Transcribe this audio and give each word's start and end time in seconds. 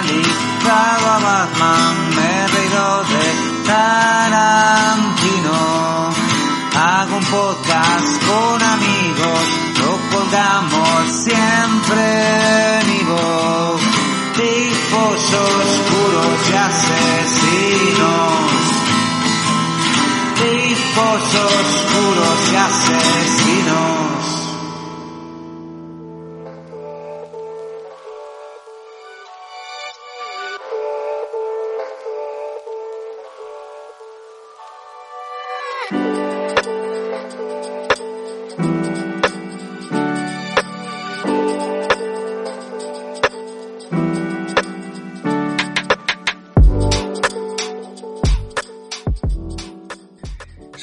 analizado 0.00 1.06
a 1.10 1.18
Batman, 1.18 1.94
me 2.16 2.46
reído 2.48 3.04
de 3.04 3.26
Tarantino. 3.66 5.58
Hago 6.74 7.16
un 7.16 7.24
podcast 7.24 7.69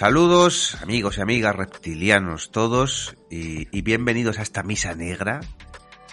Saludos, 0.08 0.78
amigos 0.82 1.18
y 1.18 1.22
amigas 1.22 1.54
reptilianos 1.54 2.50
todos, 2.52 3.18
y, 3.30 3.82
bienvenidos 3.82 4.40
a 4.40 4.42
esta 4.42 4.64
misa 4.64 4.96
negra, 4.96 5.42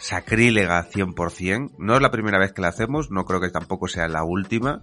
sacrílega 0.01 0.91
100%. 0.91 1.75
No 1.79 1.95
es 1.95 2.03
la 2.03 2.11
primera 2.11 2.41
vez 2.41 2.53
que 2.53 2.61
la 2.61 2.67
hacemos, 2.71 3.13
no 3.13 3.25
creo 3.25 3.41
que 3.41 3.51
tampoco 3.51 3.87
sea 3.87 4.09
la 4.09 4.25
última, 4.25 4.83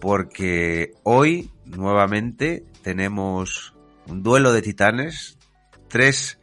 porque 0.00 0.92
hoy 1.02 1.50
nuevamente 1.64 2.64
tenemos 2.84 3.74
un 4.06 4.22
duelo 4.22 4.52
de 4.52 4.62
titanes, 4.62 5.36
tres 5.88 6.38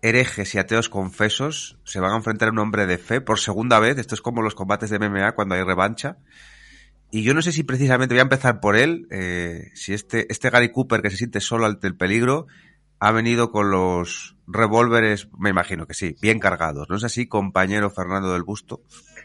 herejes 0.00 0.54
y 0.54 0.58
ateos 0.58 0.88
confesos 0.88 1.76
se 1.84 2.00
van 2.00 2.12
a 2.12 2.16
enfrentar 2.16 2.48
a 2.48 2.52
un 2.52 2.60
hombre 2.60 2.86
de 2.86 2.96
fe 2.96 3.20
por 3.20 3.38
segunda 3.38 3.78
vez, 3.78 3.98
esto 3.98 4.14
es 4.14 4.22
como 4.22 4.40
los 4.40 4.54
combates 4.54 4.88
de 4.88 4.98
MMA 4.98 5.32
cuando 5.32 5.54
hay 5.54 5.64
revancha, 5.64 6.16
y 7.18 7.22
yo 7.22 7.34
no 7.34 7.42
sé 7.42 7.52
si 7.52 7.62
precisamente 7.62 8.14
voy 8.14 8.20
a 8.20 8.22
empezar 8.22 8.60
por 8.60 8.76
él, 8.76 9.06
eh, 9.10 9.70
si 9.74 9.92
este, 9.94 10.26
este 10.32 10.50
Gary 10.50 10.70
Cooper 10.70 11.00
que 11.02 11.10
se 11.10 11.16
siente 11.16 11.40
solo 11.40 11.66
ante 11.66 11.86
el 11.86 11.96
peligro 11.96 12.46
ha 12.98 13.12
venido 13.12 13.50
con 13.50 13.70
los 13.70 14.36
revólveres, 14.46 15.28
me 15.38 15.50
imagino 15.50 15.86
que 15.86 15.94
sí, 15.94 16.16
bien 16.22 16.38
cargados. 16.38 16.88
¿No 16.88 16.96
es 16.96 17.04
así, 17.04 17.26
compañero 17.26 17.90
Fernando 17.90 18.32
del 18.32 18.42
Busto? 18.42 18.80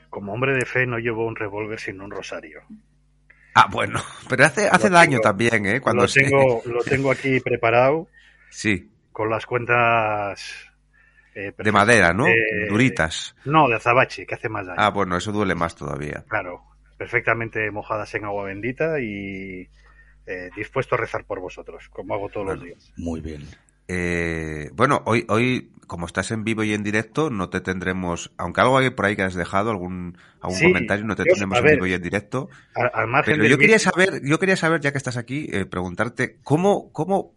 Como 0.09 0.33
hombre 0.33 0.53
de 0.53 0.65
fe 0.65 0.85
no 0.85 0.97
llevo 0.99 1.25
un 1.25 1.35
revólver 1.35 1.79
sino 1.79 2.03
un 2.03 2.11
rosario. 2.11 2.61
Ah, 3.55 3.67
bueno, 3.71 4.01
pero 4.29 4.45
hace, 4.45 4.67
hace 4.69 4.89
daño 4.89 5.19
también, 5.19 5.65
¿eh? 5.65 5.81
Cuando 5.81 6.03
lo, 6.03 6.07
se- 6.07 6.21
tengo, 6.21 6.61
lo 6.65 6.83
tengo 6.83 7.11
aquí 7.11 7.39
preparado 7.39 8.07
Sí, 8.51 8.89
con 9.11 9.29
las 9.29 9.45
cuentas... 9.45 10.41
eh, 11.35 11.53
de 11.57 11.71
madera, 11.71 12.13
¿no? 12.13 12.27
Eh, 12.27 12.67
Duritas. 12.69 13.35
No, 13.45 13.67
de 13.67 13.75
azabache, 13.75 14.25
que 14.25 14.35
hace 14.35 14.49
más 14.49 14.65
daño. 14.65 14.79
Ah, 14.79 14.89
bueno, 14.89 15.17
eso 15.17 15.31
duele 15.31 15.55
más 15.55 15.75
todavía. 15.75 16.23
Claro, 16.27 16.63
perfectamente 16.99 17.71
mojadas 17.71 18.13
en 18.13 18.25
agua 18.25 18.43
bendita 18.43 18.99
y 18.99 19.67
eh, 20.27 20.49
dispuesto 20.55 20.93
a 20.95 20.97
rezar 20.99 21.23
por 21.25 21.39
vosotros, 21.39 21.89
como 21.89 22.13
hago 22.13 22.29
todos 22.29 22.45
los 22.47 22.61
días. 22.63 22.91
Muy 22.97 23.21
bien. 23.21 23.47
Eh, 23.87 24.69
bueno, 24.73 25.01
hoy, 25.05 25.25
hoy, 25.29 25.71
como 25.87 26.05
estás 26.05 26.29
en 26.29 26.43
vivo 26.43 26.61
y 26.63 26.73
en 26.75 26.83
directo, 26.83 27.31
no 27.31 27.49
te 27.49 27.61
tendremos, 27.61 28.31
aunque 28.37 28.61
algo 28.61 28.77
hay 28.77 28.91
por 28.91 29.05
ahí 29.05 29.15
que 29.15 29.23
has 29.23 29.33
dejado, 29.33 29.71
algún, 29.71 30.15
algún 30.41 30.59
Sí, 30.59 30.65
comentario, 30.65 31.05
no 31.05 31.15
te 31.15 31.23
yo- 31.23 31.29
tendremos 31.29 31.57
en 31.57 31.63
ver, 31.63 31.73
vivo 31.75 31.87
y 31.87 31.93
en 31.93 32.01
directo. 32.03 32.49
Al, 32.75 32.91
al 32.93 33.07
margen 33.07 33.33
Pero 33.37 33.47
yo 33.49 33.57
quería 33.57 33.79
saber, 33.79 34.21
yo 34.23 34.37
quería 34.37 34.57
saber, 34.57 34.81
ya 34.81 34.91
que 34.91 34.99
estás 34.99 35.17
aquí, 35.17 35.47
eh, 35.51 35.65
preguntarte 35.65 36.37
cómo, 36.43 36.91
cómo, 36.91 37.33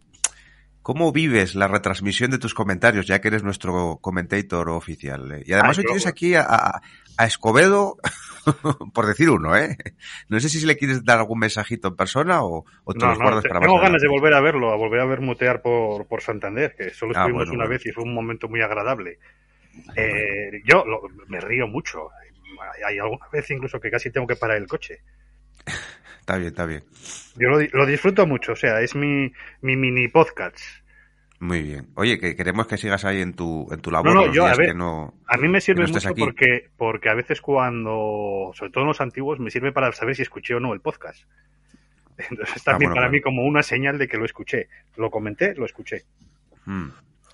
cómo 0.83 1.11
vives 1.13 1.55
la 1.55 1.67
retransmisión 1.69 2.29
de 2.29 2.37
tus 2.37 2.53
comentarios, 2.53 3.07
ya 3.07 3.21
que 3.21 3.29
eres 3.29 3.41
nuestro 3.43 3.97
commentator 4.01 4.69
oficial. 4.69 5.31
eh. 5.31 5.43
Y 5.47 5.53
además 5.53 5.77
Ah, 5.77 5.81
hoy 5.81 5.85
tienes 5.85 6.05
aquí 6.05 6.35
a- 6.35 6.81
a 7.17 7.25
Escobedo, 7.25 7.97
por 8.93 9.05
decir 9.05 9.29
uno, 9.29 9.55
¿eh? 9.55 9.77
No 10.29 10.39
sé 10.39 10.49
si 10.49 10.65
le 10.65 10.77
quieres 10.77 11.03
dar 11.03 11.19
algún 11.19 11.39
mensajito 11.39 11.87
en 11.89 11.95
persona 11.95 12.43
o, 12.43 12.65
o 12.83 12.93
te 12.93 12.99
No, 12.99 13.09
los 13.09 13.17
no, 13.19 13.23
guardas 13.25 13.43
te- 13.43 13.49
para 13.49 13.59
más 13.59 13.67
tengo 13.67 13.79
ganas 13.81 14.01
de 14.01 14.07
volver 14.07 14.33
a 14.33 14.41
verlo, 14.41 14.71
a 14.71 14.75
volver 14.75 14.99
a 14.99 15.05
ver 15.05 15.21
mutear 15.21 15.61
por, 15.61 16.05
por 16.07 16.21
Santander, 16.21 16.75
que 16.75 16.89
solo 16.91 17.13
Ah, 17.15 17.19
estuvimos 17.21 17.45
bueno, 17.45 17.53
una 17.53 17.63
bueno. 17.65 17.69
vez 17.79 17.85
y 17.85 17.91
fue 17.91 18.03
un 18.03 18.13
momento 18.13 18.47
muy 18.49 18.61
agradable. 18.61 19.19
Eh, 19.95 20.61
yo 20.65 20.83
lo- 20.85 21.01
me 21.27 21.39
río 21.39 21.67
mucho. 21.67 22.09
Hay 22.87 22.97
alguna 22.97 23.27
vez 23.31 23.49
incluso 23.51 23.79
que 23.79 23.91
casi 23.91 24.09
tengo 24.11 24.25
que 24.27 24.35
parar 24.35 24.57
el 24.57 24.67
coche. 24.67 25.01
Está 26.19 26.37
bien, 26.37 26.49
está 26.49 26.65
bien. 26.65 26.83
Yo 27.35 27.49
lo, 27.49 27.59
lo 27.59 27.85
disfruto 27.85 28.25
mucho, 28.25 28.53
o 28.53 28.55
sea, 28.55 28.79
es 28.81 28.95
mi, 28.95 29.31
mi 29.61 29.75
mini 29.75 30.07
podcast. 30.07 30.57
Muy 31.43 31.61
bien. 31.61 31.87
Oye, 31.95 32.19
que 32.19 32.37
queremos 32.37 32.67
que 32.67 32.77
sigas 32.77 33.03
ahí 33.03 33.19
en 33.21 33.33
tu, 33.33 33.67
en 33.69 33.81
tu 33.81 33.91
labor 33.91 34.13
No, 34.13 34.21
no, 34.21 34.25
los 34.27 34.35
yo, 34.35 34.45
a 34.47 34.55
ver, 34.55 34.67
que 34.67 34.73
no... 34.73 35.13
A 35.27 35.35
mí 35.37 35.49
me 35.49 35.59
sirve 35.59 35.85
mucho 35.85 36.07
aquí. 36.09 36.21
porque, 36.21 36.69
porque 36.77 37.09
a 37.09 37.13
veces 37.15 37.41
cuando, 37.41 38.51
sobre 38.53 38.71
todo 38.71 38.83
en 38.83 38.87
los 38.87 39.01
antiguos, 39.01 39.39
me 39.39 39.51
sirve 39.51 39.73
para 39.73 39.91
saber 39.91 40.15
si 40.15 40.21
escuché 40.21 40.55
o 40.55 40.61
no 40.61 40.73
el 40.73 40.79
podcast. 40.79 41.21
Entonces 42.29 42.55
es 42.55 42.63
también 42.63 42.91
Ah, 42.91 42.93
bueno, 42.93 42.95
para 42.95 43.01
claro. 43.07 43.11
mí 43.11 43.21
como 43.21 43.43
una 43.43 43.61
señal 43.61 43.97
de 43.97 44.07
que 44.07 44.17
lo 44.17 44.23
escuché. 44.23 44.69
Lo 44.95 45.11
comenté, 45.11 45.53
lo 45.55 45.65
escuché. 45.65 46.03
Hmm. 46.65 46.89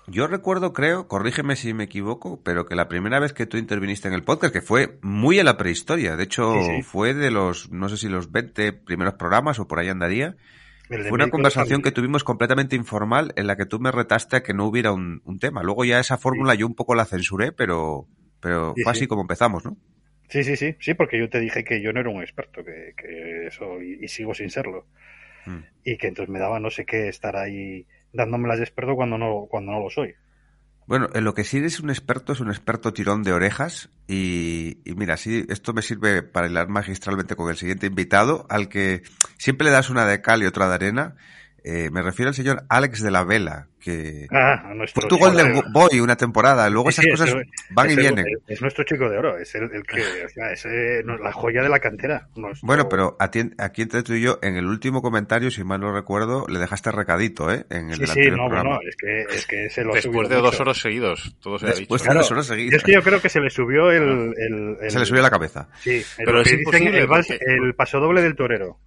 Yo 0.08 0.26
recuerdo, 0.26 0.72
creo, 0.72 1.06
corrígeme 1.06 1.54
si 1.54 1.72
me 1.72 1.84
equivoco, 1.84 2.40
pero 2.42 2.66
que 2.66 2.74
la 2.74 2.88
primera 2.88 3.20
vez 3.20 3.32
que 3.32 3.46
tú 3.46 3.58
interviniste 3.58 4.08
en 4.08 4.14
el 4.14 4.24
podcast, 4.24 4.52
que 4.52 4.60
fue 4.62 4.98
muy 5.02 5.38
en 5.38 5.44
la 5.44 5.56
prehistoria, 5.56 6.16
de 6.16 6.24
hecho 6.24 6.52
Sí, 6.64 6.76
sí. 6.78 6.82
fue 6.82 7.14
de 7.14 7.30
los, 7.30 7.70
no 7.70 7.88
sé 7.88 7.96
si 7.96 8.08
los 8.08 8.32
20 8.32 8.72
primeros 8.72 9.14
programas 9.14 9.60
o 9.60 9.68
por 9.68 9.78
ahí 9.78 9.88
andaría, 9.88 10.34
fue 10.98 11.12
una 11.12 11.30
conversación 11.30 11.82
que 11.82 11.92
tuvimos 11.92 12.24
completamente 12.24 12.76
informal 12.76 13.32
en 13.36 13.46
la 13.46 13.56
que 13.56 13.66
tú 13.66 13.78
me 13.80 13.92
retaste 13.92 14.36
a 14.36 14.42
que 14.42 14.54
no 14.54 14.66
hubiera 14.66 14.92
un, 14.92 15.22
un 15.24 15.38
tema. 15.38 15.62
Luego 15.62 15.84
ya 15.84 16.00
esa 16.00 16.18
fórmula 16.18 16.54
yo 16.54 16.66
un 16.66 16.74
poco 16.74 16.94
la 16.94 17.04
censuré, 17.06 17.52
pero, 17.52 18.08
pero 18.40 18.76
Sí, 18.76 18.82
fue 18.82 18.92
sí. 18.94 18.98
así 18.98 19.06
como 19.06 19.22
empezamos, 19.22 19.64
¿no? 19.64 19.76
Sí, 20.28 20.44
sí, 20.44 20.56
sí, 20.56 20.76
sí, 20.78 20.94
porque 20.94 21.18
yo 21.18 21.28
te 21.28 21.40
dije 21.40 21.64
que 21.64 21.82
yo 21.82 21.92
no 21.92 22.00
era 22.00 22.10
un 22.10 22.22
experto, 22.22 22.64
que, 22.64 22.94
que 22.96 23.46
eso, 23.48 23.82
y, 23.82 23.98
y 24.04 24.08
sigo 24.08 24.34
sin 24.34 24.50
serlo. 24.50 24.86
Hmm. 25.44 25.60
Y 25.84 25.96
que 25.98 26.08
entonces 26.08 26.30
me 26.30 26.38
daba 26.38 26.60
no 26.60 26.70
sé 26.70 26.84
qué 26.86 27.08
estar 27.08 27.36
ahí 27.36 27.86
dándome 28.12 28.48
las 28.48 28.58
de 28.58 28.64
experto 28.64 28.94
cuando 28.96 29.18
no, 29.18 29.46
cuando 29.50 29.72
no 29.72 29.80
lo 29.80 29.90
soy. 29.90 30.14
Bueno, 30.90 31.08
en 31.14 31.22
lo 31.22 31.34
que 31.34 31.44
sí 31.44 31.58
eres 31.58 31.78
un 31.78 31.88
experto 31.88 32.32
es 32.32 32.40
un 32.40 32.48
experto 32.48 32.92
tirón 32.92 33.22
de 33.22 33.32
orejas 33.32 33.90
y, 34.08 34.78
y 34.84 34.96
mira, 34.96 35.16
sí, 35.16 35.46
esto 35.48 35.72
me 35.72 35.82
sirve 35.82 36.24
para 36.24 36.48
hilar 36.48 36.66
magistralmente 36.66 37.36
con 37.36 37.48
el 37.48 37.56
siguiente 37.56 37.86
invitado, 37.86 38.44
al 38.48 38.68
que 38.68 39.04
siempre 39.38 39.66
le 39.66 39.70
das 39.70 39.88
una 39.88 40.04
de 40.04 40.20
cal 40.20 40.42
y 40.42 40.46
otra 40.46 40.68
de 40.68 40.74
arena. 40.74 41.14
Eh, 41.64 41.90
me 41.90 42.02
refiero 42.02 42.28
al 42.30 42.34
señor 42.34 42.62
Alex 42.68 43.02
de 43.02 43.10
la 43.10 43.24
Vela, 43.24 43.66
que 43.80 44.26
Ah, 44.30 44.72
fue 44.94 45.08
tu 45.08 45.16
Golden 45.18 45.52
de- 45.54 45.62
Boy 45.72 46.00
una 46.00 46.16
temporada, 46.16 46.68
luego 46.70 46.90
Sí, 46.90 47.00
esas 47.00 47.04
sí, 47.04 47.10
cosas 47.10 47.34
van 47.70 47.88
y 47.88 47.92
es 47.92 47.96
vienen. 47.98 48.26
Es 48.46 48.60
nuestro 48.62 48.84
chico 48.84 49.08
de 49.08 49.18
oro, 49.18 49.38
es 49.38 49.54
el, 49.54 49.64
el 49.72 49.82
que, 49.84 50.00
o 50.24 50.28
sea, 50.28 50.52
es 50.52 50.64
eh, 50.66 51.02
no- 51.04 51.16
la 51.18 51.32
joya 51.32 51.62
de 51.62 51.68
la 51.68 51.78
cantera. 51.78 52.28
Nuestro- 52.36 52.66
Bueno, 52.66 52.88
pero 52.88 53.16
aquí, 53.18 53.40
entre 53.82 54.02
tú 54.02 54.14
y 54.14 54.22
yo, 54.22 54.38
en 54.42 54.56
el 54.56 54.66
último 54.66 55.02
comentario, 55.02 55.50
si 55.50 55.64
mal 55.64 55.80
no 55.80 55.92
recuerdo, 55.92 56.46
le 56.48 56.58
dejaste 56.58 56.90
recadito, 56.92 57.50
¿eh? 57.52 57.64
En 57.70 57.90
el 57.90 57.96
Sí, 57.96 58.06
sí, 58.06 58.30
no, 58.30 58.36
programa. 58.48 58.76
bueno, 58.76 58.80
es 58.88 58.96
que, 58.96 59.20
es 59.34 59.46
que 59.46 59.70
se 59.70 59.84
lo 59.84 59.94
Después 59.94 60.28
de 60.28 60.36
dos 60.36 60.44
mucho. 60.52 60.62
horos 60.62 60.80
seguidos, 60.80 61.36
todo 61.40 61.58
se 61.58 61.66
ha 61.66 61.68
dicho. 61.68 61.80
Después 61.80 62.02
de 62.02 62.06
Claro. 62.06 62.20
dos 62.20 62.30
horas 62.32 62.46
seguidas. 62.46 62.74
es 62.76 62.82
que 62.84 62.92
yo 62.92 63.02
creo 63.02 63.20
que 63.20 63.28
se 63.28 63.40
le 63.40 63.50
subió 63.50 63.90
el... 63.90 64.34
el- 64.36 64.76
el- 64.82 64.90
Se 64.90 64.98
le 64.98 65.04
subió 65.06 65.22
la 65.22 65.30
cabeza. 65.30 65.68
Sí, 65.80 65.96
el- 66.18 66.24
Pero 66.24 66.42
que 66.42 66.56
dicen 66.56 66.60
imposible, 66.84 67.40
el, 67.46 67.64
el 67.64 67.74
pasodoble 67.74 68.22
del 68.22 68.34
torero. 68.36 68.78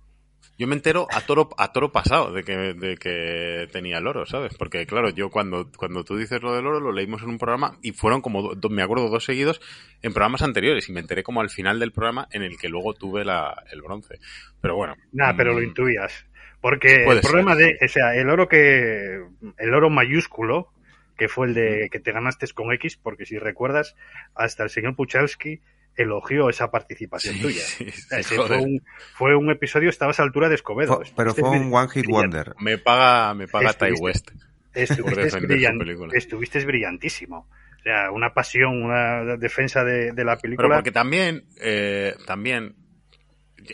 Yo 0.58 0.68
me 0.68 0.76
entero 0.76 1.08
a 1.12 1.22
toro, 1.22 1.50
a 1.58 1.72
toro 1.74 1.92
pasado 1.92 2.32
de 2.32 2.44
que, 2.44 2.56
de 2.56 2.96
que 2.98 3.68
tenía 3.72 3.98
el 3.98 4.08
oro, 4.08 4.26
¿sabes? 4.26 4.54
Porque, 4.56 4.86
claro, 4.86 5.10
yo 5.10 5.30
cuando, 5.30 5.72
cuando 5.76 6.04
tú 6.04 6.16
dices 6.16 6.42
lo 6.44 6.54
del 6.56 6.68
oro, 6.68 6.80
lo 6.80 6.92
leímos 6.92 7.24
en 7.24 7.30
un 7.30 7.40
programa 7.40 7.78
y 7.82 7.92
fueron 7.92 8.22
como, 8.22 8.54
do- 8.54 8.70
me 8.70 8.84
acuerdo, 8.84 9.10
dos 9.10 9.26
seguidos 9.26 9.62
en 10.04 10.14
programas 10.14 10.44
anteriores 10.44 10.88
y 10.90 10.92
me 10.94 11.00
enteré 11.00 11.24
como 11.24 11.42
al 11.42 11.50
final 11.50 11.80
del 11.80 11.92
programa 11.92 12.28
en 12.32 12.44
el 12.44 12.58
que 12.58 12.70
luego 12.70 12.94
tuve 12.94 13.26
la, 13.26 13.64
el 13.72 13.82
bronce. 13.82 14.20
Pero 14.62 14.76
bueno. 14.76 14.96
Nada, 15.12 15.36
pero 15.36 15.54
lo 15.54 15.60
mm, 15.60 15.64
intuías. 15.64 16.26
Porque 16.62 17.06
el 17.12 17.20
problema 17.20 17.56
ser, 17.56 17.78
de, 17.80 17.86
o 17.86 17.88
sea, 17.88 18.16
el 18.16 18.30
oro 18.30 18.48
que, 18.48 19.22
el 19.58 19.74
oro 19.74 19.90
mayúsculo, 19.90 20.70
que 21.18 21.28
fue 21.28 21.48
el 21.48 21.54
de 21.54 21.90
que 21.92 22.00
te 22.00 22.12
ganaste 22.12 22.48
con 22.54 22.72
X, 22.74 22.98
porque 22.98 23.26
si 23.26 23.38
recuerdas, 23.38 23.96
hasta 24.34 24.64
el 24.64 24.70
señor 24.70 24.96
Puchalski 24.96 25.62
elogió 25.96 26.50
esa 26.50 26.72
participación 26.72 27.36
Sí, 27.36 27.42
tuya. 27.42 27.62
sí, 27.62 27.86
O 27.88 27.92
sea, 27.92 28.24
sí, 28.24 28.34
ese 28.36 28.44
fue 28.48 28.58
un, 28.58 28.82
fue 29.14 29.36
un 29.36 29.52
episodio, 29.52 29.90
estabas 29.90 30.20
a 30.20 30.24
altura 30.24 30.50
de 30.50 30.56
Escobedo. 30.56 30.96
Fue- 30.98 31.06
pero 31.16 31.30
Estuviste 31.32 31.58
fue 31.58 31.66
un 31.68 31.74
One 31.74 31.90
Hit. 31.90 32.06
Wonder. 32.08 32.56
Me 32.60 32.78
paga, 32.78 33.34
me 33.34 33.48
paga 33.48 33.74
Ty 33.74 33.92
West. 34.00 34.32
por 34.32 34.42
Estuviste, 34.82 35.22
defender 35.24 35.58
brillan- 35.58 35.74
su 35.74 35.78
película. 35.80 36.14
estuviste 36.18 36.66
brillantísimo. 36.66 37.48
O 37.80 37.84
sea, 37.84 38.12
una 38.12 38.34
pasión, 38.34 38.82
una 38.82 39.36
defensa 39.38 39.84
de, 39.84 40.14
de 40.14 40.24
la 40.24 40.34
Pero 40.38 40.42
película. 40.42 40.76
porque 40.78 40.92
también, 40.92 41.44
eh, 41.62 42.16
también, 42.26 42.76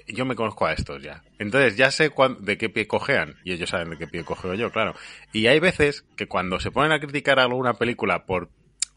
yo 0.07 0.25
me 0.25 0.35
conozco 0.35 0.65
a 0.65 0.73
estos 0.73 1.01
ya. 1.01 1.23
Entonces 1.37 1.77
ya 1.77 1.89
sé 1.91 2.09
cuán- 2.09 2.43
de 2.43 2.57
qué 2.57 2.69
pie 2.69 2.87
cojean. 2.87 3.35
Y 3.43 3.53
ellos 3.53 3.69
saben 3.69 3.91
de 3.91 3.97
qué 3.97 4.07
pie 4.07 4.23
cojeo 4.25 4.55
yo, 4.55 4.71
claro. 4.71 4.93
Y 5.31 5.47
hay 5.47 5.59
veces 5.59 6.05
que 6.17 6.27
cuando 6.27 6.59
se 6.59 6.71
ponen 6.71 6.91
a 6.91 6.99
criticar 6.99 7.39
alguna 7.39 7.75
película 7.75 8.25
por 8.25 8.49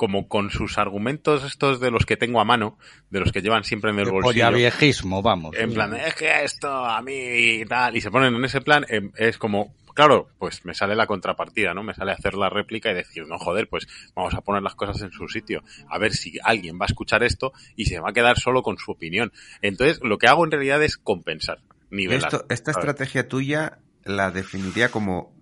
como 0.02 0.26
con 0.26 0.50
sus 0.50 0.78
argumentos 0.78 1.44
estos 1.44 1.78
de 1.78 1.92
los 1.92 2.04
que 2.06 2.16
tengo 2.16 2.40
a 2.40 2.44
mano, 2.44 2.76
de 3.10 3.20
los 3.20 3.30
que 3.30 3.40
llevan 3.40 3.62
siempre 3.62 3.92
en 3.92 4.00
el 4.00 4.06
De 4.06 4.10
bolsillo. 4.10 4.50
viejismo, 4.50 5.22
vamos. 5.22 5.54
En 5.56 5.72
plan, 5.72 5.94
es 5.94 6.12
que 6.16 6.42
esto 6.42 6.68
a 6.68 7.00
mí 7.02 7.12
y 7.14 7.64
tal, 7.66 7.96
y 7.96 8.00
se 8.00 8.10
ponen 8.10 8.34
en 8.34 8.44
ese 8.44 8.60
plan, 8.62 8.84
em, 8.88 9.12
es 9.16 9.38
como, 9.38 9.76
claro, 9.94 10.28
pues 10.40 10.64
me 10.64 10.74
sale 10.74 10.96
la 10.96 11.06
contrapartida, 11.06 11.72
¿no? 11.72 11.84
Me 11.84 11.94
sale 11.94 12.10
hacer 12.10 12.34
la 12.34 12.48
réplica 12.50 12.90
y 12.90 12.94
decir, 12.94 13.28
no, 13.28 13.38
joder, 13.38 13.68
pues 13.68 13.86
vamos 14.16 14.34
a 14.34 14.40
poner 14.40 14.60
las 14.64 14.74
cosas 14.74 15.00
en 15.02 15.12
su 15.12 15.28
sitio, 15.28 15.62
a 15.88 15.98
ver 15.98 16.12
si 16.14 16.36
alguien 16.42 16.80
va 16.80 16.86
a 16.86 16.90
escuchar 16.90 17.22
esto 17.22 17.52
y 17.76 17.84
se 17.84 18.00
va 18.00 18.10
a 18.10 18.12
quedar 18.12 18.40
solo 18.40 18.64
con 18.64 18.78
su 18.78 18.90
opinión. 18.90 19.30
Entonces, 19.60 20.00
lo 20.02 20.18
que 20.18 20.26
hago 20.26 20.44
en 20.44 20.50
realidad 20.50 20.82
es 20.82 20.96
compensar, 20.96 21.60
nivelar. 21.90 22.24
Esto- 22.32 22.46
esta 22.48 22.72
estrategia 22.72 23.28
tuya 23.28 23.78
la 24.04 24.32
definiría 24.32 24.88
como 24.88 25.32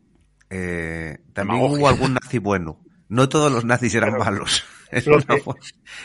eh, 0.50 1.16
también 1.32 1.60
Demagogia. 1.60 1.78
hubo 1.78 1.88
algún 1.88 2.12
nazi 2.14 2.36
bueno. 2.36 2.78
No 3.10 3.28
todos 3.28 3.52
los 3.52 3.64
nazis 3.66 3.94
eran 3.94 4.12
Pero- 4.12 4.24
malos. 4.24 4.64
Es 4.90 5.04
que- 5.04 5.14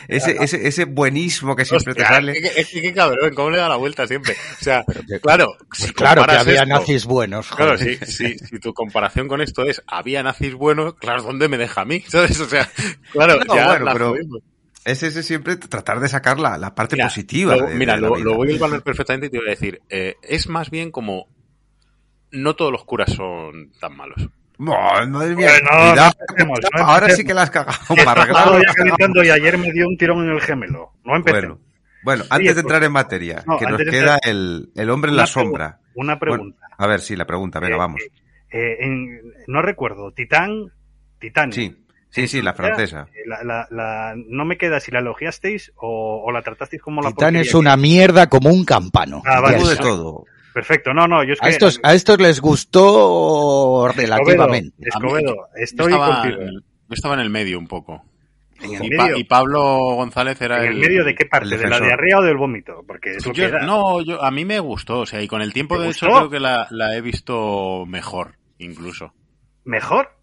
ese, 0.06 0.36
ese, 0.44 0.68
ese 0.68 0.84
buenismo 0.84 1.56
que 1.56 1.64
siempre 1.64 1.92
te 1.94 2.04
sale. 2.04 2.32
Es 2.56 2.68
que, 2.68 2.82
qué 2.82 2.92
cabrón, 2.94 3.34
¿cómo 3.34 3.50
le 3.50 3.56
da 3.58 3.68
la 3.68 3.74
vuelta 3.74 4.06
siempre? 4.06 4.34
O 4.60 4.62
sea, 4.62 4.84
que- 5.08 5.18
claro, 5.18 5.56
Pues 5.68 5.82
si 5.88 5.92
claro 5.92 6.24
que 6.24 6.30
había 6.36 6.62
esto- 6.62 6.66
nazis 6.66 7.04
buenos. 7.04 7.48
Claro, 7.48 7.76
joder. 7.76 8.06
sí, 8.06 8.12
sí, 8.36 8.38
si 8.38 8.60
tu 8.60 8.72
comparación 8.74 9.26
con 9.26 9.40
esto 9.40 9.64
es 9.64 9.82
había 9.88 10.22
nazis 10.22 10.54
buenos, 10.54 10.94
claro, 10.94 11.22
¿dónde 11.24 11.48
me 11.48 11.58
deja 11.58 11.80
a 11.80 11.84
mí? 11.84 12.00
¿Sabes? 12.06 12.38
O 12.38 12.48
sea, 12.48 12.70
claro, 13.10 13.40
No, 13.44 13.56
ya 13.56 13.66
bueno, 13.66 13.86
pero-. 13.92 14.14
Es 14.84 15.02
ese 15.02 15.24
siempre 15.24 15.56
tratar 15.56 15.98
de 15.98 16.08
sacar 16.08 16.38
la, 16.38 16.56
la 16.56 16.76
parte 16.76 16.94
Mira, 16.94 17.06
positiva. 17.08 17.56
lo- 17.56 17.66
de- 17.66 17.74
mira, 17.74 17.94
de 17.96 18.02
lo 18.02 18.34
voy 18.36 18.52
a 18.52 18.54
evaluar 18.54 18.82
perfectamente 18.84 19.26
y 19.26 19.30
te 19.30 19.38
voy 19.38 19.48
a 19.48 19.50
decir, 19.50 19.80
eh, 19.90 20.14
es 20.22 20.48
más 20.48 20.70
bien 20.70 20.92
como 20.92 21.26
no 22.30 22.54
todos 22.54 22.70
los 22.70 22.84
curas 22.84 23.12
son 23.12 23.72
tan 23.80 23.96
malos. 23.96 24.28
No, 24.58 24.72
madre 25.08 25.34
mía, 25.36 25.50
Bueno, 25.50 25.68
cuidado, 25.90 26.12
no 26.18 26.24
empecemos, 26.28 26.58
no 26.78 26.84
ahora 26.84 27.10
sí 27.10 27.24
que 27.24 27.34
la 27.34 27.42
has 27.42 27.50
cagado 27.50 27.78
He 27.90 28.04
para 28.04 28.22
estado 28.22 28.22
arreglarlo. 28.22 28.58
ya 28.66 28.74
calentando 28.74 29.24
y 29.24 29.30
ayer 29.30 29.58
me 29.58 29.72
dio 29.72 29.86
un 29.86 29.96
tirón 29.98 30.24
en 30.24 30.30
el 30.30 30.40
gemelo. 30.40 30.92
No 31.04 31.14
empecé. 31.16 31.40
Bueno, 31.40 31.58
bueno, 32.02 32.24
antes 32.30 32.54
de 32.54 32.60
entrar 32.62 32.82
en 32.84 32.92
materia, 32.92 33.42
No, 33.46 33.58
que 33.58 33.66
nos 33.66 33.78
queda 33.82 34.14
entrar- 34.14 34.20
el, 34.22 34.70
el 34.74 34.90
hombre 34.90 35.10
en 35.10 35.14
Una 35.14 35.22
la 35.22 35.26
sombra. 35.26 35.78
Una 35.94 36.18
pregunta. 36.18 36.58
Bueno, 36.60 36.74
a 36.78 36.86
ver, 36.86 37.00
sí, 37.00 37.16
la 37.16 37.26
pregunta, 37.26 37.58
venga, 37.60 37.74
Eh, 37.74 37.78
vamos. 37.78 38.00
eh, 38.50 38.76
en- 38.80 39.20
no 39.46 39.60
recuerdo, 39.62 40.12
Titán, 40.12 40.72
Titán. 41.18 41.52
Sí, 41.52 41.76
sí, 42.10 42.26
sí, 42.28 42.40
la 42.42 42.54
francesa. 42.54 43.08
La, 43.26 43.42
la- 43.44 43.66
la- 43.70 44.14
no 44.16 44.44
me 44.44 44.56
queda 44.56 44.80
si 44.80 44.90
la 44.92 45.00
elogiasteis 45.00 45.72
o, 45.76 46.22
o 46.24 46.32
la 46.32 46.42
tratasteis 46.42 46.80
como 46.80 47.02
la 47.02 47.08
Titán 47.10 47.36
es 47.36 47.54
una 47.54 47.76
mierda 47.76 48.28
como 48.28 48.50
un 48.50 48.64
campano. 48.64 49.22
Ah, 49.26 49.40
vale. 49.40 49.58
De 49.58 49.76
todo. 49.76 50.24
Perfecto, 50.56 50.94
no, 50.94 51.06
no, 51.06 51.22
yo 51.22 51.34
es 51.34 51.40
que... 51.40 51.46
A 51.46 51.50
estos, 51.50 51.80
a 51.82 51.92
estos 51.92 52.18
les 52.18 52.40
gustó 52.40 53.88
relativamente. 53.94 54.74
Escobedo, 54.80 55.12
Escobedo, 55.18 55.34
Yo 55.36 55.62
estoy 55.62 55.92
estaba, 55.92 56.22
contigo. 56.22 56.42
yo 56.88 56.94
estaba 56.94 57.14
en 57.14 57.20
el 57.20 57.28
medio 57.30 57.58
un 57.58 57.66
poco. 57.68 58.02
¿En 58.62 58.74
el 58.74 58.84
Y, 58.86 58.96
Pa- 58.96 59.02
medio? 59.04 59.16
y 59.18 59.24
Pablo 59.24 59.62
González 59.96 60.40
era 60.40 60.56
¿En 60.64 60.68
el... 60.68 60.72
el 60.76 60.80
medio 60.80 61.04
de 61.04 61.14
qué 61.14 61.26
parte? 61.26 61.58
¿De 61.58 61.68
la 61.68 61.78
diarrea 61.78 62.20
o 62.20 62.22
del 62.22 62.38
vómito? 62.38 62.82
Porque 62.86 63.10
es 63.16 63.26
lo 63.26 63.34
Yo- 63.34 63.44
que 63.44 63.52
da. 63.52 63.66
no, 63.66 64.00
yo, 64.00 64.22
a 64.22 64.30
mí 64.30 64.46
me 64.46 64.58
gustó, 64.60 65.00
o 65.00 65.06
sea, 65.06 65.20
y 65.20 65.28
con 65.28 65.42
el 65.42 65.52
tiempo 65.52 65.76
¿Te 65.76 65.82
de 65.84 65.90
hecho 65.90 66.06
gustó? 66.06 66.18
creo 66.20 66.30
que 66.30 66.40
la, 66.40 66.66
la 66.70 66.96
he 66.96 67.02
visto 67.02 67.84
mejor, 67.86 68.36
incluso. 68.56 69.12
¿Mejor? 69.66 70.15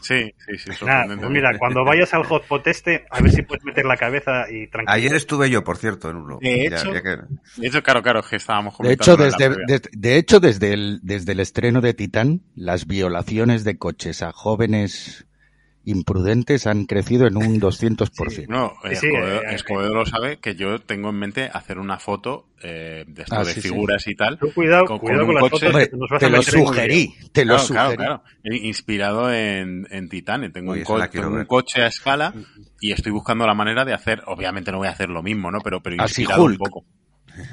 Sí, 0.00 0.34
sí, 0.46 0.58
sí, 0.58 0.84
Nada, 0.84 1.06
pues 1.16 1.30
mira, 1.30 1.56
cuando 1.58 1.82
vayas 1.84 2.12
al 2.12 2.24
hotspot 2.24 2.66
este, 2.66 3.06
a 3.10 3.20
ver 3.22 3.30
si 3.32 3.42
puedes 3.42 3.64
meter 3.64 3.86
la 3.86 3.96
cabeza 3.96 4.44
y 4.50 4.66
tranquilo. 4.66 4.92
Ayer 4.94 5.14
estuve 5.14 5.48
yo, 5.48 5.64
por 5.64 5.78
cierto, 5.78 6.10
en 6.10 6.16
uno. 6.16 6.38
De 6.42 6.66
hecho- 6.66 6.92
ya 6.92 7.02
que- 7.02 7.18
De 7.56 7.66
hecho, 7.68 7.82
claro, 7.82 8.02
claro, 8.02 8.22
que 8.22 8.36
estábamos 8.36 8.76
De 8.78 8.92
hecho, 8.92 9.16
desde, 9.16 9.48
de, 9.66 9.80
de 9.92 10.16
hecho 10.18 10.40
desde, 10.40 10.74
el, 10.74 11.00
desde 11.02 11.32
el 11.32 11.40
estreno 11.40 11.80
de 11.80 11.94
Titán, 11.94 12.42
las 12.54 12.86
violaciones 12.86 13.64
de 13.64 13.78
coches 13.78 14.22
a 14.22 14.32
jóvenes 14.32 15.26
imprudentes 15.84 16.66
han 16.66 16.84
crecido 16.86 17.26
en 17.26 17.36
un 17.36 17.60
200%. 17.60 18.46
No, 18.48 18.72
eh, 18.84 18.94
Sí, 18.94 18.96
sí, 18.96 19.06
Escobedo, 19.08 19.40
eh, 19.42 19.54
Escobedo 19.54 19.94
lo 19.94 20.06
sabe 20.06 20.38
que 20.38 20.54
yo 20.54 20.78
tengo 20.80 21.10
en 21.10 21.16
mente 21.16 21.50
hacer 21.52 21.78
una 21.78 21.98
foto 21.98 22.46
eh, 22.62 23.04
de 23.06 23.22
esto 23.22 23.34
Ah, 23.34 23.44
de 23.44 23.52
sí, 23.52 23.60
sí. 23.62 23.68
figuras 23.68 24.06
y 24.08 24.14
tal. 24.14 24.38
Tú 24.38 24.52
cuidado, 24.54 24.86
con- 24.86 24.98
cuidado 24.98 25.26
con 25.26 25.34
con, 25.34 25.36
un 25.36 25.42
las 25.42 25.50
coche- 25.50 25.66
fotos 25.66 25.88
que 25.88 25.96
nos 25.96 26.10
vas 26.10 26.20
te 26.20 26.26
a 26.26 26.28
lo 26.30 26.36
un 26.38 26.42
sugerí, 26.44 27.14
te 27.32 27.44
lo 27.44 27.54
Claro, 27.54 27.68
claro, 27.68 27.90
sugerí. 27.90 27.96
claro. 28.04 28.22
I- 28.44 28.68
Inspirado 28.68 29.32
en, 29.32 29.86
en 29.90 30.08
Titán. 30.08 30.52
Tengo, 30.52 30.72
Uy, 30.72 30.78
un, 30.78 30.84
co- 30.84 31.08
tengo 31.08 31.28
un 31.28 31.44
coche 31.44 31.82
a 31.82 31.86
escala 31.86 32.32
y 32.80 32.92
estoy 32.92 33.12
buscando 33.12 33.46
la 33.46 33.54
manera 33.54 33.84
de 33.84 33.92
hacer, 33.92 34.22
obviamente 34.26 34.72
no 34.72 34.78
voy 34.78 34.88
a 34.88 34.92
hacer 34.92 35.08
lo 35.10 35.22
mismo, 35.22 35.50
¿no? 35.50 35.58
Pero, 35.60 35.82
pero 35.82 36.02
Así 36.02 36.22
inspirado 36.22 36.44
un 36.44 36.50
Hulk. 36.52 36.58
poco. 36.58 36.84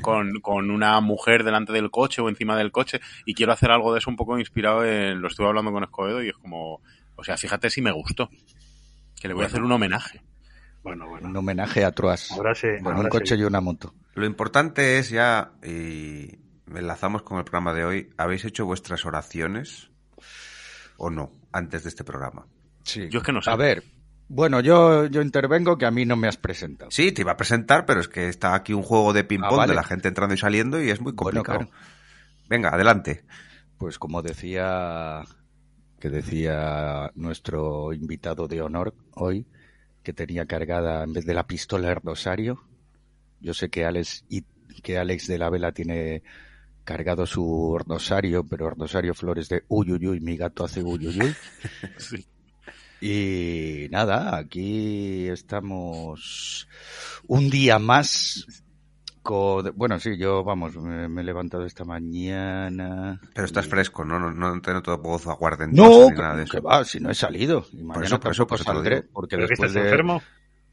Con, 0.01 0.39
con 0.41 0.69
una 0.69 0.99
mujer 1.01 1.43
delante 1.43 1.73
del 1.73 1.89
coche 1.89 2.21
o 2.21 2.29
encima 2.29 2.55
del 2.55 2.71
coche 2.71 2.99
y 3.25 3.33
quiero 3.33 3.51
hacer 3.51 3.71
algo 3.71 3.91
de 3.93 3.97
eso 3.97 4.11
un 4.11 4.15
poco 4.15 4.37
inspirado 4.37 4.85
en, 4.85 5.19
lo 5.21 5.27
estuve 5.27 5.47
hablando 5.47 5.71
con 5.71 5.83
Escobedo 5.83 6.21
y 6.23 6.29
es 6.29 6.35
como, 6.35 6.81
o 7.15 7.23
sea, 7.23 7.37
fíjate 7.37 7.69
si 7.69 7.81
me 7.81 7.91
gustó. 7.91 8.29
Que 9.19 9.27
le 9.27 9.33
voy 9.33 9.43
a 9.43 9.47
hacer 9.47 9.61
un 9.61 9.71
homenaje. 9.71 10.21
Bueno, 10.83 11.07
bueno. 11.07 11.27
Un 11.29 11.37
homenaje 11.37 11.85
a 11.85 11.91
Troas. 11.91 12.31
Ahora 12.31 12.55
se, 12.55 12.77
Con 12.79 12.87
ahora 12.93 13.01
un 13.01 13.09
coche 13.09 13.35
y 13.35 13.43
una 13.43 13.61
moto. 13.61 13.93
Lo 14.15 14.25
importante 14.25 14.97
es 14.97 15.09
ya, 15.11 15.51
y 15.63 16.39
enlazamos 16.75 17.21
con 17.21 17.37
el 17.37 17.43
programa 17.43 17.73
de 17.73 17.85
hoy, 17.85 18.09
¿habéis 18.17 18.45
hecho 18.45 18.65
vuestras 18.65 19.05
oraciones 19.05 19.91
o 20.97 21.09
no 21.11 21.31
antes 21.51 21.83
de 21.83 21.89
este 21.89 22.03
programa? 22.03 22.47
Sí. 22.83 23.07
Yo 23.11 23.19
es 23.19 23.25
que 23.25 23.31
no 23.31 23.41
sé. 23.43 23.51
A 23.51 23.55
ver, 23.55 23.83
bueno, 24.27 24.59
yo, 24.59 25.05
yo 25.05 25.21
intervengo 25.21 25.77
que 25.77 25.85
a 25.85 25.91
mí 25.91 26.03
no 26.05 26.15
me 26.15 26.27
has 26.27 26.37
presentado. 26.37 26.89
Sí, 26.89 27.11
te 27.11 27.21
iba 27.21 27.33
a 27.33 27.37
presentar, 27.37 27.85
pero 27.85 27.99
es 28.01 28.07
que 28.07 28.27
está 28.27 28.55
aquí 28.55 28.73
un 28.73 28.81
juego 28.81 29.13
de 29.13 29.23
ping-pong 29.23 29.53
Ah, 29.53 29.57
vale. 29.57 29.71
de 29.73 29.75
la 29.75 29.83
gente 29.83 30.07
entrando 30.07 30.33
y 30.33 30.37
saliendo 30.39 30.81
y 30.81 30.89
es 30.89 30.99
muy 30.99 31.11
Bueno, 31.11 31.43
complicado. 31.43 31.69
claro. 31.69 31.85
Venga, 32.49 32.69
adelante. 32.69 33.23
Pues 33.77 33.99
como 33.99 34.21
decía 34.23 35.21
que 36.01 36.09
decía 36.09 37.11
nuestro 37.15 37.93
invitado 37.93 38.49
de 38.49 38.61
honor 38.61 38.93
hoy, 39.13 39.45
que 40.03 40.11
tenía 40.11 40.45
cargada 40.45 41.03
en 41.03 41.13
vez 41.13 41.25
de 41.25 41.33
la 41.33 41.47
pistola 41.47 41.89
el 41.89 41.95
rosario. 41.95 42.61
Yo 43.39 43.53
sé 43.53 43.69
que 43.69 43.85
Alex 43.85 44.25
y 44.27 44.43
que 44.83 44.97
Alex 44.97 45.27
de 45.27 45.37
la 45.37 45.49
Vela 45.49 45.71
tiene 45.71 46.23
cargado 46.83 47.25
su 47.25 47.77
rosario, 47.87 48.43
pero 48.43 48.71
rosario 48.71 49.13
flores 49.13 49.47
de 49.47 49.63
uy 49.67 49.91
uy 49.93 50.07
uy, 50.07 50.19
mi 50.19 50.35
gato 50.35 50.65
hace 50.65 50.83
uy 50.83 51.07
uy 51.07 51.19
uy. 51.21 51.35
Sí. 51.97 52.25
Y 52.99 53.87
nada, 53.89 54.37
aquí 54.37 55.27
estamos 55.27 56.67
un 57.27 57.49
día 57.49 57.79
más. 57.79 58.63
Bueno, 59.75 59.99
sí, 59.99 60.17
yo, 60.17 60.43
vamos, 60.43 60.75
me, 60.77 61.07
me 61.07 61.21
he 61.21 61.23
levantado 61.23 61.65
esta 61.65 61.85
mañana. 61.85 63.19
Pero 63.33 63.45
estás 63.45 63.65
y- 63.65 63.69
fresco, 63.69 64.03
¿no? 64.03 64.19
No, 64.19 64.31
no 64.31 64.61
te 64.61 64.73
noto 64.73 64.97
voz 64.97 65.27
aguardentosa 65.27 66.05
No, 66.05 66.09
ni 66.11 66.17
nada 66.17 66.35
de 66.37 66.45
que 66.45 66.57
eso. 66.57 66.65
va, 66.65 66.83
si 66.85 66.99
no 66.99 67.09
he 67.11 67.15
salido. 67.15 67.65
Y 67.71 67.83
mañana 67.83 68.05
eso, 68.07 68.19
por 68.19 68.31
eso, 68.31 68.47
por 68.47 68.55
eso 68.59 68.65
te 68.65 68.73
lo 68.73 68.81
digo. 68.81 69.03
porque 69.13 69.35
¿Pero 69.35 69.47
que 69.47 69.51
después 69.51 69.69
estás 69.69 69.83
de... 69.83 69.89
enfermo? 69.89 70.21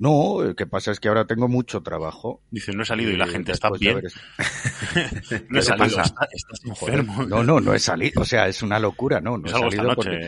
No, 0.00 0.42
lo 0.42 0.54
que 0.54 0.66
pasa 0.66 0.92
es 0.92 1.00
que 1.00 1.08
ahora 1.08 1.24
tengo 1.26 1.48
mucho 1.48 1.82
trabajo. 1.82 2.40
Dice, 2.52 2.72
no 2.72 2.84
he 2.84 2.86
salido 2.86 3.10
y 3.10 3.16
la 3.16 3.26
y 3.26 3.30
gente 3.30 3.50
está 3.52 3.68
bien. 3.70 3.98
haber- 3.98 4.12
No 5.50 5.58
he 5.58 5.62
salido, 5.62 5.96
pasa? 5.96 6.02
está- 6.02 6.28
estás 6.32 6.64
enfermo. 6.64 7.24
No, 7.26 7.42
no, 7.42 7.60
no 7.60 7.74
he 7.74 7.78
salido. 7.80 8.22
O 8.22 8.24
sea, 8.24 8.46
es 8.46 8.62
una 8.62 8.78
locura, 8.78 9.20
¿no? 9.20 9.36
No 9.38 9.46
Es 9.48 9.54
he 9.54 9.58
salido 9.58 9.82
noche. 9.82 9.94
porque 9.96 10.18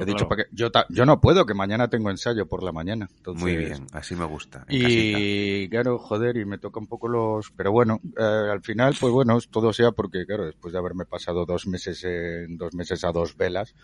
he 0.00 0.04
dicho 0.06 0.16
claro. 0.16 0.28
para 0.28 0.44
que 0.44 0.50
yo, 0.52 0.70
ta- 0.70 0.86
yo 0.88 1.04
no 1.04 1.20
puedo, 1.20 1.44
que 1.44 1.52
mañana 1.54 1.88
tengo 1.88 2.10
ensayo 2.10 2.46
por 2.46 2.62
la 2.62 2.72
mañana. 2.72 3.08
Entonces, 3.18 3.42
Muy 3.42 3.56
bien, 3.56 3.86
así 3.92 4.14
me 4.16 4.24
gusta. 4.24 4.64
Y 4.68 5.68
claro, 5.68 5.98
joder, 5.98 6.36
y 6.38 6.44
me 6.46 6.56
toca 6.58 6.80
un 6.80 6.86
poco 6.86 7.08
los... 7.08 7.50
Pero 7.50 7.70
bueno, 7.70 8.00
eh, 8.18 8.48
al 8.50 8.62
final, 8.62 8.96
pues 8.98 9.12
bueno, 9.12 9.38
todo 9.50 9.72
sea 9.74 9.92
porque, 9.92 10.24
claro, 10.24 10.46
después 10.46 10.72
de 10.72 10.78
haberme 10.78 11.04
pasado 11.04 11.44
dos 11.44 11.66
meses, 11.66 12.02
en, 12.04 12.56
dos 12.56 12.72
meses 12.74 13.04
a 13.04 13.12
dos 13.12 13.36
velas, 13.36 13.74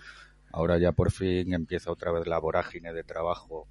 ahora 0.53 0.79
ya 0.79 0.93
por 0.93 1.11
fin 1.11 1.53
empieza 1.53 1.91
otra 1.91 2.13
vez 2.13 2.27
la 2.27 2.39
vorágine 2.39 2.93
de 2.95 3.05
trabajo 3.05 3.67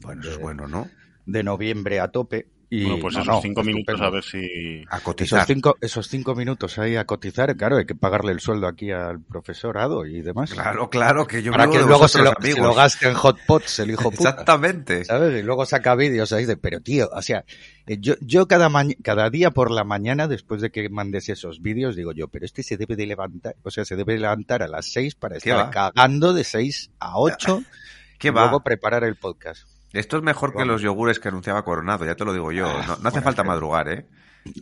Bueno, 0.00 0.22
eso 0.22 0.30
es 0.32 0.38
bueno, 0.38 0.66
¿no? 0.66 0.88
De 1.28 1.42
noviembre 1.44 2.00
a 2.00 2.08
tope. 2.08 2.48
Y, 2.70 2.84
Bueno, 2.84 2.98
pues 3.00 3.14
no, 3.14 3.22
esos 3.22 3.34
no, 3.34 3.40
cinco 3.40 3.62
minutos 3.62 3.94
estupendo. 3.94 4.04
a 4.06 4.10
ver 4.10 4.22
si... 4.24 4.84
A 4.90 4.96
Esos 4.96 5.02
cotizar. 5.02 5.46
cinco, 5.46 5.76
esos 5.80 6.06
cinco 6.06 6.34
minutos 6.34 6.78
ahí 6.78 6.96
a 6.96 7.06
cotizar, 7.06 7.56
claro, 7.56 7.78
hay 7.78 7.86
que 7.86 7.94
pagarle 7.94 8.30
el 8.32 8.40
sueldo 8.40 8.66
aquí 8.66 8.90
al 8.90 9.22
profesorado 9.22 10.04
y 10.04 10.20
demás. 10.20 10.50
Claro, 10.52 10.90
claro, 10.90 11.26
que 11.26 11.42
yo 11.42 11.50
Para 11.52 11.70
que 11.70 11.78
luego 11.78 12.06
se 12.08 12.22
lo, 12.22 12.30
se 12.42 12.60
lo 12.60 12.74
gaste 12.74 13.08
en 13.08 13.14
hot 13.14 13.38
pots 13.46 13.78
el 13.78 13.92
hijo 13.92 14.10
puta. 14.10 14.28
Exactamente. 14.30 15.02
¿Sabes? 15.06 15.40
Y 15.40 15.42
luego 15.46 15.64
saca 15.64 15.94
vídeos 15.94 16.30
ahí 16.32 16.44
de, 16.44 16.58
pero 16.58 16.80
tío, 16.82 17.08
o 17.10 17.22
sea, 17.22 17.42
eh, 17.86 17.96
yo, 18.00 18.16
yo 18.20 18.46
cada, 18.46 18.68
ma- 18.68 18.84
cada 19.02 19.30
día 19.30 19.50
por 19.50 19.70
la 19.70 19.84
mañana, 19.84 20.28
después 20.28 20.60
de 20.60 20.70
que 20.70 20.90
mandes 20.90 21.30
esos 21.30 21.62
vídeos, 21.62 21.96
digo 21.96 22.12
yo, 22.12 22.28
pero 22.28 22.44
este 22.44 22.62
se 22.62 22.76
debe 22.76 22.96
de 22.96 23.06
levantar, 23.06 23.56
o 23.62 23.70
sea, 23.70 23.86
se 23.86 23.96
debe 23.96 24.12
de 24.12 24.18
levantar 24.20 24.62
a 24.62 24.68
las 24.68 24.92
seis 24.92 25.14
para 25.14 25.38
¿Qué 25.38 25.48
estar 25.48 25.70
cagando 25.70 26.34
de 26.34 26.44
seis 26.44 26.90
a 27.00 27.18
ocho 27.18 27.62
¿Qué 28.18 28.28
y 28.28 28.30
va? 28.30 28.42
luego 28.42 28.60
preparar 28.62 29.04
el 29.04 29.16
podcast. 29.16 29.66
Esto 29.92 30.18
es 30.18 30.22
mejor 30.22 30.54
que 30.54 30.64
los 30.64 30.82
yogures 30.82 31.18
que 31.18 31.28
anunciaba 31.28 31.64
Coronado, 31.64 32.04
ya 32.04 32.14
te 32.14 32.24
lo 32.24 32.32
digo 32.32 32.52
yo. 32.52 32.66
Ah, 32.66 32.84
No, 32.86 32.96
no 32.96 33.08
hace 33.08 33.20
falta 33.22 33.42
madrugar, 33.44 33.88
¿eh? 33.88 34.06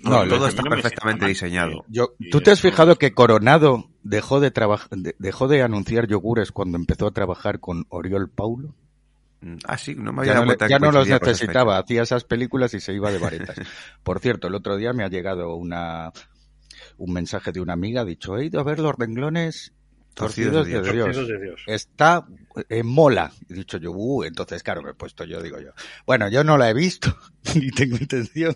No, 0.03 0.27
todo 0.29 0.47
está 0.47 0.63
no 0.63 0.71
perfectamente 0.71 1.27
diseñado. 1.27 1.85
Yo, 1.89 2.15
¿Tú 2.31 2.41
te 2.41 2.51
has 2.51 2.61
fijado 2.61 2.97
que 2.97 3.13
Coronado 3.13 3.91
dejó 4.03 4.41
de 4.41 4.51
trabajar, 4.51 4.89
dejó 5.19 5.49
de 5.49 5.63
anunciar 5.63 6.07
yogures 6.07 6.53
cuando 6.53 6.77
empezó 6.77 7.07
a 7.09 7.13
trabajar 7.13 7.61
con 7.61 7.87
Oriol 7.89 8.29
Paulo? 8.31 8.75
Mm, 9.41 9.57
Ah, 9.65 9.77
sí, 9.79 9.95
no 9.95 10.13
me 10.13 10.21
había 10.21 10.33
Ya 10.33 10.35
dado 10.35 10.45
le- 10.47 10.49
cuenta 10.57 10.67
que 10.67 10.71
ya 10.73 10.79
no 10.79 10.93
los 10.93 11.09
necesitaba, 11.09 11.79
hacía 11.79 12.03
esas 12.03 12.25
películas 12.25 12.73
y 12.75 12.81
se 12.81 12.93
iba 12.95 13.11
de 13.13 13.19
varetas. 13.19 13.57
Por 14.03 14.19
cierto, 14.21 14.47
el 14.49 14.55
otro 14.55 14.77
día 14.77 14.93
me 14.93 15.05
ha 15.05 15.09
llegado 15.09 15.55
una 15.55 16.13
un 16.99 17.13
mensaje 17.13 17.53
de 17.53 17.61
una 17.61 17.73
amiga, 17.75 18.03
ha 18.03 18.05
dicho, 18.05 18.37
he 18.39 18.47
ido 18.47 18.61
a 18.61 18.65
ver 18.65 18.79
los 18.79 18.95
renglones 18.97 19.73
Torcidos 20.17 20.67
de 20.67 20.81
Dios. 20.81 21.29
De 21.29 21.39
Dios. 21.41 21.61
Está 21.67 22.27
eh, 22.71 22.83
mola. 22.83 23.31
He 23.51 23.55
dicho 23.55 23.77
yo, 23.77 23.91
uh, 23.93 24.25
entonces 24.25 24.63
claro, 24.63 24.83
me 24.83 24.91
he 24.91 24.95
puesto 24.95 25.25
yo, 25.25 25.43
digo 25.43 25.61
yo. 25.61 25.71
Bueno, 26.07 26.29
yo 26.29 26.43
no 26.43 26.57
la 26.57 26.71
he 26.71 26.75
visto, 26.75 27.15
ni 27.55 27.71
tengo 27.71 27.97
intención. 27.99 28.55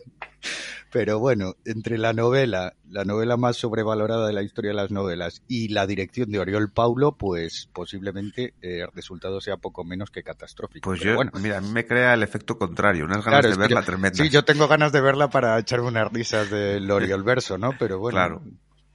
Pero 0.90 1.18
bueno, 1.20 1.54
entre 1.66 1.98
la 1.98 2.12
novela, 2.14 2.74
la 2.88 3.04
novela 3.04 3.36
más 3.36 3.56
sobrevalorada 3.58 4.26
de 4.26 4.32
la 4.32 4.42
historia 4.42 4.70
de 4.70 4.76
las 4.76 4.90
novelas 4.90 5.42
y 5.46 5.68
la 5.68 5.86
dirección 5.86 6.30
de 6.30 6.40
Oriol 6.40 6.72
Paulo, 6.72 7.12
pues 7.16 7.68
posiblemente 7.72 8.54
eh, 8.62 8.80
el 8.80 8.88
resultado 8.92 9.40
sea 9.42 9.58
poco 9.58 9.84
menos 9.84 10.10
que 10.10 10.22
catastrófico. 10.22 10.88
Pues 10.88 11.00
Pero 11.00 11.10
yo, 11.12 11.16
bueno, 11.16 11.30
mira, 11.40 11.58
a 11.58 11.60
mí 11.60 11.68
me 11.70 11.86
crea 11.86 12.14
el 12.14 12.22
efecto 12.22 12.58
contrario, 12.58 13.04
unas 13.04 13.22
ganas 13.24 13.40
Claro, 13.40 13.50
de 13.54 13.60
verla 13.60 13.80
yo- 13.82 13.86
tremendas. 13.86 14.16
Sí, 14.18 14.30
yo 14.30 14.44
tengo 14.44 14.66
ganas 14.66 14.90
de 14.92 15.00
verla 15.02 15.28
para 15.30 15.58
echarme 15.58 15.88
unas 15.88 16.10
risas 16.10 16.50
del 16.50 16.90
Oriol 16.90 17.22
verso, 17.22 17.58
¿no? 17.58 17.74
Pero 17.78 17.98
bueno. 17.98 18.16
Claro. 18.16 18.42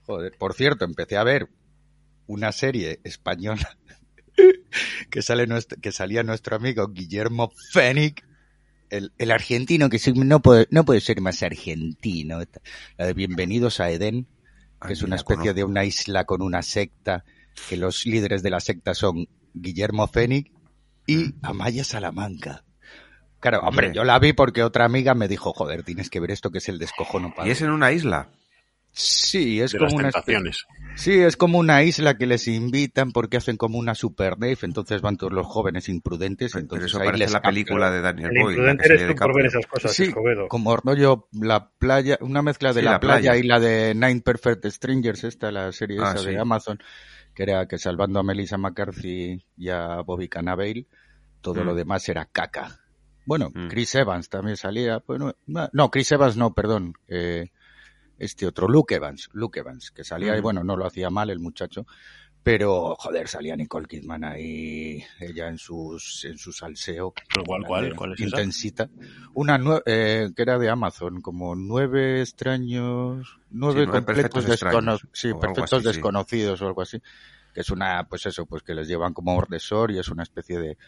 Joder, 0.04 0.32
por 0.38 0.52
cierto, 0.52 0.84
empecé 0.84 1.16
a 1.16 1.24
ver 1.24 1.48
una 2.26 2.52
serie 2.52 3.00
española 3.04 3.76
que 5.10 5.22
sale 5.22 5.46
nuestro, 5.46 5.80
que 5.80 5.92
salía 5.92 6.22
nuestro 6.22 6.56
amigo 6.56 6.88
Guillermo 6.88 7.52
Fénix, 7.72 8.22
el, 8.90 9.12
el 9.18 9.30
argentino 9.30 9.88
que 9.88 10.00
no 10.14 10.40
puede, 10.40 10.68
no 10.70 10.84
puede 10.84 11.00
ser 11.00 11.20
más 11.20 11.42
argentino. 11.42 12.40
La 12.96 13.06
de 13.06 13.12
Bienvenidos 13.14 13.80
a 13.80 13.90
Edén, 13.90 14.24
que 14.80 14.88
Ay, 14.88 14.92
es 14.92 15.02
una 15.02 15.16
especie 15.16 15.54
de 15.54 15.64
una 15.64 15.84
isla 15.84 16.24
con 16.24 16.42
una 16.42 16.62
secta, 16.62 17.24
que 17.68 17.76
los 17.76 18.06
líderes 18.06 18.42
de 18.42 18.50
la 18.50 18.60
secta 18.60 18.94
son 18.94 19.28
Guillermo 19.54 20.06
Fénix 20.06 20.50
y 21.06 21.34
Amaya 21.42 21.84
Salamanca. 21.84 22.64
Claro, 23.40 23.60
hombre, 23.60 23.92
yo 23.94 24.04
la 24.04 24.18
vi 24.18 24.32
porque 24.32 24.62
otra 24.62 24.84
amiga 24.84 25.14
me 25.14 25.28
dijo, 25.28 25.52
joder, 25.52 25.82
tienes 25.82 26.10
que 26.10 26.20
ver 26.20 26.30
esto 26.30 26.50
que 26.50 26.58
es 26.58 26.68
el 26.68 26.78
descojono 26.78 27.34
Y 27.44 27.50
es 27.50 27.62
en 27.62 27.70
una 27.70 27.92
isla. 27.92 28.30
Sí, 28.98 29.60
es 29.60 29.72
de 29.72 29.78
como 29.78 29.90
las 29.90 29.94
una 29.94 30.10
tentaciones. 30.10 30.66
Sí, 30.96 31.12
es 31.20 31.36
como 31.36 31.58
una 31.58 31.82
isla 31.82 32.16
que 32.16 32.24
les 32.26 32.48
invitan 32.48 33.12
porque 33.12 33.36
hacen 33.36 33.58
como 33.58 33.78
una 33.78 33.94
super 33.94 34.32
rave, 34.40 34.56
entonces 34.62 35.02
van 35.02 35.18
todos 35.18 35.34
los 35.34 35.46
jóvenes 35.46 35.90
imprudentes, 35.90 36.52
Pero 36.52 36.62
entonces 36.62 36.86
eso 36.88 36.98
ahí 37.00 37.06
parece 37.08 37.24
les 37.24 37.32
la 37.34 37.42
película 37.42 37.90
de 37.90 38.00
Daniel 38.00 38.30
El 38.34 38.42
Boyle. 38.42 38.46
la 38.46 38.52
imprudente 38.72 38.82
que 38.82 38.86
eres 38.88 39.00
salía 39.02 39.14
tú 39.14 39.20
por 39.20 39.36
ver 39.36 39.46
esas 39.46 39.66
cosas, 39.66 39.92
Sí, 39.92 40.04
Escobedo. 40.04 40.48
como 40.48 40.74
rollo 40.78 41.28
la 41.32 41.68
playa, 41.78 42.16
una 42.22 42.40
mezcla 42.40 42.72
de 42.72 42.80
Sí, 42.80 42.84
la, 42.86 42.92
la 42.92 43.00
playa, 43.00 43.32
playa. 43.32 43.36
y 43.36 43.42
la 43.46 43.60
de 43.60 43.94
Nine 43.94 44.22
Perfect 44.22 44.64
Strangers, 44.64 45.24
esta, 45.24 45.52
la 45.52 45.70
serie 45.72 45.98
Ah, 46.00 46.12
esa 46.14 46.22
sí. 46.24 46.30
de 46.30 46.38
Amazon, 46.40 46.78
que 47.34 47.42
era 47.42 47.68
que 47.68 47.76
salvando 47.76 48.18
a 48.18 48.22
Melissa 48.22 48.56
McCarthy 48.56 49.44
y 49.58 49.68
a 49.68 50.00
Bobby 50.00 50.28
Cannavale, 50.30 50.86
todo 51.42 51.62
Mm. 51.62 51.66
lo 51.66 51.74
demás 51.74 52.08
era 52.08 52.24
caca. 52.24 52.80
Bueno, 53.26 53.50
Mm. 53.54 53.68
Chris 53.68 53.94
Evans 53.96 54.30
también 54.30 54.56
salía, 54.56 55.02
bueno, 55.06 55.34
no, 55.46 55.68
no, 55.74 55.90
Chris 55.90 56.10
Evans 56.12 56.38
no, 56.38 56.54
perdón, 56.54 56.94
eh, 57.08 57.50
este 58.18 58.46
otro, 58.46 58.68
Luke 58.68 58.94
Evans, 58.94 59.28
Luke 59.32 59.60
Evans, 59.60 59.90
que 59.90 60.04
salía 60.04 60.36
y 60.36 60.40
bueno, 60.40 60.64
no 60.64 60.76
lo 60.76 60.86
hacía 60.86 61.10
mal 61.10 61.30
el 61.30 61.38
muchacho, 61.38 61.86
pero 62.42 62.94
joder, 62.96 63.26
salía 63.26 63.56
Nicole 63.56 63.86
Kidman 63.88 64.22
ahí, 64.24 65.02
ella 65.18 65.48
en 65.48 65.58
sus, 65.58 66.24
en 66.24 66.38
su 66.38 66.52
salseo. 66.52 67.12
¿Pero 67.32 67.44
cuál, 67.44 67.64
cuál? 67.66 67.94
¿Cuál 67.96 68.12
es 68.12 68.20
esa? 68.20 68.26
intensita. 68.26 68.88
Una 69.34 69.58
nue- 69.58 69.82
eh, 69.84 70.30
que 70.34 70.42
era 70.42 70.56
de 70.58 70.70
Amazon, 70.70 71.20
como 71.20 71.54
nueve 71.56 72.20
extraños, 72.22 73.38
nueve 73.50 73.82
nueve 73.84 73.86
completos 73.86 74.04
perfectos 74.04 74.44
desconocidos, 74.46 75.02
extraños, 75.02 75.08
sí, 75.12 75.34
perfectos 75.34 75.72
así, 75.72 75.82
sí. 75.82 75.88
desconocidos 75.94 76.62
o 76.62 76.66
algo 76.68 76.82
así, 76.82 77.02
que 77.52 77.60
es 77.60 77.70
una, 77.70 78.04
pues 78.08 78.24
eso, 78.26 78.46
pues 78.46 78.62
que 78.62 78.74
les 78.74 78.86
llevan 78.88 79.12
como 79.12 79.40
resort 79.40 79.92
y 79.92 79.98
es 79.98 80.08
una 80.08 80.22
especie 80.22 80.58
de, 80.58 80.78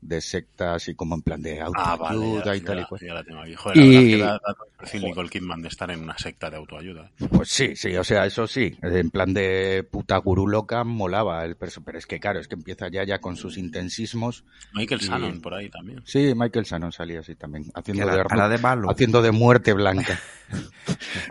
de 0.00 0.20
secta 0.20 0.74
así 0.74 0.94
como 0.94 1.14
en 1.16 1.22
plan 1.22 1.42
de 1.42 1.60
Ah, 1.60 1.96
vale, 1.96 2.14
autoayuda 2.16 2.56
y 2.56 2.60
tal 2.60 2.78
y 2.80 2.84
cual. 2.84 3.00
ya 3.00 3.14
la 3.14 3.24
tengo 3.24 3.40
aquí. 3.40 3.54
Joder, 3.54 3.76
Y- 3.76 3.80
la 3.82 3.90
verdad 3.90 4.04
es 4.04 4.10
que 4.16 4.18
da, 4.18 4.32
da 4.32 4.54
todo 4.54 4.66
el 4.66 4.76
perfil 4.78 5.02
Nicole 5.02 5.28
Kidman 5.28 5.62
de 5.62 5.68
estar 5.68 5.90
en 5.90 6.02
una 6.02 6.16
secta 6.18 6.50
de 6.50 6.56
autoayuda. 6.56 7.10
Pues 7.30 7.48
sí, 7.48 7.74
sí, 7.76 7.96
o 7.96 8.04
sea, 8.04 8.24
eso 8.26 8.46
sí, 8.46 8.78
en 8.82 9.10
plan 9.10 9.34
de 9.34 9.86
puta 9.90 10.16
gurú 10.18 10.46
loca 10.46 10.84
molaba 10.84 11.44
el 11.44 11.56
perso, 11.56 11.82
pero 11.84 11.98
es 11.98 12.06
que 12.06 12.20
claro, 12.20 12.38
es 12.38 12.46
que 12.48 12.54
empieza 12.54 12.88
ya 12.88 13.04
ya 13.04 13.20
con 13.20 13.36
sus 13.36 13.58
intensismos. 13.58 14.44
Michael 14.72 15.00
Y- 15.02 15.06
Shannon 15.06 15.40
por 15.40 15.54
ahí 15.54 15.68
también. 15.68 16.00
Sí, 16.04 16.32
Michael 16.36 16.64
Shannon 16.64 16.92
salía 16.92 17.20
así 17.20 17.34
también, 17.34 17.64
haciendo 17.74 18.06
de, 18.06 18.24
la, 18.36 18.48
de 18.48 18.58
malo. 18.58 18.90
haciendo 18.90 19.20
de 19.22 19.32
muerte 19.32 19.72
blanca. 19.72 20.18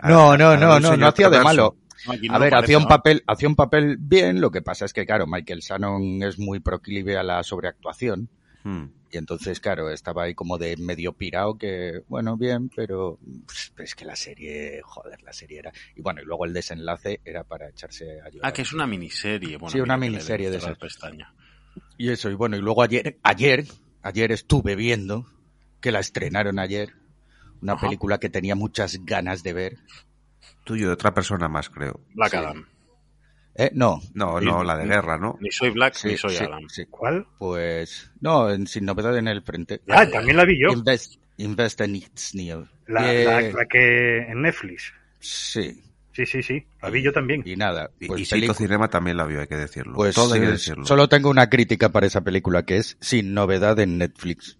No, 0.04 0.36
no, 0.36 0.56
no, 0.56 0.78
no, 0.80 0.96
no 0.96 1.06
hacía 1.08 1.30
de 1.30 1.40
malo. 1.40 1.76
No, 2.06 2.12
A 2.34 2.38
ver, 2.38 2.50
parece, 2.50 2.64
hacía 2.64 2.76
un 2.78 2.84
¿no? 2.84 2.88
papel, 2.88 3.24
hacía 3.26 3.48
un 3.48 3.56
papel 3.56 3.96
bien, 3.98 4.40
lo 4.40 4.50
que 4.52 4.62
pasa 4.62 4.84
es 4.84 4.92
que, 4.92 5.04
claro, 5.04 5.26
Michael 5.26 5.60
Shannon 5.60 6.22
es 6.22 6.38
muy 6.38 6.60
proclive 6.60 7.16
a 7.18 7.22
la 7.24 7.42
sobreactuación. 7.42 8.28
Hmm. 8.64 8.86
Y 9.10 9.16
entonces, 9.16 9.60
claro, 9.60 9.90
estaba 9.90 10.24
ahí 10.24 10.34
como 10.34 10.58
de 10.58 10.76
medio 10.76 11.12
pirado 11.14 11.56
que, 11.56 12.02
bueno, 12.08 12.36
bien, 12.36 12.68
pero 12.74 13.18
pues, 13.46 13.72
es 13.78 13.94
que 13.94 14.04
la 14.04 14.16
serie, 14.16 14.80
joder, 14.84 15.22
la 15.22 15.32
serie 15.32 15.60
era... 15.60 15.72
Y 15.96 16.02
bueno, 16.02 16.20
y 16.20 16.24
luego 16.26 16.44
el 16.44 16.52
desenlace 16.52 17.20
era 17.24 17.44
para 17.44 17.68
echarse 17.70 18.20
a 18.20 18.28
llorar. 18.28 18.50
Ah, 18.50 18.52
que 18.52 18.62
es 18.62 18.72
una 18.72 18.86
miniserie. 18.86 19.56
Bueno, 19.56 19.72
Sí, 19.72 19.80
una 19.80 19.96
miniserie 19.96 20.50
de 20.50 20.58
esas. 20.58 20.76
pestaña. 20.76 21.32
Y 21.96 22.10
eso, 22.10 22.28
y 22.30 22.34
bueno, 22.34 22.56
y 22.56 22.60
luego 22.60 22.82
ayer, 22.82 23.18
ayer, 23.22 23.64
ayer 24.02 24.32
estuve 24.32 24.76
viendo, 24.76 25.26
que 25.80 25.90
la 25.92 26.00
estrenaron 26.00 26.58
ayer, 26.58 26.92
una 27.62 27.74
Ajá. 27.74 27.86
película 27.86 28.18
que 28.18 28.28
tenía 28.28 28.54
muchas 28.56 28.98
ganas 29.04 29.42
de 29.42 29.52
ver. 29.52 29.76
Tuyo 30.64 30.88
de 30.88 30.92
otra 30.92 31.14
persona 31.14 31.48
más, 31.48 31.70
creo. 31.70 32.00
Black 32.14 32.32
Sí. 32.32 32.36
Adam. 32.36 32.66
¿Eh? 33.60 33.70
No. 33.74 34.00
No, 34.14 34.40
no, 34.40 34.62
la 34.62 34.76
de 34.76 34.86
guerra, 34.86 35.18
¿no? 35.18 35.36
Ni 35.40 35.50
soy 35.50 35.70
Black 35.70 35.94
Sí, 35.94 36.08
ni 36.08 36.16
soy 36.16 36.36
sí, 36.36 36.44
Adam. 36.44 36.68
sí. 36.68 36.86
¿Cuál? 36.86 37.26
Pues, 37.38 38.10
no, 38.20 38.48
en- 38.50 38.66
sin 38.68 38.84
novedad 38.86 39.18
en 39.18 39.26
el 39.28 39.42
frente. 39.42 39.82
Ah, 39.88 40.08
también 40.08 40.36
la 40.36 40.44
vi 40.44 40.60
yo. 40.60 40.68
Invest, 40.72 41.16
invest 41.38 41.80
in 41.80 41.96
its 41.96 42.34
new. 42.36 42.66
La, 42.86 43.12
Eh, 43.12 43.24
la- 43.24 43.40
la 43.42 43.66
que 43.66 44.18
en 44.18 44.42
Netflix. 44.42 44.92
Sí, 45.18 45.82
Sí, 46.12 46.26
sí, 46.26 46.42
sí. 46.42 46.66
La 46.82 46.90
vi 46.90 47.00
yo 47.02 47.12
también. 47.12 47.42
y 47.44 47.54
nada. 47.54 47.90
Y, 48.00 48.06
Pues, 48.08 48.20
y 48.22 48.24
pelicu- 48.24 48.54
Cinema 48.54 48.88
también 48.88 49.16
la 49.16 49.24
vio, 49.24 49.40
hay 49.40 49.46
que 49.46 49.56
decirlo. 49.56 49.94
pues, 49.94 50.14
Todo 50.16 50.34
hay 50.34 50.40
que 50.40 50.46
eh, 50.46 50.50
decirlo. 50.52 50.84
solo 50.84 51.08
tengo 51.08 51.28
una 51.30 51.48
crítica 51.48 51.90
para 51.90 52.06
esa 52.06 52.22
película 52.22 52.64
que 52.64 52.76
es 52.78 52.96
sin 53.00 53.34
novedad 53.34 53.78
en 53.80 53.98
Netflix. 53.98 54.56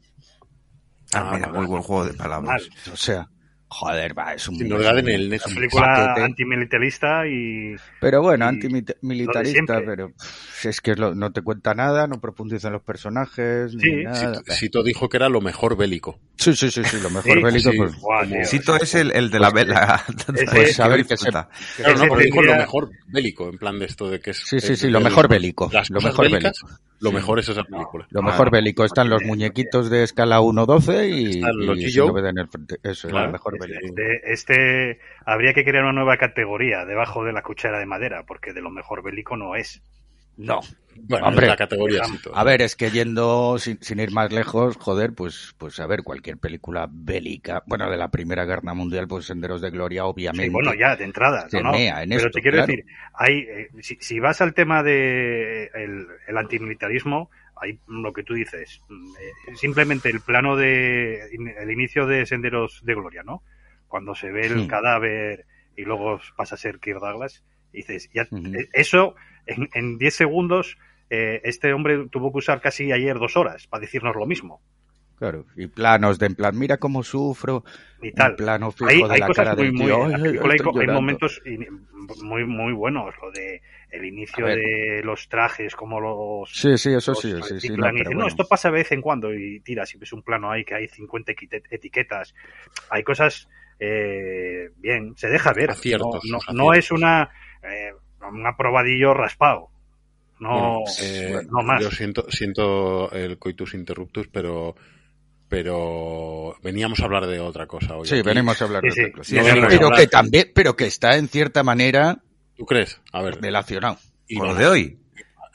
Ah, 1.13 1.31
Ah, 1.31 1.35
mira, 1.35 1.49
muy 1.53 1.67
buen 1.67 1.83
juego 1.83 2.05
de 2.05 2.15
palabras. 2.15 2.69
Mal. 2.69 2.93
O 2.93 2.97
sea, 2.97 3.29
joder, 3.69 4.19
va, 4.19 4.35
es 4.35 4.49
un... 4.49 4.57
Sin 4.57 4.73
un- 4.73 4.83
en 4.83 5.09
el 5.09 5.21
Una 5.27 5.29
Netflix. 5.37 5.55
película 5.55 6.15
antimilitarista 6.17 7.27
y 7.27 7.77
Pero 8.01 8.23
bueno, 8.23 8.47
y 8.47 8.49
antimilitarista, 8.49 9.81
pero 9.85 10.09
pff, 10.11 10.67
es 10.67 10.81
que 10.81 10.95
lo- 10.95 11.15
no 11.15 11.33
te 11.33 11.43
cuenta 11.43 11.75
nada, 11.75 12.07
no 12.07 12.21
profundiza 12.21 12.69
en 12.69 12.75
los 12.75 12.83
personajes, 12.83 13.73
Sí, 13.73 13.77
ni 13.79 14.05
nada. 14.05 14.35
Sito, 14.37 14.53
Sito 14.53 14.83
dijo 14.83 15.09
que 15.09 15.17
era 15.19 15.29
lo 15.29 15.41
mejor 15.41 15.77
bélico. 15.77 16.19
Sí, 16.37 16.55
sí, 16.55 16.71
sí, 16.71 16.83
sí, 16.85 16.99
lo 17.03 17.11
mejor 17.11 17.33
Sí, 17.39 17.43
bélico, 17.43 17.71
sí. 17.73 17.77
pues, 17.77 17.95
Como- 17.97 18.27
tío, 18.27 18.45
Sito 18.45 18.77
es 18.77 18.95
el, 18.95 19.13
el 19.13 19.31
de 19.31 19.39
la 19.39 19.51
vela. 19.51 20.05
Pues, 20.53 20.79
a 20.81 20.89
ver, 20.89 21.05
que 21.07 21.17
se- 21.17 21.29
Claro, 21.31 21.49
no, 21.99 22.07
porque 22.09 22.25
dijo 22.25 22.43
lo 22.43 22.57
mejor 22.57 22.91
bélico, 23.09 23.49
en 23.49 23.59
plan 23.59 23.79
de 23.79 23.87
esto 23.87 24.09
de 24.09 24.21
que 24.21 24.31
es... 24.31 24.39
Sí, 24.47 24.61
sí, 24.61 24.77
sí, 24.77 24.89
lo 24.89 25.01
mejor 25.01 25.29
bélico, 25.29 25.69
Las 25.73 25.91
lo 25.91 26.01
mejor 26.01 26.25
bélicas, 26.31 26.53
bélico. 26.63 26.83
Lo 27.01 27.13
mejor 27.13 27.39
es 27.39 27.49
esa 27.49 27.63
película. 27.65 28.07
Lo 28.11 28.23
mejor 28.23 28.51
bélico 28.51 28.85
están 28.85 29.09
los 29.09 29.23
muñequitos 29.23 29.89
de 29.89 30.03
escala 30.03 30.41
1-12 30.41 31.09
y, 31.09 31.31
Están 31.39 31.57
los 31.59 31.79
y 31.79 31.99
en 32.29 32.39
el 32.39 32.49
frente. 32.49 32.77
Eso 32.83 33.07
es 33.09 33.15
lo 33.15 33.31
mejor 33.31 33.58
Este, 33.67 34.33
este- 34.33 35.01
habría 35.25 35.53
que 35.55 35.65
crear 35.65 35.85
una 35.85 35.93
nueva 35.93 36.17
categoría 36.17 36.85
debajo 36.85 37.25
de 37.25 37.33
la 37.33 37.43
cuchara 37.43 37.79
de 37.79 37.87
madera, 37.87 38.25
porque 38.27 38.53
de 38.53 38.63
lo 38.63 38.71
mejor 38.71 39.03
bélico 39.03 39.37
no 39.37 39.55
es. 39.57 39.83
No. 40.37 40.61
Bueno, 41.09 41.27
Hombre, 41.27 41.47
la 41.47 41.57
categoría. 41.57 42.03
A 42.35 42.45
ver, 42.45 42.63
es 42.63 42.75
que 42.75 42.91
yendo 42.91 43.57
sin, 43.59 43.81
sin 43.83 44.01
ir 44.01 44.11
más 44.13 44.33
lejos, 44.33 44.77
joder, 44.77 45.13
pues, 45.13 45.55
pues 45.59 45.79
a 45.81 45.87
ver, 45.87 46.03
cualquier 46.03 46.39
película 46.39 46.89
bélica, 46.91 47.63
bueno, 47.67 47.89
de 47.91 47.97
la 47.97 48.11
Primera 48.11 48.45
Guerra 48.45 48.75
Mundial, 48.75 49.07
pues 49.07 49.27
Senderos 49.27 49.61
de 49.61 49.71
Gloria, 49.71 50.07
obviamente. 50.07 50.47
Sí, 50.47 50.51
bueno, 50.53 50.75
ya, 50.75 50.97
de 50.97 51.05
entrada. 51.05 51.49
Se 51.49 51.59
no, 51.59 51.65
no. 51.65 51.73
mea 51.73 52.03
en 52.03 52.11
Pero 52.11 52.21
esto, 52.21 52.31
te 52.31 52.43
quiero 52.43 52.57
claro. 52.57 52.67
decir, 52.73 52.87
hay, 53.15 53.39
eh, 53.39 53.69
si, 53.81 53.97
si 54.01 54.19
vas 54.21 54.41
al 54.41 54.55
tema 54.55 54.83
de 54.83 55.71
el, 55.75 56.07
el 56.27 56.37
antimilitarismo, 56.37 57.31
hay 57.61 57.79
lo 57.87 58.13
que 58.13 58.23
tú 58.23 58.35
dices, 58.35 58.83
mm, 58.89 59.11
eh, 59.17 59.55
simplemente 59.57 60.09
el 60.11 60.21
plano 60.21 60.57
de 60.57 61.21
el 61.33 61.71
inicio 61.71 62.07
de 62.07 62.27
Senderos 62.27 62.81
de 62.85 62.95
Gloria, 62.95 63.23
¿no? 63.23 63.43
Cuando 63.87 64.15
se 64.15 64.31
ve 64.31 64.47
el 64.47 64.63
Sí. 64.63 64.67
cadáver 64.69 65.47
y 65.77 65.83
luego 65.83 66.21
pasa 66.37 66.57
a 66.57 66.59
ser 66.59 66.79
Kirk 66.79 67.01
Douglas, 67.01 67.45
dices, 67.73 68.11
ya, 68.13 68.23
eh, 68.23 68.69
eso 68.73 69.15
en, 69.47 69.69
en 69.75 69.99
10 69.99 70.15
segundos, 70.15 70.79
eh, 71.11 71.41
este 71.45 71.73
hombre 71.73 72.09
tuvo 72.11 72.33
que 72.33 72.39
usar 72.39 72.61
casi 72.61 72.93
ayer 72.93 73.19
dos 73.19 73.37
horas 73.37 73.67
para 73.67 73.81
decirnos 73.81 74.15
lo 74.15 74.27
mismo 74.27 74.61
Claro, 75.19 75.47
y 75.57 75.67
planos 75.67 76.19
de 76.19 76.27
en 76.27 76.35
plan, 76.37 76.57
mira 76.57 76.77
cómo 76.77 77.03
sufro, 77.03 77.65
y 78.01 78.13
tal. 78.13 78.31
un 78.33 78.37
plano 78.37 78.71
fijo 78.71 78.89
hay, 78.89 79.03
de 79.03 79.15
hay 79.15 79.21
la 79.21 79.27
cosas 79.27 79.45
cara 79.47 79.57
muy, 79.57 79.65
del 79.67 79.75
muy, 79.75 79.87
tío. 79.87 79.95
en 79.97 80.03
"Ay, 80.05 80.11
la 80.13 80.17
ay, 80.19 80.23
película 80.23 80.53
hay, 80.53 80.57
estoy 80.59 80.65
co- 80.73 80.79
hay 80.79 80.87
llorando". 80.87 81.01
momentos 81.03 81.43
muy, 82.23 82.45
muy 82.45 82.73
buenos, 82.73 83.15
lo 83.21 83.31
de 83.33 83.61
el 83.91 84.05
inicio 84.05 84.47
de 84.47 85.01
los 85.03 85.29
trajes, 85.29 85.75
como 85.75 85.99
los... 86.01 86.51
Sí, 86.53 86.77
sí, 86.79 86.93
eso 86.93 87.13
los 87.13 87.21
sí, 87.23 87.33
sí, 87.43 87.59
sí. 87.61 87.69
no, 87.77 87.91
dicen, 87.91 88.19
no, 88.19 88.27
esto 88.27 88.47
pasa 88.47 88.69
de 88.69 88.75
vez 88.75 88.93
en 88.93 89.01
cuando 89.01 89.35
y 89.35 89.61
tiras 89.61 89.95
y 89.95 89.99
ves 89.99 90.13
un 90.13 90.23
plano 90.23 90.51
ahí 90.51 90.65
que 90.65 90.75
hay 90.75 90.89
50 90.89 91.33
equite- 91.33 91.63
etiquetas. 91.71 92.35
Hay 92.91 93.03
cosas, 93.03 93.49
eh, 93.81 94.71
bien, 94.77 95.15
se 95.17 95.29
deja 95.29 95.53
ver. 95.53 95.71
Aciertos, 95.71 96.25
no, 96.31 96.39
no, 96.49 96.55
no 96.55 96.75
es 96.75 96.91
una, 96.93 97.31
eh, 97.63 97.93
un 98.31 98.47
aprobadillo 98.47 99.15
raspado. 99.15 99.71
No, 100.39 100.51
Bueno, 100.53 100.85
eh, 101.03 101.33
no 101.51 101.63
más. 101.63 101.83
Yo 101.83 101.91
siento, 101.91 102.31
siento 102.31 103.11
el 103.13 103.39
coitus 103.39 103.75
interruptus, 103.75 104.29
pero 104.29 104.77
pero 105.49 106.57
veníamos 106.63 107.01
a 107.01 107.05
hablar 107.05 107.27
de 107.27 107.41
otra 107.41 107.67
cosa 107.67 107.97
hoy. 107.97 108.07
Sí, 108.07 108.17
aquí. 108.17 108.23
venimos 108.23 108.61
a 108.61 108.65
hablar 108.65 108.83
Sí, 108.83 108.89
de 108.89 108.95
sí. 108.95 109.01
otra 109.03 109.13
cosa. 109.13 109.25
Sí, 109.31 109.35
sí, 109.35 109.41
a 109.41 109.69
pero 109.69 109.87
hablar- 109.87 110.01
que 110.01 110.07
también, 110.07 110.51
pero 110.55 110.77
que 110.77 110.87
está 110.87 111.17
en 111.17 111.29
cierta 111.29 111.63
manera 111.63 112.19
¿Tú 112.57 112.67
crees? 112.67 113.01
A 113.13 113.23
ver, 113.23 113.41
relacionado. 113.41 113.99
y 114.27 114.37
Con 114.37 114.49
lo 114.49 114.55
de 114.55 114.67
hoy. 114.67 114.99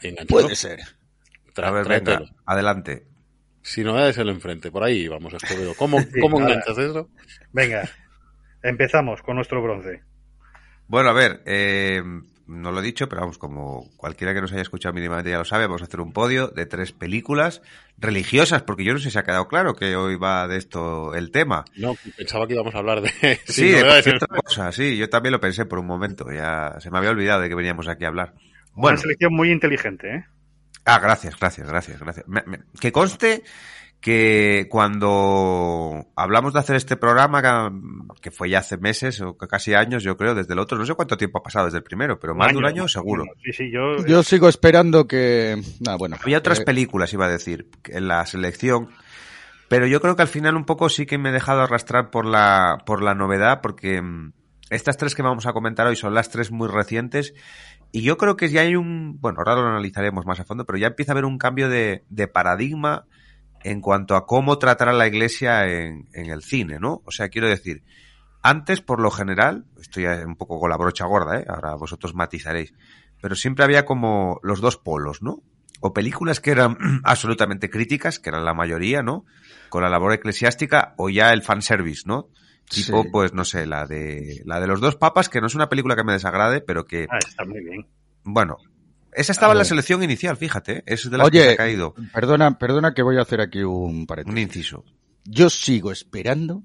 Enganchado. 0.01 0.41
Puede 0.41 0.55
ser. 0.55 0.79
Tra- 1.53 1.67
A 1.67 1.71
ver, 1.71 1.87
venga, 1.87 2.23
adelante. 2.45 3.05
Si 3.61 3.83
no 3.83 3.99
es 4.05 4.17
el 4.17 4.29
enfrente, 4.29 4.71
por 4.71 4.83
ahí 4.83 5.07
vamos. 5.07 5.33
¿Cómo, 5.77 5.99
Sí, 6.01 6.19
cómo 6.21 6.39
nada. 6.39 6.53
enganchas 6.53 6.77
eso? 6.77 7.09
Venga, 7.51 7.87
empezamos 8.61 9.21
con 9.21 9.35
nuestro 9.35 9.61
bronce. 9.61 10.01
Bueno, 10.87 11.09
a 11.09 11.13
ver, 11.13 11.41
eh, 11.45 12.01
no 12.47 12.71
lo 12.71 12.79
he 12.79 12.83
dicho, 12.83 13.07
pero 13.09 13.21
vamos, 13.21 13.37
como 13.37 13.89
cualquiera 13.97 14.33
que 14.33 14.41
nos 14.41 14.51
haya 14.51 14.61
escuchado 14.61 14.93
mínimamente 14.93 15.29
ya 15.31 15.37
lo 15.37 15.45
sabe, 15.45 15.65
vamos 15.65 15.81
a 15.81 15.85
hacer 15.85 16.01
un 16.01 16.11
podio 16.13 16.47
de 16.49 16.65
tres 16.65 16.91
películas 16.91 17.61
religiosas, 17.97 18.63
porque 18.63 18.83
yo 18.83 18.93
no 18.93 18.99
sé 18.99 19.11
si 19.11 19.17
ha 19.17 19.23
quedado 19.23 19.47
claro 19.47 19.75
que 19.75 19.95
hoy 19.95 20.15
va 20.15 20.47
de 20.47 20.57
esto 20.57 21.15
el 21.15 21.31
tema. 21.31 21.63
No, 21.77 21.95
pensaba 22.17 22.45
que 22.47 22.53
íbamos 22.53 22.75
a 22.75 22.79
hablar 22.79 23.01
de... 23.01 23.09
Sí, 23.45 23.69
de 23.69 23.83
cualquier 23.85 24.19
cosa, 24.19 24.71
sí, 24.71 24.97
yo 24.97 25.09
también 25.09 25.31
lo 25.31 25.39
pensé 25.39 25.65
por 25.65 25.79
un 25.79 25.87
momento, 25.87 26.31
ya 26.31 26.75
se 26.79 26.91
me 26.91 26.97
había 26.97 27.11
olvidado 27.11 27.41
de 27.41 27.49
que 27.49 27.55
veníamos 27.55 27.87
aquí 27.87 28.05
a 28.05 28.09
hablar. 28.09 28.33
Bueno, 28.73 28.95
Una 28.95 29.01
selección 29.01 29.33
muy 29.33 29.51
inteligente, 29.51 30.15
¿eh? 30.15 30.25
ah, 30.85 30.99
gracias, 30.99 31.39
gracias, 31.39 31.67
gracias, 31.67 31.99
gracias. 31.99 32.27
Me- 32.27 32.43
me- 32.45 32.59
que 32.79 32.91
conste 32.91 33.43
que 34.03 34.67
cuando 34.69 36.07
hablamos 36.17 36.51
de 36.51 36.59
hacer 36.59 36.75
este 36.75 36.97
programa, 36.97 37.71
que- 38.21 38.31
fue 38.31 38.49
ya 38.49 38.59
hace 38.59 38.75
meses 38.75 39.21
o 39.21 39.37
casi 39.37 39.75
años, 39.75 40.03
yo 40.03 40.17
creo, 40.17 40.35
desde 40.35 40.51
el 40.51 40.59
otro, 40.59 40.77
no 40.77 40.85
sé 40.85 40.93
cuánto 40.93 41.15
tiempo 41.15 41.39
ha 41.39 41.43
pasado 41.43 41.65
desde 41.65 41.77
el 41.77 41.85
primero, 41.85 42.19
pero 42.19 42.35
más 42.35 42.51
de 42.51 42.57
un 42.57 42.65
año 42.65 42.85
seguro. 42.89 43.23
Sí, 43.45 43.53
sí, 43.53 43.71
yo... 43.71 44.05
Yo 44.05 44.21
sigo 44.21 44.49
esperando 44.49 45.07
que. 45.07 45.57
Ah, 45.87 45.95
bueno. 45.95 46.17
Había 46.21 46.39
otras 46.39 46.59
eh, 46.59 46.63
películas, 46.65 47.13
iba 47.13 47.27
a 47.27 47.29
decir, 47.29 47.69
en 47.85 48.09
la 48.09 48.25
selección, 48.25 48.89
pero 49.69 49.87
yo 49.87 50.01
creo 50.01 50.17
que 50.17 50.23
al 50.23 50.27
final 50.27 50.57
un 50.57 50.65
poco 50.65 50.89
sí 50.89 51.05
que 51.05 51.17
me 51.17 51.29
he 51.29 51.31
dejado 51.31 51.61
arrastrar 51.61 52.09
por 52.09 52.25
la, 52.25 52.79
por 52.85 53.01
la 53.01 53.15
novedad, 53.15 53.61
porque 53.61 54.01
mm, 54.01 54.33
estas 54.69 54.97
tres 54.97 55.15
que 55.15 55.21
vamos 55.21 55.45
a 55.45 55.53
comentar 55.53 55.87
hoy 55.87 55.95
son 55.95 56.13
las 56.13 56.29
tres 56.29 56.51
muy 56.51 56.67
recientes, 56.67 57.33
y 57.93 58.01
yo 58.01 58.17
creo 58.17 58.35
que 58.35 58.49
ya 58.49 58.61
hay 58.61 58.75
un, 58.75 59.17
bueno, 59.21 59.37
ahora 59.39 59.55
lo 59.55 59.65
analizaremos 59.65 60.25
más 60.25 60.41
a 60.41 60.43
fondo, 60.43 60.65
pero 60.65 60.77
ya 60.77 60.87
empieza 60.87 61.11
a 61.11 61.13
haber 61.13 61.23
un 61.23 61.37
cambio 61.37 61.69
de, 61.69 62.03
de 62.09 62.27
paradigma 62.27 63.05
en 63.63 63.81
cuanto 63.81 64.15
a 64.15 64.25
cómo 64.25 64.57
tratar 64.57 64.89
a 64.89 64.93
la 64.93 65.07
iglesia 65.07 65.65
en, 65.67 66.07
en 66.13 66.29
el 66.29 66.41
cine, 66.43 66.79
¿no? 66.79 67.01
O 67.05 67.11
sea, 67.11 67.29
quiero 67.29 67.47
decir, 67.47 67.83
antes, 68.41 68.81
por 68.81 68.99
lo 68.99 69.09
general, 69.11 69.65
estoy 69.79 70.05
un 70.05 70.35
poco 70.35 70.59
con 70.59 70.69
la 70.69 70.77
brocha 70.77 71.05
gorda, 71.05 71.39
¿eh? 71.39 71.45
ahora 71.47 71.75
vosotros 71.75 72.13
matizaréis, 72.13 72.73
pero 73.21 73.35
siempre 73.35 73.63
había 73.63 73.85
como 73.85 74.39
los 74.43 74.59
dos 74.61 74.77
polos, 74.77 75.21
¿no? 75.21 75.41
O 75.79 75.93
películas 75.93 76.39
que 76.39 76.51
eran 76.51 76.77
absolutamente 77.03 77.69
críticas, 77.69 78.19
que 78.19 78.29
eran 78.29 78.45
la 78.45 78.53
mayoría, 78.53 79.01
¿no? 79.01 79.25
Con 79.69 79.81
la 79.83 79.89
labor 79.89 80.13
eclesiástica, 80.13 80.93
o 80.97 81.09
ya 81.09 81.31
el 81.33 81.41
fanservice, 81.41 82.03
¿no? 82.05 82.27
Tipo, 82.69 83.03
Sí. 83.03 83.09
pues, 83.11 83.33
no 83.33 83.43
sé, 83.45 83.65
la 83.65 83.85
de, 83.85 84.41
la 84.45 84.59
de 84.61 84.67
los 84.67 84.79
dos 84.81 84.95
papas, 84.95 85.27
que 85.29 85.41
no 85.41 85.47
es 85.47 85.55
una 85.55 85.67
película 85.69 85.95
que 85.95 86.03
me 86.03 86.13
desagrade, 86.13 86.61
pero 86.61 86.85
que, 86.85 87.07
Ah, 87.09 87.17
está 87.19 87.43
muy 87.45 87.61
bien. 87.63 87.87
bueno, 88.23 88.57
esa 89.15 89.31
estaba 89.31 89.53
en 89.53 89.59
la 89.59 89.65
selección 89.65 90.03
inicial, 90.03 90.37
fíjate, 90.37 90.77
¿eh? 90.79 90.83
es 90.85 91.09
de 91.09 91.17
las 91.17 91.29
que 91.29 91.37
Oye, 91.39 91.47
se 91.47 91.53
ha 91.53 91.57
caído. 91.57 91.93
Perdona, 92.13 92.57
perdona 92.57 92.93
que 92.93 93.01
voy 93.03 93.17
a 93.17 93.21
hacer 93.21 93.41
aquí 93.41 93.63
un 93.63 93.99
Un 93.99 94.05
paréntesis. 94.05 94.41
inciso. 94.43 94.83
Yo 95.25 95.49
sigo 95.49 95.91
esperando 95.91 96.63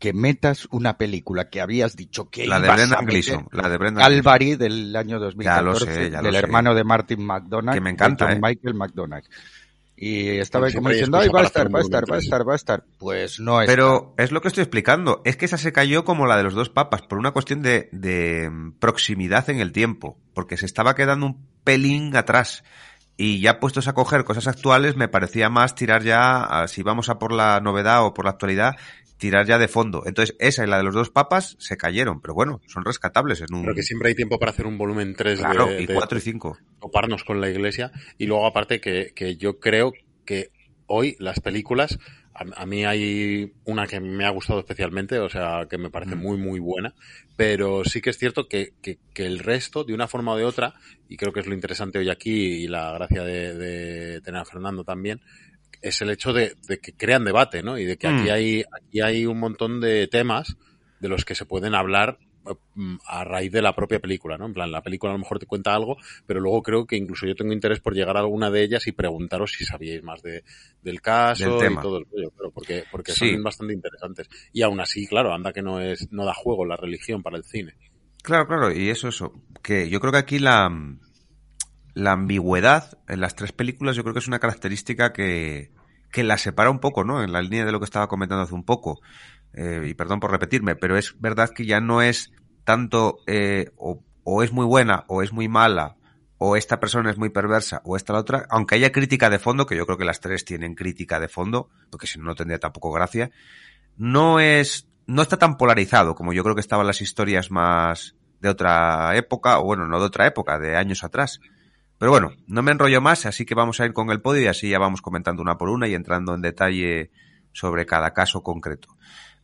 que 0.00 0.12
metas 0.12 0.66
una 0.70 0.98
película 0.98 1.48
que 1.48 1.60
habías 1.60 1.96
dicho 1.96 2.28
que 2.28 2.46
La 2.46 2.60
de 2.60 2.68
Brendan. 2.70 3.06
Gleeson. 3.06 3.48
La 3.52 3.68
de 3.68 3.78
Brendan. 3.78 4.02
Calvary 4.04 4.56
del 4.56 4.94
año 4.96 5.18
2014 5.18 5.84
sé, 5.94 6.10
ya 6.10 6.18
lo 6.18 6.24
del 6.24 6.34
sé. 6.34 6.38
hermano 6.40 6.74
de 6.74 6.84
Martin 6.84 7.24
McDonagh 7.24 7.74
Que 7.74 7.80
me 7.80 7.90
encanta, 7.90 8.30
¿eh? 8.32 8.38
Michael 8.42 8.74
McDonagh 8.74 9.24
y 9.96 10.38
estaba 10.38 10.70
como 10.72 10.88
diciendo 10.90 11.18
ay 11.18 11.28
va 11.28 11.40
a 11.40 11.44
estar 11.44 11.72
va 11.72 11.78
a 11.78 11.82
estar 11.82 12.02
va 12.02 12.16
a 12.16 12.18
tres". 12.18 12.24
estar 12.24 12.48
va 12.48 12.52
a 12.52 12.56
estar 12.56 12.84
pues 12.98 13.38
no 13.40 13.60
está. 13.60 13.72
Pero 13.72 14.14
es 14.18 14.32
lo 14.32 14.40
que 14.40 14.48
estoy 14.48 14.62
explicando. 14.62 15.22
Es 15.24 15.36
que 15.36 15.44
esa 15.44 15.56
se 15.58 15.72
cayó 15.72 16.04
como 16.04 16.26
la 16.26 16.36
de 16.36 16.42
los 16.42 16.54
dos 16.54 16.68
papas, 16.70 17.02
por 17.02 17.18
una 17.18 17.30
cuestión 17.30 17.62
de, 17.62 17.88
de 17.92 18.50
mm, 18.50 18.72
proximidad 18.80 19.48
en 19.50 19.60
el 19.60 19.72
tiempo. 19.72 20.18
Porque 20.34 20.56
se 20.56 20.66
estaba 20.66 20.94
quedando 20.94 21.26
un 21.26 21.46
pelín 21.62 22.16
atrás. 22.16 22.64
Y 23.16 23.40
ya 23.40 23.60
puestos 23.60 23.86
a 23.86 23.92
coger 23.92 24.24
cosas 24.24 24.48
actuales, 24.48 24.96
me 24.96 25.06
parecía 25.06 25.48
más 25.48 25.76
tirar 25.76 26.02
ya, 26.02 26.42
a- 26.42 26.66
si 26.66 26.82
vamos 26.82 27.08
a 27.08 27.18
por 27.20 27.30
la 27.32 27.60
novedad 27.60 28.04
o 28.04 28.12
por 28.12 28.24
la 28.24 28.32
actualidad, 28.32 28.74
tirar 29.24 29.46
ya 29.46 29.56
de 29.58 29.68
fondo. 29.68 30.02
Entonces, 30.04 30.36
esa 30.38 30.64
y 30.64 30.68
la 30.68 30.76
de 30.76 30.82
los 30.84 30.94
dos 30.94 31.08
papas 31.08 31.56
se 31.58 31.78
cayeron. 31.78 32.20
Pero 32.20 32.34
bueno, 32.34 32.60
son 32.66 32.84
rescatables 32.84 33.40
en 33.40 33.54
un. 33.54 33.62
Pero 33.62 33.74
que 33.74 33.82
siempre 33.82 34.10
hay 34.10 34.14
tiempo 34.14 34.38
para 34.38 34.50
hacer 34.52 34.66
un 34.66 34.76
volumen 34.76 35.14
3 35.16 35.38
claro, 35.38 35.66
de, 35.68 35.80
y 35.82 35.86
de 35.86 35.94
cuatro 35.94 36.18
y 36.18 36.20
cinco. 36.20 36.58
toparnos 36.78 37.24
con 37.24 37.40
la 37.40 37.48
iglesia. 37.48 37.90
Y 38.18 38.26
luego, 38.26 38.46
aparte, 38.46 38.80
que, 38.82 39.12
que 39.14 39.36
yo 39.36 39.58
creo 39.60 39.92
que 40.26 40.50
hoy 40.86 41.16
las 41.18 41.40
películas, 41.40 41.98
a, 42.34 42.44
a 42.62 42.66
mí 42.66 42.84
hay 42.84 43.52
una 43.64 43.86
que 43.86 43.98
me 44.00 44.26
ha 44.26 44.30
gustado 44.30 44.58
especialmente, 44.60 45.18
o 45.18 45.30
sea, 45.30 45.66
que 45.70 45.78
me 45.78 45.88
parece 45.88 46.16
Mm. 46.16 46.20
muy, 46.20 46.36
muy 46.36 46.60
buena, 46.60 46.94
pero 47.36 47.82
sí 47.84 48.02
que 48.02 48.10
es 48.10 48.18
cierto 48.18 48.46
que, 48.48 48.74
que, 48.82 48.98
que 49.14 49.24
el 49.24 49.38
resto, 49.38 49.84
de 49.84 49.94
una 49.94 50.06
forma 50.08 50.32
o 50.32 50.36
de 50.36 50.44
otra, 50.44 50.74
y 51.08 51.16
creo 51.16 51.32
que 51.32 51.40
es 51.40 51.46
lo 51.46 51.54
interesante 51.54 51.98
hoy 51.98 52.10
aquí 52.10 52.64
y 52.64 52.66
la 52.68 52.92
gracia 52.92 53.22
de, 53.24 53.54
de 53.54 54.20
tener 54.20 54.42
a 54.42 54.44
Fernando 54.44 54.84
también, 54.84 55.22
es 55.88 56.00
el 56.00 56.10
hecho 56.10 56.32
de, 56.32 56.56
de 56.66 56.78
que 56.78 56.92
crean 56.94 57.24
debate, 57.24 57.62
¿no? 57.62 57.78
Y 57.78 57.84
de 57.84 57.96
que 57.96 58.08
aquí 58.08 58.28
Mm. 58.28 58.32
hay, 58.32 58.64
aquí 58.72 59.00
hay 59.00 59.26
un 59.26 59.38
montón 59.38 59.80
de 59.80 60.06
temas 60.08 60.56
de 60.98 61.08
los 61.08 61.24
que 61.24 61.34
se 61.34 61.44
pueden 61.44 61.74
hablar 61.74 62.18
mm, 62.74 62.96
a 63.06 63.24
raíz 63.24 63.50
de 63.52 63.60
la 63.62 63.74
propia 63.74 64.00
película, 64.00 64.36
¿no? 64.38 64.46
En 64.46 64.54
plan, 64.54 64.70
la 64.72 64.82
película 64.82 65.12
a 65.12 65.14
lo 65.14 65.18
mejor 65.18 65.38
te 65.38 65.46
cuenta 65.46 65.74
algo, 65.74 65.96
pero 66.26 66.40
luego 66.40 66.62
creo 66.62 66.86
que 66.86 66.96
incluso 66.96 67.26
yo 67.26 67.34
tengo 67.34 67.52
interés 67.52 67.80
por 67.80 67.94
llegar 67.94 68.16
a 68.16 68.20
alguna 68.20 68.50
de 68.50 68.62
ellas 68.62 68.86
y 68.86 68.92
preguntaros 68.92 69.52
si 69.52 69.64
sabíais 69.64 70.02
más 70.02 70.22
de, 70.22 70.42
del 70.82 71.00
caso 71.00 71.58
Del 71.58 71.72
y 71.72 71.76
todo 71.76 71.98
el 71.98 72.04
rollo, 72.10 72.32
pero 72.36 72.50
porque, 72.50 72.84
porque 72.90 73.12
Sí. 73.12 73.32
son 73.32 73.42
bastante 73.42 73.74
interesantes. 73.74 74.28
Y 74.52 74.62
aún 74.62 74.80
así, 74.80 75.06
claro, 75.06 75.32
anda 75.34 75.52
que 75.52 75.62
no 75.62 75.80
es, 75.80 76.10
no 76.12 76.24
da 76.24 76.32
juego 76.34 76.64
la 76.64 76.76
religión 76.76 77.22
para 77.22 77.36
el 77.36 77.44
cine. 77.44 77.74
Claro, 78.22 78.46
claro, 78.46 78.72
y 78.72 78.88
eso, 78.88 79.08
eso. 79.08 79.32
Que 79.62 79.88
yo 79.90 80.00
creo 80.00 80.12
que 80.12 80.18
aquí 80.18 80.38
la, 80.38 80.70
la 81.94 82.12
ambigüedad 82.12 82.98
en 83.08 83.20
las 83.20 83.36
tres 83.36 83.52
películas 83.52 83.96
yo 83.96 84.02
creo 84.02 84.14
que 84.14 84.20
es 84.20 84.28
una 84.28 84.38
característica 84.38 85.12
que, 85.12 85.70
que 86.14 86.22
la 86.22 86.38
separa 86.38 86.70
un 86.70 86.78
poco, 86.78 87.02
¿no? 87.02 87.24
En 87.24 87.32
la 87.32 87.42
línea 87.42 87.64
de 87.64 87.72
lo 87.72 87.80
que 87.80 87.86
estaba 87.86 88.06
comentando 88.06 88.44
hace 88.44 88.54
un 88.54 88.62
poco. 88.62 89.00
Eh, 89.52 89.84
y 89.88 89.94
perdón 89.94 90.20
por 90.20 90.30
repetirme, 90.30 90.76
pero 90.76 90.96
es 90.96 91.16
verdad 91.18 91.50
que 91.50 91.66
ya 91.66 91.80
no 91.80 92.02
es 92.02 92.30
tanto 92.62 93.18
eh, 93.26 93.72
o, 93.76 94.00
o 94.22 94.44
es 94.44 94.52
muy 94.52 94.64
buena 94.64 95.04
o 95.08 95.22
es 95.22 95.32
muy 95.32 95.48
mala 95.48 95.96
o 96.38 96.54
esta 96.54 96.78
persona 96.78 97.10
es 97.10 97.18
muy 97.18 97.30
perversa 97.30 97.82
o 97.84 97.96
esta 97.96 98.12
la 98.12 98.20
otra, 98.20 98.46
aunque 98.48 98.76
haya 98.76 98.92
crítica 98.92 99.28
de 99.28 99.40
fondo, 99.40 99.66
que 99.66 99.76
yo 99.76 99.86
creo 99.86 99.98
que 99.98 100.04
las 100.04 100.20
tres 100.20 100.44
tienen 100.44 100.76
crítica 100.76 101.18
de 101.18 101.28
fondo, 101.28 101.68
porque 101.90 102.06
si 102.06 102.20
no, 102.20 102.26
no 102.26 102.36
tendría 102.36 102.60
tampoco 102.60 102.92
gracia, 102.92 103.32
no 103.96 104.38
es, 104.38 104.86
no 105.06 105.20
está 105.20 105.36
tan 105.36 105.56
polarizado 105.56 106.14
como 106.14 106.32
yo 106.32 106.44
creo 106.44 106.54
que 106.54 106.60
estaban 106.60 106.86
las 106.86 107.00
historias 107.00 107.50
más 107.50 108.14
de 108.40 108.50
otra 108.50 109.16
época, 109.16 109.58
o 109.58 109.64
bueno, 109.64 109.88
no 109.88 109.98
de 109.98 110.06
otra 110.06 110.28
época, 110.28 110.60
de 110.60 110.76
años 110.76 111.02
atrás. 111.02 111.40
Pero 111.98 112.10
bueno, 112.10 112.32
no 112.46 112.62
me 112.62 112.72
enrollo 112.72 113.00
más, 113.00 113.24
así 113.26 113.44
que 113.46 113.54
vamos 113.54 113.80
a 113.80 113.86
ir 113.86 113.92
con 113.92 114.10
el 114.10 114.20
podio 114.20 114.42
y 114.42 114.46
así 114.46 114.68
ya 114.68 114.78
vamos 114.78 115.00
comentando 115.00 115.42
una 115.42 115.56
por 115.56 115.68
una 115.68 115.86
y 115.88 115.94
entrando 115.94 116.34
en 116.34 116.42
detalle 116.42 117.10
sobre 117.52 117.86
cada 117.86 118.12
caso 118.12 118.42
concreto. 118.42 118.88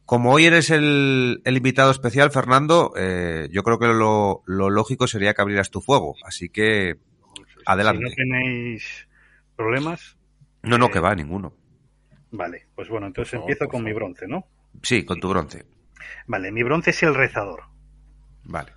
Como 0.05 0.33
hoy 0.33 0.47
eres 0.47 0.71
el, 0.71 1.41
el 1.45 1.57
invitado 1.57 1.93
especial, 1.93 2.33
Fernando, 2.33 2.93
eh, 2.97 3.49
yo 3.53 3.63
creo 3.63 3.79
que 3.79 3.87
lo, 3.87 4.43
lo 4.45 4.69
lógico 4.69 5.07
sería 5.07 5.35
que 5.35 5.43
abrieras 5.43 5.71
tu 5.71 5.81
fuego. 5.81 6.17
Así 6.25 6.49
que, 6.49 6.97
adelante. 7.65 8.05
Si 8.07 8.11
no 8.11 8.17
tenéis 8.17 9.09
problemas, 9.55 10.17
No, 10.63 10.79
no, 10.79 10.87
eh, 10.87 10.91
que 10.91 10.99
va, 10.99 11.15
ninguno. 11.15 11.55
vale. 12.33 12.67
Pues 12.75 12.89
bueno, 12.89 13.07
entonces 13.07 13.31
favor, 13.33 13.49
empiezo 13.49 13.71
con 13.71 13.85
mi 13.85 13.93
bronce, 13.93 14.27
¿no? 14.27 14.45
Sí, 14.83 15.05
con 15.05 15.21
tu 15.21 15.29
bronce. 15.29 15.65
Vale, 16.27 16.51
mi 16.51 16.65
bronce 16.65 16.91
es 16.91 17.03
El 17.05 17.15
Rezador. 17.15 17.63
Vale. 18.45 18.73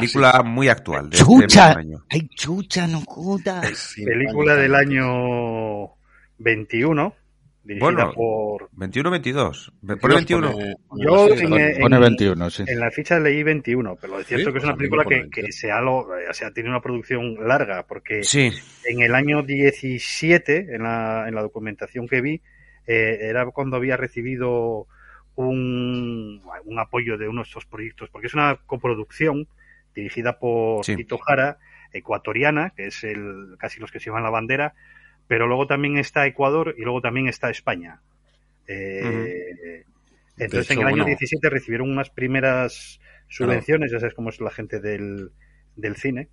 Película 0.00 0.42
muy 0.44 0.68
actual. 0.68 1.10
De 1.10 1.16
chucha 1.18 1.68
este 1.70 1.80
año. 1.80 2.04
ay 2.10 2.28
chucha 2.34 2.86
no 2.86 3.00
jodas 3.06 3.66
Sí, 3.78 4.04
Película 4.04 4.54
del 4.54 4.74
año 4.74 5.90
21, 6.38 7.14
dirigida 7.62 7.84
Bueno, 7.86 8.12
por... 8.14 8.70
21-22. 8.72 9.72
¿Me 9.82 9.94
Dios 9.94 10.00
pone 10.00 10.14
21? 10.16 10.52
pone- 10.52 10.74
pone 10.88 11.04
Yo 11.04 11.28
fecha. 11.28 11.42
en- 11.44 11.50
pone, 11.50 11.70
en- 11.72 11.80
pone 11.80 11.98
21 11.98 12.50
sí 12.50 12.64
En 12.66 12.80
la 12.80 12.90
ficha 12.90 13.18
leí 13.20 13.42
21, 13.42 13.96
pero 14.00 14.18
es 14.20 14.26
cierto 14.26 14.46
Sí, 14.46 14.52
que 14.52 14.58
es 14.58 14.62
pues 14.62 14.64
una 14.64 14.72
me 14.72 14.78
película 14.78 15.04
que, 15.04 15.14
21. 15.20 15.46
que 15.46 15.52
se 15.52 15.70
ha, 15.70 15.80
lo- 15.80 15.98
o 16.08 16.32
sea, 16.34 16.50
tiene 16.52 16.68
una 16.70 16.80
producción 16.80 17.36
larga, 17.46 17.84
porque 17.86 18.22
Sí. 18.24 18.50
en 18.86 19.00
el 19.02 19.14
año 19.14 19.42
17, 19.42 20.74
en 20.74 20.82
la, 20.82 21.24
en 21.28 21.34
la 21.34 21.42
documentación 21.42 22.06
que 22.08 22.20
vi, 22.20 22.40
eh, 22.86 23.18
era 23.22 23.46
cuando 23.46 23.76
había 23.76 23.96
recibido 23.96 24.86
un, 25.36 26.40
un 26.64 26.78
apoyo 26.78 27.16
de 27.18 27.28
uno 27.28 27.42
de 27.42 27.48
estos 27.48 27.64
proyectos, 27.66 28.08
porque 28.10 28.26
es 28.28 28.34
una 28.34 28.56
coproducción 28.66 29.48
dirigida 29.94 30.38
por 30.38 30.84
Sí. 30.84 30.96
Tito 30.96 31.18
Jara, 31.18 31.58
ecuatoriana, 31.92 32.70
que 32.76 32.86
es 32.88 33.04
el 33.04 33.56
casi 33.58 33.80
los 33.80 33.90
que 33.92 34.00
se 34.00 34.06
llevan 34.06 34.22
la 34.24 34.30
bandera, 34.30 34.74
pero 35.28 35.46
luego 35.46 35.66
también 35.66 35.96
está 35.98 36.26
Ecuador 36.26 36.74
y 36.76 36.82
luego 36.82 37.00
también 37.00 37.28
está 37.28 37.50
España. 37.50 38.00
Eh, 38.66 39.84
Entonces, 40.36 40.70
en 40.72 40.80
el 40.80 40.86
año 40.86 40.96
bueno- 40.96 41.06
17 41.06 41.48
recibieron 41.48 41.90
unas 41.90 42.10
primeras 42.10 42.98
subvenciones, 43.28 43.92
ya 43.92 44.00
sabes 44.00 44.14
cómo 44.14 44.30
es 44.30 44.40
la 44.40 44.50
gente 44.50 44.80
del, 44.80 45.30
del 45.76 45.96
cine. 45.96 46.28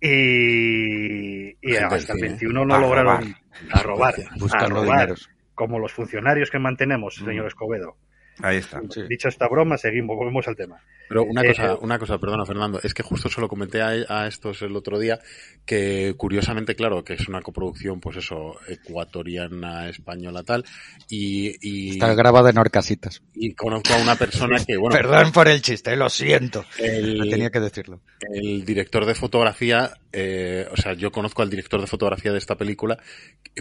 Y, 0.00 1.52
hasta 1.76 1.96
el 1.96 2.02
cine. 2.02 2.28
21 2.28 2.64
no 2.64 2.74
A 2.74 2.80
lograron 2.80 3.34
a 3.72 3.82
robar, 3.82 4.14
a 4.14 4.36
buscando 4.38 4.76
robar, 4.82 5.00
dineros 5.00 5.30
como 5.54 5.78
los 5.80 5.92
funcionarios 5.92 6.50
que 6.50 6.58
mantenemos, 6.60 7.16
señor 7.16 7.46
Escobedo. 7.48 7.96
Ahí 8.42 8.58
está. 8.58 8.80
Sí. 8.90 9.02
Dicha 9.08 9.28
esta 9.28 9.48
broma, 9.48 9.76
seguimos, 9.78 10.16
volvemos 10.16 10.46
al 10.48 10.56
tema. 10.56 10.80
Pero 11.08 11.24
una 11.24 11.42
Eh, 11.42 11.48
cosa, 11.48 11.74
una 11.76 11.98
cosa, 11.98 12.18
perdona 12.18 12.44
Fernando, 12.44 12.80
es 12.82 12.92
que 12.94 13.02
justo 13.02 13.28
se 13.30 13.40
lo 13.40 13.48
comenté 13.48 13.80
a, 13.80 13.88
a 14.08 14.26
estos 14.28 14.60
el 14.62 14.76
otro 14.76 14.98
día, 14.98 15.18
que 15.64 16.14
curiosamente, 16.16 16.74
claro, 16.74 17.02
que 17.02 17.14
es 17.14 17.26
una 17.28 17.40
coproducción, 17.40 17.98
pues 18.00 18.18
eso, 18.18 18.56
ecuatoriana, 19.02 19.88
española, 19.88 20.42
tal, 20.42 20.64
y, 21.08 21.54
y, 21.62 21.90
Está 21.92 22.14
grabada 22.14 22.50
en 22.50 22.58
Orcasitas. 22.58 23.22
y 23.34 23.54
conozco 23.54 23.94
a 23.94 24.02
una 24.02 24.16
persona 24.16 24.62
que, 24.64 24.76
bueno, 24.76 24.94
Perdón 24.96 25.32
por 25.32 25.48
el 25.48 25.62
chiste, 25.62 25.96
lo 25.96 26.08
siento. 26.10 26.64
el, 26.78 27.28
Tenía 27.30 27.50
que 27.50 27.60
decirlo. 27.60 28.00
el 28.32 28.64
director 28.64 29.06
de 29.06 29.14
fotografía, 29.14 29.92
eh, 30.12 30.66
o 30.70 30.76
sea, 30.76 30.92
yo 30.94 31.10
conozco 31.10 31.42
al 31.42 31.50
director 31.50 31.80
de 31.80 31.86
fotografía 31.86 32.32
de 32.32 32.38
esta 32.38 32.56
película 32.56 32.98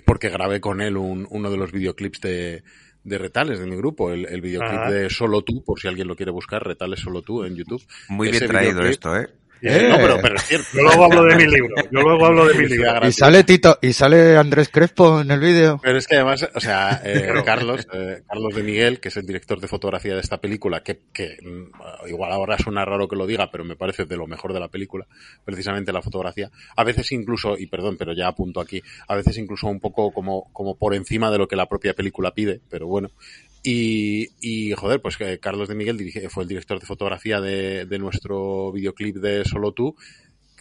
porque 0.06 0.30
grabé 0.30 0.60
con 0.60 0.82
él 0.82 0.98
un- 0.98 1.28
uno 1.30 1.50
de 1.50 1.58
los 1.58 1.72
videoclips 1.72 2.20
de, 2.22 2.64
de 3.08 3.18
Retales 3.18 3.60
de 3.60 3.66
mi 3.66 3.76
grupo, 3.76 4.12
el, 4.12 4.26
el 4.26 4.42
videoclip 4.42 4.80
Ajá. 4.80 4.92
de 4.92 5.10
Solo 5.10 5.42
Tú, 5.42 5.64
por 5.64 5.80
si 5.80 5.88
alguien 5.88 6.08
lo 6.08 6.16
quiere 6.16 6.32
buscar, 6.32 6.64
Retales 6.66 7.00
Solo 7.00 7.22
Tú 7.22 7.44
en 7.46 7.56
YouTube. 7.56 7.82
Muy 8.10 8.30
Ese 8.30 8.40
bien 8.40 8.52
traído 8.52 8.82
videoclip- 8.82 8.90
esto, 8.90 9.16
¿eh? 9.18 9.30
Eh. 9.62 9.88
No, 9.90 9.98
pero, 9.98 10.20
pero 10.22 10.36
es 10.36 10.44
cierto. 10.44 10.68
Yo 10.74 10.84
luego 10.84 11.06
hablo 11.06 11.24
de 11.24 11.36
mi 11.36 11.48
libro. 11.48 11.76
Yo 11.92 12.02
luego 12.02 12.26
hablo 12.26 12.48
de 12.48 12.54
mi 12.56 12.68
libro. 12.68 13.08
Y 13.08 13.12
sale 13.12 13.44
Tito, 13.44 13.80
y 13.82 13.94
sale 13.94 14.38
Andrés 14.38 14.70
Crespo 14.70 15.22
en 15.22 15.32
el 15.32 15.40
vídeo. 15.40 15.80
Pero 15.82 15.98
es 15.98 16.08
que 16.08 16.16
además, 16.16 16.48
o 16.54 16.60
sea, 16.60 17.02
eh, 17.04 17.34
Carlos, 17.46 17.88
eh, 17.94 18.22
Carlos 18.28 18.56
de 18.56 18.64
Miguel, 18.64 19.00
que 19.00 19.10
es 19.10 19.18
el 19.18 19.26
director 19.26 19.60
de 19.60 19.68
fotografía 19.68 20.14
de 20.14 20.22
esta 20.22 20.40
película, 20.40 20.82
que, 20.84 21.02
que 21.14 21.38
mm, 21.42 22.08
igual 22.10 22.32
ahora 22.32 22.58
suena 22.58 22.86
raro 22.86 23.08
que 23.08 23.16
lo 23.16 23.26
diga, 23.26 23.50
pero 23.52 23.64
me 23.64 23.76
parece 23.76 24.06
de 24.06 24.18
lo 24.18 24.28
mejor 24.28 24.54
de 24.54 24.60
la 24.60 24.68
película, 24.68 25.06
precisamente 25.44 25.92
la 25.92 26.02
fotografía. 26.02 26.50
A 26.76 26.84
veces 26.84 27.12
incluso, 27.12 27.58
y 27.58 27.68
perdón, 27.68 27.98
pero 27.98 28.14
ya 28.14 28.28
apunto 28.28 28.60
aquí, 28.60 28.82
a 29.08 29.16
veces 29.16 29.38
incluso 29.38 29.68
un 29.68 29.80
poco 29.80 30.12
como, 30.12 30.52
como 30.54 30.78
por 30.78 30.94
encima 30.94 31.32
de 31.32 31.38
lo 31.38 31.48
que 31.48 31.56
la 31.56 31.68
propia 31.68 31.94
película 31.94 32.32
pide, 32.32 32.62
pero 32.70 32.88
bueno. 32.88 33.10
Y, 33.70 34.30
y 34.40 34.72
joder, 34.76 35.02
pues 35.02 35.18
Carlos 35.42 35.68
de 35.68 35.76
Miguel 35.76 35.98
dirige- 35.98 36.30
fue 36.30 36.44
el 36.44 36.48
director 36.50 36.80
de 36.80 36.86
fotografía 36.86 37.42
de, 37.42 37.86
de 37.86 38.00
nuestro 38.00 38.72
videoclip 38.72 39.18
de 39.18 39.44
Solo 39.44 39.74
Tú, 39.74 39.98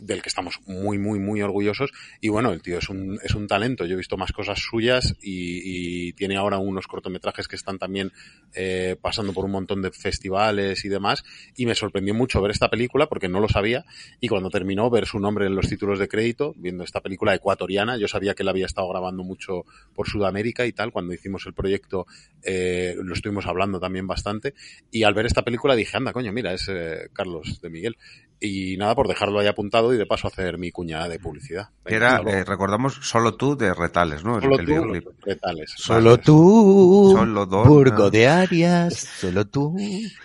del 0.00 0.22
que 0.22 0.28
estamos 0.28 0.60
muy, 0.66 0.98
muy, 0.98 1.18
muy 1.18 1.42
orgullosos. 1.42 1.92
Y 2.20 2.28
bueno, 2.28 2.52
el 2.52 2.62
tío 2.62 2.78
es 2.78 2.88
un, 2.88 3.18
es 3.22 3.34
un 3.34 3.46
talento. 3.46 3.84
Yo 3.86 3.94
he 3.94 3.96
visto 3.96 4.16
más 4.16 4.32
cosas 4.32 4.58
suyas 4.58 5.16
y, 5.22 6.12
tiene 6.12 6.36
ahora 6.36 6.58
unos 6.58 6.86
cortometrajes 6.86 7.48
que 7.48 7.56
están 7.56 7.78
también 7.78 8.12
eh, 8.54 8.96
pasando 9.00 9.32
por 9.32 9.44
un 9.44 9.50
montón 9.50 9.82
de 9.82 9.90
festivales 9.90 10.84
y 10.84 10.88
demás. 10.88 11.24
Y 11.56 11.66
me 11.66 11.74
sorprendió 11.74 12.14
mucho 12.14 12.40
ver 12.40 12.50
esta 12.50 12.70
película 12.70 13.06
porque 13.06 13.28
no 13.28 13.40
lo 13.40 13.48
sabía. 13.48 13.84
Y 14.20 14.28
cuando 14.28 14.50
terminó, 14.50 14.88
ver 14.88 15.06
su 15.06 15.18
nombre 15.18 15.46
en 15.46 15.54
los 15.54 15.68
títulos 15.68 15.98
de 15.98 16.08
crédito, 16.08 16.54
viendo 16.56 16.84
esta 16.84 17.00
película 17.00 17.34
ecuatoriana, 17.34 17.96
yo 17.98 18.08
sabía 18.08 18.34
que 18.34 18.42
él 18.42 18.48
había 18.48 18.66
estado 18.66 18.88
grabando 18.88 19.24
mucho 19.24 19.64
por 19.94 20.08
Sudamérica 20.08 20.66
y 20.66 20.72
tal. 20.72 20.92
Cuando 20.92 21.12
hicimos 21.12 21.46
el 21.46 21.54
proyecto, 21.54 22.06
eh, 22.42 22.94
lo 22.96 23.12
estuvimos 23.12 23.46
hablando 23.46 23.80
también 23.80 24.06
bastante. 24.06 24.54
Y 24.90 25.02
al 25.02 25.14
ver 25.14 25.26
esta 25.26 25.42
película 25.42 25.74
dije, 25.74 25.96
anda, 25.96 26.12
coño, 26.12 26.32
mira, 26.32 26.52
es 26.52 26.68
eh, 26.68 27.08
Carlos 27.12 27.60
de 27.60 27.70
Miguel. 27.70 27.96
Y 28.38 28.76
nada, 28.76 28.94
por 28.94 29.08
dejarlo 29.08 29.38
ahí 29.38 29.46
apuntado 29.46 29.85
y 29.94 29.98
de 29.98 30.06
paso 30.06 30.28
hacer 30.28 30.58
mi 30.58 30.70
cuñada 30.70 31.08
de 31.08 31.18
publicidad. 31.18 31.68
Que 31.84 31.94
Venga, 31.94 32.20
era, 32.20 32.30
eh, 32.38 32.44
recordamos, 32.44 32.94
solo 33.02 33.34
tú 33.36 33.56
de 33.56 33.72
Retales, 33.74 34.24
¿no? 34.24 34.36
El- 34.36 34.42
Solo 34.42 34.58
el 34.58 34.64
tú, 34.66 34.72
videoclip. 34.72 35.06
retales. 35.22 35.72
Solo 35.76 36.10
Vale. 36.12 36.22
tú, 36.22 37.14
Solo 37.16 37.46
Donna. 37.46 37.68
Burgo 37.68 38.10
de 38.10 38.28
Arias, 38.28 38.94
solo 38.94 39.46
tú. 39.46 39.76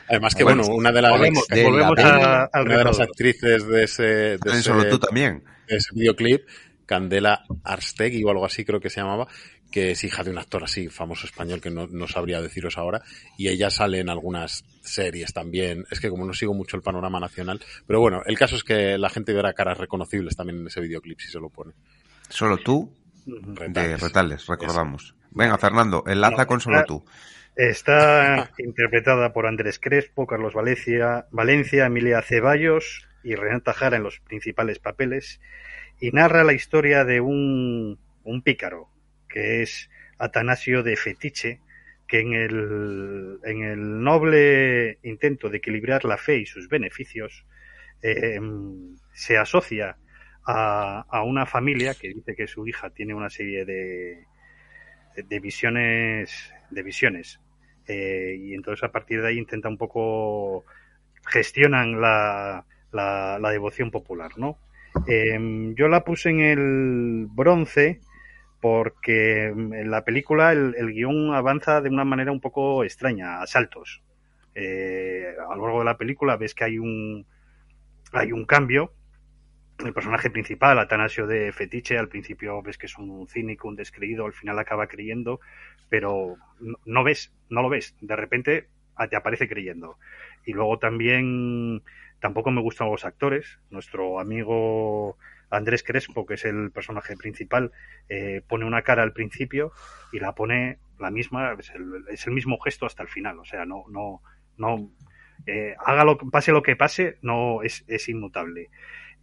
Además 0.09 0.35
que, 0.35 0.43
Bueno, 0.43 0.61
bueno, 0.63 0.75
una 0.77 0.91
de 0.91 1.01
las, 1.01 1.11
Volvemos, 1.11 1.47
de 1.47 1.63
volvemos 1.63 1.97
la 1.97 2.43
a- 2.43 2.49
al 2.53 2.65
una 2.65 2.77
de 2.77 2.83
las 2.83 2.99
actrices 2.99 3.67
de 3.67 3.83
ese, 3.83 4.03
de 4.03 4.33
En 4.45 4.51
ese, 4.51 4.61
Solo 4.63 4.87
tú 4.89 4.99
también. 4.99 5.43
de 5.67 5.75
ese 5.77 5.89
videoclip, 5.93 6.41
Candela 6.85 7.43
Arstegui 7.63 8.23
o 8.23 8.29
algo 8.29 8.45
así 8.45 8.65
creo 8.65 8.79
que 8.81 8.89
se 8.89 8.99
llamaba, 9.01 9.27
que 9.71 9.91
es 9.91 10.03
hija 10.03 10.23
de 10.23 10.31
un 10.31 10.37
actor 10.37 10.63
así 10.63 10.89
famoso 10.89 11.25
español 11.25 11.61
que 11.61 11.69
no, 11.71 11.87
no 11.87 12.07
sabría 12.07 12.41
deciros 12.41 12.77
ahora, 12.77 13.01
y 13.37 13.47
ella 13.47 13.69
sale 13.69 13.99
en 13.99 14.09
algunas 14.09 14.63
series 14.81 15.33
también, 15.33 15.85
es 15.89 15.99
que 15.99 16.09
como 16.09 16.25
no 16.25 16.33
sigo 16.33 16.53
mucho 16.53 16.75
el 16.77 16.83
panorama 16.83 17.19
nacional, 17.19 17.61
pero 17.87 17.99
bueno, 17.99 18.21
el 18.25 18.37
caso 18.37 18.55
es 18.55 18.63
que 18.63 18.97
la 18.97 19.09
gente 19.09 19.33
verá 19.33 19.53
caras 19.53 19.77
reconocibles 19.77 20.35
también 20.35 20.59
en 20.59 20.67
ese 20.67 20.81
videoclip 20.81 21.19
si 21.19 21.29
se 21.29 21.39
lo 21.39 21.49
pone. 21.49 21.73
Solo 22.29 22.57
tú 22.57 22.93
Ujú. 23.25 23.39
de 23.53 23.55
Retales. 23.67 24.01
Retales, 24.01 24.47
recordamos. 24.47 25.15
Venga, 25.31 25.57
Fernando, 25.57 26.03
enlaza 26.07 26.41
No, 26.43 26.47
con 26.47 26.59
Solo 26.61 26.77
está- 26.77 26.87
tú. 26.87 27.05
Está 27.55 28.49
interpretada 28.57 29.33
por 29.33 29.45
Andrés 29.45 29.77
Crespo, 29.79 30.25
Carlos 30.25 30.53
Valencia, 30.53 31.27
Valencia, 31.31 31.85
Emilia 31.85 32.21
Ceballos 32.21 33.05
y 33.23 33.35
Renata 33.35 33.73
Jara 33.73 33.97
en 33.97 34.03
los 34.03 34.19
principales 34.21 34.79
papeles 34.79 35.39
y 35.99 36.11
narra 36.11 36.43
la 36.43 36.53
historia 36.53 37.03
de 37.03 37.21
un, 37.21 37.99
un 38.23 38.41
pícaro 38.41 38.89
que 39.31 39.61
es 39.61 39.89
Atanasio 40.17 40.83
de 40.83 40.95
Fetiche 40.95 41.59
que 42.07 42.19
en 42.19 42.33
el, 42.33 43.39
en 43.45 43.63
el 43.63 44.03
noble 44.03 44.97
intento 45.03 45.49
de 45.49 45.57
equilibrar 45.57 46.03
la 46.03 46.17
fe 46.17 46.39
y 46.39 46.45
sus 46.45 46.67
beneficios 46.67 47.45
eh, 48.01 48.39
se 49.13 49.37
asocia 49.37 49.97
a, 50.45 51.05
a 51.09 51.23
una 51.23 51.45
familia 51.45 51.93
que 51.93 52.09
dice 52.09 52.35
que 52.35 52.47
su 52.47 52.67
hija 52.67 52.89
tiene 52.89 53.13
una 53.13 53.29
serie 53.29 53.63
de, 53.63 54.25
de 55.15 55.39
visiones 55.39 56.53
de 56.69 56.83
visiones. 56.83 57.39
Eh, 57.87 58.35
y 58.39 58.53
entonces 58.53 58.83
a 58.83 58.91
partir 58.91 59.21
de 59.21 59.29
ahí 59.29 59.37
intenta 59.37 59.69
un 59.69 59.77
poco 59.77 60.65
gestionan 61.25 61.99
la, 61.99 62.65
la, 62.91 63.51
devoción 63.51 63.91
popular 63.91 64.31
no 64.37 64.57
Eh, 65.07 65.73
yo 65.75 65.87
la 65.87 66.03
puse 66.03 66.29
en 66.29 66.41
el 66.41 67.27
bronce 67.29 68.01
porque 68.61 69.47
en 69.47 69.91
la 69.91 70.05
película 70.05 70.51
el, 70.53 70.75
el 70.77 70.93
guion 70.93 71.33
avanza 71.35 71.81
de 71.81 71.89
una 71.89 72.05
manera 72.05 72.31
un 72.31 72.41
poco 72.41 72.83
extraña 72.85 73.41
a 73.41 73.47
saltos 73.47 74.03
Eh, 74.55 75.35
a 75.49 75.55
lo 75.55 75.63
largo 75.63 75.79
de 75.79 75.85
la 75.85 75.97
película 75.97 76.37
ves 76.37 76.53
que 76.55 76.65
hay 76.65 76.77
un 76.79 77.25
hay 78.13 78.31
un 78.33 78.45
cambio 78.45 78.93
el 79.85 79.93
personaje 79.93 80.29
principal, 80.29 80.77
Atanasio 80.79 81.25
de 81.27 81.51
Fetiche, 81.51 81.97
al 81.97 82.07
principio 82.09 82.61
ves 82.61 82.77
que 82.77 82.85
es 82.85 82.97
un 82.97 83.27
cínico, 83.27 83.67
un 83.67 83.75
descreído, 83.75 84.25
al 84.25 84.33
final 84.33 84.59
acaba 84.59 84.87
creyendo, 84.87 85.39
pero 85.89 86.37
no, 86.59 86.77
no 86.85 87.03
ves, 87.03 87.33
no 87.49 87.61
lo 87.63 87.69
ves. 87.69 87.95
De 88.01 88.15
repente 88.15 88.69
te 89.09 89.15
aparece 89.15 89.47
creyendo. 89.49 89.97
Y 90.45 90.53
luego 90.53 90.77
también 90.77 91.81
tampoco 92.19 92.51
me 92.51 92.61
gustan 92.61 92.91
los 92.91 93.05
actores. 93.05 93.59
Nuestro 93.71 94.19
amigo 94.19 95.17
Andrés 95.51 95.83
Crespo, 95.83 96.25
que 96.25 96.35
es 96.35 96.45
el 96.45 96.71
personaje 96.71 97.15
principal, 97.15 97.71
eh, 98.09 98.41
pone 98.47 98.65
una 98.65 98.81
cara 98.81 99.03
al 99.03 99.13
principio 99.13 99.71
y 100.11 100.19
la 100.19 100.33
pone 100.33 100.79
la 100.99 101.11
misma, 101.11 101.55
es 101.59 102.25
el, 102.25 102.33
mismo 102.33 102.59
gesto 102.59 102.85
hasta 102.85 103.03
el 103.03 103.09
final. 103.09 103.39
O 103.39 103.45
sea, 103.45 103.65
no, 103.65 103.83
no, 103.89 104.21
no, 104.57 104.91
eh, 105.45 105.75
haga 105.85 106.03
lo 106.03 106.17
pase 106.17 106.51
lo 106.51 106.63
que 106.63 106.75
pase, 106.75 107.17
no 107.21 107.61
es, 107.63 107.83
es 107.87 108.09
inmutable 108.09 108.69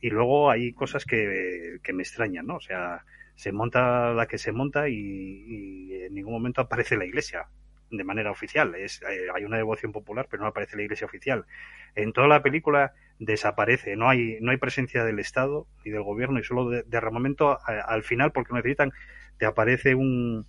y 0.01 0.11
luego 0.11 0.51
hay 0.51 0.73
cosas 0.73 1.05
que, 1.05 1.79
que 1.83 1.93
me 1.93 2.03
extrañan, 2.03 2.47
¿no? 2.47 2.57
O 2.57 2.61
sea, 2.61 3.05
se 3.35 3.53
monta 3.53 4.13
la 4.13 4.27
que 4.27 4.39
se 4.39 4.53
monta 4.53 4.89
y, 4.89 4.95
y 4.95 5.95
en 6.05 6.15
ningún 6.15 6.33
momento 6.35 6.61
aparece 6.61 6.97
la 6.97 7.05
iglesia 7.05 7.49
de 7.91 8.05
manera 8.05 8.31
oficial. 8.31 8.75
Es, 8.75 9.03
eh, 9.03 9.27
hay 9.35 9.45
una 9.45 9.57
devoción 9.57 9.93
popular, 9.93 10.27
pero 10.31 10.43
no 10.43 10.49
aparece 10.49 10.77
la 10.77 10.83
iglesia 10.83 11.07
oficial. 11.07 11.47
En 11.95 12.13
toda 12.13 12.29
la 12.29 12.43
película 12.43 12.93
desaparece, 13.19 13.97
no 13.97 14.09
hay, 14.09 14.39
no 14.41 14.51
hay 14.53 14.57
presencia 14.59 15.05
del 15.05 15.19
Estado 15.19 15.67
ni 15.85 15.91
del 15.91 16.03
gobierno 16.03 16.39
y 16.39 16.45
solo 16.45 16.69
de, 16.71 16.83
derramamiento 16.85 17.51
a- 17.51 17.59
al 17.87 18.03
final 18.03 18.33
porque 18.33 18.55
necesitan, 18.55 18.93
te 19.39 19.47
aparece 19.47 19.95
un, 19.95 20.47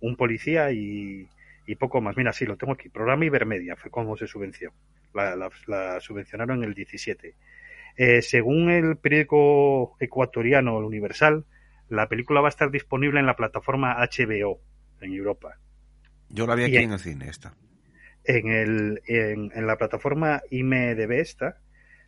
un 0.00 0.16
policía 0.16 0.70
y, 0.72 1.28
y 1.66 1.74
poco 1.76 2.00
más. 2.00 2.16
Mira, 2.16 2.32
sí, 2.32 2.44
lo 2.46 2.56
tengo 2.56 2.72
aquí. 2.74 2.88
Programa 2.88 3.24
Ibermedia 3.24 3.76
fue 3.76 3.90
como 3.90 4.16
se 4.16 4.26
subvenció. 4.26 4.72
La, 5.14 5.34
la, 5.36 5.50
la 5.66 6.00
subvencionaron 6.00 6.58
en 6.62 6.68
el 6.68 6.74
17. 6.74 7.34
Eh, 7.96 8.22
según 8.22 8.70
el 8.70 8.96
periódico 8.96 9.96
ecuatoriano 9.98 10.78
El 10.78 10.84
Universal, 10.84 11.44
la 11.88 12.08
película 12.08 12.40
va 12.40 12.48
a 12.48 12.50
estar 12.50 12.70
disponible 12.70 13.18
en 13.20 13.26
la 13.26 13.36
plataforma 13.36 13.96
HBO 14.00 14.60
en 15.00 15.12
Europa. 15.14 15.56
Yo 16.28 16.46
la 16.46 16.54
vi 16.54 16.64
aquí 16.64 16.76
en 16.76 16.92
el 16.92 16.98
cine, 17.00 17.28
esta. 17.28 17.54
En, 18.24 18.48
el, 18.48 19.02
en, 19.06 19.50
en 19.54 19.66
la 19.66 19.76
plataforma 19.76 20.42
IMDB 20.50 21.12
esta 21.12 21.58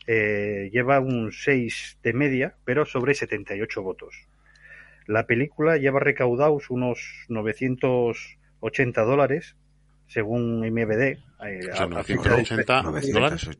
eh, 0.06 0.68
lleva 0.72 1.00
un 1.00 1.32
6 1.32 1.98
de 2.02 2.12
media, 2.12 2.54
pero 2.64 2.84
sobre 2.84 3.14
78 3.14 3.82
votos. 3.82 4.14
La 5.06 5.26
película 5.26 5.76
lleva 5.76 6.00
recaudados 6.00 6.70
unos 6.70 7.24
980 8.60 9.02
dólares, 9.02 9.56
según 10.06 10.64
IMDB. 10.64 11.18
eh, 11.44 11.58
O 11.72 11.74
sea, 11.76 11.82
a- 11.82 11.84
a- 11.84 11.88
980 11.88 12.82
900, 12.82 13.12
dólares. 13.12 13.42
eso- 13.42 13.52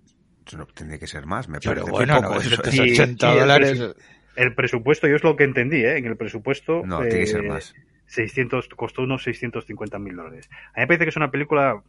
eso 0.46 0.56
no 0.58 0.66
tendría 0.66 0.98
que 0.98 1.06
ser 1.06 1.26
más, 1.26 1.48
me 1.48 1.58
Pero 1.60 1.82
parece 1.84 1.90
bueno, 1.90 2.20
poco. 2.22 2.40
eso. 2.40 2.50
980 2.50 3.26
Y- 3.26 3.30
y 3.30 3.32
el 3.34 3.40
dólares. 3.40 3.80
presu- 3.80 3.96
El 4.34 4.54
presupuesto, 4.54 5.06
yo 5.08 5.16
es 5.16 5.24
lo 5.24 5.36
que 5.36 5.44
entendí, 5.44 5.84
¿eh? 5.84 5.98
En 5.98 6.06
el 6.06 6.16
presupuesto. 6.16 6.82
No, 6.86 7.00
tiene 7.00 7.18
que 7.20 7.26
ser 7.26 7.44
eh, 7.44 7.48
más. 7.48 7.74
600, 8.06 8.66
costó 8.70 9.02
unos 9.02 9.22
650 9.24 9.98
mil 9.98 10.16
dólares. 10.16 10.48
A 10.74 10.80
mí 10.80 10.82
me 10.82 10.86
parece 10.86 11.04
que 11.04 11.10
es 11.10 11.16
una 11.16 11.30
película, 11.30 11.82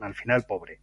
al 0.00 0.14
final, 0.14 0.44
pobre. 0.48 0.78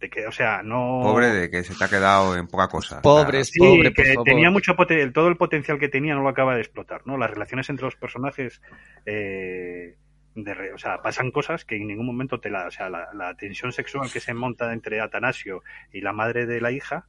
De 0.00 0.08
que, 0.08 0.26
o 0.26 0.32
sea, 0.32 0.62
no. 0.62 1.00
Pobre 1.02 1.26
de 1.28 1.50
que 1.50 1.62
se 1.62 1.74
te 1.74 1.84
ha 1.84 1.88
quedado 1.88 2.34
en 2.36 2.46
poca 2.48 2.68
cosa. 2.68 3.02
Pobres, 3.02 3.48
Sí, 3.48 3.58
pobre, 3.60 3.90
por 3.90 4.04
que 4.04 4.14
favor. 4.14 4.24
tenía 4.24 4.50
mucho 4.50 4.74
poten- 4.74 5.12
todo 5.12 5.28
el 5.28 5.36
potencial 5.36 5.78
que 5.78 5.88
tenía 5.90 6.14
no 6.14 6.22
lo 6.22 6.30
acaba 6.30 6.54
de 6.54 6.62
explotar, 6.62 7.02
¿no? 7.06 7.18
Las 7.18 7.30
relaciones 7.30 7.68
entre 7.68 7.84
los 7.84 7.96
personajes 7.96 8.62
eh, 9.04 9.96
de 10.34 10.54
re- 10.54 10.72
o 10.72 10.78
sea, 10.78 11.02
pasan 11.02 11.30
cosas 11.30 11.64
que 11.66 11.76
en 11.76 11.86
ningún 11.86 12.06
momento 12.06 12.40
te 12.40 12.48
la, 12.48 12.66
o 12.66 12.70
sea, 12.70 12.88
la, 12.88 13.08
la 13.12 13.34
tensión 13.34 13.72
sexual 13.72 14.10
que 14.10 14.20
se 14.20 14.32
monta 14.32 14.72
entre 14.72 15.00
Atanasio 15.02 15.62
y 15.92 16.00
la 16.00 16.12
madre 16.14 16.46
de 16.46 16.60
la 16.62 16.70
hija, 16.72 17.06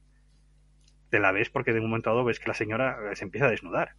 te 1.08 1.18
la 1.18 1.32
ves 1.32 1.48
porque 1.48 1.72
de 1.72 1.80
un 1.80 1.86
momento 1.86 2.10
dado 2.10 2.24
ves 2.24 2.40
que 2.40 2.48
la 2.48 2.54
señora 2.54 2.98
se 3.14 3.24
empieza 3.24 3.46
a 3.46 3.50
desnudar. 3.50 3.92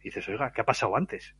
Y 0.00 0.04
dices, 0.04 0.28
oiga, 0.28 0.50
¿qué 0.52 0.60
ha 0.62 0.64
pasado 0.64 0.96
antes? 0.96 1.34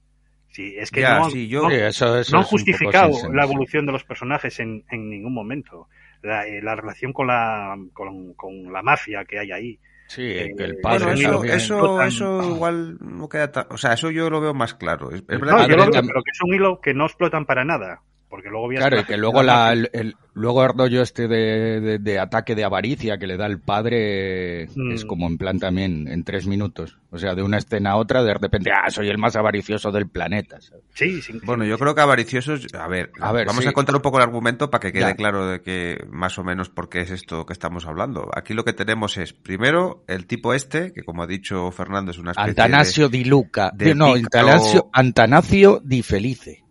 Si 0.51 0.77
es 0.77 0.90
que 0.92 1.01
Ya, 1.01 1.18
no, 1.18 1.25
han- 1.25 1.31
sí, 1.33 1.49
yo- 1.49 1.62
no- 1.62 1.70
Sí, 1.70 1.77
eso, 1.77 2.16
eso 2.18 2.33
no 2.33 2.38
han 2.38 2.44
es 2.44 2.51
justificado 2.51 3.11
la 3.33 3.44
evolución 3.44 3.87
de 3.87 3.92
los 3.92 4.05
personajes 4.05 4.61
en, 4.61 4.85
en 4.90 5.11
ningún 5.11 5.35
momento. 5.35 5.88
La, 6.22 6.46
eh, 6.46 6.61
la 6.62 6.74
relación 6.76 7.12
con 7.12 7.26
la, 7.29 7.76
con, 7.92 8.35
con 8.35 8.72
la 8.72 8.83
mafia 8.83 9.24
que 9.24 9.38
hay 9.38 9.52
ahí. 9.52 9.81
Sí, 10.09 10.22
que 10.22 10.64
el 10.64 10.72
Eh, 10.72 10.76
padre 10.83 11.05
Bueno, 11.07 11.44
eso, 11.44 11.44
eso, 11.44 12.44
igual 12.44 12.96
no 13.00 13.29
queda 13.29 13.50
tan... 13.52 13.66
O 13.70 13.76
sea, 13.76 13.92
eso 13.92 14.11
yo 14.11 14.31
lo 14.31 14.40
veo 14.40 14.55
más 14.55 14.74
claro. 14.74 15.11
Es, 15.11 15.20
es 15.20 15.40
verdad 15.40 15.57
No, 15.57 15.59
que 15.59 15.70
yo 15.70 15.76
lo 15.76 15.83
también 15.83 15.90
veo, 15.92 16.02
tam- 16.02 16.07
pero 16.09 16.22
que 16.22 16.31
es 16.31 16.40
un 16.42 16.55
hilo 16.55 16.81
que 16.81 16.94
no 16.94 17.07
explotan 17.07 17.44
para 17.46 17.64
nada. 17.64 18.02
Porque 18.29 18.49
luego 18.51 18.69
vías 18.69 18.81
Claro, 18.81 18.97
la- 18.97 19.03
y 19.03 19.05
que 19.05 19.17
luego, 19.17 19.43
la, 19.43 19.73
el, 19.73 19.89
el- 19.93 20.17
luego 20.35 20.65
el 20.65 20.71
rollo 20.77 21.01
este 21.01 21.29
de, 21.29 21.81
de- 21.81 21.99
de 22.01 22.19
ataque 22.19 22.57
de 22.57 22.65
avaricia 22.65 23.19
que 23.19 23.27
le 23.29 23.37
da 23.37 23.47
el 23.47 23.61
padre 23.61 24.67
Mm. 24.75 24.91
es 24.93 25.05
como 25.05 25.27
en 25.29 25.39
plan 25.39 25.59
también 25.61 26.09
en 26.09 26.25
tres 26.25 26.47
minutos. 26.47 26.99
O 27.11 27.19
sea, 27.19 27.35
de 27.37 27.43
una 27.43 27.59
escena 27.59 27.93
a 27.93 27.97
otra, 27.97 28.25
de 28.25 28.35
repente, 28.35 28.71
ah, 28.73 28.91
soy 28.91 29.09
el 29.09 29.17
más 29.19 29.37
avaricioso 29.37 29.93
del 29.93 30.09
planeta. 30.09 30.61
¿sabes? 30.61 30.83
Sí, 30.93 31.23
sí, 31.23 31.39
Bueno, 31.45 31.65
yo 31.65 31.79
creo 31.79 31.95
que 31.95 32.01
avariciosos... 32.01 32.67
A 32.75 32.89
ver, 32.89 33.12
A 33.21 33.33
ver, 33.33 33.47
vamos 33.47 33.62
sí. 33.62 33.69
a 33.69 33.73
contar 33.73 33.95
un 33.95 34.03
poco 34.03 34.19
el 34.19 34.25
argumento 34.25 34.71
para 34.71 34.81
que 34.81 34.93
quede 34.93 35.03
Ya. 35.03 35.15
claro 35.15 35.47
de 35.47 35.61
que 35.62 36.05
más 36.11 36.37
o 36.39 36.45
menos 36.45 36.69
por 36.69 36.89
qué 36.89 37.03
es 37.03 37.11
esto 37.12 37.47
que 37.47 37.53
estamos 37.53 37.87
hablando. 37.87 38.29
Aquí 38.35 38.55
lo 38.55 38.65
que 38.65 38.73
tenemos 38.73 39.17
es, 39.19 39.33
primero, 39.33 40.03
el 40.09 40.27
tipo 40.27 40.53
este, 40.53 40.93
que 40.93 41.05
como 41.05 41.23
ha 41.23 41.27
dicho 41.29 41.71
Fernando, 41.71 42.11
es 42.11 42.19
una 42.19 42.33
especie 42.33 42.51
Antanasio 42.51 43.09
di 43.09 43.25
Luca. 43.25 43.71
de 43.73 43.95
no, 43.95 44.15
Antanasio, 44.15 44.91
Antanasio 44.93 45.81
di 45.83 46.03
Felice. 46.03 46.65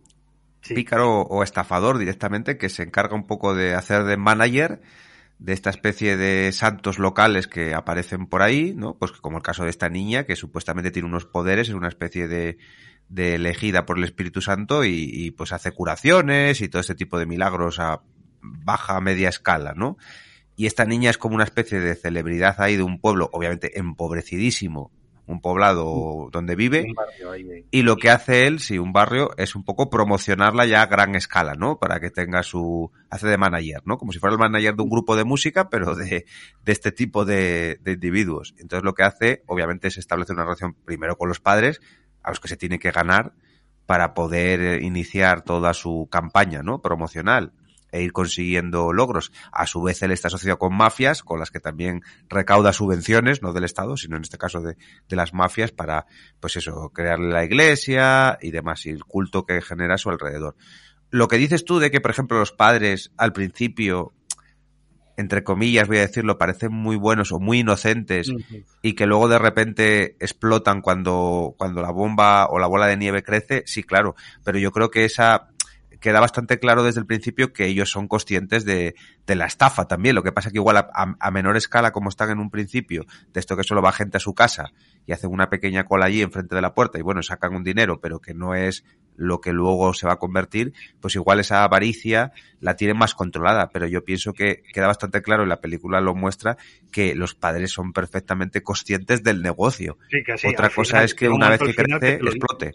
Pícaro 0.74 1.22
o 1.22 1.42
estafador 1.42 1.98
directamente, 1.98 2.58
que 2.58 2.68
se 2.68 2.82
encarga 2.82 3.14
un 3.14 3.26
poco 3.26 3.54
de 3.54 3.74
hacer 3.74 4.04
de 4.04 4.16
manager 4.16 4.80
de 5.38 5.52
esta 5.52 5.70
especie 5.70 6.16
de 6.16 6.50
santos 6.52 6.98
locales 6.98 7.46
que 7.46 7.74
aparecen 7.74 8.26
por 8.26 8.42
ahí, 8.42 8.72
¿no? 8.74 8.96
Pues 8.98 9.12
como 9.12 9.36
el 9.36 9.42
caso 9.42 9.64
de 9.64 9.70
esta 9.70 9.88
niña 9.88 10.24
que 10.24 10.36
supuestamente 10.36 10.90
tiene 10.90 11.08
unos 11.08 11.26
poderes, 11.26 11.68
es 11.68 11.74
una 11.74 11.88
especie 11.88 12.26
de, 12.26 12.58
de 13.08 13.34
elegida 13.34 13.84
por 13.84 13.98
el 13.98 14.04
Espíritu 14.04 14.40
Santo 14.40 14.84
y, 14.84 15.10
y, 15.12 15.30
pues 15.32 15.52
hace 15.52 15.72
curaciones 15.72 16.60
y 16.60 16.68
todo 16.68 16.80
este 16.80 16.94
tipo 16.94 17.18
de 17.18 17.26
milagros 17.26 17.78
a 17.80 18.02
baja 18.40 19.00
media 19.00 19.28
escala, 19.28 19.74
¿no? 19.74 19.98
Y 20.56 20.66
esta 20.66 20.86
niña 20.86 21.10
es 21.10 21.18
como 21.18 21.34
una 21.34 21.44
especie 21.44 21.80
de 21.80 21.94
celebridad 21.94 22.58
ahí 22.60 22.76
de 22.76 22.82
un 22.82 22.98
pueblo, 22.98 23.28
obviamente 23.32 23.78
empobrecidísimo, 23.78 24.90
un 25.26 25.40
poblado 25.40 26.28
donde 26.30 26.54
vive, 26.54 26.86
y 27.70 27.82
lo 27.82 27.96
que 27.96 28.10
hace 28.10 28.46
él, 28.46 28.60
sí, 28.60 28.78
un 28.78 28.92
barrio, 28.92 29.30
es 29.36 29.56
un 29.56 29.64
poco 29.64 29.90
promocionarla 29.90 30.66
ya 30.66 30.82
a 30.82 30.86
gran 30.86 31.14
escala, 31.16 31.54
¿no? 31.54 31.78
Para 31.78 31.98
que 31.98 32.10
tenga 32.10 32.42
su... 32.42 32.92
hace 33.10 33.26
de 33.26 33.36
manager, 33.36 33.82
¿no? 33.84 33.98
Como 33.98 34.12
si 34.12 34.18
fuera 34.18 34.34
el 34.34 34.38
manager 34.38 34.76
de 34.76 34.82
un 34.82 34.88
grupo 34.88 35.16
de 35.16 35.24
música, 35.24 35.68
pero 35.68 35.94
de, 35.94 36.26
de 36.64 36.72
este 36.72 36.92
tipo 36.92 37.24
de, 37.24 37.78
de 37.82 37.92
individuos. 37.92 38.54
Entonces 38.58 38.84
lo 38.84 38.94
que 38.94 39.02
hace, 39.02 39.42
obviamente, 39.46 39.88
es 39.88 39.98
establecer 39.98 40.34
una 40.34 40.44
relación 40.44 40.74
primero 40.84 41.16
con 41.16 41.28
los 41.28 41.40
padres, 41.40 41.80
a 42.22 42.30
los 42.30 42.40
que 42.40 42.48
se 42.48 42.56
tiene 42.56 42.78
que 42.78 42.92
ganar, 42.92 43.32
para 43.84 44.14
poder 44.14 44.60
eh, 44.60 44.84
iniciar 44.84 45.42
toda 45.42 45.74
su 45.74 46.08
campaña, 46.10 46.62
¿no? 46.62 46.80
Promocional 46.80 47.52
e 47.96 48.02
ir 48.02 48.12
consiguiendo 48.12 48.92
logros. 48.92 49.32
A 49.52 49.66
su 49.66 49.82
vez, 49.82 50.02
él 50.02 50.12
está 50.12 50.28
asociado 50.28 50.58
con 50.58 50.76
mafias, 50.76 51.22
con 51.22 51.40
las 51.40 51.50
que 51.50 51.60
también 51.60 52.02
recauda 52.28 52.72
subvenciones, 52.72 53.42
no 53.42 53.52
del 53.52 53.64
Estado, 53.64 53.96
sino 53.96 54.16
en 54.16 54.22
este 54.22 54.38
caso 54.38 54.60
de, 54.60 54.76
de 55.08 55.16
las 55.16 55.32
mafias, 55.32 55.72
para, 55.72 56.06
pues 56.40 56.56
eso, 56.56 56.90
crearle 56.90 57.28
la 57.28 57.44
iglesia 57.44 58.38
y 58.40 58.50
demás, 58.50 58.86
y 58.86 58.90
el 58.90 59.04
culto 59.04 59.46
que 59.46 59.62
genera 59.62 59.94
a 59.94 59.98
su 59.98 60.10
alrededor. 60.10 60.56
Lo 61.10 61.28
que 61.28 61.38
dices 61.38 61.64
tú 61.64 61.78
de 61.78 61.90
que, 61.90 62.00
por 62.00 62.10
ejemplo, 62.10 62.38
los 62.38 62.52
padres 62.52 63.12
al 63.16 63.32
principio, 63.32 64.12
entre 65.16 65.42
comillas, 65.44 65.88
voy 65.88 65.98
a 65.98 66.06
decirlo, 66.06 66.36
parecen 66.36 66.72
muy 66.72 66.96
buenos 66.96 67.32
o 67.32 67.38
muy 67.38 67.60
inocentes 67.60 68.30
y 68.82 68.92
que 68.94 69.06
luego 69.06 69.28
de 69.28 69.38
repente 69.38 70.16
explotan 70.20 70.82
cuando, 70.82 71.54
cuando 71.56 71.80
la 71.80 71.90
bomba 71.90 72.46
o 72.46 72.58
la 72.58 72.66
bola 72.66 72.86
de 72.86 72.96
nieve 72.96 73.22
crece, 73.22 73.62
sí, 73.66 73.82
claro, 73.82 74.14
pero 74.44 74.58
yo 74.58 74.72
creo 74.72 74.90
que 74.90 75.04
esa 75.04 75.48
queda 76.00 76.20
bastante 76.20 76.58
claro 76.58 76.82
desde 76.82 77.00
el 77.00 77.06
principio 77.06 77.52
que 77.52 77.66
ellos 77.66 77.90
son 77.90 78.08
conscientes 78.08 78.64
de, 78.64 78.94
de 79.26 79.34
la 79.34 79.46
estafa 79.46 79.86
también. 79.86 80.14
Lo 80.14 80.22
que 80.22 80.32
pasa 80.32 80.50
que 80.50 80.58
igual 80.58 80.76
a, 80.76 80.88
a- 80.94 81.16
a 81.18 81.30
menor 81.30 81.56
escala, 81.56 81.92
como 81.92 82.08
están 82.08 82.30
en 82.30 82.38
un 82.38 82.50
principio, 82.50 83.04
de 83.32 83.40
esto 83.40 83.56
que 83.56 83.64
solo 83.64 83.82
va 83.82 83.92
gente 83.92 84.16
a 84.16 84.20
su 84.20 84.34
casa 84.34 84.70
y 85.06 85.12
hacen 85.12 85.30
una 85.30 85.48
pequeña 85.48 85.84
cola 85.84 86.06
allí 86.06 86.22
enfrente 86.22 86.54
de 86.54 86.60
la 86.62 86.74
puerta 86.74 86.98
y 86.98 87.02
bueno, 87.02 87.22
sacan 87.22 87.54
un 87.54 87.64
dinero, 87.64 88.00
pero 88.00 88.20
que 88.20 88.34
no 88.34 88.54
es 88.54 88.84
lo 89.16 89.40
que 89.40 89.52
luego 89.52 89.94
se 89.94 90.06
va 90.06 90.14
a 90.14 90.18
convertir, 90.18 90.74
pues 91.00 91.14
igual 91.14 91.40
esa 91.40 91.64
avaricia 91.64 92.32
la 92.60 92.76
tienen 92.76 92.98
más 92.98 93.14
controlada. 93.14 93.70
Pero 93.70 93.86
yo 93.86 94.04
pienso 94.04 94.32
que 94.34 94.62
queda 94.74 94.88
bastante 94.88 95.22
claro 95.22 95.44
y 95.44 95.48
la 95.48 95.60
película 95.60 96.00
lo 96.02 96.14
muestra 96.14 96.56
que 96.92 97.14
los 97.14 97.34
padres 97.34 97.70
son 97.72 97.92
perfectamente 97.94 98.62
conscientes 98.62 99.22
del 99.22 99.40
negocio. 99.42 99.96
Sí, 100.10 100.18
que 100.22 100.34
Otra 100.48 100.66
al 100.66 100.74
cosa 100.74 100.88
final, 100.90 101.04
es 101.04 101.14
que 101.14 101.28
una 101.28 101.48
vez 101.48 101.60
que 101.60 101.64
al 101.66 101.72
final 101.74 101.98
crece 102.00 102.14
explote. 102.16 102.72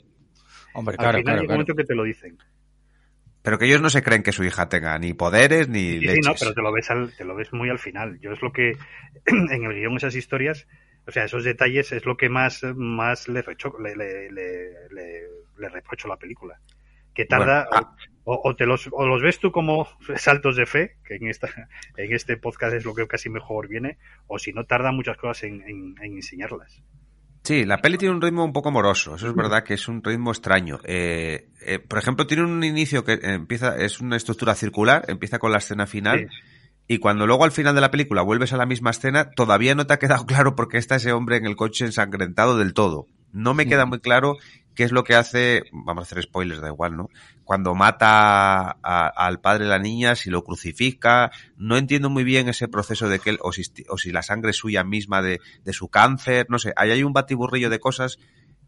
Hombre, 0.74 0.94
Al 0.98 1.00
claro, 1.00 1.18
final 1.20 1.34
un 1.34 1.40
claro. 1.46 1.52
momento 1.52 1.76
que 1.76 1.84
te 1.84 1.94
lo 1.96 2.04
dicen. 2.04 2.38
Pero 3.44 3.58
que 3.58 3.66
ellos 3.66 3.82
no 3.82 3.90
se 3.90 4.04
creen 4.04 4.22
que 4.24 4.32
su 4.32 4.44
hija 4.44 4.70
tenga 4.70 4.98
ni 5.00 5.14
poderes 5.14 5.68
ni 5.68 6.00
Sí, 6.00 6.08
sí, 6.08 6.20
no, 6.24 6.34
pero 6.40 6.54
te 6.54 6.62
lo 6.62 6.72
ves 6.72 6.90
al- 6.92 7.16
te 7.16 7.26
lo 7.26 7.36
ves 7.36 7.52
muy 7.54 7.70
al 7.70 7.80
final. 7.80 8.20
Yo 8.20 8.32
es 8.32 8.42
lo 8.42 8.52
que 8.52 8.72
en 9.26 9.64
el 9.64 9.74
guion 9.74 9.98
esas 9.98 10.16
historias, 10.16 10.68
o 11.08 11.12
sea, 11.12 11.24
esos 11.26 11.44
detalles 11.44 11.92
es 11.92 12.06
lo 12.06 12.18
que 12.18 12.30
más 12.30 12.64
más 12.76 13.28
le 13.28 13.42
recho, 13.42 13.74
le, 13.80 13.96
le, 13.96 14.30
le, 14.32 15.70
reprocho 15.70 16.08
a 16.08 16.12
la 16.12 16.18
película. 16.18 16.60
Que 17.14 17.26
tarda 17.26 17.68
Bueno, 17.70 17.88
ah. 17.90 17.96
o, 18.24 18.42
o 18.44 18.56
te 18.56 18.66
los 18.66 18.88
o 18.92 19.06
los 19.08 19.22
ves 19.22 19.40
tú 19.40 19.52
como 19.52 19.88
saltos 20.16 20.56
de 20.56 20.66
fe, 20.66 20.98
que 21.04 21.16
en 21.16 21.28
esta 21.28 21.50
en 21.98 22.14
este 22.14 22.38
podcast 22.38 22.76
es 22.76 22.86
lo 22.86 22.94
que 22.94 23.08
casi 23.08 23.30
mejor 23.30 23.68
viene, 23.68 23.98
o 24.28 24.38
si 24.40 24.54
no 24.54 24.66
tarda 24.66 24.92
muchas 24.92 25.18
cosas 25.18 25.44
en, 25.44 25.62
en, 25.68 25.96
en 26.02 26.16
enseñarlas. 26.16 26.82
Sí, 27.44 27.66
la 27.66 27.80
peli 27.82 27.98
tiene 27.98 28.14
un 28.14 28.22
ritmo 28.22 28.46
un 28.46 28.54
poco 28.54 28.70
moroso, 28.70 29.16
eso 29.16 29.28
es 29.28 29.34
verdad 29.36 29.64
que 29.64 29.74
es 29.74 29.88
un 29.88 30.04
ritmo 30.04 30.32
extraño. 30.32 30.80
Eh, 30.84 31.50
eh, 31.66 31.80
por 31.80 31.98
ejemplo, 31.98 32.28
tiene 32.28 32.44
un 32.44 32.64
inicio 32.64 33.04
que 33.04 33.20
empieza, 33.24 33.76
es 33.78 34.00
una 34.00 34.16
estructura 34.16 34.54
circular, 34.54 35.06
empieza 35.08 35.40
con 35.40 35.52
la 35.52 35.58
escena 35.58 35.88
final, 35.88 36.28
Sí. 36.30 36.36
y 36.88 36.98
cuando 37.00 37.26
luego 37.26 37.44
al 37.44 37.52
final 37.52 37.74
de 37.74 37.82
la 37.82 37.90
película 37.90 38.22
vuelves 38.22 38.54
a 38.54 38.58
la 38.58 38.68
misma 38.68 38.92
escena, 38.92 39.32
todavía 39.32 39.74
no 39.74 39.88
te 39.88 39.94
ha 39.94 40.00
quedado 40.00 40.26
claro 40.28 40.56
por 40.56 40.68
qué 40.68 40.78
está 40.78 40.98
ese 40.98 41.14
hombre 41.14 41.38
en 41.38 41.48
el 41.48 41.56
coche 41.56 41.86
ensangrentado 41.86 42.58
del 42.58 42.74
todo. 42.74 43.08
No 43.34 43.54
me 43.54 43.66
queda 43.66 43.86
muy 43.86 44.00
claro 44.00 44.38
qué 44.76 44.84
es 44.84 44.92
lo 44.92 45.04
que 45.04 45.16
hace, 45.16 45.64
vamos 45.72 46.04
a 46.04 46.06
hacer 46.06 46.24
spoilers, 46.24 46.62
da 46.62 46.70
igual, 46.70 46.96
¿no? 46.96 47.10
Cuando 47.44 47.76
mata 47.76 48.78
a- 48.82 49.08
al 49.16 49.40
padre 49.42 49.66
de 49.66 49.70
la 49.70 49.80
niña, 49.80 50.16
si 50.16 50.30
lo 50.30 50.44
crucifica, 50.44 51.32
no 51.58 51.78
entiendo 51.78 52.10
muy 52.10 52.24
bien 52.24 52.48
ese 52.48 52.68
proceso 52.68 53.10
de 53.10 53.20
que 53.20 53.32
él, 53.32 53.40
o 53.42 53.52
si, 53.52 53.64
o 53.90 53.98
si 53.98 54.12
la 54.12 54.24
sangre 54.24 54.52
es 54.52 54.58
suya 54.58 54.84
misma 54.84 55.22
de, 55.22 55.40
de 55.66 55.74
su 55.74 55.90
cáncer, 55.90 56.46
no 56.50 56.58
sé, 56.60 56.74
ahí 56.78 56.92
hay 56.92 57.04
un 57.04 57.14
batiburrillo 57.14 57.70
de 57.70 57.80
cosas 57.80 58.18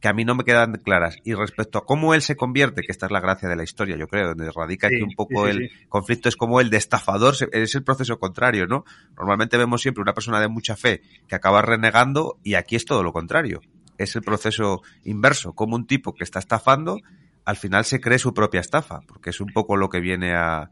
que 0.02 0.10
a 0.10 0.14
mí 0.14 0.26
no 0.26 0.36
me 0.36 0.44
quedan 0.44 0.74
claras. 0.84 1.16
Y 1.24 1.34
respecto 1.34 1.78
a 1.78 1.86
cómo 1.86 2.14
él 2.14 2.22
se 2.22 2.36
convierte, 2.36 2.82
que 2.82 2.92
esta 2.92 3.06
es 3.06 3.12
la 3.14 3.22
gracia 3.22 3.48
de 3.48 3.56
la 3.56 3.64
historia, 3.64 3.96
yo 3.96 4.08
creo, 4.10 4.28
donde 4.28 4.52
radica 4.52 4.90
Sí, 4.90 4.96
aquí 4.96 5.04
un 5.04 5.14
poco 5.16 5.46
sí, 5.48 5.54
sí, 5.54 5.58
el 5.58 5.72
conflicto, 5.88 6.28
es 6.28 6.36
como 6.36 6.60
el 6.60 6.70
de 6.70 6.76
estafador, 6.76 7.36
es 7.54 7.76
el 7.76 7.84
proceso 7.86 8.20
contrario, 8.20 8.68
¿no? 8.68 8.84
Normalmente 9.16 9.56
vemos 9.58 9.82
siempre 9.82 10.02
una 10.02 10.14
persona 10.14 10.42
de 10.42 10.50
mucha 10.50 10.76
fe 10.76 11.02
que 11.30 11.36
acaba 11.36 11.62
renegando 11.62 12.38
y 12.44 12.56
aquí 12.56 12.76
es 12.76 12.84
todo 12.84 13.02
lo 13.02 13.14
contrario. 13.14 13.62
Es 13.98 14.16
el 14.16 14.22
proceso 14.24 14.82
inverso, 15.04 15.54
como 15.54 15.76
un 15.76 15.86
tipo 15.88 16.14
que 16.14 16.24
está 16.24 16.40
estafando, 16.40 16.98
al 17.46 17.56
final 17.58 17.86
se 17.86 18.00
cree 18.00 18.20
su 18.20 18.34
propia 18.34 18.62
estafa, 18.62 19.02
porque 19.08 19.30
es 19.32 19.40
un 19.42 19.50
poco 19.54 19.76
lo 19.78 19.90
que 19.90 20.00
viene 20.00 20.34
a, 20.34 20.70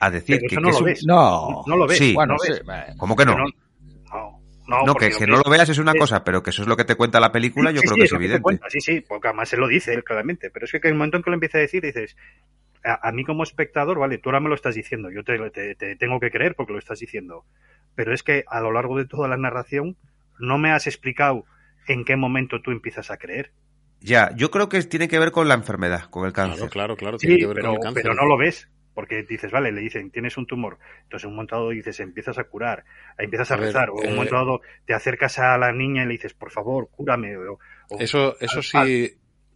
a 0.00 0.10
decir. 0.10 0.38
Pero 0.40 0.48
que, 0.48 0.54
eso 0.54 0.56
que 0.56 0.60
no 0.62 0.68
es 0.68 0.74
lo 0.74 0.78
un- 0.80 0.84
ves. 0.86 1.04
No, 1.06 1.62
No 1.66 1.76
lo 1.76 1.86
ves. 1.86 1.98
Sí. 1.98 2.14
bueno, 2.14 2.34
no 2.34 2.38
sí, 2.38 2.52
ves. 2.52 2.94
¿Cómo 2.96 3.16
que 3.16 3.24
no? 3.26 3.36
No, 3.36 4.42
no, 4.68 4.84
no, 4.86 4.94
que, 4.94 5.10
que 5.10 5.26
no 5.26 5.36
lo 5.38 5.50
veas 5.50 5.68
es 5.68 5.78
una 5.78 5.92
es- 5.92 5.98
cosa, 5.98 6.22
pero 6.24 6.42
que 6.42 6.50
eso 6.50 6.62
es 6.62 6.68
lo 6.68 6.76
que 6.76 6.84
te 6.84 6.94
cuenta 6.94 7.18
la 7.20 7.32
película, 7.32 7.70
yo 7.72 7.80
Sí, 7.80 7.86
creo 7.88 7.94
sí, 7.94 8.00
que 8.00 8.06
es 8.06 8.12
evidente. 8.12 8.42
cuenta, 8.42 8.66
sí, 8.70 8.80
sí, 8.80 9.00
porque 9.00 9.28
además 9.28 9.48
se 9.48 9.56
lo 9.56 9.66
dice 9.68 9.92
él 9.92 10.04
claramente. 10.04 10.50
Pero 10.50 10.64
es 10.66 10.72
que 10.72 10.78
en 10.78 10.86
el 10.86 10.94
momento 10.94 11.16
en 11.16 11.22
que 11.24 11.30
lo 11.30 11.34
empieza 11.34 11.58
a 11.58 11.62
decir, 11.62 11.82
dices, 11.82 12.16
a, 12.84 13.08
a 13.08 13.12
mí 13.12 13.24
como 13.24 13.42
espectador, 13.42 13.98
vale, 13.98 14.18
tú 14.18 14.28
ahora 14.28 14.40
me 14.40 14.48
lo 14.48 14.54
estás 14.54 14.74
diciendo, 14.76 15.10
yo 15.10 15.24
te, 15.24 15.50
te- 15.50 15.74
te 15.74 15.96
tengo 15.96 16.20
que 16.20 16.30
creer 16.30 16.54
porque 16.54 16.72
lo 16.72 16.78
estás 16.78 17.00
diciendo. 17.00 17.44
Pero 17.96 18.14
es 18.14 18.22
que 18.22 18.44
a 18.48 18.60
lo 18.60 18.70
largo 18.72 18.96
de 18.96 19.04
toda 19.06 19.28
la 19.28 19.36
narración 19.36 19.96
no 20.38 20.58
me 20.58 20.70
has 20.72 20.86
explicado 20.86 21.44
en 21.88 22.04
qué 22.04 22.16
momento 22.16 22.60
tú 22.62 22.70
empiezas 22.70 23.10
a 23.10 23.16
creer. 23.16 23.52
Ya, 24.00 24.32
yo 24.34 24.50
creo 24.50 24.68
que 24.68 24.82
tiene 24.82 25.06
que 25.08 25.18
ver 25.18 25.30
con 25.30 25.46
la 25.48 25.54
enfermedad, 25.54 26.10
con 26.10 26.26
el 26.26 26.32
cáncer. 26.32 26.68
Claro, 26.70 26.70
claro, 26.70 26.96
claro. 26.96 27.16
Tiene 27.18 27.36
Sí, 27.36 27.40
que 27.42 27.46
ver 27.46 27.56
pero, 27.56 27.68
con 27.68 27.76
el 27.76 27.82
cáncer. 27.82 28.02
pero 28.02 28.14
no 28.14 28.26
lo 28.26 28.36
ves. 28.36 28.68
Porque 28.94 29.22
dices, 29.22 29.50
vale, 29.50 29.72
le 29.72 29.80
dicen, 29.80 30.10
tienes 30.10 30.36
un 30.36 30.46
tumor. 30.46 30.78
Entonces, 31.04 31.24
en 31.24 31.30
un 31.30 31.36
momento 31.36 31.56
dado 31.56 31.70
dices, 31.70 31.98
empiezas 32.00 32.36
a 32.36 32.44
curar, 32.44 32.84
empiezas 33.16 33.50
a, 33.50 33.54
A 33.54 33.56
ver, 33.56 33.66
rezar. 33.68 33.88
o 33.90 33.98
en 34.00 34.04
eh, 34.04 34.08
un 34.10 34.14
momento 34.16 34.34
dado 34.34 34.60
te 34.84 34.92
acercas 34.92 35.38
a 35.38 35.56
la 35.56 35.72
niña 35.72 36.02
y 36.02 36.06
le 36.06 36.12
dices, 36.12 36.34
por 36.34 36.50
favor, 36.50 36.88
cúrame. 36.90 37.34
O, 37.38 37.58
o 37.88 37.98
Eso, 37.98 38.36
eso 38.38 38.58
al- 38.78 38.86
sí, 38.86 39.14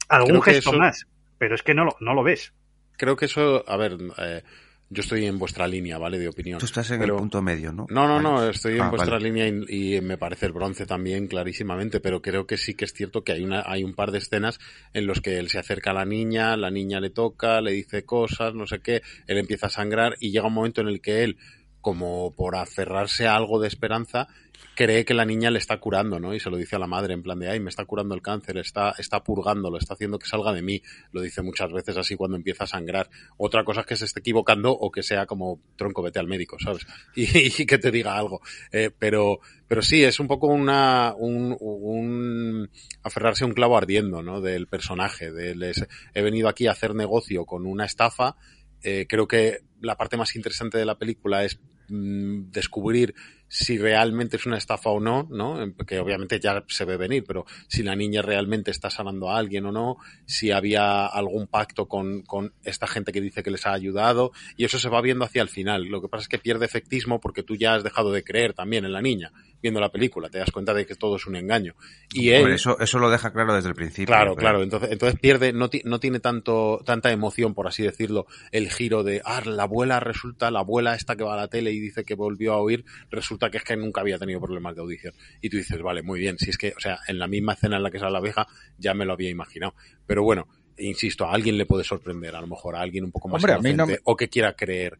algún 0.09 0.31
creo 0.31 0.43
que 0.43 0.55
gesto 0.55 0.71
eso- 0.71 0.79
más. 0.79 1.07
Pero 1.39 1.55
es 1.55 1.63
que 1.63 1.75
no 1.75 1.85
lo, 1.85 1.97
no 2.01 2.15
lo 2.15 2.23
ves. 2.23 2.55
creo 2.97 3.15
que 3.17 3.27
eso, 3.27 3.63
a 3.69 3.77
ver, 3.77 3.99
eh, 4.17 4.43
yo 4.89 5.01
estoy 5.01 5.27
en 5.27 5.39
vuestra 5.39 5.67
línea, 5.67 5.99
¿vale? 5.99 6.19
De 6.19 6.29
opinión. 6.29 6.59
Tú 6.61 6.67
estás 6.67 6.91
en 6.93 7.01
Pero- 7.01 7.15
el 7.15 7.21
punto 7.21 7.43
medio, 7.43 7.73
¿no? 7.73 7.87
No, 7.91 8.07
no, 8.07 8.21
no, 8.21 8.49
estoy 8.49 8.79
Ah, 8.79 8.85
en 8.85 8.91
vuestra 8.91 9.15
vale. 9.17 9.31
línea 9.33 9.49
y, 9.69 9.97
y 9.97 10.01
me 10.01 10.17
parece 10.17 10.47
el 10.47 10.53
bronce 10.53 10.87
también 10.87 11.27
clarísimamente, 11.27 11.99
pero 12.01 12.23
creo 12.23 12.47
que 12.47 12.57
sí 12.57 12.75
que 12.75 12.85
es 12.85 12.93
cierto 12.93 13.25
que 13.25 13.33
hay 13.33 13.43
una, 13.43 13.65
hay 13.67 13.83
un 13.83 13.95
par 13.95 14.13
de 14.13 14.19
escenas 14.19 14.61
en 14.93 15.07
los 15.07 15.21
que 15.21 15.39
él 15.39 15.49
se 15.49 15.59
acerca 15.59 15.91
a 15.91 15.95
la 15.95 16.05
niña, 16.05 16.57
la 16.57 16.71
niña 16.71 17.01
le 17.01 17.11
toca, 17.11 17.61
le 17.61 17.73
dice 17.73 18.05
cosas, 18.05 18.55
no 18.55 18.67
sé 18.67 18.79
qué, 18.81 19.03
él 19.27 19.39
empieza 19.39 19.67
a 19.67 19.71
sangrar 19.71 20.15
y 20.21 20.31
llega 20.31 20.47
un 20.47 20.55
momento 20.55 20.81
en 20.83 20.89
el 20.89 21.01
que 21.01 21.25
él, 21.25 21.37
como 21.81 22.33
por 22.35 22.57
aferrarse 22.57 23.27
a 23.27 23.37
algo 23.37 23.61
de 23.61 23.69
esperanza, 23.69 24.29
cree 24.75 25.05
que 25.05 25.15
la 25.15 25.25
niña 25.25 25.51
le 25.51 25.59
está 25.59 25.79
curando, 25.79 26.21
¿no? 26.21 26.35
Y 26.35 26.41
se 26.41 26.51
lo 26.51 26.57
dice 26.57 26.77
a 26.77 26.79
la 26.79 26.87
madre 26.87 27.15
en 27.15 27.23
plan 27.23 27.39
de, 27.39 27.49
ay, 27.49 27.61
me 27.61 27.71
está 27.71 27.85
curando 27.85 28.15
el 28.15 28.23
cáncer, 28.23 28.59
está, 28.59 28.95
está 28.99 29.25
purgándolo, 29.25 29.79
está 29.79 29.95
haciendo 29.95 30.19
que 30.19 30.27
salga 30.27 30.53
de 30.53 30.63
mí. 30.63 30.83
Lo 31.13 31.21
dice 31.21 31.43
muchas 31.43 31.73
veces 31.73 31.97
así 31.97 32.15
cuando 32.17 32.37
empieza 32.37 32.65
a 32.65 32.67
sangrar. 32.67 33.09
Otra 33.37 33.65
cosa 33.65 33.81
es 33.81 33.87
que 33.87 33.97
se 33.97 34.05
esté 34.05 34.21
equivocando 34.21 34.73
o 34.73 34.91
que 34.91 35.03
sea 35.03 35.27
como, 35.27 35.61
tronco, 35.77 36.03
vete 36.03 36.19
al 36.19 36.29
médico, 36.29 36.57
¿sabes? 36.59 36.87
Y, 37.17 37.65
que 37.67 37.79
te 37.79 37.91
diga 37.91 38.17
algo. 38.17 38.41
Eh, 38.71 38.91
pero, 38.99 39.41
pero 39.67 39.83
sí, 39.83 40.05
es 40.05 40.21
un 40.21 40.29
poco 40.29 40.47
una, 40.49 41.15
un, 41.17 41.57
un 41.61 42.71
aferrarse 43.03 43.45
a 43.45 43.47
un 43.47 43.55
clavo 43.55 43.77
ardiendo, 43.77 44.23
¿no? 44.23 44.41
Del 44.41 44.67
personaje, 44.67 45.33
de 45.33 45.55
les- 45.55 45.87
he 46.15 46.23
venido 46.23 46.49
aquí 46.49 46.67
a 46.67 46.73
hacer 46.73 46.95
negocio 46.95 47.45
con 47.47 47.67
una 47.67 47.85
estafa. 47.87 48.37
Eh, 48.83 49.07
creo 49.09 49.27
que 49.27 49.61
la 49.81 49.97
parte 49.97 50.17
más 50.17 50.37
interesante 50.37 50.79
de 50.79 50.85
la 50.85 50.99
película 50.99 51.45
es 51.45 51.59
mm, 51.89 52.51
descubrir 52.51 53.15
si 53.49 53.79
realmente 53.79 54.37
es 54.37 54.47
una 54.47 54.59
estafa 54.59 54.91
o 54.91 55.01
no, 55.01 55.29
¿no? 55.31 55.59
Que 55.87 55.99
obviamente 56.01 56.41
ya 56.41 56.65
se 56.69 56.85
ve 56.85 56.97
venir, 56.97 57.25
pero 57.27 57.47
si 57.69 57.83
la 57.83 57.95
niña 57.95 58.23
realmente 58.23 58.71
está 58.71 58.91
sanando 58.91 59.31
a 59.31 59.39
alguien 59.39 59.67
o 59.67 59.73
no, 59.73 59.97
si 60.25 60.51
había 60.51 61.07
algún 61.07 61.47
pacto 61.47 61.87
con, 61.87 62.23
con 62.23 62.53
esta 62.65 62.87
gente 62.87 63.13
que 63.13 63.21
dice 63.21 63.43
que 63.43 63.51
les 63.51 63.67
ha 63.67 63.73
ayudado, 63.73 64.33
y 64.57 64.65
eso 64.65 64.79
se 64.79 64.89
va 64.89 65.01
viendo 65.01 65.25
hacia 65.25 65.43
el 65.43 65.49
final. 65.49 65.85
Lo 65.85 66.01
que 66.03 66.09
pasa 66.09 66.23
es 66.23 66.29
que 66.29 66.39
pierde 66.39 66.67
efectismo 66.67 67.21
porque 67.21 67.43
tú 67.43 67.55
ya 67.55 67.75
has 67.75 67.85
dejado 67.85 68.11
de 68.13 68.25
creer 68.25 68.53
también 68.53 68.85
en 68.85 68.93
la 68.93 69.01
niña, 69.03 69.33
viendo 69.63 69.81
la 69.81 69.91
película, 69.91 70.29
te 70.29 70.39
das 70.39 70.51
cuenta 70.51 70.75
de 70.75 70.85
que 70.87 70.97
todo 70.97 71.17
es 71.17 71.27
un 71.27 71.37
engaño. 71.37 71.75
Y 72.13 72.31
él, 72.31 72.51
eso, 72.53 72.79
eso 72.81 72.99
lo 72.99 73.11
deja 73.11 73.33
claro 73.33 73.55
desde 73.55 73.69
el 73.69 73.75
principio. 73.75 74.07
Claro, 74.07 74.33
pero- 74.35 74.41
claro. 74.41 74.63
Entonces, 74.63 74.91
entonces 74.91 75.19
pierde, 75.21 75.53
no, 75.53 75.71
no 75.85 76.01
tiene 76.01 76.21
tanto, 76.21 76.81
tanta 76.85 77.11
emoción, 77.13 77.55
por 77.55 77.67
así 77.69 77.83
decirlo, 77.83 78.27
el 78.51 78.71
giro 78.71 79.03
de, 79.05 79.23
ah, 79.25 79.41
la 79.45 79.65
abuela 79.65 80.01
resulta, 80.01 80.51
la 80.51 80.61
abuela 80.61 80.95
esta 80.95 81.17
que 81.17 81.25
va 81.25 81.35
a 81.35 81.37
la 81.37 81.49
tele 81.49 81.73
y 81.73 81.79
dice 81.81 82.05
que 82.05 82.15
volvió 82.15 82.53
a 82.53 82.59
oír, 82.59 82.85
resulta 83.11 83.36
que 83.39 83.59
es 83.59 83.65
que 83.65 83.77
nunca 83.77 84.01
había 84.01 84.19
tenido 84.19 84.41
problemas 84.41 84.75
de 84.75 84.83
audición. 84.83 85.15
Y 85.41 85.49
tú 85.51 85.57
dices, 85.57 85.81
vale, 85.83 86.03
muy 86.03 86.21
bien, 86.21 86.39
si 86.39 86.51
es 86.51 86.59
que, 86.59 86.73
o 86.77 86.81
sea, 86.81 86.99
en 87.09 87.19
la 87.19 87.27
misma 87.27 87.53
escena 87.55 87.77
en 87.77 87.83
la 87.83 87.91
que 87.91 87.99
sale 87.99 88.13
la 88.13 88.19
abeja, 88.19 88.47
ya 88.79 88.95
me 88.95 89.05
lo 89.05 89.13
había 89.13 89.31
imaginado. 89.31 89.75
Pero 90.07 90.23
bueno, 90.23 90.49
insisto, 90.79 91.25
a 91.27 91.33
alguien 91.33 91.57
le 91.59 91.67
puede 91.67 91.85
sorprender, 91.85 92.35
a 92.35 92.41
lo 92.41 92.47
mejor 92.47 92.77
a 92.77 92.81
alguien 92.81 93.05
un 93.05 93.13
poco 93.13 93.29
más 93.29 93.43
Hombre, 93.43 93.61
no 93.63 93.69
inocente, 93.69 94.01
o 94.05 94.17
que 94.17 94.29
quiera 94.29 94.55
creer. 94.55 94.99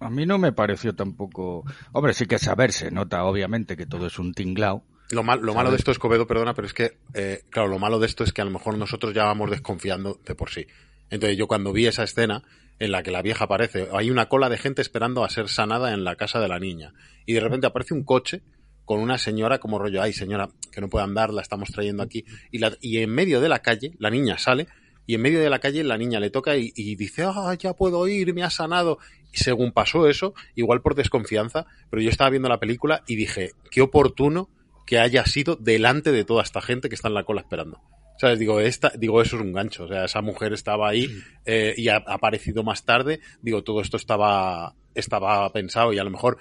A 0.00 0.10
mí 0.10 0.26
no 0.26 0.38
me 0.38 0.52
pareció 0.52 0.94
tampoco... 0.94 1.64
Hombre, 1.92 2.12
sí 2.12 2.26
que 2.26 2.38
saber, 2.38 2.72
se 2.72 2.90
nota 2.90 3.24
obviamente 3.24 3.76
que 3.76 3.86
todo 3.86 4.06
es 4.06 4.18
un 4.18 4.34
tinglao. 4.34 4.84
Lo, 5.10 5.22
mal- 5.22 5.40
lo 5.40 5.54
malo 5.54 5.70
de 5.70 5.76
esto, 5.76 5.90
Escobedo, 5.90 6.26
perdona, 6.26 6.54
pero 6.54 6.66
es 6.66 6.74
que, 6.74 6.98
eh, 7.14 7.42
claro, 7.50 7.68
lo 7.68 7.78
malo 7.78 7.98
de 7.98 8.06
esto 8.06 8.24
es 8.24 8.32
que 8.32 8.42
a 8.42 8.44
lo 8.44 8.50
mejor 8.50 8.76
nosotros 8.76 9.14
ya 9.14 9.24
vamos 9.24 9.50
desconfiando 9.50 10.20
de 10.24 10.34
por 10.34 10.50
sí. 10.50 10.66
Entonces 11.10 11.36
yo 11.38 11.46
cuando 11.46 11.72
vi 11.72 11.86
esa 11.86 12.02
escena 12.04 12.42
en 12.78 12.92
la 12.92 13.02
que 13.02 13.10
la 13.10 13.22
vieja 13.22 13.44
aparece, 13.44 13.88
hay 13.92 14.10
una 14.10 14.28
cola 14.28 14.48
de 14.48 14.58
gente 14.58 14.82
esperando 14.82 15.24
a 15.24 15.30
ser 15.30 15.48
sanada 15.48 15.92
en 15.92 16.04
la 16.04 16.16
casa 16.16 16.40
de 16.40 16.48
la 16.48 16.58
niña. 16.58 16.92
Y 17.26 17.34
de 17.34 17.40
repente 17.40 17.66
aparece 17.66 17.94
un 17.94 18.04
coche 18.04 18.42
con 18.84 19.00
una 19.00 19.18
señora 19.18 19.58
como 19.58 19.78
rollo, 19.78 20.02
ay 20.02 20.12
señora, 20.12 20.48
que 20.70 20.80
no 20.80 20.88
puede 20.88 21.04
andar, 21.04 21.32
la 21.32 21.42
estamos 21.42 21.70
trayendo 21.70 22.02
aquí. 22.02 22.24
Y, 22.50 22.98
en 22.98 23.10
medio 23.10 23.40
de 23.40 23.48
la 23.48 23.60
calle, 23.60 23.94
la 23.98 24.10
niña 24.10 24.38
sale, 24.38 24.66
y 25.06 25.14
en 25.14 25.22
medio 25.22 25.40
de 25.40 25.50
la 25.50 25.58
calle 25.58 25.84
la 25.84 25.98
niña 25.98 26.20
le 26.20 26.30
toca 26.30 26.56
y, 26.56 26.72
y 26.74 26.96
dice, 26.96 27.24
ah, 27.24 27.54
ya 27.58 27.74
puedo 27.74 28.06
ir, 28.08 28.34
me 28.34 28.42
ha 28.42 28.50
sanado. 28.50 28.98
Y 29.32 29.38
según 29.38 29.72
pasó 29.72 30.08
eso, 30.08 30.34
igual 30.54 30.82
por 30.82 30.94
desconfianza, 30.94 31.66
pero 31.90 32.02
yo 32.02 32.10
estaba 32.10 32.30
viendo 32.30 32.48
la 32.48 32.60
película 32.60 33.02
y 33.06 33.16
dije, 33.16 33.52
qué 33.70 33.80
oportuno 33.80 34.50
que 34.86 34.98
haya 34.98 35.24
sido 35.24 35.56
delante 35.56 36.12
de 36.12 36.24
toda 36.24 36.42
esta 36.42 36.60
gente 36.60 36.88
que 36.88 36.94
está 36.94 37.08
en 37.08 37.14
la 37.14 37.24
cola 37.24 37.40
esperando. 37.40 37.80
¿Sabes? 38.18 38.38
Digo, 38.38 38.60
esta, 38.60 38.92
digo, 38.96 39.20
eso 39.20 39.36
es 39.36 39.42
un 39.42 39.52
gancho. 39.52 39.84
O 39.84 39.88
sea, 39.88 40.04
esa 40.04 40.22
mujer 40.22 40.52
estaba 40.52 40.88
ahí 40.88 41.08
eh, 41.44 41.74
y 41.76 41.88
ha, 41.88 41.96
aparecido 41.96 42.62
más 42.62 42.84
tarde. 42.84 43.20
Digo, 43.42 43.64
todo 43.64 43.80
esto 43.80 43.96
estaba, 43.96 44.74
estaba 44.94 45.50
pensado 45.52 45.92
y 45.92 45.98
a 45.98 46.04
lo 46.04 46.10
mejor 46.10 46.38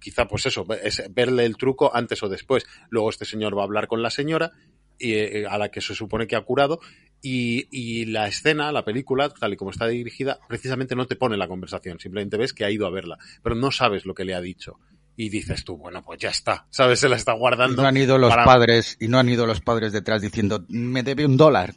quizá 0.00 0.26
pues 0.26 0.46
eso, 0.46 0.66
es 0.82 1.02
verle 1.10 1.44
el 1.44 1.56
truco 1.56 1.94
antes 1.94 2.22
o 2.22 2.28
después. 2.28 2.66
Luego 2.90 3.10
este 3.10 3.24
señor 3.24 3.56
va 3.56 3.62
a 3.62 3.64
hablar 3.64 3.88
con 3.88 4.02
la 4.02 4.10
señora 4.10 4.52
y, 4.98 5.14
eh, 5.14 5.46
a 5.48 5.58
la 5.58 5.70
que 5.70 5.80
se 5.80 5.94
supone 5.94 6.26
que 6.26 6.36
ha 6.36 6.40
curado 6.42 6.80
y, 7.22 7.68
y 7.70 8.06
la 8.06 8.28
escena, 8.28 8.72
la 8.72 8.84
película, 8.84 9.28
tal 9.28 9.52
y 9.52 9.56
como 9.56 9.70
está 9.70 9.86
dirigida, 9.86 10.38
precisamente 10.48 10.96
no 10.96 11.06
te 11.06 11.16
pone 11.16 11.36
la 11.36 11.48
conversación, 11.48 11.98
simplemente 11.98 12.36
ves 12.36 12.52
que 12.52 12.64
ha 12.64 12.70
ido 12.70 12.86
a 12.86 12.90
verla, 12.90 13.18
pero 13.42 13.54
no 13.54 13.70
sabes 13.70 14.06
lo 14.06 14.14
que 14.14 14.24
le 14.24 14.34
ha 14.34 14.40
dicho. 14.40 14.78
Y 15.16 15.30
dices 15.30 15.64
tú, 15.64 15.76
bueno, 15.78 16.02
pues 16.04 16.18
ya 16.20 16.28
está, 16.30 16.66
¿sabes? 16.70 17.00
Se 17.00 17.08
la 17.08 17.16
está 17.16 17.34
Y 17.34 17.38
guardando. 17.38 17.82
no 17.82 17.88
han 17.88 17.96
ido 17.96 18.18
los 18.18 18.30
para- 18.30 18.44
padres, 18.44 18.96
y 19.00 19.08
no 19.08 19.18
han 19.18 19.28
ido 19.28 19.46
los 19.46 19.60
padres 19.60 19.92
detrás 19.92 20.20
diciendo, 20.22 20.64
me 20.68 21.02
debe 21.02 21.24
un 21.24 21.36
dólar. 21.36 21.74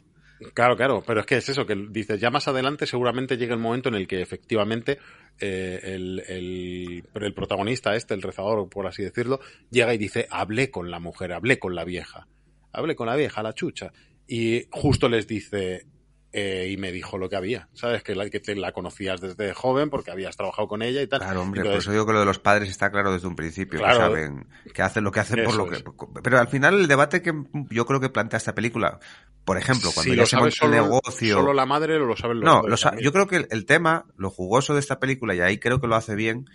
Claro, 0.54 0.74
claro, 0.76 1.02
pero 1.06 1.20
es 1.20 1.26
que 1.26 1.36
es 1.36 1.48
eso, 1.50 1.66
que 1.66 1.76
dices, 1.90 2.18
ya 2.18 2.30
más 2.30 2.48
adelante 2.48 2.86
seguramente 2.86 3.36
llega 3.36 3.52
el 3.54 3.60
momento 3.60 3.90
en 3.90 3.94
el 3.94 4.06
que 4.06 4.22
efectivamente 4.22 4.98
eh, 5.38 5.80
el, 5.82 6.22
el, 6.28 7.04
el 7.14 7.34
protagonista 7.34 7.94
este, 7.94 8.14
el 8.14 8.22
rezador, 8.22 8.66
por 8.70 8.86
así 8.86 9.02
decirlo, 9.02 9.40
llega 9.70 9.92
y 9.92 9.98
dice, 9.98 10.26
hablé 10.30 10.70
con 10.70 10.90
la 10.90 10.98
mujer, 10.98 11.32
hablé 11.34 11.58
con 11.58 11.74
la 11.74 11.84
vieja, 11.84 12.26
hablé 12.72 12.96
con 12.96 13.06
la 13.06 13.16
vieja, 13.16 13.42
la 13.42 13.52
chucha. 13.54 13.92
Y 14.26 14.64
justo 14.70 15.08
les 15.10 15.26
dice, 15.26 15.84
eh, 16.32 16.68
y 16.70 16.76
me 16.76 16.92
dijo 16.92 17.18
lo 17.18 17.28
que 17.28 17.36
había, 17.36 17.68
¿sabes? 17.72 18.02
Que 18.04 18.14
la, 18.14 18.30
que 18.30 18.38
te 18.40 18.54
la 18.54 18.70
conocías 18.72 19.20
desde 19.20 19.52
joven 19.52 19.90
porque 19.90 20.10
habías 20.12 20.36
trabajado 20.36 20.68
con 20.68 20.80
ella 20.82 21.02
y 21.02 21.06
tal. 21.08 21.20
Claro, 21.20 21.42
hombre, 21.42 21.60
por 21.60 21.66
Entonces, 21.66 21.84
eso 21.86 21.92
digo 21.92 22.06
que 22.06 22.12
lo 22.12 22.20
de 22.20 22.24
los 22.26 22.38
padres 22.38 22.68
está 22.68 22.90
claro 22.90 23.12
desde 23.12 23.26
un 23.26 23.34
principio, 23.36 23.80
Claro. 23.80 23.94
que 23.94 24.00
saben 24.04 24.46
que 24.72 24.82
hacen 24.82 25.02
lo 25.04 25.10
que 25.10 25.20
hacen 25.20 25.44
por 25.44 25.54
lo 25.56 25.66
que... 25.66 25.76
es. 25.76 25.84
Pero 26.22 26.38
al 26.38 26.48
final 26.48 26.78
el 26.78 26.86
debate 26.86 27.20
que 27.22 27.32
yo 27.70 27.84
creo 27.86 27.98
que 28.00 28.10
plantea 28.10 28.36
esta 28.36 28.54
película, 28.54 29.00
por 29.44 29.58
ejemplo, 29.58 29.90
cuando 29.92 30.10
si 30.12 30.16
ya 30.16 30.22
lo 30.22 30.26
se 30.26 30.30
sabe 30.30 30.42
monta 30.44 30.64
el 30.66 30.70
negocio... 30.70 31.34
solo 31.34 31.52
la 31.52 31.66
madre 31.66 31.96
o 31.96 32.06
lo 32.06 32.16
saben 32.16 32.40
los 32.40 32.44
No, 32.44 32.62
lo 32.62 32.76
sa- 32.76 32.94
yo 33.00 33.12
creo 33.12 33.26
que 33.26 33.36
el, 33.36 33.48
el 33.50 33.66
tema, 33.66 34.06
lo 34.16 34.30
jugoso 34.30 34.74
de 34.74 34.80
esta 34.80 35.00
película, 35.00 35.34
y 35.34 35.40
ahí 35.40 35.58
creo 35.58 35.80
que 35.80 35.88
lo 35.88 35.96
hace 35.96 36.14
bien, 36.14 36.48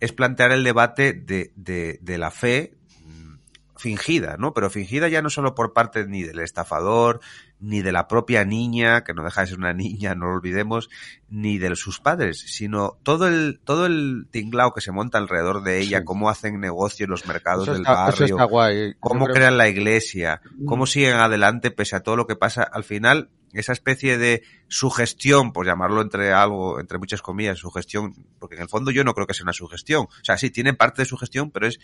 es 0.00 0.12
plantear 0.12 0.52
el 0.52 0.62
debate 0.64 1.14
de, 1.14 1.52
de, 1.56 1.98
de 2.02 2.18
la 2.18 2.30
fe 2.30 2.74
fingida, 3.76 4.36
¿no? 4.38 4.54
Pero 4.54 4.70
fingida 4.70 5.08
ya 5.08 5.22
no 5.22 5.30
solo 5.30 5.54
por 5.56 5.72
parte 5.72 6.06
ni 6.06 6.22
del 6.22 6.38
estafador, 6.40 7.20
ni 7.64 7.80
de 7.80 7.92
la 7.92 8.08
propia 8.08 8.44
niña, 8.44 9.04
que 9.04 9.14
no 9.14 9.22
deja 9.22 9.42
de 9.42 9.46
ser 9.46 9.58
una 9.58 9.72
niña, 9.72 10.14
no 10.16 10.26
lo 10.26 10.34
olvidemos, 10.34 10.90
ni 11.30 11.58
de 11.58 11.74
sus 11.76 12.00
padres, 12.00 12.40
sino 12.40 12.98
todo 13.04 13.28
el, 13.28 13.60
todo 13.64 13.86
el 13.86 14.26
tinglao 14.30 14.74
que 14.74 14.80
se 14.80 14.90
monta 14.90 15.16
alrededor 15.18 15.62
de 15.62 15.78
ella, 15.80 15.98
Sí. 16.00 16.04
cómo 16.04 16.28
hacen 16.28 16.58
negocio 16.60 17.04
en 17.04 17.10
los 17.12 17.24
mercados 17.26 17.62
Eso 17.62 17.72
del 17.74 17.82
está, 17.82 17.92
barrio, 17.94 18.48
guay. 18.48 18.94
cómo 18.98 19.26
creo- 19.26 19.34
crean 19.36 19.56
la 19.58 19.68
iglesia, 19.68 20.40
cómo 20.66 20.86
siguen 20.86 21.14
adelante 21.14 21.70
pese 21.70 21.94
a 21.96 22.00
todo 22.00 22.16
lo 22.16 22.26
que 22.26 22.34
pasa. 22.36 22.62
Al 22.64 22.82
final, 22.84 23.30
esa 23.52 23.72
especie 23.72 24.18
de 24.18 24.42
sugestión, 24.66 25.52
por 25.52 25.64
llamarlo 25.64 26.00
entre 26.02 26.32
algo, 26.32 26.80
entre 26.80 26.98
muchas 26.98 27.22
comillas, 27.22 27.58
sugestión, 27.58 28.14
porque 28.40 28.56
en 28.56 28.62
el 28.62 28.68
fondo 28.68 28.90
yo 28.90 29.04
no 29.04 29.14
creo 29.14 29.26
que 29.28 29.34
sea 29.34 29.44
una 29.44 29.52
sugestión. 29.52 30.06
O 30.06 30.24
sea, 30.24 30.36
sí, 30.36 30.50
tiene 30.50 30.74
parte 30.74 31.02
de 31.02 31.06
sugestión, 31.06 31.50
pero 31.52 31.68
es, 31.68 31.78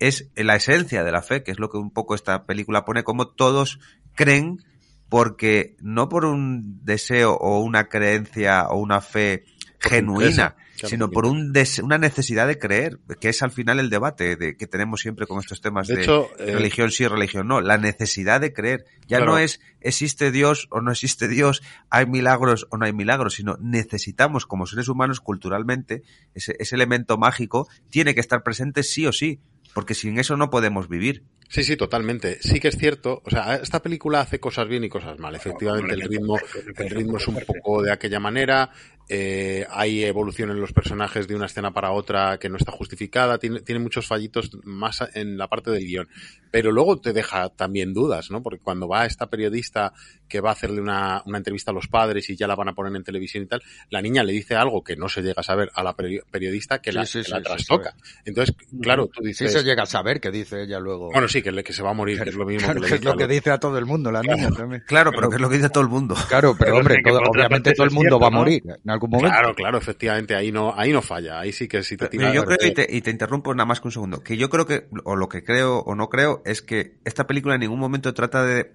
es 0.00 0.28
la 0.34 0.56
esencia 0.56 1.04
de 1.04 1.12
la 1.12 1.22
fe, 1.22 1.44
que 1.44 1.52
es 1.52 1.58
lo 1.60 1.70
que 1.70 1.76
un 1.78 1.92
poco 1.92 2.14
esta 2.16 2.44
película 2.46 2.84
pone, 2.84 3.04
como 3.04 3.28
todos 3.28 3.78
creen, 4.14 4.64
porque 5.10 5.76
no 5.80 6.08
por 6.08 6.24
un 6.24 6.82
deseo 6.84 7.34
o 7.34 7.60
una 7.60 7.88
creencia 7.88 8.68
o 8.68 8.78
una 8.78 9.02
fe 9.02 9.44
genuina, 9.78 10.56
sino 10.76 11.08
por 11.10 11.24
por 11.24 11.26
un 11.32 11.52
des- 11.52 11.78
una 11.80 11.98
necesidad 11.98 12.46
de 12.46 12.58
creer, 12.58 12.98
que 13.20 13.28
es 13.30 13.42
al 13.42 13.50
final 13.50 13.78
el 13.80 13.90
debate 13.90 14.36
de, 14.36 14.56
que 14.56 14.66
tenemos 14.66 15.00
siempre 15.00 15.26
con 15.26 15.38
estos 15.38 15.60
temas 15.60 15.88
De 15.88 15.96
de, 15.96 16.02
hecho, 16.02 16.28
eh, 16.38 16.52
religión 16.52 16.90
sí, 16.90 17.06
religión 17.06 17.48
no, 17.48 17.60
la 17.60 17.76
necesidad 17.76 18.40
de 18.40 18.52
creer. 18.54 18.84
Ya 19.06 19.18
Claro. 19.18 19.32
no 19.32 19.38
es 19.38 19.60
existe 19.80 20.30
Dios 20.30 20.68
o 20.70 20.80
no 20.80 20.90
existe 20.92 21.28
Dios, 21.28 21.62
hay 21.90 22.06
milagros 22.06 22.66
o 22.70 22.76
no 22.78 22.84
hay 22.86 22.92
milagros, 22.92 23.34
sino 23.34 23.56
necesitamos 23.60 24.46
como 24.46 24.66
seres 24.66 24.88
humanos 24.88 25.20
culturalmente 25.20 26.02
ese, 26.34 26.56
ese 26.58 26.76
elemento 26.76 27.18
mágico 27.18 27.68
tiene 27.90 28.14
que 28.14 28.20
estar 28.20 28.42
presente 28.42 28.82
sí 28.82 29.06
o 29.06 29.12
sí, 29.12 29.40
porque 29.74 29.94
sin 29.94 30.18
eso 30.18 30.36
no 30.36 30.50
podemos 30.50 30.88
vivir. 30.88 31.24
Sí, 31.50 31.64
sí, 31.64 31.76
totalmente. 31.76 32.38
Sí 32.40 32.60
que 32.60 32.68
es 32.68 32.78
cierto. 32.78 33.22
O 33.24 33.30
sea, 33.30 33.56
esta 33.56 33.82
película 33.82 34.20
hace 34.20 34.38
cosas 34.38 34.68
bien 34.68 34.84
y 34.84 34.88
cosas 34.88 35.18
mal. 35.18 35.34
Efectivamente, 35.34 35.94
el 35.94 36.02
ritmo, 36.02 36.38
el 36.76 36.90
ritmo 36.90 37.16
es 37.16 37.26
un 37.26 37.40
poco 37.44 37.82
de 37.82 37.90
aquella 37.90 38.20
manera. 38.20 38.70
Eh, 39.12 39.66
hay 39.70 40.04
evolución 40.04 40.50
en 40.50 40.60
los 40.60 40.72
personajes 40.72 41.26
de 41.26 41.34
una 41.34 41.46
escena 41.46 41.72
para 41.72 41.90
otra 41.90 42.38
que 42.38 42.48
no 42.48 42.56
está 42.56 42.70
justificada. 42.70 43.38
Tiene, 43.38 43.60
tiene 43.60 43.80
muchos 43.80 44.06
fallitos 44.06 44.50
más 44.62 45.02
en 45.14 45.36
la 45.36 45.48
parte 45.48 45.72
del 45.72 45.84
guion. 45.84 46.08
Pero 46.52 46.70
luego 46.70 47.00
te 47.00 47.12
deja 47.12 47.48
también 47.48 47.92
dudas, 47.92 48.30
¿no? 48.30 48.40
Porque 48.40 48.60
cuando 48.62 48.86
va 48.86 49.06
esta 49.06 49.28
periodista 49.28 49.92
que 50.28 50.40
va 50.40 50.50
a 50.50 50.52
hacerle 50.52 50.80
una, 50.80 51.22
una 51.26 51.38
entrevista 51.38 51.72
a 51.72 51.74
los 51.74 51.88
padres 51.88 52.30
y 52.30 52.36
ya 52.36 52.46
la 52.46 52.54
van 52.54 52.68
a 52.68 52.72
poner 52.72 52.94
en 52.94 53.02
televisión 53.02 53.42
y 53.42 53.46
tal, 53.46 53.62
la 53.88 54.00
niña 54.00 54.22
le 54.22 54.32
dice 54.32 54.54
algo 54.54 54.84
que 54.84 54.94
no 54.96 55.08
se 55.08 55.22
llega 55.22 55.40
a 55.40 55.42
saber 55.42 55.70
a 55.74 55.82
la 55.82 55.96
peri- 55.96 56.22
periodista 56.30 56.80
que 56.80 56.92
Sí, 56.92 56.96
la, 56.98 57.06
sí, 57.06 57.18
que 57.18 57.24
sí, 57.24 57.30
la 57.32 57.38
sí, 57.38 57.42
trastoca. 57.44 57.94
Entonces, 58.24 58.54
claro, 58.80 59.08
tú 59.08 59.22
Sí 59.22 59.28
dices... 59.28 59.52
se 59.52 59.64
llega 59.64 59.82
a 59.82 59.86
saber 59.86 60.20
que 60.20 60.30
dice 60.30 60.62
ella 60.62 60.78
luego. 60.78 61.10
Bueno, 61.10 61.26
sí, 61.26 61.42
que, 61.42 61.50
le- 61.50 61.64
que 61.64 61.72
se 61.72 61.82
va 61.82 61.90
a 61.90 61.94
morir, 61.94 62.20
que 62.22 62.28
es 62.30 62.34
lo 62.36 62.46
mismo 62.46 62.60
Claro, 62.66 62.74
que 62.80 62.80
le 62.82 62.88
que 62.88 62.94
es 62.94 63.00
dice 63.00 63.12
lo 63.12 63.16
que 63.18 63.26
dice 63.26 63.50
a 63.50 63.58
todo 63.58 63.76
el 63.78 63.86
mundo, 63.86 64.12
la 64.12 64.22
niña 64.22 64.50
también. 64.50 64.84
Claro, 64.86 65.10
pero 65.12 65.28
que 65.30 65.36
es 65.36 65.40
lo 65.42 65.48
que 65.48 65.56
dice 65.56 65.70
todo 65.70 65.82
el 65.82 65.90
mundo. 65.90 66.14
Claro, 66.28 66.54
pero 66.56 66.70
Pero 66.72 66.76
hombre, 66.78 66.96
todo- 67.04 67.20
obviamente 67.28 67.72
todo 67.72 67.84
el 67.86 67.90
mundo 67.92 68.10
cierto, 68.10 68.20
va 68.20 68.26
a 68.28 68.30
morir 68.30 68.62
algún 69.06 69.18
momento. 69.18 69.36
Claro, 69.38 69.54
claro, 69.54 69.78
efectivamente, 69.78 70.34
ahí 70.36 70.52
no, 70.52 70.72
ahí 70.76 70.92
no 70.92 71.02
falla, 71.02 71.40
ahí 71.40 71.52
sí 71.52 71.68
que 71.68 71.82
sí 71.82 71.96
te 71.96 72.06
Pero 72.08 72.10
tira. 72.10 72.32
yo 72.34 72.44
creo, 72.44 72.58
y 72.68 72.72
te, 72.74 72.86
y 72.88 73.00
te 73.00 73.10
interrumpo 73.10 73.54
nada 73.54 73.66
más 73.66 73.80
que 73.80 73.88
un 73.88 73.92
segundo, 73.92 74.22
que 74.22 74.36
yo 74.36 74.48
creo 74.50 74.66
que, 74.66 74.88
o 75.04 75.16
lo 75.16 75.28
que 75.28 75.42
creo 75.44 75.78
o 75.80 75.94
no 75.94 76.08
creo, 76.08 76.42
es 76.44 76.62
que 76.62 76.98
esta 77.04 77.26
película 77.26 77.54
en 77.54 77.60
ningún 77.60 77.78
momento 77.80 78.12
trata 78.14 78.44
de 78.44 78.72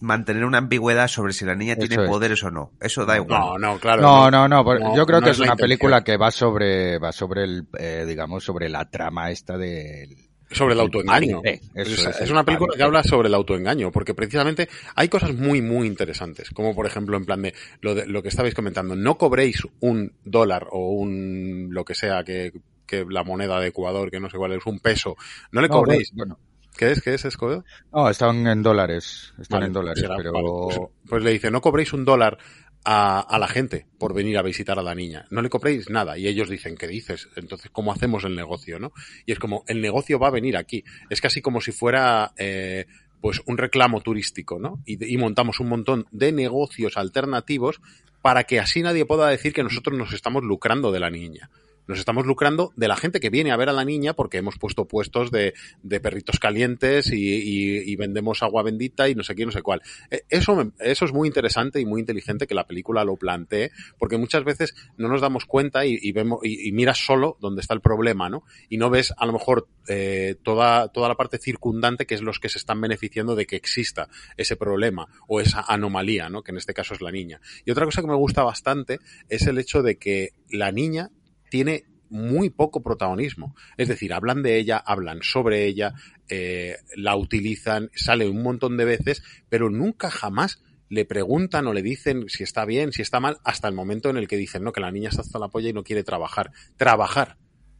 mantener 0.00 0.44
una 0.44 0.58
ambigüedad 0.58 1.08
sobre 1.08 1.32
si 1.32 1.44
la 1.46 1.54
niña 1.54 1.74
Eso 1.78 1.88
tiene 1.88 2.04
es. 2.04 2.10
poderes 2.10 2.42
o 2.44 2.50
no. 2.50 2.72
Eso 2.80 3.06
da 3.06 3.16
igual. 3.16 3.40
No, 3.40 3.58
no, 3.58 3.78
claro. 3.78 4.02
No, 4.02 4.30
no, 4.30 4.46
no, 4.48 4.62
no, 4.62 4.96
yo 4.96 5.06
creo 5.06 5.20
no 5.20 5.24
que 5.24 5.30
es 5.30 5.38
una 5.38 5.46
intención. 5.46 5.56
película 5.56 6.04
que 6.04 6.16
va 6.18 6.30
sobre, 6.30 6.98
va 6.98 7.10
sobre 7.12 7.44
el, 7.44 7.66
eh, 7.78 8.04
digamos, 8.06 8.44
sobre 8.44 8.68
la 8.68 8.90
trama 8.90 9.30
esta 9.30 9.56
del... 9.56 10.14
Sobre 10.52 10.74
el 10.74 10.80
autoengaño. 10.80 11.40
eso 11.44 12.10
es, 12.10 12.20
es, 12.20 12.30
una 12.30 12.44
película 12.44 12.74
que 12.76 12.82
habla 12.82 13.02
sobre 13.02 13.28
el 13.28 13.34
autoengaño, 13.34 13.90
porque 13.90 14.14
precisamente 14.14 14.68
hay 14.94 15.08
cosas 15.08 15.34
muy, 15.34 15.62
muy 15.62 15.86
interesantes, 15.86 16.50
como 16.50 16.74
por 16.74 16.86
ejemplo 16.86 17.16
en 17.16 17.24
plan 17.24 17.42
de 17.42 17.54
lo, 17.80 17.94
de, 17.94 18.06
lo 18.06 18.22
que 18.22 18.28
estabais 18.28 18.54
comentando, 18.54 18.96
no 18.96 19.16
cobréis 19.16 19.62
un 19.80 20.12
dólar 20.24 20.68
o 20.70 20.90
un 20.90 21.68
lo 21.70 21.84
que 21.84 21.94
sea 21.94 22.24
que, 22.24 22.52
que 22.86 23.04
la 23.08 23.24
moneda 23.24 23.60
de 23.60 23.68
Ecuador, 23.68 24.10
que 24.10 24.20
no 24.20 24.30
sé 24.30 24.36
cuál 24.36 24.52
es, 24.52 24.66
un 24.66 24.80
peso, 24.80 25.16
no 25.50 25.60
le 25.60 25.68
No, 25.68 25.74
cobréis. 25.74 26.12
bueno, 26.14 26.38
¿Qué 26.76 26.90
es? 26.90 27.02
¿Qué 27.02 27.14
es, 27.14 27.24
Escobedo? 27.24 27.64
no, 27.92 28.08
están 28.08 28.46
en 28.46 28.62
dólares, 28.62 29.34
están 29.38 29.60
Vale, 29.60 29.66
en 29.66 29.72
dólares, 29.72 30.00
será, 30.00 30.16
pero... 30.16 30.32
vale, 30.32 30.48
pues, 30.48 30.80
pues 31.08 31.22
le 31.22 31.30
dice, 31.32 31.50
no 31.50 31.60
cobréis 31.60 31.92
un 31.92 32.04
dólar 32.04 32.38
a, 32.84 33.20
a 33.20 33.38
la 33.38 33.48
gente 33.48 33.86
por 33.98 34.14
venir 34.14 34.38
a 34.38 34.42
visitar 34.42 34.78
a 34.78 34.82
la 34.82 34.94
niña. 34.94 35.26
No 35.30 35.42
le 35.42 35.48
cobréis 35.48 35.90
nada. 35.90 36.18
Y 36.18 36.26
ellos 36.26 36.48
dicen, 36.48 36.76
¿qué 36.76 36.86
dices? 36.86 37.28
Entonces, 37.36 37.70
¿cómo 37.70 37.92
hacemos 37.92 38.24
el 38.24 38.34
negocio, 38.34 38.78
no? 38.78 38.92
Y 39.26 39.32
es 39.32 39.38
como, 39.38 39.64
el 39.66 39.80
negocio 39.80 40.18
va 40.18 40.28
a 40.28 40.32
venir 40.32 40.56
aquí. 40.56 40.84
Es 41.10 41.20
casi 41.20 41.40
como 41.40 41.60
si 41.60 41.72
fuera, 41.72 42.32
eh, 42.36 42.86
pues 43.20 43.40
un 43.46 43.56
reclamo 43.56 44.00
turístico, 44.00 44.58
¿no? 44.58 44.82
Y 44.84 45.16
montamos 45.16 45.60
un 45.60 45.68
montón 45.68 46.06
de 46.10 46.32
negocios 46.32 46.96
alternativos 46.96 47.80
para 48.20 48.44
que 48.44 48.60
así 48.60 48.82
nadie 48.82 49.04
pueda 49.04 49.28
decir 49.28 49.52
que 49.52 49.62
nosotros 49.62 49.98
nos 49.98 50.12
estamos 50.12 50.42
lucrando 50.42 50.92
de 50.92 51.00
la 51.00 51.10
niña. 51.10 51.50
Nos 51.86 51.98
estamos 51.98 52.26
lucrando 52.26 52.72
de 52.76 52.88
la 52.88 52.96
gente 52.96 53.20
que 53.20 53.30
viene 53.30 53.50
a 53.50 53.56
ver 53.56 53.68
a 53.68 53.72
la 53.72 53.84
niña 53.84 54.14
porque 54.14 54.38
hemos 54.38 54.58
puesto 54.58 54.86
puestos 54.86 55.30
de, 55.30 55.54
perritos 56.00 56.38
calientes 56.38 57.10
y, 57.12 57.96
vendemos 57.96 58.42
agua 58.42 58.62
bendita 58.62 59.08
y 59.08 59.14
no 59.14 59.22
sé 59.22 59.34
qué, 59.34 59.46
no 59.46 59.52
sé 59.52 59.62
cuál. 59.62 59.82
Eh, 60.10 60.22
Eso, 60.28 60.72
eso 60.80 61.04
es 61.04 61.12
muy 61.12 61.28
interesante 61.28 61.80
y 61.80 61.86
muy 61.86 62.00
inteligente 62.00 62.46
que 62.46 62.54
la 62.54 62.66
película 62.66 63.04
lo 63.04 63.16
plantee, 63.16 63.70
porque 63.98 64.16
muchas 64.16 64.44
veces 64.44 64.74
no 64.96 65.08
nos 65.08 65.20
damos 65.20 65.44
cuenta 65.44 65.84
y, 65.86 66.12
vemos 66.12 66.40
y, 66.42 66.68
y 66.68 66.72
miras 66.72 66.98
solo 66.98 67.36
donde 67.40 67.60
está 67.60 67.74
el 67.74 67.80
problema, 67.80 68.28
¿no? 68.28 68.44
Y 68.68 68.78
no 68.78 68.90
ves 68.90 69.12
a 69.16 69.26
lo 69.26 69.32
mejor 69.32 69.68
eh, 69.88 70.36
toda, 70.42 70.88
toda 70.88 71.08
la 71.08 71.16
parte 71.16 71.38
circundante 71.38 72.06
que 72.06 72.14
es 72.14 72.22
los 72.22 72.38
que 72.38 72.48
se 72.48 72.58
están 72.58 72.80
beneficiando 72.80 73.34
de 73.34 73.46
que 73.46 73.56
exista 73.56 74.08
ese 74.36 74.56
problema 74.56 75.08
o 75.26 75.40
esa 75.40 75.64
anomalía, 75.66 76.28
¿no? 76.28 76.42
Que 76.42 76.52
en 76.52 76.58
este 76.58 76.74
caso 76.74 76.94
es 76.94 77.00
la 77.00 77.10
niña. 77.10 77.40
Y 77.64 77.70
otra 77.72 77.84
cosa 77.84 78.00
que 78.00 78.08
me 78.08 78.14
gusta 78.14 78.44
bastante 78.44 78.98
es 79.28 79.46
el 79.46 79.58
hecho 79.58 79.82
de 79.82 79.96
que 79.96 80.30
la 80.50 80.70
niña 80.70 81.10
tiene 81.52 81.84
muy 82.08 82.48
poco 82.48 82.82
protagonismo. 82.82 83.54
Es 83.76 83.86
decir, 83.86 84.14
hablan 84.14 84.42
de 84.42 84.56
ella, 84.56 84.78
hablan 84.78 85.20
sobre 85.22 85.66
ella, 85.66 85.92
eh, 86.30 86.78
la 86.96 87.14
utilizan, 87.14 87.90
sale 87.94 88.26
un 88.26 88.42
montón 88.42 88.78
de 88.78 88.86
veces, 88.86 89.22
pero 89.50 89.68
nunca 89.68 90.10
jamás 90.10 90.62
le 90.88 91.04
preguntan 91.04 91.66
o 91.66 91.74
le 91.74 91.82
dicen 91.82 92.24
si 92.28 92.42
está 92.42 92.64
bien, 92.64 92.92
si 92.92 93.02
está 93.02 93.20
mal, 93.20 93.36
hasta 93.44 93.68
el 93.68 93.74
momento 93.74 94.08
en 94.08 94.16
el 94.16 94.28
que 94.28 94.38
dicen, 94.38 94.64
no, 94.64 94.72
que 94.72 94.80
la 94.80 94.90
niña 94.90 95.10
está 95.10 95.20
hasta 95.20 95.38
la 95.38 95.48
polla 95.48 95.68
y 95.68 95.74
no 95.74 95.84
quiere 95.84 96.04
trabajar. 96.04 96.52
Trabajar. 96.78 97.36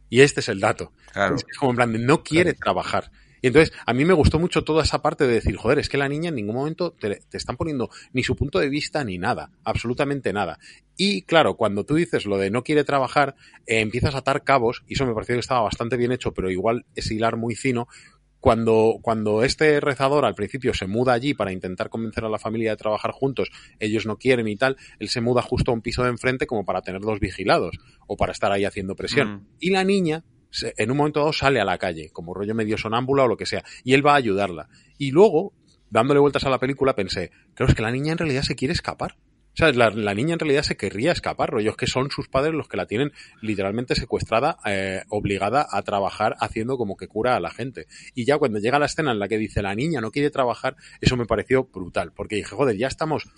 Y 0.07 0.21
este 0.21 0.41
es 0.41 0.49
el 0.49 0.59
dato. 0.59 0.93
Claro. 1.11 1.35
Es 1.35 1.43
como 1.57 1.71
en 1.71 1.77
plan 1.77 1.93
de 1.93 1.97
no 1.97 2.21
quiere 2.21 2.53
trabajar. 2.53 3.09
Y 3.43 3.47
entonces, 3.47 3.75
a 3.85 3.93
mí 3.93 4.05
me 4.05 4.13
gustó 4.13 4.39
mucho 4.39 4.63
toda 4.63 4.83
esa 4.83 5.01
parte 5.01 5.27
de 5.27 5.33
decir, 5.33 5.57
joder, 5.57 5.77
es 5.77 5.89
que 5.89 5.97
la 5.97 6.07
niña 6.07 6.29
en 6.29 6.35
ningún 6.35 6.55
momento 6.55 6.93
te, 6.93 7.17
te 7.29 7.35
están 7.35 7.57
poniendo 7.57 7.89
ni 8.13 8.23
su 8.23 8.37
punto 8.37 8.57
de 8.57 8.69
vista 8.69 9.03
ni 9.03 9.17
nada, 9.17 9.51
absolutamente 9.65 10.31
nada. 10.31 10.59
Y 10.95 11.23
claro, 11.23 11.55
cuando 11.57 11.85
tú 11.85 11.95
dices 11.95 12.25
lo 12.25 12.37
de 12.37 12.49
no 12.49 12.63
quiere 12.63 12.85
trabajar, 12.85 13.35
eh, 13.67 13.81
empiezas 13.81 14.15
a 14.15 14.19
atar 14.19 14.45
cabos, 14.45 14.85
y 14.87 14.93
eso 14.93 15.05
me 15.05 15.13
pareció 15.13 15.35
que 15.35 15.41
estaba 15.41 15.59
bastante 15.59 15.97
bien 15.97 16.13
hecho, 16.13 16.33
pero 16.33 16.49
igual 16.49 16.85
es 16.95 17.11
hilar 17.11 17.35
muy 17.35 17.55
fino. 17.55 17.89
Cuando, 18.39 18.99
cuando 19.01 19.43
este 19.43 19.81
rezador 19.81 20.23
al 20.23 20.35
principio 20.35 20.73
se 20.73 20.87
muda 20.87 21.11
allí 21.11 21.33
para 21.33 21.51
intentar 21.51 21.89
convencer 21.89 22.23
a 22.23 22.29
la 22.29 22.39
familia 22.39 22.71
de 22.71 22.77
trabajar 22.77 23.11
juntos, 23.11 23.49
ellos 23.79 24.05
no 24.05 24.17
quieren 24.17 24.47
y 24.47 24.55
tal, 24.55 24.77
él 24.99 25.09
se 25.09 25.19
muda 25.19 25.41
justo 25.41 25.71
a 25.71 25.73
un 25.73 25.81
piso 25.81 26.03
de 26.03 26.09
enfrente 26.09 26.47
como 26.47 26.63
para 26.63 26.81
tenerlos 26.81 27.19
vigilados 27.19 27.77
o 28.07 28.15
para 28.15 28.31
estar 28.31 28.53
ahí 28.53 28.63
haciendo 28.63 28.95
presión. 28.95 29.33
Mm. 29.33 29.47
Y 29.59 29.69
la 29.69 29.83
niña, 29.83 30.23
en 30.61 30.91
un 30.91 30.97
momento 30.97 31.19
dado, 31.19 31.33
sale 31.33 31.59
a 31.59 31.65
la 31.65 31.77
calle, 31.77 32.09
como 32.11 32.33
rollo 32.33 32.55
medio 32.55 32.77
sonámbula 32.77 33.23
o 33.23 33.27
lo 33.27 33.37
que 33.37 33.45
sea, 33.45 33.63
y 33.83 33.93
él 33.93 34.05
va 34.05 34.13
a 34.13 34.17
ayudarla. 34.17 34.69
Y 34.97 35.11
luego, 35.11 35.53
dándole 35.89 36.19
vueltas 36.19 36.43
a 36.45 36.49
la 36.49 36.59
película, 36.59 36.95
pensé, 36.95 37.31
claro, 37.53 37.71
es 37.71 37.75
que 37.75 37.81
la 37.81 37.91
niña 37.91 38.11
en 38.11 38.17
realidad 38.17 38.43
se 38.43 38.55
quiere 38.55 38.73
escapar. 38.73 39.15
O 39.53 39.55
sea, 39.55 39.71
la, 39.71 39.91
la 39.91 40.15
niña 40.15 40.33
en 40.33 40.39
realidad 40.39 40.63
se 40.63 40.77
querría 40.77 41.11
escapar, 41.11 41.51
rollo, 41.51 41.71
es 41.71 41.77
que 41.77 41.85
son 41.85 42.09
sus 42.09 42.27
padres 42.27 42.55
los 42.55 42.67
que 42.67 42.75
la 42.75 42.87
tienen 42.87 43.11
literalmente 43.39 43.93
secuestrada, 43.93 44.57
eh, 44.65 45.03
obligada 45.09 45.67
a 45.69 45.83
trabajar 45.83 46.35
haciendo 46.39 46.75
como 46.75 46.97
que 46.97 47.07
cura 47.07 47.35
a 47.35 47.39
la 47.39 47.51
gente. 47.51 47.85
Y 48.15 48.25
ya 48.25 48.39
cuando 48.39 48.57
llega 48.57 48.79
la 48.79 48.87
escena 48.87 49.11
en 49.11 49.19
la 49.19 49.27
que 49.27 49.37
dice 49.37 49.61
la 49.61 49.75
niña 49.75 50.01
no 50.01 50.09
quiere 50.09 50.31
trabajar, 50.31 50.75
eso 51.01 51.17
me 51.17 51.27
pareció 51.27 51.65
brutal, 51.65 52.13
porque 52.13 52.37
dije, 52.37 52.55
joder, 52.55 52.77
ya 52.77 52.87
estamos 52.87 53.29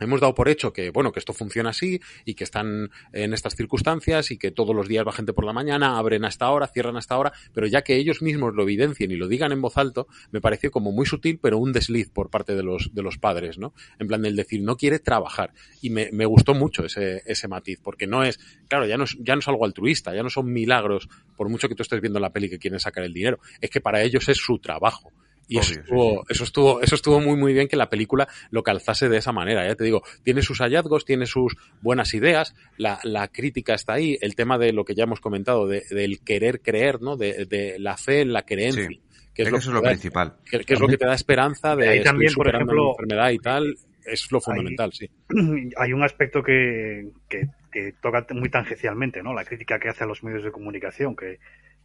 hemos 0.00 0.20
dado 0.20 0.34
por 0.34 0.48
hecho 0.48 0.72
que, 0.72 0.90
bueno, 0.90 1.12
que 1.12 1.18
esto 1.18 1.32
funciona 1.32 1.70
así 1.70 2.00
y 2.24 2.34
que 2.34 2.44
están 2.44 2.90
en 3.12 3.32
estas 3.32 3.54
circunstancias 3.54 4.30
y 4.30 4.38
que 4.38 4.50
todos 4.50 4.74
los 4.74 4.88
días 4.88 5.06
va 5.06 5.12
gente 5.12 5.32
por 5.32 5.44
la 5.44 5.52
mañana, 5.52 5.98
abren 5.98 6.24
a 6.24 6.28
esta 6.28 6.50
hora, 6.50 6.66
cierran 6.66 6.96
a 6.96 6.98
esta 6.98 7.16
hora, 7.16 7.32
pero 7.52 7.66
ya 7.66 7.82
que 7.82 7.96
ellos 7.96 8.22
mismos 8.22 8.54
lo 8.54 8.62
evidencien 8.62 9.10
y 9.10 9.16
lo 9.16 9.28
digan 9.28 9.52
en 9.52 9.60
voz 9.60 9.76
alto, 9.76 10.06
me 10.30 10.40
pareció 10.40 10.70
como 10.70 10.92
muy 10.92 11.06
sutil, 11.06 11.38
pero 11.40 11.58
un 11.58 11.72
desliz 11.72 12.10
por 12.10 12.30
parte 12.30 12.54
de 12.54 12.62
los, 12.62 12.94
de 12.94 13.02
los 13.02 13.18
padres, 13.18 13.58
¿no? 13.58 13.74
En 13.98 14.06
plan 14.08 14.22
del 14.22 14.36
decir, 14.36 14.62
no 14.62 14.76
quiere 14.76 14.98
trabajar. 14.98 15.52
Y 15.80 15.90
me, 15.90 16.10
me 16.12 16.26
gustó 16.26 16.54
mucho 16.54 16.84
ese, 16.84 17.22
ese 17.26 17.48
matiz, 17.48 17.80
porque 17.82 18.06
no 18.06 18.24
es, 18.24 18.38
claro, 18.68 18.86
ya 18.86 18.96
no 18.96 19.04
es, 19.04 19.16
ya 19.20 19.34
no 19.34 19.40
es 19.40 19.48
algo 19.48 19.64
altruista, 19.64 20.14
ya 20.14 20.22
no 20.22 20.30
son 20.30 20.52
milagros, 20.52 21.08
por 21.36 21.48
mucho 21.48 21.68
que 21.68 21.74
tú 21.74 21.82
estés 21.82 22.00
viendo 22.00 22.20
la 22.20 22.32
peli 22.32 22.48
que 22.48 22.58
quieren 22.58 22.80
sacar 22.80 23.04
el 23.04 23.12
dinero, 23.12 23.38
es 23.60 23.70
que 23.70 23.80
para 23.80 24.02
ellos 24.02 24.28
es 24.28 24.38
su 24.38 24.58
trabajo. 24.58 25.12
Y 25.48 25.58
eso, 25.58 25.74
sí, 25.74 25.80
estuvo, 25.80 26.24
eso 26.28 26.44
estuvo, 26.44 26.80
eso 26.80 26.94
estuvo 26.94 27.20
muy 27.20 27.36
muy 27.36 27.52
bien 27.52 27.68
que 27.68 27.76
la 27.76 27.90
película 27.90 28.26
lo 28.50 28.62
calzase 28.62 29.08
de 29.08 29.18
esa 29.18 29.32
manera. 29.32 29.66
Ya 29.66 29.74
te 29.74 29.84
digo, 29.84 30.02
tiene 30.22 30.40
sus 30.42 30.58
hallazgos, 30.60 31.04
tiene 31.04 31.26
sus 31.26 31.54
buenas 31.82 32.14
ideas, 32.14 32.54
la, 32.78 32.98
la 33.04 33.28
crítica 33.28 33.74
está 33.74 33.92
ahí, 33.94 34.16
el 34.22 34.34
tema 34.34 34.56
de 34.58 34.72
lo 34.72 34.84
que 34.84 34.94
ya 34.94 35.04
hemos 35.04 35.20
comentado, 35.20 35.66
de, 35.68 35.82
del 35.90 36.20
querer 36.20 36.60
creer, 36.62 37.02
¿no? 37.02 37.16
De, 37.16 37.44
de 37.44 37.78
la 37.78 37.96
fe 37.96 38.22
en 38.22 38.32
la 38.32 38.42
creencia. 38.44 38.88
Sí. 38.88 39.00
Que 39.34 39.42
Es 39.42 39.48
es, 39.48 39.50
que 39.50 39.50
lo 39.50 39.58
eso 39.58 39.70
que 39.70 39.70
es 39.70 39.74
lo 39.74 39.80
da- 39.82 39.90
principal. 39.90 40.36
que, 40.50 40.60
que 40.60 40.74
es 40.74 40.80
lo 40.80 40.86
que 40.88 40.96
te 40.96 41.06
da 41.06 41.14
esperanza 41.14 41.74
de 41.76 41.88
Ahí 41.88 41.98
estoy 41.98 42.10
también, 42.10 42.32
por 42.34 42.48
ejemplo, 42.48 42.90
enfermedad 42.92 43.30
y 43.30 43.38
tal. 43.38 43.74
Es 44.06 44.30
lo 44.30 44.40
fundamental, 44.40 44.92
sí. 44.92 45.10
hay 45.76 45.92
un 45.92 46.02
aspecto 46.04 46.42
que, 46.42 47.10
que, 47.28 47.48
que 47.72 47.94
toca 48.00 48.26
muy 48.30 48.48
tangencialmente, 48.50 49.22
¿no? 49.22 49.34
La 49.34 49.44
crítica 49.44 49.78
que 49.80 49.88
hace 49.88 50.04
a 50.04 50.06
los 50.06 50.22
medios 50.22 50.44
de 50.44 50.52
comunicación, 50.52 51.16
que 51.16 51.38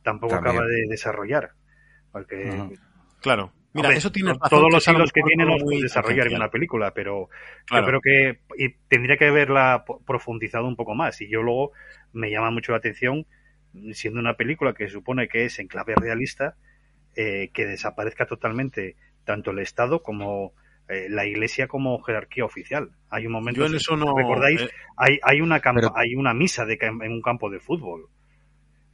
tampoco 0.04 0.36
También. 0.36 0.56
acaba 0.58 0.68
de 0.68 0.86
desarrollar. 0.90 1.52
Porque. 2.12 2.52
Claro. 3.22 3.52
Mira, 3.72 3.90
Hombre, 3.90 3.98
eso 4.00 4.12
tiene 4.12 4.34
to- 4.34 4.40
todos 4.50 4.74
los 4.74 4.88
hilos 4.88 5.12
que 5.12 5.22
tiene 5.22 5.44
no 5.46 5.52
los 5.54 5.64
puede 5.64 5.82
desarrollar 5.82 6.28
en 6.28 6.36
una 6.38 6.50
película, 6.50 6.92
pero 6.92 7.30
Claro. 7.66 7.86
yo 7.86 8.00
creo 8.00 8.02
que 8.02 8.40
y 8.58 8.70
tendría 8.88 9.16
que 9.18 9.28
haberla 9.28 9.84
profundizado 10.08 10.66
un 10.68 10.76
poco 10.76 10.96
más. 10.96 11.22
Y 11.22 11.30
yo 11.30 11.44
luego 11.44 11.72
me 12.12 12.32
llama 12.32 12.50
mucho 12.50 12.72
la 12.72 12.80
atención, 12.80 13.28
siendo 13.94 14.20
una 14.20 14.34
película 14.34 14.74
que 14.74 14.86
se 14.88 14.94
supone 14.94 15.28
que 15.28 15.46
es 15.46 15.60
en 15.60 15.68
clave 15.68 15.94
realista, 15.96 16.56
eh, 17.16 17.50
que 17.54 17.68
desaparezca 17.68 18.26
totalmente 18.26 18.96
tanto 19.24 19.52
el 19.52 19.60
Estado 19.60 20.02
como 20.02 20.54
eh, 20.88 21.06
la 21.08 21.28
Iglesia 21.28 21.68
como 21.68 22.02
jerarquía 22.02 22.46
oficial. 22.46 22.90
Hay 23.12 23.28
un 23.28 23.34
momento, 23.34 23.62
Yo 23.62 23.68
en 23.68 23.76
eso 23.76 23.96
no. 23.96 24.18
¿recordáis? 24.18 24.62
eh, 24.64 24.70
hay, 24.98 25.20
hay 25.22 25.42
una 25.42 25.60
campa- 25.60 25.82
Pero- 25.82 25.94
hay 25.96 26.16
una 26.16 26.34
misa 26.34 26.66
de, 26.66 26.80
cam- 26.80 27.06
en 27.06 27.12
un 27.12 27.22
campo 27.22 27.52
de 27.52 27.60
fútbol. 27.60 28.08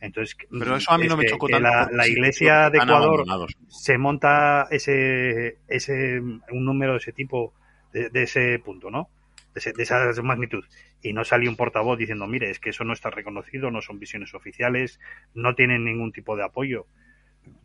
Entonces, 0.02 0.36
pero 0.60 0.76
eso 0.78 0.91
a 0.91 0.98
mí 0.98 1.08
no 1.08 1.18
me 1.18 1.24
chocó 1.32 1.48
tanto. 1.48 1.64
La, 1.70 1.98
la 1.98 2.04
iglesia 2.08 2.70
de 2.70 2.80
Ecuador 2.96 3.26
se 3.70 3.98
monta 3.98 4.68
ese, 4.72 5.58
ese 5.68 6.20
un 6.20 6.41
número 6.66 6.91
de 6.93 6.98
ese 7.00 7.12
tipo, 7.14 7.54
de, 7.93 8.10
de 8.10 8.24
ese 8.24 8.60
punto, 8.60 8.91
¿no? 8.91 9.10
De, 9.54 9.60
ese- 9.60 9.74
de 9.74 9.84
esa 9.84 10.12
magnitud. 10.22 10.64
Y 11.02 11.14
no 11.14 11.24
salió 11.24 11.50
un 11.50 11.56
portavoz 11.56 11.98
diciendo, 11.98 12.28
mire, 12.28 12.50
es 12.50 12.60
que 12.60 12.72
eso 12.72 12.84
no 12.84 12.93
está 12.93 13.10
reconocido, 13.10 13.72
no 13.72 13.82
son 13.82 14.00
visiones 14.00 14.34
oficiales, 14.34 15.00
no 15.34 15.56
tienen 15.56 15.86
ningún 15.86 16.12
tipo 16.12 16.36
de 16.36 16.43
apoyo. 16.43 16.88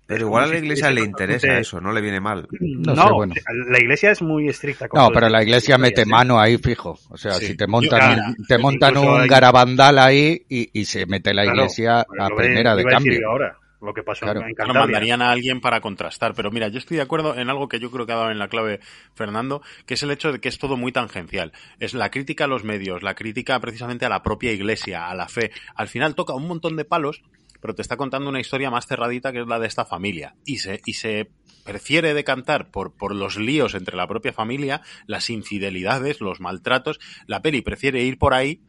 Pero 0.07 0.27
igual 0.27 0.43
a 0.45 0.47
la 0.49 0.53
si 0.55 0.59
iglesia 0.65 0.91
le 0.91 1.03
interesa 1.03 1.59
eso, 1.59 1.81
no 1.81 1.93
le 1.93 2.01
viene 2.01 2.19
mal. 2.19 2.49
No, 2.59 2.95
No 2.95 3.03
sé, 3.07 3.13
bueno. 3.13 3.35
la 3.71 3.79
iglesia 3.79 4.11
es 4.11 4.21
muy 4.23 4.49
estricta. 4.49 4.89
con 4.89 5.01
No, 5.01 5.11
pero 5.11 5.29
la 5.29 5.41
iglesia 5.43 5.79
mete 5.79 6.03
¿eh? 6.03 6.07
mano 6.07 6.41
ahí 6.41 6.59
fijo. 6.59 6.99
O 7.11 7.17
sea, 7.17 7.33
Sí. 7.35 7.47
si 7.47 7.57
te 7.57 7.69
montan, 7.69 8.17
Yo, 8.17 8.23
un, 8.25 8.47
te 8.47 8.59
montan 8.59 8.97
un 8.99 9.21
hay- 9.21 9.29
garabandal 9.29 9.99
ahí 10.01 10.45
y, 10.49 10.69
y 10.81 10.85
se 10.87 11.07
mete 11.07 11.33
la 11.33 11.43
Claro, 11.45 11.59
iglesia 11.59 12.05
Bueno, 12.09 12.25
a 12.25 12.29
primera 12.37 12.75
de 12.75 12.85
cambio. 12.87 13.21
ahora, 13.29 13.57
lo 13.81 13.95
que 13.95 14.03
pasó 14.03 14.25
Claro. 14.27 14.41
en 14.41 14.47
Claro, 14.53 14.73
Cantabria. 14.73 14.83
mandarían 14.83 15.23
a 15.23 15.31
alguien 15.31 15.61
para 15.61 15.81
contrastar. 15.81 16.35
Pero 16.35 16.51
mira, 16.51 16.67
yo 16.67 16.79
estoy 16.79 16.97
de 16.97 17.05
acuerdo 17.05 17.37
en 17.39 17.49
algo 17.49 17.69
que 17.69 17.79
yo 17.79 17.93
creo 17.93 18.05
que 18.05 18.13
ha 18.13 18.17
dado 18.17 18.31
en 18.33 18.41
la 18.41 18.49
clave 18.49 18.81
Fernando, 19.15 19.63
que 19.87 19.95
es 19.95 20.03
el 20.03 20.11
hecho 20.11 20.33
de 20.33 20.41
que 20.41 20.49
es 20.49 20.59
todo 20.59 20.77
muy 20.77 20.91
tangencial. 20.91 21.53
Es 21.79 21.95
la 21.95 22.11
crítica 22.11 22.45
a 22.45 22.49
los 22.49 22.65
medios, 22.65 23.05
la 23.05 23.15
crítica 23.15 23.61
precisamente 23.61 24.07
a 24.07 24.09
la 24.09 24.25
propia 24.25 24.51
iglesia, 24.51 25.09
a 25.09 25.15
la 25.15 25.29
fe. 25.29 25.53
Al 25.77 25.87
final 25.87 26.17
toca 26.17 26.35
un 26.35 26.49
montón 26.49 26.75
de 26.77 26.85
palos, 26.85 27.23
pero 27.61 27.75
te 27.75 27.83
está 27.83 27.97
contando 27.97 28.29
una 28.29 28.41
historia 28.41 28.71
más 28.71 28.87
cerradita 28.87 29.33
que 29.33 29.41
es 29.41 29.47
la 29.47 29.59
de 29.59 29.67
esta 29.67 29.85
familia. 29.85 30.35
Y 30.45 30.59
se, 30.59 30.81
y 30.85 30.95
se 30.95 31.31
prefiere 31.65 32.15
decantar 32.15 32.71
por, 32.71 32.95
por 32.95 33.15
los 33.15 33.37
líos 33.37 33.75
entre 33.75 33.97
la 33.97 34.07
propia 34.07 34.33
familia, 34.33 34.83
las 35.07 35.31
infidelidades, 35.31 36.21
los 36.21 36.41
maltratos. 36.41 36.99
La 37.27 37.43
peli 37.43 37.63
prefiere 37.63 38.03
ir 38.03 38.19
por 38.19 38.35
ahí 38.35 38.61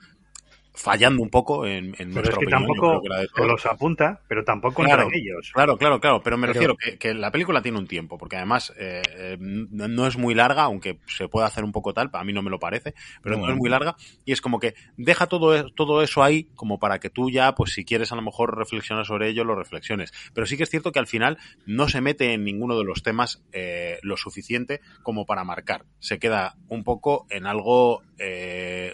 fallando 0.74 1.22
un 1.22 1.30
poco 1.30 1.66
en, 1.68 1.94
en 2.00 2.14
Pero 2.14 2.22
es 2.24 2.30
que 2.30 2.36
opinión, 2.46 2.66
tampoco 2.66 3.02
que 3.36 3.46
los 3.46 3.66
apunta, 3.66 4.22
pero 4.28 4.44
tampoco 4.44 4.84
Claro, 4.84 5.10
ellos. 5.14 5.52
Claro, 5.54 5.78
claro, 5.78 6.00
claro, 6.00 6.22
pero 6.24 6.38
me 6.38 6.48
Pero- 6.48 6.54
refiero 6.54 6.78
que, 6.78 6.98
que 6.98 7.14
la 7.14 7.30
película 7.32 7.62
tiene 7.62 7.78
un 7.78 7.88
tiempo, 7.88 8.18
porque 8.18 8.38
además 8.38 8.74
eh, 8.78 9.02
eh, 9.10 9.38
no, 9.40 9.88
no 9.88 10.08
es 10.08 10.18
muy 10.18 10.34
larga, 10.34 10.64
aunque 10.64 11.00
se 11.08 11.28
puede 11.28 11.46
hacer 11.46 11.64
un 11.66 11.72
poco 11.74 11.94
tal, 11.94 12.10
a 12.14 12.24
mí 12.24 12.32
no 12.32 12.42
me 12.42 12.50
lo 12.50 12.58
parece, 12.60 12.94
pero 13.22 13.38
no, 13.38 13.48
No. 13.48 13.52
es 13.52 13.58
muy 13.58 13.70
larga, 13.70 13.96
y 14.24 14.32
es 14.32 14.40
como 14.42 14.60
que 14.60 14.74
deja 14.98 15.28
todo, 15.28 15.56
e- 15.56 15.66
todo 15.76 16.02
eso 16.04 16.24
ahí 16.24 16.46
como 16.56 16.80
para 16.80 17.00
que 17.00 17.10
tú 17.10 17.30
ya, 17.30 17.54
pues 17.54 17.74
si 17.74 17.84
quieres 17.84 18.12
a 18.12 18.16
lo 18.16 18.22
mejor 18.22 18.58
reflexionar 18.58 19.06
sobre 19.06 19.28
ello, 19.30 19.44
lo 19.44 19.56
reflexiones. 19.56 20.14
Pero 20.34 20.48
sí 20.48 20.56
que 20.58 20.64
es 20.64 20.70
cierto 20.70 20.92
que 20.92 21.00
al 21.00 21.08
final 21.08 21.38
no 21.66 21.90
se 21.90 22.00
mete 22.02 22.34
en 22.34 22.44
ninguno 22.46 22.78
de 22.78 22.86
los 22.86 23.04
temas 23.04 23.44
eh, 23.52 24.00
lo 24.04 24.16
suficiente 24.16 24.80
como 25.04 25.26
para 25.26 25.44
marcar. 25.44 25.84
Se 26.00 26.18
queda 26.20 26.56
un 26.70 26.84
poco 26.84 27.26
en 27.30 27.46
algo 27.46 28.04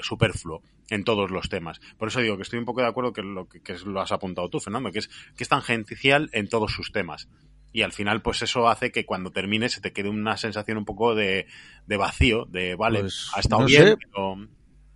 superfluo 0.01 0.61
en 0.89 1.03
todos 1.03 1.31
los 1.31 1.49
temas. 1.49 1.79
Por 1.97 2.07
eso 2.09 2.21
digo 2.21 2.37
que 2.37 2.43
estoy 2.43 2.59
un 2.59 2.65
poco 2.65 2.81
de 2.81 2.87
acuerdo 2.87 3.13
que 3.13 3.21
lo 3.21 3.47
que, 3.47 3.61
lo 3.85 4.01
has 4.01 4.11
apuntado 4.11 4.49
tú, 4.49 4.59
Fernando, 4.59 4.91
que 4.91 4.99
es 4.99 5.07
que 5.35 5.43
es 5.43 5.49
tangencial 5.49 6.29
en 6.33 6.47
todos 6.49 6.71
sus 6.71 6.91
temas. 6.91 7.27
Y 7.73 7.81
al 7.81 7.91
final, 7.91 8.21
pues 8.21 8.41
eso 8.41 8.67
hace 8.69 8.91
que 8.91 9.05
cuando 9.05 9.31
termine 9.31 9.69
se 9.69 9.81
te 9.81 9.91
quede 9.93 10.09
una 10.09 10.37
sensación 10.37 10.77
un 10.77 10.85
poco 10.85 11.13
de, 11.15 11.45
de 11.85 11.97
vacío, 11.97 12.45
de 12.45 12.75
vale, 12.75 13.05
Pues, 13.05 13.31
ha 13.31 13.39
estado 13.39 13.63
no 13.63 13.65
bien, 13.65 13.93
sé. 13.93 13.97
pero 14.11 14.35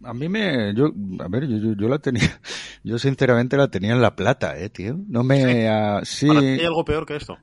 A 0.04 0.14
mí 0.16 0.30
me, 0.30 0.74
yo, 0.76 0.88
a 1.20 1.28
ver, 1.28 1.48
yo, 1.48 1.58
yo, 1.58 1.74
yo 1.76 1.88
la 1.90 2.00
tenía, 2.00 2.22
yo 2.84 2.98
sinceramente 3.00 3.58
la 3.58 3.70
tenía 3.70 3.94
en 3.94 4.02
la 4.02 4.16
plata, 4.16 4.58
eh, 4.60 4.70
tío. 4.70 4.98
No 5.08 5.24
me, 5.24 6.02
sí, 6.06 6.28
para 6.28 6.42
hay 6.58 6.66
algo 6.66 6.84
peor 6.86 7.06
que 7.06 7.16
esto. 7.16 7.38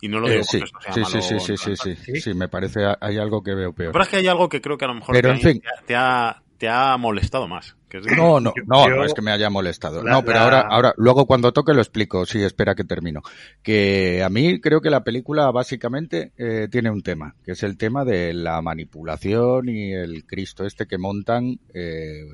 Y 0.00 0.08
no 0.08 0.20
lo 0.20 0.28
Eh, 0.28 0.30
digo 0.30 0.44
sí, 0.44 0.58
porque 0.58 0.64
esto 0.64 0.80
sea 0.80 0.96
sí, 1.04 1.04
malo 1.04 1.20
sí, 1.20 1.22
sí, 1.40 1.56
sí, 1.58 1.76
sí, 1.76 1.94
sí, 1.96 1.96
¿Sí? 2.12 2.12
sí, 2.16 2.34
me 2.34 2.48
parece, 2.48 2.80
hay 3.00 3.18
algo 3.18 3.42
que 3.42 3.54
veo 3.54 3.74
peor. 3.74 3.92
Pero 3.92 4.04
es 4.04 4.08
que 4.10 4.16
hay 4.16 4.26
algo 4.26 4.48
que 4.48 4.60
creo 4.60 4.76
que 4.78 4.84
a 4.84 4.88
lo 4.88 4.94
mejor 4.94 5.18
Pero, 5.18 5.30
te, 5.30 5.30
en 5.30 5.40
fin. 5.40 5.62
te 5.86 5.94
ha- 5.96 6.42
te 6.64 6.68
ha, 6.70 6.96
molestado 6.96 7.46
más. 7.48 7.76
Que 7.88 7.98
es 7.98 8.04
de- 8.04 8.16
No, 8.16 8.40
no, 8.40 8.52
no, 8.66 8.88
yo- 8.88 8.96
no 8.96 9.04
es 9.04 9.14
que 9.14 9.22
me 9.22 9.30
haya 9.30 9.50
molestado. 9.50 10.02
la- 10.02 10.10
no, 10.12 10.22
pero 10.24 10.38
la- 10.38 10.44
ahora, 10.44 10.60
ahora, 10.70 10.94
luego 10.96 11.26
cuando 11.26 11.52
toque 11.52 11.74
lo 11.74 11.80
explico. 11.80 12.24
Sí, 12.26 12.42
espera 12.42 12.74
que 12.74 12.84
termino. 12.84 13.22
Que 13.62 14.22
a 14.22 14.28
mí 14.28 14.60
creo 14.60 14.80
que 14.80 14.90
la 14.90 15.04
película 15.04 15.50
básicamente 15.50 16.32
eh, 16.36 16.68
tiene 16.70 16.90
un 16.90 17.02
tema, 17.02 17.34
que 17.44 17.52
es 17.52 17.62
el 17.62 17.76
tema 17.76 18.04
de 18.04 18.32
la 18.34 18.60
manipulación 18.62 19.68
y 19.68 19.92
el 19.92 20.24
Cristo 20.26 20.64
este 20.64 20.86
que 20.86 20.98
montan, 20.98 21.58
eh, 21.72 22.24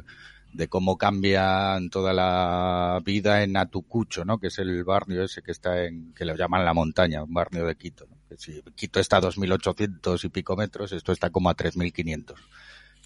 de 0.53 0.67
cómo 0.67 0.97
cambian 0.99 1.91
toda 1.91 2.13
la 2.13 3.01
vida 3.05 3.45
en 3.45 3.57
Atucucho, 3.57 4.25
¿no? 4.25 4.39
Que 4.39 4.49
es 4.49 4.59
el 4.59 4.83
barrio 4.83 5.23
ese 5.23 5.43
que 5.43 5.53
está 5.53 5.85
en, 5.85 6.13
que 6.13 6.25
lo 6.25 6.35
llaman 6.35 6.65
la 6.65 6.75
montaña, 6.75 7.23
un 7.23 7.33
barrio 7.33 7.65
de 7.67 7.77
Quito, 7.77 8.07
¿no? 8.11 8.17
Que 8.29 8.37
si 8.37 8.61
Quito 8.75 8.99
está 8.99 9.19
a 9.19 9.21
2.800 9.21 10.25
y 10.25 10.29
pico 10.29 10.57
metros, 10.57 10.91
esto 10.93 11.13
está 11.13 11.31
como 11.31 11.51
a 11.51 11.55
3.500, 11.55 12.35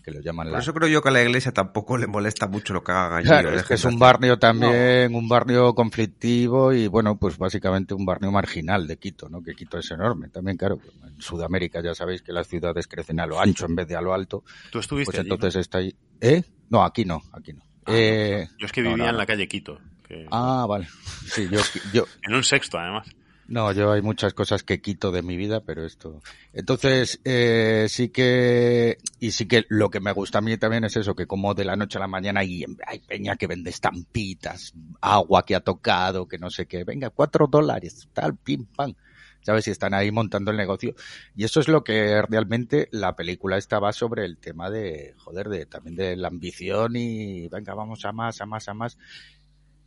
que 0.05 0.11
lo 0.13 0.21
llaman 0.21 0.47
Por 0.49 0.53
la... 0.53 0.59
eso 0.61 0.75
creo 0.75 0.89
yo 0.89 1.01
que 1.03 1.09
a 1.09 1.13
la 1.13 1.23
iglesia 1.23 1.51
tampoco 1.53 1.97
le 1.97 2.07
molesta 2.07 2.47
mucho 2.47 2.75
lo 2.75 2.85
que 2.85 2.93
hagan 2.93 3.15
allí. 3.15 3.27
Claro, 3.27 3.51
es 3.53 3.65
que 3.65 3.75
es 3.75 3.85
un 3.85 3.99
barrio 3.99 4.39
también, 4.39 5.15
un 5.15 5.29
barrio 5.29 5.75
conflictivo 5.75 6.73
y 6.73 6.87
bueno, 6.87 7.17
pues 7.19 7.39
básicamente 7.39 7.95
un 7.95 8.05
barrio 8.05 8.31
marginal 8.31 8.87
de 8.87 8.99
Quito, 8.99 9.29
¿no? 9.29 9.43
Que 9.43 9.55
Quito 9.55 9.79
es 9.79 9.91
enorme 9.91 10.29
también, 10.29 10.57
claro. 10.57 10.79
En 11.05 11.21
Sudamérica 11.21 11.81
ya 11.83 11.95
sabéis 11.95 12.23
que 12.23 12.33
las 12.33 12.47
ciudades 12.47 12.87
crecen 12.87 13.19
a 13.21 13.27
lo 13.27 13.41
ancho 13.41 13.67
en 13.67 13.75
vez 13.77 13.89
de 13.89 13.97
a 13.97 14.01
lo 14.01 14.13
alto, 14.15 14.45
Tú 14.71 14.79
estuviste 14.79 15.11
pues 15.13 15.19
allí, 15.21 15.29
¿no? 15.29 15.35
entonces 15.37 15.61
está 15.63 15.79
ahí. 15.79 15.95
¿Eh? 16.21 16.43
No, 16.71 16.85
aquí 16.85 17.05
no, 17.05 17.23
aquí 17.33 17.53
no. 17.53 17.63
Ah, 17.87 17.93
Eh, 17.95 18.49
Yo 18.59 18.67
es 18.67 18.73
que 18.73 18.83
vivía 18.83 18.97
no, 18.97 19.09
en 19.09 19.17
la 19.17 19.27
calle 19.27 19.47
Quito. 19.49 19.79
que- 20.07 20.27
Ah, 20.31 20.67
vale. 20.69 20.87
Sí, 21.27 21.49
yo, 21.51 21.61
yo, 21.93 22.05
En 22.23 22.35
un 22.35 22.43
sexto, 22.45 22.79
además. 22.79 23.07
No, 23.47 23.73
yo 23.73 23.93
hay 23.93 24.01
muchas 24.01 24.33
cosas 24.33 24.63
que 24.63 24.81
quito 24.81 25.11
de 25.11 25.23
mi 25.23 25.37
vida, 25.37 25.61
pero 25.61 25.85
esto. 25.85 26.21
Entonces, 26.53 27.21
eh, 27.25 27.87
sí 27.89 28.09
que, 28.09 28.99
y 29.21 29.33
sí 29.33 29.47
que 29.47 29.65
lo 29.69 29.91
que 29.91 30.01
me 30.01 30.13
gusta 30.13 30.39
a 30.39 30.41
mí 30.41 30.57
también 30.57 30.85
es 30.85 30.97
eso, 30.97 31.15
que 31.15 31.27
como 31.27 31.55
de 31.55 31.65
la 31.65 31.77
noche 31.77 31.99
a 31.99 32.01
la 32.01 32.09
mañana 32.09 32.41
hay, 32.41 32.65
hay 32.87 33.01
peña 33.01 33.37
que 33.37 33.47
vende 33.47 33.71
estampitas, 33.71 34.73
agua 35.01 35.45
que 35.45 35.55
ha 35.55 35.61
tocado, 35.61 36.27
que 36.27 36.39
no 36.39 36.49
sé 36.51 36.67
qué, 36.67 36.85
venga, 36.85 37.11
cuatro 37.11 37.47
dólares, 37.47 38.09
tal, 38.13 38.37
pim, 38.37 38.67
pam. 38.67 38.95
¿Sabes? 39.43 39.69
Y 39.69 39.73
están 39.73 39.93
ahí 39.93 40.11
montando 40.11 40.51
el 40.51 40.57
negocio. 40.57 40.95
Y 41.37 41.45
eso 41.45 41.61
es 41.61 41.69
lo 41.69 41.85
que 41.85 42.23
realmente 42.23 42.89
la 42.93 43.15
película 43.15 43.59
estaba 43.59 43.93
sobre 43.93 44.25
el 44.25 44.39
tema 44.39 44.71
de, 44.71 45.13
joder, 45.19 45.51
de, 45.51 45.67
también 45.67 45.97
de 45.97 46.17
la 46.17 46.29
ambición 46.29 46.97
y 46.97 47.47
venga, 47.49 47.75
vamos 47.75 48.07
a 48.07 48.13
más, 48.13 48.41
a 48.41 48.47
más, 48.47 48.67
a 48.69 48.73
más 48.73 48.97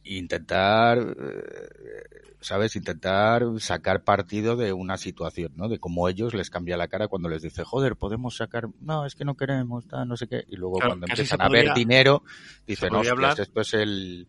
intentar, 0.08 0.98
eh, 1.00 2.34
¿sabes? 2.40 2.76
Intentar 2.76 3.44
sacar 3.60 4.04
partido 4.04 4.56
de 4.56 4.74
una 4.74 4.98
situación, 4.98 5.52
¿no? 5.56 5.68
De 5.70 5.80
cómo 5.80 6.08
ellos 6.08 6.34
les 6.34 6.50
cambia 6.50 6.78
la 6.78 6.88
cara 6.88 7.08
cuando 7.08 7.30
les 7.30 7.42
dice, 7.42 7.64
joder, 7.64 7.96
podemos 7.96 8.38
sacar, 8.38 8.68
no, 8.82 9.06
es 9.06 9.16
que 9.16 9.26
no 9.26 9.36
queremos, 9.36 9.88
tal, 9.88 10.08
no 10.08 10.16
sé 10.18 10.28
qué. 10.28 10.44
Y 10.48 10.56
luego 10.56 10.78
Claro, 10.78 10.92
cuando 10.92 11.08
empiezan 11.08 11.42
a 11.42 11.50
ver 11.50 11.74
dinero, 11.74 12.24
dicen, 12.66 12.90
podría 12.90 13.14
"Hostias, 13.14 13.32
hablar- 13.32 13.42
esto 13.48 13.62
es 13.62 13.74
el, 13.74 14.28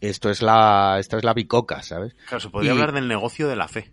esto 0.00 0.30
es 0.30 0.42
la, 0.42 0.96
esta 0.98 1.16
es 1.18 1.24
la 1.24 1.34
bicoca, 1.34 1.82
¿sabes? 1.82 2.14
Claro, 2.26 2.40
se 2.40 2.48
podría 2.50 2.70
Y- 2.70 2.74
hablar 2.74 2.92
del 2.92 3.08
negocio 3.08 3.48
de 3.48 3.56
la 3.56 3.68
fe. 3.68 3.90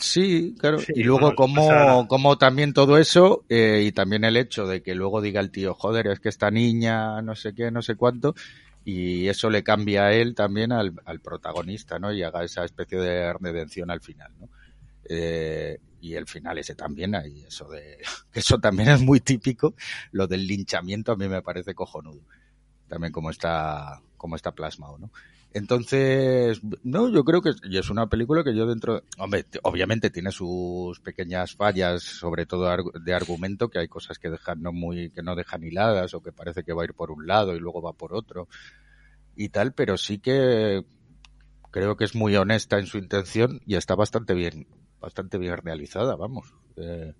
Sí, 0.00 0.54
claro. 0.60 0.78
Sí, 0.78 0.92
y 0.94 1.02
luego 1.02 1.22
pasa- 1.30 2.06
como 2.06 2.38
también 2.38 2.72
todo 2.72 2.98
eso, 2.98 3.44
eh, 3.48 3.82
y 3.84 3.90
también 3.90 4.22
el 4.22 4.36
hecho 4.36 4.64
de 4.66 4.80
que 4.80 4.94
luego 4.94 5.20
diga 5.20 5.40
el 5.40 5.50
tío, 5.50 5.74
joder, 5.74 6.06
es 6.06 6.20
que 6.20 6.28
esta 6.28 6.52
niña, 6.52 7.20
no 7.20 7.34
sé 7.34 7.52
qué, 7.52 7.72
no 7.72 7.82
sé 7.82 7.96
cuánto, 7.96 8.34
y 8.90 9.28
eso 9.28 9.50
le 9.50 9.62
cambia 9.62 10.06
a 10.06 10.14
él 10.14 10.34
también 10.34 10.72
al, 10.72 10.94
protagonista, 11.22 11.98
¿no? 11.98 12.10
Y 12.10 12.22
haga 12.22 12.42
esa 12.42 12.64
especie 12.64 12.98
de 12.98 13.34
redención 13.34 13.90
al 13.90 14.00
final, 14.00 14.32
¿no? 14.40 14.48
Eh, 15.04 15.78
y 16.00 16.14
el 16.14 16.26
final 16.26 16.56
ese 16.56 16.74
también, 16.74 17.14
ahí 17.14 17.44
eso 17.46 17.68
de, 17.68 17.98
que 18.32 18.40
eso 18.40 18.56
también 18.56 18.88
es 18.88 19.02
muy 19.02 19.20
típico, 19.20 19.74
lo 20.10 20.26
del 20.26 20.46
linchamiento 20.46 21.12
a 21.12 21.16
mí 21.16 21.28
me 21.28 21.42
parece 21.42 21.74
cojonudo. 21.74 22.22
También 22.86 23.12
como 23.12 23.28
está, 23.28 24.00
como 24.16 24.36
está 24.36 24.52
plasmado, 24.52 24.96
¿no? 24.96 25.10
Entonces, 25.54 26.60
no, 26.82 27.08
yo 27.08 27.24
creo 27.24 27.40
que 27.40 27.52
y 27.64 27.78
es 27.78 27.88
una 27.88 28.06
película 28.06 28.44
que 28.44 28.54
yo 28.54 28.66
dentro, 28.66 29.02
hombre, 29.16 29.46
obviamente 29.62 30.10
tiene 30.10 30.30
sus 30.30 31.00
pequeñas 31.00 31.54
fallas, 31.54 32.02
sobre 32.02 32.44
todo 32.44 32.90
de 33.00 33.14
argumento, 33.14 33.68
que 33.68 33.78
hay 33.78 33.88
cosas 33.88 34.18
que 34.18 34.28
dejan 34.28 34.60
no 34.62 34.72
muy, 34.72 35.10
que 35.10 35.22
no 35.22 35.34
dejan 35.34 35.64
hiladas 35.64 36.12
o 36.14 36.22
que 36.22 36.32
parece 36.32 36.64
que 36.64 36.74
va 36.74 36.82
a 36.82 36.84
ir 36.84 36.94
por 36.94 37.10
un 37.10 37.26
lado 37.26 37.56
y 37.56 37.60
luego 37.60 37.80
va 37.80 37.94
por 37.94 38.14
otro 38.14 38.48
y 39.38 39.48
tal, 39.50 39.72
pero 39.72 39.96
sí 39.96 40.18
que 40.18 40.84
creo 41.70 41.96
que 41.96 42.04
es 42.04 42.14
muy 42.14 42.36
honesta 42.36 42.78
en 42.78 42.86
su 42.86 42.98
intención 42.98 43.60
y 43.64 43.76
está 43.76 43.94
bastante 43.94 44.34
bien, 44.34 44.66
bastante 45.00 45.38
bien 45.38 45.56
realizada, 45.56 46.16
vamos. 46.16 46.52
Eh, 46.76 47.14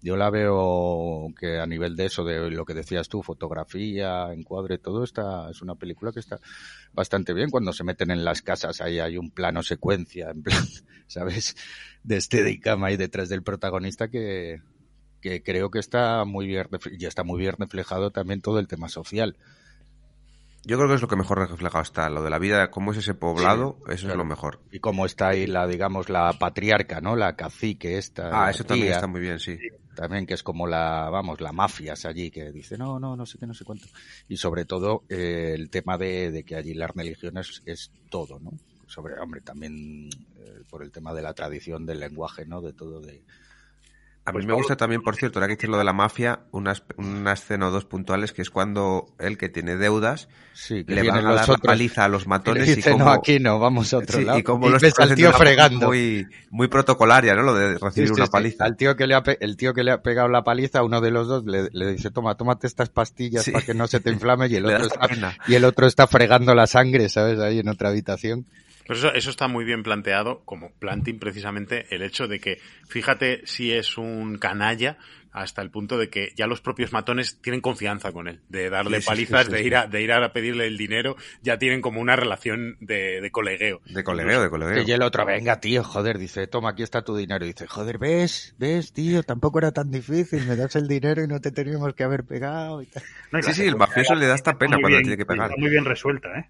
yo 0.00 0.16
la 0.16 0.30
veo 0.30 1.32
que 1.38 1.58
a 1.58 1.66
nivel 1.66 1.96
de 1.96 2.06
eso, 2.06 2.24
de 2.24 2.50
lo 2.50 2.64
que 2.64 2.74
decías 2.74 3.08
tú, 3.08 3.22
fotografía, 3.22 4.32
encuadre, 4.32 4.78
todo 4.78 5.02
está, 5.02 5.50
es 5.50 5.60
una 5.60 5.74
película 5.74 6.12
que 6.12 6.20
está 6.20 6.40
bastante 6.92 7.34
bien. 7.34 7.50
Cuando 7.50 7.72
se 7.72 7.84
meten 7.84 8.10
en 8.10 8.24
las 8.24 8.42
casas, 8.42 8.80
ahí 8.80 9.00
hay 9.00 9.16
un 9.16 9.30
plano 9.30 9.62
secuencia, 9.62 10.30
en 10.30 10.42
plan, 10.42 10.62
¿sabes? 11.06 11.56
De 12.04 12.20
Steadicam 12.20 12.84
ahí 12.84 12.96
detrás 12.96 13.28
del 13.28 13.42
protagonista 13.42 14.08
que, 14.08 14.62
que 15.20 15.42
creo 15.42 15.70
que 15.70 15.80
está 15.80 16.24
muy 16.24 16.46
bien, 16.46 16.68
y 16.98 17.04
está 17.06 17.24
muy 17.24 17.40
bien 17.40 17.54
reflejado 17.58 18.10
también 18.10 18.40
todo 18.40 18.60
el 18.60 18.68
tema 18.68 18.88
social. 18.88 19.36
Yo 20.64 20.76
creo 20.76 20.88
que 20.88 20.94
es 20.94 21.02
lo 21.02 21.08
que 21.08 21.16
mejor 21.16 21.38
reflejado 21.38 21.82
está. 21.82 22.10
Lo 22.10 22.22
de 22.22 22.30
la 22.30 22.38
vida, 22.38 22.70
cómo 22.70 22.92
es 22.92 22.98
ese 22.98 23.14
poblado, 23.14 23.78
eso 23.88 24.06
claro. 24.06 24.12
es 24.12 24.16
lo 24.16 24.24
mejor. 24.24 24.60
Y 24.70 24.80
cómo 24.80 25.06
está 25.06 25.28
ahí 25.28 25.46
la, 25.46 25.66
digamos, 25.66 26.08
la 26.08 26.32
patriarca, 26.34 27.00
¿no? 27.00 27.16
La 27.16 27.36
cacique 27.36 27.96
esta. 27.96 28.28
Ah, 28.28 28.44
la 28.44 28.50
eso 28.50 28.64
también 28.64 28.92
está 28.92 29.06
muy 29.06 29.20
bien, 29.20 29.38
sí. 29.38 29.56
también 29.94 30.26
que 30.26 30.34
es 30.34 30.42
como 30.42 30.66
la, 30.66 31.08
vamos, 31.10 31.40
la 31.40 31.52
mafias 31.52 32.04
allí, 32.04 32.30
que 32.30 32.50
dice, 32.52 32.76
no, 32.76 32.98
no, 32.98 33.16
no 33.16 33.24
sé 33.24 33.38
qué, 33.38 33.46
no 33.46 33.54
sé 33.54 33.64
cuánto. 33.64 33.86
Y 34.28 34.36
sobre 34.36 34.64
todo 34.64 35.04
eh, 35.08 35.52
el 35.54 35.70
tema 35.70 35.96
de, 35.96 36.30
de 36.30 36.42
que 36.44 36.56
allí 36.56 36.74
las 36.74 36.90
religiones 36.90 37.62
es 37.64 37.90
todo, 38.10 38.38
¿no? 38.38 38.52
Sobre, 38.86 39.18
hombre, 39.20 39.40
también 39.42 40.08
eh, 40.38 40.62
por 40.68 40.82
el 40.82 40.90
tema 40.90 41.14
de 41.14 41.22
la 41.22 41.34
tradición, 41.34 41.86
del 41.86 42.00
lenguaje, 42.00 42.46
¿no? 42.46 42.60
De 42.60 42.72
todo, 42.72 43.00
de... 43.00 43.22
A 44.28 44.30
mí 44.30 44.34
Pues 44.34 44.46
me 44.46 44.52
gusta 44.52 44.76
también, 44.76 45.00
por 45.00 45.16
cierto, 45.16 45.38
ahora 45.38 45.48
que 45.48 45.56
dices 45.56 45.70
lo 45.70 45.78
de 45.78 45.84
la 45.84 45.94
mafia, 45.94 46.40
una, 46.50 46.74
una 46.98 47.32
escena 47.32 47.68
o 47.68 47.70
dos 47.70 47.86
puntuales 47.86 48.34
que 48.34 48.42
es 48.42 48.50
cuando 48.50 49.06
él 49.18 49.38
que 49.38 49.48
tiene 49.48 49.76
deudas 49.76 50.28
Sí, 50.52 50.84
que 50.84 50.96
le 50.96 51.08
van 51.08 51.24
a 51.24 51.32
dar 51.32 51.48
la 51.48 51.56
paliza 51.56 52.04
a 52.04 52.08
los 52.08 52.24
y 52.24 52.28
matones 52.28 52.68
y, 52.68 52.74
dice, 52.74 52.90
como... 52.90 53.06
no, 53.06 53.10
aquí 53.12 53.38
no, 53.38 53.58
vamos 53.58 53.94
a 53.94 53.98
otro 53.98 54.18
Sí, 54.18 54.24
lado. 54.24 54.38
y 54.38 54.42
como 54.42 54.68
los 54.68 54.82
ves 54.82 54.98
al 54.98 55.14
tío 55.14 55.32
fregando. 55.32 55.86
Muy, 55.86 56.26
muy 56.50 56.68
protocolaria, 56.68 57.34
¿no? 57.34 57.42
Lo 57.42 57.54
de 57.54 57.78
recibir 57.78 58.08
Sí, 58.08 58.14
una 58.14 58.26
paliza. 58.26 58.64
Al 58.66 58.76
tío 58.76 58.96
que 58.96 59.06
le 59.06 59.14
ha, 59.14 59.22
el 59.40 59.56
tío 59.56 59.72
que 59.72 59.82
le 59.82 59.92
ha 59.92 60.02
pegado 60.02 60.28
la 60.28 60.44
paliza, 60.44 60.82
uno 60.82 61.00
de 61.00 61.10
los 61.10 61.26
dos 61.26 61.44
le, 61.46 61.68
le 61.72 61.92
dice, 61.92 62.10
toma, 62.10 62.34
tómate 62.34 62.66
estas 62.66 62.90
pastillas 62.90 63.48
para 63.48 63.64
que 63.64 63.72
no 63.72 63.86
se 63.86 64.00
te 64.00 64.10
inflame 64.10 64.48
y 64.48 64.56
el 64.56 64.66
otro 64.66 64.84
está, 64.86 65.36
y 65.46 65.54
el 65.54 65.64
otro 65.64 65.86
está 65.86 66.06
fregando 66.06 66.54
la 66.54 66.66
sangre, 66.66 67.08
¿sabes? 67.08 67.38
Ahí 67.38 67.60
en 67.60 67.68
otra 67.68 67.88
habitación. 67.88 68.44
Pues 68.88 68.98
eso, 68.98 69.12
eso 69.14 69.30
está 69.30 69.46
muy 69.46 69.64
bien 69.64 69.84
planteado, 69.84 70.40
como 70.44 70.72
planting 70.72 71.20
precisamente, 71.20 71.86
el 71.94 72.02
hecho 72.02 72.26
de 72.26 72.40
que, 72.40 72.58
fíjate 72.88 73.42
si 73.46 73.70
es 73.70 73.96
un 73.96 74.38
canalla, 74.38 74.98
hasta 75.30 75.60
el 75.60 75.70
punto 75.70 75.98
de 75.98 76.08
que 76.08 76.30
ya 76.36 76.46
los 76.46 76.62
propios 76.62 76.90
matones 76.92 77.38
tienen 77.42 77.60
confianza 77.60 78.10
con 78.12 78.26
él, 78.28 78.40
de 78.48 78.70
darle 78.70 78.96
Sí, 78.96 79.02
sí, 79.02 79.06
palizas, 79.08 79.46
sí, 79.46 79.52
de 79.52 79.62
ir 79.62 79.76
a, 79.76 79.86
de 79.86 80.02
ir 80.02 80.10
a 80.10 80.32
pedirle 80.32 80.66
el 80.66 80.78
dinero, 80.78 81.16
ya 81.42 81.58
tienen 81.58 81.82
como 81.82 82.00
una 82.00 82.16
relación 82.16 82.76
de, 82.80 83.20
de 83.20 83.30
colegueo. 83.30 83.82
De 83.84 84.02
colegueo, 84.02 84.40
de 84.40 84.46
Que 84.46 84.50
colegueo. 84.50 84.84
y 84.88 84.90
el 84.90 85.02
otro, 85.02 85.26
venga, 85.26 85.60
tío, 85.60 85.84
joder, 85.84 86.18
dice, 86.18 86.46
toma, 86.46 86.70
aquí 86.70 86.82
está 86.82 87.02
tu 87.02 87.14
dinero. 87.14 87.44
Y 87.44 87.48
dice, 87.48 87.66
joder, 87.66 87.98
ves, 87.98 88.54
ves, 88.58 88.92
tío, 88.94 89.22
tampoco 89.22 89.58
era 89.58 89.70
tan 89.70 89.90
difícil, 89.90 90.44
me 90.46 90.56
das 90.56 90.74
el 90.76 90.88
dinero 90.88 91.22
y 91.22 91.28
no 91.28 91.40
te 91.40 91.52
teníamos 91.52 91.92
que 91.94 92.04
haber 92.04 92.24
pegado 92.24 92.80
y 92.82 92.86
tal. 92.86 93.02
No, 93.30 93.42
Sí, 93.42 93.52
sí, 93.52 93.66
el 93.66 93.76
mafioso 93.76 94.14
le 94.14 94.26
da 94.26 94.34
está 94.34 94.56
pena 94.58 94.78
cuando 94.80 94.88
bien- 94.88 95.02
tiene 95.02 95.18
que 95.18 95.26
pegar. 95.26 95.50
Está 95.50 95.60
muy 95.60 95.68
bien 95.70 95.84
resuelta, 95.84 96.28
¿eh? 96.38 96.48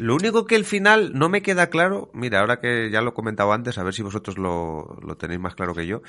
Lo 0.00 0.14
único 0.14 0.46
que 0.46 0.56
el 0.56 0.64
final 0.64 1.12
no 1.14 1.28
me 1.28 1.42
queda 1.42 1.68
claro, 1.68 2.10
mira, 2.14 2.40
ahora 2.40 2.58
que 2.58 2.90
ya 2.90 3.02
lo 3.02 3.10
he 3.10 3.14
comentado 3.14 3.52
antes, 3.52 3.76
a 3.76 3.82
ver 3.84 3.92
si 3.92 4.02
vosotros 4.02 4.38
lo, 4.38 4.98
lo 5.06 5.16
tenéis 5.16 5.40
más 5.40 5.54
claro 5.54 5.74
que 5.74 5.86
yo, 5.86 6.00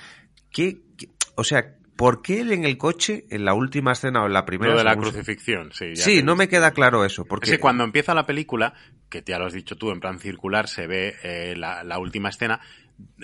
que, 0.50 0.80
que- 0.98 1.10
o 1.36 1.44
sea, 1.44 1.76
¿por 1.98 2.22
qué 2.22 2.40
él 2.40 2.54
en 2.54 2.64
el 2.64 2.78
coche, 2.78 3.26
en 3.30 3.44
la 3.44 3.54
última 3.54 3.92
escena 3.92 4.24
o 4.24 4.28
en 4.28 4.34
la 4.34 4.46
primera? 4.46 4.72
Lo 4.72 4.78
de 4.78 4.86
la 4.86 4.96
crucifixión, 4.96 5.72
sí. 5.74 5.94
ya 5.96 6.04
Sí, 6.04 6.24
no 6.24 6.36
me 6.38 6.48
queda 6.48 6.72
claro 6.72 7.04
eso, 7.04 7.24
Es 7.24 7.28
porque 7.28 7.52
que 7.52 7.60
cuando 7.60 7.84
empieza 7.84 8.14
la 8.14 8.26
película, 8.26 8.74
que 9.10 9.24
ya 9.26 9.38
lo 9.38 9.46
has 9.48 9.54
dicho 9.54 9.76
tú, 9.76 9.92
en 9.92 10.00
plan 10.00 10.20
circular, 10.20 10.70
se 10.70 10.88
ve 10.88 11.16
eh, 11.24 11.56
la, 11.58 11.84
la 11.84 12.00
última 12.00 12.30
escena, 12.30 12.62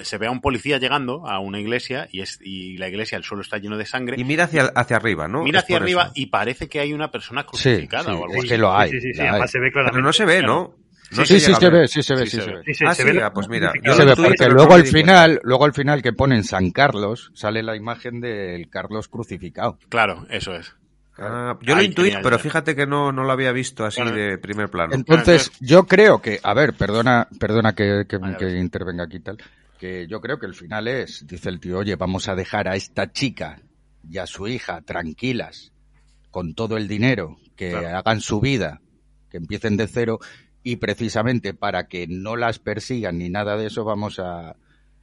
se 0.04 0.18
ve 0.18 0.28
a 0.28 0.32
un 0.32 0.42
policía 0.42 0.78
llegando 0.78 1.28
a 1.28 1.40
una 1.40 1.60
iglesia 1.60 2.08
y, 2.12 2.22
es, 2.22 2.40
y 2.42 2.78
la 2.78 2.88
iglesia, 2.88 3.18
el 3.18 3.24
suelo 3.24 3.42
está 3.42 3.58
lleno 3.58 3.78
de 3.78 3.86
sangre. 3.86 4.16
y 4.20 4.24
mira 4.24 4.46
hacia, 4.46 4.66
hacia 4.76 4.98
arriba, 4.98 5.28
¿no? 5.28 5.44
Mira 5.44 5.60
Es 5.60 5.64
hacia 5.66 5.78
arriba 5.78 6.04
eso. 6.04 6.12
y 6.16 6.26
parece 6.28 6.68
que 6.70 6.80
hay 6.80 6.94
una 6.94 7.12
persona 7.12 7.46
crucificada 7.46 8.04
sí, 8.06 8.10
o 8.12 8.24
algo 8.24 8.34
es 8.34 8.40
así. 8.40 8.48
que 8.48 8.58
lo 8.58 8.76
hay. 8.76 8.90
Sí, 8.92 9.02
sí, 9.02 9.12
sí, 9.14 9.18
la 9.18 9.24
hay. 9.24 9.30
además 9.32 9.52
se 9.52 9.60
ve 9.60 9.72
claramente. 9.72 9.94
Pero 9.96 10.06
no 10.06 10.14
se 10.14 10.26
ve. 10.26 10.42
¿no? 10.42 10.76
No 11.10 11.26
sí, 11.26 11.40
sí, 11.40 11.54
se 11.54 11.70
ve, 11.70 11.88
sí 11.88 12.04
se 12.04 12.16
ve, 12.16 12.26
Sí 12.26 12.32
sí 12.32 12.38
se 12.38 12.44
se 12.44 12.52
ve. 12.52 12.90
Ah, 12.90 12.94
se 12.94 13.04
sí, 13.04 13.12
ve 13.12 13.24
ah, 13.24 13.32
pues 13.32 13.48
mira, 13.48 13.72
se 13.72 14.04
ve, 14.06 14.14
porque 14.16 14.50
luego 14.50 14.74
al 14.74 14.86
final, 14.86 15.40
luego 15.44 15.64
al 15.64 15.74
final 15.74 16.02
que 16.02 16.12
ponen 16.12 16.44
San 16.44 16.72
Carlos, 16.72 17.32
sale 17.34 17.64
la 17.64 17.78
imagen 17.78 18.20
del 18.20 18.70
Carlos 18.70 19.08
crucificado. 19.08 19.80
Claro, 19.88 20.26
eso 20.30 20.54
es. 20.54 20.76
Ah, 21.20 21.58
yo 21.62 21.76
lo 21.76 21.82
intuí, 21.82 22.14
pero 22.22 22.38
fíjate 22.38 22.76
que 22.76 22.86
no, 22.86 23.12
no 23.14 23.24
lo 23.24 23.32
había 23.32 23.52
visto 23.52 23.86
así 23.86 24.02
Bueno. 24.02 24.16
de 24.16 24.38
primer 24.38 24.70
plano. 24.70 24.94
Entonces, 24.94 25.50
yo 25.62 25.86
creo 25.88 26.22
que, 26.22 26.40
a 26.44 26.54
ver, 26.54 26.74
perdona, 26.74 27.28
perdona 27.40 27.74
que, 27.74 28.04
que- 28.08 28.20
que 28.38 28.50
intervenga 28.58 29.06
aquí 29.06 29.16
y 29.18 29.22
tal, 29.22 29.38
que 29.78 30.08
yo 30.08 30.22
creo 30.22 30.40
que 30.40 30.46
el 30.48 30.54
final 30.56 30.88
es, 30.88 31.26
dice 31.28 31.50
el 31.50 31.60
tío, 31.60 31.78
oye, 31.80 31.96
vamos 31.96 32.28
a 32.28 32.36
dejar 32.36 32.68
a 32.68 32.76
esta 32.76 33.12
chica 33.12 33.62
y 34.10 34.18
a 34.18 34.26
su 34.28 34.48
hija 34.48 34.82
tranquilas 34.82 35.72
con 36.32 36.54
todo 36.54 36.78
el 36.78 36.88
dinero, 36.88 37.38
que 37.56 37.72
Claro. 37.72 37.98
hagan 37.98 38.22
su 38.22 38.40
vida, 38.40 38.82
que 39.30 39.38
empiecen 39.38 39.78
de 39.78 39.88
cero 39.88 40.20
y 40.64 40.78
precisamente 40.78 41.54
para 41.54 41.88
que 41.88 42.08
no 42.08 42.36
las 42.36 42.60
persigan 42.60 43.18
ni 43.18 43.30
nada 43.30 43.56
de 43.58 43.68
eso 43.68 43.84
vamos 43.84 44.20
a, 44.20 44.56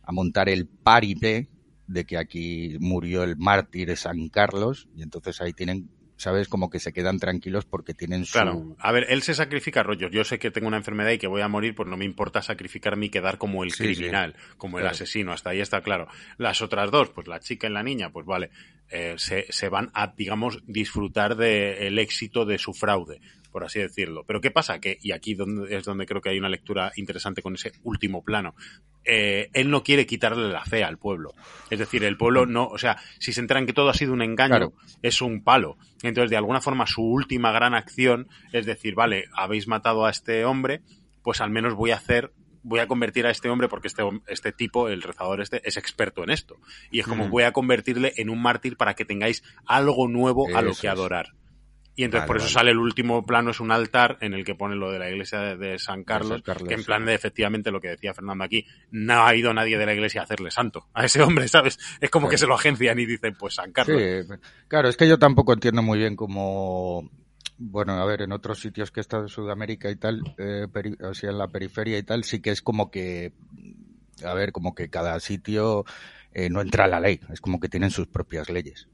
a 0.02 0.12
montar 0.12 0.48
el 0.48 0.66
paripé 0.66 1.48
de 1.86 2.04
que 2.04 2.16
aquí 2.18 2.76
murió 2.80 3.22
el 3.24 3.36
mártir 3.36 3.88
de 3.88 3.96
San 3.96 4.28
Carlos 4.28 4.88
y 4.96 5.02
entonces 5.02 5.40
ahí 5.40 5.52
tienen, 5.52 5.88
sabes, 6.16 6.48
como 6.48 6.70
que 6.70 6.80
se 6.80 6.92
quedan 6.92 7.18
tranquilos 7.18 7.64
porque 7.64 7.94
tienen 7.94 8.24
su... 8.24 8.32
Claro. 8.32 8.76
A 8.78 8.92
ver, 8.92 9.06
él 9.08 9.22
se 9.22 9.34
sacrifica 9.34 9.82
rollos. 9.82 10.10
Yo 10.12 10.24
sé 10.24 10.38
que 10.38 10.50
tengo 10.50 10.68
una 10.68 10.76
enfermedad 10.76 11.10
y 11.10 11.18
que 11.18 11.26
voy 11.26 11.42
a 11.42 11.48
morir, 11.48 11.74
pues 11.74 11.88
no 11.88 11.96
me 11.96 12.04
importa 12.04 12.40
sacrificarme 12.42 13.06
y 13.06 13.10
quedar 13.10 13.38
como 13.38 13.64
el 13.64 13.70
Sí, 13.72 13.84
sí. 13.88 13.94
criminal, 13.96 14.34
como 14.56 14.78
el 14.78 14.86
asesino. 14.86 15.32
Hasta 15.32 15.50
ahí 15.50 15.60
está 15.60 15.80
claro. 15.82 16.08
Las 16.38 16.62
otras 16.62 16.90
dos, 16.90 17.10
pues 17.10 17.26
la 17.26 17.40
chica 17.40 17.66
y 17.66 17.70
la 17.70 17.82
niña, 17.82 18.10
pues 18.10 18.26
vale, 18.26 18.50
eh, 18.90 19.14
se, 19.16 19.46
se 19.50 19.68
van 19.68 19.90
a, 19.94 20.14
digamos, 20.16 20.58
disfrutar 20.66 21.36
del 21.36 21.98
éxito 21.98 22.44
de 22.44 22.58
su 22.58 22.72
fraude, 22.74 23.20
por 23.54 23.62
así 23.62 23.78
decirlo. 23.78 24.24
Pero 24.26 24.40
¿qué 24.40 24.50
pasa? 24.50 24.80
Que, 24.80 24.98
y 25.00 25.12
aquí 25.12 25.34
donde, 25.34 25.76
es 25.76 25.84
donde 25.84 26.06
creo 26.06 26.20
que 26.20 26.28
hay 26.30 26.38
una 26.40 26.48
lectura 26.48 26.90
interesante 26.96 27.40
con 27.40 27.54
ese 27.54 27.70
último 27.84 28.24
plano. 28.24 28.56
Eh, 29.04 29.48
él 29.52 29.70
no 29.70 29.84
quiere 29.84 30.06
quitarle 30.06 30.48
la 30.48 30.64
fe 30.64 30.82
al 30.82 30.98
pueblo. 30.98 31.30
Es 31.70 31.78
decir, 31.78 32.02
el 32.02 32.16
pueblo 32.16 32.46
no, 32.46 32.66
o 32.66 32.78
sea, 32.78 32.96
si 33.20 33.32
se 33.32 33.40
enteran 33.40 33.64
que 33.64 33.72
todo 33.72 33.90
ha 33.90 33.94
sido 33.94 34.12
un 34.12 34.22
engaño, 34.22 34.48
Claro. 34.56 34.72
es 35.02 35.22
un 35.22 35.44
palo. 35.44 35.76
Entonces, 36.02 36.30
de 36.30 36.36
alguna 36.36 36.60
forma, 36.60 36.84
su 36.88 37.02
última 37.02 37.52
gran 37.52 37.74
acción 37.74 38.26
es 38.52 38.66
decir, 38.66 38.96
vale, 38.96 39.26
habéis 39.32 39.68
matado 39.68 40.04
a 40.04 40.10
este 40.10 40.44
hombre, 40.44 40.80
pues 41.22 41.40
al 41.40 41.50
menos 41.50 41.74
voy 41.74 41.92
a 41.92 41.96
hacer, 41.96 42.32
voy 42.64 42.80
a 42.80 42.88
convertir 42.88 43.24
a 43.24 43.30
este 43.30 43.50
hombre, 43.50 43.68
porque 43.68 43.86
este, 43.86 44.02
este 44.26 44.50
tipo, 44.50 44.88
el 44.88 45.00
rezador 45.00 45.40
este, 45.42 45.62
es 45.64 45.76
experto 45.76 46.24
en 46.24 46.30
esto. 46.30 46.56
Y 46.90 46.98
es 46.98 47.06
como 47.06 47.22
Ujú. 47.26 47.30
voy 47.34 47.42
a 47.44 47.52
convertirle 47.52 48.14
en 48.16 48.30
un 48.30 48.42
mártir 48.42 48.76
para 48.76 48.94
que 48.94 49.04
tengáis 49.04 49.44
algo 49.64 50.08
nuevo 50.08 50.48
a 50.56 50.60
lo 50.60 50.74
que 50.74 50.88
adorar. 50.88 51.28
Y 51.96 52.02
entonces 52.02 52.22
Vale, 52.22 52.26
por 52.26 52.36
eso 52.38 52.44
vale. 52.46 52.54
sale 52.54 52.70
el 52.72 52.78
último 52.78 53.24
plano, 53.24 53.50
es 53.52 53.60
un 53.60 53.70
altar 53.70 54.18
en 54.20 54.34
el 54.34 54.44
que 54.44 54.54
pone 54.56 54.74
lo 54.74 54.90
de 54.90 54.98
la 54.98 55.08
iglesia 55.10 55.38
de, 55.40 55.56
de 55.56 55.78
San 55.78 56.02
Carlos, 56.02 56.42
que 56.66 56.74
en 56.74 56.82
plan 56.82 57.06
de 57.06 57.14
efectivamente 57.14 57.70
lo 57.70 57.80
que 57.80 57.88
decía 57.88 58.12
Fernando 58.14 58.42
aquí, 58.42 58.66
no 58.90 59.24
ha 59.24 59.34
ido 59.34 59.54
nadie 59.54 59.78
de 59.78 59.86
la 59.86 59.94
iglesia 59.94 60.20
a 60.22 60.24
hacerle 60.24 60.50
santo 60.50 60.88
a 60.92 61.04
ese 61.04 61.22
hombre, 61.22 61.46
¿sabes? 61.46 61.78
Es 62.00 62.10
como 62.10 62.28
que 62.28 62.36
se 62.38 62.46
lo 62.48 62.54
agencian 62.54 62.98
y 62.98 63.06
dicen, 63.06 63.36
pues 63.38 63.54
San 63.54 63.72
Carlos. 63.72 64.00
Sí, 64.00 64.28
claro, 64.68 64.88
es 64.88 64.96
que 64.96 65.08
yo 65.08 65.18
tampoco 65.18 65.52
entiendo 65.52 65.82
muy 65.82 65.98
bien 65.98 66.16
cómo, 66.16 67.10
bueno, 67.58 67.92
a 67.92 68.04
ver, 68.06 68.22
en 68.22 68.32
otros 68.32 68.60
sitios 68.60 68.90
que 68.90 69.00
estado 69.00 69.24
en 69.24 69.28
Sudamérica 69.28 69.90
y 69.90 69.96
tal, 69.96 70.22
eh, 70.38 70.66
peri- 70.72 71.00
o 71.02 71.14
sea, 71.14 71.30
en 71.30 71.38
la 71.38 71.48
periferia 71.48 71.98
y 71.98 72.02
tal, 72.02 72.24
sí 72.24 72.40
que 72.40 72.50
es 72.50 72.62
como 72.62 72.90
que, 72.90 73.32
a 74.24 74.34
ver, 74.34 74.52
como 74.52 74.74
que 74.74 74.88
cada 74.90 75.18
sitio 75.20 75.84
eh, 76.32 76.48
no 76.50 76.60
entra 76.60 76.84
a 76.84 76.88
la 76.88 77.00
ley, 77.00 77.20
es 77.32 77.40
como 77.40 77.60
que 77.60 77.68
tienen 77.68 77.90
sus 77.90 78.06
propias 78.06 78.48
leyes, 78.48 78.88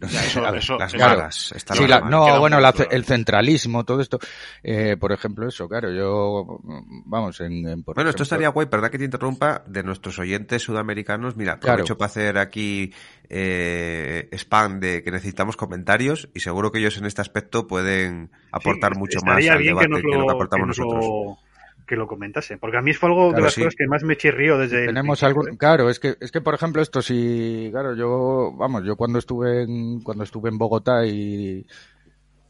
eso- 0.08 0.42
ver, 0.42 0.56
eso- 0.56 0.78
Las 0.78 0.92
Claro. 0.94 1.16
malas. 1.18 1.54
Sí, 1.72 1.86
la- 1.86 2.00
no, 2.00 2.38
bueno, 2.40 2.58
la- 2.60 2.74
el 2.90 3.04
centralismo, 3.04 3.84
todo 3.84 4.00
esto, 4.00 4.18
eh, 4.62 4.96
por 4.98 5.12
ejemplo, 5.12 5.46
eso, 5.48 5.68
claro, 5.68 5.90
yo, 5.92 6.60
vamos, 7.06 7.40
en, 7.40 7.66
en- 7.68 7.82
por 7.82 7.94
Bueno, 7.94 8.10
esto 8.10 8.22
estaría 8.22 8.48
guay, 8.48 8.66
perdón 8.66 8.90
que 8.90 8.98
te 8.98 9.04
interrumpa, 9.04 9.62
de 9.66 9.82
nuestros 9.82 10.18
oyentes 10.18 10.62
sudamericanos. 10.62 11.36
Mira, 11.36 11.52
aprovecho 11.54 11.96
Claro. 11.96 11.98
para 11.98 12.06
hacer 12.06 12.38
aquí 12.38 12.92
eh, 13.32 14.28
spam 14.32 14.80
de 14.80 15.02
que 15.04 15.10
necesitamos 15.12 15.56
comentarios 15.56 16.28
y 16.34 16.40
seguro 16.40 16.72
que 16.72 16.78
ellos 16.80 16.96
en 16.98 17.06
este 17.06 17.20
aspecto 17.20 17.66
pueden 17.66 18.30
aportar 18.50 18.94
Sí, 18.94 18.98
mucho 18.98 19.18
más 19.24 19.36
al 19.48 19.62
debate 19.62 19.86
que, 19.86 19.88
nos 19.88 20.00
que 20.00 20.08
lo 20.08 20.26
que 20.26 20.32
aportamos 20.32 20.64
que 20.64 20.68
nos 20.68 20.78
nosotros. 20.78 21.04
lo- 21.04 21.49
que 21.90 21.96
lo 21.96 22.06
comentase. 22.06 22.56
Porque 22.56 22.78
a 22.78 22.82
mí 22.82 22.92
fue 22.92 23.08
algo 23.08 23.32
de 23.32 23.42
las 23.42 23.52
sí. 23.52 23.62
cosas 23.62 23.74
que 23.76 23.88
más 23.88 24.04
me 24.04 24.16
chirrió 24.16 24.56
desde 24.56 24.82
el 24.82 24.86
Tenemos 24.86 25.18
principio, 25.18 25.26
algún, 25.42 25.54
¿eh? 25.54 25.58
claro, 25.58 25.90
es 25.90 25.98
que, 25.98 26.16
es 26.20 26.30
que 26.30 26.40
por 26.40 26.54
ejemplo 26.54 26.80
esto 26.80 27.02
sí, 27.02 27.68
claro, 27.72 27.96
yo, 27.96 28.52
vamos, 28.56 28.84
yo 28.84 28.94
cuando 28.94 29.18
estuve 29.18 29.64
en, 29.64 30.00
cuando 30.00 30.22
estuve 30.22 30.50
en 30.50 30.58
Bogotá 30.58 31.04
y 31.04 31.66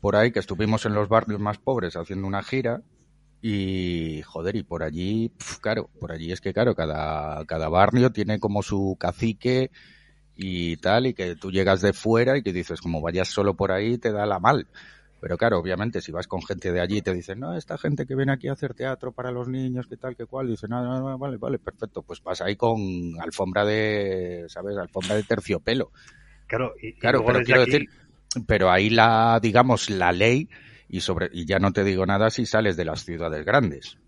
por 0.02 0.14
ahí, 0.14 0.30
que 0.30 0.40
estuvimos 0.40 0.84
en 0.84 0.92
los 0.92 1.08
barrios 1.08 1.40
más 1.40 1.56
pobres 1.56 1.96
haciendo 1.96 2.26
una 2.26 2.42
gira, 2.42 2.82
y 3.40 4.20
joder, 4.26 4.56
y 4.56 4.62
por 4.62 4.82
allí, 4.82 5.30
pf, 5.30 5.60
claro, 5.62 5.88
por 5.98 6.12
allí 6.12 6.32
es 6.32 6.42
que 6.42 6.52
claro, 6.52 6.74
cada, 6.74 7.42
cada 7.46 7.70
barrio 7.70 8.12
tiene 8.12 8.38
como 8.38 8.62
su 8.62 8.98
cacique 9.00 9.70
y 10.36 10.76
tal, 10.76 11.06
y 11.06 11.14
que 11.14 11.34
tú 11.34 11.50
llegas 11.50 11.80
de 11.80 11.94
fuera 11.94 12.36
y 12.36 12.42
que 12.42 12.52
dices, 12.52 12.82
como 12.82 13.00
vayas 13.00 13.28
solo 13.28 13.54
por 13.54 13.72
ahí, 13.72 13.96
te 13.96 14.12
da 14.12 14.26
la 14.26 14.38
mal. 14.38 14.68
Pero 15.20 15.36
claro, 15.36 15.58
obviamente, 15.58 16.00
si 16.00 16.12
vas 16.12 16.26
con 16.26 16.42
gente 16.42 16.72
de 16.72 16.80
allí 16.80 16.98
y 16.98 17.02
te 17.02 17.12
dicen, 17.12 17.40
no, 17.40 17.54
esta 17.54 17.76
gente 17.76 18.06
que 18.06 18.16
viene 18.16 18.32
aquí 18.32 18.48
a 18.48 18.52
hacer 18.52 18.72
teatro 18.74 19.12
para 19.12 19.30
los 19.30 19.48
niños, 19.48 19.86
que 19.86 19.96
tal, 19.96 20.16
que 20.16 20.24
cual, 20.26 20.48
dicen, 20.48 20.70
no, 20.70 20.82
no, 20.82 20.98
no, 21.00 21.18
vale, 21.18 21.36
vale, 21.36 21.58
perfecto, 21.58 22.02
pues 22.02 22.22
vas 22.22 22.40
ahí 22.40 22.56
con 22.56 22.80
alfombra 23.20 23.64
de, 23.64 24.46
¿sabes? 24.48 24.76
Alfombra 24.78 25.16
de 25.16 25.22
terciopelo. 25.24 25.90
Claro, 26.46 26.72
y, 26.80 26.94
Claro, 26.94 27.22
pero 27.24 27.40
quiero 27.42 27.62
aquí- 27.62 27.70
decir, 27.70 27.88
pero 28.46 28.70
ahí 28.70 28.88
la, 28.90 29.38
digamos, 29.42 29.90
la 29.90 30.10
ley, 30.12 30.48
y 30.88 31.00
sobre, 31.00 31.28
y 31.32 31.44
ya 31.44 31.58
no 31.58 31.72
te 31.72 31.84
digo 31.84 32.06
nada 32.06 32.30
si 32.30 32.46
sales 32.46 32.76
de 32.76 32.84
las 32.86 33.04
ciudades 33.04 33.44
grandes. 33.44 33.98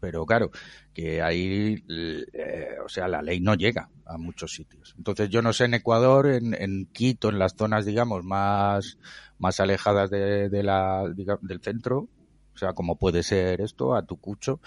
Pero 0.00 0.24
claro, 0.26 0.50
que 0.94 1.20
ahí, 1.20 1.84
eh, 1.88 2.76
o 2.84 2.88
sea, 2.88 3.08
la 3.08 3.20
ley 3.20 3.40
no 3.40 3.54
llega 3.54 3.90
a 4.06 4.16
muchos 4.16 4.54
sitios. 4.54 4.94
Entonces 4.96 5.28
yo 5.28 5.42
no 5.42 5.52
sé 5.52 5.64
en 5.64 5.74
Ecuador, 5.74 6.28
en, 6.28 6.54
en 6.54 6.86
Quito, 6.86 7.28
en 7.28 7.38
las 7.38 7.54
zonas, 7.56 7.84
digamos, 7.84 8.24
más, 8.24 8.98
más 9.38 9.58
alejadas 9.60 10.10
de, 10.10 10.48
de 10.48 10.62
la, 10.62 11.02
del 11.42 11.60
centro, 11.60 12.08
o 12.54 12.58
sea, 12.58 12.72
como 12.72 12.96
puede 12.96 13.24
ser 13.24 13.60
esto, 13.60 13.94
a 13.96 14.06
Tucucho, 14.06 14.60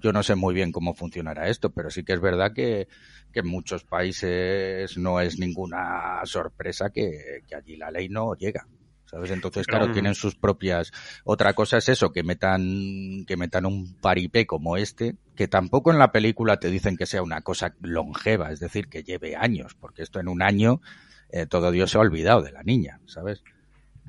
yo 0.00 0.12
no 0.12 0.22
sé 0.22 0.34
muy 0.34 0.54
bien 0.54 0.72
cómo 0.72 0.94
funcionará 0.94 1.48
esto, 1.48 1.70
pero 1.70 1.90
sí 1.90 2.04
que 2.04 2.14
es 2.14 2.20
verdad 2.20 2.52
que, 2.54 2.88
que 3.32 3.40
en 3.40 3.48
muchos 3.48 3.84
países 3.84 4.96
no 4.96 5.20
es 5.20 5.38
ninguna 5.38 6.20
sorpresa 6.24 6.90
que, 6.90 7.42
que 7.46 7.54
allí 7.54 7.76
la 7.76 7.90
ley 7.90 8.08
no 8.08 8.34
llega. 8.34 8.66
¿Sabes? 9.10 9.30
Entonces, 9.30 9.66
claro, 9.66 9.84
Pero- 9.84 9.94
tienen 9.94 10.14
sus 10.14 10.34
propias. 10.34 10.92
Otra 11.24 11.52
cosa 11.54 11.78
es 11.78 11.88
eso, 11.88 12.12
que 12.12 12.22
metan, 12.22 13.24
que 13.26 13.36
metan 13.36 13.64
un 13.64 13.94
paripé 14.00 14.46
como 14.46 14.76
este, 14.76 15.16
que 15.36 15.48
tampoco 15.48 15.92
en 15.92 15.98
la 15.98 16.12
película 16.12 16.58
te 16.58 16.70
dicen 16.70 16.96
que 16.96 17.06
sea 17.06 17.22
una 17.22 17.40
cosa 17.42 17.74
longeva, 17.80 18.50
es 18.50 18.60
decir, 18.60 18.88
que 18.88 19.04
lleve 19.04 19.36
años, 19.36 19.76
porque 19.78 20.02
esto 20.02 20.18
en 20.18 20.28
un 20.28 20.42
año 20.42 20.80
eh, 21.30 21.46
todo 21.46 21.70
Dios 21.70 21.90
se 21.90 21.98
ha 21.98 22.00
olvidado 22.00 22.42
de 22.42 22.52
la 22.52 22.62
niña, 22.62 23.00
¿sabes? 23.06 23.42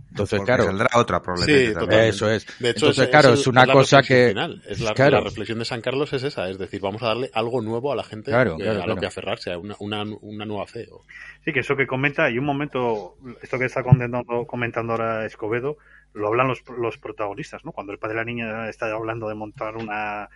Entonces, 0.09 0.39
Porque 0.39 0.45
claro, 0.51 0.63
saldrá 0.65 0.87
otra 0.95 1.21
probablemente. 1.21 1.73
Sí, 1.73 2.07
eso 2.09 2.31
es. 2.31 2.45
De 2.59 2.69
hecho, 2.69 2.77
Entonces, 2.85 3.03
es- 3.05 3.09
claro, 3.09 3.33
es 3.33 3.45
una 3.47 3.67
cosa 3.67 4.01
que. 4.01 4.29
final. 4.29 4.61
Es 4.67 4.79
la, 4.79 4.93
claro, 4.93 5.17
la 5.17 5.23
reflexión 5.23 5.59
de 5.59 5.65
San 5.65 5.81
Carlos 5.81 6.11
es 6.13 6.23
esa, 6.23 6.49
es 6.49 6.57
decir, 6.57 6.81
vamos 6.81 7.03
a 7.03 7.07
darle 7.07 7.29
algo 7.33 7.61
nuevo 7.61 7.91
a 7.91 7.95
la 7.95 8.03
gente 8.03 8.31
Claro, 8.31 8.57
que- 8.57 8.63
claro, 8.63 8.77
a 8.77 8.79
lo 8.79 8.85
claro. 8.85 8.99
que 9.01 9.05
aferrarse, 9.07 9.51
a 9.51 9.57
una, 9.57 9.75
una, 9.79 10.03
una 10.21 10.45
nueva 10.45 10.65
fe. 10.65 10.87
o- 10.91 11.03
Sí, 11.45 11.53
que 11.53 11.59
eso 11.59 11.75
que 11.75 11.85
comenta, 11.85 12.29
y 12.29 12.37
un 12.39 12.45
momento, 12.45 13.15
esto 13.41 13.59
que 13.59 13.65
está 13.65 13.83
comentando, 13.83 14.45
comentando 14.47 14.93
ahora 14.93 15.25
Escobedo, 15.25 15.77
lo 16.13 16.27
hablan 16.29 16.47
los, 16.47 16.63
los 16.79 16.97
protagonistas, 16.97 17.63
¿no? 17.63 17.71
Cuando 17.71 17.91
el 17.93 17.99
padre 17.99 18.15
de 18.15 18.19
la 18.21 18.25
niña 18.25 18.69
está 18.69 18.91
hablando 18.91 19.27
de 19.29 19.35
montar 19.35 19.75
una, 19.77 20.29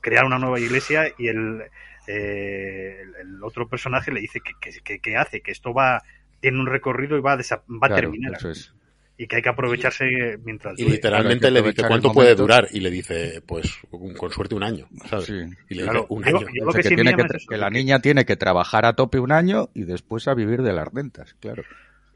crear 0.00 0.24
una 0.24 0.38
nueva 0.38 0.58
iglesia 0.60 1.12
y 1.18 1.28
el, 1.28 1.62
eh, 2.06 3.02
el, 3.20 3.42
otro 3.42 3.68
personaje 3.68 4.12
le 4.12 4.20
dice 4.20 4.40
que, 4.40 4.52
que, 4.60 4.78
que- 4.82 4.98
que 5.00 5.16
hace, 5.16 5.40
que 5.40 5.50
esto 5.50 5.72
va, 5.74 6.02
tiene 6.40 6.58
un 6.60 6.66
recorrido 6.66 7.16
y 7.16 7.20
va 7.20 7.32
a, 7.32 7.36
desa- 7.38 7.62
va 7.68 7.86
a 7.86 7.88
Claro, 7.88 7.96
terminar. 7.96 8.34
eso 8.34 8.50
es. 8.50 8.72
Y 9.18 9.26
que 9.26 9.36
hay 9.36 9.42
que 9.42 9.48
aprovecharse 9.48 10.38
mientras 10.44 10.78
Y 10.78 10.82
dure. 10.82 10.96
literalmente 10.96 11.50
le 11.50 11.62
dice, 11.62 11.82
¿cuánto 11.88 12.12
puede 12.12 12.34
durar? 12.34 12.68
Y 12.70 12.80
le 12.80 12.90
dice, 12.90 13.40
pues 13.46 13.78
con 13.90 14.30
suerte 14.30 14.54
un 14.54 14.62
año, 14.62 14.88
¿sabes? 15.08 15.24
Sí. 15.26 15.32
Y 15.70 15.74
le 15.74 15.82
Claro, 15.84 16.00
dice, 16.02 16.14
un 16.14 16.22
yo- 16.22 16.36
año. 16.38 16.46
yo- 16.52 16.64
lo 16.66 16.72
que 16.72 16.82
que, 16.82 16.88
sí 16.88 16.94
tiene 16.94 17.14
que, 17.14 17.22
es 17.22 17.46
que 17.46 17.56
la 17.56 17.70
niña 17.70 18.00
tiene 18.00 18.26
que 18.26 18.36
trabajar 18.36 18.84
a 18.84 18.92
tope 18.94 19.18
un 19.18 19.32
año 19.32 19.70
y 19.74 19.84
después 19.84 20.28
a 20.28 20.34
vivir 20.34 20.60
de 20.62 20.72
las 20.74 20.88
rentas, 20.92 21.34
claro. 21.40 21.62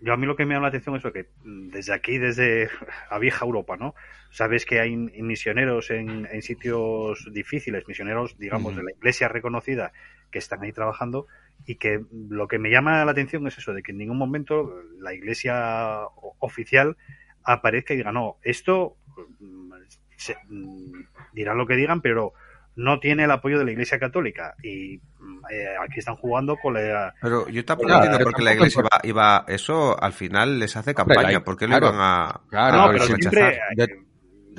Yo 0.03 0.13
a 0.15 0.17
mí 0.17 0.27
lo 0.27 0.35
que 0.37 0.47
me 0.47 0.55
llama 0.55 0.65
la 0.65 0.69
atención 0.69 0.97
es 0.97 1.01
eso, 1.01 1.13
que 1.13 1.27
desde 1.45 1.93
aquí, 1.95 2.19
desde 2.19 2.69
a 3.11 3.19
vieja 3.19 3.45
Europa, 3.45 3.77
¿no? 3.79 3.95
Sabes 4.31 4.65
que 4.67 4.81
hay 4.81 4.97
misioneros 4.97 5.91
en, 5.91 6.27
en 6.31 6.43
sitios 6.43 7.29
difíciles, 7.33 7.87
misioneros, 7.89 8.39
digamos, 8.39 8.77
de 8.77 8.83
la 8.83 8.91
iglesia 8.93 9.29
reconocida, 9.29 9.93
que 10.31 10.39
están 10.39 10.63
ahí 10.63 10.73
trabajando 10.73 11.27
y 11.67 11.77
que 11.77 12.05
lo 12.31 12.49
que 12.49 12.59
me 12.59 12.71
llama 12.71 13.05
la 13.05 13.13
atención 13.13 13.47
es 13.47 13.59
eso, 13.59 13.73
de 13.73 13.83
que 13.83 13.93
en 13.93 13.99
ningún 13.99 14.19
momento 14.19 14.73
la 15.01 15.15
iglesia 15.15 16.03
o- 16.07 16.37
oficial 16.41 16.97
aparezca 17.45 17.95
y 17.95 17.99
diga, 17.99 18.13
no, 18.13 18.37
esto 18.43 18.97
mm, 19.41 19.73
se- 20.17 20.37
mm, 20.49 20.93
dirán 21.33 21.59
lo 21.59 21.67
que 21.67 21.77
digan, 21.77 22.01
pero 22.01 22.33
no 22.77 23.01
tiene 23.01 23.25
el 23.25 23.31
apoyo 23.31 23.59
de 23.59 23.65
la 23.65 23.73
iglesia 23.73 23.99
católica 23.99 24.55
y 24.63 25.01
mm, 25.19 25.39
eh, 25.51 25.67
aquí 25.83 25.99
están 25.99 26.17
jugando 26.17 26.57
con 26.57 26.75
la... 26.75 27.15
Pero 27.21 27.49
yo 27.49 27.65
tampoco 27.65 27.89
Claro, 27.89 28.05
entiendo 28.05 28.25
por 28.25 28.35
qué 28.35 28.43
la 28.43 28.53
iglesia 28.55 28.81
iba, 28.81 29.01
iba... 29.05 29.45
Eso 29.49 30.03
al 30.03 30.13
final 30.13 30.59
les 30.59 30.77
hace 30.77 30.95
campaña. 30.95 31.33
la- 31.33 31.45
¿Por 31.45 31.57
qué 31.57 31.67
claro, 31.67 31.87
lo 31.87 31.93
iban 31.93 32.01
a, 32.03 32.41
claro, 32.49 32.79
no, 32.79 32.85
a 32.85 32.93
pero 32.93 33.05
sí, 33.05 33.13
siempre... 33.21 33.61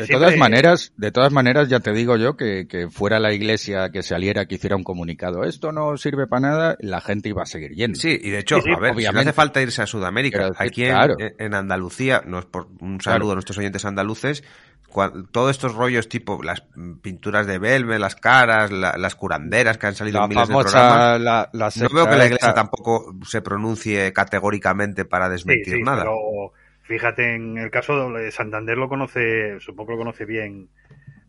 De- 0.01 0.05
eh, 0.05 0.07
De 0.07 0.07
siempre- 0.07 0.25
todas 0.27 0.37
maneras, 0.39 0.93
de 0.97 1.11
todas 1.11 1.31
maneras 1.31 1.69
ya 1.69 1.79
te 1.79 1.91
digo 1.93 2.17
yo 2.17 2.35
que, 2.35 2.67
que 2.67 2.89
fuera 2.89 3.19
la 3.19 3.33
iglesia 3.33 3.89
que 3.91 4.03
saliera 4.03 4.45
que 4.45 4.55
hiciera 4.55 4.75
un 4.75 4.83
comunicado, 4.83 5.43
esto 5.43 5.71
no 5.71 5.95
sirve 5.97 6.27
para 6.27 6.41
nada, 6.41 6.75
la 6.79 7.01
gente 7.01 7.29
iba 7.29 7.43
a 7.43 7.45
seguir 7.45 7.71
yendo. 7.71 7.99
Sí, 7.99 8.19
y 8.21 8.29
de 8.29 8.39
hecho, 8.39 8.57
Sí, 8.57 8.63
sí, 8.65 8.71
a 8.75 8.79
ver, 8.79 8.95
si 8.95 9.03
no 9.11 9.19
hace 9.19 9.33
falta 9.33 9.61
irse 9.61 9.81
a 9.81 9.87
Sudamérica. 9.87 10.39
Decir, 10.49 10.55
Aquí 10.59 10.83
en, 10.85 10.91
claro. 10.95 11.15
en 11.19 11.53
Andalucía, 11.53 12.21
no 12.25 12.39
es 12.39 12.45
por 12.45 12.67
un 12.79 12.99
saludo 13.01 13.19
Claro. 13.19 13.31
a 13.31 13.35
nuestros 13.35 13.57
oyentes 13.57 13.85
andaluces, 13.85 14.43
todos 15.31 15.51
estos 15.51 15.73
rollos 15.73 16.09
tipo 16.09 16.43
las 16.43 16.63
pinturas 17.01 17.47
de 17.47 17.59
Belme, 17.59 17.97
las 17.97 18.15
caras, 18.15 18.71
la- 18.71 18.97
las 18.97 19.15
curanderas 19.15 19.77
que 19.77 19.87
han 19.87 19.95
salido 19.95 20.17
La 20.19 20.25
en 20.25 20.29
miles 20.29 20.47
de 20.49 20.53
famosa, 20.53 20.69
programas. 20.71 21.21
la, 21.21 21.49
la 21.53 21.71
No 21.77 21.89
veo 21.95 22.09
que 22.09 22.17
la 22.17 22.25
iglesia 22.25 22.49
esta- 22.49 22.53
tampoco 22.53 23.15
se 23.25 23.41
pronuncie 23.41 24.11
categóricamente 24.11 25.05
para 25.05 25.27
Sí, 25.27 25.31
desmentir 25.31 25.75
sí, 25.75 25.81
nada. 25.81 25.99
pero 26.03 26.51
fíjate, 26.91 27.35
en 27.35 27.57
el 27.57 27.71
caso 27.71 28.11
de 28.11 28.31
Santander 28.31 28.77
lo 28.77 28.87
conoce, 28.89 29.59
supongo 29.59 29.87
que 29.87 29.93
lo 29.93 29.99
conoce 29.99 30.25
bien 30.25 30.69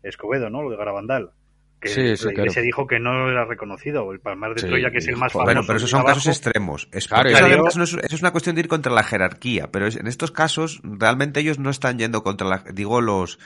Escobedo, 0.03 0.49
¿no? 0.49 0.61
Lo 0.61 0.69
de 0.69 0.77
Garabandal. 0.77 1.31
Que 1.79 1.89
Sí, 1.89 2.01
la 2.01 2.15
sí, 2.17 2.27
iglesia 2.29 2.53
claro. 2.53 2.65
dijo 2.65 2.87
que 2.87 2.99
no 2.99 3.29
era 3.29 3.43
reconocido. 3.45 4.11
El 4.13 4.19
Palmar 4.21 4.53
de 4.53 4.61
Sí, 4.61 4.67
Troya, 4.67 4.89
que 4.91 4.99
es 4.99 5.07
el 5.07 5.17
más 5.17 5.33
famoso. 5.33 5.45
Bueno, 5.45 5.61
pero 5.65 5.77
esos 5.77 5.89
son 5.89 6.03
casos 6.05 6.27
extremos. 6.27 6.87
Es 6.93 7.07
Claro, 7.07 7.29
eso, 7.29 7.77
no 7.77 7.83
es, 7.83 7.93
eso 7.93 8.15
es 8.15 8.21
una 8.21 8.31
cuestión 8.31 8.55
de 8.55 8.61
ir 8.61 8.67
contra 8.69 8.91
la 8.93 9.03
jerarquía, 9.03 9.69
pero 9.71 9.87
es- 9.87 9.97
en 9.97 10.07
estos 10.07 10.31
casos 10.31 10.79
realmente 10.83 11.39
ellos 11.41 11.59
no 11.59 11.69
están 11.69 11.97
yendo 11.99 12.23
contra 12.23 12.47
la, 12.47 12.63
digo 12.73 13.01
los 13.01 13.37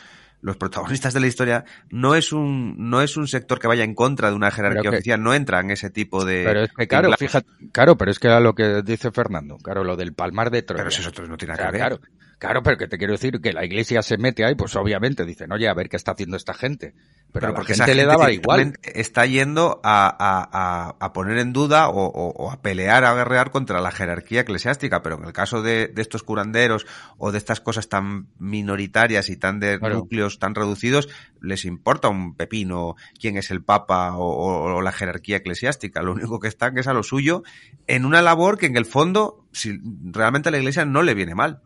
los 0.41 0.55
protagonistas 0.57 1.13
de 1.13 1.19
la 1.19 1.27
historia 1.27 1.65
no 1.89 2.13
es 2.15 2.31
un 2.31 2.75
no 2.89 3.01
es 3.01 3.17
un 3.17 3.27
sector 3.27 3.59
que 3.59 3.67
vaya 3.67 3.83
en 3.83 3.95
contra 3.95 4.29
de 4.29 4.35
una 4.35 4.51
jerarquía 4.51 4.83
que- 4.83 4.89
oficial, 4.97 5.21
no 5.23 5.33
entra 5.33 5.59
en 5.59 5.71
ese 5.71 5.89
tipo 5.89 6.23
de 6.25 6.43
Pero 6.45 6.61
es 6.63 6.71
que, 6.73 6.87
claro, 6.87 7.11
fíjate, 7.17 7.47
claro, 7.71 7.97
pero 7.97 8.11
es 8.11 8.19
que 8.19 8.27
era 8.27 8.39
lo 8.39 8.53
que 8.53 8.81
dice 8.83 9.11
Fernando, 9.11 9.57
claro, 9.57 9.83
lo 9.83 9.95
del 9.95 10.13
palmar 10.13 10.51
de 10.51 10.61
Troya. 10.61 10.83
pero 10.83 10.89
eso 10.89 11.11
no 11.27 11.37
tiene 11.37 11.53
O 11.53 11.57
nada 11.57 11.63
sea, 11.63 11.65
que 11.71 11.71
ver. 11.71 11.79
claro, 11.81 11.99
claro, 12.39 12.61
pero 12.63 12.77
que 12.77 12.87
te 12.87 12.97
quiero 12.97 13.13
decir 13.13 13.39
que 13.41 13.53
la 13.53 13.65
iglesia 13.65 14.01
se 14.01 14.17
mete 14.17 14.45
ahí, 14.45 14.55
pues 14.55 14.75
obviamente 14.75 15.25
dicen, 15.25 15.51
oye, 15.51 15.67
a 15.67 15.73
ver 15.73 15.89
qué 15.89 15.95
está 15.97 16.11
haciendo 16.11 16.37
esta 16.37 16.53
gente. 16.53 16.93
Pero, 16.93 17.31
Pero 17.33 17.47
a 17.47 17.49
la 17.49 17.55
porque 17.57 17.73
gente, 17.75 17.93
le 17.95 18.05
daba 18.05 18.31
igual. 18.31 18.73
está 18.83 19.25
yendo 19.25 19.81
a, 19.83 20.07
a- 20.07 20.49
a- 20.51 20.95
a 20.97 21.13
poner 21.13 21.37
en 21.39 21.51
duda 21.51 21.89
o, 21.89 22.05
o- 22.05 22.29
o 22.31 22.51
a 22.51 22.61
pelear, 22.61 23.03
a 23.03 23.13
guerrear 23.15 23.51
contra 23.51 23.81
la 23.81 23.91
jerarquía 23.91 24.41
eclesiástica. 24.41 25.01
Pero 25.01 25.17
en 25.17 25.25
el 25.25 25.33
caso 25.33 25.61
de, 25.61 25.87
de 25.89 26.01
estos 26.01 26.23
curanderos 26.23 26.85
o 27.17 27.33
de 27.33 27.37
estas 27.37 27.59
cosas 27.59 27.89
tan 27.89 28.27
minoritarias 28.39 29.29
y 29.29 29.35
tan 29.37 29.59
de 29.59 29.77
Claro. 29.79 29.95
núcleos 29.95 30.39
tan 30.39 30.55
reducidos, 30.55 31.09
les 31.41 31.65
importa 31.65 32.07
un 32.07 32.35
pepino 32.35 32.95
quién 33.19 33.35
es 33.37 33.51
el 33.51 33.61
papa 33.63 34.15
o, 34.17 34.23
o- 34.25 34.75
o 34.77 34.81
la 34.81 34.91
jerarquía 34.93 35.37
eclesiástica. 35.37 36.01
Lo 36.01 36.13
único 36.13 36.39
que 36.39 36.47
están 36.47 36.77
es 36.77 36.87
a 36.87 36.93
lo 36.93 37.03
suyo 37.03 37.43
en 37.87 38.05
una 38.05 38.21
labor 38.21 38.57
que 38.57 38.67
en 38.67 38.77
el 38.77 38.85
fondo, 38.85 39.45
si 39.51 39.79
realmente 40.11 40.47
a 40.49 40.51
la 40.53 40.59
iglesia 40.59 40.85
no 40.85 41.01
le 41.03 41.13
viene 41.13 41.35
mal. 41.35 41.61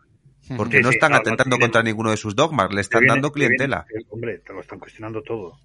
Porque 0.57 0.77
Sí, 0.77 0.83
no 0.83 0.89
sí, 0.89 0.95
están 0.95 1.11
no, 1.11 1.17
atentando 1.17 1.55
tienen- 1.57 1.67
contra 1.69 1.83
ninguno 1.83 2.11
de 2.11 2.17
sus 2.17 2.35
dogmas, 2.35 2.73
le 2.73 2.81
están 2.81 3.01
viene- 3.01 3.13
dando 3.13 3.31
que 3.31 3.39
viene- 3.39 3.55
clientela. 3.55 3.85
que, 3.87 4.05
hombre, 4.09 4.39
te 4.39 4.53
lo 4.53 4.61
están 4.61 4.79
cuestionando 4.79 5.21
todo. 5.23 5.57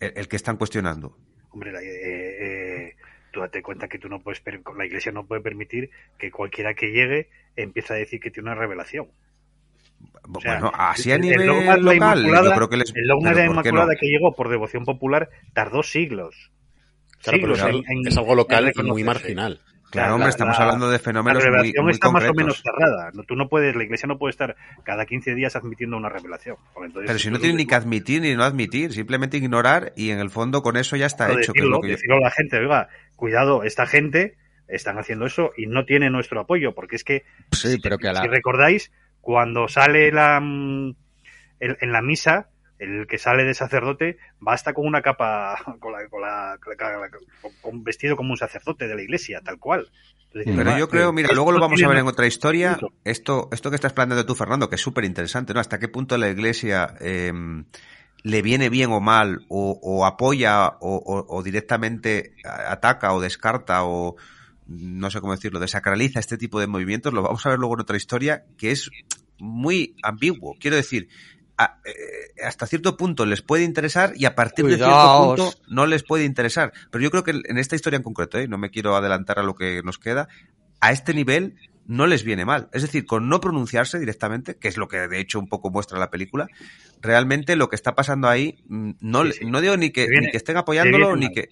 El, 0.00 0.12
el 0.16 0.28
que 0.28 0.36
están 0.36 0.56
cuestionando. 0.56 1.16
Hombre, 1.50 1.72
la- 1.72 1.80
eh, 1.82 1.86
eh, 2.90 2.96
tú 3.32 3.40
date 3.40 3.62
cuenta 3.62 3.88
que 3.88 3.98
tú 3.98 4.08
no 4.08 4.20
puedes, 4.20 4.40
per- 4.40 4.60
la 4.76 4.86
iglesia 4.86 5.12
no 5.12 5.26
puede 5.26 5.40
permitir 5.42 5.90
que 6.18 6.30
cualquiera 6.30 6.74
que 6.74 6.88
llegue 6.92 7.28
empiece 7.56 7.92
a 7.92 7.96
decir 7.96 8.20
que 8.20 8.30
tiene 8.30 8.50
una 8.50 8.58
revelación. 8.60 9.08
O 10.32 10.40
sea, 10.40 10.54
bueno, 10.60 10.72
así 10.76 11.10
a 11.10 11.16
el- 11.16 11.22
el 11.24 11.28
nivel 11.30 11.46
dogma 11.46 11.60
de 11.76 11.82
la 11.82 11.92
local, 11.94 12.24
yo 12.44 12.54
creo 12.54 12.68
que 12.68 12.76
les... 12.76 12.94
El 12.94 13.06
dogma 13.08 13.30
de 13.30 13.36
la. 13.36 13.46
Inmaculada 13.46 13.94
que 13.98 14.06
llegó 14.06 14.34
por 14.34 14.48
devoción 14.48 14.84
popular 14.84 15.28
tardó 15.54 15.82
siglos. 15.82 16.52
Claro, 17.22 17.38
pero 17.40 17.54
Siglos 17.56 17.58
es, 17.58 17.90
en- 17.90 17.98
en- 17.98 18.06
es 18.06 18.16
algo 18.16 18.30
en 18.30 18.36
local 18.36 18.72
y 18.76 18.82
muy 18.84 19.02
marginal. 19.02 19.60
Claro, 19.90 20.08
La- 20.08 20.14
hombre, 20.14 20.26
la- 20.26 20.30
estamos 20.30 20.58
la- 20.58 20.64
hablando 20.64 20.86
de 20.90 20.98
La 20.98 20.98
fenómenos 20.98 21.42
muy, 21.42 21.50
revelación 21.50 21.84
muy 21.84 21.92
está 21.92 22.10
más 22.10 22.24
o 22.24 22.34
menos 22.34 22.62
cerrada. 22.62 23.10
No, 23.14 23.22
tú 23.24 23.36
no 23.36 23.48
puedes, 23.48 23.74
la 23.74 23.84
iglesia 23.84 24.06
no 24.06 24.18
puede 24.18 24.30
estar 24.32 24.54
cada 24.84 25.06
15 25.06 25.34
días 25.34 25.56
admitiendo 25.56 25.96
una 25.96 26.08
revelación. 26.10 26.56
Entonces, 26.76 27.06
Pero 27.06 27.18
si 27.18 27.30
no 27.30 27.38
tiene 27.38 27.54
ni 27.54 27.66
que 27.66 27.74
admitir 27.74 28.20
ni 28.20 28.34
no 28.34 28.44
admitir, 28.44 28.92
simplemente 28.92 29.38
ignorar 29.38 29.92
y 29.96 30.10
en 30.10 30.18
el 30.18 30.28
fondo 30.30 30.62
con 30.62 30.76
eso 30.76 30.96
ya 30.96 31.06
está 31.06 31.26
Pero 31.28 31.38
hecho. 31.40 31.52
que 31.52 31.60
es 31.60 31.62
decirlo, 31.64 31.76
lo 31.76 31.80
que 31.82 31.96
yo- 32.06 32.14
a 32.16 32.20
la 32.20 32.30
gente, 32.30 32.58
oiga, 32.58 32.88
cuidado, 33.16 33.62
esta 33.64 33.86
gente 33.86 34.36
están 34.68 34.98
haciendo 34.98 35.24
eso 35.24 35.52
y 35.56 35.66
no 35.66 35.86
tiene 35.86 36.10
nuestro 36.10 36.40
apoyo, 36.40 36.74
porque 36.74 36.96
es 36.96 37.04
que, 37.04 37.24
Sí, 37.52 37.78
pero 37.82 37.96
que 37.96 38.08
a 38.08 38.12
la... 38.12 38.20
si 38.20 38.28
recordáis, 38.28 38.92
cuando 39.22 39.68
sale 39.68 40.12
la 40.12 40.38
mm, 40.40 40.94
el- 41.60 41.78
en 41.80 41.92
la 41.92 42.02
misa, 42.02 42.50
el 42.78 43.06
que 43.06 43.18
sale 43.18 43.44
de 43.44 43.54
sacerdote 43.54 44.18
basta 44.40 44.72
con 44.74 44.86
una 44.86 45.02
capa, 45.02 45.56
con, 45.80 45.92
la, 45.92 46.08
con, 46.08 46.20
la- 46.22 46.58
con 46.62 46.76
la- 46.78 47.10
con- 47.60 47.84
vestido 47.84 48.16
como 48.16 48.30
un 48.32 48.36
sacerdote 48.36 48.86
de 48.88 48.94
la 48.94 49.02
iglesia, 49.02 49.40
tal 49.42 49.58
cual. 49.58 49.88
Entonces, 50.26 50.52
Pero 50.56 50.70
"Ma, 50.70 50.78
yo 50.78 50.88
creo, 50.88 51.12
mira, 51.12 51.30
luego 51.32 51.52
lo 51.52 51.60
vamos 51.60 51.82
a 51.82 51.88
ver 51.88 51.98
en 51.98 52.06
otra 52.06 52.26
historia. 52.26 52.78
Esto, 53.04 53.48
esto 53.50 53.70
que 53.70 53.76
estás 53.76 53.92
planteando 53.94 54.26
tú, 54.26 54.34
Fernando, 54.34 54.68
que 54.68 54.74
es 54.76 54.80
súper 54.80 55.04
interesante, 55.04 55.54
¿no? 55.54 55.60
Hasta 55.60 55.78
qué 55.78 55.88
punto 55.88 56.16
la 56.18 56.28
iglesia 56.28 56.94
eh, 57.00 57.32
le 58.22 58.42
viene 58.42 58.68
bien 58.68 58.90
o 58.92 59.00
mal, 59.00 59.46
o, 59.48 59.78
o 59.82 60.04
apoya, 60.04 60.68
o, 60.80 60.96
o- 60.96 61.26
o 61.36 61.42
directamente 61.42 62.34
ataca, 62.44 63.12
o 63.14 63.20
descarta, 63.20 63.84
o 63.84 64.16
no 64.66 65.10
sé 65.10 65.20
cómo 65.20 65.32
decirlo, 65.34 65.60
desacraliza 65.60 66.20
este 66.20 66.36
tipo 66.36 66.60
de 66.60 66.66
movimientos. 66.66 67.12
Lo 67.14 67.22
vamos 67.22 67.44
a 67.46 67.48
ver 67.48 67.58
luego 67.58 67.74
en 67.74 67.80
otra 67.80 67.96
historia 67.96 68.44
que 68.58 68.70
es 68.70 68.90
muy 69.38 69.96
ambiguo. 70.02 70.56
Quiero 70.60 70.76
decir, 70.76 71.08
a- 71.58 71.80
eh, 71.84 72.42
hasta 72.44 72.66
cierto 72.66 72.96
punto 72.96 73.26
les 73.26 73.42
puede 73.42 73.64
interesar 73.64 74.12
y 74.16 74.24
a 74.24 74.34
partir 74.34 74.64
de 74.66 74.76
cierto 74.76 75.24
punto 75.36 75.52
no 75.68 75.86
les 75.86 76.02
puede 76.04 76.24
interesar. 76.24 76.72
Pero 76.90 77.02
yo 77.02 77.10
creo 77.10 77.24
que 77.24 77.32
en 77.32 77.58
esta 77.58 77.74
historia 77.76 77.96
en 77.96 78.02
concreto, 78.04 78.38
¿eh? 78.38 78.46
no 78.48 78.58
me 78.58 78.70
quiero 78.70 78.94
adelantar 78.96 79.38
a 79.38 79.42
lo 79.42 79.54
que 79.54 79.82
nos 79.82 79.98
queda, 79.98 80.28
a 80.80 80.92
este 80.92 81.12
nivel 81.14 81.56
no 81.86 82.06
les 82.06 82.22
viene 82.22 82.44
mal. 82.44 82.68
Es 82.72 82.82
decir, 82.82 83.06
con 83.06 83.28
no 83.28 83.40
pronunciarse 83.40 83.98
directamente, 83.98 84.56
que 84.56 84.68
es 84.68 84.76
lo 84.76 84.88
que 84.88 85.08
de 85.08 85.20
hecho 85.20 85.38
un 85.38 85.48
poco 85.48 85.70
muestra 85.70 85.98
la 85.98 86.10
película, 86.10 86.46
realmente 87.00 87.56
lo 87.56 87.68
que 87.68 87.76
está 87.76 87.94
pasando 87.94 88.28
ahí, 88.28 88.62
mm, 88.68 88.90
no, 89.00 89.22
Sí, 89.22 89.28
le- 89.28 89.34
sí. 89.34 89.44
no 89.46 89.60
digo 89.60 89.76
ni 89.76 89.90
que, 89.90 90.06
viene- 90.06 90.26
ni 90.26 90.30
que 90.30 90.36
estén 90.36 90.56
apoyándolo, 90.58 91.16
ni 91.16 91.26
mal. 91.26 91.34
que, 91.34 91.48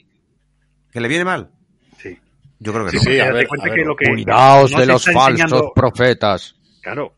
que 0.92 1.00
le 1.00 1.08
viene 1.08 1.24
mal. 1.24 1.50
Sí. 1.98 2.18
Yo 2.58 2.72
creo 2.72 2.84
que 2.84 2.90
Sí, 2.92 2.96
no. 2.96 3.02
sí, 3.02 3.06
Porque 3.08 3.22
a 3.22 3.24
date 3.24 3.36
ver, 3.38 3.48
cuenta 3.48 3.66
a 3.66 3.70
ver, 3.70 3.78
que 3.78 3.84
lo 3.86 3.96
que 3.96 4.06
Cuidaos 4.10 4.72
no 4.72 4.78
de 4.80 4.86
los 4.86 5.04
falsos 5.04 5.40
enseñando- 5.40 5.72
profetas. 5.74 6.54
Claro, 6.82 7.14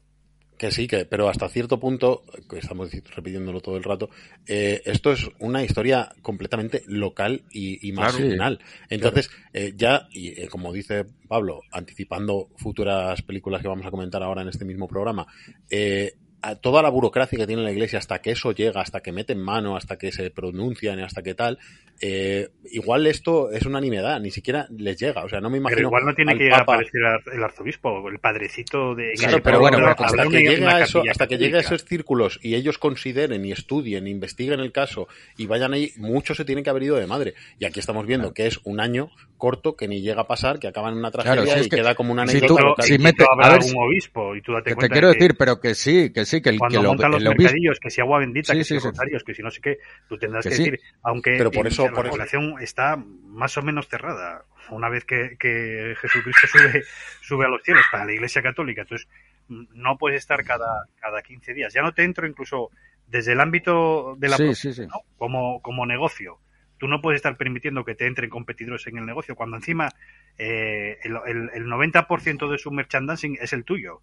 Que 0.58 0.72
sí, 0.72 0.88
que, 0.88 1.04
pero 1.04 1.28
hasta 1.28 1.48
cierto 1.48 1.78
punto, 1.78 2.24
que 2.50 2.58
estamos 2.58 2.90
repitiéndolo 3.14 3.60
todo 3.60 3.76
el 3.76 3.84
rato, 3.84 4.10
eh, 4.46 4.82
esto 4.84 5.12
es 5.12 5.28
una 5.38 5.62
historia 5.62 6.12
completamente 6.20 6.82
local 6.86 7.42
y, 7.52 7.88
y 7.88 7.92
Claro. 7.92 8.18
marginal. 8.18 8.58
Entonces, 8.90 9.30
eh, 9.52 9.72
ya, 9.76 10.08
y 10.10 10.28
eh, 10.40 10.48
como 10.48 10.72
dice 10.72 11.04
Pablo, 11.28 11.60
anticipando 11.70 12.48
futuras 12.56 13.22
películas 13.22 13.62
que 13.62 13.68
vamos 13.68 13.86
a 13.86 13.90
comentar 13.90 14.22
ahora 14.22 14.42
en 14.42 14.48
este 14.48 14.64
mismo 14.64 14.88
programa, 14.88 15.26
eh, 15.70 16.14
a 16.42 16.54
toda 16.54 16.82
la 16.82 16.88
burocracia 16.88 17.36
que 17.38 17.46
tiene 17.46 17.62
la 17.62 17.72
iglesia 17.72 17.98
hasta 17.98 18.20
que 18.20 18.30
eso 18.30 18.52
llega, 18.52 18.80
hasta 18.80 19.00
que 19.00 19.10
meten 19.12 19.40
mano, 19.40 19.76
hasta 19.76 19.96
que 19.98 20.12
se 20.12 20.30
pronuncian, 20.30 21.00
hasta 21.00 21.22
que 21.22 21.34
tal, 21.34 21.58
eh, 22.00 22.50
igual 22.70 23.06
esto 23.08 23.50
es 23.50 23.66
una 23.66 23.80
nimiedad, 23.80 24.20
ni 24.20 24.30
siquiera 24.30 24.66
les 24.70 24.96
llega. 25.00 25.24
O 25.24 25.28
sea, 25.28 25.40
no 25.40 25.50
me 25.50 25.58
imagino. 25.58 25.76
pero 25.76 25.88
igual 25.88 26.04
no 26.04 26.14
tiene 26.14 26.36
que 26.38 26.44
llegar 26.44 26.60
Papa- 26.60 26.74
a 26.74 26.76
aparecer 26.76 27.00
el- 27.34 27.42
arzobispo, 27.42 28.08
el 28.08 28.18
padrecito 28.20 28.94
de... 28.94 29.14
Claro, 29.18 29.42
pero 29.42 29.58
bueno, 29.60 29.78
pero 29.78 29.90
hasta 29.90 30.22
que 30.22 30.28
una- 30.28 30.38
llegue 30.38 30.62
una 30.62 30.76
a 30.76 30.84
eso, 30.84 31.02
hasta 31.10 31.26
que 31.26 31.38
llegue 31.38 31.56
a 31.56 31.60
esos 31.60 31.84
círculos 31.84 32.38
y 32.42 32.54
ellos 32.54 32.78
consideren 32.78 33.44
y 33.44 33.50
estudien, 33.52 34.06
investiguen 34.06 34.60
el 34.60 34.70
caso 34.70 35.08
y 35.36 35.46
vayan 35.46 35.72
ahí, 35.72 35.92
muchos 35.96 36.36
se 36.36 36.44
tienen 36.44 36.62
que 36.62 36.70
haber 36.70 36.84
ido 36.84 36.96
de 36.96 37.06
madre. 37.08 37.34
Y 37.58 37.64
aquí 37.64 37.80
estamos 37.80 38.06
viendo 38.06 38.32
que 38.32 38.46
es 38.46 38.60
un 38.64 38.78
año 38.80 39.10
corto 39.36 39.76
que 39.76 39.86
ni 39.88 40.00
llega 40.02 40.22
a 40.22 40.26
pasar, 40.26 40.58
que 40.58 40.66
acaba 40.68 40.88
en 40.90 40.96
una 40.98 41.10
tragedia 41.10 41.42
Claro, 41.42 41.50
si 41.52 41.60
es 41.60 41.66
y 41.66 41.70
que- 41.70 41.76
queda 41.76 41.94
como 41.94 42.12
una 42.12 42.26
si 42.26 42.38
anécdota 42.38 42.60
tú- 42.62 42.66
local. 42.68 42.84
si 42.86 42.94
y 42.94 42.98
mete- 42.98 43.24
a 43.24 43.36
ver 43.36 43.60
algún 43.60 43.82
obispo 43.84 44.34
y 44.36 44.42
tú 44.42 44.52
date 44.52 44.70
Que 44.70 44.76
te 44.76 44.88
quiero 44.88 45.08
que- 45.12 45.14
decir, 45.18 45.36
pero 45.36 45.60
que 45.60 45.74
sí, 45.74 46.12
que 46.12 46.24
sí, 46.28 46.40
que 46.42 46.50
el 46.50 46.58
Cuando 46.58 46.78
que 46.78 46.82
lo, 46.82 46.88
montan 46.90 47.10
los 47.10 47.20
el 47.20 47.28
obispo- 47.28 47.42
mercadillos, 47.42 47.80
que 47.80 47.90
si 47.90 48.00
agua 48.00 48.18
bendita, 48.18 48.52
Sí, 48.52 48.58
que 48.58 48.64
si 48.64 48.80
sí. 48.80 48.86
rosarios, 48.88 49.24
que 49.24 49.34
si 49.34 49.42
no 49.42 49.50
sé 49.50 49.60
qué, 49.60 49.78
tú 50.08 50.16
tendrás 50.18 50.44
Que 50.44 50.50
decir, 50.50 50.80
aunque 51.02 51.36
Pero 51.38 51.50
por 51.50 51.66
eso- 51.66 51.84
la 51.90 52.00
eso- 52.00 52.10
población 52.10 52.54
está 52.60 52.96
más 52.96 53.56
o 53.56 53.62
menos 53.62 53.88
cerrada, 53.88 54.44
una 54.70 54.88
vez 54.88 55.04
que, 55.04 55.36
que 55.38 55.94
Jesucristo 56.00 56.46
sube, 56.80 56.82
sube 57.22 57.46
a 57.46 57.48
los 57.48 57.62
cielos 57.62 57.84
para 57.90 58.04
la 58.04 58.12
Iglesia 58.12 58.42
Católica, 58.42 58.82
entonces 58.82 59.08
no 59.48 59.96
puedes 59.96 60.18
estar 60.18 60.44
cada, 60.44 60.86
cada 61.00 61.22
15 61.22 61.54
días. 61.54 61.72
Ya 61.72 61.82
no 61.82 61.92
te 61.94 62.02
entro 62.04 62.26
incluso 62.26 62.70
desde 63.06 63.32
el 63.32 63.40
ámbito 63.40 64.14
de 64.18 64.28
la 64.28 64.36
Sí, 64.36 64.54
sí, 64.54 64.72
sí. 64.74 64.82
¿no? 64.86 65.00
como, 65.16 65.62
como 65.62 65.86
negocio. 65.86 66.38
Tú 66.76 66.86
no 66.86 67.00
puedes 67.00 67.16
estar 67.18 67.36
permitiendo 67.36 67.84
que 67.84 67.94
te 67.94 68.06
entren 68.06 68.30
competidores 68.30 68.86
en 68.86 68.98
el 68.98 69.06
negocio 69.06 69.34
cuando 69.34 69.56
encima 69.56 69.88
eh, 70.36 70.98
el, 71.02 71.16
el, 71.26 71.50
el 71.54 71.64
90% 71.66 72.48
de 72.50 72.58
su 72.58 72.70
merchandising 72.70 73.38
es 73.40 73.52
el 73.52 73.64
tuyo. 73.64 74.02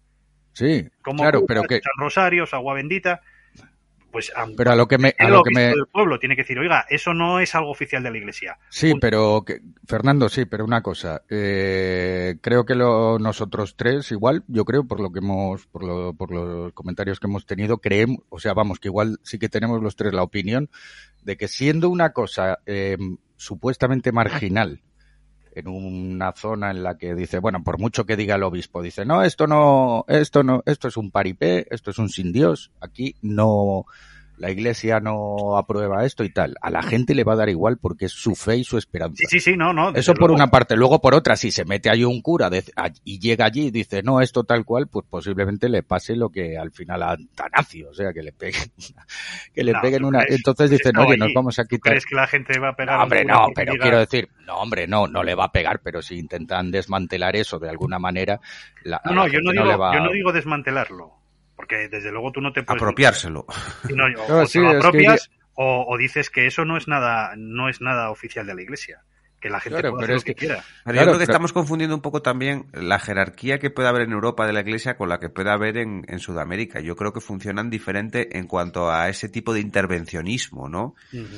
Sí, 0.56 0.88
Como 1.02 1.22
claro, 1.22 1.44
pero 1.46 1.64
que, 1.64 1.80
San 1.82 1.92
Rosarios, 1.98 2.54
agua 2.54 2.72
bendita, 2.72 3.20
pues 4.10 4.32
aunque 4.34 4.56
pero 4.56 4.70
a 4.70 4.74
lo 4.76 4.88
que 4.88 4.96
me, 4.96 5.14
a 5.18 5.26
el 5.26 5.32
lo 5.34 5.42
que 5.42 5.50
me, 5.50 5.60
del 5.66 5.84
pueblo 5.92 6.18
tiene 6.18 6.34
que 6.34 6.40
decir, 6.44 6.58
oiga, 6.58 6.86
eso 6.88 7.12
no 7.12 7.40
es 7.40 7.54
algo 7.54 7.70
oficial 7.70 8.02
de 8.02 8.10
la 8.10 8.16
iglesia. 8.16 8.56
Sí, 8.70 8.94
pero 8.98 9.44
que- 9.46 9.60
Fernando, 9.86 10.30
sí, 10.30 10.46
pero 10.46 10.64
una 10.64 10.80
cosa. 10.80 11.20
eh, 11.28 12.36
creo 12.40 12.64
que 12.64 12.74
lo, 12.74 13.18
nosotros 13.18 13.76
tres, 13.76 14.10
igual, 14.12 14.44
yo 14.48 14.64
creo 14.64 14.84
por 14.84 15.00
lo 15.00 15.12
que 15.12 15.18
hemos, 15.18 15.66
por, 15.66 15.84
lo- 15.84 16.14
por 16.14 16.30
los 16.30 16.72
comentarios 16.72 17.20
que 17.20 17.26
hemos 17.26 17.44
tenido, 17.44 17.76
creemos, 17.76 18.20
o 18.30 18.38
sea, 18.40 18.54
vamos, 18.54 18.78
que 18.80 18.88
igual 18.88 19.18
sí 19.22 19.38
que 19.38 19.50
tenemos 19.50 19.82
los 19.82 19.94
tres 19.94 20.14
la 20.14 20.22
opinión 20.22 20.70
de 21.22 21.36
que 21.36 21.48
siendo 21.48 21.90
una 21.90 22.12
cosa 22.14 22.60
eh, 22.64 22.96
supuestamente 23.36 24.10
marginal 24.12 24.80
en 25.56 25.68
una 25.68 26.32
zona 26.32 26.70
en 26.70 26.82
la 26.82 26.98
que 26.98 27.14
dice, 27.14 27.38
bueno, 27.38 27.62
por 27.64 27.78
mucho 27.78 28.04
que 28.04 28.16
diga 28.16 28.34
el 28.36 28.42
obispo, 28.42 28.82
dice, 28.82 29.06
no, 29.06 29.22
esto 29.22 29.46
no, 29.46 30.04
esto 30.06 30.42
no, 30.42 30.62
esto 30.66 30.88
es 30.88 30.96
un 30.98 31.10
paripé, 31.10 31.66
esto 31.70 31.90
es 31.90 31.98
un 31.98 32.10
sin 32.10 32.30
Dios, 32.30 32.70
aquí 32.80 33.16
no, 33.22 33.86
la 34.38 34.50
iglesia 34.50 35.00
no 35.00 35.56
aprueba 35.56 36.04
esto 36.04 36.24
y 36.24 36.30
tal. 36.30 36.56
A 36.60 36.70
la 36.70 36.82
gente 36.82 37.14
le 37.14 37.24
va 37.24 37.32
a 37.34 37.36
dar 37.36 37.48
igual 37.48 37.78
porque 37.78 38.06
es 38.06 38.12
su 38.12 38.34
fe 38.34 38.56
y 38.58 38.64
su 38.64 38.78
esperanza. 38.78 39.16
Sí, 39.28 39.38
sí, 39.38 39.52
sí, 39.52 39.56
no, 39.56 39.72
no. 39.72 39.90
Eso 39.94 40.12
por 40.14 40.28
luego. 40.30 40.34
una 40.34 40.48
parte. 40.48 40.76
Luego 40.76 41.00
por 41.00 41.14
otra, 41.14 41.36
si 41.36 41.50
se 41.50 41.64
mete 41.64 41.90
ahí 41.90 42.04
un 42.04 42.20
cura 42.22 42.50
de- 42.50 42.64
a- 42.76 42.90
y 43.04 43.18
llega 43.18 43.44
allí 43.46 43.66
y 43.66 43.70
dice, 43.70 44.02
no, 44.02 44.20
esto 44.20 44.44
tal 44.44 44.64
cual, 44.64 44.88
pues 44.88 45.06
posiblemente 45.08 45.68
le 45.68 45.82
pase 45.82 46.16
lo 46.16 46.30
que 46.30 46.58
al 46.58 46.70
final 46.70 47.02
a 47.02 47.16
Tanacio, 47.34 47.90
o 47.90 47.94
sea, 47.94 48.12
que 48.12 48.22
le 48.22 48.32
peguen 48.32 48.70
que 49.54 49.64
le 49.64 49.72
No, 49.72 49.80
peguen 49.80 50.02
¿tú 50.02 50.08
una. 50.08 50.20
crees? 50.20 50.36
Entonces 50.36 50.70
dicen, 50.70 50.88
estado 50.88 51.06
oye, 51.08 51.16
nos 51.16 51.32
vamos 51.34 51.58
a 51.58 51.62
¿Tú 51.64 51.68
quitar. 51.68 51.92
crees 51.92 52.06
que 52.06 52.14
la 52.14 52.26
gente 52.26 52.58
va 52.58 52.68
a 52.70 52.76
pegar 52.76 52.96
No, 52.96 53.02
hombre, 53.04 53.24
no, 53.24 53.46
pero 53.54 53.74
quiero 53.74 53.98
decir, 53.98 54.28
no, 54.46 54.56
hombre, 54.58 54.86
no, 54.86 55.06
no 55.06 55.22
le 55.22 55.34
va 55.34 55.44
a 55.44 55.52
pegar, 55.52 55.80
pero 55.82 56.02
si 56.02 56.18
intentan 56.18 56.70
desmantelar 56.70 57.36
eso 57.36 57.58
de 57.58 57.68
alguna 57.70 57.98
manera, 57.98 58.40
la, 58.84 59.00
No, 59.04 59.12
la 59.14 59.22
no, 59.22 59.28
yo 59.28 59.40
no, 59.40 59.52
digo, 59.52 59.64
le 59.64 59.76
va 59.76 59.94
yo 59.94 60.00
no 60.00 60.12
digo 60.12 60.32
desmantelarlo. 60.32 61.12
Porque 61.56 61.88
desde 61.88 62.10
luego 62.12 62.30
tú 62.32 62.40
no 62.40 62.52
te 62.52 62.62
puedes. 62.62 62.80
Apropiárselo. 62.82 63.46
sino- 63.86 64.04
o, 64.04 64.08
No, 64.28 64.38
o 64.42 64.46
sí, 64.46 64.58
te 64.58 64.64
lo 64.64 64.70
que 64.72 64.76
apropias 64.78 65.30
o, 65.54 65.86
o 65.88 65.96
dices 65.96 66.28
que 66.30 66.46
eso 66.46 66.64
no 66.66 66.76
es 66.76 66.86
nada 66.86 67.32
no 67.36 67.68
es 67.70 67.80
nada 67.80 68.10
oficial 68.10 68.46
de 68.46 68.54
la 68.54 68.62
iglesia. 68.62 69.00
Que 69.40 69.50
la 69.50 69.60
gente 69.60 69.80
Claro, 69.80 69.96
pero 69.98 70.04
hacer 70.04 70.16
es 70.16 70.22
lo 70.22 70.26
que, 70.26 70.34
quiera. 70.34 70.54
Pero 70.56 70.64
Claro, 70.84 70.96
yo 70.96 71.02
creo 71.02 71.12
que 71.12 71.18
pero- 71.18 71.32
estamos 71.32 71.52
confundiendo 71.52 71.94
un 71.94 72.00
poco 72.00 72.22
también 72.22 72.66
la 72.72 72.98
jerarquía 72.98 73.58
que 73.58 73.68
puede 73.70 73.86
haber 73.88 74.02
en 74.02 74.12
Europa 74.12 74.46
de 74.46 74.52
la 74.54 74.60
Iglesia 74.60 74.96
con 74.96 75.10
la 75.10 75.20
que 75.20 75.28
puede 75.28 75.50
haber 75.50 75.76
en, 75.76 76.04
en 76.08 76.18
Sudamérica. 76.20 76.80
Yo 76.80 76.96
creo 76.96 77.12
que 77.12 77.20
funcionan 77.20 77.68
diferente 77.68 78.38
en 78.38 78.46
cuanto 78.46 78.90
a 78.90 79.08
ese 79.10 79.28
tipo 79.28 79.52
de 79.52 79.60
intervencionismo, 79.60 80.68
¿no? 80.70 80.94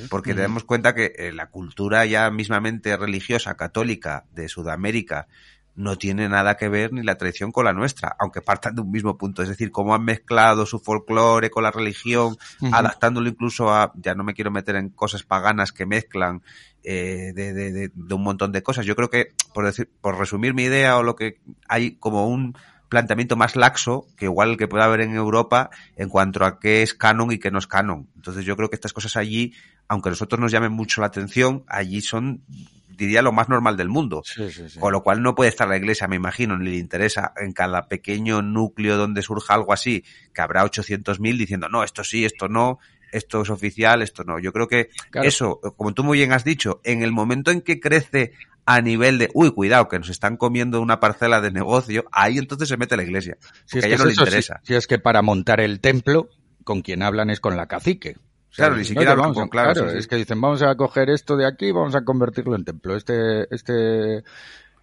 Porque 0.09 0.31
Ujú. 0.31 0.37
tenemos 0.37 0.63
cuenta 0.63 0.95
que 0.95 1.11
eh, 1.17 1.31
la 1.33 1.47
cultura 1.47 2.05
ya 2.05 2.29
mismamente 2.31 2.95
religiosa 2.95 3.55
católica 3.55 4.23
de 4.31 4.47
Sudamérica 4.47 5.27
no 5.75 5.97
tiene 5.97 6.27
nada 6.27 6.55
que 6.57 6.67
ver 6.67 6.91
ni 6.91 7.03
la 7.03 7.15
tradición 7.15 7.51
con 7.53 7.63
la 7.65 7.73
nuestra, 7.73 8.15
aunque 8.19 8.41
partan 8.41 8.75
de 8.75 8.81
un 8.81 8.91
mismo 8.91 9.17
punto. 9.17 9.41
Es 9.43 9.49
decir, 9.49 9.71
cómo 9.71 9.95
han 9.95 10.03
mezclado 10.03 10.65
su 10.65 10.79
folclore 10.79 11.49
con 11.49 11.63
la 11.63 11.71
religión, 11.71 12.35
adaptándolo 12.73 13.29
incluso 13.29 13.73
a, 13.73 13.93
ya 13.95 14.13
no 14.13 14.23
me 14.25 14.33
quiero 14.33 14.51
meter 14.51 14.75
en 14.75 14.89
cosas 14.89 15.23
paganas 15.23 15.71
que 15.71 15.85
mezclan 15.85 16.41
eh, 16.83 17.31
de, 17.33 17.53
de- 17.53 17.71
de- 17.71 17.91
de 17.93 18.13
un 18.13 18.23
montón 18.23 18.51
de 18.51 18.61
cosas. 18.63 18.85
Yo 18.85 18.95
creo 18.95 19.09
que, 19.09 19.33
por 19.53 19.65
decir, 19.65 19.89
por 20.01 20.17
resumir 20.17 20.53
mi 20.53 20.63
idea 20.63 20.97
o 20.97 21.03
lo 21.03 21.15
que 21.15 21.39
hay 21.67 21.95
como 21.95 22.27
un 22.27 22.55
planteamiento 22.89 23.35
más 23.35 23.55
laxo 23.55 24.07
que 24.17 24.25
igual 24.25 24.49
el 24.51 24.57
que 24.57 24.67
puede 24.67 24.83
haber 24.83 25.01
en 25.01 25.13
Europa 25.15 25.69
en 25.95 26.09
cuanto 26.09 26.43
a 26.43 26.59
qué 26.59 26.81
es 26.81 26.93
canon 26.95 27.31
y 27.31 27.37
qué 27.37 27.51
no 27.51 27.59
es 27.59 27.67
canon. 27.67 28.07
Entonces 28.15 28.43
yo 28.45 28.55
creo 28.57 28.69
que 28.69 28.75
estas 28.75 28.93
cosas 28.93 29.15
allí, 29.15 29.53
aunque 29.87 30.09
a 30.09 30.11
nosotros 30.11 30.39
nos 30.41 30.51
llamen 30.51 30.71
mucho 30.71 30.99
la 31.01 31.07
atención, 31.07 31.63
allí 31.67 32.01
son, 32.01 32.41
diría, 32.99 33.21
lo 33.21 33.31
más 33.31 33.49
normal 33.49 33.77
del 33.77 33.89
mundo. 33.89 34.21
Sí, 34.23 34.51
sí, 34.51 34.69
sí. 34.69 34.79
Con 34.79 34.91
lo 34.91 35.01
cual 35.01 35.21
no 35.23 35.33
puede 35.33 35.49
estar 35.49 35.67
la 35.67 35.77
iglesia, 35.77 36.07
me 36.07 36.15
imagino, 36.17 36.57
ni 36.57 36.69
le 36.69 36.77
interesa 36.77 37.33
en 37.41 37.53
cada 37.53 37.87
pequeño 37.87 38.41
núcleo 38.41 38.97
donde 38.97 39.21
surja 39.23 39.53
algo 39.55 39.73
así, 39.73 40.03
que 40.33 40.41
habrá 40.41 40.63
800.000 40.65 41.37
diciendo, 41.37 41.69
no, 41.69 41.83
esto 41.83 42.03
sí, 42.03 42.25
esto 42.25 42.47
no, 42.49 42.77
esto 43.11 43.41
es 43.41 43.49
oficial, 43.49 44.01
esto 44.03 44.23
no. 44.23 44.37
Yo 44.39 44.53
creo 44.53 44.67
que 44.67 44.89
Claro. 45.09 45.27
eso, 45.27 45.59
como 45.77 45.93
tú 45.93 46.03
muy 46.03 46.17
bien 46.19 46.31
has 46.31 46.43
dicho, 46.43 46.79
en 46.83 47.01
el 47.01 47.11
momento 47.11 47.49
en 47.51 47.61
que 47.61 47.79
crece 47.79 48.33
a 48.65 48.81
nivel 48.81 49.17
de, 49.17 49.31
uy, 49.33 49.51
cuidado, 49.51 49.87
que 49.87 49.97
nos 49.97 50.09
están 50.09 50.37
comiendo 50.37 50.79
una 50.79 50.99
parcela 50.99 51.41
de 51.41 51.49
negocio, 51.51 52.05
ahí 52.11 52.37
entonces 52.37 52.69
se 52.69 52.77
mete 52.77 52.95
la 52.97 53.01
iglesia. 53.03 53.35
Si 53.65 53.79
es 53.79 53.83
a 53.85 53.87
que 53.87 53.93
ella 53.93 53.95
es 53.95 53.99
no 54.01 54.05
le 54.05 54.11
eso, 54.11 54.25
si- 54.25 54.29
interesa. 54.29 54.59
si 54.63 54.75
es 54.75 54.85
que 54.85 54.99
para 54.99 55.23
montar 55.23 55.59
el 55.59 55.79
templo, 55.79 56.29
con 56.63 56.81
quien 56.83 57.01
hablan 57.01 57.31
es 57.31 57.39
con 57.39 57.57
la 57.57 57.65
cacique. 57.67 58.17
Claro, 58.55 58.75
ni 58.77 58.83
siquiera 58.83 59.11
"Oye, 59.11 59.21
hablan 59.21 59.23
vamos 59.33 59.37
a- 59.37 59.41
con- 59.41 59.49
claro, 59.49 59.85
sí, 59.85 59.91
sí. 59.93 59.97
es 59.99 60.07
que 60.07 60.15
dicen, 60.15 60.41
vamos 60.41 60.61
a 60.61 60.75
coger 60.75 61.09
esto 61.09 61.37
de 61.37 61.45
aquí, 61.45 61.71
vamos 61.71 61.95
a 61.95 62.03
convertirlo 62.03 62.55
en 62.55 62.65
templo. 62.65 62.95
Este, 62.95 63.53
este, 63.53 64.23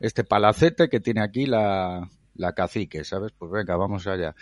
este 0.00 0.24
palacete 0.24 0.88
que 0.88 1.00
tiene 1.00 1.22
aquí 1.22 1.46
la, 1.46 2.08
la 2.34 2.52
cacique, 2.54 3.04
¿sabes? 3.04 3.32
Pues 3.36 3.50
venga, 3.50 3.76
vamos 3.76 4.06
allá. 4.06 4.34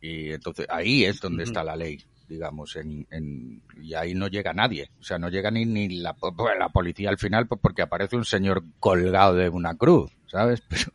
Y 0.00 0.32
entonces 0.32 0.66
ahí 0.68 1.04
es 1.04 1.20
donde 1.20 1.44
está 1.44 1.64
la 1.64 1.76
ley, 1.76 2.04
digamos, 2.28 2.76
en, 2.76 3.06
en, 3.10 3.62
y 3.80 3.94
ahí 3.94 4.14
no 4.14 4.28
llega 4.28 4.52
nadie. 4.52 4.90
O 5.00 5.02
sea, 5.02 5.18
no 5.18 5.28
llega 5.30 5.50
ni, 5.50 5.64
ni 5.64 5.88
la, 6.00 6.14
la 6.58 6.68
policía 6.68 7.08
al 7.10 7.18
final, 7.18 7.46
pues 7.46 7.60
porque 7.62 7.82
aparece 7.82 8.16
un 8.16 8.24
señor 8.24 8.64
colgado 8.80 9.34
de 9.34 9.48
una 9.48 9.76
cruz, 9.76 10.10
¿sabes? 10.26 10.62
Pero, 10.68 10.92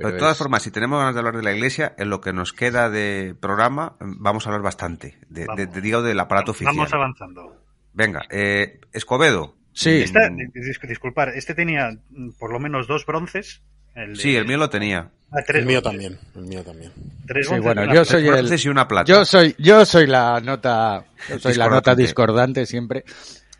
Pero 0.00 0.12
de 0.12 0.18
todas 0.18 0.32
es- 0.32 0.38
formas, 0.38 0.62
si 0.62 0.70
tenemos 0.70 0.98
ganas 0.98 1.14
de 1.14 1.18
hablar 1.20 1.36
de 1.36 1.42
la 1.42 1.52
iglesia, 1.52 1.94
en 1.98 2.10
lo 2.10 2.20
que 2.20 2.32
nos 2.32 2.52
queda 2.52 2.88
de 2.90 3.34
programa, 3.40 3.94
vamos 4.00 4.46
a 4.46 4.50
hablar 4.50 4.62
bastante, 4.62 5.18
de, 5.28 5.46
de- 5.56 5.66
de- 5.66 5.80
digo, 5.80 6.02
del 6.02 6.18
aparato 6.20 6.52
oficial. 6.52 6.74
Vamos 6.76 6.92
avanzando. 6.92 7.56
Venga, 7.92 8.22
eh, 8.30 8.80
Escobedo. 8.92 9.54
Sí, 9.72 10.02
Esta- 10.02 10.28
dis- 10.28 10.80
disculpar, 10.88 11.30
este 11.30 11.54
tenía 11.54 11.90
mm, 12.10 12.30
por 12.38 12.52
lo 12.52 12.58
menos 12.58 12.86
dos 12.88 13.06
bronces. 13.06 13.62
El 13.94 14.14
de- 14.14 14.20
Sí, 14.20 14.36
el 14.36 14.46
mío 14.46 14.56
lo 14.56 14.70
tenía. 14.70 15.10
Ah, 15.32 15.42
tres 15.46 15.60
El 15.60 15.66
mío 15.66 15.80
también, 15.82 16.18
el 16.34 16.42
mío 16.42 16.62
también. 16.64 16.92
Tres 17.26 17.46
Sí, 17.48 17.54
bueno, 17.60 17.82
y 17.82 17.84
una 17.84 17.94
yo 17.94 18.00
plata. 18.02 18.10
soy 18.10 18.26
el- 18.26 18.32
Bronces 18.32 18.64
y 18.64 18.68
una 18.68 18.88
plata. 18.88 19.04
Yo 19.12 19.24
soy, 19.24 19.54
yo 19.58 19.84
soy 19.84 20.06
la 20.08 20.40
nota, 20.40 21.04
yo 21.28 21.38
soy 21.38 21.54
la 21.54 21.68
nota 21.68 21.94
discordante 21.94 22.66
siempre. 22.66 23.04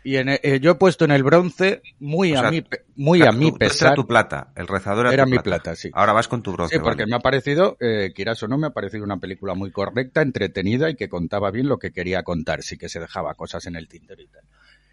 Y 0.03 0.17
en, 0.17 0.29
eh, 0.29 0.59
yo 0.61 0.71
he 0.71 0.75
puesto 0.75 1.05
en 1.05 1.11
el 1.11 1.23
bronce 1.23 1.81
muy 1.99 2.33
O 2.33 2.37
sea, 2.39 2.47
a 2.47 2.51
mi, 2.51 2.63
muy 2.95 3.21
a 3.21 3.31
mi 3.31 3.51
pesar. 3.51 3.89
Era 3.89 3.95
tu 3.95 4.07
plata, 4.07 4.51
el 4.55 4.67
rezador 4.67 5.05
era, 5.05 5.13
Era 5.13 5.23
tu 5.25 5.29
mi 5.29 5.35
plata. 5.37 5.63
plata, 5.63 5.75
sí. 5.75 5.89
Ahora 5.93 6.13
vas 6.13 6.27
con 6.27 6.41
tu 6.41 6.51
bronce. 6.53 6.75
Sí, 6.75 6.81
porque 6.81 7.03
vale. 7.03 7.11
me 7.11 7.15
ha 7.17 7.19
parecido, 7.19 7.77
eh, 7.79 8.11
quieras 8.15 8.41
o 8.43 8.47
no, 8.47 8.57
me 8.57 8.67
ha 8.67 8.71
parecido 8.71 9.03
una 9.03 9.17
película 9.17 9.53
muy 9.53 9.71
correcta, 9.71 10.21
entretenida 10.21 10.89
y 10.89 10.95
que 10.95 11.07
contaba 11.09 11.51
bien 11.51 11.67
lo 11.67 11.77
que 11.77 11.91
quería 11.91 12.23
contar, 12.23 12.63
sí 12.63 12.77
que 12.77 12.89
se 12.89 12.99
dejaba 12.99 13.35
cosas 13.35 13.65
en 13.67 13.75
el 13.75 13.87
tintero 13.87 14.21
y 14.21 14.27
tal. 14.27 14.43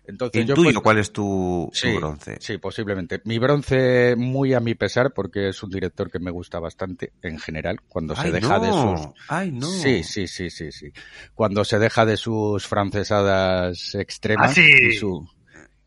Entonces 0.08 0.44
yo 0.46 0.52
Intuyo 0.54 0.64
puesto- 0.68 0.82
cuál 0.82 0.98
es 0.98 1.12
tu, 1.12 1.68
tu 1.70 1.76
Sí, 1.78 1.94
bronce. 1.94 2.38
Sí, 2.40 2.56
posiblemente. 2.58 3.20
Mi 3.24 3.38
bronce 3.38 4.16
muy 4.16 4.54
a 4.54 4.60
mi 4.60 4.74
pesar 4.74 5.12
porque 5.14 5.50
es 5.50 5.62
un 5.62 5.70
director 5.70 6.10
que 6.10 6.18
me 6.18 6.30
gusta 6.30 6.58
bastante 6.58 7.12
en 7.22 7.38
general 7.38 7.80
cuando 7.86 8.16
se 8.16 8.22
Ay, 8.28 8.32
deja 8.32 8.58
de 8.58 8.68
no. 8.70 8.96
sus 8.96 9.14
Ay, 9.28 9.52
no. 9.52 9.66
Sí, 9.66 10.02
sí, 10.02 10.26
sí, 10.26 10.48
sí, 10.50 10.72
sí. 10.72 10.90
Cuando 11.34 11.62
se 11.64 11.78
deja 11.78 12.06
de 12.06 12.16
sus 12.16 12.66
francesadas 12.66 13.94
extremas 13.94 14.50
Ah, 14.50 14.54
sí. 14.54 14.62
y 14.80 14.92
su 14.94 15.28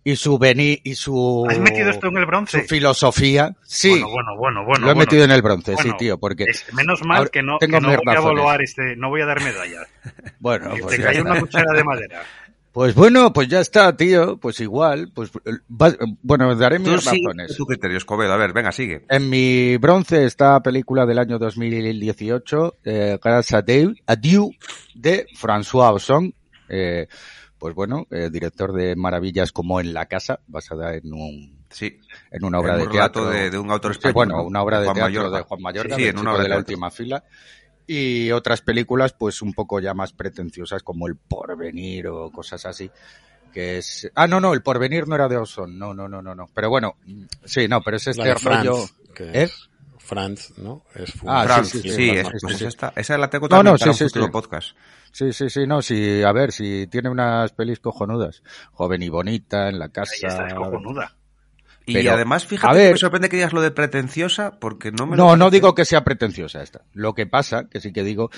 y 0.04 0.16
su 0.16 0.40
vení 0.40 0.80
y 0.84 0.96
su 0.96 1.46
¿Has 1.48 1.60
metido 1.60 1.92
esto 1.92 2.08
en 2.08 2.18
el 2.18 2.26
bronce? 2.26 2.62
su 2.62 2.68
filosofía, 2.68 3.56
sí. 3.64 3.90
Bueno, 3.90 4.10
bueno, 4.10 4.36
bueno, 4.36 4.66
bueno. 4.66 4.86
lo 4.86 4.92
he 4.92 4.96
bueno. 4.96 5.00
metido 5.00 5.24
en 5.26 5.30
el 5.32 5.44
bronce, 5.44 5.74
Bueno, 5.76 5.92
sí, 5.92 5.98
tío, 6.00 6.20
porque 6.20 6.46
Es- 6.48 6.74
menos 6.74 7.04
mal 7.06 7.18
Ahora, 7.20 7.30
que 7.30 7.44
no, 7.44 7.58
tengo 7.60 7.78
que 7.78 7.82
no 7.82 7.88
voy 7.90 7.96
a 7.98 8.14
razones. 8.16 8.32
evaluar 8.34 8.62
este, 8.64 8.96
no 8.96 9.10
voy 9.10 9.22
a 9.22 9.26
dar 9.28 9.44
medallas. 9.44 9.88
bueno, 10.40 10.72
pues, 10.82 10.98
te 10.98 11.04
cayó 11.04 11.22
una 11.22 11.40
cuchara 11.40 11.72
de 11.74 11.84
madera. 11.84 12.24
Pues 12.72 12.96
bueno, 12.96 13.34
pues 13.34 13.48
ya 13.50 13.60
está, 13.60 13.96
tío, 13.98 14.38
pues 14.38 14.60
igual, 14.62 15.12
pues 15.14 15.30
eh, 15.46 15.52
va- 15.70 15.96
bueno, 16.22 16.56
daré 16.56 16.80
mis 16.80 16.88
sí, 17.02 17.10
razones. 17.24 17.56
tu 17.58 17.66
criterio, 17.66 17.98
Escobedo. 17.98 18.32
A 18.34 18.38
ver, 18.38 18.54
venga, 18.54 18.72
sigue. 18.72 19.06
En 19.10 19.30
mi 19.30 19.76
bronce 19.78 20.26
está 20.26 20.62
película 20.62 21.06
del 21.06 21.20
año 21.20 21.38
2018, 21.38 22.78
eh, 22.86 23.20
Dieu, 23.66 23.94
à 24.08 24.16
Dieu, 24.16 24.52
de 24.96 25.26
François 25.36 25.94
Ozon, 25.94 26.34
eh, 26.70 27.08
pues 27.58 27.76
bueno, 27.76 28.08
eh, 28.10 28.30
director 28.32 28.74
de 28.74 28.96
maravillas 28.96 29.52
como 29.52 29.80
En 29.80 29.94
la 29.94 30.06
casa, 30.08 30.40
basada 30.48 30.96
en 30.96 31.14
un 31.14 31.62
Sí. 31.70 32.00
en 32.32 32.44
una 32.44 32.60
obra 32.60 32.74
En 32.74 32.80
de 32.80 32.86
un 32.88 32.92
teatro 32.92 33.30
de, 33.30 33.50
de 33.50 33.58
un 33.58 33.72
autor 33.72 33.94
Sí, 33.94 34.00
español. 34.00 34.14
bueno, 34.16 34.36
¿no? 34.38 34.44
una 34.44 34.62
obra 34.62 34.80
de 34.80 34.86
Juan 34.88 34.96
teatro 34.96 35.10
Mayorga. 35.14 35.38
de 35.38 35.44
Juan 35.44 35.62
Mayorga, 35.62 35.96
Sí, 35.96 36.02
del 36.04 36.10
en 36.16 36.20
una 36.20 36.32
obra 36.34 36.44
de 36.44 36.50
la 36.50 36.56
teatro. 36.56 36.72
última 36.74 36.92
fila. 36.92 37.24
Y 37.94 38.32
otras 38.32 38.62
películas, 38.62 39.12
pues 39.12 39.42
un 39.42 39.52
poco 39.54 39.82
ya 39.82 39.94
más 39.94 40.14
pretenciosas, 40.14 40.82
como 40.82 41.08
El 41.08 41.18
Porvenir 41.18 42.08
o 42.08 42.32
cosas 42.32 42.66
así. 42.66 42.90
Que 43.52 43.80
es. 43.80 44.10
Ah, 44.16 44.28
no, 44.28 44.40
no, 44.40 44.54
El 44.54 44.62
Porvenir 44.64 45.10
no 45.10 45.16
era 45.16 45.28
de 45.28 45.36
Oson. 45.36 45.78
No, 45.78 45.94
no, 45.94 46.08
no, 46.08 46.22
no, 46.22 46.34
no. 46.34 46.46
Pero 46.54 46.70
bueno, 46.70 46.96
sí, 47.44 47.68
no, 47.68 47.82
pero 47.82 47.98
es 47.98 48.06
La 48.08 48.12
este 48.12 48.24
de 48.30 48.34
rollo. 48.36 48.86
que 49.14 49.24
¿Eh? 49.26 49.44
es 49.44 49.70
Franz, 49.98 50.54
¿no? 50.58 50.84
Es 50.96 51.12
Ah, 51.28 51.44
Fran, 51.44 51.66
sí, 51.66 51.82
sí, 51.82 51.90
sí, 51.90 51.96
sí, 51.96 52.10
es- 52.12 52.28
sí, 52.28 52.34
pues 52.42 52.58
sí. 52.60 52.66
esta, 52.66 52.94
esa 52.96 53.18
la 53.18 53.30
tengo 53.30 53.48
No, 53.50 53.58
también 53.58 53.74
no, 53.74 53.78
para 53.78 53.84
sí, 53.84 53.90
un 53.90 53.96
sí, 53.98 54.04
futuro 54.06 54.26
sí. 54.28 54.32
podcast. 54.32 54.78
Sí, 55.12 55.34
sí, 55.34 55.50
sí, 55.50 55.68
no, 55.68 55.82
sí, 55.82 56.24
a 56.24 56.32
ver, 56.32 56.54
si 56.54 56.88
tiene 56.88 57.10
unas 57.10 57.52
pelis 57.52 57.82
cojonudas. 57.82 58.42
Joven 58.72 59.04
y 59.04 59.10
bonita, 59.10 59.68
en 59.68 59.80
la 59.80 59.86
Ahí 59.86 59.92
casa. 59.92 60.28
está, 60.28 60.48
es 60.48 60.54
cojonuda. 60.54 61.14
Y 61.92 61.94
Pero, 62.04 62.14
además, 62.14 62.46
fíjate 62.46 62.78
que 62.78 62.92
me 62.92 62.98
sorprende 62.98 63.30
que 63.30 63.36
digas 63.38 63.54
lo 63.54 63.62
de 63.62 63.72
pretenciosa, 63.72 64.60
porque 64.60 64.92
no 64.92 65.06
me 65.06 65.16
lo 65.18 65.24
No, 65.26 65.36
no 65.38 65.50
digo 65.50 65.76
que 65.76 65.86
sea 65.86 66.04
pretenciosa 66.04 66.62
esta. 66.62 66.82
Lo 66.94 67.14
que 67.14 67.26
pasa, 67.28 67.68
que 67.70 67.80
sí 67.80 67.92
que 67.94 68.04
digo, 68.04 68.30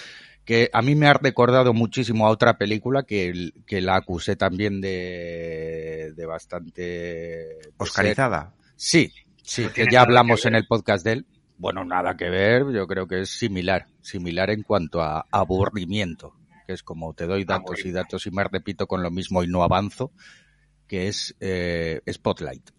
que 0.46 0.70
a 0.74 0.82
mí 0.82 0.96
me 0.96 1.08
ha 1.08 1.14
recordado 1.14 1.74
muchísimo 1.74 2.26
a 2.28 2.30
otra 2.30 2.58
película 2.58 3.04
que, 3.04 3.52
que 3.66 3.82
la 3.82 3.96
acusé 3.96 4.36
también 4.36 4.82
de, 4.82 6.14
de 6.16 6.26
bastante... 6.26 6.82
de 6.82 7.60
ser- 7.64 7.74
Oscarizada. 7.78 8.54
Sí, 8.76 9.12
sí, 9.44 9.64
No 9.64 9.74
que 9.74 9.84
ya 9.86 9.90
que 9.90 9.98
hablamos 9.98 10.46
en 10.46 10.56
el 10.56 10.66
podcast 10.68 11.06
de 11.06 11.12
él. 11.14 11.26
Bueno, 11.58 11.86
nada 11.86 12.18
que 12.18 12.30
ver, 12.30 12.66
yo 12.74 12.88
creo 12.88 13.08
que 13.08 13.22
es 13.22 13.30
similar, 13.30 13.88
similar 14.02 14.50
en 14.50 14.64
cuanto 14.64 15.02
a 15.02 15.26
aburrimiento, 15.32 16.36
que 16.68 16.74
es 16.74 16.84
como 16.84 17.14
te 17.14 17.26
doy 17.26 17.46
datos 17.46 17.86
y 17.86 17.92
datos 17.92 18.26
y 18.28 18.32
me 18.32 18.44
repito 18.44 18.88
con 18.88 19.02
lo 19.04 19.12
mismo 19.12 19.44
y 19.44 19.48
no 19.48 19.64
avanzo, 19.64 20.12
que 20.88 21.08
es 21.08 21.36
eh, 21.40 22.02
Spotlight. 22.12 22.72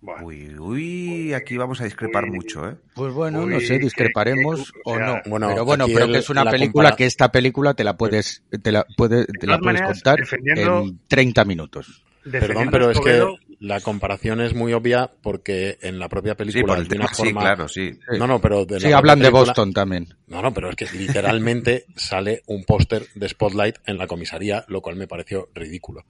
Bueno, 0.00 0.26
Uy, 0.26 0.54
uy, 0.58 1.32
aquí 1.34 1.56
vamos 1.56 1.80
a 1.80 1.84
discrepar 1.84 2.24
Uy. 2.24 2.30
mucho, 2.30 2.68
¿eh? 2.68 2.76
Pues 2.94 3.12
bueno, 3.12 3.44
no 3.46 3.58
sé, 3.60 3.78
discreparemos 3.80 4.70
que- 4.70 4.80
o 4.84 4.92
o 4.92 4.96
sea, 4.96 5.06
no. 5.06 5.22
Bueno, 5.26 5.48
pero 5.48 5.64
bueno, 5.64 5.86
pero 5.86 6.04
el- 6.04 6.12
que 6.12 6.18
es 6.18 6.30
una 6.30 6.44
la 6.44 6.50
película 6.52 6.90
compara- 6.90 6.96
que 6.96 7.06
esta 7.06 7.32
película 7.32 7.74
te 7.74 7.82
la 7.84 7.96
puedes 7.96 8.42
te 8.62 8.70
la 8.70 8.86
puedes 8.96 9.26
te 9.26 9.46
la 9.46 9.54
todas 9.56 9.60
puedes 9.60 9.80
maneras, 9.80 9.88
contar 9.88 10.18
defendiendo- 10.20 10.82
en 10.82 11.00
30 11.08 11.44
minutos. 11.44 12.04
Perdón, 12.30 12.68
pero 12.70 12.90
es 12.90 13.00
que 13.00 13.24
la 13.58 13.80
comparación 13.80 14.40
es 14.40 14.54
muy 14.54 14.72
obvia 14.72 15.10
porque 15.22 15.78
en 15.80 15.98
la 15.98 16.08
propia 16.08 16.32
Sí, 16.32 16.36
película 16.38 16.74
por 16.74 16.78
el 16.82 16.88
de 16.88 16.96
una 16.96 17.04
tema, 17.06 17.14
sí, 17.16 17.22
forma... 17.24 17.40
claro, 17.40 17.68
sí. 17.68 17.92
Sí. 17.92 18.18
No, 18.18 18.26
no, 18.26 18.40
pero 18.40 18.66
de 18.66 18.78
Sí, 18.80 18.92
hablan 18.92 19.18
de 19.20 19.30
Boston 19.30 19.72
también. 19.72 20.14
No, 20.26 20.42
no, 20.42 20.52
pero 20.52 20.68
es 20.70 20.76
que 20.76 20.86
literalmente 20.96 21.86
sale 21.96 22.42
un 22.46 22.64
póster 22.64 23.06
de 23.14 23.28
Spotlight 23.28 23.76
en 23.86 23.96
la 23.98 24.06
comisaría, 24.06 24.64
lo 24.68 24.80
cual 24.82 24.96
me 24.96 25.08
pareció 25.08 25.48
ridículo. 25.54 26.04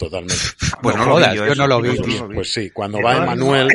Totalmente. 0.00 0.34
Pues 0.80 0.96
No 0.96 1.02
no, 1.04 1.08
lo 1.10 1.14
jodas, 1.16 1.32
vi 1.32 1.36
yo, 1.36 1.44
eso, 1.44 1.54
no 1.56 1.66
lo 1.66 1.80
vi, 1.82 1.90
vi. 1.90 2.34
Pues 2.34 2.50
sí, 2.50 2.70
cuando 2.70 3.02
va 3.02 3.18
Emanuel, 3.18 3.68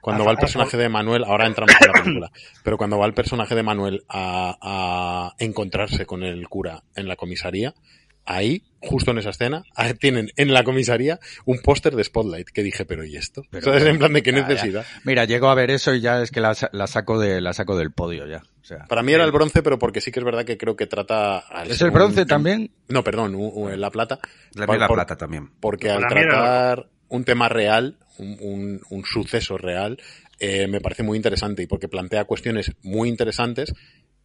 cuando 0.00 0.24
va 0.24 0.32
el 0.32 0.38
personaje 0.38 0.76
de 0.76 0.88
Manuel, 0.88 1.22
ahora 1.22 1.46
entramos 1.46 1.72
en 1.80 1.86
la 1.86 2.02
película, 2.02 2.32
pero 2.64 2.76
cuando 2.76 2.98
va 2.98 3.06
el 3.06 3.14
personaje 3.14 3.54
de 3.54 3.62
Manuel 3.62 4.02
a, 4.08 4.58
a 4.60 5.34
encontrarse 5.38 6.04
con 6.04 6.24
el 6.24 6.48
cura 6.48 6.82
en 6.96 7.06
la 7.06 7.14
comisaría, 7.14 7.74
ahí, 8.30 8.62
justo 8.80 9.10
en 9.10 9.18
esa 9.18 9.30
escena, 9.30 9.64
tienen 10.00 10.30
en 10.36 10.52
la 10.52 10.62
comisaría 10.64 11.18
un 11.46 11.58
póster 11.60 11.96
de 11.96 12.04
Spotlight 12.04 12.48
que 12.50 12.62
dije, 12.62 12.84
pero 12.84 13.04
¿y 13.04 13.16
esto? 13.16 13.42
Pero 13.50 13.74
En 13.76 13.98
plan 13.98 14.12
de 14.12 14.22
qué 14.22 14.32
ya, 14.32 14.38
ya. 14.40 14.46
necesidad. 14.48 14.86
Mira, 15.04 15.24
llego 15.24 15.48
a 15.48 15.54
ver 15.54 15.70
eso 15.70 15.94
y 15.94 16.00
ya 16.00 16.22
es 16.22 16.30
que 16.30 16.40
la, 16.40 16.54
sa- 16.54 16.70
la 16.72 16.86
saco 16.86 17.18
de 17.18 17.40
la 17.40 17.52
saco 17.54 17.76
del 17.76 17.90
podio 17.92 18.26
ya. 18.26 18.42
O 18.60 18.64
sea, 18.68 18.84
Para 18.86 19.02
mí 19.02 19.12
era 19.12 19.24
el 19.24 19.32
bronce, 19.32 19.62
pero 19.62 19.78
porque 19.78 20.00
sí 20.02 20.12
que 20.12 20.20
es 20.20 20.24
verdad 20.24 20.44
que 20.44 20.58
creo 20.58 20.76
que 20.76 20.86
trata... 20.86 21.38
al 21.38 21.70
¿Es 21.70 21.80
el 21.80 21.90
bronce 21.90 22.26
también? 22.26 22.70
No, 22.88 23.02
perdón, 23.02 23.34
u- 23.34 23.48
u- 23.48 23.68
la 23.76 23.90
plata. 23.90 24.18
La, 24.54 24.66
Por- 24.66 24.78
la 24.78 24.88
plata 24.88 25.16
también. 25.16 25.50
porque 25.60 25.88
al 25.90 26.02
era 26.02 26.08
tratar 26.08 26.88
un 27.08 27.24
tema 27.24 27.48
real, 27.48 27.96
un, 28.18 28.36
un- 28.40 28.80
un 28.90 29.04
suceso 29.06 29.56
real, 29.56 29.98
eh, 30.38 30.66
me 30.68 30.80
parece 30.82 31.02
muy 31.02 31.16
interesante 31.16 31.62
y 31.62 31.66
porque 31.66 31.88
plantea 31.88 32.24
cuestiones 32.26 32.72
muy 32.82 33.08
interesantes, 33.08 33.72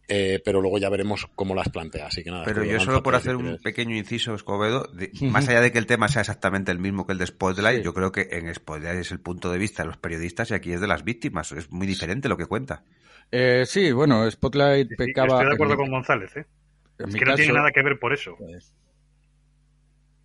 eh, 0.08 0.40
pero 0.44 0.60
luego 0.60 0.78
ya 0.78 0.88
veremos 0.90 1.26
cómo 1.34 1.54
las 1.54 1.68
plantea. 1.70 2.06
Así 2.08 2.22
que 2.22 2.30
nada. 2.30 2.44
Pero 2.44 2.62
yo 2.64 2.78
solo 2.80 3.02
por 3.02 3.14
hacer 3.14 3.36
un 3.36 3.58
pequeño 3.62 3.96
inciso, 3.96 4.34
Escobedo, 4.34 4.84
de- 4.92 5.10
más 5.22 5.48
allá 5.48 5.60
de 5.60 5.72
que 5.72 5.78
el 5.78 5.86
tema 5.86 6.08
sea 6.08 6.20
exactamente 6.22 6.70
el 6.72 6.78
mismo 6.78 7.06
que 7.06 7.12
el 7.12 7.18
de 7.18 7.26
Spotlight, 7.26 7.78
Sí. 7.78 7.84
yo 7.84 7.94
creo 7.94 8.12
que 8.12 8.28
en 8.32 8.54
Spotlight 8.54 8.98
es 9.00 9.10
el 9.12 9.20
punto 9.20 9.50
de 9.50 9.58
vista 9.58 9.82
de 9.82 9.88
los 9.88 9.96
periodistas 9.98 10.50
y 10.50 10.54
aquí 10.54 10.72
es 10.72 10.80
de 10.80 10.86
las 10.86 11.04
víctimas. 11.04 11.52
Es 11.52 11.70
muy 11.70 11.86
diferente 11.86 12.28
lo 12.28 12.36
que 12.36 12.46
cuenta. 12.46 12.84
Eh, 13.30 13.64
sí, 13.66 13.90
bueno, 13.92 14.30
Spotlight 14.30 14.88
sí, 14.90 14.96
pecaba. 14.96 15.28
estoy 15.36 15.46
de 15.46 15.54
acuerdo 15.54 15.72
en 15.74 15.78
mi- 15.80 15.84
con 15.86 15.92
González, 15.92 16.36
¿eh? 16.36 16.46
en 16.98 17.08
Es 17.08 17.14
mi 17.14 17.18
que 17.18 17.24
no 17.24 17.34
tiene 17.34 17.52
nada 17.54 17.70
que 17.72 17.82
ver 17.82 17.98
por 17.98 18.12
eso. 18.12 18.36
pues- 18.38 18.72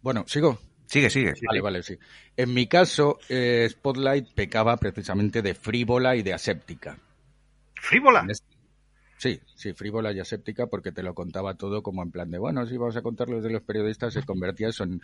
Bueno, 0.01 0.23
sigo. 0.27 0.59
Sigue, 0.85 1.09
sigue. 1.11 1.33
Vale, 1.45 1.61
vale, 1.61 1.83
sí. 1.83 1.95
En 2.35 2.51
mi 2.53 2.65
caso, 2.67 3.19
eh, 3.29 3.67
Spotlight 3.69 4.33
pecaba 4.33 4.75
precisamente 4.77 5.41
de 5.43 5.53
frívola 5.53 6.15
y 6.15 6.23
de 6.23 6.33
aséptica. 6.33 6.97
Frívola. 7.75 8.25
Sí, 9.19 9.37
sí, 9.53 9.73
frívola 9.73 10.13
y 10.13 10.19
aséptica 10.21 10.67
porque 10.67 10.93
te 10.93 11.03
lo 11.03 11.13
contaba 11.13 11.55
todo 11.55 11.83
como 11.83 12.01
en 12.03 12.09
plan 12.09 12.31
de, 12.31 12.37
bueno, 12.39 12.65
si 12.65 12.77
vamos 12.77 12.95
a 12.95 13.01
contar 13.01 13.27
los 13.29 13.43
de 13.43 13.49
los 13.49 13.61
periodistas, 13.61 14.13
se 14.13 14.23
convertía 14.23 14.69
eso 14.69 14.85
en, 14.85 15.01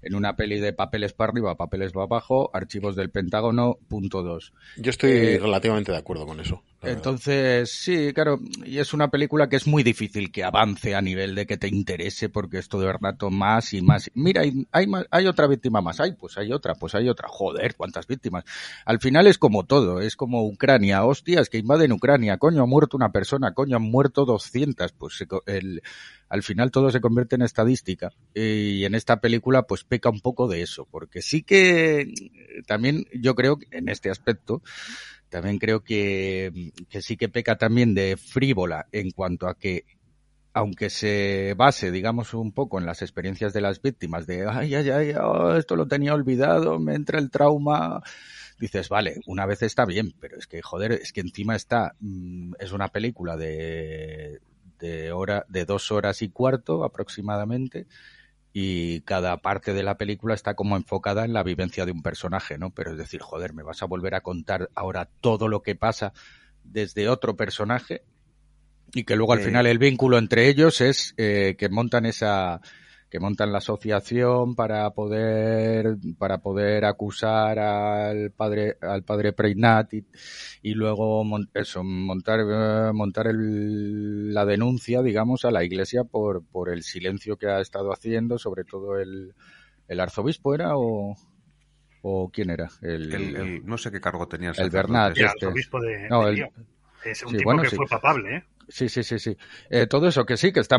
en 0.00 0.14
una 0.14 0.36
peli 0.36 0.58
de 0.58 0.72
papeles 0.72 1.12
para 1.12 1.32
arriba, 1.32 1.54
papeles 1.54 1.92
para 1.92 2.04
abajo, 2.06 2.50
archivos 2.54 2.96
del 2.96 3.10
Pentágono, 3.10 3.76
punto 3.88 4.22
dos. 4.22 4.54
Yo 4.78 4.88
estoy 4.90 5.10
Eh, 5.10 5.38
relativamente 5.38 5.92
de 5.92 5.98
acuerdo 5.98 6.24
con 6.26 6.40
eso. 6.40 6.62
verdad. 6.80 6.96
Entonces, 6.96 7.70
sí, 7.70 8.12
claro, 8.14 8.38
y 8.64 8.78
es 8.78 8.94
una 8.94 9.08
película 9.10 9.48
que 9.50 9.56
es 9.56 9.66
muy 9.66 9.82
difícil 9.82 10.30
que 10.32 10.44
avance 10.44 10.94
a 10.94 11.02
nivel 11.02 11.34
de 11.34 11.44
que 11.44 11.58
te 11.58 11.68
interese 11.68 12.28
porque 12.30 12.58
es 12.58 12.68
todo 12.68 12.88
el 12.88 12.96
rato 12.98 13.30
más 13.30 13.74
y 13.74 13.82
más. 13.82 14.10
Mira, 14.14 14.42
hay, 14.42 14.66
hay, 14.72 14.86
más- 14.86 15.04
hay 15.10 15.26
otra 15.26 15.46
víctima 15.46 15.80
más, 15.82 16.00
hay, 16.00 16.12
pues 16.12 16.38
hay 16.38 16.52
otra, 16.52 16.74
pues 16.74 16.94
hay 16.94 17.08
otra. 17.08 17.28
Joder, 17.28 17.74
cuántas 17.76 18.06
víctimas. 18.06 18.44
Al 18.84 19.00
final 19.00 19.26
es 19.26 19.38
como 19.38 19.64
todo, 19.66 20.00
es 20.00 20.14
como 20.16 20.46
Ucrania, 20.46 21.04
hostias, 21.04 21.50
que 21.50 21.58
invaden 21.58 21.92
Ucrania, 21.92 22.38
coño, 22.38 22.62
ha 22.62 22.66
muerto 22.66 22.96
una 22.96 23.10
persona, 23.10 23.52
coño, 23.58 23.76
han 23.76 23.82
muerto 23.82 24.24
200, 24.24 24.92
pues 24.92 25.26
el, 25.46 25.82
al 26.28 26.44
final 26.44 26.70
todo 26.70 26.92
se 26.92 27.00
convierte 27.00 27.34
en 27.34 27.42
estadística. 27.42 28.12
Y 28.32 28.84
en 28.84 28.94
esta 28.94 29.20
película 29.20 29.64
pues 29.64 29.82
peca 29.82 30.10
un 30.10 30.20
poco 30.20 30.46
de 30.46 30.62
eso, 30.62 30.86
porque 30.88 31.22
sí 31.22 31.42
que 31.42 32.02
eh, 32.02 32.62
también 32.68 33.06
yo 33.12 33.34
creo 33.34 33.56
que 33.58 33.66
en 33.72 33.88
este 33.88 34.10
aspecto 34.10 34.62
también 35.28 35.58
creo 35.58 35.82
que, 35.82 36.70
que 36.88 37.02
sí 37.02 37.16
que 37.16 37.28
peca 37.28 37.58
también 37.58 37.96
de 37.96 38.16
frívola 38.16 38.86
en 38.92 39.10
cuanto 39.10 39.48
a 39.48 39.58
que 39.58 39.84
aunque 40.52 40.88
se 40.88 41.54
base, 41.56 41.90
digamos, 41.90 42.34
un 42.34 42.52
poco 42.52 42.78
en 42.78 42.86
las 42.86 43.02
experiencias 43.02 43.52
de 43.52 43.60
las 43.60 43.82
víctimas, 43.82 44.28
de, 44.28 44.46
ay, 44.48 44.72
ay, 44.76 44.90
ay, 44.90 45.14
oh, 45.20 45.56
esto 45.56 45.74
lo 45.74 45.88
tenía 45.88 46.14
olvidado, 46.14 46.78
me 46.78 46.94
entra 46.94 47.18
el 47.18 47.30
trauma, 47.30 48.02
dices, 48.58 48.88
vale, 48.88 49.20
una 49.26 49.46
vez 49.46 49.62
está 49.62 49.84
bien, 49.84 50.12
pero 50.20 50.38
es 50.38 50.46
que, 50.46 50.62
joder, 50.62 50.92
es 50.92 51.12
que 51.12 51.20
encima 51.20 51.56
está, 51.56 51.94
mm, 52.00 52.54
es 52.58 52.72
una 52.72 52.88
película 52.88 53.36
de, 53.36 54.40
de 54.78 55.12
hora, 55.12 55.44
de 55.48 55.64
dos 55.64 55.90
horas 55.92 56.22
y 56.22 56.28
cuarto 56.30 56.84
aproximadamente, 56.84 57.86
y 58.52 59.02
cada 59.02 59.36
parte 59.36 59.74
de 59.74 59.82
la 59.82 59.96
película 59.96 60.34
está 60.34 60.54
como 60.54 60.76
enfocada 60.76 61.24
en 61.24 61.32
la 61.32 61.42
vivencia 61.42 61.84
de 61.86 61.92
un 61.92 62.02
personaje, 62.02 62.58
¿no? 62.58 62.70
Pero 62.70 62.92
es 62.92 62.98
decir, 62.98 63.20
joder, 63.20 63.52
me 63.52 63.62
vas 63.62 63.82
a 63.82 63.86
volver 63.86 64.14
a 64.14 64.22
contar 64.22 64.70
ahora 64.74 65.08
todo 65.20 65.48
lo 65.48 65.62
que 65.62 65.74
pasa 65.76 66.12
desde 66.64 67.08
otro 67.08 67.36
personaje 67.36 68.02
y 68.94 69.04
que 69.04 69.16
luego 69.16 69.34
al 69.34 69.40
Eh. 69.40 69.44
final 69.44 69.66
el 69.66 69.78
vínculo 69.78 70.18
entre 70.18 70.48
ellos 70.48 70.80
es 70.80 71.14
eh, 71.18 71.56
que 71.58 71.68
montan 71.68 72.06
esa 72.06 72.60
que 73.10 73.20
montan 73.20 73.52
la 73.52 73.58
asociación 73.58 74.54
para 74.54 74.90
poder 74.90 75.96
para 76.18 76.38
poder 76.38 76.84
acusar 76.84 77.58
al 77.58 78.30
padre 78.32 78.76
al 78.82 79.02
padre 79.02 79.32
Preinat 79.32 79.94
y, 79.94 80.04
y 80.62 80.74
luego 80.74 81.24
mon- 81.24 81.48
eso 81.54 81.82
montar 81.82 82.40
eh, 82.40 82.92
montar 82.92 83.28
el- 83.28 84.34
la 84.34 84.44
denuncia 84.44 85.02
digamos 85.02 85.44
a 85.44 85.50
la 85.50 85.64
iglesia 85.64 86.04
por 86.04 86.44
por 86.44 86.68
el 86.68 86.82
silencio 86.82 87.36
que 87.36 87.46
ha 87.48 87.60
estado 87.60 87.92
haciendo 87.92 88.38
sobre 88.38 88.64
todo 88.64 88.98
el 88.98 89.34
el 89.88 90.00
arzobispo 90.00 90.54
era 90.54 90.76
o 90.76 91.16
o 92.02 92.30
quién 92.30 92.50
era 92.50 92.68
el, 92.82 93.12
El- 93.12 93.36
el- 93.36 93.66
no 93.66 93.76
sé 93.78 93.90
qué 93.90 94.00
cargo 94.00 94.28
tenía 94.28 94.50
el, 94.50 94.60
el 94.60 94.70
Bernat, 94.70 95.10
este. 95.12 95.24
arzobispo 95.24 95.80
de, 95.80 96.08
No, 96.08 96.24
de 96.24 96.28
el- 96.30 96.36
Lyon. 96.36 96.50
Es 97.04 97.22
un 97.22 97.30
sí, 97.30 97.36
tipo 97.38 97.44
bueno, 97.44 97.62
que 97.62 97.70
sí. 97.70 97.76
fue 97.76 97.86
papable, 97.86 98.36
¿eh? 98.36 98.44
Sí, 98.68 98.88
sí, 98.90 99.02
sí, 99.02 99.18
sí. 99.18 99.34
Eh, 99.70 99.86
todo 99.86 100.08
eso 100.08 100.26
que 100.26 100.36
sí, 100.36 100.52
que 100.52 100.60
está... 100.60 100.76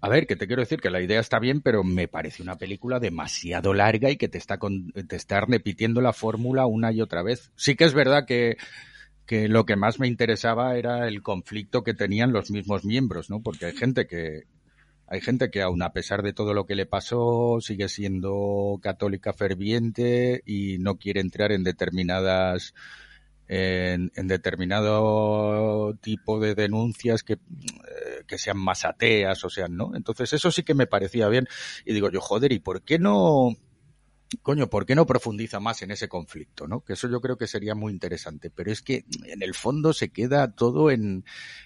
A 0.00 0.08
ver, 0.08 0.26
que 0.26 0.36
te 0.36 0.46
quiero 0.46 0.62
decir 0.62 0.80
que 0.80 0.88
la 0.88 1.02
idea 1.02 1.20
está 1.20 1.38
bien, 1.38 1.60
pero 1.60 1.84
me 1.84 2.08
parece 2.08 2.42
una 2.42 2.56
película 2.56 3.00
demasiado 3.00 3.74
larga 3.74 4.10
y 4.10 4.16
que 4.16 4.28
te 4.28 4.38
está, 4.38 4.58
con- 4.58 4.92
te 4.92 5.16
está 5.16 5.40
repitiendo 5.42 6.00
la 6.00 6.14
fórmula 6.14 6.64
una 6.64 6.90
y 6.90 7.02
otra 7.02 7.22
vez. 7.22 7.52
Sí 7.54 7.76
que 7.76 7.84
es 7.84 7.92
verdad 7.92 8.24
que, 8.26 8.56
que 9.26 9.48
lo 9.48 9.66
que 9.66 9.76
más 9.76 10.00
me 10.00 10.08
interesaba 10.08 10.78
era 10.78 11.06
el 11.06 11.22
conflicto 11.22 11.84
que 11.84 11.92
tenían 11.92 12.32
los 12.32 12.50
mismos 12.50 12.84
miembros, 12.86 13.28
¿no? 13.28 13.42
Porque 13.42 13.66
hay 13.66 13.76
gente 13.76 14.06
que... 14.06 14.44
Hay 15.10 15.22
gente 15.22 15.50
que 15.50 15.62
aun 15.62 15.82
a 15.82 15.92
pesar 15.94 16.22
de 16.22 16.34
todo 16.34 16.52
lo 16.52 16.66
que 16.66 16.74
le 16.74 16.84
pasó 16.84 17.58
sigue 17.62 17.88
siendo 17.88 18.78
católica 18.82 19.32
ferviente 19.32 20.42
y 20.44 20.76
no 20.78 20.96
quiere 20.96 21.20
entrar 21.22 21.50
en 21.50 21.64
determinadas 21.64 22.74
en, 23.48 24.12
en 24.14 24.28
determinado 24.28 25.94
tipo 26.00 26.38
de 26.38 26.54
denuncias 26.54 27.22
que, 27.22 27.34
eh, 27.34 27.38
que 28.26 28.38
sean 28.38 28.58
más 28.58 28.84
ateas 28.84 29.42
o 29.44 29.50
sean, 29.50 29.76
¿no? 29.76 29.92
Entonces 29.96 30.32
eso 30.34 30.50
sí 30.50 30.62
que 30.62 30.74
me 30.74 30.86
parecía 30.86 31.28
bien. 31.28 31.48
Y 31.84 31.94
digo 31.94 32.10
yo, 32.10 32.20
joder, 32.20 32.52
¿y 32.52 32.58
por 32.58 32.82
qué 32.82 32.98
no, 32.98 33.56
coño, 34.42 34.68
por 34.68 34.84
qué 34.84 34.94
no 34.94 35.06
profundiza 35.06 35.60
más 35.60 35.82
en 35.82 35.90
ese 35.90 36.08
conflicto, 36.08 36.68
¿no? 36.68 36.80
Que 36.80 36.92
eso 36.92 37.08
yo 37.08 37.20
creo 37.20 37.38
que 37.38 37.46
sería 37.46 37.74
muy 37.74 37.92
interesante. 37.92 38.50
Pero 38.50 38.70
es 38.70 38.82
que 38.82 39.04
en 39.24 39.42
el 39.42 39.54
fondo 39.54 39.92
se 39.92 40.10
queda 40.10 40.52
todo 40.52 40.90
en, 40.90 41.24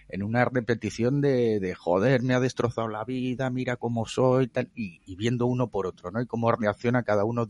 en 0.09 0.23
una 0.23 0.45
repetición 0.45 1.21
de, 1.21 1.59
de 1.59 1.75
joder, 1.75 2.23
me 2.23 2.35
ha 2.35 2.41
destrozado 2.41 2.89
la 2.89 3.05
vida, 3.05 3.51
mira 3.51 3.77
cómo 3.77 4.07
soy, 4.07 4.49
tal, 4.49 4.71
y, 4.75 5.01
y 5.05 5.17
viendo 5.17 5.47
uno 5.47 5.69
por 5.69 5.87
otro, 5.87 6.11
¿no? 6.13 6.21
Y 6.21 6.27
cómo 6.27 6.53
reacciona 6.53 7.03
cada 7.03 7.25
uno, 7.25 7.47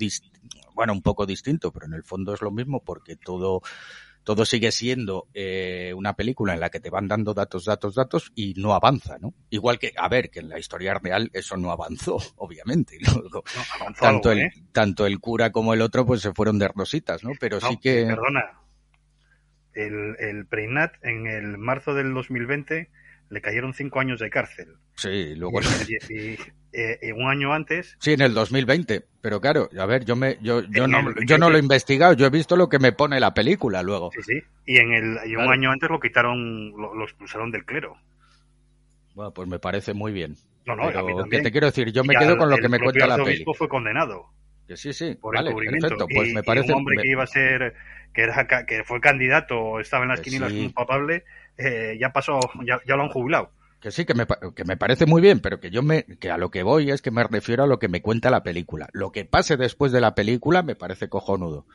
bueno, 0.75 0.95
un 0.95 1.03
poco 1.03 1.27
distinto, 1.27 1.71
pero 1.71 1.87
en 1.87 1.95
el 1.95 2.03
fondo 2.03 2.33
es 2.33 2.41
lo 2.41 2.51
mismo 2.51 2.81
porque 2.83 3.17
todo 3.17 3.61
todo 4.25 4.45
sigue 4.45 4.71
siendo 4.73 5.29
eh, 5.35 5.93
una 5.97 6.15
película 6.15 6.55
en 6.55 6.61
la 6.61 6.71
que 6.71 6.81
te 6.81 6.91
van 6.91 7.09
dando 7.09 7.35
datos, 7.35 7.65
datos, 7.65 7.95
datos 7.95 8.33
y 8.35 8.55
no 8.55 8.75
avanza, 8.75 9.19
¿no? 9.19 9.35
Igual 9.51 9.79
que, 9.79 9.93
a 9.97 10.09
ver, 10.09 10.31
que 10.31 10.41
en 10.41 10.49
la 10.49 10.59
historia 10.59 10.95
real 10.95 11.31
eso 11.33 11.57
no 11.57 11.71
avanzó, 11.71 12.19
obviamente. 12.37 12.99
No, 13.01 13.43
avanzó 13.81 14.01
tanto, 14.01 14.31
algo, 14.31 14.41
el, 14.41 14.47
¿eh? 14.47 14.53
tanto 14.73 15.07
el 15.07 15.19
cura 15.19 15.51
como 15.51 15.75
el 15.75 15.83
otro 15.83 16.07
pues 16.07 16.21
se 16.21 16.33
fueron 16.33 16.59
de 16.59 16.69
rositas, 16.69 17.25
¿no? 17.25 17.31
Pero 17.41 17.59
No, 17.61 17.69
sí 17.69 17.79
que... 17.79 18.05
Perdona. 18.07 18.59
El, 19.75 20.17
el 20.19 20.47
Preinat 20.47 20.93
en 21.03 21.27
el 21.27 21.57
marzo 21.57 21.95
del 21.95 22.13
2020 22.13 22.91
le 23.33 23.41
cayeron 23.41 23.73
cinco 23.73 23.99
años 24.01 24.21
de 24.21 24.29
cárcel. 24.31 24.75
Sí, 24.95 25.35
luego... 25.35 25.61
Y, 25.89 26.15
y- 26.15 26.39
eh, 26.75 26.99
y 27.03 27.13
un 27.13 27.29
año 27.29 27.53
antes, 27.53 27.97
Sí, 28.01 28.13
en 28.15 28.23
el 28.23 28.33
2020. 28.33 29.05
Pero 29.21 29.41
claro, 29.43 29.69
a 29.79 29.85
ver, 29.87 30.05
yo 30.07 30.17
me, 30.17 30.39
yo, 30.41 30.63
yo 30.71 30.87
no, 30.89 31.01
el- 31.01 31.27
yo 31.27 31.37
no 31.39 31.51
lo 31.51 31.57
he 31.57 31.61
investigado, 31.61 32.15
yo 32.15 32.25
he 32.27 32.31
visto 32.31 32.57
lo 32.57 32.69
que 32.69 32.79
me 32.79 32.93
pone 32.93 33.21
la 33.21 33.35
película 33.35 33.83
luego. 33.83 34.11
sí, 34.13 34.23
sí. 34.23 34.41
Y 34.67 34.79
en 34.79 34.93
el 34.93 35.05
y 35.27 35.31
un 35.31 35.43
Claro. 35.43 35.51
año 35.51 35.71
antes 35.71 35.91
lo 35.91 36.01
quitaron, 36.01 36.71
lo, 36.71 36.95
lo 36.95 37.05
expulsaron 37.05 37.51
del 37.51 37.65
clero. 37.67 37.97
Bueno, 39.15 39.33
pues 39.33 39.49
me 39.49 39.59
parece 39.59 39.93
muy 39.93 40.13
bien. 40.13 40.37
No, 40.65 40.77
no, 40.77 40.85
Pero. 40.87 41.25
¿qué 41.31 41.41
te 41.41 41.51
quiero 41.53 41.67
decir? 41.67 41.91
Yo 41.93 42.05
me 42.05 42.15
Y 42.15 42.17
quedo 42.17 42.37
con 42.39 42.49
lo 42.49 42.57
el 42.57 42.63
que 42.63 42.69
me 42.69 42.79
cuenta 42.79 43.07
la 43.07 43.15
arzobispo 43.15 43.53
peli. 43.53 43.59
fue 43.59 43.69
condenado 43.69 44.27
Que 44.69 44.77
sí, 44.77 44.93
sí, 44.93 45.15
por 45.21 45.35
vale, 45.35 45.53
perfecto. 45.55 46.07
Y- 46.09 46.15
Pues 46.15 46.29
y 46.31 46.35
me 46.35 46.43
parece... 46.43 46.73
un 46.73 46.79
hombre 46.79 47.03
que 47.03 47.09
iba 47.11 47.25
a 47.25 47.27
ser, 47.27 47.75
que 48.15 48.23
era 48.23 48.47
que 48.67 48.85
fue 48.85 49.01
candidato 49.01 49.59
o 49.59 49.81
estaba 49.81 50.05
en 50.05 50.11
las 50.11 50.21
Que 50.21 50.25
quinielas 50.25 50.53
sí. 50.53 50.59
como 50.59 50.73
papable, 50.73 51.25
eh, 51.59 51.97
ya 52.01 52.11
pasó, 52.13 52.39
ya, 52.67 52.81
ya 52.87 52.97
lo 52.97 53.05
han 53.05 53.09
jubilado. 53.11 53.51
Que 53.81 53.91
sí, 53.91 54.05
que 54.05 54.15
me, 54.15 54.27
que 54.55 54.65
me 54.65 54.77
parece 54.77 55.07
muy 55.07 55.21
bien, 55.21 55.41
pero 55.41 55.59
que 55.59 55.71
yo 55.71 55.83
me, 55.83 56.05
que 56.05 56.31
a 56.31 56.37
lo 56.37 56.53
que 56.53 56.63
voy 56.63 56.91
es 56.91 57.03
que 57.03 57.11
me 57.11 57.25
refiero 57.25 57.65
a 57.65 57.67
lo 57.67 57.81
que 57.81 57.89
me 57.89 58.01
cuenta 58.01 58.31
la 58.31 58.45
película. 58.45 58.89
Lo 58.93 59.11
que 59.11 59.25
pase 59.25 59.57
después 59.57 59.91
de 59.91 60.01
la 60.01 60.15
película 60.15 60.63
me 60.63 60.77
parece 60.77 61.09
cojonudo. 61.09 61.67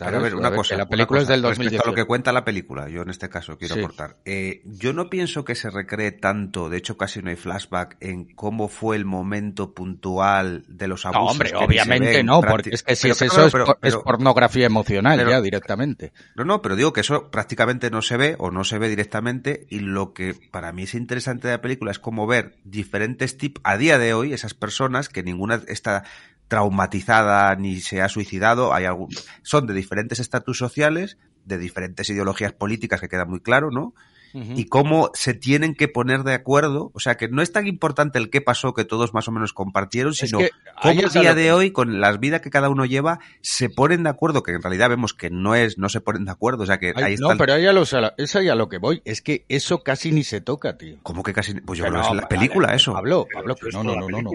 ¿Sabes? 0.00 0.12
Pero 0.14 0.18
a 0.18 0.22
ver, 0.22 0.34
una 0.34 0.50
cosa. 0.54 0.76
la 0.76 0.88
película 0.88 1.20
es 1.20 1.28
del 1.28 1.42
respecto 1.42 1.62
2018. 1.64 1.84
a 1.84 1.90
lo 1.90 1.94
que 1.94 2.04
cuenta 2.06 2.32
la 2.32 2.42
película, 2.44 2.88
yo 2.88 3.02
en 3.02 3.10
este 3.10 3.28
caso 3.28 3.58
quiero 3.58 3.74
Sí. 3.74 3.80
aportar. 3.80 4.16
Eh, 4.24 4.62
yo 4.64 4.94
no 4.94 5.10
pienso 5.10 5.44
que 5.44 5.54
se 5.54 5.68
recree 5.68 6.10
tanto, 6.12 6.70
de 6.70 6.78
hecho 6.78 6.96
casi 6.96 7.20
no 7.22 7.28
hay 7.28 7.36
flashback 7.36 7.98
en 8.00 8.24
cómo 8.34 8.68
fue 8.68 8.96
el 8.96 9.04
momento 9.04 9.74
puntual 9.74 10.64
de 10.68 10.88
los 10.88 11.04
No, 11.04 11.10
abusos. 11.10 11.32
hombre, 11.32 11.50
que 11.50 11.56
obviamente 11.56 12.10
ven 12.12 12.26
no, 12.26 12.40
porque 12.40 12.70
es 12.72 12.82
que 12.82 12.96
si 12.96 13.02
Pero 13.02 13.12
es 13.12 13.18
claro, 13.18 13.46
eso 13.48 13.60
es, 13.62 13.76
pero- 13.80 14.02
pornografía 14.02 14.64
emocional 14.66 15.28
ya 15.28 15.40
directamente. 15.42 16.12
No, 16.34 16.44
no, 16.44 16.62
pero 16.62 16.76
digo 16.76 16.92
que 16.94 17.00
eso 17.02 17.30
prácticamente 17.30 17.90
no 17.90 18.00
se 18.00 18.16
ve 18.16 18.36
o 18.38 18.50
no 18.50 18.64
se 18.64 18.78
ve 18.78 18.88
directamente 18.88 19.66
y 19.68 19.80
lo 19.80 20.14
que 20.14 20.34
para 20.50 20.72
mí 20.72 20.84
es 20.84 20.94
interesante 20.94 21.48
de 21.48 21.54
la 21.54 21.60
película 21.60 21.90
es 21.90 21.98
como 21.98 22.26
ver 22.26 22.56
diferentes 22.64 23.36
tipos, 23.36 23.60
a 23.66 23.76
día 23.76 23.98
de 23.98 24.14
hoy, 24.14 24.32
esas 24.32 24.54
personas 24.54 25.08
que 25.10 25.22
ninguna 25.22 25.60
está 25.68 26.04
traumatizada 26.50 27.54
ni 27.56 27.80
se 27.80 28.02
ha 28.02 28.08
suicidado, 28.08 28.74
hay 28.74 28.84
algún, 28.84 29.08
son 29.42 29.66
de 29.66 29.74
diferentes 29.74 30.18
estatus 30.20 30.58
sociales, 30.58 31.16
de 31.44 31.56
diferentes 31.58 32.10
ideologías 32.10 32.52
políticas 32.52 33.00
que 33.00 33.08
queda 33.08 33.24
muy 33.24 33.40
claro, 33.40 33.70
¿no? 33.70 33.94
y 34.32 34.66
cómo 34.66 35.10
se 35.12 35.34
tienen 35.34 35.74
que 35.74 35.88
poner 35.88 36.22
de 36.22 36.34
acuerdo. 36.34 36.92
O 36.94 37.00
sea, 37.00 37.16
que 37.16 37.26
no 37.26 37.42
es 37.42 37.50
tan 37.50 37.66
importante 37.66 38.16
el 38.16 38.30
qué 38.30 38.40
pasó 38.40 38.74
que 38.74 38.84
todos 38.84 39.12
más 39.12 39.26
o 39.26 39.32
menos 39.32 39.52
compartieron, 39.52 40.12
Es 40.12 40.18
sino 40.18 40.38
que 40.38 40.50
ahí 40.76 40.94
cómo 40.98 41.00
a 41.02 41.06
es 41.08 41.12
día 41.14 41.34
de 41.34 41.42
que- 41.46 41.52
hoy, 41.52 41.72
con 41.72 42.00
las 42.00 42.20
vidas 42.20 42.40
que 42.40 42.48
cada 42.48 42.68
uno 42.70 42.84
lleva, 42.84 43.18
se 43.40 43.70
ponen 43.70 44.04
de 44.04 44.10
acuerdo, 44.10 44.44
que 44.44 44.52
en 44.52 44.62
realidad 44.62 44.88
vemos 44.88 45.14
que 45.14 45.30
no 45.30 45.56
es, 45.56 45.78
no 45.78 45.88
se 45.88 46.00
ponen 46.00 46.26
de 46.26 46.30
acuerdo. 46.30 46.62
O 46.62 46.66
sea, 46.66 46.78
que 46.78 46.92
Ay, 46.94 47.02
ahí 47.02 47.14
está. 47.14 47.26
no, 47.32 47.36
pero 47.38 47.54
ahí 47.54 47.66
a, 47.66 47.72
lo, 47.72 47.82
es 47.82 48.36
ahí 48.36 48.48
a 48.48 48.54
lo 48.54 48.68
que 48.68 48.78
voy. 48.78 49.02
Es 49.04 49.20
que 49.20 49.44
eso 49.48 49.82
casi 49.82 50.12
ni 50.12 50.22
se 50.22 50.40
toca, 50.40 50.78
tío. 50.78 50.98
¿Cómo 51.02 51.24
que 51.24 51.32
casi? 51.32 51.54
Pues 51.62 51.80
yo 51.80 51.86
creo 51.86 51.96
no, 51.96 52.02
que 52.02 52.06
es 52.10 52.14
la 52.14 52.22
vale, 52.22 52.26
película 52.28 52.72
eso. 52.72 52.92
Pablo, 52.92 53.26
Pablo, 53.34 53.56
que 53.56 53.68
es 53.70 53.74
no, 53.74 53.82
no, 53.82 53.96
no, 53.96 54.08
no, 54.08 54.22
no. 54.22 54.30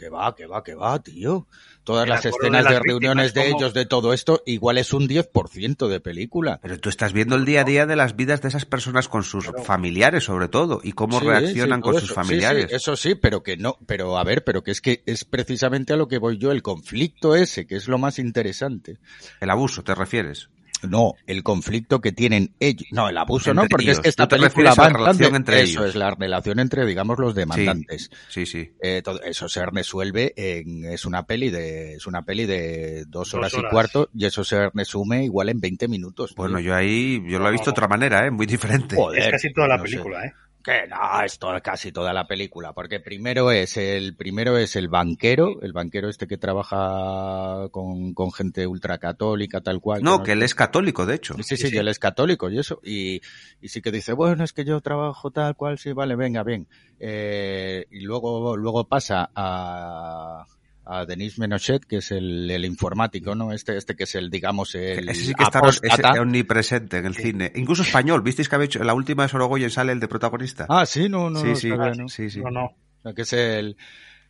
Que 0.00 0.08
va, 0.08 0.34
que 0.34 0.46
va, 0.46 0.64
que 0.64 0.74
va, 0.74 0.98
tío. 1.02 1.46
Todas 1.84 2.04
El 2.04 2.10
las 2.10 2.24
escenas 2.24 2.64
de 2.66 2.80
reuniones 2.80 3.34
de 3.34 3.48
ellos, 3.50 3.74
de 3.74 3.84
todo 3.84 4.14
esto, 4.14 4.42
igual 4.46 4.78
es 4.78 4.94
un 4.94 5.06
10% 5.06 5.88
de 5.88 6.00
película. 6.00 6.58
Pero 6.62 6.78
tú 6.80 6.88
estás 6.88 7.12
viendo 7.12 7.36
el 7.36 7.44
día 7.44 7.60
a 7.60 7.64
día 7.64 7.84
de 7.84 7.96
las 7.96 8.16
vidas 8.16 8.40
de 8.40 8.48
esas 8.48 8.64
personas 8.64 9.08
con 9.08 9.24
sus 9.24 9.50
familiares, 9.62 10.24
sobre 10.24 10.48
todo, 10.48 10.80
y 10.82 10.92
cómo 10.92 11.20
Sí, 11.20 11.26
reaccionan 11.26 11.80
sí, 11.80 11.82
con 11.82 12.00
sus 12.00 12.14
familiares. 12.14 12.66
sí, 12.70 12.76
eso 12.76 12.96
sí, 12.96 13.14
pero 13.14 13.42
que 13.42 13.58
no, 13.58 13.76
pero 13.86 14.16
a 14.16 14.24
ver, 14.24 14.42
pero 14.42 14.62
que 14.62 14.70
es 14.70 14.80
que 14.80 15.02
es 15.04 15.26
precisamente 15.26 15.92
a 15.92 15.96
lo 15.96 16.08
que 16.08 16.16
voy 16.16 16.38
yo, 16.38 16.50
el 16.50 16.62
conflicto 16.62 17.36
ese, 17.36 17.66
que 17.66 17.76
es 17.76 17.86
lo 17.86 17.98
más 17.98 18.18
interesante. 18.18 18.96
El 19.38 19.50
abuso, 19.50 19.84
¿te 19.84 19.94
refieres? 19.94 20.48
No, 20.88 21.14
el 21.26 21.42
conflicto 21.42 22.00
que 22.00 22.12
tienen 22.12 22.54
ellos. 22.60 22.86
No, 22.92 23.08
el 23.08 23.16
abuso 23.18 23.50
Entre 23.50 23.62
no, 23.64 23.68
porque 23.68 23.84
ellos. 23.86 23.96
es 23.98 24.02
que 24.02 24.08
esta 24.08 24.28
película 24.28 24.74
va 24.74 24.84
la 24.90 24.98
relación 24.98 25.34
entre 25.36 25.60
Eso 25.60 25.80
ellos. 25.80 25.90
es 25.90 25.94
la 25.96 26.10
relación 26.14 26.58
entre, 26.60 26.86
digamos, 26.86 27.18
los 27.18 27.34
demandantes. 27.34 28.10
Sí, 28.28 28.46
sí. 28.46 28.72
Eh, 28.82 29.02
todo 29.02 29.20
eso 29.22 29.48
se 29.48 29.64
resuelve 29.66 30.32
en, 30.36 30.84
es 30.86 31.04
una 31.04 31.26
peli 31.26 31.50
de, 31.50 31.94
es 31.94 32.06
una 32.06 32.22
peli 32.22 32.46
de 32.46 33.04
dos 33.06 33.30
Dos 33.30 33.34
horas, 33.34 33.52
y 33.54 33.62
cuarto 33.70 34.08
y 34.14 34.24
eso 34.24 34.42
se 34.44 34.70
resume 34.70 35.24
igual 35.24 35.48
en 35.50 35.60
20 35.60 35.88
minutos. 35.88 36.30
tío. 36.30 36.36
Bueno, 36.36 36.58
yo 36.60 36.74
ahí, 36.74 37.22
yo 37.28 37.38
lo 37.38 37.48
he 37.48 37.52
visto 37.52 37.66
de 37.66 37.70
No. 37.70 37.72
otra 37.72 37.88
manera, 37.88 38.26
¿eh? 38.26 38.30
Muy 38.30 38.46
diferente. 38.46 38.96
Joder, 38.96 39.22
Es 39.24 39.30
casi 39.30 39.52
toda 39.52 39.68
la 39.68 39.76
no 39.76 39.84
sé. 39.84 39.90
película, 39.90 40.24
¿eh? 40.24 40.32
Que 40.62 40.86
no, 40.86 41.22
esto 41.24 41.56
es 41.56 41.62
casi 41.62 41.90
toda 41.90 42.12
la 42.12 42.26
película, 42.26 42.74
porque 42.74 43.00
primero 43.00 43.50
es 43.50 43.78
el, 43.78 44.14
primero 44.14 44.58
es 44.58 44.76
el 44.76 44.88
banquero, 44.88 45.60
el 45.62 45.72
banquero 45.72 46.10
este 46.10 46.26
que 46.26 46.36
trabaja 46.36 47.68
con, 47.70 48.12
con 48.12 48.30
gente 48.30 48.66
ultracatólica, 48.66 49.62
tal 49.62 49.80
cual. 49.80 50.02
No, 50.02 50.18
no 50.18 50.22
que 50.22 50.32
él 50.32 50.42
es 50.42 50.54
católico, 50.54 51.06
de 51.06 51.14
hecho. 51.14 51.34
Sí, 51.42 51.56
sí, 51.56 51.68
y 51.72 51.78
él 51.78 51.88
es 51.88 51.98
católico 51.98 52.50
y 52.50 52.58
eso. 52.58 52.80
Y, 52.84 53.22
y 53.62 53.68
sí 53.68 53.80
que 53.80 53.90
dice, 53.90 54.12
bueno, 54.12 54.44
es 54.44 54.52
que 54.52 54.64
yo 54.64 54.80
trabajo 54.82 55.30
tal 55.30 55.56
cual, 55.56 55.78
sí, 55.78 55.92
vale, 55.92 56.14
venga, 56.14 56.42
bien. 56.42 56.66
Eh, 56.98 57.86
y 57.90 58.00
luego, 58.00 58.56
luego 58.56 58.84
pasa 58.84 59.30
a, 59.34 60.44
a 60.92 61.06
Denis 61.06 61.38
Menochet, 61.38 61.84
que 61.84 61.98
es 61.98 62.10
el, 62.10 62.50
el 62.50 62.64
informático, 62.64 63.36
¿no? 63.36 63.52
Este, 63.52 63.76
este 63.76 63.94
que 63.94 64.04
es 64.04 64.14
el, 64.16 64.28
digamos, 64.28 64.74
el 64.74 65.08
Ese 65.08 65.26
sí 65.26 65.34
que 65.34 65.44
está 65.44 65.60
ese 65.60 66.18
omnipresente 66.18 66.98
en 66.98 67.06
el 67.06 67.14
cine. 67.14 67.52
Incluso 67.54 67.82
español. 67.82 68.22
¿Visteis 68.22 68.48
que 68.48 68.56
había 68.56 68.64
hecho 68.64 68.80
en 68.80 68.88
la 68.88 68.94
última 68.94 69.22
de 69.22 69.28
Sorogoyen 69.28 69.70
sale 69.70 69.92
el 69.92 70.00
de 70.00 70.08
protagonista? 70.08 70.66
Ah, 70.68 70.84
sí, 70.86 71.08
no, 71.08 71.30
no, 71.30 71.40
sí, 71.40 71.46
no 71.46 71.56
sí, 71.56 71.68
sabía, 71.68 71.92
¿no? 71.94 72.08
sí, 72.08 72.28
sí. 72.28 72.40
No, 72.40 72.50
no. 72.50 72.64
O 72.64 73.02
sea, 73.02 73.12
que 73.12 73.22
es 73.22 73.32
el, 73.32 73.76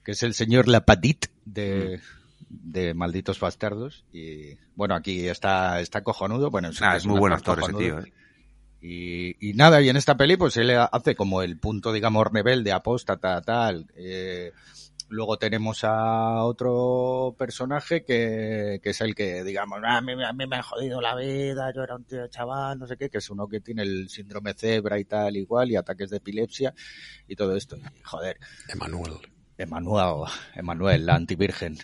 que 0.05 0.13
es 0.13 0.23
el 0.23 0.35
señor 0.35 0.69
Lapadit 0.69 1.29
de, 1.47 2.01
de 2.51 2.93
Malditos 2.93 3.41
Bastardos. 3.41 4.05
Y 4.13 4.57
bueno, 4.75 4.95
aquí 4.95 5.29
está, 5.29 5.81
está 5.81 6.03
cojonudo. 6.03 6.51
Bueno, 6.51 6.71
Ah, 6.83 6.97
es 6.97 7.07
muy 7.07 7.19
buen 7.19 7.33
actor 7.33 7.59
ese 7.59 7.73
tío, 7.73 8.01
¿eh? 8.01 8.13
Y, 8.83 9.51
y 9.51 9.55
nada, 9.55 9.81
y 9.83 9.89
en 9.91 9.97
esta 9.97 10.17
peli 10.17 10.37
pues 10.37 10.57
él 10.57 10.71
hace 10.71 11.15
como 11.15 11.43
el 11.43 11.59
punto, 11.59 11.93
digamos, 11.93 12.27
rebelde, 12.27 12.73
apóstata, 12.73 13.41
tal. 13.43 13.87
Eh, 13.97 14.53
luego 15.11 15.39
tenemos 15.39 15.85
a 15.85 16.45
otro 16.45 17.35
personaje 17.39 18.05
que, 18.05 18.81
que 18.83 18.91
es 18.91 19.01
el 19.01 19.15
que, 19.15 19.45
digamos, 19.45 19.81
"Ah, 19.85 19.99
a 19.99 20.01
mí, 20.01 20.13
a 20.13 20.33
mí 20.33 20.47
me 20.47 20.57
ha 20.57 20.63
jodido 20.63 21.01
la 21.01 21.15
vida, 21.17 21.73
yo 21.75 21.83
era 21.83 21.97
un 21.97 22.05
tío 22.05 22.27
chaval, 22.29 22.79
no 22.79 22.87
sé 22.87 22.97
qué, 22.97 23.11
que 23.11 23.19
es 23.19 23.29
uno 23.29 23.49
que 23.49 23.61
tiene 23.61 23.83
el 23.83 24.09
síndrome 24.09 24.55
cebra 24.55 24.99
y 24.99 25.05
tal, 25.05 25.37
igual, 25.37 25.71
y 25.71 25.77
ataques 25.77 26.11
de 26.11 26.19
epilepsia 26.19 26.73
y 27.27 27.37
todo 27.37 27.57
esto. 27.57 27.77
Y, 27.77 28.01
joder, 28.03 28.39
Emanuel. 28.69 29.15
Emanuel, 29.59 30.27
Emanuel, 30.55 31.05
la 31.05 31.17
antivirgen. 31.17 31.77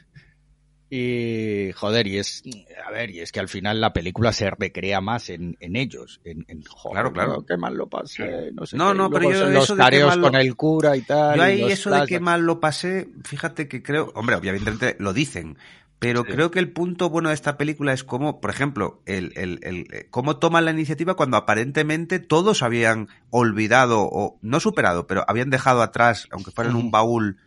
Y, 0.88 1.72
joder, 1.72 2.06
y 2.06 2.18
es, 2.18 2.44
a 2.86 2.92
ver, 2.92 3.10
y 3.10 3.20
es 3.20 3.32
que 3.32 3.40
al 3.40 3.48
final 3.48 3.80
la 3.80 3.92
película 3.92 4.32
se 4.32 4.48
recrea 4.50 5.00
más 5.00 5.30
en, 5.30 5.56
en 5.58 5.74
ellos, 5.74 6.20
en, 6.24 6.44
en 6.46 6.62
joder, 6.62 6.92
Claro, 6.94 7.12
claro. 7.12 7.44
qué 7.44 7.56
mal 7.56 7.74
lo 7.74 7.88
pasé, 7.88 8.52
no 8.52 8.64
sé 8.66 8.76
No, 8.76 8.92
qué, 8.92 8.98
no, 8.98 9.06
y 9.06 9.10
pero 9.10 9.22
yo 9.32 9.38
son 9.40 9.56
eso 9.56 9.74
los 9.74 9.90
de 9.90 10.04
mal 10.04 10.20
lo- 10.20 10.30
con 10.30 10.40
el 10.40 10.54
cura 10.54 10.96
y 10.96 11.02
tal. 11.02 11.36
Yo 11.38 11.42
y 11.42 11.46
ahí 11.46 11.60
los 11.62 11.72
eso 11.72 11.90
de 11.90 12.06
que 12.06 12.20
mal 12.20 12.42
lo 12.42 12.60
pasé, 12.60 13.08
fíjate 13.24 13.66
que 13.66 13.82
creo, 13.82 14.12
hombre, 14.14 14.36
obviamente 14.36 14.94
lo 15.00 15.12
dicen, 15.12 15.58
pero 15.98 16.22
Sí. 16.24 16.32
creo 16.32 16.50
que 16.52 16.60
el 16.60 16.70
punto 16.70 17.10
bueno 17.10 17.30
de 17.30 17.34
esta 17.34 17.56
película 17.58 17.92
es 17.92 18.04
cómo, 18.04 18.40
por 18.40 18.50
ejemplo, 18.50 19.02
el, 19.06 19.32
el, 19.34 19.58
el, 19.62 19.86
eh, 19.92 20.06
cómo 20.10 20.36
toman 20.36 20.66
la 20.66 20.70
iniciativa 20.70 21.14
cuando 21.16 21.36
aparentemente 21.36 22.20
todos 22.20 22.62
habían 22.62 23.08
olvidado 23.30 24.02
o 24.02 24.38
no 24.40 24.60
superado, 24.60 25.08
pero 25.08 25.24
habían 25.26 25.50
dejado 25.50 25.82
atrás, 25.82 26.28
aunque 26.30 26.52
fuera 26.52 26.70
en 26.70 26.76
un 26.76 26.90
baúl, 26.92 27.38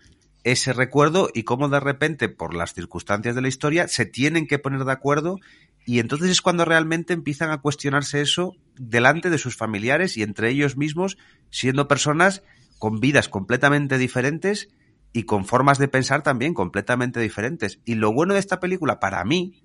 ese 0.52 0.74
recuerdo 0.74 1.30
y 1.34 1.44
cómo 1.44 1.70
de 1.70 1.80
repente, 1.80 2.30
por 2.30 2.54
las 2.54 2.74
circunstancias 2.74 3.36
de 3.36 3.42
la 3.42 3.48
historia, 3.48 3.88
se 3.88 4.06
tienen 4.06 4.48
que 4.48 4.60
poner 4.60 4.86
de 4.86 4.92
acuerdo 4.92 5.40
y 5.86 6.00
entonces 6.00 6.30
es 6.30 6.42
cuando 6.42 6.66
realmente 6.66 7.14
empiezan 7.14 7.52
a 7.52 7.62
cuestionarse 7.62 8.22
eso 8.22 8.56
delante 8.78 9.30
de 9.30 9.38
sus 9.38 9.56
familiares 9.56 10.18
y 10.18 10.24
entre 10.24 10.50
ellos 10.50 10.78
mismos, 10.78 11.18
siendo 11.50 11.88
personas 11.88 12.44
con 12.78 13.00
vidas 13.00 13.28
completamente 13.28 13.98
diferentes 13.98 14.70
y 15.14 15.24
con 15.24 15.46
formas 15.46 15.80
de 15.80 15.88
pensar 15.88 16.22
también 16.22 16.54
completamente 16.54 17.20
diferentes. 17.20 17.80
Y 17.86 17.96
lo 17.96 18.14
bueno 18.14 18.34
de 18.34 18.40
esta 18.40 18.60
película, 18.60 19.00
para 19.00 19.24
mí, 19.26 19.64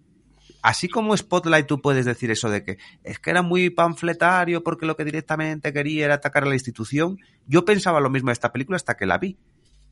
así 0.63 0.89
como 0.89 1.17
Spotlight 1.17 1.67
tú 1.67 1.83
puedes 1.83 2.07
decir 2.07 2.31
eso 2.31 2.49
de 2.49 2.65
que 2.65 2.79
es 3.03 3.19
que 3.19 3.31
era 3.31 3.43
muy 3.43 3.69
panfletario 3.71 4.63
porque 4.63 4.87
lo 4.87 4.97
que 4.97 5.05
directamente 5.05 5.73
quería 5.73 6.07
era 6.07 6.15
atacar 6.15 6.45
a 6.45 6.49
la 6.49 6.55
institución, 6.55 7.19
yo 7.47 7.65
pensaba 7.65 8.01
lo 8.01 8.11
mismo 8.11 8.31
de 8.31 8.35
esta 8.35 8.53
película 8.53 8.77
hasta 8.77 8.97
que 8.97 9.07
la 9.07 9.19
vi. 9.19 9.37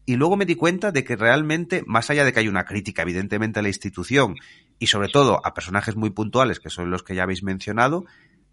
Y 0.04 0.16
luego 0.16 0.36
me 0.36 0.46
di 0.46 0.56
cuenta 0.56 0.90
de 0.90 1.04
que 1.04 1.16
realmente, 1.16 1.84
más 1.86 2.10
allá 2.10 2.24
de 2.24 2.32
que 2.32 2.40
hay 2.40 2.48
una 2.48 2.64
crítica 2.64 3.02
evidentemente 3.02 3.60
a 3.60 3.62
la 3.62 3.68
institución 3.68 4.36
y 4.78 4.88
sobre 4.88 5.08
todo 5.08 5.40
a 5.44 5.54
personajes 5.54 5.94
muy 5.94 6.10
puntuales, 6.10 6.58
que 6.58 6.70
son 6.70 6.90
los 6.90 7.02
que 7.02 7.14
ya 7.14 7.22
habéis 7.22 7.44
mencionado, 7.44 8.04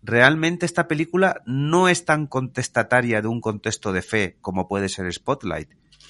realmente 0.03 0.65
esta 0.65 0.88
película 0.88 1.41
no 1.45 1.89
es 1.89 2.05
tan 2.05 2.27
contestataria 2.27 3.21
de 3.21 3.27
un 3.27 3.41
contexto 3.41 3.91
de 3.91 4.01
fe 4.01 4.38
como 4.41 4.67
puede 4.67 4.89
ser 4.89 5.11
Spotlight, 5.11 5.69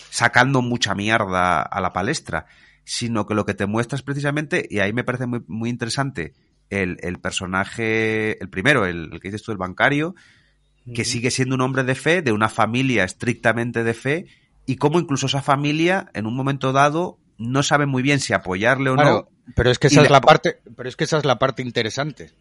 sacando 0.10 0.62
mucha 0.62 0.94
mierda 0.94 1.62
a 1.62 1.82
la 1.82 1.94
palestra, 1.94 2.46
sino 2.84 3.26
que 3.26 3.36
lo 3.36 3.46
que 3.46 3.54
te 3.54 3.66
muestra 3.66 3.96
es 3.96 4.02
precisamente, 4.02 4.68
y 4.70 4.80
ahí 4.80 4.92
me 4.92 5.04
parece 5.04 5.26
muy, 5.26 5.42
muy 5.48 5.70
interesante, 5.70 6.34
el, 6.70 6.98
el 7.02 7.20
personaje, 7.20 8.42
el 8.42 8.50
primero, 8.50 8.86
el, 8.86 9.14
el 9.14 9.20
que 9.20 9.30
dices 9.30 9.44
tú, 9.44 9.52
el 9.52 9.58
bancario, 9.58 10.16
que 10.94 11.06
sigue 11.06 11.32
siendo 11.32 11.56
un 11.56 11.62
hombre 11.62 11.84
de 11.84 11.96
fe, 11.96 12.22
de 12.22 12.32
una 12.32 12.50
familia 12.50 13.04
estrictamente 13.04 13.84
de 13.84 13.94
fe, 13.94 14.26
y 14.66 14.76
cómo 14.78 15.00
incluso 15.00 15.26
esa 15.28 15.42
familia, 15.42 16.10
en 16.14 16.26
un 16.26 16.36
momento 16.36 16.72
dado, 16.72 17.18
no 17.38 17.64
sabe 17.64 17.86
muy 17.86 18.04
bien 18.04 18.20
si 18.20 18.34
apoyarle 18.34 18.90
o 18.92 18.96
Claro, 18.96 19.30
no. 19.46 19.54
pero 19.56 19.72
es 19.72 19.80
que 19.80 19.88
Y 19.88 19.92
esa 19.92 20.04
es 20.04 20.10
la 20.12 20.22
parte, 20.22 20.60
pero 20.76 20.90
es 20.90 20.96
que 20.96 21.06
esa 21.06 21.18
es 21.18 21.26
la 21.26 21.40
parte 21.40 21.62
interesante. 21.62 22.32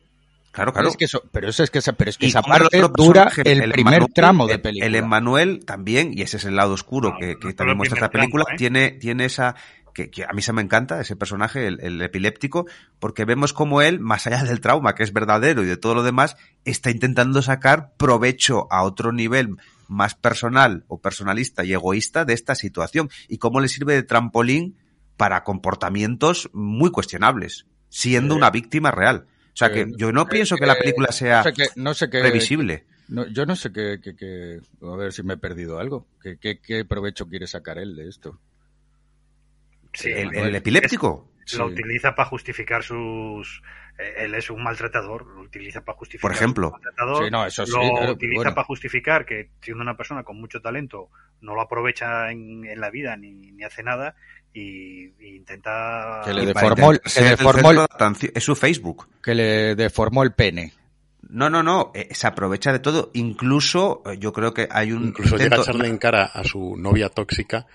Claro, 0.50 0.72
claro. 0.72 0.88
Es 0.88 0.96
que 0.96 1.04
eso, 1.04 1.22
pero 1.30 1.48
eso 1.50 1.62
es 1.62 1.70
que 1.70 1.78
esa, 1.78 1.92
pero 1.92 2.10
es 2.10 2.18
que 2.18 2.26
esa 2.26 2.42
parte 2.42 2.80
dura 2.96 3.30
el, 3.44 3.70
primer 3.70 3.94
Emmanuel, 3.94 4.12
tramo 4.14 4.46
de 4.46 4.54
el- 4.54 4.60
película. 4.60 4.86
El 4.86 4.94
Emmanuel 4.94 5.64
también, 5.64 6.12
y 6.16 6.22
ese 6.22 6.38
es 6.38 6.44
el 6.46 6.56
lado 6.56 6.72
oscuro 6.72 7.10
No, 7.12 7.18
que, 7.18 7.36
también 7.54 7.76
muestra 7.76 7.96
esta 7.98 8.10
película, 8.10 8.44
tramo, 8.44 8.54
¿eh? 8.54 8.58
tiene, 8.58 8.90
tiene 8.92 9.26
esa, 9.26 9.54
que, 9.94 10.10
que 10.10 10.24
a 10.24 10.32
mí 10.32 10.42
se 10.42 10.52
me 10.54 10.62
encanta, 10.62 11.00
ese 11.00 11.16
personaje, 11.16 11.66
el, 11.66 11.78
el 11.80 12.00
epiléptico, 12.02 12.66
porque 12.98 13.24
vemos 13.24 13.52
como 13.52 13.82
él, 13.82 14.00
más 14.00 14.26
allá 14.26 14.42
del 14.42 14.60
trauma, 14.60 14.94
que 14.94 15.04
es 15.04 15.12
verdadero, 15.12 15.62
y 15.62 15.66
de 15.66 15.76
todo 15.76 15.94
lo 15.94 16.02
demás, 16.02 16.36
está 16.64 16.90
intentando 16.90 17.40
sacar 17.42 17.92
provecho 17.96 18.66
a 18.72 18.82
otro 18.82 19.12
nivel 19.12 19.56
más 19.88 20.14
personal 20.14 20.84
o 20.86 21.00
personalista 21.00 21.64
y 21.64 21.72
egoísta 21.72 22.24
de 22.24 22.34
esta 22.34 22.54
situación, 22.54 23.10
y 23.28 23.38
cómo 23.38 23.60
le 23.60 23.68
sirve 23.68 23.94
de 23.94 24.02
trampolín 24.04 24.76
para 25.16 25.42
comportamientos 25.44 26.48
muy 26.52 26.90
cuestionables, 26.90 27.66
siendo 27.88 28.34
Sí. 28.34 28.38
una 28.38 28.50
víctima 28.50 28.90
real. 28.92 29.26
O 29.52 29.56
sea 29.58 29.72
que 29.72 29.86
yo 29.96 30.12
no 30.12 30.26
pienso 30.26 30.56
que 30.56 30.66
la 30.66 30.76
película 30.78 31.10
sea 31.10 31.38
no 31.38 31.42
sé 31.44 31.52
qué, 31.52 31.66
no 31.74 31.94
sé 31.94 32.08
qué- 32.10 32.20
previsible. 32.20 32.86
no, 33.08 33.26
yo 33.26 33.44
no 33.44 33.56
sé 33.56 33.72
qué, 33.72 34.60
a 34.82 34.96
ver 34.96 35.12
si 35.12 35.22
me 35.24 35.34
he 35.34 35.36
perdido 35.38 35.80
algo. 35.80 36.06
¿Qué, 36.22 36.36
qué, 36.38 36.60
qué 36.60 36.84
provecho 36.84 37.26
quiere 37.26 37.46
sacar 37.48 37.78
él 37.78 37.96
de 37.96 38.08
esto? 38.08 38.38
Sí, 40.02 40.10
el, 40.10 40.34
el 40.34 40.54
epiléptico. 40.54 41.28
lo 41.38 41.44
Sí. 41.68 41.72
utiliza 41.72 42.14
para 42.14 42.28
justificar 42.28 42.82
sus 42.82 43.62
eh, 43.98 44.24
él 44.24 44.34
es 44.34 44.50
un 44.50 44.62
maltratador 44.62 45.26
lo 45.26 45.40
utiliza 45.40 45.82
para 45.84 45.96
justificar 45.98 46.28
Por 46.30 46.36
ejemplo. 46.36 46.72
Sí, 47.18 47.30
no, 47.30 47.46
eso 47.46 47.64
sí, 47.66 47.72
lo 47.72 47.80
claro, 47.80 47.96
pero 48.00 48.12
utiliza 48.12 48.36
bueno. 48.40 48.54
para 48.54 48.64
justificar 48.66 49.24
que 49.24 49.50
siendo 49.62 49.82
una 49.82 49.96
persona 49.96 50.22
con 50.24 50.38
mucho 50.38 50.60
talento 50.60 51.08
no 51.40 51.54
lo 51.54 51.62
aprovecha 51.62 52.30
en, 52.30 52.64
en 52.66 52.80
la 52.80 52.90
vida 52.90 53.16
ni, 53.16 53.32
ni 53.52 53.64
hace 53.64 53.82
nada 53.82 54.14
y, 54.52 55.06
y 55.18 55.36
intenta 55.36 56.20
Que 56.24 56.32
le 56.34 56.46
deformó 56.46 56.92
el- 56.92 57.00
que 57.00 57.22
deformó 57.22 57.86
Es 58.34 58.44
su 58.44 58.54
Facebook. 58.54 59.08
Que 59.22 59.34
le 59.34 59.74
deformó 59.74 60.22
el 60.22 60.32
pene. 60.32 60.72
No, 61.30 61.50
no, 61.50 61.62
no. 61.62 61.90
eh, 61.94 62.08
se 62.14 62.26
aprovecha 62.26 62.72
de 62.72 62.78
todo. 62.78 63.10
Incluso, 63.14 64.02
eh, 64.06 64.16
yo 64.18 64.32
creo 64.32 64.54
que 64.54 64.68
hay 64.70 64.92
un. 64.92 65.08
Incluso 65.08 65.36
llega 65.36 65.56
a 65.56 65.58
intento- 65.58 65.62
echarle 65.70 65.88
en 65.88 65.98
cara 65.98 66.24
a 66.26 66.44
su 66.44 66.76
novia 66.76 67.08
tóxica 67.10 67.66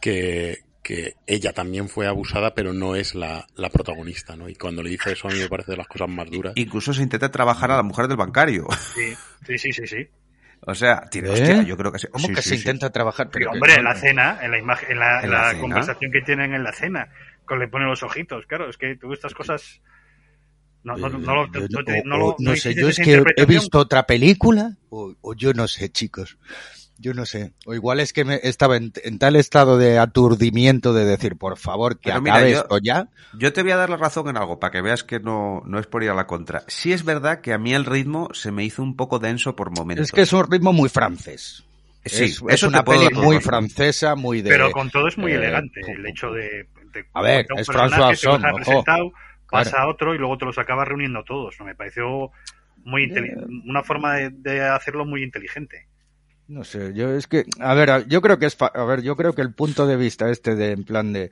que, 0.00 0.58
que 0.82 1.14
ella 1.26 1.52
también 1.52 1.88
fue 1.88 2.06
abusada, 2.06 2.54
pero 2.54 2.72
no 2.72 2.96
es 2.96 3.14
la, 3.14 3.46
la 3.54 3.70
protagonista, 3.70 4.36
¿no? 4.36 4.48
Y 4.48 4.54
cuando 4.54 4.82
le 4.82 4.90
dice 4.90 5.12
eso 5.12 5.28
a 5.28 5.30
mí 5.30 5.38
me 5.38 5.48
parece 5.48 5.72
de 5.72 5.76
las 5.76 5.86
cosas 5.86 6.08
más 6.08 6.28
duras. 6.30 6.52
Incluso 6.56 6.92
se 6.92 7.02
intenta 7.02 7.30
trabajar 7.30 7.70
a 7.70 7.76
la 7.76 7.82
mujer 7.82 8.08
del 8.08 8.16
bancario. 8.16 8.66
sí, 8.94 9.14
sí, 9.46 9.58
sí, 9.58 9.72
sí, 9.72 9.86
sí. 9.86 10.08
O 10.64 10.74
sea, 10.74 11.02
tiene, 11.10 11.28
¿Eh? 11.28 11.32
hostia, 11.32 11.62
yo 11.62 11.76
creo 11.76 11.90
que 11.92 11.98
sí. 11.98 12.06
¿Cómo 12.08 12.26
Sí, 12.28 12.34
que 12.34 12.42
sí, 12.42 12.50
se 12.50 12.54
sí. 12.56 12.60
intenta 12.60 12.90
trabajar? 12.90 13.30
Pero 13.32 13.50
que- 13.50 13.56
hombre, 13.56 13.74
en 13.74 13.84
la 13.84 13.94
cena, 13.94 14.38
en 14.42 14.50
la 14.50 14.58
imagen, 14.58 14.92
en 14.92 14.98
la, 14.98 15.20
¿En 15.20 15.30
la 15.30 15.38
la 15.38 15.50
cena? 15.50 15.60
conversación 15.60 16.12
que 16.12 16.20
tienen 16.22 16.54
en 16.54 16.62
la 16.62 16.72
cena, 16.72 17.08
con 17.44 17.58
le 17.58 17.68
pone 17.68 17.84
los 17.86 18.02
ojitos, 18.02 18.46
claro, 18.46 18.68
es 18.70 18.76
que 18.76 18.96
tú 18.96 19.12
estas 19.12 19.34
cosas 19.34 19.80
no, 20.84 20.96
no, 20.96 21.08
no, 21.10 21.46
no 21.46 22.54
te- 22.54 22.56
sé, 22.56 22.74
yo 22.74 22.88
es 22.88 22.98
que 22.98 23.22
he 23.36 23.46
visto 23.46 23.78
otra 23.78 24.04
película 24.04 24.76
o, 24.90 25.14
o 25.20 25.34
yo 25.34 25.52
no 25.54 25.68
sé, 25.68 25.90
chicos. 25.90 26.38
Yo 27.02 27.14
no 27.14 27.26
sé. 27.26 27.52
O 27.66 27.74
igual 27.74 27.98
es 27.98 28.12
que 28.12 28.24
me 28.24 28.38
estaba 28.44 28.76
en, 28.76 28.92
en 29.02 29.18
tal 29.18 29.34
estado 29.34 29.76
de 29.76 29.98
aturdimiento 29.98 30.92
de 30.94 31.04
decir, 31.04 31.36
por 31.36 31.58
favor, 31.58 31.98
que 31.98 32.10
Pero 32.10 32.22
mira, 32.22 32.36
acabe 32.36 32.52
yo- 32.52 32.58
esto 32.60 32.78
ya. 32.82 33.08
Yo 33.36 33.52
te 33.52 33.62
voy 33.62 33.72
a 33.72 33.76
dar 33.76 33.90
la 33.90 33.96
razón 33.96 34.28
en 34.28 34.36
algo, 34.36 34.60
para 34.60 34.70
que 34.70 34.80
veas 34.82 35.02
que 35.02 35.18
no, 35.18 35.62
no 35.66 35.78
es 35.80 35.86
por 35.88 36.04
ir 36.04 36.10
a 36.10 36.14
la 36.14 36.26
contra. 36.28 36.62
Sí 36.68 36.92
es 36.92 37.04
verdad 37.04 37.40
que 37.40 37.52
a 37.52 37.58
mí 37.58 37.74
el 37.74 37.84
ritmo 37.84 38.28
se 38.32 38.52
me 38.52 38.64
hizo 38.64 38.82
un 38.82 38.94
poco 38.96 39.18
denso 39.18 39.56
por 39.56 39.70
momentos. 39.76 40.04
Es 40.06 40.12
que 40.12 40.20
es 40.22 40.32
un 40.32 40.48
ritmo 40.50 40.72
muy 40.72 40.88
francés. 40.88 41.64
Sí, 42.04 42.24
es, 42.24 42.30
eso 42.36 42.48
es 42.48 42.60
te 42.60 42.66
una 42.66 42.84
peli 42.84 43.08
muy 43.14 43.36
razón. 43.36 43.42
francesa, 43.42 44.14
muy 44.14 44.40
de... 44.42 44.50
Pero 44.50 44.70
con 44.70 44.88
todo 44.90 45.08
es 45.08 45.18
muy 45.18 45.32
eh, 45.32 45.36
elegante. 45.36 45.80
El 45.86 46.06
hecho 46.06 46.30
de. 46.30 46.66
de 46.92 47.04
A 47.14 47.22
ver, 47.22 47.46
un 47.50 47.58
es 47.58 47.66
personaje, 47.66 48.14
François 48.14 48.44
ojo. 48.48 48.56
presentado, 48.56 49.12
pasa 49.50 49.82
a 49.82 49.88
otro 49.88 50.14
y 50.14 50.18
luego 50.18 50.38
te 50.38 50.44
los 50.44 50.58
acabas 50.58 50.86
reuniendo 50.88 51.22
todos. 51.24 51.54
Me 51.64 51.74
pareció 51.74 52.30
muy 52.84 53.04
Eh. 53.04 53.36
una 53.68 53.82
forma 53.82 54.14
de, 54.14 54.30
de 54.30 54.60
hacerlo 54.68 55.04
muy 55.04 55.22
inteligente. 55.22 55.86
No 56.52 56.64
sé, 56.64 56.92
yo 56.92 57.10
es 57.14 57.28
que, 57.28 57.46
a 57.60 57.72
ver, 57.72 58.06
yo 58.08 58.20
creo 58.20 58.38
que 58.38 58.44
es, 58.44 58.58
a 58.60 58.84
ver, 58.84 59.00
yo 59.00 59.16
creo 59.16 59.32
que 59.32 59.40
el 59.40 59.54
punto 59.54 59.86
de 59.86 59.96
vista 59.96 60.28
este 60.28 60.54
de, 60.54 60.72
en 60.72 60.84
plan 60.84 61.10
de, 61.10 61.30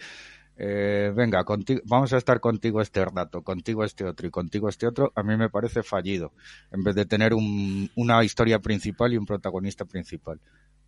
eh, 0.56 1.12
venga, 1.14 1.44
contigo, 1.44 1.82
vamos 1.84 2.14
a 2.14 2.16
estar 2.16 2.40
contigo 2.40 2.80
este 2.80 3.05
rato, 3.05 3.42
contigo 3.42 3.84
este 3.84 4.06
otro 4.06 4.26
y 4.26 4.30
contigo 4.30 4.70
este 4.70 4.86
otro, 4.86 5.12
a 5.14 5.22
mí 5.22 5.36
me 5.36 5.51
parece 5.51 5.82
fallido, 5.82 6.32
en 6.72 6.82
vez 6.84 6.94
de 6.94 7.05
tener 7.05 7.34
un, 7.34 7.90
una 7.97 8.24
historia 8.24 8.60
principal 8.60 9.12
y 9.12 9.18
un 9.18 9.26
protagonista 9.26 9.84
principal. 9.84 10.40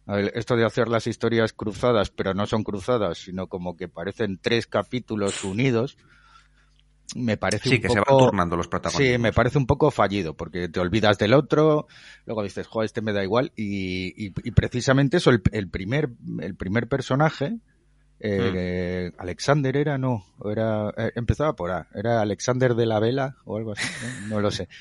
Esto 0.07 0.57
de 0.57 0.65
hacer 0.65 0.89
las 0.89 1.07
historias 1.07 1.53
cruzadas, 1.53 2.09
pero 2.09 2.33
no 2.33 2.47
son 2.47 2.65
cruzadas, 2.65 3.19
sino 3.19 3.49
como 3.49 3.77
que 3.77 3.89
parecen 3.89 4.39
tres 4.41 4.67
capítulos 4.67 5.45
unidos, 5.45 5.99
me 7.15 7.37
parece 7.37 7.69
Sí, 7.69 7.75
un 7.77 7.81
que 7.83 7.89
poco... 7.89 8.05
se 8.05 8.11
van 8.13 8.19
turnando 8.27 8.57
los 8.57 8.69
protagonistas. 8.69 9.15
Sí, 9.17 9.19
me 9.19 9.33
parece 9.33 9.59
un 9.59 9.67
poco 9.67 9.91
fallido, 9.91 10.35
porque 10.35 10.69
te 10.69 10.81
olvidas 10.81 11.19
del 11.19 11.35
otro, 11.35 11.87
luego 12.27 12.43
dices, 12.43 12.67
joder, 12.67 12.87
este 12.87 13.03
me 13.03 13.13
da 13.13 13.23
igual, 13.23 13.53
y, 13.57 14.27
y, 14.27 14.33
y 14.45 14.51
precisamente 14.53 15.19
eso, 15.19 15.31
el, 15.31 15.43
el 15.53 15.69
primer, 15.69 16.11
el 16.41 16.55
primer 16.55 16.89
personaje, 16.89 17.59
eh, 18.21 19.11
Hmm. 19.13 19.21
Alexander 19.21 19.77
era, 19.77 19.99
no, 19.99 20.25
era, 20.45 20.91
eh, 20.97 21.11
empezaba 21.17 21.55
por 21.55 21.73
A, 21.73 21.89
era 21.95 22.21
Alexander 22.21 22.75
de 22.77 22.87
la 22.87 23.01
Vela 23.01 23.37
o 23.45 23.57
algo 23.57 23.73
así, 23.73 23.83
no, 24.29 24.37
No 24.37 24.41
lo 24.41 24.51
sé. 24.51 24.69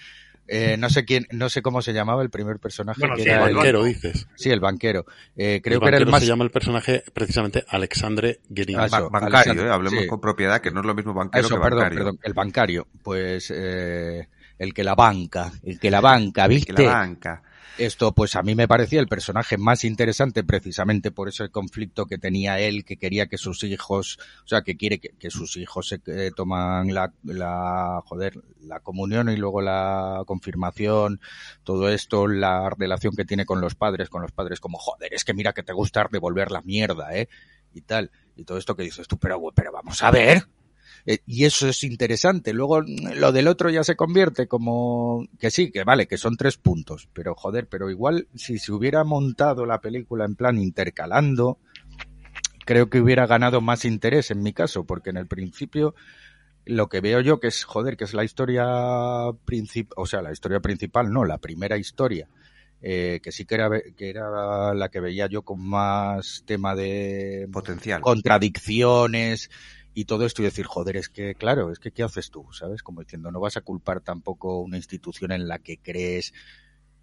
Eh, 0.54 0.76
no 0.78 0.90
sé 0.90 1.06
quién, 1.06 1.28
no 1.32 1.50
sé 1.50 1.62
cómo 1.62 1.82
se 1.82 1.94
llamaba 1.94 2.22
el 2.24 2.30
primer 2.30 2.60
personaje. 2.60 3.00
Bueno, 3.00 3.16
que 3.16 3.24
sí, 3.24 3.30
era 3.30 3.44
el 3.44 3.50
el- 3.50 3.56
banquero, 3.56 3.84
dices. 3.86 4.28
sí, 4.36 4.50
el 4.50 4.60
banquero. 4.60 5.06
Eh, 5.38 5.62
creo 5.64 5.76
el 5.76 5.82
que 5.82 5.88
era 5.88 5.98
el 5.98 6.04
banquero 6.04 6.12
más, 6.12 6.22
se 6.22 6.28
llama 6.28 6.44
el 6.44 6.52
personaje 6.52 7.04
precisamente 7.14 7.64
Alexandre 7.70 8.40
Guerin. 8.50 8.80
Ah, 8.80 8.88
Ba- 8.92 9.10
bancario, 9.10 9.66
eh, 9.66 9.70
hablemos 9.72 10.02
sí. 10.02 10.08
con 10.08 10.20
propiedad, 10.20 10.60
que 10.60 10.72
no 10.72 10.82
es 10.82 10.86
lo 10.86 10.94
mismo 10.94 11.14
banquero 11.14 11.46
Eso, 11.46 11.56
que 11.56 11.62
perdón, 11.62 11.80
bancario. 11.80 11.98
perdón, 12.00 12.20
el 12.24 12.34
bancario, 12.34 12.88
pues 13.02 13.54
eh, 13.56 14.28
el 14.60 14.74
que 14.74 14.84
la 14.84 14.96
banca, 14.96 15.52
el 15.64 15.80
que 15.80 15.90
la 15.90 16.02
banca, 16.02 16.44
Que 16.44 16.50
¿viste? 16.50 16.74
la 16.84 16.92
banca. 16.92 17.44
Esto, 17.78 18.12
pues 18.12 18.36
a 18.36 18.44
mí 18.44 18.54
me 18.54 18.68
parecía 18.68 19.00
el 19.00 19.08
personaje 19.08 19.58
más 19.58 19.84
interesante 19.86 20.44
precisamente 20.44 21.12
por 21.12 21.30
ese 21.30 21.50
conflicto 21.50 22.06
que 22.06 22.18
tenía 22.18 22.60
él, 22.60 22.84
que 22.84 22.98
quería 22.98 23.28
que 23.28 23.38
sus 23.38 23.64
hijos, 23.64 24.20
o 24.44 24.48
sea, 24.48 24.62
que 24.62 24.76
quiere 24.76 25.00
que, 25.00 25.32
sus 25.32 25.58
hijos 25.58 25.88
se 25.88 26.02
eh, 26.08 26.32
toman 26.36 26.94
la, 26.94 27.14
la, 27.24 28.02
joder, 28.06 28.42
la 28.62 28.82
comunión 28.82 29.30
y 29.30 29.38
luego 29.38 29.62
la 29.62 30.24
confirmación, 30.28 31.22
todo 31.64 31.90
esto, 31.90 32.28
la 32.28 32.70
relación 32.70 33.16
que 33.16 33.26
tiene 33.26 33.46
con 33.46 33.62
los 33.62 33.76
padres, 33.76 34.10
con 34.10 34.22
los 34.22 34.32
padres 34.32 34.60
como, 34.60 34.78
joder, 34.78 35.14
es 35.14 35.24
que 35.24 35.34
mira 35.34 35.54
que 35.54 35.64
te 35.64 35.74
gusta 35.74 36.08
devolver 36.12 36.52
la 36.52 36.62
mierda, 36.62 37.16
eh, 37.16 37.30
y 37.74 37.82
tal, 37.82 38.12
y 38.36 38.44
todo 38.44 38.58
esto 38.58 38.76
que 38.76 38.84
dices 38.84 39.08
tú, 39.08 39.18
pero, 39.18 39.42
pero 39.56 39.72
vamos 39.72 40.04
a 40.04 40.12
ver, 40.12 40.46
eh, 41.06 41.20
y 41.26 41.46
eso 41.46 41.68
es 41.68 41.84
interesante. 41.84 42.54
Luego 42.54 42.82
lo 42.82 43.32
del 43.32 43.48
otro 43.48 43.70
ya 43.70 43.84
se 43.84 43.96
convierte 43.96 44.48
como 44.48 45.26
que 45.40 45.52
sí, 45.52 45.72
que 45.72 45.84
vale, 45.84 46.08
que 46.08 46.18
son 46.18 46.38
tres 46.38 46.58
puntos, 46.58 47.10
pero 47.14 47.36
joder, 47.36 47.68
pero 47.68 47.90
igual 47.90 48.28
si 48.36 48.60
se 48.60 48.72
hubiera 48.72 49.04
montado 49.04 49.66
la 49.66 49.82
película 49.82 50.26
en 50.26 50.36
plan 50.36 50.58
intercalando, 50.58 51.58
creo 52.66 52.90
que 52.90 53.02
hubiera 53.02 53.26
ganado 53.26 53.62
más 53.62 53.86
interés 53.86 54.32
en 54.32 54.44
mi 54.44 54.54
caso, 54.54 54.84
porque 54.86 55.10
en 55.10 55.18
el 55.18 55.28
principio 55.28 55.96
lo 56.66 56.90
que 56.90 57.02
veo 57.02 57.22
yo 57.22 57.40
que 57.40 57.48
es 57.48 57.64
joder, 57.64 57.98
que 57.98 58.04
es 58.04 58.14
la 58.14 58.24
historia 58.24 58.66
principal, 59.46 59.94
o 59.98 60.06
sea, 60.06 60.22
la 60.22 60.32
historia 60.32 60.60
principal, 60.60 61.12
no, 61.12 61.26
la 61.26 61.38
primera 61.38 61.78
historia. 61.78 62.28
Eh, 62.84 63.20
que 63.22 63.32
sí 63.32 63.46
que 63.46 63.54
era, 63.54 63.70
que 63.96 64.10
era 64.10 64.74
la 64.74 64.90
que 64.90 65.00
veía 65.00 65.28
yo 65.28 65.44
con 65.44 65.62
más 65.62 66.42
tema 66.48 66.74
de 66.74 67.48
Potencial. 67.52 68.02
contradicciones 68.02 69.52
y 69.94 70.06
todo 70.06 70.26
esto 70.26 70.42
y 70.42 70.46
decir, 70.46 70.66
joder, 70.66 70.98
es 70.98 71.10
que, 71.10 71.36
claro, 71.36 71.72
es 71.72 71.80
que 71.80 71.92
¿qué 71.92 72.04
haces 72.04 72.32
tú? 72.32 72.48
¿Sabes? 72.54 72.84
Como 72.84 73.02
diciendo, 73.02 73.32
no 73.32 73.40
vas 73.40 73.58
a 73.58 73.62
culpar 73.62 74.02
tampoco 74.02 74.60
una 74.62 74.78
institución 74.78 75.32
en 75.32 75.48
la 75.48 75.60
que 75.60 75.78
crees 75.80 76.34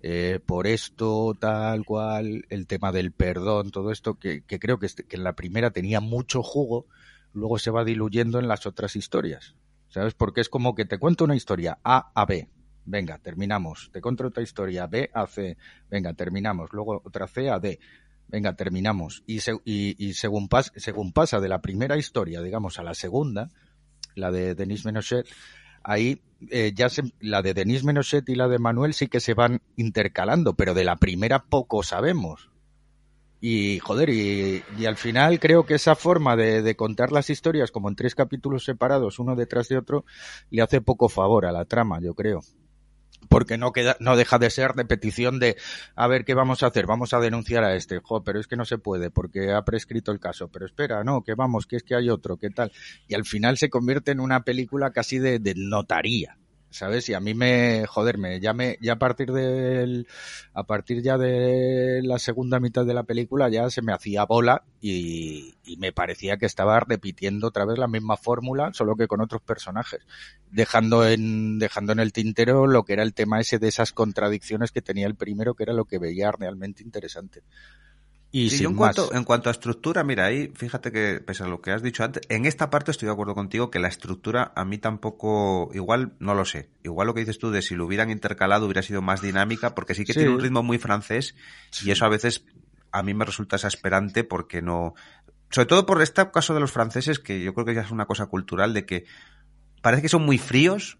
eh, 0.01 0.41
por 0.45 0.67
esto, 0.67 1.37
tal 1.39 1.85
cual, 1.85 2.45
el 2.51 2.67
tema 2.67 2.93
del 2.93 3.13
perdón, 3.13 3.71
todo 3.71 3.91
esto, 3.91 4.15
que, 4.19 4.43
que 4.45 4.59
creo 4.59 4.79
que, 4.79 4.87
este- 4.87 5.05
que 5.05 5.17
en 5.17 5.25
la 5.25 5.35
primera 5.35 5.71
tenía 5.71 6.01
mucho 6.01 6.43
jugo, 6.43 6.87
luego 7.33 7.59
se 7.59 7.71
va 7.71 7.85
diluyendo 7.85 8.39
en 8.39 8.49
las 8.49 8.67
otras 8.67 8.97
historias. 8.97 9.55
¿Sabes? 9.89 10.15
Porque 10.15 10.43
es 10.43 10.49
como 10.51 10.75
que 10.75 10.85
te 10.85 10.99
cuento 10.99 11.25
una 11.25 11.35
historia 11.37 11.79
A 11.83 12.13
a 12.15 12.27
B. 12.27 12.49
Venga, 12.85 13.19
terminamos. 13.19 13.91
Te 13.93 14.01
cuento 14.03 14.27
otra 14.27 14.43
historia 14.43 14.87
B 14.87 15.11
a 15.15 15.27
C. 15.27 15.57
Venga, 15.91 16.13
terminamos. 16.13 16.71
Luego 16.73 17.01
otra 17.05 17.27
C 17.27 17.49
a 17.51 17.59
D. 17.59 17.81
Venga, 18.29 18.55
terminamos. 18.55 19.23
Y, 19.27 19.41
y, 19.65 20.13
según, 20.13 20.49
según 20.77 21.13
pasa 21.13 21.41
de 21.41 21.49
la 21.49 21.61
primera 21.63 21.97
historia, 21.97 22.43
digamos, 22.43 22.79
a 22.79 22.83
la 22.83 22.95
segunda, 22.95 23.51
la 24.15 24.31
de 24.31 24.55
Denis 24.55 24.85
Menochet, 24.85 25.27
ahí 25.83 26.21
eh, 26.51 26.73
ya 26.75 26.91
se, 26.91 27.03
la 27.21 27.41
de 27.41 27.55
Denis 27.55 27.85
Menochet 27.85 28.29
y 28.29 28.35
la 28.35 28.49
de 28.49 28.59
Manuel 28.59 28.93
sí 28.93 29.09
que 29.09 29.21
se 29.21 29.33
van 29.33 29.63
intercalando, 29.77 30.55
pero 30.55 30.75
de 30.75 30.85
la 30.85 30.97
primera 30.97 31.45
poco 31.45 31.83
sabemos. 31.83 32.51
Y, 33.41 33.79
joder, 33.79 34.11
y, 34.11 34.63
y 34.77 34.85
al 34.85 34.97
final 34.97 35.41
creo 35.41 35.65
que 35.65 35.75
esa 35.75 35.95
forma 35.95 36.37
de, 36.37 36.61
de 36.61 36.77
contar 36.77 37.13
las 37.13 37.31
historias 37.31 37.71
como 37.71 37.89
en 37.89 37.97
tres 37.97 38.15
capítulos 38.15 38.65
separados, 38.65 39.19
uno 39.21 39.37
detrás 39.37 39.69
de 39.69 39.79
otro, 39.79 40.05
le 40.51 40.61
hace 40.61 40.81
poco 40.83 41.09
favor 41.09 41.47
a 41.47 41.53
la 41.53 41.65
trama, 41.65 42.01
yo 42.01 42.15
creo 42.15 42.43
porque 43.29 43.59
no 43.59 43.73
queda, 43.73 43.97
no 44.01 44.17
deja 44.17 44.39
de 44.39 44.51
ser 44.51 44.73
repetición 44.73 45.39
de 45.39 45.57
a 45.95 46.07
ver 46.07 46.25
qué 46.25 46.35
vamos 46.35 46.63
a 46.63 46.69
hacer, 46.69 46.87
vamos 46.87 47.13
a 47.15 47.21
denunciar 47.21 47.65
a 47.65 47.75
este, 47.75 48.01
jo, 48.01 48.23
pero 48.23 48.41
es 48.41 48.47
que 48.47 48.57
no 48.57 48.65
se 48.65 48.79
puede 48.79 49.11
porque 49.11 49.53
ha 49.53 49.63
prescrito 49.65 50.13
el 50.13 50.21
caso, 50.21 50.49
pero 50.49 50.67
espera, 50.67 51.05
no, 51.05 51.23
que 51.23 51.35
vamos, 51.35 51.67
que 51.67 51.77
es 51.77 51.83
que 51.83 51.95
hay 51.95 52.11
otro, 52.11 52.37
qué 52.37 52.51
tal, 52.51 52.73
y 53.07 53.15
al 53.15 53.25
final 53.25 53.59
se 53.59 53.71
convierte 53.71 54.13
en 54.13 54.21
una 54.21 54.43
película 54.45 54.91
casi 54.91 55.19
de, 55.19 55.39
de 55.39 55.55
notaría, 55.57 56.39
¿sabes? 56.71 57.09
Y 57.09 57.15
a 57.15 57.21
mí 57.21 57.35
me, 57.35 57.87
joder, 57.87 58.19
me, 58.19 58.41
ya 58.41 58.53
me, 58.53 58.77
ya 58.81 58.95
a 58.95 58.99
partir 58.99 59.33
del, 59.33 60.07
a 60.53 60.65
partir 60.65 61.03
ya 61.03 61.17
de 61.17 62.01
la 62.03 62.19
segunda 62.19 62.61
mitad 62.61 62.85
de 62.85 62.95
la 62.95 63.05
película 63.05 63.49
ya 63.49 63.71
se 63.71 63.83
me 63.83 63.93
hacía 63.93 64.25
bola 64.25 64.65
y, 64.81 65.57
y 65.65 65.77
me 65.79 65.93
parecía 65.93 66.37
que 66.37 66.47
estaba 66.47 66.81
repitiendo 66.81 67.49
otra 67.49 67.65
vez 67.65 67.79
la 67.79 67.89
misma 67.89 68.17
fórmula, 68.17 68.73
solo 68.73 68.97
que 68.97 69.09
con 69.09 69.21
otros 69.21 69.43
personajes, 69.43 70.01
dejando 70.51 71.07
en, 71.07 71.59
dejando 71.59 71.93
en 71.93 72.01
el 72.01 72.13
tintero 72.13 72.67
lo 72.67 72.85
que 72.85 72.95
era 72.95 73.03
el 73.03 73.15
tema 73.15 73.41
ese 73.41 73.59
de 73.59 73.69
esas 73.69 73.93
contradicciones 73.93 74.71
que 74.73 74.83
tenía 74.83 75.07
el 75.07 75.17
primero, 75.17 75.55
que 75.55 75.65
era 75.65 75.73
lo 75.73 75.87
que 75.87 75.99
veía 75.99 76.31
realmente 76.33 76.83
interesante. 76.83 77.43
Y 78.31 78.51
Sí, 78.51 78.57
sin 78.59 78.65
yo 78.65 78.71
en 78.71 78.77
más. 78.77 78.95
cuanto, 78.95 79.15
en 79.15 79.25
cuanto 79.25 79.49
a 79.49 79.53
estructura, 79.53 80.05
mira, 80.05 80.27
ahí 80.27 80.53
fíjate 80.55 80.93
que, 80.93 81.21
pese 81.25 81.45
a 81.45 81.47
lo 81.47 81.63
que 81.63 81.71
has 81.71 81.83
dicho 81.83 82.05
antes, 82.05 82.23
en 82.29 82.45
esta 82.45 82.69
parte 82.69 82.91
estoy 82.91 83.07
de 83.07 83.13
acuerdo 83.13 83.35
contigo 83.35 83.71
que 83.71 83.79
la 83.79 83.89
estructura 83.89 84.53
a 84.55 84.65
mí 84.67 84.77
tampoco, 84.77 85.71
igual 85.73 86.13
no 86.19 86.35
lo 86.35 86.45
sé. 86.45 86.69
Igual 86.85 87.07
lo 87.07 87.15
que 87.15 87.21
dices 87.21 87.39
tú 87.39 87.51
de 87.51 87.63
si 87.63 87.75
lo 87.75 87.87
hubieran 87.87 88.11
intercalado 88.11 88.67
hubiera 88.67 88.83
sido 88.83 89.01
más 89.01 89.23
dinámica, 89.23 89.75
porque 89.75 89.95
sí 89.95 90.05
que 90.05 90.13
Sí. 90.13 90.19
tiene 90.19 90.35
un 90.35 90.41
ritmo 90.41 90.63
muy 90.63 90.77
francés 90.79 91.35
y 91.83 91.91
eso 91.91 92.05
a 92.05 92.11
veces 92.11 92.45
a 92.93 93.03
mí 93.03 93.15
me 93.15 93.25
resulta 93.25 93.57
exasperante 93.57 94.25
porque 94.25 94.61
no. 94.61 94.95
Sobre 95.51 95.67
todo 95.67 95.87
por 95.87 96.03
este 96.03 96.31
caso 96.31 96.53
de 96.53 96.61
los 96.61 96.71
franceses, 96.73 97.19
que 97.19 97.41
yo 97.43 97.55
creo 97.55 97.65
que 97.65 97.75
ya 97.75 97.81
es 97.81 97.91
una 97.91 98.05
cosa 98.05 98.27
cultural 98.27 98.75
de 98.75 98.85
que 98.85 99.05
parece 99.81 100.03
que 100.03 100.09
son 100.11 100.23
muy 100.27 100.37
fríos 100.37 100.99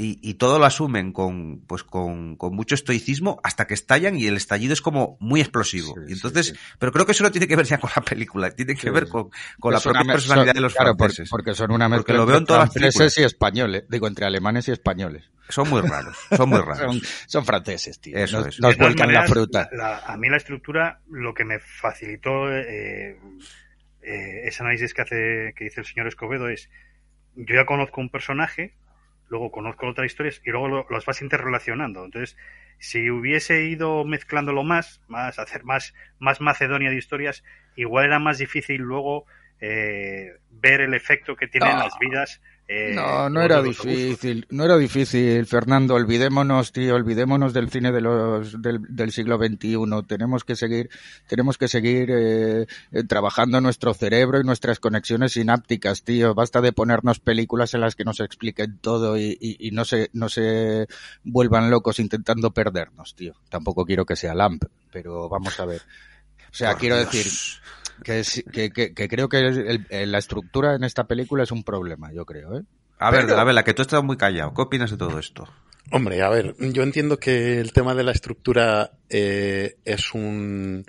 y, 0.00 0.18
y 0.22 0.34
todo 0.34 0.58
lo 0.58 0.64
asumen 0.64 1.12
con, 1.12 1.60
pues 1.66 1.82
con, 1.82 2.36
con 2.36 2.54
mucho 2.54 2.74
estoicismo 2.76 3.40
hasta 3.42 3.66
que 3.66 3.74
estallan 3.74 4.16
y 4.16 4.26
el 4.26 4.36
estallido 4.36 4.72
es 4.72 4.80
como 4.80 5.16
muy 5.20 5.40
explosivo. 5.40 5.94
Sí, 5.96 6.00
y 6.08 6.12
entonces, 6.12 6.46
sí, 6.46 6.52
sí. 6.54 6.58
pero 6.78 6.92
creo 6.92 7.04
que 7.04 7.12
eso 7.12 7.24
no 7.24 7.32
tiene 7.32 7.48
que 7.48 7.56
ver 7.56 7.66
ya 7.66 7.78
con 7.78 7.90
la 7.94 8.02
película, 8.02 8.50
tiene 8.52 8.74
que 8.76 8.82
Sí. 8.82 8.90
ver 8.90 9.08
con, 9.08 9.28
con 9.58 9.72
la 9.74 9.80
propia 9.80 10.02
personalidad 10.04 10.52
son- 10.52 10.54
de 10.54 10.60
los 10.60 10.74
claro, 10.74 10.90
por- 10.96 11.06
franceses. 11.08 11.28
porque 11.30 11.52
son 11.54 11.72
una 11.72 11.88
mezcla 11.88 11.98
Porque 11.98 12.12
lo 12.14 12.18
entre 12.22 12.32
veo 12.32 12.38
en 12.38 12.46
todas 12.46 12.62
las 12.66 12.72
franceses 12.72 13.18
y 13.18 13.24
españoles, 13.24 13.84
digo, 13.90 14.06
entre 14.06 14.24
alemanes 14.24 14.68
y 14.68 14.70
españoles. 14.70 15.30
Son 15.48 15.68
muy 15.68 15.80
raros, 15.80 16.16
son 16.36 16.48
muy 16.48 16.60
raros. 16.60 16.78
Son, 16.78 17.00
son 17.26 17.44
franceses, 17.44 17.98
tío. 18.00 18.16
Eso 18.18 18.38
nos 18.38 18.48
es. 18.48 18.60
nos 18.60 18.76
vuelcan 18.76 19.12
la 19.12 19.26
fruta. 19.26 19.68
la- 19.72 19.78
la- 19.78 19.98
a 20.00 20.16
mí 20.16 20.28
la 20.28 20.36
estructura, 20.36 21.00
lo 21.10 21.34
que 21.34 21.44
me 21.44 21.58
facilitó 21.58 22.52
eh, 22.54 23.18
eh, 24.02 24.40
ese 24.44 24.62
análisis 24.62 24.94
que 24.94 25.02
hace, 25.02 25.54
que 25.56 25.64
dice 25.64 25.80
el 25.80 25.86
señor 25.86 26.06
Escobedo 26.06 26.48
es, 26.48 26.70
yo 27.34 27.54
ya 27.54 27.66
conozco 27.66 28.00
un 28.00 28.10
personaje, 28.10 28.74
luego 29.28 29.50
conozco 29.50 29.86
otras 29.88 30.06
historias 30.06 30.40
y 30.44 30.50
luego 30.50 30.68
lo- 30.68 30.86
los 30.90 31.04
vas 31.06 31.22
interrelacionando. 31.22 32.04
Entonces, 32.04 32.36
si 32.78 33.10
hubiese 33.10 33.64
ido 33.64 34.04
mezclándolo 34.04 34.62
más, 34.64 35.02
más 35.08 35.38
hacer 35.38 35.64
más, 35.64 35.94
más 36.18 36.40
Macedonia 36.40 36.90
de 36.90 36.96
historias, 36.96 37.44
igual 37.76 38.06
era 38.06 38.18
más 38.18 38.38
difícil 38.38 38.80
luego 38.82 39.26
eh, 39.60 40.36
ver 40.50 40.80
el 40.80 40.94
efecto 40.94 41.36
que 41.36 41.48
tienen 41.48 41.76
No. 41.76 41.84
las 41.84 41.98
vidas. 41.98 42.40
Eh, 42.68 42.92
No, 42.94 43.28
no 43.30 43.40
era 43.40 43.62
difícil, 43.62 44.46
no 44.50 44.64
era 44.64 44.76
difícil, 44.76 45.46
Fernando. 45.46 45.94
Olvidémonos, 45.94 46.70
tío, 46.72 46.94
olvidémonos 46.94 47.52
del 47.54 47.70
cine 47.70 47.90
de 47.92 48.00
los 48.02 48.60
del, 48.60 48.80
del 48.88 49.10
siglo 49.10 49.38
XXI. 49.38 49.76
Tenemos 50.06 50.44
que 50.44 50.54
seguir, 50.54 50.90
tenemos 51.26 51.56
que 51.56 51.66
seguir 51.68 52.10
eh, 52.10 52.66
eh, 52.92 53.04
trabajando 53.04 53.60
nuestro 53.60 53.94
cerebro 53.94 54.40
y 54.40 54.44
nuestras 54.44 54.80
conexiones 54.80 55.32
sinápticas, 55.32 56.02
tío. 56.02 56.34
Basta 56.34 56.60
de 56.60 56.72
ponernos 56.72 57.20
películas 57.20 57.72
en 57.74 57.80
las 57.80 57.96
que 57.96 58.04
nos 58.04 58.20
expliquen 58.20 58.78
todo 58.78 59.16
y, 59.16 59.36
y- 59.40 59.56
y 59.68 59.70
no 59.70 59.84
se 59.84 60.10
no 60.12 60.28
se 60.28 60.86
vuelvan 61.24 61.70
locos 61.70 61.98
intentando 61.98 62.50
perdernos, 62.52 63.14
tío. 63.14 63.34
Tampoco 63.48 63.84
quiero 63.86 64.04
que 64.04 64.16
sea 64.16 64.34
Lamp, 64.34 64.64
pero 64.92 65.28
vamos 65.28 65.58
a 65.58 65.64
ver. 65.64 65.80
O 66.50 66.54
sea, 66.54 66.70
Por 66.72 66.80
quiero 66.80 66.96
Dios. 66.96 67.12
decir, 67.12 67.32
que, 68.04 68.24
sí- 68.24 68.42
que, 68.44 68.70
que, 68.70 68.94
que 68.94 69.08
creo 69.08 69.28
que 69.28 69.38
el- 69.38 69.86
el- 69.90 70.12
la 70.12 70.18
estructura 70.18 70.74
en 70.74 70.84
esta 70.84 71.04
película 71.04 71.42
es 71.42 71.50
un 71.52 71.62
problema, 71.64 72.12
yo 72.12 72.24
creo, 72.24 72.58
¿eh? 72.58 72.62
A 72.98 73.10
ver, 73.10 73.24
Pero- 73.26 73.36
la 73.36 73.44
vela, 73.44 73.62
que 73.64 73.74
tú 73.74 73.82
estás 73.82 74.02
muy 74.02 74.16
callado. 74.16 74.52
¿Qué 74.54 74.62
opinas 74.62 74.90
de 74.90 74.96
todo 74.96 75.18
esto? 75.18 75.48
Hombre, 75.90 76.20
a 76.22 76.28
ver, 76.28 76.54
yo 76.58 76.82
entiendo 76.82 77.18
que 77.18 77.60
el 77.60 77.72
tema 77.72 77.94
de 77.94 78.02
la 78.04 78.12
estructura 78.12 78.90
eh, 79.08 79.76
es 79.84 80.12
un 80.14 80.84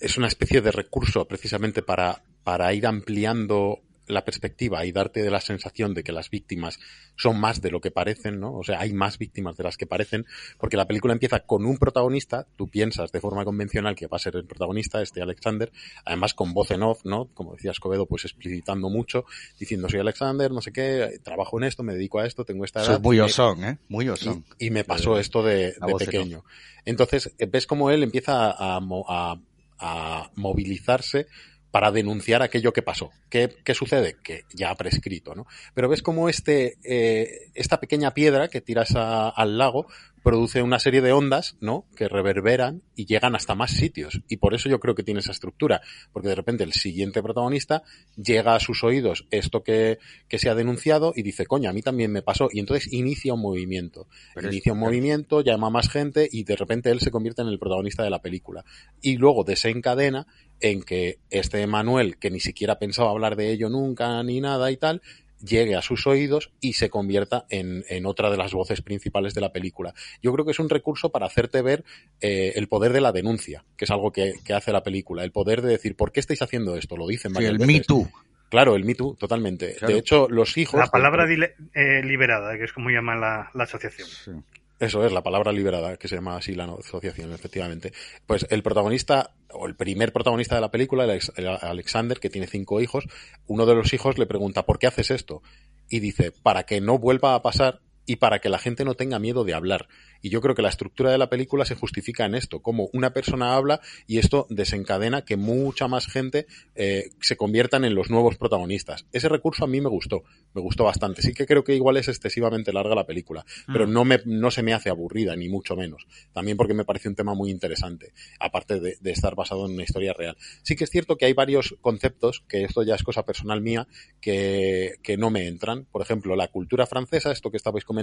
es 0.00 0.16
una 0.18 0.28
especie 0.28 0.60
de 0.60 0.70
recurso 0.70 1.26
precisamente 1.26 1.82
para, 1.82 2.22
para 2.44 2.72
ir 2.74 2.86
ampliando 2.86 3.80
la 4.08 4.24
perspectiva 4.24 4.84
y 4.84 4.92
darte 4.92 5.22
de 5.22 5.30
la 5.30 5.40
sensación 5.40 5.94
de 5.94 6.02
que 6.02 6.12
las 6.12 6.30
víctimas 6.30 6.78
son 7.16 7.38
más 7.40 7.60
de 7.60 7.70
lo 7.70 7.80
que 7.80 7.90
parecen, 7.90 8.40
¿no? 8.40 8.54
O 8.54 8.64
sea, 8.64 8.80
hay 8.80 8.92
más 8.92 9.18
víctimas 9.18 9.56
de 9.56 9.64
las 9.64 9.76
que 9.76 9.86
parecen, 9.86 10.26
porque 10.58 10.76
la 10.76 10.86
película 10.86 11.12
empieza 11.12 11.40
con 11.40 11.66
un 11.66 11.78
protagonista, 11.78 12.46
tú 12.56 12.68
piensas 12.68 13.12
de 13.12 13.20
forma 13.20 13.44
convencional 13.44 13.94
que 13.94 14.06
va 14.06 14.16
a 14.16 14.20
ser 14.20 14.36
el 14.36 14.44
protagonista, 14.44 15.02
este 15.02 15.20
Alexander, 15.22 15.70
además 16.04 16.34
con 16.34 16.54
voz 16.54 16.70
en 16.70 16.82
off, 16.82 17.04
¿no? 17.04 17.26
Como 17.34 17.54
decía 17.54 17.70
Escobedo, 17.72 18.06
pues 18.06 18.24
explicitando 18.24 18.88
mucho, 18.88 19.24
diciendo 19.58 19.88
soy 19.88 20.00
Alexander, 20.00 20.50
no 20.50 20.60
sé 20.60 20.72
qué, 20.72 21.20
trabajo 21.22 21.58
en 21.58 21.64
esto, 21.64 21.82
me 21.82 21.94
dedico 21.94 22.18
a 22.20 22.26
esto, 22.26 22.44
tengo 22.44 22.64
esta 22.64 22.80
edad. 22.80 22.94
Soy 22.94 23.02
muy 23.02 23.20
osón, 23.20 23.64
¿eh? 23.64 23.78
Muy 23.88 24.08
osón. 24.08 24.44
y, 24.58 24.66
y 24.66 24.70
me 24.70 24.84
pasó 24.84 25.18
esto 25.18 25.42
de, 25.42 25.74
pequeño. 25.98 26.44
Entonces, 26.84 27.32
eh, 27.38 27.46
ves 27.46 27.66
cómo 27.66 27.90
él 27.90 28.02
empieza 28.02 28.52
a, 28.52 28.80
mo- 28.80 29.04
a- 29.08 29.38
a 29.80 30.30
movilizarse 30.34 31.26
para 31.70 31.90
denunciar 31.90 32.42
aquello 32.42 32.72
que 32.72 32.82
pasó. 32.82 33.10
¿Qué, 33.28 33.54
qué 33.64 33.74
sucede? 33.74 34.16
Que 34.22 34.44
ya 34.54 34.70
ha 34.70 34.74
prescrito, 34.74 35.34
¿no? 35.34 35.46
Pero 35.74 35.88
ves 35.88 36.02
cómo 36.02 36.28
este, 36.28 36.76
eh, 36.84 37.50
esta 37.54 37.78
pequeña 37.80 38.14
piedra 38.14 38.48
que 38.48 38.60
tiras 38.60 38.94
a- 38.96 39.28
al 39.28 39.58
lago 39.58 39.86
produce 40.28 40.60
una 40.60 40.78
serie 40.78 41.00
de 41.00 41.10
ondas, 41.12 41.56
¿no? 41.58 41.86
Que 41.96 42.06
reverberan 42.06 42.82
y 42.94 43.06
llegan 43.06 43.34
hasta 43.34 43.54
más 43.54 43.70
sitios. 43.70 44.20
Y 44.28 44.36
por 44.36 44.52
eso 44.52 44.68
yo 44.68 44.78
creo 44.78 44.94
que 44.94 45.02
tiene 45.02 45.20
esa 45.20 45.32
estructura. 45.32 45.80
Porque 46.12 46.28
de 46.28 46.34
repente 46.34 46.64
el 46.64 46.74
siguiente 46.74 47.22
protagonista 47.22 47.82
llega 48.14 48.54
a 48.54 48.60
sus 48.60 48.84
oídos 48.84 49.26
esto 49.30 49.62
que, 49.62 49.98
que 50.28 50.38
se 50.38 50.50
ha 50.50 50.54
denunciado 50.54 51.14
y 51.16 51.22
dice, 51.22 51.46
coño, 51.46 51.70
a 51.70 51.72
mí 51.72 51.80
también 51.80 52.12
me 52.12 52.20
pasó. 52.20 52.50
Y 52.52 52.60
entonces 52.60 52.92
inicia 52.92 53.32
un 53.32 53.40
movimiento. 53.40 54.06
Pero 54.34 54.48
inicia 54.48 54.74
un 54.74 54.80
movimiento, 54.80 55.40
llama 55.40 55.68
a 55.68 55.70
más 55.70 55.88
gente 55.88 56.28
y 56.30 56.44
de 56.44 56.56
repente 56.56 56.90
él 56.90 57.00
se 57.00 57.10
convierte 57.10 57.40
en 57.40 57.48
el 57.48 57.58
protagonista 57.58 58.02
de 58.02 58.10
la 58.10 58.20
película. 58.20 58.66
Y 59.00 59.16
luego 59.16 59.44
desencadena 59.44 60.26
en 60.60 60.82
que 60.82 61.20
este 61.30 61.66
Manuel, 61.66 62.18
que 62.18 62.30
ni 62.30 62.40
siquiera 62.40 62.78
pensaba 62.78 63.12
hablar 63.12 63.34
de 63.34 63.50
ello 63.50 63.70
nunca 63.70 64.22
ni 64.22 64.42
nada 64.42 64.70
y 64.70 64.76
tal, 64.76 65.00
llegue 65.40 65.76
a 65.76 65.82
sus 65.82 66.06
oídos 66.06 66.50
y 66.60 66.74
se 66.74 66.90
convierta 66.90 67.46
en, 67.50 67.84
en 67.88 68.06
otra 68.06 68.30
de 68.30 68.36
las 68.36 68.52
voces 68.52 68.82
principales 68.82 69.34
de 69.34 69.40
la 69.40 69.52
película. 69.52 69.94
Yo 70.22 70.32
creo 70.32 70.44
que 70.44 70.52
es 70.52 70.58
un 70.58 70.68
recurso 70.68 71.10
para 71.10 71.26
hacerte 71.26 71.62
ver 71.62 71.84
eh, 72.20 72.52
el 72.56 72.68
poder 72.68 72.92
de 72.92 73.00
la 73.00 73.12
denuncia, 73.12 73.64
que 73.76 73.84
es 73.84 73.90
algo 73.90 74.12
que, 74.12 74.34
que 74.44 74.54
hace 74.54 74.72
la 74.72 74.82
película, 74.82 75.24
el 75.24 75.32
poder 75.32 75.62
de 75.62 75.70
decir, 75.70 75.96
¿por 75.96 76.12
qué 76.12 76.20
estáis 76.20 76.42
haciendo 76.42 76.76
esto? 76.76 76.96
Lo 76.96 77.06
dicen 77.06 77.34
Sí, 77.34 77.44
el 77.44 77.58
veces. 77.58 77.66
Me 77.66 77.80
Too. 77.80 78.10
Claro, 78.48 78.76
el 78.76 78.84
Me 78.84 78.94
Too, 78.94 79.14
totalmente. 79.14 79.74
Claro. 79.74 79.94
De 79.94 80.00
hecho, 80.00 80.28
los 80.28 80.56
hijos... 80.56 80.80
La 80.80 80.86
palabra 80.86 81.26
eh, 81.74 82.02
liberada, 82.02 82.56
que 82.56 82.64
es 82.64 82.72
como 82.72 82.90
llaman 82.90 83.20
la, 83.20 83.50
la 83.54 83.64
asociación. 83.64 84.08
Sí. 84.08 84.30
Eso 84.78 85.04
es, 85.04 85.12
la 85.12 85.22
palabra 85.22 85.50
liberada, 85.50 85.96
que 85.96 86.06
se 86.06 86.14
llama 86.14 86.36
así 86.36 86.54
la 86.54 86.64
asociación, 86.64 87.32
efectivamente. 87.32 87.92
Pues 88.26 88.46
el 88.50 88.62
protagonista, 88.62 89.32
o 89.52 89.66
el 89.66 89.74
primer 89.74 90.12
protagonista 90.12 90.54
de 90.54 90.60
la 90.60 90.70
película, 90.70 91.04
el 91.04 91.48
Alexander, 91.48 92.20
que 92.20 92.30
tiene 92.30 92.46
cinco 92.46 92.80
hijos, 92.80 93.04
uno 93.46 93.66
de 93.66 93.74
los 93.74 93.92
hijos 93.92 94.18
le 94.18 94.26
pregunta, 94.26 94.64
¿por 94.64 94.78
qué 94.78 94.86
haces 94.86 95.10
esto? 95.10 95.42
Y 95.88 95.98
dice, 95.98 96.30
para 96.30 96.62
que 96.62 96.80
no 96.80 96.98
vuelva 96.98 97.34
a 97.34 97.42
pasar 97.42 97.80
y 98.08 98.16
para 98.16 98.38
que 98.40 98.48
la 98.48 98.58
gente 98.58 98.84
no 98.86 98.94
tenga 98.94 99.18
miedo 99.18 99.44
de 99.44 99.52
hablar. 99.52 99.86
Y 100.22 100.30
yo 100.30 100.40
creo 100.40 100.54
que 100.54 100.62
la 100.62 100.70
estructura 100.70 101.12
de 101.12 101.18
la 101.18 101.28
película 101.28 101.66
se 101.66 101.74
justifica 101.74 102.24
en 102.24 102.34
esto, 102.34 102.60
como 102.62 102.88
una 102.94 103.12
persona 103.12 103.54
habla 103.54 103.80
y 104.06 104.18
esto 104.18 104.46
desencadena 104.48 105.22
que 105.26 105.36
mucha 105.36 105.88
más 105.88 106.06
gente 106.06 106.46
eh, 106.74 107.10
se 107.20 107.36
conviertan 107.36 107.84
en 107.84 107.94
los 107.94 108.08
nuevos 108.10 108.36
protagonistas. 108.38 109.04
Ese 109.12 109.28
recurso 109.28 109.64
a 109.64 109.68
mí 109.68 109.80
me 109.82 109.90
gustó, 109.90 110.24
me 110.54 110.62
gustó 110.62 110.84
bastante. 110.84 111.20
Sí 111.20 111.34
que 111.34 111.46
creo 111.46 111.62
que 111.62 111.74
igual 111.74 111.98
es 111.98 112.08
excesivamente 112.08 112.72
larga 112.72 112.94
la 112.94 113.04
película, 113.06 113.44
pero 113.66 113.86
Mm. 113.86 113.92
no, 113.92 114.04
me, 114.06 114.20
no 114.24 114.50
se 114.50 114.62
me 114.62 114.72
hace 114.72 114.88
aburrida, 114.88 115.36
ni 115.36 115.50
mucho 115.50 115.76
menos. 115.76 116.06
También 116.32 116.56
porque 116.56 116.72
me 116.72 116.86
parece 116.86 117.10
un 117.10 117.14
tema 117.14 117.34
muy 117.34 117.50
interesante, 117.50 118.14
aparte 118.40 118.80
de, 118.80 118.96
de 118.98 119.10
estar 119.10 119.34
basado 119.34 119.66
en 119.66 119.72
una 119.74 119.82
historia 119.82 120.14
real. 120.14 120.36
Sí 120.62 120.76
que 120.76 120.84
es 120.84 120.90
cierto 120.90 121.16
que 121.18 121.26
hay 121.26 121.34
varios 121.34 121.76
conceptos, 121.82 122.42
que 122.48 122.64
esto 122.64 122.82
ya 122.82 122.94
es 122.94 123.02
cosa 123.02 123.26
personal 123.26 123.60
mía, 123.60 123.86
que, 124.22 124.94
que 125.02 125.18
no 125.18 125.30
me 125.30 125.46
entran. 125.46 125.84
Por 125.92 126.00
ejemplo, 126.00 126.34
la 126.36 126.48
cultura 126.48 126.86
francesa, 126.86 127.30
esto 127.30 127.50
que 127.50 127.58
estabais 127.58 127.84
comentando, 127.84 127.97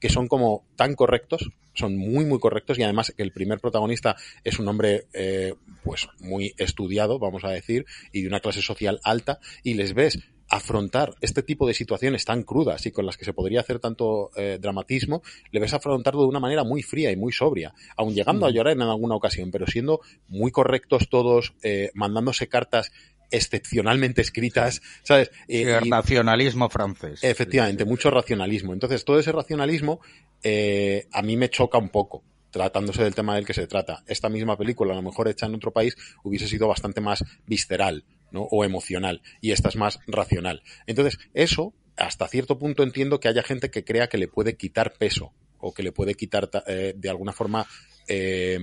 que 0.00 0.08
son 0.08 0.28
como 0.28 0.64
tan 0.76 0.94
correctos, 0.94 1.50
son 1.74 1.96
muy, 1.96 2.24
muy 2.24 2.38
correctos, 2.38 2.78
y 2.78 2.82
además 2.82 3.12
que 3.16 3.22
el 3.22 3.32
primer 3.32 3.60
protagonista 3.60 4.16
es 4.44 4.58
un 4.58 4.68
hombre, 4.68 5.06
eh, 5.12 5.54
pues, 5.84 6.08
muy 6.18 6.54
estudiado, 6.58 7.18
vamos 7.18 7.44
a 7.44 7.50
decir, 7.50 7.86
y 8.12 8.22
de 8.22 8.28
una 8.28 8.40
clase 8.40 8.62
social 8.62 9.00
alta, 9.04 9.38
y 9.62 9.74
les 9.74 9.94
ves 9.94 10.18
afrontar 10.50 11.14
este 11.20 11.44
tipo 11.44 11.66
de 11.66 11.74
situaciones 11.74 12.24
tan 12.24 12.42
crudas 12.42 12.84
y 12.84 12.90
con 12.90 13.06
las 13.06 13.16
que 13.16 13.24
se 13.24 13.32
podría 13.32 13.60
hacer 13.60 13.78
tanto 13.78 14.30
eh, 14.36 14.58
dramatismo, 14.60 15.22
le 15.52 15.60
ves 15.60 15.72
afrontarlo 15.72 16.22
de 16.22 16.28
una 16.28 16.40
manera 16.40 16.64
muy 16.64 16.82
fría 16.82 17.12
y 17.12 17.16
muy 17.16 17.32
sobria, 17.32 17.72
aun 17.96 18.14
llegando 18.14 18.46
a 18.46 18.50
llorar 18.50 18.74
en 18.74 18.82
alguna 18.82 19.14
ocasión, 19.14 19.52
pero 19.52 19.66
siendo 19.68 20.00
muy 20.26 20.50
correctos 20.50 21.08
todos, 21.08 21.54
eh, 21.62 21.90
mandándose 21.94 22.48
cartas 22.48 22.90
excepcionalmente 23.30 24.20
escritas, 24.20 24.82
¿sabes? 25.02 25.30
Eh, 25.48 25.62
el 25.62 25.90
racionalismo 25.90 26.68
francés. 26.68 27.22
Efectivamente, 27.22 27.84
mucho 27.84 28.10
racionalismo. 28.10 28.72
Entonces, 28.72 29.04
todo 29.04 29.18
ese 29.18 29.32
racionalismo 29.32 30.00
eh, 30.42 31.06
a 31.12 31.22
mí 31.22 31.36
me 31.36 31.50
choca 31.50 31.78
un 31.78 31.90
poco 31.90 32.24
tratándose 32.50 33.04
del 33.04 33.14
tema 33.14 33.36
del 33.36 33.46
que 33.46 33.54
se 33.54 33.66
trata. 33.66 34.02
Esta 34.06 34.28
misma 34.28 34.56
película, 34.56 34.92
a 34.92 34.96
lo 34.96 35.02
mejor 35.02 35.28
hecha 35.28 35.46
en 35.46 35.54
otro 35.54 35.72
país, 35.72 35.96
hubiese 36.24 36.48
sido 36.48 36.68
bastante 36.68 37.00
más 37.00 37.24
visceral, 37.46 38.04
¿no? 38.32 38.42
O 38.42 38.64
emocional. 38.64 39.22
Y 39.40 39.52
esta 39.52 39.68
es 39.68 39.76
más 39.76 40.00
racional. 40.06 40.62
Entonces, 40.86 41.18
eso, 41.32 41.74
hasta 41.96 42.28
cierto 42.28 42.58
punto 42.58 42.82
entiendo 42.82 43.20
que 43.20 43.28
haya 43.28 43.42
gente 43.42 43.70
que 43.70 43.84
crea 43.84 44.08
que 44.08 44.18
le 44.18 44.28
puede 44.28 44.56
quitar 44.56 44.94
peso, 44.94 45.32
o 45.60 45.72
que 45.72 45.82
le 45.82 45.92
puede 45.92 46.14
quitar, 46.14 46.50
eh, 46.66 46.94
de 46.96 47.10
alguna 47.10 47.32
forma, 47.32 47.66
eh, 48.08 48.58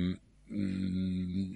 mm, 0.50 1.54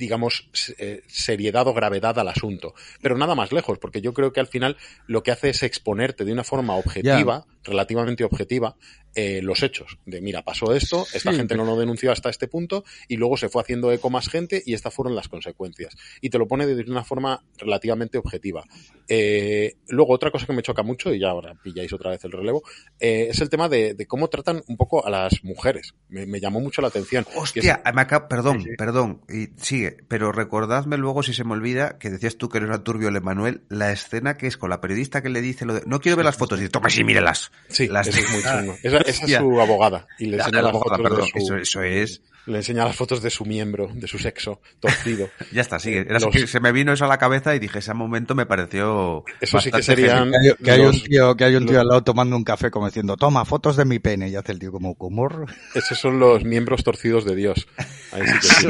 digamos, 0.00 0.48
eh, 0.78 1.02
seriedad 1.06 1.68
o 1.68 1.74
gravedad 1.74 2.18
al 2.18 2.28
asunto. 2.28 2.74
Pero 3.02 3.18
nada 3.18 3.34
más 3.34 3.52
lejos, 3.52 3.78
porque 3.78 4.00
yo 4.00 4.14
creo 4.14 4.32
que 4.32 4.40
al 4.40 4.46
final 4.46 4.78
lo 5.06 5.22
que 5.22 5.30
hace 5.30 5.50
es 5.50 5.62
exponerte 5.62 6.24
de 6.24 6.32
una 6.32 6.42
forma 6.42 6.74
objetiva, 6.74 7.44
relativamente 7.62 8.24
objetiva, 8.24 8.76
eh, 9.14 9.40
los 9.42 9.62
hechos. 9.62 9.98
De 10.06 10.20
mira, 10.20 10.42
pasó 10.42 10.74
esto, 10.74 11.06
esta 11.12 11.32
gente 11.32 11.56
no 11.56 11.64
lo 11.64 11.78
denunció 11.78 12.12
hasta 12.12 12.30
este 12.30 12.48
punto 12.48 12.84
y 13.08 13.16
luego 13.16 13.36
se 13.36 13.48
fue 13.48 13.62
haciendo 13.62 13.92
eco 13.92 14.10
más 14.10 14.28
gente 14.28 14.62
y 14.64 14.74
estas 14.74 14.94
fueron 14.94 15.14
las 15.14 15.28
consecuencias. 15.28 15.96
Y 16.20 16.30
te 16.30 16.38
lo 16.38 16.46
pone 16.46 16.66
de 16.66 16.90
una 16.90 17.04
forma 17.04 17.42
relativamente 17.58 18.18
objetiva. 18.18 18.64
Eh, 19.08 19.76
luego, 19.88 20.14
otra 20.14 20.30
cosa 20.30 20.46
que 20.46 20.52
me 20.52 20.62
choca 20.62 20.82
mucho, 20.82 21.12
y 21.12 21.18
ya 21.18 21.30
ahora 21.30 21.54
pilláis 21.62 21.92
otra 21.92 22.10
vez 22.10 22.24
el 22.24 22.32
relevo, 22.32 22.62
eh, 22.98 23.28
es 23.30 23.40
el 23.40 23.50
tema 23.50 23.68
de, 23.68 23.96
cómo 24.06 24.28
tratan 24.28 24.62
un 24.68 24.76
poco 24.76 25.04
a 25.04 25.10
las 25.10 25.42
mujeres. 25.42 25.94
Me, 26.08 26.40
llamó 26.40 26.60
mucho 26.60 26.80
la 26.80 26.88
atención. 26.88 27.26
Hostia, 27.34 27.82
perdón, 28.28 28.64
perdón, 28.78 29.22
y 29.28 29.48
sigue, 29.60 29.96
pero 30.08 30.32
recordadme 30.32 30.96
luego 30.96 31.22
si 31.22 31.34
se 31.34 31.44
me 31.44 31.52
olvida 31.52 31.98
que 31.98 32.10
decías 32.10 32.36
tú 32.36 32.48
que 32.48 32.58
era 32.58 32.82
turbio 32.82 33.08
el 33.08 33.16
Emanuel, 33.16 33.62
la 33.68 33.92
escena 33.92 34.36
que 34.36 34.46
es 34.46 34.56
con 34.56 34.70
la 34.70 34.80
periodista 34.80 35.22
que 35.22 35.28
le 35.28 35.40
dice 35.40 35.64
lo 35.64 35.74
de 35.74 35.82
no 35.86 36.00
quiero 36.00 36.16
ver 36.16 36.24
las 36.24 36.36
fotos, 36.36 36.58
y 36.58 36.62
dice, 36.62 36.70
toma 36.70 36.88
sí, 36.88 37.04
mírelas. 37.04 37.50
Sí, 37.68 37.88
las 37.88 38.06
es 38.06 38.30
muy 38.30 38.42
chungo. 38.42 38.76
esa 38.82 38.99
es 39.06 39.16
su 39.16 39.60
abogada. 39.60 40.06
Y 40.18 40.26
le 40.26 40.36
enseña 40.38 40.62
las 40.62 40.72
fotos 40.72 40.98
de 41.34 41.42
su, 41.42 41.54
eso, 41.56 41.82
es. 41.82 42.22
Le 42.46 42.58
enseña 42.58 42.84
las 42.84 42.96
fotos 42.96 43.22
de 43.22 43.30
su 43.30 43.44
miembro, 43.44 43.90
de 43.92 44.06
su 44.08 44.18
sexo, 44.18 44.60
torcido. 44.80 45.28
ya 45.52 45.60
está, 45.60 45.78
sigue. 45.78 46.06
se 46.46 46.60
me 46.60 46.72
vino 46.72 46.92
eso 46.92 47.04
a 47.04 47.08
la 47.08 47.18
cabeza 47.18 47.54
y 47.54 47.58
dije, 47.58 47.78
ese 47.80 47.94
momento 47.94 48.34
me 48.34 48.46
pareció. 48.46 49.24
Eso 49.40 49.60
sí 49.60 49.70
que 49.70 49.82
serían. 49.82 50.32
Que 50.62 50.70
hay, 50.70 50.80
un 50.80 51.00
tío, 51.02 51.36
que 51.36 51.44
hay 51.44 51.54
un 51.54 51.66
tío 51.66 51.80
al 51.80 51.88
lado 51.88 52.02
tomando 52.02 52.36
un 52.36 52.44
café 52.44 52.70
como 52.70 52.86
diciendo, 52.86 53.16
toma, 53.16 53.44
fotos 53.44 53.76
de 53.76 53.84
mi 53.84 53.98
pene. 53.98 54.28
Y 54.28 54.36
hace 54.36 54.52
el 54.52 54.58
tío 54.58 54.72
como, 54.72 54.94
¿cómo? 54.96 55.28
Esos 55.74 55.98
son 55.98 56.18
los 56.18 56.44
miembros 56.44 56.82
torcidos 56.82 57.24
de 57.24 57.36
Dios. 57.36 57.68
Ahí 58.12 58.22
sí 58.26 58.32
que 58.40 58.46
sí. 58.60 58.68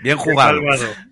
Bien 0.00 0.16
jugado. 0.16 0.60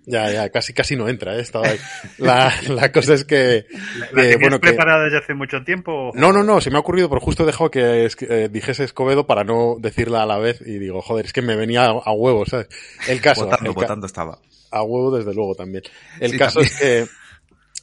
Ya, 0.05 0.31
ya, 0.31 0.49
casi 0.49 0.73
casi 0.73 0.95
no 0.95 1.09
entra, 1.09 1.35
¿eh? 1.35 1.41
Estaba 1.41 1.67
ahí. 1.67 1.77
La, 2.17 2.53
la 2.69 2.91
cosa 2.91 3.13
es 3.13 3.25
que... 3.25 3.65
¿La 4.13 4.37
bueno, 4.37 4.59
preparada 4.59 5.03
desde 5.03 5.17
hace 5.19 5.33
mucho 5.33 5.63
tiempo? 5.63 6.11
No, 6.13 6.31
no, 6.31 6.43
no, 6.43 6.61
se 6.61 6.69
me 6.69 6.77
ha 6.77 6.79
ocurrido, 6.79 7.09
pero 7.09 7.21
justo 7.21 7.43
he 7.43 7.45
dejado 7.45 7.69
que 7.69 8.05
eh, 8.05 8.49
dijese 8.49 8.83
Escobedo 8.83 9.27
para 9.27 9.43
no 9.43 9.75
decirla 9.79 10.23
a 10.23 10.25
la 10.25 10.37
vez 10.37 10.61
y 10.65 10.79
digo, 10.79 11.01
joder, 11.01 11.25
es 11.25 11.33
que 11.33 11.41
me 11.41 11.55
venía 11.55 11.85
a, 11.85 12.11
huevo, 12.11 12.45
¿sabes? 12.45 12.67
El 13.07 13.21
caso... 13.21 13.45
Votando, 13.45 13.73
votando 13.73 14.05
estaba. 14.07 14.39
A 14.71 14.83
huevo 14.83 15.17
desde 15.17 15.33
luego 15.33 15.55
también. 15.55 15.83
El 16.19 16.37
caso 16.37 16.61
es 16.61 16.77
que 16.77 17.07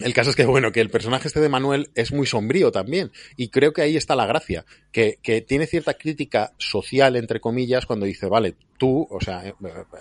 el 0.01 0.13
caso 0.13 0.31
es 0.31 0.37
que, 0.37 0.45
bueno, 0.45 0.73
que 0.73 0.81
el 0.81 0.91
personaje 0.91 1.29
este 1.29 1.41
de 1.41 1.49
Manuel 1.49 1.91
es 1.95 2.13
muy 2.13 2.27
sombrío 2.27 2.73
también. 2.73 3.13
Y 3.37 3.49
creo 3.49 3.73
que 3.73 3.83
ahí 3.83 3.97
está 3.97 4.17
la 4.17 4.27
gracia. 4.27 4.65
Que, 4.91 5.19
que 5.23 5.41
tiene 5.41 5.67
cierta 5.67 5.95
crítica 5.95 6.53
social, 6.59 7.15
entre 7.15 7.41
comillas, 7.41 7.87
cuando 7.87 8.05
dice, 8.05 8.27
vale, 8.27 8.57
tú, 8.77 9.07
o 9.09 9.21
sea, 9.21 9.47
eh, 9.47 9.55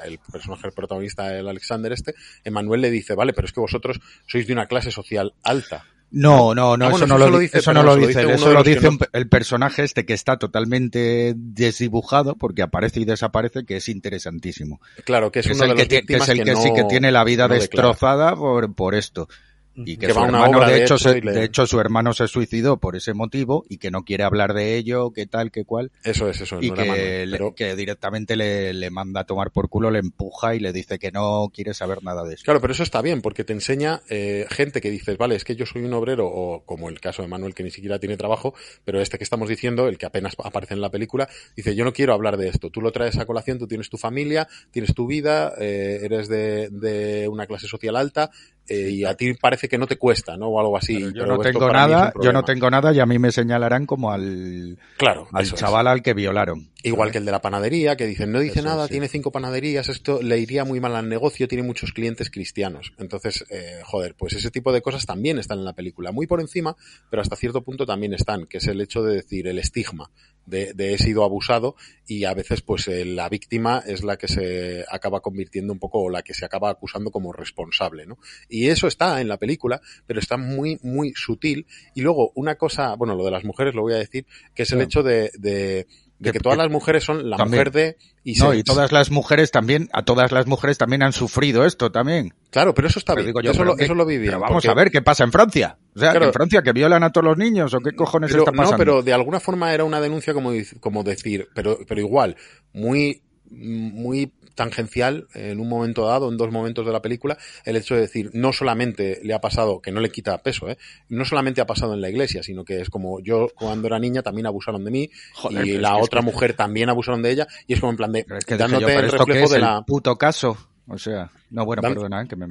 el 0.06 0.18
personaje, 0.32 0.68
el 0.68 0.74
protagonista, 0.74 1.38
el 1.38 1.48
Alexander 1.48 1.91
este, 1.91 2.15
Emanuel 2.44 2.82
le 2.82 2.90
dice, 2.90 3.14
vale, 3.14 3.34
pero 3.34 3.45
es 3.45 3.53
que 3.53 3.60
vosotros 3.60 3.99
sois 4.28 4.48
de 4.48 4.53
una 4.53 4.65
clase 4.65 4.90
social 4.90 5.34
alta. 5.44 5.86
No, 6.10 6.53
no, 6.53 6.78
no, 6.78 6.88
ah, 6.88 6.91
eso, 6.91 7.07
no 7.07 7.18
lo, 7.18 7.40
dice, 7.40 7.57
eso 7.57 7.74
no 7.74 7.82
lo 7.82 7.95
dice, 7.95 8.22
eso 8.32 8.53
lo 8.53 8.61
dice 8.61 8.88
el 9.14 9.28
personaje 9.28 9.84
este 9.84 10.06
que 10.06 10.14
está 10.14 10.38
totalmente 10.38 11.34
desdibujado 11.36 12.36
porque 12.36 12.61
aparece 12.61 12.99
y 12.99 13.06
desaparece, 13.06 13.65
que 13.65 13.78
es 13.78 13.90
interesantísimo. 13.90 14.80
Claro, 15.06 15.32
que 15.32 15.40
es, 15.40 15.48
uno 15.48 15.64
el 15.64 15.76
de 15.76 15.88
que, 15.88 16.03
es 16.07 16.30
el 16.30 16.44
que, 16.44 16.56
sí 16.56 16.72
que 16.76 16.84
tiene 16.84 17.11
la 17.11 17.24
vida 17.24 17.48
destrozada 17.48 18.36
por, 18.36 18.76
por 18.76 18.94
esto 18.94 19.28
y 19.76 19.98
que, 19.98 20.12
su 20.12 20.20
hermano, 20.20 20.66
de, 20.66 20.84
hecho, 20.84 20.98
de, 20.98 21.44
hecho, 21.44 21.66
su 21.66 21.80
hermano 21.80 22.14
se 22.14 22.28
suicidó 22.28 22.78
por 22.78 22.95
ese 22.95 23.14
motivo 23.14 23.66
y 23.68 23.78
que 23.78 23.91
no 23.91 24.04
quiere 24.04 24.24
hablar 24.24 24.54
de 24.54 24.76
ello, 24.76 25.12
qué 25.12 25.26
tal, 25.26 25.52
qué 25.52 25.66
cual. 25.66 25.91
Eso 26.04 26.30
es, 26.30 26.41
eso 26.41 26.60
Y 26.62 26.72
que, 26.72 27.54
que 27.56 27.76
directamente 27.76 28.36
le, 28.36 28.74
le, 28.74 28.90
manda 28.91 29.22
a 29.22 29.24
tomar 29.26 29.52
por 29.52 29.70
culo, 29.70 29.90
le 29.90 30.00
empuja 30.00 30.56
y 30.56 30.60
le 30.60 30.72
dice 30.74 31.00
que 31.00 31.12
no 31.12 31.50
quiere 31.54 31.74
saber 31.74 32.04
nada 32.04 32.24
de 32.24 32.36
eso. 32.36 32.44
Claro, 32.44 32.62
pero 32.62 32.74
eso 32.74 32.84
está 32.84 33.02
bien, 33.02 33.22
porque 33.22 33.44
te 33.44 33.54
enseña 33.54 34.02
eh, 34.10 34.45
gente 34.50 34.82
que 34.82 34.91
dices, 34.91 35.18
vale, 35.18 35.36
es 35.36 35.44
que 35.44 35.56
yo 35.56 35.66
soy 35.66 35.84
un 35.84 35.94
obrero, 35.94 36.28
o 36.28 36.64
como 36.66 36.90
el 36.90 37.00
caso 37.00 37.22
de 37.22 37.28
Manuel, 37.28 37.56
que 37.56 37.64
ni 37.64 37.72
siquiera 37.72 38.00
tiene 38.00 38.18
trabajo, 38.18 38.54
pero 38.86 39.02
este 39.02 39.18
que 39.18 39.24
estamos 39.24 39.50
diciendo, 39.50 39.88
el 39.88 39.98
que 39.98 40.06
apenas 40.06 40.36
aparece 40.44 40.76
en 40.76 40.82
la 40.82 40.91
película, 40.91 41.28
dice, 41.56 41.76
yo 41.76 41.84
no 41.84 41.94
quiero 41.94 42.14
hablar 42.14 42.38
de 42.38 42.50
esto. 42.50 42.70
Tú 42.70 42.82
lo 42.82 42.91
traes 42.91 43.18
a 43.18 43.26
colación, 43.26 43.58
tú 43.58 43.68
tienes 43.68 43.90
tu 43.90 43.98
familia, 43.98 44.48
tienes 44.72 44.94
tu 44.94 45.08
vida, 45.08 45.54
eh, 45.60 46.00
eres 46.04 46.28
de, 46.28 46.70
de 46.70 47.28
una 47.28 47.48
clase 47.48 47.68
social 47.68 47.95
alta, 47.95 48.30
eh, 48.68 48.90
y 48.91 49.03
a 49.06 49.15
ti 49.15 49.34
parece 49.34 49.68
que 49.68 49.77
no 49.77 49.88
te 49.88 49.98
cuesta, 49.98 50.38
¿no? 50.38 50.48
O 50.48 50.60
algo 50.60 50.77
así. 50.77 50.99
yo 51.14 51.26
no 51.26 51.38
tengo 51.40 51.72
nada, 51.72 52.14
yo 52.22 52.31
no 52.31 52.44
tengo 52.44 52.69
nada 52.69 52.94
y 52.94 52.99
a 52.99 53.06
mí 53.06 53.19
me 53.19 53.31
señalarán 53.31 53.85
como 53.85 54.11
al, 54.11 54.77
claro, 54.98 55.27
al 55.31 55.52
chaval 55.52 55.88
al 55.88 56.02
que 56.02 56.14
violaron. 56.14 56.73
Igual 56.86 57.12
que 57.12 57.18
el 57.18 57.26
de 57.26 57.32
la 57.32 57.42
panadería, 57.42 57.96
que 57.96 58.06
dicen, 58.06 58.32
no 58.32 58.42
dice 58.42 58.62
nada, 58.62 58.90
tiene 58.90 59.08
cinco 59.08 59.32
panaderías, 59.32 59.88
esto 59.88 60.22
le 60.22 60.38
iría 60.38 60.66
muy 60.66 60.82
mal 60.82 60.96
al 60.96 61.08
negocio, 61.08 61.48
tiene 61.48 61.64
muchos 61.64 61.94
clientes 61.94 62.30
cristianos. 62.30 62.92
Entonces, 62.98 63.46
eh, 63.50 63.80
joder, 63.86 64.16
pues 64.16 64.34
ese 64.34 64.52
tipo 64.52 64.74
de 64.74 64.82
cosas 64.82 65.06
también 65.06 65.40
están 65.40 65.60
en 65.60 65.66
la 65.66 65.74
película. 65.74 66.12
Muy 66.12 66.28
por 66.28 66.42
encima, 66.42 66.76
pero 67.10 67.22
hasta 67.22 67.38
cierto 67.38 67.62
punto 67.64 67.86
también 67.86 68.14
están, 68.14 68.48
que 68.48 68.58
es 68.58 68.68
el 68.68 68.82
hecho 68.82 69.02
de 69.02 69.16
decir 69.16 69.48
el 69.48 69.60
estigma 69.60 70.12
de, 70.46 70.74
de 70.74 70.94
he 70.94 70.98
sido 70.98 71.24
abusado 71.24 71.76
y 72.06 72.26
a 72.26 72.34
veces 72.34 72.62
pues 72.62 72.88
eh, 72.88 73.06
la 73.06 73.30
víctima 73.30 73.84
es 73.86 74.04
la 74.04 74.18
que 74.18 74.28
se 74.28 74.84
acaba 74.90 75.22
convirtiendo 75.22 75.72
un 75.74 75.80
poco 75.80 76.00
o 76.02 76.10
la 76.10 76.22
que 76.22 76.34
se 76.34 76.46
acaba 76.46 76.70
acusando 76.70 77.12
como 77.12 77.32
responsable, 77.32 78.06
¿no? 78.06 78.18
Y 78.50 78.68
eso 78.68 78.88
está 78.88 79.22
en 79.22 79.28
la 79.28 79.38
película, 79.38 79.82
pero 80.06 80.20
está 80.20 80.38
muy, 80.38 80.80
muy 80.84 81.14
sutil. 81.16 81.66
Y 81.96 82.02
luego 82.02 82.32
una 82.36 82.56
cosa, 82.56 82.96
bueno, 82.96 83.16
lo 83.16 83.26
de 83.26 83.32
las 83.32 83.46
mujeres 83.46 83.74
lo 83.74 83.84
voy 83.84 83.94
a 83.94 83.98
decir, 83.98 84.26
que 84.54 84.64
es 84.64 84.72
el 84.72 84.82
hecho 84.82 85.04
de, 85.04 85.32
de, 85.38 85.88
que 86.32 86.40
todas 86.40 86.58
las 86.58 86.70
mujeres 86.70 87.04
son 87.04 87.30
la 87.30 87.38
mujer 87.38 87.72
de 87.72 87.98
y 88.24 88.36
no, 88.36 88.54
y 88.54 88.64
todas 88.64 88.91
las 88.91 89.12
mujeres 89.12 89.52
también, 89.52 89.90
a 89.91 90.04
todas 90.04 90.32
las 90.32 90.48
mujeres 90.48 90.78
también 90.78 91.04
han 91.04 91.12
sufrido 91.12 91.66
esto 91.66 91.91
también. 91.91 92.34
Claro, 92.52 92.74
pero 92.74 92.88
eso 92.88 93.00
está 93.00 93.16
bien. 93.16 93.34
eso, 93.44 93.64
lo, 93.64 93.78
eso 93.78 93.94
lo 93.94 94.06
vamos 94.40 94.66
a 94.66 94.74
ver 94.74 94.91
qué 94.91 95.02
pasa 95.02 95.24
en 95.26 95.32
Francia. 95.32 95.78
O 95.95 96.00
sea, 96.00 96.14
en 96.14 96.32
Francia 96.32 96.62
que 96.62 96.72
violan 96.72 97.04
a 97.04 97.12
todos 97.12 97.26
los 97.26 97.38
niños 97.38 97.74
o 97.74 97.80
qué 97.80 97.91
cojones 97.91 98.32
está 98.32 98.52
pasando. 98.52 98.72
No, 98.72 98.78
pero 98.78 99.02
de 99.04 99.14
alguna 99.14 99.40
forma 99.40 99.74
era 99.74 99.84
una 99.84 100.00
denuncia 100.00 100.34
como, 100.34 100.52
como 100.80 101.04
decir, 101.04 101.50
pero, 101.54 101.80
pero 101.88 102.00
igual, 102.00 102.38
muy, 102.72 103.22
muy 103.50 104.32
tangencial 104.56 105.28
en 105.34 105.60
un 105.60 105.68
momento 105.68 106.06
dado, 106.06 106.30
en 106.30 106.38
dos 106.38 106.52
momentos 106.52 106.86
de 106.86 106.92
la 106.92 107.02
película, 107.02 107.38
el 107.66 107.76
hecho 107.76 107.96
de 107.96 108.02
decir, 108.02 108.30
no 108.34 108.54
solamente 108.54 109.20
le 109.24 109.34
ha 109.34 109.42
pasado, 109.42 109.82
que 109.82 109.92
no 109.92 110.00
le 110.00 110.12
quita 110.12 110.38
peso, 110.40 110.70
¿eh? 110.70 110.78
no 111.10 111.26
solamente 111.26 111.62
ha 111.62 111.66
pasado 111.66 111.94
en 111.94 112.02
la 112.02 112.10
iglesia, 112.10 112.44
sino 112.44 112.64
que 112.64 112.82
es 112.82 112.90
como 112.90 113.20
yo 113.20 113.48
cuando 113.56 113.88
era 113.88 114.00
niña 114.00 114.22
también 114.22 114.48
abusaron 114.48 114.84
de 114.84 114.92
mí 114.92 115.10
y 115.50 115.78
la 115.78 115.98
otra 115.98 116.22
mujer 116.22 116.54
también 116.54 116.90
abusaron 116.90 117.22
de 117.22 117.32
ella 117.32 117.48
y 117.68 117.74
es 117.74 117.80
como 117.80 117.92
en 117.92 117.98
plan 117.98 118.12
de 118.12 118.26
dándote 118.58 118.96
el 118.96 119.12
reflejo 119.12 119.50
de 119.50 119.60
la... 119.60 119.82
puto 119.82 120.18
caso. 120.18 120.58
O 120.86 120.98
sea, 120.98 121.32
no, 121.50 121.64
bueno, 121.66 121.82
perdona, 121.82 122.24
¿eh? 122.24 122.28
que 122.28 122.36
me 122.36 122.46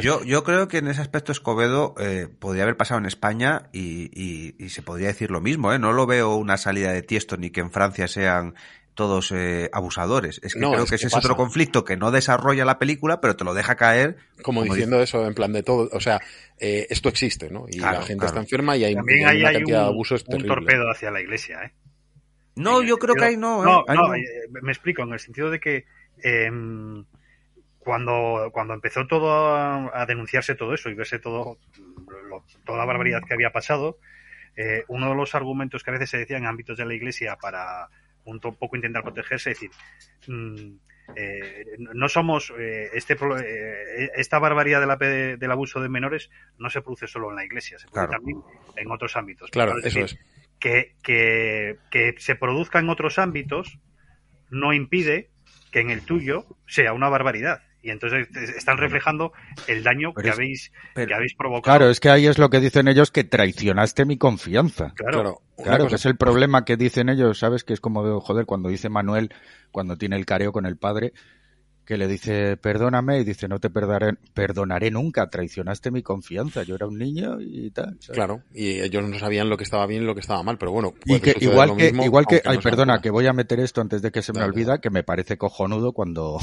yo, 0.00 0.24
yo 0.24 0.42
creo 0.42 0.66
que 0.66 0.78
en 0.78 0.88
ese 0.88 1.00
aspecto 1.00 1.30
Escobedo 1.30 1.94
eh, 2.00 2.26
podría 2.26 2.64
haber 2.64 2.76
pasado 2.76 2.98
en 2.98 3.06
España 3.06 3.68
y, 3.72 4.10
y, 4.12 4.56
y, 4.58 4.70
se 4.70 4.82
podría 4.82 5.06
decir 5.06 5.30
lo 5.30 5.40
mismo, 5.40 5.72
¿eh? 5.72 5.78
No 5.78 5.92
lo 5.92 6.04
veo 6.04 6.34
una 6.34 6.56
salida 6.56 6.90
de 6.90 7.02
tiesto 7.02 7.36
ni 7.36 7.50
que 7.50 7.60
en 7.60 7.70
Francia 7.70 8.08
sean 8.08 8.56
todos 8.96 9.30
eh, 9.30 9.70
abusadores. 9.72 10.40
Es 10.42 10.54
que 10.54 10.60
creo 10.60 10.86
que 10.86 10.96
ese 10.96 11.06
es 11.06 11.14
otro 11.14 11.36
conflicto 11.36 11.84
que 11.84 11.96
no 11.96 12.10
desarrolla 12.10 12.64
la 12.64 12.80
película, 12.80 13.20
pero 13.20 13.36
te 13.36 13.44
lo 13.44 13.54
deja 13.54 13.76
caer. 13.76 14.16
Como, 14.42 14.64
diciendo 14.64 15.00
eso, 15.00 15.24
en 15.24 15.34
plan 15.34 15.52
de 15.52 15.62
todo. 15.62 15.88
O 15.92 16.00
sea, 16.00 16.20
eh, 16.58 16.88
esto 16.90 17.08
existe, 17.08 17.48
¿no? 17.48 17.66
Y 17.68 17.78
la 17.78 18.02
gente 18.02 18.26
está 18.26 18.40
enferma 18.40 18.76
y 18.76 18.84
hay, 18.84 18.94
También 18.96 19.28
hay, 19.28 19.40
una 19.40 19.52
cantidad 19.52 19.80
un, 19.82 19.84
de 19.84 19.92
abusos 19.92 20.24
un 20.26 20.44
torpedo 20.44 20.90
hacia 20.90 21.12
la 21.12 21.20
iglesia, 21.20 21.62
¿eh? 21.62 21.72
No, 22.56 22.82
yo 22.82 22.96
creo 22.96 23.14
que 23.14 23.24
hay 23.24 23.36
no. 23.36 23.62
No, 23.62 23.84
no, 23.86 24.14
eh, 24.14 24.22
me 24.50 24.72
explico, 24.72 25.02
en 25.02 25.12
el 25.12 25.20
sentido 25.20 25.50
de 25.50 25.60
que 25.60 25.84
em, 26.22 27.04
cuando, 27.78 28.48
cuando 28.50 28.72
empezó 28.72 29.06
todo 29.06 29.30
a, 29.30 30.06
denunciarse 30.08 30.54
todo 30.54 30.72
eso 30.72 30.88
y 30.88 30.94
verse 30.94 31.18
todo, 31.18 31.58
toda 32.64 32.78
la 32.78 32.86
barbaridad 32.86 33.20
que 33.28 33.34
había 33.34 33.52
pasado, 33.52 33.98
uno 34.88 35.10
de 35.10 35.14
los 35.14 35.34
argumentos 35.34 35.84
que 35.84 35.90
a 35.90 35.92
veces 35.92 36.08
se 36.08 36.16
decía 36.16 36.38
en 36.38 36.46
ámbitos 36.46 36.78
de 36.78 36.86
la 36.86 36.94
iglesia 36.94 37.36
para 37.36 37.90
un 38.26 38.40
poco 38.40 38.76
intentar 38.76 39.02
protegerse, 39.02 39.52
es 39.52 39.60
decir, 39.60 39.70
mm, 40.28 40.76
eh, 41.14 41.64
no 41.78 42.08
somos 42.08 42.52
eh, 42.58 42.90
este 42.92 43.14
eh, 43.14 44.10
esta 44.16 44.38
barbaridad 44.40 44.80
de 44.80 44.86
la 44.86 44.98
pe- 44.98 45.36
del 45.36 45.50
abuso 45.52 45.80
de 45.80 45.88
menores 45.88 46.30
no 46.58 46.68
se 46.68 46.82
produce 46.82 47.06
solo 47.06 47.30
en 47.30 47.36
la 47.36 47.44
iglesia 47.44 47.78
se 47.78 47.86
produce 47.86 48.08
Claro. 48.08 48.10
también 48.10 48.42
en 48.76 48.90
otros 48.90 49.16
ámbitos 49.16 49.50
Claro, 49.52 49.78
eso 49.78 49.84
decir, 50.00 50.02
es. 50.02 50.18
que, 50.58 50.96
que, 51.04 51.76
que 51.92 52.14
se 52.18 52.34
produzca 52.34 52.80
en 52.80 52.88
otros 52.90 53.20
ámbitos 53.20 53.78
no 54.50 54.72
impide 54.72 55.30
que 55.70 55.78
en 55.80 55.90
el 55.90 56.04
tuyo 56.04 56.44
sea 56.66 56.92
una 56.92 57.08
barbaridad 57.08 57.62
y 57.86 57.90
entonces 57.90 58.28
están 58.56 58.78
reflejando 58.78 59.32
el 59.68 59.82
daño 59.82 60.12
Pero 60.14 60.24
que 60.24 60.28
es- 60.30 60.34
habéis 60.34 60.72
pero- 60.94 61.06
que 61.08 61.14
habéis 61.14 61.34
provocado 61.34 61.78
Claro, 61.78 61.90
es 61.90 62.00
que 62.00 62.10
ahí 62.10 62.26
es 62.26 62.38
lo 62.38 62.50
que 62.50 62.60
dicen 62.60 62.88
ellos, 62.88 63.10
que 63.10 63.24
traicionaste 63.24 64.04
mi 64.04 64.18
confianza. 64.18 64.92
Claro. 64.96 65.12
Claro, 65.22 65.40
Claro, 65.62 65.84
cosa- 65.84 65.88
que 65.88 65.94
es 65.96 66.06
el 66.06 66.16
problema 66.16 66.64
que 66.64 66.76
dicen 66.76 67.08
ellos, 67.08 67.38
¿sabes? 67.38 67.64
Que 67.64 67.72
es 67.72 67.80
como, 67.80 68.20
joder, 68.20 68.44
cuando 68.44 68.68
dice 68.68 68.88
Manuel, 68.88 69.32
cuando 69.70 69.96
tiene 69.96 70.16
el 70.16 70.26
careo 70.26 70.52
con 70.52 70.66
el 70.66 70.76
padre, 70.76 71.12
que 71.86 71.96
le 71.96 72.08
dice, 72.08 72.56
perdóname, 72.56 73.20
y 73.20 73.24
dice, 73.24 73.46
no 73.46 73.60
te 73.60 73.70
perdonaré, 73.70 74.14
perdonaré 74.34 74.90
nunca, 74.90 75.30
traicionaste 75.30 75.92
mi 75.92 76.02
confianza, 76.02 76.64
yo 76.64 76.74
era 76.74 76.88
un 76.88 76.98
niño 76.98 77.36
y 77.40 77.70
tal. 77.70 77.96
¿sabes? 78.00 78.10
Claro, 78.10 78.42
y 78.52 78.80
ellos 78.80 79.08
no 79.08 79.16
sabían 79.20 79.48
lo 79.48 79.56
que 79.56 79.62
estaba 79.62 79.86
bien 79.86 80.02
y 80.02 80.06
lo 80.06 80.12
que 80.14 80.20
estaba 80.20 80.42
mal, 80.42 80.58
pero 80.58 80.72
bueno. 80.72 80.94
Y 81.04 81.20
que 81.20 81.36
igual 81.38 81.76
que, 81.76 81.84
mismo, 81.84 82.04
igual 82.04 82.26
que, 82.26 82.42
ay, 82.44 82.56
no 82.56 82.62
perdona, 82.62 83.00
que 83.00 83.10
voy 83.10 83.28
a 83.28 83.32
meter 83.32 83.60
esto 83.60 83.80
antes 83.82 84.02
de 84.02 84.10
que 84.10 84.20
se 84.22 84.32
me 84.32 84.40
Dale, 84.40 84.50
olvida, 84.50 84.80
que 84.80 84.90
me 84.90 85.04
parece 85.04 85.38
cojonudo 85.38 85.92
cuando, 85.92 86.38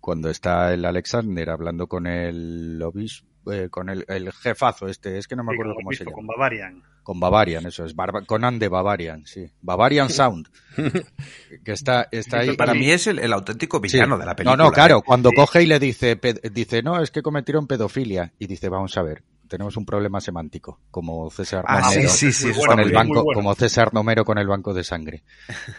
cuando 0.00 0.30
está 0.30 0.72
el 0.72 0.84
Alexander 0.84 1.50
hablando 1.50 1.86
con 1.86 2.06
el 2.06 2.80
obispo, 2.82 3.26
eh, 3.52 3.68
con 3.70 3.88
el, 3.88 4.04
el 4.08 4.30
jefazo 4.32 4.88
este, 4.88 5.16
es 5.18 5.26
que 5.26 5.34
no 5.36 5.42
me 5.44 5.54
acuerdo 5.54 5.74
cómo 5.74 5.90
se 5.92 6.04
llama. 6.04 6.12
con 6.14 6.26
Bavarian 6.26 6.82
Con 7.02 7.18
Bavarian, 7.20 7.66
eso 7.66 7.84
es. 7.86 7.96
Barba- 7.96 8.24
Conan 8.26 8.58
de 8.58 8.68
Bavarian, 8.68 9.24
sí. 9.26 9.46
Bavarian 9.62 10.10
Sound. 10.10 10.48
que 11.64 11.72
está, 11.72 12.08
está 12.10 12.40
ahí. 12.40 12.56
Para 12.56 12.74
mí 12.74 12.90
es 12.90 13.06
el, 13.06 13.18
el 13.18 13.32
auténtico 13.32 13.80
villano 13.80 14.16
Sí. 14.16 14.20
de 14.20 14.26
la 14.26 14.36
película. 14.36 14.56
No, 14.56 14.64
no, 14.64 14.70
claro. 14.72 14.98
¿eh? 14.98 15.02
Cuando 15.06 15.30
Sí. 15.30 15.36
coge 15.36 15.62
y 15.62 15.66
le 15.66 15.78
dice, 15.78 16.18
dice, 16.52 16.82
no, 16.82 17.00
es 17.02 17.10
que 17.10 17.22
cometieron 17.22 17.66
pedofilia. 17.66 18.32
Y 18.38 18.46
dice, 18.46 18.68
vamos 18.68 18.96
a 18.98 19.02
ver, 19.02 19.22
tenemos 19.48 19.76
un 19.76 19.84
problema 19.84 20.20
semántico. 20.20 20.80
Como 20.90 21.30
César 21.30 21.64
Ah, 21.66 21.80
Nomero 21.80 22.08
sí, 22.08 22.32
sí, 22.32 22.44
Muy 22.46 22.52
eso 22.52 22.60
bueno, 22.60 22.74
con 22.76 22.80
el 22.84 22.92
banco, 22.92 23.24
bueno. 23.24 23.36
como 23.38 23.54
César 23.54 23.92
Nomero 23.92 24.24
con 24.24 24.38
el 24.38 24.46
banco 24.46 24.72
de 24.74 24.84
sangre. 24.84 25.24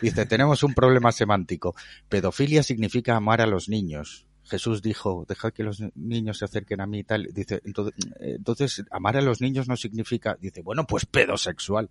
Dice, 0.02 0.26
tenemos 0.26 0.64
un 0.64 0.74
problema 0.74 1.12
semántico. 1.12 1.76
Pedofilia 2.10 2.64
significa 2.64 3.16
amar 3.16 3.42
a 3.42 3.46
los 3.48 3.70
niños. 3.70 4.26
Jesús 4.44 4.82
dijo, 4.82 5.26
deja 5.30 5.52
que 5.52 5.64
los 5.64 5.82
niños 5.96 6.40
se 6.40 6.46
acerquen 6.46 6.82
a 6.82 6.88
mí 6.88 7.00
y 7.00 7.04
tal. 7.04 7.28
Dice, 7.32 7.62
entonces, 7.64 7.94
eh, 8.20 8.34
entonces, 8.38 8.84
amar 8.90 9.16
a 9.16 9.22
los 9.22 9.42
niños 9.42 9.68
no 9.68 9.78
significa, 9.78 10.38
dice, 10.42 10.62
bueno, 10.62 10.86
pues 10.88 11.06
pedosexual. 11.06 11.90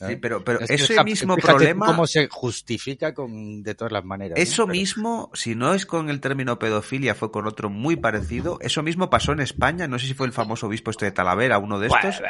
Sí, 0.00 0.16
pero, 0.16 0.42
pero 0.42 0.58
Es 0.60 0.68
que 0.68 0.74
ese 0.74 1.04
mismo 1.04 1.36
problema, 1.36 1.86
cómo 1.86 2.06
se 2.08 2.26
justifica 2.28 3.14
con, 3.14 3.62
de 3.62 3.74
todas 3.74 3.92
las 3.92 4.04
maneras. 4.04 4.38
eso 4.38 4.64
Pero- 4.66 4.72
mismo, 4.72 5.30
si 5.34 5.54
no 5.54 5.74
es 5.74 5.86
con 5.86 6.10
el 6.10 6.20
término 6.20 6.58
pedofilia, 6.58 7.14
fue 7.14 7.30
con 7.30 7.46
otro 7.46 7.70
muy 7.70 7.96
parecido. 7.96 8.58
Eso 8.60 8.82
mismo 8.82 9.10
pasó 9.10 9.32
en 9.32 9.40
España. 9.40 9.86
No 9.86 9.98
sé 9.98 10.06
si 10.08 10.14
fue 10.14 10.26
el 10.26 10.32
famoso 10.32 10.66
obispo 10.66 10.90
este 10.90 11.04
de 11.04 11.12
Talavera, 11.12 11.58
uno 11.58 11.78
de 11.78 11.86
estos. 11.86 12.20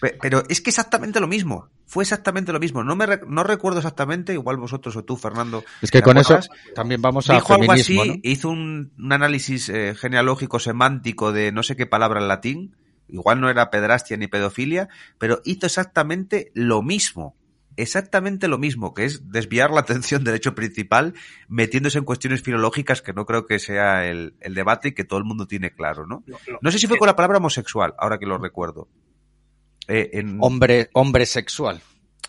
Pe- 0.00 0.16
Pero 0.20 0.42
es 0.48 0.60
que 0.60 0.70
exactamente 0.70 1.18
lo 1.20 1.26
mismo. 1.26 1.68
Fue 1.86 2.04
exactamente 2.04 2.52
lo 2.52 2.60
mismo. 2.60 2.82
No 2.84 2.94
me 2.96 3.04
re- 3.06 3.20
no 3.26 3.42
recuerdo 3.42 3.78
exactamente, 3.80 4.32
igual 4.32 4.56
vosotros 4.56 4.94
o 4.96 5.04
tú, 5.04 5.16
Fernando. 5.16 5.64
Es 5.82 5.90
que 5.90 5.98
¿te 5.98 6.04
con 6.04 6.16
eso 6.18 6.38
también 6.74 7.02
vamos 7.02 7.28
a 7.28 7.34
Dijo 7.34 7.52
algo 7.54 7.72
así, 7.72 8.20
hizo 8.22 8.48
un, 8.48 8.92
un 8.98 9.12
análisis 9.12 9.68
eh, 9.68 9.94
genealógico 9.94 10.58
semántico 10.58 11.32
de 11.32 11.52
no 11.52 11.62
sé 11.62 11.76
qué 11.76 11.86
palabra 11.86 12.20
en 12.20 12.28
latín. 12.28 12.76
Igual 13.12 13.40
no 13.40 13.48
era 13.48 13.70
pedrastia 13.70 14.16
ni 14.16 14.26
pedofilia, 14.26 14.88
pero 15.18 15.40
hizo 15.44 15.66
exactamente 15.66 16.50
lo 16.54 16.82
mismo. 16.82 17.36
Exactamente 17.76 18.48
lo 18.48 18.58
mismo, 18.58 18.92
que 18.92 19.04
es 19.06 19.30
desviar 19.30 19.70
la 19.70 19.80
atención 19.80 20.24
del 20.24 20.34
hecho 20.34 20.54
principal, 20.54 21.14
metiéndose 21.48 21.96
en 21.98 22.04
cuestiones 22.04 22.42
filológicas 22.42 23.00
que 23.00 23.12
no 23.14 23.24
creo 23.24 23.46
que 23.46 23.58
sea 23.58 24.04
el, 24.06 24.34
el 24.40 24.54
debate 24.54 24.88
y 24.88 24.92
que 24.92 25.04
todo 25.04 25.18
el 25.18 25.24
mundo 25.24 25.46
tiene 25.46 25.70
claro, 25.72 26.06
¿no? 26.06 26.22
No 26.60 26.70
sé 26.70 26.78
si 26.78 26.86
fue 26.86 26.98
con 26.98 27.06
la 27.06 27.16
palabra 27.16 27.38
homosexual, 27.38 27.94
ahora 27.98 28.18
que 28.18 28.26
lo 28.26 28.36
recuerdo. 28.36 28.88
Eh, 29.88 30.10
en- 30.14 30.36
Hombre, 30.40 30.90
hombre 30.92 31.24
sexual. 31.26 31.80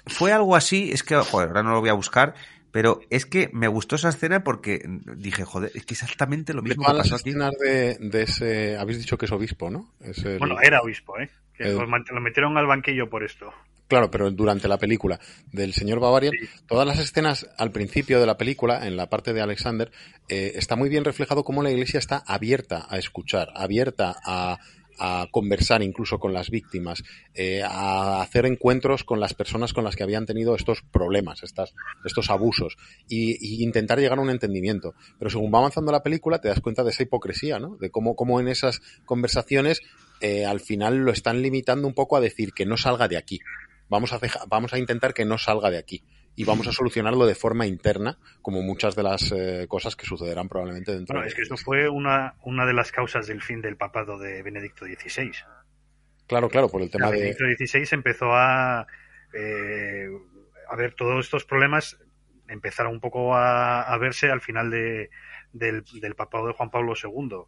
fue 0.07 0.31
algo 0.31 0.55
así, 0.55 0.91
es 0.91 1.03
que, 1.03 1.15
joder, 1.15 1.49
ahora 1.49 1.63
no 1.63 1.71
lo 1.71 1.79
voy 1.81 1.89
a 1.89 1.93
buscar, 1.93 2.35
pero 2.73 2.99
es 3.09 3.25
que 3.25 3.49
me 3.53 3.69
gustó 3.69 3.95
esa 3.95 4.09
escena 4.09 4.43
porque 4.43 4.81
dije, 5.15 5.45
joder, 5.45 5.71
es 5.73 5.85
que 5.85 5.93
exactamente 5.93 6.53
lo 6.53 6.61
De 6.61 6.69
mismo 6.69 6.83
que 6.83 6.89
todas 6.91 7.03
pasó 7.03 7.13
las 7.13 7.21
aquí. 7.21 7.29
escenas 7.29 7.53
de, 7.59 7.95
de 7.99 8.23
ese... 8.23 8.77
Habéis 8.77 8.97
dicho 8.97 9.17
que 9.17 9.27
es 9.27 9.31
obispo, 9.31 9.69
¿no? 9.69 9.93
Es 10.01 10.17
el- 10.25 10.39
bueno 10.39 10.57
era 10.61 10.81
obispo 10.81 11.17
eh 11.19 11.29
que 11.55 11.63
el- 11.69 11.77
lo 11.77 11.87
man- 11.87 12.03
lo 12.11 12.19
metieron 12.19 12.57
al 12.57 12.65
banquillo 12.67 13.09
por 13.09 13.23
esto 13.23 13.53
Claro, 13.87 14.09
pero 14.09 14.31
durante 14.31 14.67
la 14.67 14.77
película 14.79 15.19
del 15.51 15.73
señor 15.73 15.99
Bavarian, 15.99 16.33
todas 16.67 16.87
las 16.87 16.97
escenas 16.99 17.47
al 17.59 17.71
principio 17.71 18.19
de 18.19 18.25
la 18.25 18.37
película, 18.37 18.87
en 18.87 18.95
la 18.97 19.07
parte 19.07 19.33
de 19.33 19.41
Alexander, 19.41 19.91
eh, 20.29 20.53
está 20.55 20.75
muy 20.75 20.89
bien 20.89 21.03
reflejado 21.03 21.43
cómo 21.43 21.61
la 21.61 21.69
iglesia 21.69 21.99
está 21.99 22.23
abierta 22.25 22.87
a 22.89 22.97
escuchar, 22.97 23.49
abierta 23.53 24.15
a, 24.25 24.57
a 25.05 25.27
conversar 25.29 25.83
incluso 25.83 26.17
con 26.17 26.31
las 26.31 26.49
víctimas, 26.49 27.03
eh, 27.33 27.61
a 27.61 28.21
hacer 28.21 28.45
encuentros 28.45 29.03
con 29.03 29.19
las 29.19 29.33
personas 29.33 29.73
con 29.73 29.83
las 29.83 29.97
que 29.97 30.03
habían 30.03 30.25
tenido 30.25 30.55
estos 30.55 30.81
problemas, 30.81 31.43
estos 31.43 32.29
abusos, 32.29 32.77
y, 33.09 33.61
intentar 33.61 33.99
llegar 33.99 34.17
a 34.17 34.21
un 34.21 34.29
entendimiento. 34.29 34.93
Pero 35.19 35.29
según 35.29 35.53
va 35.53 35.57
avanzando 35.57 35.91
la 35.91 36.03
película, 36.03 36.39
te 36.39 36.47
das 36.47 36.61
cuenta 36.61 36.85
de 36.85 36.91
esa 36.91 37.03
hipocresía, 37.03 37.59
¿no? 37.59 37.75
De 37.75 37.89
cómo, 37.89 38.15
cómo 38.15 38.39
en 38.39 38.47
esas 38.47 38.79
conversaciones 39.03 39.81
eh, 40.21 40.45
al 40.45 40.61
final 40.61 40.99
lo 40.99 41.11
están 41.11 41.41
limitando 41.41 41.85
un 41.85 41.93
poco 41.93 42.15
a 42.15 42.21
decir 42.21 42.53
que 42.53 42.65
no 42.65 42.77
salga 42.77 43.09
de 43.09 43.17
aquí. 43.17 43.41
Vamos 43.89 44.13
a, 44.13 44.21
vamos 44.47 44.71
a 44.71 44.79
intentar 44.79 45.13
que 45.13 45.25
no 45.25 45.37
salga 45.37 45.69
de 45.69 45.79
aquí 45.79 46.01
y 46.35 46.45
vamos 46.45 46.67
a 46.67 46.71
solucionarlo 46.71 47.25
de 47.25 47.35
forma 47.35 47.65
interna, 47.67 48.17
como 48.41 48.61
muchas 48.61 48.95
de 48.95 49.03
las 49.03 49.31
eh, 49.31 49.65
cosas 49.67 49.95
que 49.95 50.05
sucederán 50.05 50.49
probablemente 50.49 50.91
dentro 50.91 51.13
bueno 51.13 51.23
de 51.23 51.29
es 51.29 51.35
que 51.35 51.43
esto 51.43 51.57
fue 51.57 51.89
una 51.89 52.35
una 52.43 52.65
de 52.65 52.73
las 52.73 52.91
causas 52.91 53.27
del 53.27 53.41
fin 53.41 53.61
del 53.61 53.77
papado 53.77 54.17
de 54.17 54.41
Benedicto 54.41 54.85
XVI 54.85 55.31
Claro, 56.25 56.49
claro, 56.49 56.69
por 56.69 56.81
el 56.81 56.89
tema 56.89 57.11
de... 57.11 57.17
Benedicto 57.17 57.43
XVI 57.43 57.95
empezó 57.95 58.33
a 58.33 58.87
eh, 59.33 60.07
a 60.69 60.75
ver 60.75 60.93
todos 60.93 61.25
estos 61.25 61.45
problemas 61.45 61.99
empezaron 62.47 62.93
un 62.93 62.99
poco 62.99 63.35
a, 63.35 63.81
a 63.81 63.97
verse 63.97 64.31
al 64.31 64.41
final 64.41 64.69
de, 64.69 65.09
del, 65.51 65.83
del 66.01 66.15
papado 66.15 66.47
de 66.47 66.53
Juan 66.53 66.71
Pablo 66.71 66.93
II 67.01 67.43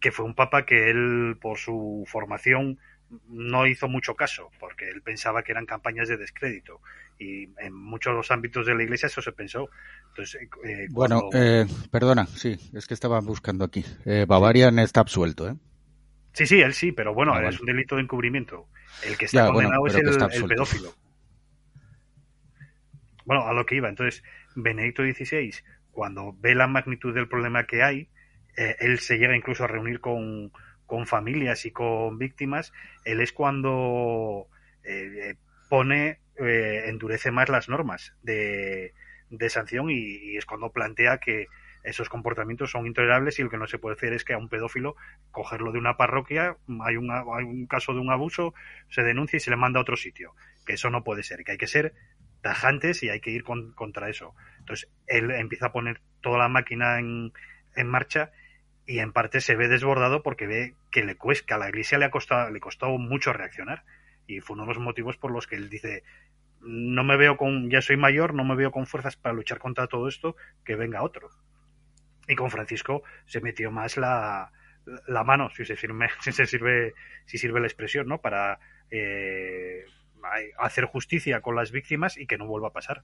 que 0.00 0.12
fue 0.12 0.24
un 0.24 0.34
papa 0.34 0.66
que 0.66 0.90
él 0.90 1.36
por 1.40 1.58
su 1.58 2.04
formación 2.06 2.78
no 3.28 3.66
hizo 3.66 3.88
mucho 3.88 4.14
caso 4.14 4.50
porque 4.60 4.88
él 4.88 5.02
pensaba 5.02 5.42
que 5.42 5.52
eran 5.52 5.66
campañas 5.66 6.08
de 6.08 6.16
descrédito 6.16 6.80
y 7.18 7.44
en 7.58 7.72
muchos 7.72 8.30
ámbitos 8.30 8.66
de 8.66 8.74
la 8.74 8.82
iglesia 8.82 9.06
eso 9.06 9.22
se 9.22 9.32
pensó 9.32 9.68
entonces 10.08 10.42
eh, 10.64 10.86
Bueno, 10.90 11.20
cuando- 11.30 11.38
eh, 11.38 11.66
perdona, 11.90 12.26
sí, 12.26 12.56
es 12.72 12.86
que 12.86 12.94
estaba 12.94 13.20
buscando 13.20 13.64
aquí. 13.64 13.84
Eh, 14.04 14.24
Bavarian 14.28 14.78
está 14.78 15.00
absuelto, 15.00 15.48
¿eh? 15.48 15.54
Sí, 16.32 16.46
sí, 16.46 16.60
él 16.60 16.74
sí, 16.74 16.90
pero 16.92 17.14
bueno, 17.14 17.32
Ah, 17.34 17.48
es 17.48 17.60
un 17.60 17.66
delito 17.66 17.94
de 17.96 18.02
encubrimiento. 18.02 18.66
El 19.06 19.16
que 19.16 19.26
está 19.26 19.46
Ya, 19.46 19.50
bueno, 19.50 19.70
condenado 19.70 19.86
es 19.86 19.94
el, 20.34 20.48
pedófilo. 20.48 20.92
Bueno, 23.24 23.46
a 23.46 23.52
lo 23.52 23.64
que 23.66 23.76
iba. 23.76 23.88
Entonces, 23.88 24.22
Benedicto 24.54 25.02
XVI, 25.02 25.52
cuando 25.92 26.34
ve 26.40 26.54
la 26.54 26.66
magnitud 26.66 27.14
del 27.14 27.28
problema 27.28 27.64
que 27.66 27.82
hay, 27.82 28.08
eh, 28.56 28.76
él 28.80 28.98
se 28.98 29.16
llega 29.18 29.36
incluso 29.36 29.64
a 29.64 29.68
reunir 29.68 30.00
con, 30.00 30.52
con 30.86 31.06
familias 31.06 31.64
y 31.66 31.70
con 31.70 32.18
víctimas. 32.18 32.72
Él 33.04 33.20
es 33.20 33.32
cuando 33.32 34.48
eh, 34.82 35.30
eh, 35.30 35.34
pone, 35.68 36.18
eh, 36.38 36.84
endurece 36.86 37.30
más 37.30 37.48
las 37.48 37.68
normas 37.68 38.14
de, 38.22 38.92
de 39.30 39.50
sanción 39.50 39.90
y, 39.90 40.36
es 40.36 40.46
cuando 40.46 40.70
plantea 40.72 41.18
que 41.18 41.46
esos 41.82 42.08
comportamientos 42.08 42.70
son 42.70 42.86
intolerables 42.86 43.38
y 43.38 43.42
lo 43.42 43.50
que 43.50 43.58
no 43.58 43.66
se 43.66 43.78
puede 43.78 43.96
hacer 43.96 44.12
es 44.14 44.24
que 44.24 44.32
a 44.32 44.38
un 44.38 44.48
pedófilo 44.48 44.96
cogerlo 45.30 45.70
de 45.70 45.78
una 45.78 45.96
parroquia, 45.98 46.56
hay, 46.82 46.96
una- 46.96 47.20
hay 47.36 47.44
un 47.44 47.66
caso 47.66 47.92
de 47.92 48.00
un 48.00 48.10
abuso, 48.10 48.54
se 48.88 49.02
denuncia 49.02 49.36
y 49.36 49.40
se 49.40 49.50
le 49.50 49.56
manda 49.56 49.78
a 49.80 49.82
otro 49.82 49.96
sitio. 49.96 50.34
Que 50.66 50.74
eso 50.74 50.88
no 50.88 51.04
puede 51.04 51.22
ser, 51.22 51.44
que 51.44 51.52
hay 51.52 51.58
que 51.58 51.66
ser 51.66 51.92
tajantes 52.40 53.02
y 53.02 53.10
hay 53.10 53.20
que 53.20 53.30
ir 53.30 53.44
con- 53.44 53.72
contra 53.72 54.08
eso. 54.08 54.34
Entonces, 54.58 54.88
él 55.06 55.30
empieza 55.30 55.66
a 55.66 55.72
poner 55.72 56.00
toda 56.22 56.38
la 56.38 56.48
máquina 56.48 56.98
en, 56.98 57.32
marcha 57.86 58.30
y 58.86 58.98
en 58.98 59.12
parte 59.12 59.40
se 59.40 59.56
ve 59.56 59.68
desbordado 59.68 60.22
porque 60.22 60.46
ve 60.46 60.74
que 60.90 61.04
le 61.04 61.16
cuesta, 61.16 61.54
a 61.56 61.58
la 61.58 61.68
iglesia 61.68 61.98
le 61.98 62.04
ha 62.06 62.10
costado, 62.10 62.50
le 62.50 62.60
costó 62.60 62.88
mucho 62.98 63.32
reaccionar. 63.32 63.84
Y 64.26 64.40
fue 64.40 64.54
uno 64.54 64.62
de 64.64 64.68
los 64.68 64.78
motivos 64.78 65.16
por 65.16 65.30
los 65.30 65.46
que 65.46 65.56
él 65.56 65.68
dice, 65.68 66.02
no 66.60 67.04
me 67.04 67.16
veo 67.16 67.36
con, 67.36 67.70
ya 67.70 67.82
soy 67.82 67.96
mayor, 67.96 68.34
no 68.34 68.44
me 68.44 68.54
veo 68.56 68.70
con 68.70 68.86
fuerzas 68.86 69.16
para 69.16 69.34
luchar 69.34 69.58
contra 69.58 69.86
todo 69.86 70.08
esto, 70.08 70.36
que 70.64 70.76
venga 70.76 71.02
otro. 71.02 71.30
Y 72.26 72.36
con 72.36 72.50
Francisco 72.50 73.02
se 73.26 73.40
metió 73.40 73.70
más 73.70 73.96
la, 73.96 74.50
la 75.06 75.24
mano, 75.24 75.50
si 75.50 75.64
se 75.64 75.76
sirve, 75.76 76.08
si 76.20 76.32
se 76.32 76.46
sirve, 76.46 76.94
si 77.26 77.38
sirve 77.38 77.60
la 77.60 77.66
expresión, 77.66 78.08
¿no? 78.08 78.20
Para 78.20 78.58
eh, 78.90 79.84
hacer 80.58 80.86
justicia 80.86 81.40
con 81.40 81.54
las 81.54 81.70
víctimas 81.70 82.16
y 82.16 82.26
que 82.26 82.38
no 82.38 82.46
vuelva 82.46 82.68
a 82.68 82.72
pasar. 82.72 83.02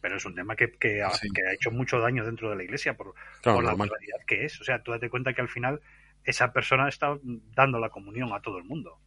Pero 0.00 0.16
es 0.18 0.24
un 0.24 0.36
tema 0.36 0.54
que, 0.54 0.70
que, 0.72 1.02
ha, 1.02 1.10
Sí. 1.10 1.28
que 1.30 1.42
ha 1.42 1.52
hecho 1.52 1.72
mucho 1.72 1.98
daño 1.98 2.24
dentro 2.24 2.48
de 2.50 2.56
la 2.56 2.62
iglesia 2.62 2.96
por, 2.96 3.14
Claro, 3.42 3.56
por 3.56 3.64
la 3.64 3.74
barbaridad 3.74 4.18
que 4.24 4.44
es. 4.44 4.60
O 4.60 4.64
sea, 4.64 4.82
tú 4.82 4.92
date 4.92 5.10
cuenta 5.10 5.32
que 5.32 5.40
al 5.40 5.48
final 5.48 5.80
esa 6.22 6.52
persona 6.52 6.88
está 6.88 7.18
dando 7.56 7.80
la 7.80 7.88
comunión 7.88 8.32
a 8.32 8.40
todo 8.40 8.58
el 8.58 8.64
mundo 8.64 9.00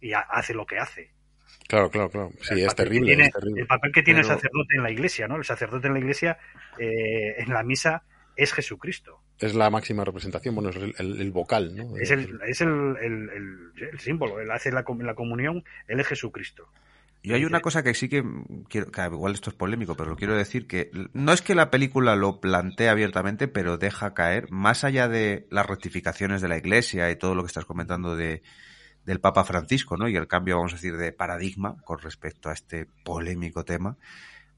y 0.00 0.12
ha- 0.12 0.20
hace 0.20 0.54
lo 0.54 0.66
que 0.66 0.78
hace. 0.78 1.10
Claro, 1.68 1.90
claro, 1.90 2.10
claro. 2.10 2.30
Sí, 2.42 2.62
es 2.62 2.74
terrible, 2.74 3.08
tiene- 3.08 3.24
es 3.26 3.32
terrible. 3.32 3.60
El 3.62 3.66
papel 3.66 3.92
que 3.92 4.02
tiene 4.02 4.20
Pero- 4.20 4.32
el 4.34 4.38
sacerdote 4.38 4.76
en 4.76 4.82
la 4.82 4.90
iglesia, 4.90 5.26
¿no? 5.28 5.36
El 5.36 5.44
sacerdote 5.44 5.86
en 5.88 5.94
la 5.94 5.98
iglesia, 5.98 6.38
eh, 6.78 7.34
en 7.38 7.52
la 7.52 7.62
misa, 7.62 8.02
es 8.36 8.52
Jesucristo. 8.52 9.20
Es 9.38 9.54
la 9.54 9.68
máxima 9.70 10.04
representación, 10.04 10.54
bueno, 10.54 10.70
es 10.70 10.76
el, 10.76 10.94
el- 10.98 11.20
el 11.20 11.30
vocal, 11.32 11.74
¿no? 11.74 11.96
Es 11.96 12.10
el, 12.10 12.38
es 12.46 12.60
el, 12.60 12.68
el- 13.02 13.30
el- 13.30 13.88
el 13.92 13.98
símbolo. 14.00 14.40
Él 14.40 14.50
hace 14.50 14.70
la, 14.70 14.84
la 15.00 15.14
comunión, 15.14 15.64
él 15.88 16.00
es 16.00 16.06
Jesucristo. 16.06 16.68
Y 17.22 17.32
hay 17.32 17.44
una 17.44 17.60
cosa 17.60 17.82
que 17.82 17.92
sí 17.94 18.08
que 18.08 18.22
quiero, 18.68 18.92
que 18.92 19.02
igual 19.04 19.34
esto 19.34 19.50
es 19.50 19.56
polémico, 19.56 19.96
pero 19.96 20.10
lo 20.10 20.16
quiero 20.16 20.36
decir 20.36 20.68
que 20.68 20.90
no 21.12 21.32
es 21.32 21.42
que 21.42 21.56
la 21.56 21.70
película 21.72 22.14
lo 22.14 22.40
plantee 22.40 22.88
abiertamente, 22.88 23.48
pero 23.48 23.78
deja 23.78 24.14
caer, 24.14 24.48
más 24.52 24.84
allá 24.84 25.08
de 25.08 25.48
las 25.50 25.66
rectificaciones 25.66 26.40
de 26.40 26.46
la 26.48 26.56
Iglesia 26.56 27.10
y 27.10 27.16
todo 27.16 27.34
lo 27.34 27.42
que 27.42 27.48
estás 27.48 27.64
comentando 27.64 28.14
de 28.14 28.42
del 29.06 29.20
Papa 29.20 29.44
Francisco, 29.44 29.96
¿no? 29.96 30.08
Y 30.08 30.16
el 30.16 30.26
cambio, 30.26 30.56
vamos 30.56 30.72
a 30.72 30.76
decir, 30.76 30.96
de 30.96 31.12
paradigma 31.12 31.76
con 31.84 32.00
respecto 32.00 32.50
a 32.50 32.52
este 32.52 32.86
polémico 33.04 33.64
tema. 33.64 33.96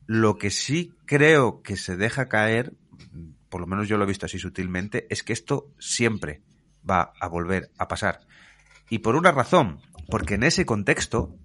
Lo 0.06 0.38
que 0.38 0.50
sí 0.50 0.94
creo 1.04 1.62
que 1.62 1.76
se 1.76 1.96
deja 1.96 2.30
caer, 2.30 2.72
por 3.50 3.60
lo 3.60 3.66
menos 3.66 3.88
yo 3.88 3.98
lo 3.98 4.04
he 4.04 4.08
visto 4.08 4.24
así 4.24 4.38
sutilmente, 4.38 5.06
es 5.10 5.22
que 5.22 5.34
esto 5.34 5.70
siempre 5.78 6.40
va 6.88 7.12
a 7.20 7.28
volver 7.28 7.70
a 7.76 7.88
pasar. 7.88 8.20
Y 8.88 9.00
por 9.00 9.16
una 9.16 9.32
razón, 9.32 9.80
porque 10.08 10.34
en 10.34 10.42
ese 10.42 10.64
contexto, 10.64 11.36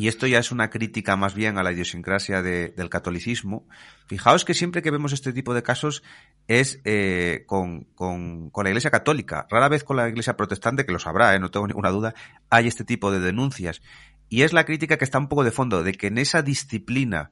y 0.00 0.08
esto 0.08 0.26
ya 0.26 0.38
es 0.38 0.50
una 0.50 0.70
crítica 0.70 1.16
más 1.16 1.34
bien 1.34 1.58
a 1.58 1.62
la 1.62 1.72
idiosincrasia 1.72 2.40
de- 2.42 2.68
del 2.70 2.88
catolicismo, 2.88 3.66
fijaos 4.06 4.44
que 4.44 4.54
siempre 4.54 4.80
que 4.82 4.90
vemos 4.90 5.12
este 5.12 5.32
tipo 5.32 5.52
de 5.52 5.62
casos 5.62 6.02
es 6.48 6.80
eh, 6.84 7.44
con, 7.46 7.84
con- 7.94 8.50
con 8.50 8.64
la 8.64 8.70
Iglesia 8.70 8.90
católica, 8.90 9.46
rara 9.50 9.68
vez 9.68 9.84
con 9.84 9.96
la 9.96 10.08
Iglesia 10.08 10.36
protestante, 10.36 10.86
que 10.86 10.92
lo 10.92 10.98
sabrá, 10.98 11.34
eh, 11.34 11.38
no 11.38 11.50
tengo 11.50 11.66
ninguna 11.66 11.90
duda, 11.90 12.14
hay 12.48 12.66
este 12.66 12.84
tipo 12.84 13.10
de 13.12 13.20
denuncias. 13.20 13.82
Y 14.28 14.42
es 14.42 14.52
la 14.52 14.64
crítica 14.64 14.96
que 14.96 15.04
está 15.04 15.18
un 15.18 15.28
poco 15.28 15.44
de 15.44 15.50
fondo, 15.50 15.82
de 15.82 15.92
que 15.92 16.06
en 16.06 16.16
esa 16.18 16.40
disciplina 16.42 17.30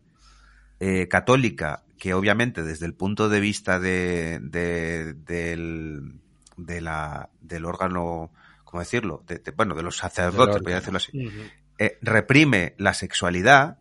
eh, 0.81 1.09
católica, 1.09 1.85
que 1.99 2.13
obviamente 2.15 2.63
desde 2.63 2.87
el 2.87 2.95
punto 2.95 3.29
de 3.29 3.41
vista 3.41 3.81
de, 3.81 4.39
de- 4.43 5.15
del, 5.15 6.21
de 6.57 6.81
la, 6.81 7.31
del 7.41 7.65
órgano, 7.65 8.31
¿cómo 8.65 8.81
decirlo? 8.81 9.25
De- 9.27 9.39
de- 9.39 9.51
bueno, 9.53 9.75
de 9.75 9.83
los 9.83 9.97
sacerdotes, 9.97 10.63
voy 10.63 10.73
a 10.73 10.77
decirlo 10.77 10.99
así. 10.99 11.11
Eh, 11.79 11.99
reprime 12.03 12.75
la 12.79 12.95
sexualidad, 12.95 13.79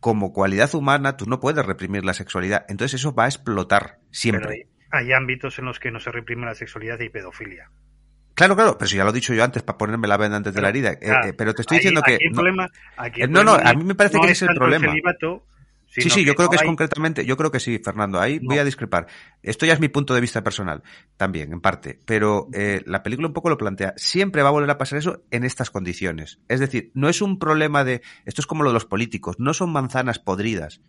como 0.00 0.32
cualidad 0.32 0.74
humana, 0.74 1.16
tú 1.16 1.26
no 1.26 1.40
puedes 1.40 1.64
reprimir 1.64 2.04
la 2.04 2.14
sexualidad. 2.14 2.64
Entonces 2.68 3.00
eso 3.00 3.14
va 3.14 3.24
a 3.24 3.28
explotar 3.28 3.82
Pero 3.96 4.08
siempre. 4.12 4.68
hay, 4.92 5.06
hay 5.06 5.12
ámbitos 5.12 5.58
en 5.58 5.64
los 5.64 5.80
que 5.80 5.90
no 5.90 6.00
se 6.00 6.12
reprime 6.12 6.46
la 6.46 6.54
sexualidad 6.54 7.00
y 7.00 7.08
pedofilia. 7.08 7.70
Claro, 8.34 8.54
claro, 8.54 8.76
pero 8.78 8.86
si 8.88 8.96
ya 8.98 9.04
lo 9.04 9.10
he 9.10 9.14
dicho 9.14 9.32
yo 9.32 9.42
antes 9.42 9.62
para 9.62 9.78
ponerme 9.78 10.06
la 10.08 10.18
venda 10.18 10.36
antes 10.36 10.52
de 10.52 10.60
la 10.60 10.68
herida. 10.68 10.92
Eh, 10.92 10.98
Claro, 11.00 11.28
eh, 11.28 11.32
pero 11.32 11.54
te 11.54 11.62
estoy 11.62 11.76
ahí- 11.76 11.78
diciendo 11.80 12.02
que... 12.02 12.14
aquí 12.16 12.24
el 12.26 12.32
no- 12.32 12.36
problema- 12.36 12.70
aquí 12.98 13.22
el 13.22 13.30
no, 13.32 13.54
a 13.54 13.72
mí 13.74 13.82
me 13.84 13.94
parece 13.94 14.18
no 14.18 14.22
que 14.24 14.30
ese 14.32 14.44
es 14.44 14.50
el 14.50 14.56
problema. 14.56 14.86
celibato, 14.88 15.46
Sí, 16.02 16.10
sí, 16.10 16.24
yo 16.24 16.34
creo 16.34 16.48
que 16.50 16.56
es 16.56 16.62
hay- 16.62 16.66
concretamente, 16.68 17.24
yo 17.24 17.36
creo 17.36 17.50
que 17.50 17.60
sí, 17.60 17.78
Fernando. 17.84 18.20
Ahí 18.20 18.38
voy 18.42 18.58
a 18.58 18.64
discrepar. 18.64 19.06
Esto 19.42 19.66
ya 19.66 19.72
es 19.74 19.80
mi 19.80 19.88
punto 19.88 20.14
de 20.14 20.20
vista 20.20 20.42
personal, 20.44 20.82
también, 21.16 21.52
en 21.52 21.60
parte. 21.60 22.00
Pero 22.04 22.48
eh, 22.52 22.82
la 22.86 23.02
película 23.02 23.28
un 23.28 23.34
poco 23.34 23.48
lo 23.50 23.56
plantea. 23.58 23.94
Siempre 23.96 24.42
va 24.42 24.48
a 24.48 24.52
volver 24.52 24.70
a 24.70 24.78
pasar 24.78 24.98
eso 24.98 25.22
en 25.30 25.44
estas 25.44 25.70
condiciones. 25.70 26.38
Es 26.48 26.60
decir, 26.60 26.90
no 26.94 27.08
es 27.08 27.22
un 27.22 27.38
problema 27.38 27.84
de. 27.84 28.02
Esto 28.24 28.40
es 28.40 28.46
como 28.46 28.62
lo 28.62 28.70
de 28.70 28.74
los 28.74 28.84
políticos. 28.84 29.36
No 29.38 29.54
son 29.54 29.70
manzanas 29.72 30.18
podridas 30.18 30.80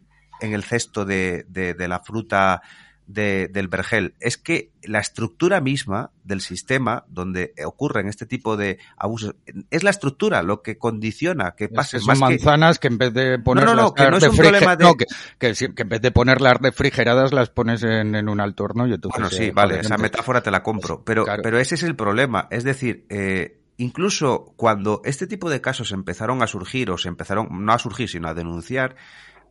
en 0.41 0.53
el 0.53 0.63
cesto 0.63 1.03
de, 1.05 1.45
de- 1.49 1.73
de 1.73 1.87
la 1.87 1.99
fruta 1.99 2.61
de- 3.07 3.47
del 3.47 3.67
vergel. 3.69 4.13
Es 4.19 4.37
que 4.37 4.71
la 4.83 4.99
estructura 4.99 5.61
misma 5.61 6.11
del 6.23 6.41
sistema 6.41 7.05
donde 7.07 7.53
ocurren 7.65 8.07
este 8.07 8.25
tipo 8.25 8.57
de 8.57 8.79
abusos 8.97 9.35
es 9.71 9.83
la 9.83 9.89
estructura 9.89 10.43
lo 10.43 10.61
que 10.61 10.77
condiciona 10.77 11.51
que 11.55 11.65
Es 11.65 11.71
pase 11.71 11.99
que 11.99 12.05
más 12.05 12.19
son 12.19 12.29
manzanas 12.29 12.79
que 12.79 12.87
en 12.87 12.97
vez 12.97 13.13
de 13.13 13.39
ponerlas 13.39 13.75
no, 13.75 13.93
que 13.93 14.09
no 14.09 14.17
es 14.17 14.23
un 14.27 14.35
problema 14.35 14.75
de- 14.75 14.83
no, 14.83 14.93
que, 14.95 15.05
que 15.39 15.55
sí, 15.55 15.73
que 15.73 15.83
en 15.83 15.89
vez 15.89 16.01
de 16.01 16.11
ponerlas 16.11 16.57
refrigeradas 16.61 17.31
las 17.33 17.49
pones 17.49 17.81
en, 17.83 18.13
en 18.13 18.27
un 18.29 18.39
alto 18.41 18.65
horno 18.65 18.85
y 18.87 18.93
entonces 18.93 19.19
Bueno, 19.21 19.29
sí, 19.35 19.51
vale, 19.51 19.79
esa 19.79 19.97
metáfora 19.97 20.41
te 20.43 20.51
la 20.51 20.61
compro, 20.61 21.03
pero, 21.03 21.23
Claro. 21.23 21.41
pero 21.43 21.59
ese 21.59 21.75
es 21.75 21.83
el 21.83 21.95
problema. 21.95 22.47
Es 22.51 22.63
decir, 22.65 23.05
eh, 23.09 23.59
incluso 23.77 24.53
cuando 24.57 25.01
este 25.05 25.27
tipo 25.27 25.49
de 25.49 25.61
casos 25.61 25.91
empezaron 25.93 26.41
a 26.43 26.47
surgir, 26.47 26.91
o 26.91 26.97
se 26.97 27.07
empezaron, 27.07 27.47
no 27.51 27.71
a 27.73 27.79
surgir, 27.79 28.09
sino 28.09 28.27
a 28.27 28.33
denunciar, 28.33 28.95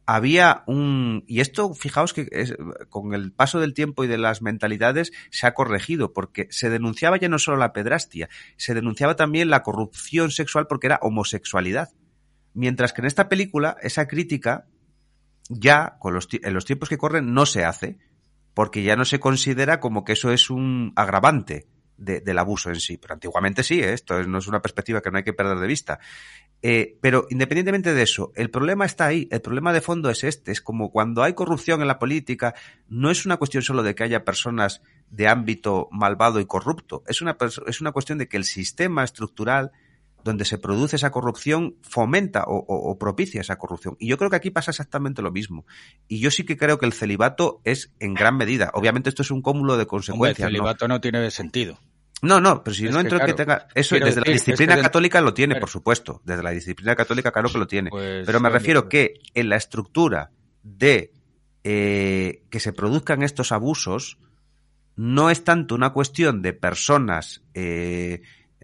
había 0.07 0.63
un, 0.67 1.25
y 1.27 1.41
esto, 1.41 1.75
fijaos 1.75 2.13
que 2.13 2.29
con 2.89 3.13
el 3.13 3.33
paso 3.33 3.59
del 3.59 3.75
tiempo 3.75 4.05
y 4.05 4.07
de 4.07 4.19
las 4.19 4.41
mentalidades 4.41 5.13
se 5.31 5.47
ha 5.47 5.55
corregido, 5.55 6.13
porque 6.13 6.47
se 6.51 6.71
denunciaba 6.71 7.19
ya 7.19 7.29
no 7.29 7.41
solo 7.41 7.57
la 7.57 7.73
pedrastia, 7.73 8.29
se 8.57 8.73
denunciaba 8.75 9.17
también 9.17 9.51
la 9.51 9.65
corrupción 9.65 10.31
sexual 10.31 10.69
porque 10.69 10.87
era 10.87 11.01
homosexualidad. 11.03 11.91
Mientras 12.55 12.93
que 12.93 13.03
en 13.03 13.07
esta 13.07 13.29
película, 13.29 13.77
esa 13.83 14.07
crítica 14.07 14.67
ya, 15.49 15.97
con 15.99 16.15
los, 16.15 16.29
en 16.31 16.55
los 16.55 16.65
tiempos 16.65 16.89
que 16.89 16.99
corren, 16.99 17.35
no 17.35 17.45
se 17.45 17.65
hace, 17.65 17.99
porque 18.55 18.85
ya 18.85 18.97
no 18.97 19.05
se 19.05 19.21
considera 19.21 19.81
como 19.81 20.05
que 20.05 20.13
eso 20.13 20.31
es 20.31 20.51
un 20.51 20.93
agravante 20.97 21.67
de- 21.97 22.21
del 22.21 22.39
abuso 22.39 22.69
en 22.71 22.81
sí. 22.81 22.97
Pero 22.99 23.15
antiguamente 23.15 23.63
sí, 23.63 23.81
¿eh? 23.81 23.93
esto 23.93 24.19
es- 24.21 24.27
no 24.29 24.39
es 24.39 24.47
una 24.47 24.61
perspectiva 24.63 25.01
que 25.03 25.11
no 25.11 25.19
hay 25.19 25.25
que 25.25 25.33
perder 25.33 25.59
de 25.59 25.67
vista. 25.67 25.99
Eh, 26.63 26.97
pero 27.01 27.27
independientemente 27.31 27.93
de 27.95 28.03
eso, 28.03 28.33
el 28.35 28.51
problema 28.51 28.87
está 28.87 29.07
ahí, 29.07 29.29
el 29.31 29.41
problema 29.43 29.73
de 29.73 29.81
fondo 29.83 30.09
es 30.11 30.25
este, 30.25 30.53
es 30.53 30.61
como 30.63 30.91
cuando 30.91 31.23
hay 31.23 31.35
corrupción 31.35 31.83
en 31.83 31.87
la 31.89 31.99
política, 31.99 32.55
no 32.89 33.11
es 33.11 33.27
una 33.27 33.37
cuestión 33.37 33.63
solo 33.63 33.83
de 33.83 33.95
que 33.95 34.05
haya 34.05 34.25
personas 34.25 34.81
de 35.11 35.29
ámbito 35.29 35.89
malvado 35.93 36.41
y 36.41 36.47
corrupto, 36.47 37.03
es 37.07 37.21
una, 37.21 37.37
es 37.67 37.81
una 37.81 37.93
cuestión 37.93 38.19
de 38.19 38.27
que 38.29 38.39
el 38.39 38.45
sistema 38.45 39.05
estructural 39.05 39.71
donde 40.27 40.45
se 40.45 40.59
produce 40.59 40.97
esa 40.97 41.11
corrupción 41.11 41.77
fomenta 41.81 42.45
o, 42.47 42.57
o- 42.59 42.91
o 42.91 42.99
propicia 42.99 43.41
esa 43.41 43.57
corrupción. 43.57 43.97
Y 43.99 44.09
yo 44.09 44.19
creo 44.19 44.29
que 44.29 44.37
aquí 44.37 44.51
pasa 44.51 44.71
exactamente 44.73 45.23
lo 45.23 45.33
mismo. 45.33 45.65
Y 46.09 46.21
yo 46.21 46.31
sí 46.31 46.45
que 46.45 46.59
creo 46.59 46.79
que 46.79 46.85
el 46.85 46.93
celibato 46.93 47.61
es 47.65 47.95
en 48.01 48.13
gran 48.13 48.37
medida. 48.37 48.71
Obviamente 48.75 49.09
esto 49.09 49.23
es 49.23 49.31
un 49.31 49.41
cúmulo 49.41 49.73
de 49.79 49.85
Hombre, 49.85 49.85
el 49.85 49.89
consecuencias. 49.89 50.47
¿no? 50.51 50.53
celibato 50.53 50.89
no 50.89 51.01
tiene 51.01 51.31
sentido. 51.31 51.79
No, 52.23 52.41
no, 52.41 52.65
pero 52.65 52.75
si 52.75 52.87
Es 52.87 52.91
no 52.91 52.97
que, 52.99 53.01
entro 53.03 53.19
en 53.21 53.27
que 53.27 53.35
claro, 53.35 53.59
tenga. 53.61 53.69
Eso 53.75 53.95
desde 53.95 54.01
la 54.01 54.07
decir, 54.07 54.19
es 54.19 54.25
que 54.25 54.33
disciplina 54.33 54.81
católica 54.83 55.21
lo 55.21 55.33
tiene, 55.35 55.57
por 55.57 55.69
supuesto. 55.69 56.21
Desde 56.25 56.43
la 56.43 56.51
disciplina 56.51 56.95
católica, 56.97 57.31
claro 57.31 57.49
que 57.51 57.59
lo 57.59 57.67
tiene. 57.67 57.91
Pues, 57.91 58.27
pero 58.27 58.41
me 58.41 58.49
refiero 58.51 58.83
pues- 58.83 58.91
que 58.91 59.15
en 59.41 59.49
la 59.49 59.57
estructura 59.57 60.31
de 60.63 61.13
eh, 61.63 62.43
que 62.51 62.61
se 62.61 62.73
produzcan 62.73 63.23
estos 63.23 63.53
abusos, 63.53 64.19
no 64.97 65.31
es 65.31 65.45
tanto 65.45 65.75
una 65.75 65.91
cuestión 65.93 66.41
de 66.41 66.53
personas 66.55 67.43
eh, 67.55 68.23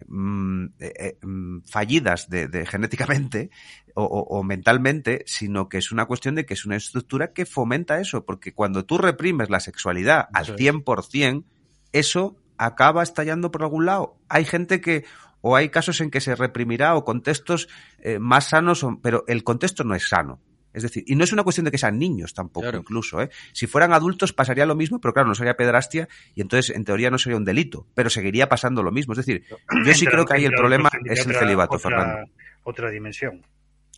mm, 0.08 0.64
eh, 0.78 0.92
eh, 0.98 1.18
mm, 1.26 1.60
fallidas 1.62 2.28
de, 2.28 2.48
de 2.48 2.66
genéticamente 2.66 3.50
o, 3.94 4.04
o- 4.04 4.38
o 4.38 4.42
mentalmente, 4.42 5.22
sino 5.26 5.68
que 5.68 5.78
es 5.78 5.92
una 5.92 6.06
cuestión 6.06 6.34
de 6.34 6.46
que 6.46 6.54
es 6.54 6.64
una 6.64 6.76
estructura 6.76 7.32
que 7.32 7.46
fomenta 7.46 8.00
eso, 8.00 8.24
porque 8.24 8.52
cuando 8.54 8.84
tú 8.84 8.98
reprimes 8.98 9.50
la 9.50 9.60
sexualidad 9.60 10.28
al 10.32 10.44
Eso 10.44 10.54
es. 10.54 10.60
100%, 10.60 11.44
eso 11.92 12.36
acaba 12.58 13.02
estallando 13.02 13.50
por 13.50 13.62
algún 13.62 13.86
lado. 13.86 14.16
Hay 14.28 14.44
gente 14.44 14.80
que, 14.80 15.04
o 15.40 15.56
hay 15.56 15.68
casos 15.70 16.00
en 16.00 16.10
que 16.10 16.20
se 16.20 16.34
reprimirá 16.36 16.94
o 16.94 17.04
contextos 17.04 17.68
eh, 17.98 18.18
más 18.18 18.48
sanos, 18.50 18.86
pero 19.02 19.24
el 19.26 19.42
contexto 19.44 19.84
no 19.84 19.94
es 19.94 20.08
sano. 20.08 20.40
Es 20.74 20.82
decir, 20.82 21.04
y 21.06 21.16
no 21.16 21.24
es 21.24 21.32
una 21.32 21.42
cuestión 21.42 21.64
de 21.64 21.70
que 21.70 21.78
sean 21.78 21.98
niños 21.98 22.34
tampoco, 22.34 22.62
Claro. 22.64 22.78
incluso. 22.78 23.20
¿eh? 23.22 23.30
Si 23.52 23.66
fueran 23.66 23.92
adultos 23.92 24.32
pasaría 24.32 24.66
lo 24.66 24.74
mismo, 24.74 25.00
pero 25.00 25.12
claro, 25.14 25.28
no 25.28 25.34
sería 25.34 25.54
pedrastia 25.56 26.08
y 26.34 26.40
entonces 26.40 26.74
en 26.74 26.84
teoría 26.84 27.10
no 27.10 27.18
sería 27.18 27.36
un 27.36 27.44
delito, 27.44 27.86
pero 27.94 28.08
seguiría 28.10 28.48
pasando 28.48 28.82
lo 28.82 28.90
mismo. 28.92 29.12
Es 29.12 29.18
decir, 29.18 29.44
yo 29.84 29.94
sí 29.94 30.06
creo 30.06 30.24
que 30.24 30.34
ahí 30.34 30.44
el 30.44 30.52
problema 30.52 30.88
es 31.06 31.20
el 31.20 31.28
otra- 31.30 31.40
celibato, 31.40 31.76
otra- 31.76 31.90
Fernando. 31.90 32.30
Otra 32.64 32.90
dimensión. 32.90 33.42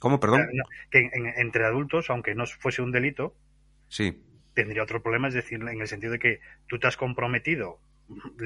¿Cómo, 0.01 0.19
perdón? 0.21 0.47
Que 0.91 0.99
en- 1.13 1.33
entre 1.37 1.65
adultos, 1.65 2.11
aunque 2.11 2.35
no 2.35 2.45
fuese 2.47 2.83
un 2.83 2.93
delito, 2.93 3.35
Sí. 3.89 4.21
tendría 4.55 4.83
otro 4.83 5.03
problema, 5.03 5.29
es 5.29 5.35
decir, 5.35 5.61
en 5.63 5.81
el 5.81 5.87
sentido 5.89 6.13
de 6.13 6.19
que 6.19 6.41
tú 6.69 6.79
te 6.79 6.87
has 6.87 6.97
comprometido. 6.97 7.79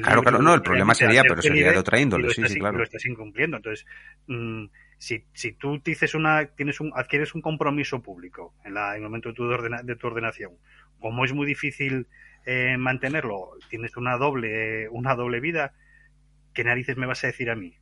Claro, 0.02 0.22
claro, 0.22 0.38
no, 0.42 0.54
el 0.54 0.62
problema 0.62 0.94
sería, 0.94 1.22
pero 1.24 1.42
sería 1.42 1.72
de 1.72 1.78
otra 1.78 2.00
índole, 2.00 2.28
sí, 2.28 2.42
estás 2.42 2.52
sí, 2.52 2.58
claro. 2.60 2.78
Lo 2.78 2.84
estás 2.84 3.04
incumpliendo. 3.06 3.56
Entonces, 3.56 3.86
mm, 4.26 4.66
si, 4.98 5.24
si 5.32 5.52
tú 5.52 5.80
dices 5.84 6.14
una, 6.14 6.46
tienes 6.46 6.80
un, 6.80 6.92
adquieres 6.94 7.34
un 7.34 7.42
compromiso 7.42 8.00
público 8.02 8.54
en, 8.64 8.74
la, 8.74 8.90
en 8.96 9.02
el 9.02 9.02
momento 9.02 9.30
de 9.30 9.34
tu, 9.34 9.44
ordena- 9.44 9.82
de 9.82 9.96
tu 9.96 10.06
ordenación, 10.06 10.52
como 11.00 11.24
es 11.24 11.32
muy 11.32 11.46
difícil 11.46 12.06
eh, 12.46 12.76
mantenerlo, 12.78 13.50
tienes 13.68 13.96
una 13.96 14.16
doble, 14.16 14.88
una 14.90 15.14
doble 15.14 15.40
vida, 15.40 15.74
¿qué 16.54 16.64
narices 16.64 16.96
me 16.96 17.06
vas 17.06 17.24
a 17.24 17.28
decir 17.28 17.50
a 17.50 17.56
mí? 17.56 17.74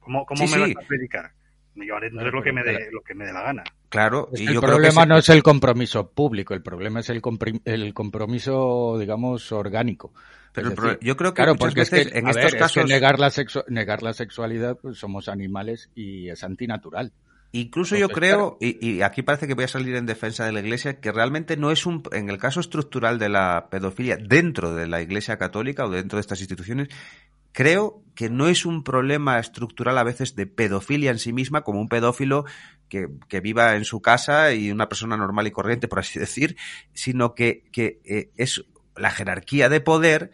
¿Cómo, 0.00 0.26
cómo 0.26 0.46
Sí, 0.46 0.48
me 0.48 0.58
sí. 0.58 0.74
vas 0.74 0.84
a 0.84 0.86
predicar? 0.86 1.32
Yo 1.74 1.96
haré 1.96 2.10
Claro, 2.10 2.30
lo 2.32 2.42
que 2.42 2.52
me 2.52 2.62
dé, 2.64 2.90
lo 2.92 3.02
que 3.02 3.14
me 3.14 3.24
dé 3.24 3.32
la 3.32 3.42
gana. 3.42 3.64
Claro, 3.92 4.30
Es 4.32 4.40
y 4.40 4.46
que 4.46 4.54
yo 4.54 4.60
el 4.60 4.64
creo 4.64 4.78
que 4.78 4.82
problema 4.84 5.04
no 5.04 5.18
es 5.18 5.28
el 5.28 5.42
compromiso 5.42 6.12
público, 6.12 6.54
el 6.54 6.62
problema 6.62 7.00
es 7.00 7.10
el, 7.10 7.20
el 7.66 7.92
compromiso, 7.92 8.96
digamos, 8.98 9.52
orgánico. 9.52 10.14
Pero 10.54 10.70
decir, 10.70 10.98
yo 11.02 11.14
creo 11.14 11.34
que 11.34 11.42
claro, 11.42 11.52
muchas 11.52 11.58
porque 11.58 11.82
es 11.82 11.90
veces 11.90 12.10
que, 12.10 12.18
en 12.18 12.26
estos 12.26 12.36
ver, 12.36 12.46
es 12.46 12.52
que 12.54 12.58
casos, 12.58 12.86
negar 12.86 13.18
la, 13.18 13.30
negar 13.68 14.02
la 14.02 14.14
sexualidad, 14.14 14.78
pues 14.80 14.96
somos 14.96 15.28
animales 15.28 15.90
y 15.94 16.30
es 16.30 16.42
antinatural. 16.42 17.12
incluso 17.52 17.94
yo 17.94 18.08
creo, 18.08 18.56
y, 18.60 18.78
y 18.86 19.02
aquí 19.02 19.20
parece 19.20 19.46
que 19.46 19.52
voy 19.52 19.64
a 19.64 19.68
salir 19.68 19.94
en 19.94 20.06
defensa 20.06 20.46
de 20.46 20.52
la 20.52 20.60
Iglesia, 20.60 20.98
que 20.98 21.12
realmente 21.12 21.58
no 21.58 21.70
es 21.70 21.84
un, 21.84 22.02
en 22.12 22.30
el 22.30 22.38
caso 22.38 22.60
estructural 22.60 23.18
de 23.18 23.28
la 23.28 23.68
pedofilia 23.70 24.16
dentro 24.16 24.74
de 24.74 24.86
la 24.86 25.02
Iglesia 25.02 25.36
católica 25.36 25.84
o 25.84 25.90
dentro 25.90 26.16
de 26.16 26.22
estas 26.22 26.40
instituciones, 26.40 26.88
creo 27.52 28.02
que 28.14 28.30
no 28.30 28.48
es 28.48 28.66
un 28.66 28.82
problema 28.84 29.38
estructural 29.38 29.98
a 29.98 30.02
veces 30.02 30.34
de 30.34 30.46
pedofilia 30.46 31.10
en 31.10 31.18
sí 31.18 31.32
misma, 31.32 31.62
como 31.62 31.80
un 31.80 31.88
pedófilo 31.88 32.44
que, 32.92 33.08
que 33.26 33.40
viva 33.40 33.74
en 33.76 33.86
su 33.86 34.02
casa 34.02 34.52
y 34.52 34.70
una 34.70 34.86
persona 34.90 35.16
normal 35.16 35.46
y 35.46 35.50
corriente, 35.50 35.88
por 35.88 36.00
así 36.00 36.18
decir, 36.18 36.58
sino 36.92 37.34
que, 37.34 37.64
que 37.72 38.00
eh, 38.04 38.30
es 38.36 38.66
la 38.96 39.10
jerarquía 39.10 39.70
de 39.70 39.80
poder 39.80 40.30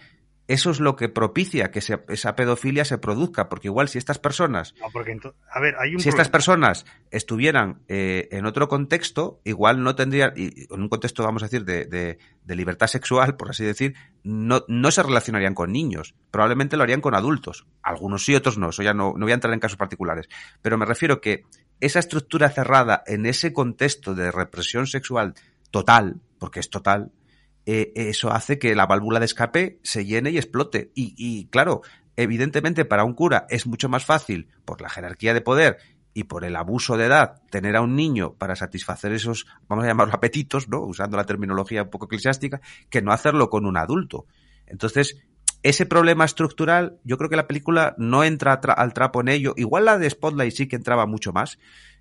eso 0.48 0.70
es 0.70 0.80
lo 0.80 0.96
que 0.96 1.10
propicia 1.10 1.70
que 1.70 1.82
se, 1.82 2.02
esa 2.08 2.34
pedofilia 2.34 2.86
se 2.86 2.96
produzca, 2.96 3.50
porque 3.50 3.68
igual 3.68 3.86
si 3.88 3.98
estas 3.98 4.18
personas, 4.18 4.74
No, 4.80 4.86
porque 4.90 5.12
ento- 5.12 5.34
a 5.52 5.60
ver, 5.60 5.74
hay 5.78 5.94
un 5.94 6.00
si 6.00 6.08
estas 6.08 6.30
personas 6.30 6.86
estuvieran 7.10 7.82
eh, 7.86 8.28
en 8.32 8.46
otro 8.46 8.66
contexto, 8.66 9.42
igual 9.44 9.82
no 9.82 9.94
tendrían, 9.94 10.32
y 10.36 10.64
en 10.72 10.80
un 10.80 10.88
contexto, 10.88 11.22
vamos 11.22 11.42
a 11.42 11.46
decir, 11.48 11.66
de, 11.66 11.84
de- 11.84 12.16
de 12.42 12.56
libertad 12.56 12.86
sexual, 12.86 13.36
por 13.36 13.50
así 13.50 13.62
decir, 13.62 13.94
no, 14.22 14.64
no 14.68 14.90
se 14.90 15.02
relacionarían 15.02 15.52
con 15.54 15.70
niños, 15.70 16.14
probablemente 16.30 16.78
lo 16.78 16.82
harían 16.84 17.02
con 17.02 17.14
adultos, 17.14 17.66
algunos 17.82 18.24
sí, 18.24 18.34
otros 18.34 18.56
no, 18.56 18.70
eso 18.70 18.82
ya 18.82 18.94
no, 18.94 19.12
no 19.18 19.26
voy 19.26 19.32
a 19.32 19.34
entrar 19.34 19.52
en 19.52 19.60
casos 19.60 19.76
particulares, 19.76 20.30
pero 20.62 20.78
me 20.78 20.86
refiero 20.86 21.20
que 21.20 21.44
esa 21.80 21.98
estructura 21.98 22.50
cerrada 22.50 23.02
en 23.06 23.26
ese 23.26 23.52
contexto 23.52 24.14
de 24.14 24.30
represión 24.30 24.86
sexual 24.86 25.34
total, 25.70 26.20
porque 26.38 26.60
es 26.60 26.70
total, 26.70 27.12
eh, 27.66 27.92
eso 27.94 28.32
hace 28.32 28.58
que 28.58 28.74
la 28.74 28.86
válvula 28.86 29.18
de 29.18 29.26
escape 29.26 29.78
se 29.82 30.04
llene 30.04 30.30
y 30.30 30.38
explote. 30.38 30.90
Y, 30.94 31.14
y, 31.16 31.46
claro, 31.46 31.82
evidentemente 32.16 32.84
para 32.84 33.04
un 33.04 33.14
cura 33.14 33.46
es 33.50 33.66
mucho 33.66 33.88
más 33.88 34.04
fácil, 34.04 34.48
por 34.64 34.80
la 34.80 34.88
jerarquía 34.88 35.34
de 35.34 35.40
poder 35.40 35.78
y 36.14 36.24
por 36.24 36.44
el 36.44 36.56
abuso 36.56 36.96
de 36.96 37.04
edad, 37.04 37.42
tener 37.50 37.76
a 37.76 37.80
un 37.80 37.94
niño 37.94 38.34
para 38.34 38.56
satisfacer 38.56 39.12
esos, 39.12 39.46
vamos 39.68 39.84
a 39.84 39.88
llamarlos 39.88 40.14
apetitos, 40.14 40.68
¿no? 40.68 40.80
Usando 40.80 41.16
la 41.16 41.24
terminología 41.24 41.84
un 41.84 41.90
poco 41.90 42.06
eclesiástica, 42.06 42.60
que 42.90 43.02
no 43.02 43.12
hacerlo 43.12 43.50
con 43.50 43.66
un 43.66 43.76
adulto. 43.76 44.26
Entonces, 44.66 45.16
ese 45.62 45.86
problema 45.86 46.24
estructural, 46.24 46.98
yo 47.04 47.18
creo 47.18 47.30
que 47.30 47.36
la 47.36 47.46
película 47.46 47.94
no 47.98 48.24
entra 48.24 48.60
tra 48.60 48.74
al 48.74 48.92
trapo 48.92 49.20
en 49.20 49.28
ello. 49.28 49.54
Igual 49.56 49.84
la 49.84 49.98
de 49.98 50.08
Spotlight 50.08 50.54
sí 50.54 50.68
que 50.68 50.76
entraba 50.76 51.06
mucho 51.06 51.32
más 51.32 51.58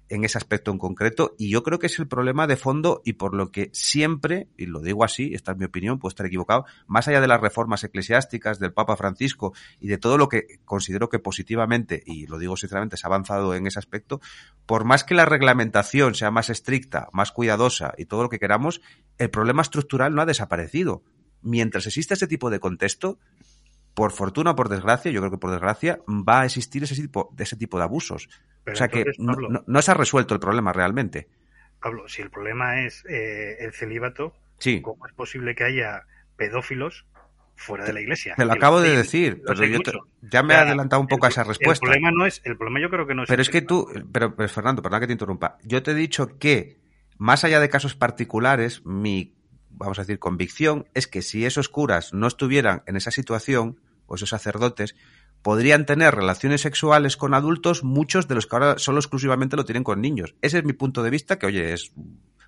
en 0.10 0.24
ese 0.24 0.38
aspecto 0.38 0.72
en 0.72 0.78
concreto 0.78 1.36
y 1.38 1.50
yo 1.50 1.64
creo 1.64 1.80
que 1.80 1.88
es 1.88 2.00
el 2.00 2.08
problema 2.08 2.48
de 2.48 2.56
fondo 2.56 3.02
y 3.04 3.14
por 3.14 3.34
lo 3.34 3.52
que 3.52 3.70
siempre, 3.74 4.48
y 4.58 4.66
lo 4.66 4.80
digo 4.80 5.04
así, 5.04 5.34
esta 5.34 5.52
es 5.52 5.58
mi 5.58 5.66
opinión, 5.66 6.00
puedo 6.00 6.10
estar 6.10 6.26
equivocado, 6.26 6.66
más 6.86 7.08
allá 7.08 7.22
de 7.22 7.28
las 7.28 7.42
reformas 7.42 7.84
eclesiásticas 7.84 8.60
del 8.60 8.74
Papa 8.74 8.96
Francisco 8.96 9.54
y 9.80 9.88
de 9.88 9.98
todo 9.98 10.18
lo 10.18 10.30
que 10.30 10.60
considero 10.66 11.10
que 11.10 11.20
positivamente, 11.20 12.04
y 12.06 12.28
lo 12.28 12.38
digo 12.38 12.56
sinceramente, 12.56 12.98
se 12.98 13.06
ha 13.06 13.10
avanzado 13.10 13.54
en 13.56 13.68
ese 13.68 13.80
aspecto, 13.80 14.22
por 14.66 14.86
más 14.86 15.04
que 15.04 15.16
la 15.16 15.26
reglamentación 15.26 16.16
sea 16.16 16.32
más 16.32 16.50
estricta, 16.50 17.10
más 17.12 17.32
cuidadosa 17.32 17.94
y 17.98 18.06
todo 18.06 18.24
lo 18.24 18.30
que 18.30 18.40
queramos, 18.40 18.82
el 19.18 19.30
problema 19.30 19.62
estructural 19.62 20.16
no 20.16 20.22
ha 20.22 20.26
desaparecido. 20.26 21.04
Mientras 21.48 21.86
exista 21.88 22.14
ese 22.14 22.28
tipo 22.28 22.50
de 22.50 22.60
contexto, 22.60 23.20
por 23.94 24.12
fortuna 24.12 24.52
o 24.52 24.56
por 24.56 24.68
desgracia, 24.68 25.12
yo 25.12 25.22
creo 25.22 25.32
que 25.32 25.38
por 25.38 25.52
desgracia, 25.52 26.00
va 26.08 26.42
a 26.42 26.46
existir 26.46 26.84
ese 26.84 26.94
tipo, 26.96 27.30
de 27.34 27.44
ese 27.46 27.56
tipo 27.56 27.78
de 27.78 27.86
abusos. 27.86 28.28
Pero 28.66 28.76
o 28.76 28.78
sea 28.78 28.90
que 28.90 29.06
no, 29.18 29.32
Pablo, 29.34 29.50
no- 29.50 29.64
no 29.66 29.82
se 29.82 29.92
ha 29.92 29.94
resuelto 29.94 30.34
el 30.34 30.42
problema 30.42 30.74
realmente. 30.74 31.30
Pablo, 31.82 32.08
si 32.10 32.22
el 32.22 32.30
problema 32.30 32.82
es 32.86 33.06
eh, 33.10 33.58
el 33.62 33.72
celíbato, 33.72 34.34
Sí, 34.60 34.82
¿cómo 34.82 35.08
es 35.08 35.14
posible 35.14 35.56
que 35.56 35.64
haya 35.64 36.04
pedófilos 36.36 37.06
fuera 37.56 37.86
de 37.86 37.94
la 37.94 38.02
iglesia? 38.02 38.36
te 38.36 38.46
lo 38.46 38.54
acabo 38.54 38.82
de 38.82 38.98
decir, 38.98 39.42
pero 39.48 39.64
yo 39.66 39.80
te- 39.82 39.94
ya 40.22 40.44
me 40.44 40.54
he 40.54 40.58
adelantado 40.58 41.02
un 41.02 41.08
poco 41.08 41.28
a 41.28 41.30
esa 41.30 41.44
respuesta. 41.46 41.86
El 41.86 41.92
problema 41.92 42.12
no 42.12 42.26
es, 42.26 42.42
el 42.44 42.58
problema 42.58 42.82
yo 42.82 42.90
creo 42.90 43.08
que 43.08 43.16
no 43.16 43.24
es 43.24 43.30
Pero 43.30 43.42
es 43.42 43.50
que 43.50 43.62
tú, 43.62 43.88
pero, 44.12 44.36
pero 44.36 44.50
Fernando, 44.50 44.82
perdona 44.82 45.00
que 45.00 45.08
te 45.08 45.14
interrumpa. 45.14 45.58
Yo 45.64 45.82
te 45.82 45.92
he 45.92 45.96
dicho 45.96 46.38
que, 46.38 46.78
más 47.18 47.44
allá 47.44 47.60
de 47.60 47.70
casos 47.70 47.96
particulares, 47.96 48.86
mi, 48.86 49.34
vamos 49.78 50.00
a 50.00 50.02
decir, 50.04 50.20
convicción 50.20 50.88
es 50.94 51.08
que 51.08 51.22
si 51.22 51.46
esos 51.46 51.70
curas 51.70 52.14
no 52.14 52.28
estuvieran 52.28 52.84
en 52.88 52.96
esa 52.98 53.12
situación, 53.12 53.80
o 54.06 54.16
esos 54.16 54.30
sacerdotes, 54.30 54.96
podrían 55.42 55.86
tener 55.86 56.16
relaciones 56.16 56.62
sexuales 56.62 57.16
con 57.18 57.34
adultos, 57.34 57.84
muchos 57.84 58.28
de 58.28 58.36
los 58.36 58.48
que 58.48 58.56
ahora 58.56 58.78
solo 58.80 59.00
exclusivamente 59.00 59.56
lo 59.56 59.66
tienen 59.66 59.84
con 59.84 60.02
niños. 60.02 60.36
Ese 60.42 60.58
es 60.60 60.64
mi 60.66 60.74
punto 60.74 61.04
de 61.04 61.10
vista, 61.10 61.38
que 61.38 61.46
oye, 61.46 61.74
es 61.74 61.92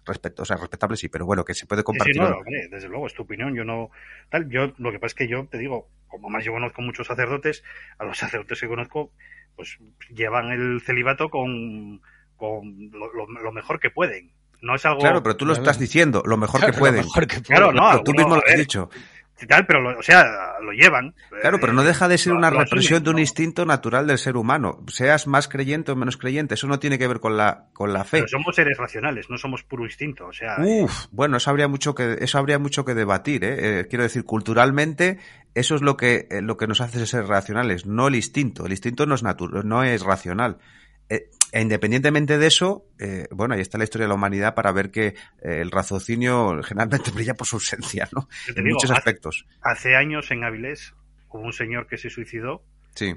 respeto, 0.05 0.41
o 0.41 0.45
sea, 0.45 0.57
respetable 0.57 0.97
sí, 0.97 1.07
pero 1.07 1.25
bueno, 1.25 1.45
que 1.45 1.53
se 1.53 1.65
puede 1.67 1.81
Sí, 1.81 1.83
sí, 1.83 1.85
compartir. 1.85 2.21
no, 2.21 2.29
no. 2.29 2.37
hombre, 2.37 2.67
desde 2.71 2.87
luego, 2.89 3.07
es 3.07 3.13
tu 3.13 3.23
opinión. 3.23 3.53
Yo 3.55 3.63
no. 3.63 3.91
Tal, 4.29 4.49
yo, 4.49 4.73
lo 4.77 4.91
que 4.91 4.97
pasa 4.99 5.07
es 5.11 5.15
que 5.15 5.27
yo 5.27 5.45
te 5.47 5.57
digo, 5.59 5.89
como 6.07 6.29
más 6.29 6.43
yo 6.43 6.51
conozco 6.51 6.81
muchos 6.81 7.07
sacerdotes, 7.07 7.63
a 7.99 8.05
los 8.05 8.17
sacerdotes 8.17 8.59
que 8.59 8.67
conozco, 8.67 9.11
pues 9.55 9.77
llevan 10.15 10.51
el 10.51 10.81
celibato 10.81 11.29
con, 11.29 12.01
con 12.37 12.89
lo, 12.91 13.13
lo- 13.13 13.27
lo 13.27 13.51
mejor 13.51 13.79
que 13.79 13.91
pueden. 13.91 14.31
No 14.61 14.75
es 14.75 14.85
algo. 14.85 14.99
Claro, 14.99 15.23
pero 15.23 15.35
tú 15.37 15.45
lo 15.45 15.53
Claro. 15.53 15.63
estás 15.63 15.79
diciendo, 15.79 16.21
lo 16.25 16.37
mejor 16.37 16.59
que 16.65 16.71
lo 16.79 16.91
mejor 16.91 17.27
que 17.27 17.41
Claro, 17.41 17.71
no, 17.71 17.89
Pero 17.91 18.03
tú 18.03 18.13
mismo 18.13 18.35
lo 18.35 18.41
has 18.47 18.57
dicho. 18.57 18.89
Tal, 19.47 19.65
pero, 19.65 19.79
lo- 19.79 19.97
o 19.97 20.03
sea, 20.03 20.25
lo 20.61 20.73
llevan. 20.73 21.15
Claro, 21.41 21.59
pero 21.61 21.71
no 21.71 21.81
Eh, 21.83 21.85
deja 21.85 22.09
de 22.09 22.17
ser 22.17 22.33
lo- 22.33 22.39
una 22.39 22.49
represión 22.49 23.01
de 23.05 23.09
un 23.11 23.15
¿no? 23.15 23.21
instinto 23.21 23.65
natural 23.65 24.05
del 24.05 24.17
ser 24.17 24.35
humano. 24.35 24.83
Seas 24.89 25.27
más 25.27 25.47
creyente 25.47 25.93
o 25.93 25.95
menos 25.95 26.17
creyente, 26.17 26.55
eso 26.55 26.67
no 26.67 26.77
tiene 26.77 26.99
que 26.99 27.07
ver 27.07 27.21
con 27.21 27.37
la, 27.37 27.67
con 27.71 27.93
la 27.93 28.03
fe. 28.03 28.17
Pero 28.17 28.27
somos 28.27 28.53
seres 28.53 28.77
racionales, 28.77 29.29
no 29.29 29.37
somos 29.37 29.63
puro 29.63 29.85
instinto. 29.85 30.27
O 30.27 30.33
sea, 30.33 30.57
Uf, 30.59 31.05
bueno, 31.11 31.37
eso 31.37 31.49
habría 31.51 31.69
mucho 31.69 31.95
que, 31.95 32.17
eso 32.19 32.37
habría 32.37 32.59
mucho 32.59 32.83
que 32.83 32.93
debatir, 32.95 33.45
¿eh? 33.45 33.79
Eh, 33.79 33.87
quiero 33.89 34.03
decir, 34.03 34.25
culturalmente, 34.25 35.19
eso 35.55 35.75
es 35.75 35.81
lo 35.81 35.95
que, 35.95 36.27
eh, 36.29 36.41
lo 36.41 36.57
que 36.57 36.67
nos 36.67 36.81
hace 36.81 37.05
ser 37.05 37.25
racionales, 37.25 37.85
no 37.85 38.09
el 38.09 38.15
instinto. 38.15 38.65
El 38.65 38.73
instinto 38.73 39.05
no 39.05 39.15
es 39.15 39.23
natural, 39.23 39.65
no 39.65 39.85
es 39.85 40.01
racional. 40.03 40.57
E 41.51 41.61
independientemente 41.61 42.37
de 42.37 42.47
eso, 42.47 42.85
eh, 42.99 43.27
bueno, 43.31 43.55
ahí 43.55 43.61
está 43.61 43.77
la 43.77 43.83
historia 43.83 44.05
de 44.05 44.09
la 44.09 44.15
humanidad 44.15 44.53
para 44.53 44.71
ver 44.71 44.91
que 44.91 45.07
eh, 45.07 45.15
el 45.41 45.71
raciocinio 45.71 46.61
generalmente 46.63 47.11
brilla 47.15 47.33
por 47.33 47.47
su 47.47 47.55
ausencia, 47.55 48.07
¿no? 48.11 48.27
En 48.47 48.63
digo, 48.63 48.75
muchos 48.75 48.91
hace, 48.91 48.99
aspectos. 48.99 49.45
hace 49.61 49.95
años 49.95 50.29
en 50.31 50.43
Avilés 50.43 50.93
hubo 51.29 51.41
un 51.41 51.53
señor 51.53 51.87
que 51.87 51.97
se 51.97 52.09
suicidó. 52.09 52.63
Sí. 52.95 53.15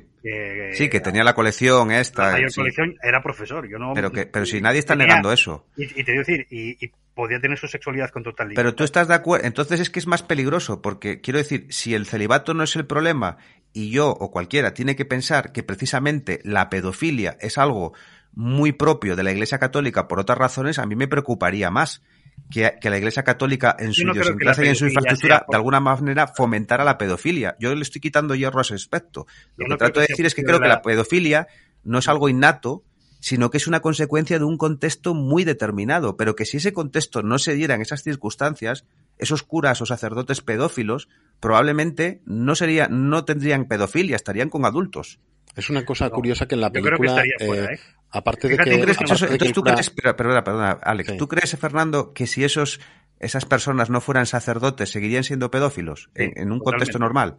Sí, 0.74 0.88
que 0.88 1.00
tenía 1.00 1.24
la 1.24 1.34
colección 1.34 1.88
la 1.88 2.00
esta. 2.00 2.32
mayor 2.32 2.50
sí. 2.50 2.60
colección 2.60 2.94
era 3.02 3.22
profesor. 3.22 3.68
Yo 3.68 3.78
no, 3.78 3.94
Pero 3.94 4.12
que, 4.12 4.26
pero 4.26 4.46
si 4.46 4.60
nadie 4.60 4.78
está 4.78 4.92
tenía- 4.94 5.08
negando 5.08 5.32
eso. 5.32 5.66
Y, 5.76 5.84
y 6.00 6.04
te 6.04 6.12
digo 6.12 6.22
decir, 6.24 6.46
y, 6.50 6.84
y 6.84 6.92
podía 7.14 7.40
tener 7.40 7.58
su 7.58 7.66
sexualidad 7.66 8.10
con 8.10 8.22
total 8.22 8.48
libertad. 8.48 8.62
Pero 8.62 8.74
tú 8.76 8.84
estás 8.84 9.08
de 9.08 9.14
acuerdo, 9.14 9.46
entonces 9.46 9.80
es 9.80 9.90
que 9.90 9.98
es 9.98 10.06
más 10.06 10.22
peligroso, 10.22 10.80
porque 10.82 11.20
quiero 11.20 11.38
decir, 11.38 11.66
si 11.70 11.94
el 11.94 12.06
celibato 12.06 12.54
no 12.54 12.62
es 12.62 12.76
el 12.76 12.86
problema 12.86 13.38
y 13.72 13.90
yo 13.90 14.10
o 14.10 14.30
cualquiera 14.30 14.72
tiene 14.74 14.94
que 14.94 15.04
pensar 15.06 15.50
que 15.52 15.62
precisamente 15.62 16.40
la 16.44 16.68
pedofilia 16.70 17.36
es 17.40 17.58
algo 17.58 17.94
muy 18.34 18.72
propio 18.72 19.16
de 19.16 19.22
la 19.22 19.32
Iglesia 19.32 19.58
Católica 19.58 20.08
por 20.08 20.18
otras 20.20 20.38
razones, 20.38 20.78
a 20.78 20.86
mí 20.86 20.96
me 20.96 21.08
preocuparía 21.08 21.70
más 21.70 22.02
que, 22.50 22.74
que 22.80 22.90
la 22.90 22.98
Iglesia 22.98 23.22
Católica 23.24 23.76
en 23.78 23.92
su 23.92 24.04
no 24.06 24.12
idiosincrasia 24.14 24.64
y 24.64 24.68
en 24.68 24.74
su 24.74 24.86
infraestructura 24.86 25.40
por- 25.46 25.52
de 25.52 25.56
alguna 25.56 25.80
manera 25.80 26.26
fomentara 26.28 26.84
la 26.84 26.96
pedofilia. 26.98 27.56
Yo 27.58 27.74
le 27.74 27.82
estoy 27.82 28.00
quitando 28.00 28.34
hierro 28.34 28.58
a 28.58 28.62
ese 28.62 28.74
aspecto. 28.74 29.26
Lo 29.56 29.64
Yo 29.64 29.64
que 29.64 29.68
no 29.70 29.76
trato 29.78 30.00
de 30.00 30.06
decir 30.08 30.26
es 30.26 30.34
que 30.34 30.44
creo 30.44 30.58
que 30.60 30.68
la- 30.68 30.74
la 30.76 30.82
pedofilia 30.82 31.46
no 31.84 31.98
es 31.98 32.08
algo 32.08 32.28
innato, 32.28 32.84
sino 33.20 33.50
que 33.50 33.58
es 33.58 33.66
una 33.68 33.80
consecuencia 33.80 34.38
de 34.38 34.44
un 34.44 34.56
contexto 34.58 35.14
muy 35.14 35.44
determinado, 35.44 36.16
pero 36.16 36.34
que 36.34 36.44
si 36.44 36.56
ese 36.56 36.72
contexto 36.72 37.22
no 37.22 37.38
se 37.38 37.54
diera 37.54 37.74
en 37.74 37.80
esas 37.82 38.02
circunstancias, 38.02 38.84
esos 39.18 39.42
curas 39.44 39.80
o 39.80 39.86
sacerdotes 39.86 40.40
pedófilos 40.40 41.08
probablemente 41.38 42.22
no 42.24 42.54
sería, 42.54 42.88
no 42.88 43.24
tendrían 43.24 43.66
pedofilia, 43.66 44.16
estarían 44.16 44.48
con 44.48 44.64
adultos. 44.64 45.20
Es 45.56 45.68
una 45.70 45.84
cosa 45.84 46.06
No, 46.08 46.12
curiosa 46.12 46.46
que 46.48 46.54
en 46.54 46.60
la 46.62 46.68
yo 46.68 46.72
creo 46.80 46.84
que 46.84 46.90
película, 46.90 47.10
estaría 47.22 47.46
fuera, 47.46 47.64
eh, 47.72 47.74
¿eh? 47.74 47.80
aparte 48.10 48.48
de 48.48 48.56
que, 48.56 48.70
¿tú 48.70 48.80
crees 48.80 48.98
Entonces, 49.00 49.30
que 49.38 49.52
tú 49.52 49.62
crees, 49.62 49.90
perdona, 49.90 50.16
perdona, 50.16 50.44
perdona, 50.44 50.70
Alex, 50.82 51.10
Sí. 51.10 51.16
¿tú 51.18 51.28
crees, 51.28 51.56
Fernando, 51.58 52.12
que 52.14 52.26
si 52.26 52.42
esos, 52.44 52.80
esas 53.20 53.44
personas 53.44 53.90
no 53.90 54.00
fueran 54.00 54.26
sacerdotes, 54.26 54.90
seguirían 54.90 55.24
siendo 55.24 55.50
pedófilos 55.50 56.10
Sí, 56.16 56.22
en, 56.24 56.32
en 56.36 56.52
un 56.52 56.58
contexto 56.60 56.98
normal? 56.98 57.36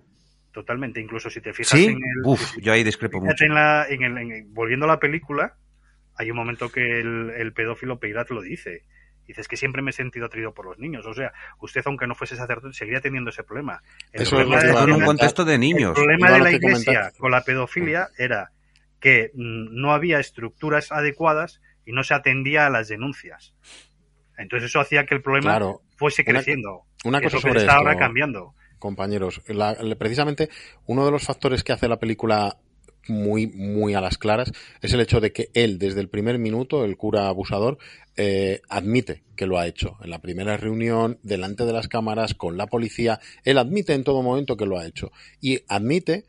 Totalmente, 0.51 0.99
incluso 1.01 1.31
si 1.31 1.41
te 1.41 1.51
fijas 1.53 1.71
¿Sí? 1.77 1.85
en 1.85 1.93
el... 1.95 2.21
Uf, 2.25 2.55
yo 2.61 2.71
ahí 2.73 2.83
discrepo 2.83 3.17
mucho. 3.19 3.29
Fíjate 3.31 3.45
en 3.45 3.53
la, 3.55 3.87
en 3.89 4.03
el, 4.03 4.17
en 4.19 4.31
el- 4.31 4.45
volviendo 4.49 4.85
a 4.85 4.89
la 4.89 4.99
película, 4.99 5.55
hay 6.15 6.29
un 6.29 6.37
momento 6.37 6.71
que 6.71 6.99
el, 6.99 7.31
el 7.31 7.53
pedófilo 7.53 7.99
Peirat 7.99 8.29
lo 8.29 8.41
dice. 8.43 8.83
Dices 9.27 9.47
que 9.47 9.55
siempre 9.57 9.81
me 9.81 9.91
he 9.91 9.93
sentido 9.93 10.25
atraído 10.25 10.53
por 10.53 10.65
los 10.65 10.77
niños. 10.79 11.05
O 11.05 11.13
sea, 11.13 11.31
usted, 11.61 11.81
aunque 11.85 12.07
no 12.07 12.13
fuese 12.15 12.35
sacerdote, 12.35 12.73
seguiría 12.73 12.99
teniendo 13.01 13.29
ese 13.29 13.43
problema. 13.43 13.81
El 14.11 14.23
Eso 14.23 14.35
es 14.35 14.41
problema 14.47 14.55
lo 14.55 14.61
que 14.61 14.77
de- 14.79 14.83
en 14.83 14.91
un 15.01 15.05
contexto 15.05 15.45
de 15.45 15.53
el 15.55 15.59
niños. 15.61 15.93
problema 15.93 16.27
Iba 16.27 16.37
de 16.37 16.43
la 16.43 16.51
iglesia 16.51 16.93
comentar. 16.93 17.13
con 17.17 17.31
la 17.31 17.41
pedofilia 17.43 18.09
era 18.17 18.51
que 18.99 19.31
mm, 19.33 19.79
no 19.79 19.93
había 19.93 20.19
estructuras 20.19 20.91
adecuadas 20.91 21.61
y 21.85 21.91
no 21.93 22.03
se 22.03 22.13
atendía 22.13 22.65
a 22.65 22.69
las 22.69 22.87
denuncias. 22.89 23.53
Entonces 24.37 24.69
eso 24.69 24.79
hacía 24.79 25.05
que 25.05 25.15
el 25.15 25.21
problema 25.21 25.51
Claro, 25.51 25.81
fuese 25.97 26.23
creciendo. 26.25 26.83
una 27.05 27.19
es 27.19 27.23
cosa 27.25 27.39
sobre 27.39 27.59
está 27.61 27.73
esto, 27.73 27.79
ahora 27.87 27.97
cambiando. 27.97 28.55
compañeros. 28.79 29.41
La- 29.47 29.75
precisamente 29.97 30.49
uno 30.87 31.05
de 31.05 31.11
los 31.11 31.23
factores 31.25 31.63
que 31.63 31.71
hace 31.71 31.87
la 31.87 31.97
película 31.99 32.57
muy, 33.07 33.47
muy 33.47 33.93
a 33.93 34.01
las 34.01 34.17
claras 34.17 34.51
es 34.81 34.93
el 34.93 35.01
hecho 35.01 35.19
de 35.19 35.31
que 35.31 35.49
él, 35.53 35.79
desde 35.79 36.01
el 36.01 36.09
primer 36.09 36.39
minuto, 36.39 36.85
el 36.85 36.97
cura 36.97 37.27
abusador, 37.27 37.77
eh, 38.15 38.61
admite 38.69 39.23
que 39.35 39.47
lo 39.47 39.57
ha 39.57 39.67
hecho. 39.67 39.97
En 40.03 40.09
la 40.09 40.21
primera 40.21 40.57
reunión, 40.57 41.19
delante 41.23 41.65
de 41.65 41.73
las 41.73 41.87
cámaras, 41.87 42.33
con 42.33 42.57
la 42.57 42.67
policía, 42.67 43.19
él 43.43 43.57
admite 43.57 43.93
en 43.93 44.03
todo 44.03 44.21
momento 44.21 44.57
que 44.57 44.65
lo 44.65 44.77
ha 44.77 44.85
hecho. 44.85 45.11
Y 45.41 45.61
admite 45.67 46.25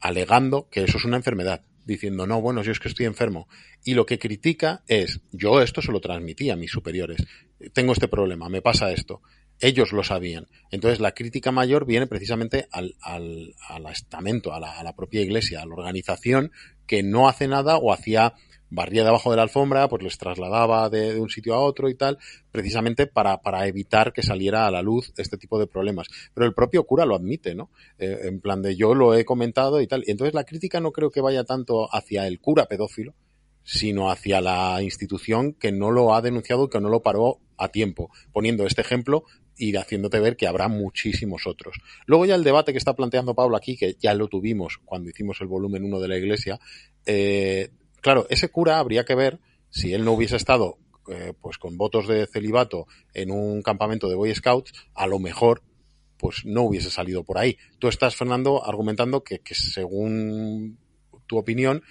alegando 0.00 0.68
que 0.70 0.84
eso 0.84 0.98
es 0.98 1.04
una 1.04 1.16
enfermedad, 1.16 1.62
diciendo, 1.84 2.26
no, 2.26 2.40
bueno, 2.40 2.62
yo 2.62 2.72
es 2.72 2.80
que 2.80 2.88
estoy 2.88 3.06
enfermo. 3.06 3.48
Y 3.84 3.94
lo 3.94 4.06
que 4.06 4.18
critica 4.18 4.82
es, 4.86 5.20
yo 5.32 5.60
esto 5.60 5.82
se 5.82 5.92
lo 5.92 6.00
transmití 6.00 6.50
a 6.50 6.56
mis 6.56 6.70
superiores, 6.70 7.24
tengo 7.72 7.92
este 7.92 8.08
problema, 8.08 8.48
me 8.48 8.62
pasa 8.62 8.92
esto. 8.92 9.22
Ellos 9.64 9.92
lo 9.92 10.04
sabían. 10.04 10.46
Entonces 10.70 11.00
la 11.00 11.12
crítica 11.12 11.50
mayor 11.50 11.86
viene 11.86 12.06
precisamente 12.06 12.68
al, 12.70 12.94
al, 13.00 13.54
al 13.68 13.86
estamento, 13.86 14.52
a 14.52 14.60
la, 14.60 14.92
propia 14.94 15.22
iglesia, 15.22 15.62
a 15.62 15.66
la 15.66 15.74
organización 15.74 16.52
que 16.86 17.02
no 17.02 17.28
hace 17.28 17.48
nada 17.48 17.78
o 17.78 17.92
hacía 17.92 18.34
barría 18.68 19.04
debajo 19.04 19.30
de 19.30 19.36
la 19.36 19.42
alfombra, 19.42 19.88
pues 19.88 20.02
les 20.02 20.18
trasladaba 20.18 20.90
de, 20.90 21.14
de 21.14 21.20
un 21.20 21.30
sitio 21.30 21.54
a 21.54 21.60
otro 21.60 21.88
y 21.88 21.94
tal, 21.94 22.18
precisamente 22.50 23.06
para, 23.06 23.40
para, 23.40 23.66
evitar 23.66 24.12
que 24.12 24.22
saliera 24.22 24.66
a 24.66 24.70
la 24.70 24.82
luz 24.82 25.12
este 25.16 25.38
tipo 25.38 25.58
de 25.58 25.66
problemas. 25.66 26.08
Pero 26.34 26.46
el 26.46 26.54
propio 26.54 26.84
cura 26.84 27.06
lo 27.06 27.14
admite, 27.14 27.54
¿no? 27.54 27.70
Eh, 27.98 28.22
en 28.24 28.40
plan 28.40 28.60
de 28.60 28.76
yo 28.76 28.94
lo 28.94 29.14
he 29.14 29.24
comentado 29.24 29.80
y 29.80 29.86
tal. 29.86 30.02
Y 30.06 30.10
entonces 30.10 30.34
la 30.34 30.44
crítica 30.44 30.80
no 30.80 30.92
creo 30.92 31.10
que 31.10 31.20
vaya 31.20 31.44
tanto 31.44 31.88
hacia 31.94 32.26
el 32.26 32.40
cura 32.40 32.66
pedófilo, 32.66 33.14
sino 33.62 34.10
hacia 34.10 34.40
la 34.40 34.82
institución 34.82 35.54
que 35.54 35.72
no 35.72 35.90
lo 35.90 36.14
ha 36.14 36.20
denunciado, 36.20 36.68
que 36.68 36.80
no 36.80 36.88
lo 36.88 37.02
paró 37.02 37.38
a 37.56 37.68
tiempo, 37.68 38.10
poniendo 38.32 38.66
este 38.66 38.80
ejemplo 38.80 39.24
y 39.56 39.74
haciéndote 39.76 40.20
ver 40.20 40.36
que 40.36 40.46
habrá 40.46 40.68
muchísimos 40.68 41.46
otros. 41.46 41.76
Luego 42.06 42.26
ya 42.26 42.34
el 42.34 42.44
debate 42.44 42.72
que 42.72 42.78
está 42.78 42.94
planteando 42.94 43.34
Pablo 43.34 43.56
aquí, 43.56 43.76
que 43.76 43.96
ya 43.98 44.14
lo 44.14 44.28
tuvimos 44.28 44.78
cuando 44.84 45.10
hicimos 45.10 45.40
el 45.40 45.46
volumen 45.46 45.84
1 45.84 46.00
de 46.00 46.08
la 46.08 46.16
iglesia, 46.16 46.58
eh, 47.06 47.70
claro, 48.00 48.26
ese 48.30 48.48
cura 48.48 48.78
habría 48.78 49.04
que 49.04 49.14
ver 49.14 49.38
si 49.70 49.92
él 49.92 50.04
no 50.04 50.12
hubiese 50.12 50.36
estado 50.36 50.78
eh, 51.08 51.32
pues 51.40 51.58
con 51.58 51.76
votos 51.76 52.08
de 52.08 52.26
celibato 52.26 52.86
en 53.12 53.30
un 53.30 53.62
campamento 53.62 54.08
de 54.08 54.14
Boy 54.14 54.34
Scouts, 54.34 54.72
a 54.94 55.06
lo 55.06 55.18
mejor 55.18 55.62
pues 56.16 56.44
no 56.44 56.62
hubiese 56.62 56.90
salido 56.90 57.24
por 57.24 57.38
ahí. 57.38 57.58
Tú 57.78 57.88
estás, 57.88 58.16
Fernando, 58.16 58.64
argumentando 58.64 59.22
que 59.22 59.40
según 59.52 60.78
tu 61.26 61.36
opinión, 61.36 61.82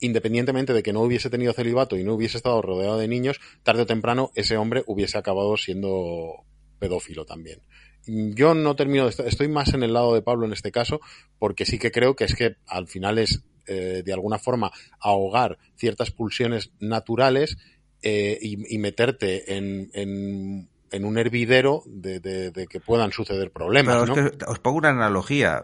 independientemente 0.00 0.72
de 0.72 0.82
que 0.82 0.92
no 0.92 1.02
hubiese 1.02 1.30
tenido 1.30 1.52
celibato 1.52 1.96
y 1.96 2.04
no 2.04 2.14
hubiese 2.14 2.36
estado 2.36 2.60
rodeado 2.62 2.98
de 2.98 3.08
niños, 3.08 3.40
tarde 3.62 3.82
o 3.82 3.86
temprano 3.86 4.30
ese 4.34 4.56
hombre 4.56 4.82
hubiese 4.86 5.18
acabado 5.18 5.56
siendo 5.56 6.44
pedófilo 6.78 7.24
también. 7.24 7.60
Yo 8.06 8.54
no 8.54 8.76
termino 8.76 9.04
de 9.04 9.10
estar, 9.10 9.26
estoy 9.26 9.48
más 9.48 9.74
en 9.74 9.82
el 9.82 9.92
lado 9.92 10.14
de 10.14 10.22
Pablo 10.22 10.46
en 10.46 10.52
este 10.52 10.70
caso, 10.70 11.00
porque 11.38 11.66
sí 11.66 11.78
que 11.78 11.90
creo 11.90 12.14
que 12.14 12.24
es 12.24 12.34
que 12.34 12.56
al 12.66 12.86
final 12.86 13.18
es 13.18 13.42
eh, 13.66 14.02
de 14.04 14.12
alguna 14.12 14.38
forma 14.38 14.70
ahogar 15.00 15.58
ciertas 15.74 16.12
pulsiones 16.12 16.70
naturales 16.78 17.56
eh, 18.02 18.38
y, 18.40 18.74
y, 18.74 18.78
meterte 18.78 19.56
en, 19.56 19.90
en, 19.92 20.68
en, 20.92 21.04
un 21.04 21.18
hervidero 21.18 21.82
de, 21.86 22.20
de, 22.20 22.52
de, 22.52 22.68
que 22.68 22.78
puedan 22.78 23.10
suceder 23.10 23.50
problemas. 23.50 23.96
Pero 23.96 24.06
¿no? 24.06 24.26
es 24.26 24.36
que 24.36 24.44
os 24.44 24.60
pongo 24.60 24.78
una 24.78 24.90
analogía 24.90 25.62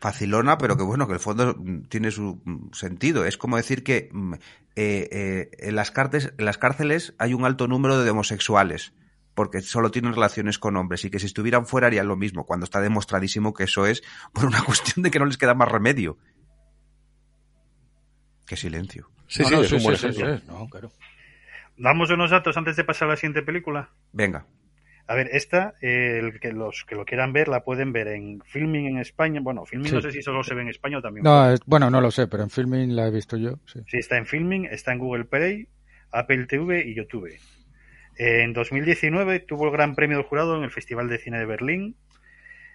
facilona, 0.00 0.58
pero 0.58 0.76
que 0.76 0.82
bueno, 0.82 1.06
que 1.06 1.12
el 1.12 1.20
fondo 1.20 1.54
tiene 1.88 2.10
su 2.10 2.40
sentido. 2.72 3.24
Es 3.24 3.36
como 3.36 3.58
decir 3.58 3.84
que 3.84 4.10
eh, 4.74 5.08
eh, 5.12 5.50
en, 5.58 5.76
las 5.76 5.90
cárceles, 5.90 6.32
en 6.36 6.44
las 6.44 6.58
cárceles 6.58 7.14
hay 7.18 7.34
un 7.34 7.44
alto 7.44 7.68
número 7.68 8.02
de 8.02 8.10
homosexuales 8.10 8.92
porque 9.40 9.62
solo 9.62 9.90
tienen 9.90 10.12
relaciones 10.12 10.58
con 10.58 10.76
hombres 10.76 11.02
y 11.06 11.10
que 11.10 11.18
si 11.18 11.24
estuvieran 11.24 11.64
fuera 11.64 11.86
harían 11.86 12.06
lo 12.06 12.14
mismo, 12.14 12.44
cuando 12.44 12.64
está 12.64 12.78
demostradísimo 12.78 13.54
que 13.54 13.64
eso 13.64 13.86
es 13.86 14.02
por 14.34 14.44
una 14.44 14.62
cuestión 14.66 15.02
de 15.02 15.10
que 15.10 15.18
no 15.18 15.24
les 15.24 15.38
queda 15.38 15.54
más 15.54 15.66
remedio. 15.66 16.18
Qué 18.46 18.54
silencio. 18.54 19.10
Sí, 19.28 19.40
no, 19.40 19.48
sí, 19.48 19.54
no, 19.54 19.60
es 19.62 19.68
sí, 19.70 19.74
un 19.76 19.82
buen 19.82 19.94
ejemplo. 19.94 20.36
Sí, 20.36 20.44
no, 20.46 20.68
claro. 20.68 20.92
Damos 21.78 22.10
unos 22.10 22.30
datos 22.30 22.54
antes 22.58 22.76
de 22.76 22.84
pasar 22.84 23.08
a 23.08 23.12
la 23.12 23.16
siguiente 23.16 23.40
película. 23.40 23.88
Venga. 24.12 24.44
A 25.06 25.14
ver, 25.14 25.30
esta, 25.32 25.72
eh, 25.80 26.20
el 26.22 26.38
que 26.38 26.52
los 26.52 26.84
que 26.86 26.94
lo 26.94 27.06
quieran 27.06 27.32
ver, 27.32 27.48
la 27.48 27.64
pueden 27.64 27.94
ver 27.94 28.08
en 28.08 28.42
Filming 28.42 28.88
en 28.88 28.98
España. 28.98 29.40
Bueno, 29.42 29.64
Filming 29.64 29.90
no 29.90 30.02
sé 30.02 30.12
si 30.12 30.20
solo 30.20 30.44
se 30.44 30.54
ve 30.54 30.60
en 30.60 30.68
España 30.68 30.98
o 30.98 31.00
también. 31.00 31.24
No, 31.24 31.50
es, 31.50 31.60
bueno, 31.64 31.88
no 31.88 32.02
lo 32.02 32.10
sé, 32.10 32.26
pero 32.26 32.42
en 32.42 32.50
Filming 32.50 32.94
la 32.94 33.06
he 33.06 33.10
visto 33.10 33.38
yo. 33.38 33.58
Sí. 33.64 33.80
sí, 33.86 33.96
está 33.96 34.18
en 34.18 34.26
Filming, 34.26 34.66
está 34.66 34.92
en 34.92 34.98
Google 34.98 35.24
Play, 35.24 35.66
Apple 36.10 36.44
TV 36.44 36.86
y 36.86 36.94
YouTube. 36.94 37.30
En 38.22 38.52
2019 38.52 39.40
tuvo 39.40 39.64
el 39.64 39.72
Gran 39.72 39.94
Premio 39.94 40.18
del 40.18 40.26
Jurado 40.26 40.54
en 40.54 40.62
el 40.62 40.70
Festival 40.70 41.08
de 41.08 41.16
Cine 41.16 41.38
de 41.38 41.46
Berlín. 41.46 41.96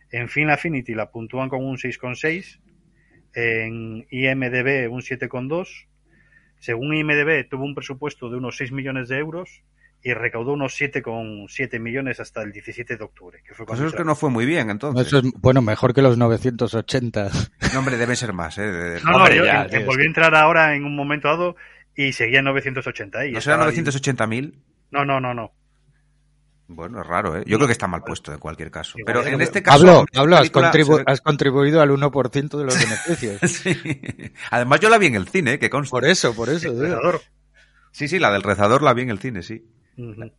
En 0.10 0.28
Film 0.28 0.50
Affinity 0.50 0.96
la 0.96 1.12
puntúan 1.12 1.50
con 1.50 1.64
un 1.64 1.78
6,6. 1.78 2.60
En 3.36 4.08
IMDB 4.10 4.92
un 4.92 5.02
7,2. 5.02 5.86
Según 6.58 6.96
IMDB 6.96 7.48
tuvo 7.48 7.64
un 7.64 7.76
presupuesto 7.76 8.32
de 8.32 8.38
unos 8.38 8.58
6 8.58 8.72
millones 8.72 9.08
de 9.08 9.20
euros 9.20 9.62
y 10.02 10.16
recaudó 10.16 10.54
unos 10.54 10.82
7,7 10.82 11.80
millones 11.80 12.20
hasta 12.20 12.42
el 12.42 12.52
17 12.52 12.98
de 12.98 13.04
octubre. 13.04 13.44
Que 13.48 13.54
fue 13.54 13.68
pues 13.68 13.78
eso 13.78 13.90
es 13.90 13.94
que 13.94 14.04
no 14.04 14.16
fue 14.16 14.32
muy 14.32 14.48
bien, 14.48 14.72
entonces. 14.72 15.06
Eso 15.06 15.20
es, 15.20 15.26
bueno, 15.42 15.62
mejor 15.62 15.94
que 15.94 16.02
los 16.02 16.18
980. 16.18 17.30
No, 17.72 17.80
hombre, 17.80 17.98
debe 17.98 18.16
ser 18.16 18.34
más, 18.34 18.58
¿eh? 18.58 18.64
De... 18.64 19.02
No, 19.02 19.12
no, 19.12 19.30
yo, 19.30 19.46
ya, 19.46 19.68
volví 19.86 20.04
a 20.04 20.08
entrar 20.08 20.34
ahora 20.34 20.74
en 20.76 20.86
un 20.86 20.96
momento 20.96 21.28
dado 21.28 21.56
y 21.96 22.14
seguía 22.14 22.40
en 22.40 22.46
980. 22.46 23.26
¿eh? 23.26 23.32
¿No 23.32 23.42
será 23.42 23.58
980.000? 23.58 24.54
No, 24.91 25.06
no, 25.06 25.20
no, 25.20 25.34
no. 25.34 25.52
Bueno, 26.68 27.02
es 27.02 27.07
raro, 27.07 27.38
¿eh? 27.38 27.44
Yo 27.45 27.57
creo 27.57 27.68
que 27.68 27.74
está 27.74 27.88
mal 27.88 28.02
puesto 28.03 28.34
en 28.34 28.40
cualquier 28.40 28.72
caso. 28.72 28.98
Pero 29.06 29.24
en 29.24 29.40
este 29.40 29.62
caso. 29.62 29.86
Pablo, 29.86 30.06
Pablo 30.12 30.38
has, 30.38 30.49
contribu 30.49 30.99
has, 31.06 31.22
contribuido 31.22 31.82
al 31.82 31.91
1% 31.91 32.57
de 32.57 32.64
los 32.64 32.80
beneficios. 32.80 33.40
sí. 33.52 33.78
Además, 34.49 34.80
yo 34.80 34.90
la 34.90 34.98
vi 34.98 35.07
en 35.07 35.16
el 35.16 35.28
cine, 35.28 35.60
que 35.60 35.70
consta. 35.70 35.91
Por 35.91 36.06
eso, 36.06 36.34
por 36.34 36.49
eso. 36.49 36.74
Sí, 37.91 38.07
sí, 38.07 38.18
la 38.18 38.32
del 38.32 38.41
rezador 38.41 38.82
la 38.82 38.94
vi 38.94 39.03
en 39.03 39.12
el 39.12 39.20
cine, 39.20 39.44
sí. 39.44 39.64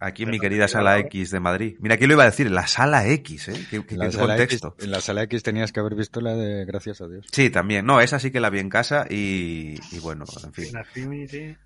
Aquí 0.01 0.25
en 0.25 0.31
mi 0.31 0.39
querida 0.39 0.69
sala 0.69 0.99
X 0.99 1.31
de 1.31 1.41
Madrid. 1.41 1.77
Mira, 1.81 1.95
aquí 1.95 2.07
lo 2.07 2.13
iba 2.15 2.25
a 2.25 2.27
decir, 2.27 2.51
la 2.51 2.67
sala 2.67 3.09
X, 3.09 3.49
¿eh? 3.49 3.67
¿Qué, 3.71 3.87
qué, 3.87 3.97
la 3.97 4.11
qué 4.11 4.19
contexto? 4.19 4.75
X, 4.77 4.85
en 4.85 4.91
la 4.91 5.01
sala 5.01 5.23
X 5.23 5.43
tenías 5.43 5.73
que 5.73 5.81
haber 5.81 5.95
visto 5.95 6.21
la 6.21 6.35
de 6.35 6.67
Gracias 6.67 7.01
a 7.01 7.09
Dios. 7.09 7.25
Sí, 7.33 7.49
también. 7.49 7.87
No, 7.87 8.01
esa 8.01 8.19
sí 8.19 8.31
que 8.31 8.41
la 8.41 8.51
vi 8.51 8.59
en 8.59 8.69
casa 8.69 9.07
y, 9.09 9.77
y 9.93 9.99
bueno, 10.01 10.25
en 10.45 10.53
fin. 10.53 11.57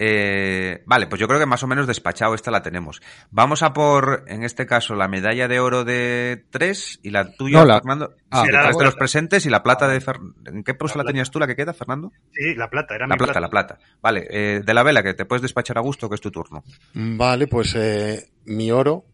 Eh, 0.00 0.82
vale, 0.86 1.08
pues 1.08 1.20
yo 1.20 1.26
creo 1.26 1.40
que 1.40 1.46
más 1.46 1.62
o 1.64 1.66
menos 1.66 1.86
despachado 1.86 2.34
esta 2.34 2.50
la 2.50 2.62
tenemos. 2.62 3.02
Vamos 3.30 3.62
a 3.62 3.72
por, 3.72 4.24
en 4.28 4.44
este 4.44 4.64
caso, 4.64 4.94
la 4.94 5.08
medalla 5.08 5.48
de 5.48 5.58
oro 5.58 5.84
de 5.84 6.44
tres 6.50 7.00
y 7.02 7.10
la 7.10 7.32
tuya, 7.32 7.58
no, 7.58 7.64
la... 7.64 7.74
Fernando. 7.80 8.14
Ah, 8.30 8.44
sí, 8.44 8.52
la 8.52 8.70
de 8.70 8.84
los 8.84 8.94
presentes 8.94 9.44
y 9.46 9.50
la 9.50 9.62
plata 9.62 9.88
de 9.88 10.00
Fer... 10.00 10.16
¿En 10.46 10.62
qué 10.62 10.74
prosa 10.74 10.98
la, 10.98 11.04
la, 11.04 11.08
tenías 11.08 11.30
tú 11.30 11.40
la 11.40 11.48
que 11.48 11.56
queda, 11.56 11.74
Fernando? 11.74 12.12
Sí, 12.32 12.54
la 12.54 12.70
plata, 12.70 12.94
era 12.94 13.06
la 13.06 13.14
mi 13.14 13.18
plata, 13.18 13.32
plata. 13.32 13.40
la 13.40 13.50
plata. 13.50 13.78
Vale, 14.00 14.26
eh, 14.30 14.60
de 14.64 14.74
la 14.74 14.82
vela, 14.84 15.02
que 15.02 15.14
te 15.14 15.24
puedes 15.24 15.42
despachar 15.42 15.78
a 15.78 15.80
gusto, 15.80 16.08
que 16.08 16.14
es 16.14 16.20
tu 16.20 16.30
turno. 16.30 16.62
Vale, 16.94 17.48
pues 17.48 17.74
eh, 17.74 18.30
mi 18.46 18.70
oro. 18.70 19.04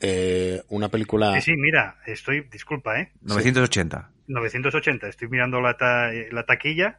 Eh, 0.00 0.62
una 0.68 0.88
película. 0.90 1.32
Sí, 1.36 1.52
sí, 1.52 1.56
mira, 1.56 1.98
estoy, 2.06 2.42
disculpa, 2.50 3.00
¿eh? 3.00 3.12
980. 3.22 4.10
Sí. 4.10 4.32
980, 4.32 5.08
estoy 5.08 5.28
mirando 5.28 5.60
la, 5.60 5.76
ta 5.76 6.10
la 6.32 6.44
taquilla 6.44 6.98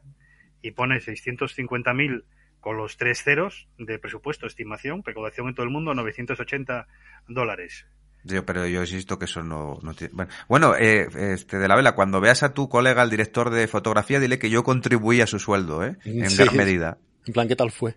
y 0.61 0.71
pone 0.71 0.95
650.000 0.95 2.23
con 2.67 2.75
los 2.75 2.97
tres 2.97 3.23
ceros 3.23 3.69
de 3.77 3.97
presupuesto, 3.97 4.45
estimación, 4.45 5.01
recaudación 5.01 5.47
en 5.47 5.55
todo 5.55 5.63
el 5.63 5.71
mundo, 5.71 5.93
980 5.93 6.85
dólares. 7.29 7.85
Yo, 8.25 8.45
pero 8.45 8.67
yo 8.67 8.81
insisto 8.81 9.17
que 9.17 9.23
eso 9.23 9.41
no, 9.41 9.79
no 9.83 9.93
tiene... 9.93 10.13
Bueno, 10.13 10.31
bueno 10.49 10.75
eh, 10.75 11.07
este, 11.31 11.59
de 11.59 11.67
la 11.69 11.77
vela, 11.77 11.95
cuando 11.95 12.19
veas 12.19 12.43
a 12.43 12.53
tu 12.53 12.67
colega, 12.67 13.03
el 13.03 13.09
director 13.09 13.51
de 13.51 13.69
fotografía, 13.69 14.19
dile 14.19 14.37
que 14.37 14.49
yo 14.49 14.65
contribuí 14.65 15.21
a 15.21 15.27
su 15.27 15.39
sueldo, 15.39 15.81
¿eh? 15.81 15.95
En 16.03 16.29
sí. 16.29 16.43
gran 16.43 16.57
medida. 16.57 16.97
En 17.25 17.31
plan, 17.31 17.47
¿qué 17.47 17.55
tal 17.55 17.71
fue? 17.71 17.95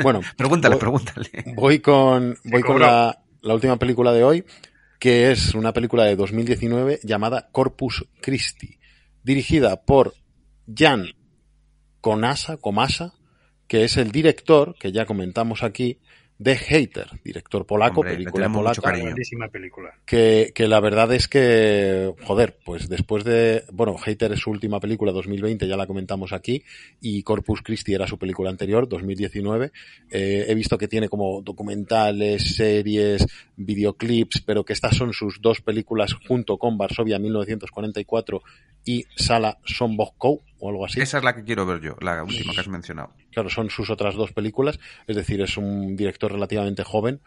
Bueno, 0.00 0.20
pregúntale, 0.36 0.76
voy, 0.76 0.80
pregúntale. 0.80 1.30
Voy 1.56 1.80
con, 1.80 2.38
voy 2.44 2.62
con 2.62 2.80
la, 2.80 3.20
la 3.42 3.54
última 3.54 3.80
película 3.80 4.12
de 4.12 4.22
hoy, 4.22 4.44
que 5.00 5.32
es 5.32 5.56
una 5.56 5.72
película 5.72 6.04
de 6.04 6.14
2019 6.14 7.00
llamada 7.02 7.48
Corpus 7.50 8.06
Christi, 8.22 8.78
dirigida 9.24 9.82
por 9.82 10.14
Jan 10.72 11.06
Konasa, 12.00 12.58
Komasa, 12.58 13.14
que 13.66 13.84
es 13.84 13.96
el 13.96 14.12
director, 14.12 14.74
que 14.78 14.92
ya 14.92 15.06
comentamos 15.06 15.62
aquí, 15.62 15.98
de 16.38 16.56
Hater, 16.56 17.06
director 17.22 17.64
polaco, 17.64 18.00
Hombre, 18.00 18.16
película 18.16 18.50
polaca. 18.50 18.92
película. 19.52 19.94
Que, 20.04 20.50
que 20.54 20.66
la 20.66 20.80
verdad 20.80 21.12
es 21.12 21.28
que, 21.28 22.12
joder, 22.24 22.58
pues 22.64 22.88
después 22.88 23.22
de, 23.22 23.62
bueno, 23.72 23.96
Hater 23.96 24.32
es 24.32 24.40
su 24.40 24.50
última 24.50 24.80
película, 24.80 25.12
2020, 25.12 25.68
ya 25.68 25.76
la 25.76 25.86
comentamos 25.86 26.32
aquí, 26.32 26.64
y 27.00 27.22
Corpus 27.22 27.62
Christi 27.62 27.94
era 27.94 28.08
su 28.08 28.18
película 28.18 28.50
anterior, 28.50 28.88
2019. 28.88 29.70
Eh, 30.10 30.46
he 30.48 30.54
visto 30.54 30.76
que 30.76 30.88
tiene 30.88 31.08
como 31.08 31.40
documentales, 31.40 32.56
series, 32.56 33.26
videoclips, 33.56 34.42
pero 34.44 34.64
que 34.64 34.72
estas 34.72 34.96
son 34.96 35.12
sus 35.12 35.40
dos 35.40 35.60
películas 35.60 36.14
junto 36.26 36.58
con 36.58 36.76
Varsovia 36.76 37.20
1944 37.20 38.42
y 38.84 39.04
Sala 39.16 39.58
Somboskov 39.64 40.40
o 40.64 40.70
algo 40.70 40.86
así. 40.86 41.00
Esa 41.00 41.18
es 41.18 41.24
la 41.24 41.34
que 41.34 41.44
quiero 41.44 41.66
ver 41.66 41.80
yo, 41.80 41.96
la 42.00 42.24
última 42.24 42.54
que 42.54 42.60
has 42.60 42.68
mencionado. 42.68 43.10
Claro, 43.30 43.50
son 43.50 43.68
sus 43.68 43.90
otras 43.90 44.14
dos 44.14 44.32
películas, 44.32 44.80
es 45.06 45.14
decir, 45.14 45.40
es 45.42 45.58
un 45.58 45.94
director 45.94 46.32
relativamente 46.32 46.82
joven 46.82 47.20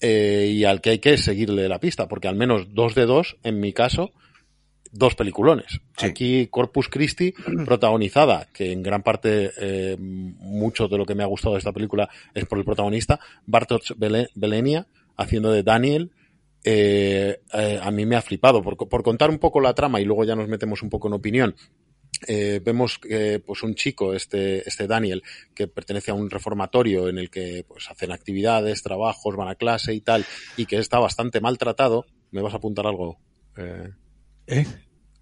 eh, 0.00 0.50
y 0.52 0.64
al 0.64 0.80
que 0.82 0.90
hay 0.90 0.98
que 0.98 1.16
seguirle 1.16 1.68
la 1.68 1.80
pista, 1.80 2.06
porque 2.06 2.28
al 2.28 2.36
menos 2.36 2.74
dos 2.74 2.94
de 2.94 3.06
dos, 3.06 3.38
en 3.42 3.60
mi 3.60 3.72
caso, 3.72 4.12
dos 4.90 5.14
peliculones. 5.14 5.80
Sí. 5.96 6.06
Aquí 6.06 6.46
Corpus 6.48 6.88
Christi, 6.88 7.32
protagonizada, 7.64 8.48
que 8.52 8.72
en 8.72 8.82
gran 8.82 9.02
parte 9.02 9.52
eh, 9.56 9.96
mucho 9.98 10.86
de 10.86 10.98
lo 10.98 11.06
que 11.06 11.14
me 11.14 11.22
ha 11.22 11.26
gustado 11.26 11.54
de 11.54 11.60
esta 11.60 11.72
película 11.72 12.10
es 12.34 12.44
por 12.44 12.58
el 12.58 12.64
protagonista, 12.64 13.18
Bartosz 13.46 13.94
Belenia, 13.96 14.86
haciendo 15.16 15.50
de 15.50 15.62
Daniel, 15.62 16.12
eh, 16.64 17.40
eh, 17.52 17.80
a 17.82 17.90
mí 17.90 18.06
me 18.06 18.16
ha 18.16 18.22
flipado. 18.22 18.62
Por, 18.62 18.76
por, 18.76 19.02
contar 19.02 19.30
un 19.30 19.38
poco 19.38 19.60
la 19.60 19.74
trama 19.74 20.00
y 20.00 20.04
luego 20.04 20.24
ya 20.24 20.36
nos 20.36 20.48
metemos 20.48 20.82
un 20.82 20.90
poco 20.90 21.08
en 21.08 21.14
opinión. 21.14 21.54
Eh, 22.26 22.60
vemos 22.64 22.98
que 22.98 23.40
pues 23.44 23.62
un 23.62 23.74
chico, 23.74 24.14
este, 24.14 24.66
este 24.68 24.86
Daniel, 24.86 25.22
que 25.54 25.68
pertenece 25.68 26.10
a 26.10 26.14
un 26.14 26.30
reformatorio 26.30 27.08
en 27.08 27.18
el 27.18 27.30
que 27.30 27.64
pues 27.66 27.90
hacen 27.90 28.12
actividades, 28.12 28.82
trabajos, 28.82 29.36
van 29.36 29.48
a 29.48 29.54
clase 29.54 29.94
y 29.94 30.00
tal, 30.00 30.24
y 30.56 30.66
que 30.66 30.78
está 30.78 30.98
bastante 30.98 31.40
maltratado, 31.40 32.06
¿Me 32.32 32.40
vas 32.40 32.54
a 32.54 32.56
apuntar 32.56 32.86
algo? 32.86 33.18
Eh... 33.56 33.90
¿Eh? 34.46 34.66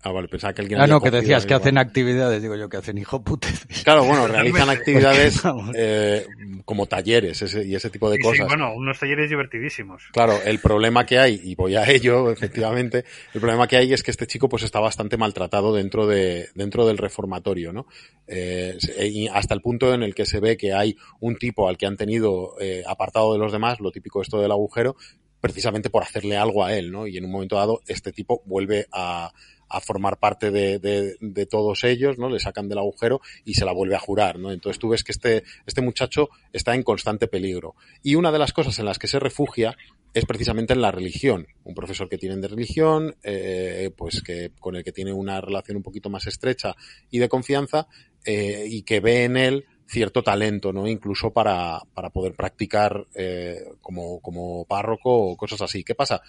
Ah, 0.02 0.12
vale, 0.12 0.28
pensaba 0.28 0.54
que 0.54 0.62
alguien 0.62 0.80
Ah, 0.80 0.86
no, 0.86 0.98
que 0.98 1.10
decías 1.10 1.44
que 1.44 1.52
hacen 1.52 1.76
actividades, 1.76 2.40
digo 2.40 2.56
yo, 2.56 2.70
que 2.70 2.78
hacen 2.78 2.96
hijo 2.96 3.22
putes. 3.22 3.66
Claro, 3.84 4.02
bueno, 4.04 4.26
realizan 4.26 4.70
actividades 4.70 5.42
eh, 5.74 6.26
como 6.64 6.86
talleres 6.86 7.42
ese, 7.42 7.66
y 7.66 7.74
ese 7.74 7.90
tipo 7.90 8.08
de 8.08 8.16
Sí, 8.16 8.22
cosas. 8.22 8.36
sí, 8.38 8.42
bueno, 8.44 8.72
unos 8.74 8.98
talleres 8.98 9.28
divertidísimos. 9.28 10.04
Claro, 10.12 10.40
el 10.42 10.58
problema 10.58 11.04
que 11.04 11.18
hay, 11.18 11.38
y 11.44 11.54
voy 11.54 11.76
a 11.76 11.86
ello, 11.90 12.30
efectivamente, 12.32 13.04
el 13.34 13.40
problema 13.42 13.68
que 13.68 13.76
hay 13.76 13.92
es 13.92 14.02
que 14.02 14.10
este 14.10 14.26
chico 14.26 14.48
pues 14.48 14.62
está 14.62 14.80
bastante 14.80 15.18
maltratado 15.18 15.74
dentro 15.74 16.06
de, 16.06 16.48
dentro 16.54 16.86
del 16.86 16.96
reformatorio, 16.96 17.72
¿no? 17.74 17.86
Eh, 18.26 18.78
y 19.02 19.28
hasta 19.28 19.52
el 19.52 19.60
punto 19.60 19.92
en 19.92 20.02
el 20.02 20.14
que 20.14 20.24
se 20.24 20.40
ve 20.40 20.56
que 20.56 20.72
hay 20.72 20.96
un 21.20 21.36
tipo 21.36 21.68
al 21.68 21.76
que 21.76 21.84
han 21.84 21.98
tenido 21.98 22.54
eh, 22.58 22.82
apartado 22.86 23.34
de 23.34 23.38
los 23.38 23.52
demás, 23.52 23.80
lo 23.80 23.90
típico 23.90 24.22
esto 24.22 24.40
del 24.40 24.52
agujero, 24.52 24.96
precisamente 25.42 25.90
por 25.90 26.02
hacerle 26.02 26.38
algo 26.38 26.64
a 26.64 26.74
él, 26.74 26.90
¿no? 26.90 27.06
Y 27.06 27.18
en 27.18 27.26
un 27.26 27.32
momento 27.32 27.56
dado, 27.56 27.80
este 27.86 28.12
tipo 28.12 28.42
vuelve 28.46 28.86
a, 28.92 29.30
a 29.70 29.80
formar 29.80 30.18
parte 30.18 30.50
de, 30.50 30.78
de, 30.78 31.16
de, 31.20 31.46
todos 31.46 31.84
ellos, 31.84 32.18
¿no? 32.18 32.28
Le 32.28 32.40
sacan 32.40 32.68
del 32.68 32.78
agujero 32.78 33.20
y 33.44 33.54
se 33.54 33.64
la 33.64 33.72
vuelve 33.72 33.94
a 33.94 34.00
jurar, 34.00 34.38
¿no? 34.38 34.50
Entonces 34.50 34.78
tú 34.78 34.88
ves 34.88 35.04
que 35.04 35.12
este, 35.12 35.44
este 35.64 35.80
muchacho 35.80 36.28
está 36.52 36.74
en 36.74 36.82
constante 36.82 37.28
peligro. 37.28 37.76
Y 38.02 38.16
una 38.16 38.32
de 38.32 38.38
las 38.38 38.52
cosas 38.52 38.78
en 38.78 38.86
las 38.86 38.98
que 38.98 39.06
se 39.06 39.20
refugia 39.20 39.76
es 40.12 40.26
precisamente 40.26 40.72
en 40.72 40.82
la 40.82 40.90
religión. 40.90 41.46
Un 41.64 41.74
profesor 41.74 42.08
que 42.08 42.18
tienen 42.18 42.40
de 42.40 42.48
religión, 42.48 43.14
eh, 43.22 43.90
pues 43.96 44.22
que 44.22 44.50
con 44.58 44.74
el 44.74 44.82
que 44.82 44.92
tiene 44.92 45.12
una 45.12 45.40
relación 45.40 45.76
un 45.76 45.82
poquito 45.82 46.10
más 46.10 46.26
estrecha 46.26 46.74
y 47.10 47.18
de 47.18 47.28
confianza, 47.28 47.86
eh, 48.24 48.64
y 48.68 48.82
que 48.82 49.00
ve 49.00 49.24
en 49.24 49.36
él 49.36 49.66
cierto 49.90 50.22
talento, 50.22 50.72
¿no? 50.72 50.86
Incluso 50.86 51.32
para, 51.32 51.80
para 51.94 52.10
poder 52.10 52.34
practicar 52.34 53.06
eh, 53.14 53.56
como, 53.80 54.20
como 54.20 54.64
párroco 54.64 55.12
o 55.12 55.36
cosas 55.36 55.62
así. 55.62 55.82
¿Qué 55.82 55.96
pasa? 55.96 56.22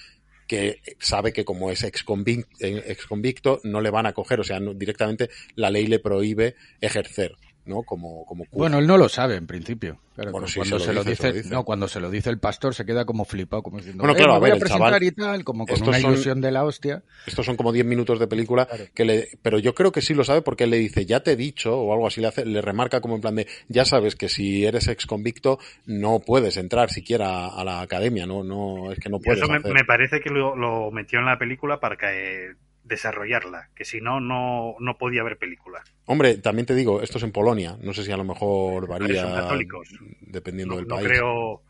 Que 0.51 0.81
sabe 0.99 1.31
que 1.31 1.45
como 1.45 1.71
es 1.71 1.81
ex 1.85 2.03
convicto, 2.03 2.49
ex 2.59 3.07
-convicto 3.07 3.61
no 3.63 3.79
le 3.79 3.89
van 3.89 4.05
a 4.05 4.11
coger, 4.11 4.41
o 4.41 4.43
sea, 4.43 4.59
no, 4.59 4.73
directamente 4.73 5.29
la 5.55 5.69
ley 5.69 5.87
le 5.87 5.99
prohíbe 5.99 6.55
ejercer. 6.81 7.37
¿No? 7.65 7.83
Como, 7.83 8.25
como 8.25 8.45
cura. 8.45 8.57
Bueno, 8.57 8.79
él 8.79 8.87
no 8.87 8.97
lo 8.97 9.07
sabe 9.09 9.35
en 9.35 9.47
principio. 9.47 9.99
Bueno, 10.31 10.45
sí, 10.47 10.59
cuando 10.59 10.77
se 10.77 10.85
se, 10.85 10.93
lo 10.93 11.03
lo 11.03 11.09
dice, 11.09 11.11
dice, 11.11 11.21
se 11.21 11.27
lo 11.29 11.33
dice. 11.43 11.49
no, 11.55 11.63
cuando 11.63 11.87
se 11.87 11.99
lo 11.99 12.11
dice 12.11 12.29
el 12.29 12.37
pastor 12.37 12.75
se 12.75 12.85
queda 12.85 13.05
como 13.05 13.25
flipado, 13.25 13.63
como 13.63 13.77
diciendo, 13.77 14.01
Bueno, 14.03 14.13
"Eh, 14.13 14.17
claro, 14.17 14.33
me 14.33 14.35
a 14.35 14.39
voy 14.39 14.45
ver, 14.49 14.51
a 14.51 14.55
el 14.55 14.59
presentar 14.59 14.91
chaval- 14.93 15.03
y 15.03 15.11
tal, 15.11 15.43
como 15.43 15.65
con 15.65 15.81
una 15.81 15.99
son- 15.99 16.11
ilusión 16.11 16.41
de 16.41 16.51
la 16.51 16.63
hostia. 16.63 17.01
Estos 17.25 17.45
son 17.45 17.55
como 17.55 17.71
10 17.71 17.85
minutos 17.85 18.19
de 18.19 18.27
película 18.27 18.67
que 18.93 19.05
le, 19.05 19.29
pero 19.41 19.57
yo 19.57 19.73
creo 19.73 19.91
que 19.91 20.01
sí 20.01 20.13
lo 20.13 20.23
sabe 20.23 20.41
porque 20.43 20.65
él 20.65 20.69
le 20.69 20.77
dice, 20.77 21.05
ya 21.05 21.21
te 21.21 21.31
he 21.31 21.35
dicho, 21.35 21.75
o 21.79 21.93
algo 21.93 22.05
así 22.07 22.21
le 22.21 22.27
hace, 22.27 22.45
le 22.45 22.61
remarca 22.61 22.99
como 23.01 23.15
en 23.15 23.21
plan 23.21 23.35
de, 23.35 23.47
ya 23.67 23.85
sabes 23.85 24.15
que 24.15 24.27
si 24.29 24.65
eres 24.65 24.87
ex 24.89 25.07
convicto 25.07 25.57
no 25.85 26.19
puedes 26.19 26.57
entrar 26.57 26.89
siquiera 26.91 27.47
a 27.47 27.63
la 27.63 27.81
academia, 27.81 28.25
no, 28.27 28.43
no, 28.43 28.91
es 28.91 28.99
que 28.99 29.09
no 29.09 29.19
puedes 29.19 29.41
eso 29.41 29.49
me, 29.51 29.57
hacer. 29.57 29.73
me 29.73 29.85
parece 29.85 30.19
que 30.19 30.29
lo, 30.29 30.55
lo 30.55 30.91
metió 30.91 31.19
en 31.19 31.25
la 31.25 31.39
película 31.39 31.79
para 31.79 31.95
que 31.95 32.51
desarrollarla, 32.91 33.69
que 33.75 33.85
si 33.85 34.01
no, 34.01 34.19
no, 34.19 34.75
no 34.79 34.97
podía 34.99 35.21
haber 35.21 35.37
película. 35.39 35.81
Hombre, 36.05 36.37
también 36.37 36.65
te 36.65 36.75
digo, 36.75 37.01
esto 37.01 37.17
es 37.17 37.23
en 37.23 37.31
Polonia, 37.31 37.77
no 37.81 37.93
sé 37.93 38.03
si 38.03 38.11
a 38.11 38.17
lo 38.17 38.23
mejor 38.23 38.87
varía 38.87 39.21
son 39.21 39.33
católicos. 39.33 39.89
dependiendo 40.21 40.75
No, 40.75 40.77
del 40.77 40.85
no 40.85 40.95
país. 40.95 41.07
creo, 41.07 41.63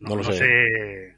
no, 0.00 0.10
No 0.10 0.16
lo 0.16 0.24
sé. 0.24 0.32
sé, 0.32 1.16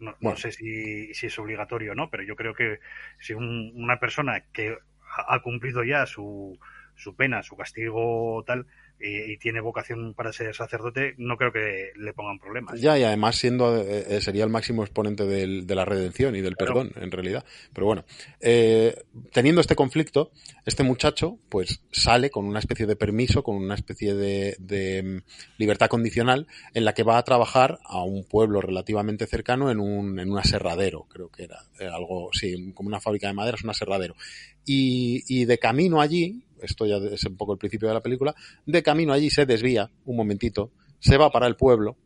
no, 0.00 0.16
Bueno. 0.20 0.36
sé 0.36 0.52
si, 0.52 1.14
si 1.14 1.26
es 1.26 1.38
obligatorio 1.38 1.92
o 1.92 1.94
no, 1.94 2.10
pero 2.10 2.22
yo 2.22 2.36
creo 2.36 2.54
que 2.54 2.80
si 3.18 3.34
un- 3.34 3.72
una 3.76 3.98
persona 4.00 4.44
que 4.52 4.70
ha 4.72 5.34
ha 5.34 5.40
cumplido 5.42 5.84
ya 5.84 6.06
su, 6.06 6.58
su 6.94 7.16
pena, 7.16 7.42
su 7.42 7.56
castigo 7.56 8.42
tal, 8.46 8.66
y, 9.00 9.32
y 9.32 9.36
tiene 9.38 9.60
vocación 9.60 10.14
para 10.14 10.32
ser 10.32 10.54
sacerdote, 10.54 11.14
no 11.18 11.36
creo 11.36 11.52
que 11.52 11.90
le 11.96 12.12
pongan 12.12 12.38
problemas. 12.38 12.80
Ya, 12.80 12.98
y 12.98 13.02
además 13.04 13.36
siendo 13.36 13.76
eh, 13.80 14.04
eh, 14.16 14.20
sería 14.20 14.44
el 14.44 14.50
máximo 14.50 14.82
exponente 14.82 15.24
del- 15.26 15.66
de 15.66 15.74
la 15.74 15.84
redención 15.84 16.36
y 16.36 16.40
del 16.40 16.56
Claro. 16.56 16.74
perdón, 16.74 16.92
en 17.02 17.10
realidad. 17.10 17.44
Pero 17.72 17.86
bueno, 17.86 18.04
eh, 18.40 18.94
teniendo 19.32 19.60
este 19.60 19.74
conflicto, 19.76 20.30
este 20.66 20.82
muchacho, 20.82 21.38
pues 21.48 21.80
sale 21.90 22.30
con 22.30 22.44
una 22.44 22.58
especie 22.58 22.86
de 22.86 22.96
permiso, 22.96 23.42
con 23.42 23.56
una 23.56 23.74
especie 23.74 24.14
de, 24.14 24.56
de, 24.58 25.02
mm, 25.02 25.22
libertad 25.58 25.88
condicional, 25.88 26.46
en 26.74 26.84
la 26.84 26.94
que 26.94 27.02
va 27.02 27.18
a 27.18 27.22
trabajar 27.24 27.78
a 27.84 28.02
un 28.02 28.24
pueblo 28.24 28.60
relativamente 28.60 29.26
cercano 29.26 29.70
en 29.70 29.80
un, 29.80 30.18
en 30.18 30.30
un 30.30 30.38
aserradero, 30.38 31.06
creo 31.08 31.28
que 31.30 31.44
era, 31.44 31.58
era 31.78 31.94
algo, 31.96 32.30
sí, 32.32 32.72
como 32.74 32.88
una 32.88 33.00
fábrica 33.00 33.26
de 33.28 33.34
madera, 33.34 33.56
es 33.56 33.64
un 33.64 33.70
aserradero. 33.70 34.14
Y, 34.66 35.24
y 35.26 35.46
de 35.46 35.58
camino 35.58 36.00
allí, 36.00 36.42
esto 36.62 36.86
ya 36.86 36.96
es 36.96 37.24
un 37.24 37.36
poco 37.36 37.52
el 37.52 37.58
principio 37.58 37.88
de 37.88 37.94
la 37.94 38.00
película, 38.00 38.34
de 38.66 38.82
camino 38.82 39.12
allí 39.12 39.30
se 39.30 39.46
desvía 39.46 39.90
un 40.04 40.16
momentito, 40.16 40.72
se 40.98 41.16
va 41.16 41.30
para 41.30 41.46
el 41.46 41.56
pueblo, 41.56 41.96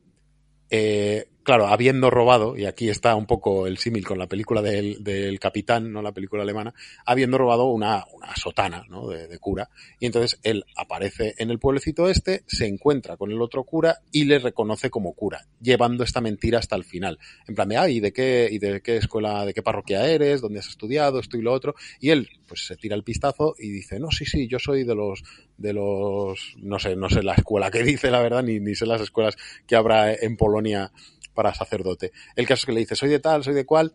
eh, 0.70 1.28
claro, 1.45 1.69
habiendo 1.69 2.11
robado, 2.11 2.57
y 2.57 2.65
aquí 2.65 2.89
está 2.89 3.15
un 3.15 3.27
poco 3.27 3.66
el 3.66 3.79
símil 3.79 4.05
con 4.05 4.19
la 4.19 4.27
película 4.27 4.62
del, 4.62 5.05
del 5.05 5.39
capitán, 5.39 5.93
no 5.93 6.03
la 6.03 6.12
película 6.12 6.43
alemana, 6.43 6.75
habiendo 7.05 7.39
robado 7.39 7.66
una, 7.66 8.05
una 8.12 8.35
sotana 8.35 8.85
¿no? 8.89 9.09
de, 9.09 9.39
cura. 9.39 9.69
Y 10.01 10.07
entonces 10.07 10.41
él 10.43 10.65
aparece 10.75 11.35
en 11.39 11.51
el 11.51 11.59
pueblecito 11.59 12.09
este, 12.09 12.43
se 12.47 12.66
encuentra 12.66 13.16
con 13.16 13.31
el 13.31 13.43
otro 13.43 13.65
cura 13.65 13.99
y 14.11 14.25
le 14.25 14.39
reconoce 14.39 14.89
como 14.91 15.12
cura, 15.12 15.47
llevando 15.61 16.03
esta 16.03 16.23
mentira 16.23 16.59
hasta 16.59 16.77
el 16.77 16.85
final. 16.85 17.19
En 17.47 17.55
plan 17.55 17.69
de, 17.69 17.77
ay, 17.77 18.01
¿de 18.01 18.12
qué, 18.12 18.49
y 18.51 18.59
de 18.59 18.81
qué 18.81 18.97
escuela, 18.97 19.45
de 19.45 19.53
qué 19.53 19.62
parroquia 19.62 20.07
eres? 20.07 20.41
¿Dónde 20.41 20.61
has 20.61 20.69
estudiado? 20.69 21.19
Esto 21.19 21.37
y 21.37 21.43
lo 21.43 21.53
otro. 21.53 21.75
Y 22.01 22.09
él, 22.11 22.29
pues 22.49 22.66
se 22.66 22.77
tira 22.77 22.97
el 22.97 23.05
pistazo 23.05 23.55
y 23.59 23.69
dice, 23.69 24.01
no, 24.01 24.11
sí, 24.11 24.25
sí, 24.25 24.49
yo 24.49 24.59
soy 24.59 24.85
de 24.85 24.95
los, 24.95 25.23
de 25.59 25.75
los, 25.75 26.55
no 26.57 26.79
sé, 26.79 26.97
no 26.97 27.11
sé 27.11 27.23
la 27.23 27.35
escuela 27.35 27.71
que 27.71 27.83
dice, 27.83 28.11
la 28.11 28.21
verdad, 28.21 28.43
ni, 28.43 28.61
ni 28.61 28.75
sé 28.75 28.87
las 28.87 29.03
escuelas 29.03 29.37
que 29.66 29.77
habrá 29.77 30.15
en 30.15 30.37
Polonia 30.37 30.91
para 31.35 31.55
sacerdote. 31.55 32.12
El 32.36 32.47
caso 32.47 32.61
es 32.62 32.66
que 32.66 32.73
le 32.73 32.81
dice, 32.81 32.97
soy 32.97 33.11
de 33.11 33.20
tal, 33.20 33.44
soy 33.44 33.55
de 33.55 33.66
cual, 33.66 33.93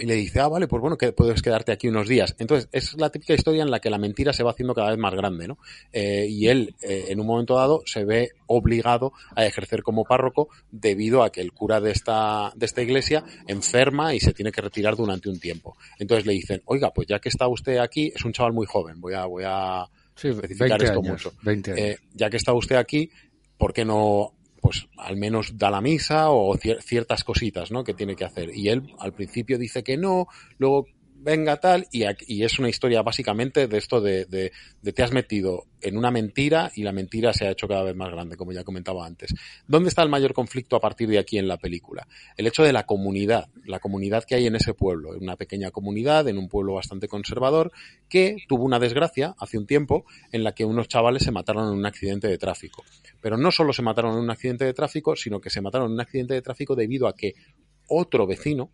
y 0.00 0.06
le 0.06 0.14
dice, 0.14 0.38
ah, 0.38 0.46
vale, 0.46 0.68
pues 0.68 0.80
bueno, 0.80 0.96
que 0.96 1.10
puedes 1.10 1.42
quedarte 1.42 1.72
aquí 1.72 1.88
unos 1.88 2.06
días. 2.06 2.36
Entonces, 2.38 2.68
es 2.70 2.94
la 2.98 3.10
típica 3.10 3.34
historia 3.34 3.62
en 3.64 3.70
la 3.72 3.80
que 3.80 3.90
la 3.90 3.98
mentira 3.98 4.32
se 4.32 4.44
va 4.44 4.52
haciendo 4.52 4.72
cada 4.72 4.90
vez 4.90 4.98
más 4.98 5.12
grande, 5.12 5.48
¿no? 5.48 5.58
Eh, 5.92 6.26
y 6.28 6.46
él, 6.46 6.76
eh, 6.82 7.06
en 7.08 7.18
un 7.18 7.26
momento 7.26 7.56
dado, 7.56 7.82
se 7.84 8.04
ve 8.04 8.30
obligado 8.46 9.12
a 9.34 9.44
ejercer 9.44 9.82
como 9.82 10.04
párroco 10.04 10.50
debido 10.70 11.24
a 11.24 11.32
que 11.32 11.40
el 11.40 11.52
cura 11.52 11.80
de 11.80 11.90
esta, 11.90 12.52
de 12.54 12.66
esta 12.66 12.80
iglesia 12.80 13.24
enferma 13.48 14.14
y 14.14 14.20
se 14.20 14.32
tiene 14.32 14.52
que 14.52 14.60
retirar 14.60 14.94
durante 14.94 15.28
un 15.28 15.40
tiempo. 15.40 15.76
Entonces 15.98 16.26
le 16.26 16.34
dicen, 16.34 16.62
oiga, 16.66 16.92
pues 16.92 17.08
ya 17.08 17.18
que 17.18 17.28
está 17.28 17.48
usted 17.48 17.78
aquí, 17.78 18.12
es 18.14 18.24
un 18.24 18.32
chaval 18.32 18.52
muy 18.52 18.66
joven, 18.66 19.00
voy 19.00 19.14
a, 19.14 19.24
voy 19.24 19.42
a, 19.46 19.84
Sí, 20.14 20.28
especificar 20.28 20.78
20 20.78 20.84
esto 20.84 21.00
años, 21.00 21.12
mucho. 21.12 21.32
20 21.42 21.70
años. 21.72 21.84
eh, 21.84 21.98
ya 22.14 22.30
que 22.30 22.36
está 22.36 22.52
usted 22.52 22.76
aquí, 22.76 23.10
¿por 23.56 23.72
qué 23.72 23.84
no, 23.84 24.32
pues 24.60 24.86
al 24.96 25.16
menos 25.16 25.56
da 25.58 25.70
la 25.70 25.80
misa 25.80 26.30
o 26.30 26.54
cier- 26.56 26.80
ciertas 26.82 27.24
cositas, 27.24 27.70
¿no? 27.70 27.84
Que 27.84 27.94
tiene 27.94 28.16
que 28.16 28.24
hacer. 28.24 28.50
Y 28.54 28.68
él 28.68 28.94
al 28.98 29.12
principio 29.12 29.58
dice 29.58 29.82
que 29.82 29.96
no, 29.96 30.26
luego 30.58 30.86
venga 31.28 31.58
tal, 31.58 31.86
y, 31.92 32.04
es 32.42 32.58
una 32.58 32.70
historia 32.70 33.02
básicamente 33.02 33.68
de 33.68 33.76
esto 33.76 34.00
de 34.00 34.50
te 34.94 35.02
has 35.02 35.12
metido 35.12 35.66
en 35.82 35.98
una 35.98 36.10
mentira 36.10 36.72
y 36.74 36.84
la 36.84 36.92
mentira 36.92 37.34
se 37.34 37.46
ha 37.46 37.50
hecho 37.50 37.68
cada 37.68 37.82
vez 37.82 37.94
más 37.94 38.10
grande, 38.10 38.34
como 38.34 38.52
ya 38.52 38.64
comentaba 38.64 39.04
antes. 39.04 39.34
¿Dónde 39.66 39.90
está 39.90 40.02
el 40.02 40.08
mayor 40.08 40.32
conflicto 40.32 40.74
a 40.74 40.80
partir 40.80 41.06
de 41.06 41.18
aquí 41.18 41.36
en 41.36 41.46
la 41.46 41.58
película? 41.58 42.08
El 42.34 42.46
hecho 42.46 42.62
de 42.62 42.72
la 42.72 42.86
comunidad, 42.86 43.50
la 43.66 43.78
comunidad 43.78 44.24
que 44.24 44.36
hay 44.36 44.46
en 44.46 44.56
ese 44.56 44.72
pueblo, 44.72 45.10
una 45.20 45.36
pequeña 45.36 45.70
comunidad, 45.70 46.26
en 46.28 46.38
un 46.38 46.48
pueblo 46.48 46.72
bastante 46.74 47.08
conservador, 47.08 47.72
que 48.08 48.38
tuvo 48.48 48.64
una 48.64 48.78
desgracia 48.78 49.34
hace 49.38 49.58
un 49.58 49.66
tiempo 49.66 50.06
en 50.32 50.44
la 50.44 50.52
que 50.52 50.64
unos 50.64 50.88
chavales 50.88 51.24
se 51.24 51.30
mataron 51.30 51.68
en 51.68 51.78
un 51.78 51.84
accidente 51.84 52.26
de 52.26 52.38
tráfico. 52.38 52.84
Pero 53.20 53.36
no 53.36 53.52
solo 53.52 53.74
se 53.74 53.82
mataron 53.82 54.14
en 54.14 54.20
un 54.20 54.30
accidente 54.30 54.64
de 54.64 54.72
tráfico, 54.72 55.14
sino 55.14 55.42
que 55.42 55.50
se 55.50 55.60
mataron 55.60 55.88
en 55.88 55.92
un 55.92 56.00
accidente 56.00 56.32
de 56.32 56.40
tráfico 56.40 56.74
debido 56.74 57.06
a 57.06 57.14
que 57.14 57.34
otro 57.86 58.26
vecino, 58.26 58.70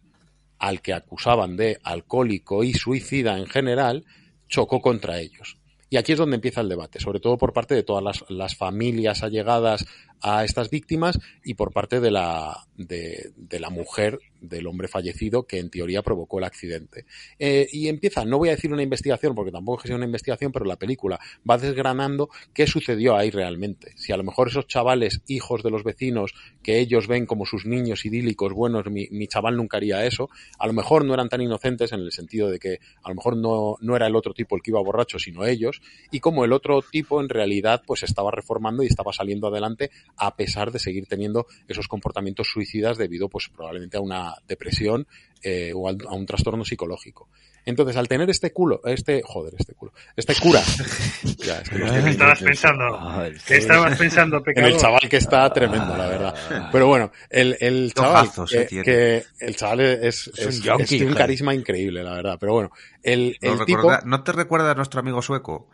al 0.58 0.80
que 0.80 0.92
acusaban 0.92 1.56
de 1.56 1.78
alcohólico 1.82 2.64
y 2.64 2.74
suicida 2.74 3.38
en 3.38 3.46
general, 3.46 4.04
chocó 4.48 4.80
contra 4.80 5.18
ellos. 5.18 5.58
Y 5.90 5.96
aquí 5.96 6.12
es 6.12 6.18
donde 6.18 6.36
empieza 6.36 6.60
el 6.60 6.68
debate, 6.68 6.98
sobre 6.98 7.20
todo 7.20 7.38
por 7.38 7.52
parte 7.52 7.74
de 7.74 7.82
todas 7.82 8.24
las, 8.28 8.56
familias 8.56 9.22
allegadas 9.22 9.86
a 10.20 10.44
estas 10.44 10.70
víctimas 10.70 11.18
y 11.44 11.54
por 11.54 11.72
parte 11.72 12.00
de 12.00 12.10
la, 12.10 12.66
de, 12.76 13.32
la 13.60 13.70
mujer 13.70 14.18
del 14.40 14.66
hombre 14.66 14.88
fallecido 14.88 15.46
que 15.46 15.58
en 15.58 15.70
teoría 15.70 16.02
provocó 16.02 16.38
el 16.38 16.44
accidente. 16.44 17.04
Eh, 17.38 17.68
y 17.72 17.88
empieza, 17.88 18.24
no 18.24 18.38
voy 18.38 18.48
a 18.48 18.54
decir 18.54 18.72
una 18.72 18.82
investigación 18.82 19.34
porque 19.34 19.52
tampoco 19.52 19.78
es 19.78 19.82
que 19.82 19.88
sea 19.88 19.96
una 19.96 20.06
investigación, 20.06 20.52
pero 20.52 20.64
la 20.64 20.76
película 20.76 21.18
va 21.48 21.58
desgranando 21.58 22.30
qué 22.52 22.66
sucedió 22.66 23.16
ahí 23.16 23.30
realmente. 23.30 23.92
Si 23.96 24.12
a 24.12 24.16
lo 24.16 24.24
mejor 24.24 24.48
esos 24.48 24.66
chavales, 24.66 25.20
hijos 25.26 25.62
de 25.62 25.70
los 25.70 25.84
vecinos, 25.84 26.34
que 26.62 26.78
ellos 26.78 27.06
ven 27.06 27.26
como 27.26 27.46
sus 27.46 27.66
niños 27.66 28.04
idílicos, 28.04 28.52
buenos, 28.52 28.86
mi, 28.86 29.08
mi 29.10 29.28
chaval 29.28 29.56
nunca 29.56 29.76
haría 29.76 30.04
eso, 30.04 30.30
a 30.58 30.66
lo 30.66 30.72
mejor 30.72 31.04
no 31.04 31.14
eran 31.14 31.28
tan 31.28 31.40
inocentes 31.40 31.92
en 31.92 32.00
el 32.00 32.12
sentido 32.12 32.50
de 32.50 32.58
que 32.58 32.78
a 33.02 33.08
lo 33.08 33.14
mejor 33.14 33.36
no, 33.36 33.76
no 33.80 33.96
era 33.96 34.06
el 34.06 34.16
otro 34.16 34.34
tipo 34.34 34.56
el 34.56 34.62
que 34.62 34.70
iba 34.70 34.80
borracho, 34.82 35.18
sino 35.18 35.44
ellos, 35.44 35.80
y 36.10 36.20
como 36.20 36.44
el 36.44 36.52
otro 36.52 36.82
tipo 36.82 37.20
en 37.20 37.28
realidad 37.28 37.82
pues 37.86 38.02
estaba 38.02 38.30
reformando 38.30 38.82
y 38.82 38.86
estaba 38.86 39.12
saliendo 39.12 39.48
adelante 39.48 39.90
a 40.16 40.36
pesar 40.36 40.70
de 40.70 40.78
seguir 40.78 41.06
teniendo 41.06 41.46
esos 41.68 41.88
comportamientos 41.88 42.48
suicidas 42.48 42.98
debido, 42.98 43.28
pues, 43.28 43.48
probablemente 43.48 43.96
a 43.96 44.00
una 44.00 44.34
depresión 44.46 45.06
eh, 45.42 45.72
o 45.74 45.88
a 45.88 46.14
un 46.14 46.26
trastorno 46.26 46.64
psicológico. 46.64 47.28
Entonces, 47.66 47.96
al 47.96 48.08
tener 48.08 48.28
este 48.28 48.52
culo, 48.52 48.80
este, 48.84 49.22
joder, 49.24 49.54
este 49.58 49.74
culo, 49.74 49.92
este 50.16 50.34
cura. 50.34 50.60
ya, 51.38 51.60
es 51.60 51.70
que 51.70 51.78
¿Qué 51.78 52.10
estabas 52.10 52.42
pensando? 52.42 53.00
¿Qué 53.46 53.56
estabas 53.56 53.98
pensando, 53.98 54.42
pecador? 54.42 54.68
En 54.68 54.74
el 54.74 54.80
chaval 54.80 55.08
que 55.08 55.16
está 55.16 55.50
tremendo, 55.50 55.96
la 55.96 56.06
verdad. 56.06 56.68
Pero 56.70 56.86
bueno, 56.88 57.10
el, 57.30 57.56
el 57.60 57.92
chaval, 57.94 58.30
que, 58.68 59.24
el 59.40 59.56
chaval 59.56 59.80
es, 59.80 60.30
es, 60.36 60.38
es, 60.38 61.00
un, 61.00 61.14
carisma 61.14 61.54
increíble, 61.54 62.02
la 62.02 62.14
verdad. 62.14 62.36
Pero 62.38 62.52
bueno, 62.52 62.70
el, 63.02 63.36
el 63.40 63.56
¿No, 63.56 63.64
tipo... 63.64 63.92
¿No 64.04 64.22
te 64.22 64.32
recuerda 64.32 64.70
a 64.70 64.74
nuestro 64.74 65.00
amigo 65.00 65.22
sueco? 65.22 65.68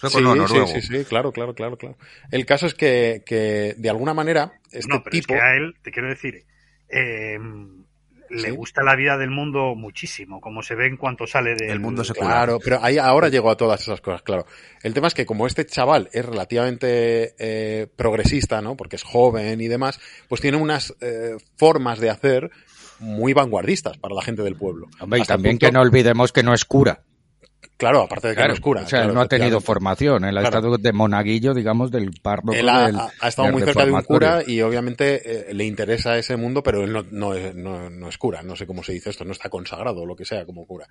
Sueco 0.00 0.18
sí, 0.18 0.24
no, 0.24 0.34
noruego. 0.34 0.66
Sí, 0.66 0.80
sí, 0.80 0.98
sí, 0.98 1.04
claro, 1.04 1.30
claro, 1.30 1.54
claro, 1.54 1.76
claro. 1.76 1.98
El 2.30 2.46
caso 2.46 2.64
es 2.64 2.72
que, 2.74 3.22
que 3.26 3.74
de 3.76 3.90
alguna 3.90 4.14
manera, 4.14 4.54
este 4.72 4.88
no, 4.88 5.02
pero 5.02 5.12
tipo... 5.12 5.34
Es 5.34 5.40
que 5.40 5.46
a 5.46 5.56
él, 5.56 5.74
te 5.82 5.90
quiero 5.90 6.08
decir, 6.08 6.46
eh, 6.88 7.38
le 8.30 8.50
gusta 8.52 8.82
la 8.82 8.96
vida 8.96 9.18
del 9.18 9.28
mundo 9.28 9.74
muchísimo, 9.74 10.40
como 10.40 10.62
se 10.62 10.74
ve 10.74 10.86
en 10.86 10.96
cuanto 10.96 11.26
sale 11.26 11.54
del 11.54 11.80
mundo 11.80 12.02
secular. 12.02 12.30
Claro, 12.30 12.60
pero 12.64 12.78
ahí 12.82 12.96
ahora 12.96 13.28
llegó 13.28 13.50
a 13.50 13.58
todas 13.58 13.82
esas 13.82 14.00
cosas, 14.00 14.22
claro. 14.22 14.46
El 14.82 14.94
tema 14.94 15.08
es 15.08 15.14
que 15.14 15.26
como 15.26 15.46
este 15.46 15.66
chaval 15.66 16.08
es 16.14 16.24
relativamente 16.24 17.34
eh, 17.38 17.86
progresista, 17.94 18.62
¿no? 18.62 18.78
Porque 18.78 18.96
es 18.96 19.02
joven 19.02 19.60
y 19.60 19.68
demás, 19.68 20.00
pues 20.28 20.40
tiene 20.40 20.56
unas 20.56 20.94
eh, 21.02 21.36
formas 21.56 21.98
de 22.00 22.08
hacer 22.08 22.50
muy 23.00 23.34
vanguardistas 23.34 23.98
para 23.98 24.14
la 24.14 24.22
gente 24.22 24.42
del 24.42 24.56
pueblo. 24.56 24.88
Hombre, 24.98 25.20
y 25.20 25.24
también 25.24 25.58
que 25.58 25.72
no 25.72 25.82
olvidemos 25.82 26.32
que 26.32 26.42
no 26.42 26.54
es 26.54 26.64
cura. 26.64 27.02
Claro, 27.80 28.02
aparte 28.02 28.28
de 28.28 28.34
que 28.34 28.36
claro, 28.36 28.48
no 28.48 28.54
es 28.54 28.60
cura. 28.60 28.82
O 28.82 28.86
sea, 28.86 29.00
claro, 29.00 29.14
no 29.14 29.20
ha 29.22 29.26
tenido 29.26 29.58
formación. 29.62 30.24
Él 30.26 30.36
ha 30.36 30.42
claro. 30.42 30.58
estado 30.58 30.76
de 30.76 30.92
monaguillo, 30.92 31.54
digamos, 31.54 31.90
del 31.90 32.10
párroco. 32.20 32.52
Él 32.52 32.68
ha, 32.68 32.86
del, 32.86 32.98
ha 32.98 33.28
estado 33.28 33.50
muy 33.50 33.62
cerca 33.62 33.86
de 33.86 33.92
un 33.92 34.02
cura 34.02 34.42
y 34.46 34.60
obviamente 34.60 35.50
eh, 35.50 35.54
le 35.54 35.64
interesa 35.64 36.18
ese 36.18 36.36
mundo, 36.36 36.62
pero 36.62 36.84
él 36.84 36.92
no, 36.92 37.06
no, 37.10 37.32
es, 37.32 37.54
no, 37.54 37.88
no, 37.88 38.08
es 38.10 38.18
cura. 38.18 38.42
No 38.42 38.54
sé 38.54 38.66
cómo 38.66 38.82
se 38.82 38.92
dice 38.92 39.08
esto. 39.08 39.24
No 39.24 39.32
está 39.32 39.48
consagrado 39.48 40.02
o 40.02 40.06
lo 40.06 40.14
que 40.14 40.26
sea 40.26 40.44
como 40.44 40.66
cura. 40.66 40.86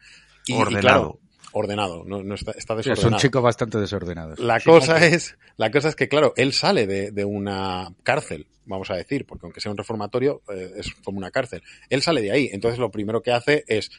Y, 0.48 0.54
ordenado. 0.54 0.80
Y 0.80 0.82
claro, 0.82 1.20
ordenado. 1.52 2.04
No, 2.06 2.24
no 2.24 2.34
está, 2.34 2.54
está, 2.54 2.76
desordenado. 2.76 3.02
Sí, 3.02 3.08
es 3.08 3.14
un 3.14 3.20
chico 3.20 3.42
bastante 3.44 3.78
desordenado. 3.78 4.34
La 4.40 4.60
sí, 4.60 4.68
cosa 4.68 5.06
es, 5.06 5.38
la 5.58 5.70
cosa 5.70 5.90
es 5.90 5.96
que, 5.96 6.10
claro, 6.10 6.34
él 6.38 6.54
sale 6.54 6.88
de, 6.88 7.12
de 7.12 7.24
una 7.24 7.94
cárcel 8.02 8.48
vamos 8.70 8.92
a 8.92 8.96
decir, 8.96 9.26
porque 9.26 9.48
aunque 9.48 9.60
sea 9.60 9.72
un 9.72 9.78
reformatorio, 9.78 10.44
eh, 10.54 10.74
es 10.78 10.94
como 11.04 11.18
una 11.18 11.32
cárcel. 11.32 11.64
Él 11.90 12.02
sale 12.02 12.22
de 12.22 12.32
ahí, 12.32 12.50
entonces 12.54 12.80
lo 12.80 12.92
primero 12.92 13.22
que 13.22 13.32
hace 13.32 13.66
es 13.68 13.90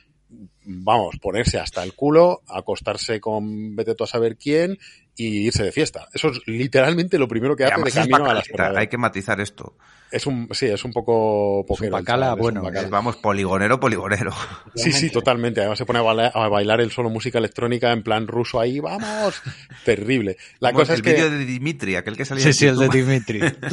vamos, 0.64 1.18
ponerse 1.18 1.58
hasta 1.58 1.82
el 1.82 1.94
culo, 1.94 2.42
acostarse 2.46 3.20
con 3.20 3.74
vete 3.74 3.94
tú 3.94 4.04
a 4.04 4.06
saber 4.06 4.36
quién 4.36 4.78
y 5.20 5.46
irse 5.46 5.64
de 5.64 5.72
fiesta. 5.72 6.08
Eso 6.14 6.28
es 6.28 6.40
literalmente 6.46 7.18
lo 7.18 7.28
primero 7.28 7.54
que 7.54 7.64
hace 7.64 7.82
de 7.82 7.90
camino 7.90 8.24
a 8.24 8.34
las 8.34 8.48
Hay 8.76 8.88
que 8.88 8.96
matizar 8.96 9.40
esto. 9.40 9.76
Es 10.10 10.26
un, 10.26 10.48
sí, 10.52 10.66
es 10.66 10.82
un 10.84 10.92
poco 10.92 11.64
poquero, 11.68 11.88
es 11.88 12.00
un 12.00 12.04
bacala, 12.04 12.34
bueno, 12.34 12.62
bacala. 12.62 12.88
vamos, 12.88 13.16
poligonero, 13.16 13.78
poligonero. 13.78 14.32
Sí, 14.74 14.92
sí, 14.92 15.10
totalmente. 15.10 15.60
Además 15.60 15.78
se 15.78 15.84
pone 15.84 15.98
a 15.98 16.02
bailar, 16.02 16.32
a 16.34 16.48
bailar, 16.48 16.80
el 16.80 16.90
solo 16.90 17.10
música 17.10 17.38
electrónica 17.38 17.92
en 17.92 18.02
plan 18.02 18.26
ruso 18.26 18.58
ahí, 18.58 18.80
vamos, 18.80 19.42
terrible. 19.84 20.38
La 20.58 20.72
Como 20.72 20.80
cosa 20.80 20.94
el 20.94 21.00
es 21.00 21.02
que... 21.02 21.12
vídeo 21.12 21.30
de 21.30 21.44
Dimitri, 21.44 21.96
aquel 21.96 22.16
que 22.16 22.24
salía 22.24 22.44
Sí, 22.44 22.54
sí, 22.54 22.66
el 22.66 22.78
de 22.78 22.88
Dimitri. 22.88 23.40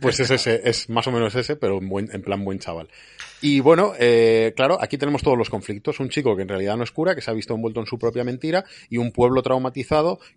pues 0.00 0.20
es 0.20 0.30
ese, 0.30 0.60
es 0.62 0.90
más 0.90 1.06
o 1.06 1.10
menos 1.10 1.34
ese, 1.34 1.56
pero 1.56 1.78
en, 1.78 1.88
buen, 1.88 2.10
en 2.12 2.22
plan 2.22 2.44
buen 2.44 2.58
chaval. 2.58 2.88
Y 3.42 3.60
bueno, 3.60 3.94
eh, 3.98 4.52
claro, 4.54 4.78
aquí 4.80 4.98
tenemos 4.98 5.22
todos 5.22 5.38
los 5.38 5.48
conflictos. 5.48 5.98
Un 5.98 6.10
chico 6.10 6.36
que 6.36 6.42
en 6.42 6.48
realidad 6.48 6.76
no 6.76 6.84
es 6.84 6.90
cura, 6.90 7.14
que 7.14 7.22
se 7.22 7.30
ha 7.30 7.34
visto 7.34 7.54
envuelto 7.54 7.80
en 7.80 7.86
su 7.86 7.98
propia 7.98 8.22
mentira, 8.22 8.64
y 8.90 8.98
un 8.98 9.12
pueblo 9.12 9.42
traumatizado 9.42 9.69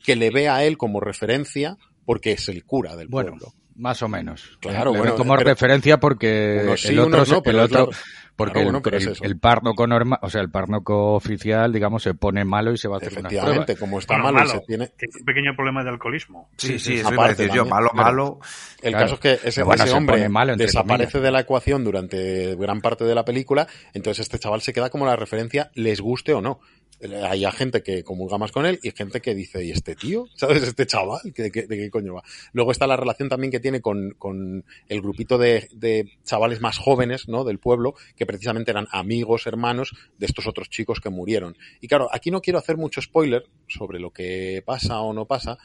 que 0.04 0.16
le 0.16 0.30
ve 0.30 0.50
a 0.50 0.64
él 0.64 0.78
como 0.78 1.00
referencia 1.00 1.78
porque 2.06 2.34
es 2.34 2.50
el 2.50 2.64
cura 2.66 2.96
del 2.96 3.08
bueno, 3.08 3.32
pueblo. 3.32 3.54
Más 3.76 4.02
o 4.04 4.08
menos. 4.08 4.58
Claro, 4.60 4.92
le 4.92 5.00
bueno, 5.00 5.16
como 5.16 5.36
pero, 5.36 5.50
referencia 5.50 6.00
porque 6.00 6.74
sí, 6.78 6.90
el 6.90 7.00
otro, 7.00 7.26
no, 7.26 7.42
el 7.44 7.60
otro, 7.60 7.86
claro. 7.86 7.90
porque 8.36 8.54
Claro, 8.54 8.66
bueno, 8.66 8.78
el, 8.78 8.84
pero 8.84 8.98
es 8.98 9.22
el, 9.22 9.40
párroco 9.40 9.88
normal, 9.88 10.20
o 10.22 10.30
sea, 10.30 10.42
el 10.42 10.52
párroco 10.52 11.16
oficial, 11.16 11.74
digamos, 11.74 12.04
se 12.04 12.14
pone 12.14 12.46
malo 12.46 12.72
y 12.72 12.78
se 12.78 12.88
va 12.88 12.96
a 12.96 12.98
hacer 12.98 13.14
unas. 13.14 13.32
Efectivamente, 13.32 13.76
como 13.76 13.98
está 13.98 14.14
Bueno, 14.16 14.26
malo, 14.26 14.38
y 14.38 14.48
malo, 14.48 14.60
se 14.60 14.66
tiene... 14.68 14.88
Tiene 14.96 15.14
un 15.20 15.26
pequeño 15.26 15.56
problema 15.56 15.84
de 15.84 15.90
alcoholismo. 15.90 16.50
Sí, 16.58 16.74
sí, 16.74 16.80
sí, 16.80 16.94
eso 16.96 17.14
iba 17.14 17.24
a 17.24 17.26
aparte 17.26 17.44
decir 17.44 17.56
yo, 17.58 17.66
malo, 17.66 17.90
malo. 17.96 18.40
El 18.82 18.92
Claro. 18.92 19.06
caso 19.06 19.16
es 19.16 19.20
que 19.42 19.48
ese, 19.48 19.64
bueno, 19.64 19.84
hombre 19.96 20.30
malo, 20.30 20.56
desaparece 20.56 21.14
comillas. 21.14 21.24
de 21.24 21.32
la 21.32 21.40
ecuación 21.40 21.84
durante 21.84 22.56
gran 22.56 22.80
parte 22.80 23.06
de 23.06 23.16
la 23.16 23.26
película, 23.26 23.68
entonces 23.94 24.22
este 24.22 24.38
chaval 24.38 24.62
se 24.62 24.72
queda 24.72 24.92
como 24.92 25.08
la 25.08 25.16
referencia, 25.16 25.72
les 25.74 26.00
guste 26.00 26.34
o 26.34 26.42
no. 26.42 26.60
Hay 27.12 27.44
gente 27.52 27.84
que 27.84 28.04
comulga 28.04 28.38
más 28.38 28.52
con 28.52 28.66
él 28.66 28.80
y 28.82 28.92
gente 28.92 29.22
que 29.22 29.36
dice, 29.36 29.64
¿y 29.64 29.72
este 29.72 29.96
tío? 29.96 30.26
¿Sabes? 30.36 30.64
Este 30.64 30.86
chaval, 30.86 31.22
¿de 31.24 31.52
qué, 31.52 31.90
coño 31.90 32.16
va? 32.16 32.24
Luego 32.54 32.72
está 32.72 32.88
la 32.88 32.96
relación 32.96 33.30
también 33.30 33.52
que 33.52 33.60
tiene 33.60 33.82
con, 33.82 34.12
con 34.18 34.64
el 34.88 35.02
grupito 35.02 35.38
de, 35.38 35.68
de 35.74 36.10
chavales 36.24 36.62
más 36.62 36.78
jóvenes, 36.78 37.28
¿no? 37.28 37.44
Del 37.44 37.60
pueblo, 37.60 37.96
que 38.16 38.26
precisamente 38.26 38.72
eran 38.72 38.88
amigos, 38.92 39.48
hermanos 39.48 39.94
de 40.18 40.26
estos 40.26 40.48
otros 40.48 40.70
chicos 40.70 41.02
que 41.02 41.10
murieron. 41.10 41.58
Y 41.82 41.88
claro, 41.88 42.08
aquí 42.12 42.32
no 42.32 42.42
quiero 42.42 42.60
hacer 42.60 42.78
mucho 42.78 43.02
spoiler 43.02 43.44
sobre 43.68 44.00
lo 44.00 44.12
que 44.12 44.64
pasa 44.66 45.02
o 45.02 45.14
no 45.14 45.26
pasa, 45.26 45.58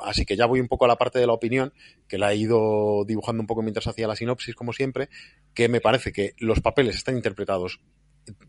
Así 0.00 0.24
que 0.24 0.36
ya 0.36 0.46
voy 0.46 0.60
un 0.60 0.68
poco 0.68 0.84
a 0.84 0.88
la 0.88 0.96
parte 0.96 1.18
de 1.18 1.26
la 1.26 1.32
opinión, 1.32 1.72
que 2.08 2.18
la 2.18 2.32
he 2.32 2.36
ido 2.36 3.04
dibujando 3.06 3.40
un 3.40 3.46
poco 3.46 3.62
mientras 3.62 3.86
hacía 3.86 4.08
la 4.08 4.16
sinopsis, 4.16 4.54
como 4.54 4.72
siempre, 4.72 5.08
que 5.54 5.68
me 5.68 5.80
parece 5.80 6.12
que 6.12 6.34
los 6.38 6.60
papeles 6.60 6.96
están 6.96 7.16
interpretados 7.16 7.80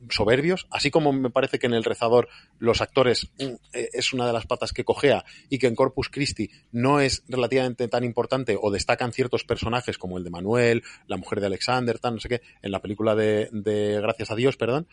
soberbios, 0.10 0.68
así 0.72 0.92
como 0.92 1.12
me 1.14 1.30
parece 1.30 1.60
que 1.60 1.68
en 1.68 1.74
El 1.74 1.84
Rezador 1.84 2.28
los 2.60 2.82
actores 2.82 3.32
mm, 3.40 3.44
eh, 3.74 3.90
es 3.94 4.14
una 4.14 4.28
de 4.28 4.34
las 4.34 4.46
patas 4.46 4.72
que 4.72 4.84
cojea 4.84 5.26
y 5.50 5.60
que 5.60 5.68
en 5.68 5.76
Corpus 5.76 6.10
Christi 6.10 6.50
no 6.72 7.00
es 7.00 7.24
relativamente 7.28 7.88
tan 7.88 8.04
importante 8.04 8.58
o 8.60 8.72
destacan 8.72 9.14
ciertos 9.14 9.44
personajes 9.44 9.98
como 9.98 10.18
el 10.18 10.24
de 10.24 10.30
Manuel, 10.30 10.84
la 11.08 11.18
mujer 11.18 11.40
de 11.40 11.48
Alexander, 11.48 12.00
tal, 12.00 12.16
no 12.16 12.20
sé 12.20 12.30
qué, 12.30 12.42
en 12.62 12.72
la 12.72 12.82
película 12.82 13.16
de, 13.16 13.50
de 13.52 14.00
Gracias 14.02 14.32
a 14.32 14.36
Dios, 14.36 14.58
perdón. 14.58 14.88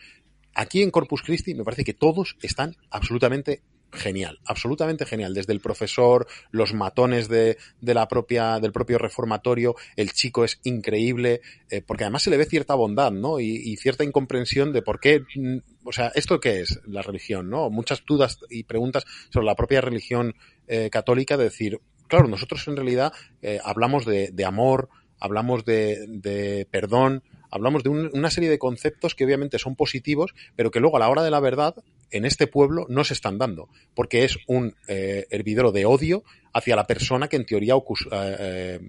Aquí 0.53 0.81
en 0.81 0.91
Corpus 0.91 1.21
Christi 1.21 1.53
me 1.53 1.63
parece 1.63 1.83
que 1.83 1.93
todos 1.93 2.35
están 2.41 2.75
absolutamente 2.89 3.61
genial, 3.91 4.39
absolutamente 4.45 5.05
genial. 5.05 5.33
Desde 5.33 5.53
el 5.53 5.59
profesor, 5.59 6.27
los 6.51 6.73
matones 6.73 7.27
de, 7.27 7.57
de 7.81 7.93
la 7.93 8.07
propia, 8.07 8.59
del 8.59 8.71
propio 8.71 8.97
reformatorio, 8.97 9.75
el 9.95 10.11
chico 10.11 10.43
es 10.43 10.59
increíble, 10.63 11.41
eh, 11.69 11.81
porque 11.81 12.03
además 12.03 12.23
se 12.23 12.29
le 12.29 12.37
ve 12.37 12.45
cierta 12.45 12.75
bondad, 12.75 13.11
¿no? 13.11 13.39
Y, 13.39 13.55
y, 13.55 13.77
cierta 13.77 14.03
incomprensión 14.03 14.73
de 14.73 14.81
por 14.81 14.99
qué, 14.99 15.23
mm, 15.35 15.57
o 15.85 15.91
sea, 15.91 16.11
¿esto 16.15 16.39
qué 16.39 16.61
es 16.61 16.79
la 16.85 17.01
religión, 17.01 17.49
no? 17.49 17.69
Muchas 17.69 18.03
dudas 18.05 18.39
y 18.49 18.63
preguntas 18.63 19.05
sobre 19.29 19.45
la 19.45 19.55
propia 19.55 19.81
religión 19.81 20.35
eh, 20.67 20.89
católica 20.89 21.37
de 21.37 21.45
decir, 21.45 21.79
claro, 22.07 22.27
nosotros 22.27 22.67
en 22.67 22.75
realidad 22.75 23.13
eh, 23.41 23.59
hablamos 23.63 24.05
de, 24.05 24.31
de, 24.31 24.45
amor, 24.45 24.89
hablamos 25.19 25.65
de, 25.65 26.05
de 26.07 26.67
perdón, 26.69 27.23
hablamos 27.51 27.83
de 27.83 27.89
un, 27.89 28.09
una 28.13 28.29
serie 28.29 28.49
de 28.49 28.59
conceptos 28.59 29.15
que 29.15 29.25
obviamente 29.25 29.59
son 29.59 29.75
positivos, 29.75 30.33
pero 30.55 30.71
que 30.71 30.79
luego 30.79 30.97
a 30.97 30.99
la 30.99 31.09
hora 31.09 31.23
de 31.23 31.31
la 31.31 31.39
verdad 31.39 31.75
en 32.11 32.25
este 32.25 32.47
pueblo 32.47 32.85
no 32.89 33.03
se 33.03 33.13
están 33.13 33.37
dando, 33.37 33.69
porque 33.93 34.23
es 34.23 34.37
un 34.47 34.75
eh, 34.87 35.27
hervidero 35.29 35.71
de 35.71 35.85
odio 35.85 36.23
hacia 36.53 36.75
la 36.75 36.87
persona 36.87 37.27
que 37.27 37.35
en 37.35 37.45
teoría 37.45 37.75
eh, 37.75 38.79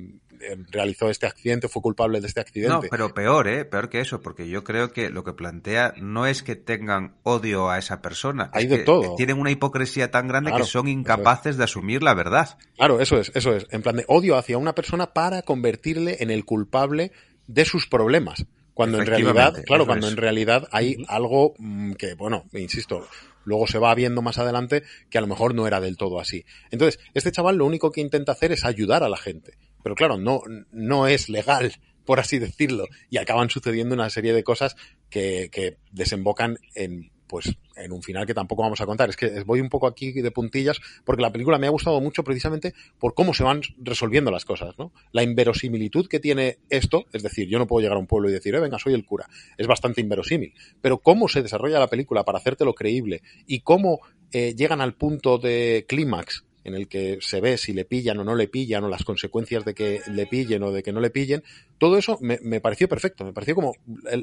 eh, 0.40 0.57
realizó 0.70 1.11
este 1.11 1.27
accidente, 1.27 1.69
fue 1.69 1.82
culpable 1.82 2.20
de 2.20 2.27
este 2.27 2.40
accidente. 2.40 2.74
No, 2.74 2.82
pero 2.90 3.12
peor, 3.12 3.49
¿eh? 3.49 3.65
Peor 3.65 3.89
que 3.89 4.01
eso, 4.01 4.20
porque 4.20 4.49
yo 4.49 4.65
creo 4.65 4.93
que 4.93 5.11
lo 5.11 5.24
que 5.24 5.32
plantea 5.32 5.95
no 6.01 6.27
es 6.27 6.43
que 6.43 6.57
tengan 6.57 7.16
odio 7.24 7.70
a 7.70 7.78
esa 7.78 8.01
persona. 8.01 8.51
Hay 8.53 8.65
es 8.65 8.70
de 8.70 8.78
que 8.78 8.85
todo. 8.85 9.16
Tienen 9.16 9.39
una 9.39 9.51
hipocresía 9.51 10.11
tan 10.11 10.28
grande 10.28 10.51
Claro, 10.51 10.65
que 10.65 10.70
son 10.70 10.89
incapaces 10.89 11.57
de 11.57 11.65
asumir 11.65 12.03
la 12.03 12.15
verdad. 12.15 12.57
Claro, 12.77 13.01
eso 13.01 13.19
es, 13.19 13.32
eso 13.35 13.55
es. 13.55 13.66
En 13.70 13.82
plan 13.82 13.97
de 13.97 14.05
odio 14.09 14.36
hacia 14.36 14.59
una 14.59 14.74
persona 14.74 15.12
para 15.12 15.43
convertirle 15.43 16.19
en 16.20 16.31
el 16.31 16.45
culpable 16.45 17.12
de 17.47 17.65
sus 17.65 17.86
problemas. 17.86 18.47
Cuando 18.78 19.00
en 19.00 19.06
realidad, 19.06 19.60
claro, 19.66 19.86
cuando 19.86 20.06
es. 20.06 20.12
en 20.12 20.18
realidad 20.18 20.68
hay 20.70 20.98
algo 21.09 21.52
mm, 21.59 21.94
que, 21.94 22.14
bueno, 22.14 22.44
insisto, 22.52 23.09
luego 23.42 23.66
se 23.66 23.80
va 23.80 23.92
viendo 23.96 24.22
más 24.22 24.38
adelante 24.38 24.84
que 25.10 25.18
a 25.18 25.20
lo 25.20 25.26
mejor 25.26 25.52
no 25.52 25.66
era 25.66 25.80
del 25.80 25.96
todo 25.96 26.20
así. 26.20 26.44
Entonces, 26.70 27.00
este 27.12 27.32
chaval 27.32 27.56
lo 27.56 27.66
único 27.66 27.90
que 27.90 28.00
intenta 28.00 28.30
hacer 28.30 28.52
es 28.52 28.64
ayudar 28.64 29.02
a 29.02 29.09
la 29.09 29.16
gente. 29.16 29.59
Pero 29.82 29.96
claro, 29.96 30.16
no, 30.16 30.42
no 30.70 31.09
es 31.09 31.28
legal, 31.28 31.72
por 32.05 32.20
así 32.20 32.38
decirlo. 32.38 32.86
Y 33.10 33.16
acaban 33.16 33.50
sucediendo 33.50 33.96
una 33.96 34.10
serie 34.10 34.32
de 34.32 34.44
cosas 34.44 34.76
que, 35.10 35.48
que 35.50 35.78
desembocan 35.90 36.59
en 36.76 37.10
pues 37.28 37.56
en 37.76 37.92
un 37.92 38.02
final 38.02 38.26
que 38.26 38.34
tampoco 38.34 38.62
vamos 38.62 38.80
a 38.80 38.86
contar. 38.86 39.10
Es 39.10 39.16
que 39.16 39.42
voy 39.44 39.60
un 39.60 39.68
poco 39.68 39.86
aquí 39.86 40.12
de 40.12 40.30
puntillas 40.30 40.80
porque 41.05 41.22
la 41.22 41.30
película 41.30 41.59
me 41.59 41.66
ha 41.66 41.70
gustado 41.70 42.00
mucho 42.00 42.24
precisamente 42.24 42.74
por 42.98 43.14
cómo 43.14 43.34
se 43.34 43.44
van 43.44 43.62
resolviendo 43.78 44.30
las 44.30 44.44
cosas, 44.44 44.78
¿no? 44.78 44.92
La 45.12 45.22
inverosimilitud 45.22 46.09
que 46.09 46.18
tiene 46.18 46.59
esto, 46.70 47.05
es 47.12 47.22
decir, 47.22 47.48
yo 47.48 47.59
no 47.59 47.66
puedo 47.66 47.82
llegar 47.82 47.96
a 47.96 48.00
un 48.00 48.06
pueblo 48.06 48.28
y 48.28 48.32
decir, 48.32 48.55
eh, 48.55 48.60
venga, 48.60 48.78
soy 48.78 48.94
el 48.94 49.05
cura. 49.05 49.28
Es 49.56 49.66
bastante 49.66 50.00
inverosímil. 50.00 50.55
Pero 50.80 50.98
cómo 50.98 51.28
se 51.28 51.42
desarrolla 51.42 51.78
la 51.78 51.88
película 51.88 52.24
para 52.24 52.38
hacértelo 52.38 52.74
creíble 52.74 53.22
y 53.46 53.60
cómo 53.60 54.00
eh, 54.32 54.55
llegan 54.56 54.80
al 54.80 54.94
punto 54.94 55.38
de 55.38 55.84
clímax 55.88 56.44
en 56.64 56.74
el 56.74 56.89
que 56.89 57.18
se 57.20 57.40
ve 57.40 57.59
si 57.59 57.72
le 57.72 57.85
pillan 57.85 58.18
o 58.18 58.24
no 58.24 58.35
le 58.35 58.48
pillan, 58.48 58.85
o 58.85 58.89
las 58.89 59.05
consecuencias 59.05 59.64
de 59.64 59.74
que 59.74 60.01
le 60.12 60.26
pillen 60.26 60.62
o 60.62 60.72
de 60.72 60.82
que 60.82 60.93
no 60.93 61.01
le 61.01 61.10
pillen, 61.10 61.43
todo 61.78 61.97
eso 61.97 62.18
me, 62.20 62.60
pareció 62.60 62.89
perfecto, 62.89 63.24
me 63.24 63.32
pareció 63.32 63.55
como 63.55 63.74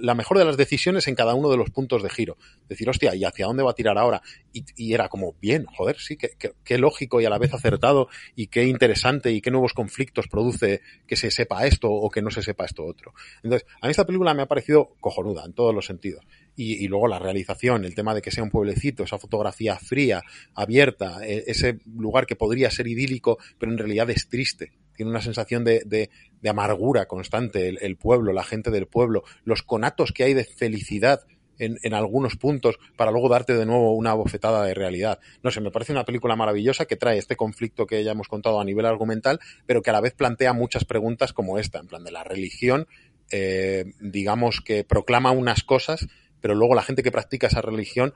la 0.01 0.13
mejor 0.13 0.37
de 0.37 0.45
las 0.45 0.57
decisiones 0.57 1.07
en 1.07 1.15
cada 1.15 1.33
uno 1.33 1.49
de 1.49 1.57
los 1.57 1.69
puntos 1.69 2.03
de 2.03 2.09
giro. 2.09 2.37
Decir, 2.67 2.89
hostia, 2.89 3.15
¿y 3.15 3.23
hacia 3.23 3.45
dónde 3.45 3.63
va 3.63 3.71
a 3.71 3.75
tirar 3.75 3.97
ahora? 3.97 4.21
Y, 4.53 4.65
y 4.75 4.93
era 4.93 5.09
como, 5.09 5.35
bien, 5.41 5.65
joder, 5.65 5.97
sí, 5.99 6.17
qué 6.17 6.77
lógico 6.77 7.21
y 7.21 7.25
a 7.25 7.29
la 7.29 7.37
vez 7.37 7.53
acertado, 7.53 8.09
y 8.35 8.47
qué 8.47 8.65
interesante 8.65 9.31
y 9.31 9.41
qué 9.41 9.51
nuevos 9.51 9.73
conflictos 9.73 10.27
produce 10.27 10.81
que 11.07 11.15
se 11.15 11.31
sepa 11.31 11.65
esto 11.65 11.89
o 11.89 12.09
que 12.09 12.21
no 12.21 12.31
se 12.31 12.41
sepa 12.41 12.65
esto 12.65 12.85
otro. 12.85 13.13
Entonces, 13.43 13.67
a 13.81 13.87
mí 13.87 13.91
esta 13.91 14.05
película 14.05 14.33
me 14.33 14.43
ha 14.43 14.47
parecido 14.47 14.95
cojonuda 14.99 15.45
en 15.45 15.53
todos 15.53 15.73
los 15.73 15.85
sentidos. 15.85 16.25
Y, 16.55 16.83
y 16.83 16.87
luego 16.87 17.07
la 17.07 17.19
realización, 17.19 17.83
el 17.85 17.95
tema 17.95 18.13
de 18.15 18.21
que 18.21 18.31
sea 18.31 18.43
un 18.43 18.49
pueblecito, 18.49 19.03
esa 19.03 19.17
fotografía 19.17 19.75
fría, 19.77 20.21
abierta, 20.53 21.19
eh, 21.25 21.43
ese 21.47 21.79
lugar 21.85 22.25
que 22.25 22.35
podría 22.35 22.71
ser 22.71 22.87
idílico, 22.87 23.37
pero 23.57 23.71
en 23.71 23.77
realidad 23.77 24.09
es 24.09 24.29
triste. 24.29 24.71
Tiene 24.95 25.11
una 25.11 25.21
sensación 25.21 25.63
de, 25.65 25.81
de- 25.85 26.09
de 26.41 26.49
amargura 26.49 27.07
constante 27.07 27.67
el, 27.67 27.79
el 27.81 27.97
pueblo, 27.97 28.31
la 28.31 28.43
gente 28.43 28.71
del 28.71 28.87
pueblo, 28.87 29.23
los 29.43 29.63
conatos 29.63 30.11
que 30.11 30.23
hay 30.23 30.33
de 30.33 30.45
felicidad 30.45 31.21
en, 31.57 31.77
en 31.83 31.93
algunos 31.93 32.35
puntos 32.35 32.77
para 32.97 33.11
luego 33.11 33.29
darte 33.29 33.53
de 33.55 33.65
nuevo 33.65 33.93
una 33.95 34.13
bofetada 34.13 34.63
de 34.65 34.73
realidad. 34.73 35.19
No 35.41 35.51
sé, 35.51 35.59
me 35.61 35.71
parece 35.71 35.91
una 35.91 36.05
película 36.05 36.35
maravillosa 36.35 36.85
que 36.85 36.97
trae 36.97 37.17
este 37.17 37.35
conflicto 37.35 37.85
que 37.87 38.03
ya 38.03 38.11
hemos 38.11 38.27
contado 38.27 38.59
a 38.59 38.65
nivel 38.65 38.85
argumental, 38.85 39.39
pero 39.65 39.81
que 39.81 39.89
a 39.89 39.93
la 39.93 40.01
vez 40.01 40.13
plantea 40.13 40.53
muchas 40.53 40.85
preguntas 40.85 41.33
como 41.33 41.57
esta, 41.57 41.79
en 41.79 41.87
plan 41.87 42.03
de 42.03 42.11
la 42.11 42.23
religión, 42.23 42.87
eh, 43.31 43.85
digamos 43.99 44.61
que 44.61 44.83
proclama 44.83 45.31
unas 45.31 45.63
cosas, 45.63 46.07
pero 46.45 46.53
luego 46.53 46.75
la 46.75 46.83
gente 46.83 47.01
que 47.01 47.11
practica 47.11 47.47
esa 47.47 47.59
religión 47.59 48.13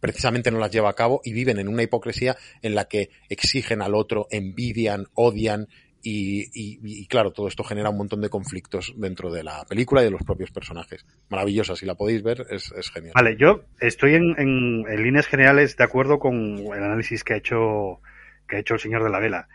precisamente 0.00 0.50
no 0.50 0.58
las 0.58 0.70
lleva 0.70 0.88
a 0.88 0.94
cabo 0.94 1.20
y 1.22 1.34
viven 1.34 1.58
en 1.58 1.68
una 1.68 1.82
hipocresía 1.82 2.34
en 2.62 2.74
la 2.74 2.86
que 2.86 3.10
exigen 3.28 3.82
al 3.82 3.94
otro, 3.94 4.28
envidian, 4.30 5.08
odian 5.12 5.68
y, 6.02 7.06
claro, 7.08 7.32
todo 7.32 7.48
esto 7.48 7.64
genera 7.64 7.90
un 7.90 7.98
montón 7.98 8.22
de 8.22 8.30
conflictos 8.30 8.94
dentro 8.96 9.30
de 9.30 9.44
la 9.44 9.62
película 9.68 10.00
y 10.00 10.06
de 10.06 10.10
los 10.10 10.22
propios 10.22 10.50
personajes. 10.52 11.04
Maravillosa, 11.28 11.76
si 11.76 11.84
la 11.84 11.96
podéis 11.96 12.22
ver, 12.22 12.46
es, 12.48 12.72
genial. 12.94 13.12
Vale, 13.14 13.36
yo 13.36 13.64
estoy 13.78 14.14
en, 14.14 14.82
líneas 14.84 15.26
generales 15.26 15.76
de 15.76 15.84
acuerdo 15.84 16.18
con 16.18 16.56
el 16.56 16.82
análisis 16.82 17.24
que 17.24 17.34
ha 17.34 17.36
hecho, 17.36 18.00
que 18.48 18.56
ha 18.56 18.60
hecho 18.60 18.72
el 18.72 18.80
señor 18.80 19.04
de 19.04 19.10
la 19.10 19.20
vela. 19.20 19.48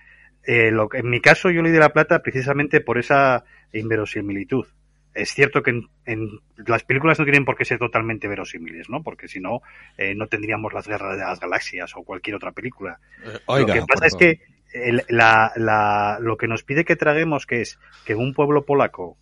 Eh, 0.45 0.71
en 0.93 1.09
mi 1.09 1.21
caso, 1.21 1.49
yo 1.49 1.63
le 1.63 1.71
di 1.71 1.79
la 1.79 1.89
plata 1.91 2.21
precisamente 2.21 2.81
por 2.81 2.99
esa 2.99 3.45
inverosimilitud. 3.73 4.67
Es 5.13 5.31
cierto 5.31 5.61
que 5.61 5.71
en, 5.71 5.87
en- 6.05 6.39
las 6.65 6.83
películas 6.83 7.19
no 7.19 7.25
tienen 7.25 7.43
por 7.45 7.57
qué 7.57 7.65
ser 7.65 7.79
totalmente 7.79 8.27
verosímiles, 8.27 8.89
¿no? 8.89 9.03
Porque 9.03 9.27
si 9.27 9.39
no, 9.39 9.61
eh, 9.97 10.15
no 10.15 10.27
tendríamos 10.27 10.73
las 10.73 10.87
guerras 10.87 11.17
de 11.17 11.23
las 11.23 11.39
galaxias 11.39 11.95
o 11.95 12.03
cualquier 12.03 12.35
otra 12.37 12.51
película. 12.51 12.99
Oiga, 13.47 13.75
lo 13.75 13.81
que 13.81 13.93
pasa 13.93 14.05
es 14.07 14.15
que 14.15 14.41
el- 14.73 15.03
la, 15.09 15.51
la- 15.57 16.17
lo 16.21 16.37
que 16.37 16.47
nos 16.47 16.63
pide 16.63 16.85
que 16.85 16.95
traguemos, 16.95 17.45
que 17.45 17.61
es 17.61 17.77
que 18.05 18.15
un 18.15 18.33
pueblo 18.33 18.65
polaco 18.65 19.17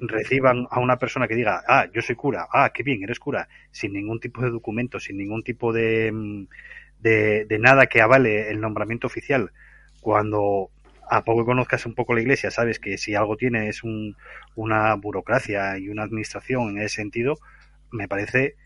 reciban 0.00 0.66
a 0.70 0.80
una 0.80 0.96
persona 0.98 1.28
que 1.28 1.36
diga, 1.36 1.62
ah, 1.68 1.86
yo 1.92 2.02
soy 2.02 2.16
cura, 2.16 2.48
ah, 2.52 2.70
qué 2.74 2.82
bien, 2.82 3.02
eres 3.04 3.18
cura, 3.20 3.48
sin 3.70 3.92
ningún 3.92 4.18
tipo 4.18 4.42
de 4.42 4.50
documento, 4.50 4.98
sin 4.98 5.16
ningún 5.16 5.42
tipo 5.44 5.72
de, 5.72 6.10
mm, 6.10 6.46
de, 7.00 7.44
de 7.44 7.58
nada 7.58 7.86
que 7.86 8.00
avale 8.00 8.50
el 8.50 8.60
nombramiento 8.60 9.06
oficial, 9.06 9.52
cuando 10.00 10.70
a 11.16 11.24
poco 11.24 11.42
que 11.42 11.46
conozcas 11.46 11.86
un 11.86 11.94
poco 11.94 12.14
la 12.14 12.22
iglesia, 12.22 12.50
sabes 12.50 12.78
que 12.78 12.96
si 12.98 13.14
algo 13.14 13.36
tiene 13.36 13.68
es 13.68 13.82
un, 13.84 14.16
una 14.54 14.94
burocracia 14.94 15.78
y 15.78 15.88
una 15.88 16.04
administración 16.04 16.70
en 16.70 16.78
ese 16.78 16.96
sentido, 16.96 17.36
me 17.90 18.08
parece 18.08 18.56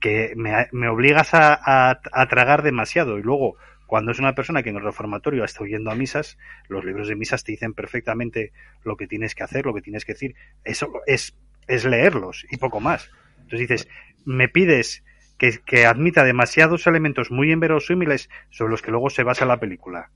que 0.00 0.34
me, 0.36 0.88
obligas 0.88 1.34
a, 1.34 1.54
a- 1.54 2.26
tragar 2.28 2.62
demasiado 2.62 3.18
y 3.18 3.22
luego 3.22 3.56
cuando 3.86 4.12
es 4.12 4.18
una 4.18 4.34
persona 4.34 4.62
que 4.62 4.70
en 4.70 4.76
el 4.76 4.82
reformatorio 4.82 5.44
está 5.44 5.62
oyendo 5.64 5.90
a 5.90 5.94
misas, 5.94 6.38
los 6.68 6.84
libros 6.84 7.08
de 7.08 7.16
misas 7.16 7.44
te 7.44 7.52
dicen 7.52 7.72
perfectamente 7.72 8.52
lo 8.84 8.96
que 8.96 9.06
tienes 9.06 9.34
que 9.34 9.44
hacer, 9.44 9.64
lo 9.64 9.74
que 9.74 9.80
tienes 9.82 10.04
que 10.04 10.12
decir. 10.14 10.34
Eso 10.64 10.90
es, 11.06 11.36
es 11.68 11.84
leerlos 11.84 12.44
y 12.50 12.56
poco 12.58 12.80
más. 12.80 13.10
Entonces 13.42 13.68
dices, 13.68 13.88
me 14.24 14.48
pides 14.48 15.04
que 15.38 15.86
admita 15.86 16.24
demasiados 16.24 16.86
elementos 16.86 17.30
muy 17.30 17.52
inverosímiles 17.52 18.28
sobre 18.50 18.70
los 18.72 18.82
que 18.82 18.90
luego 18.90 19.10
se 19.10 19.22
basa 19.22 19.46
la 19.46 19.60
película. 19.60 20.10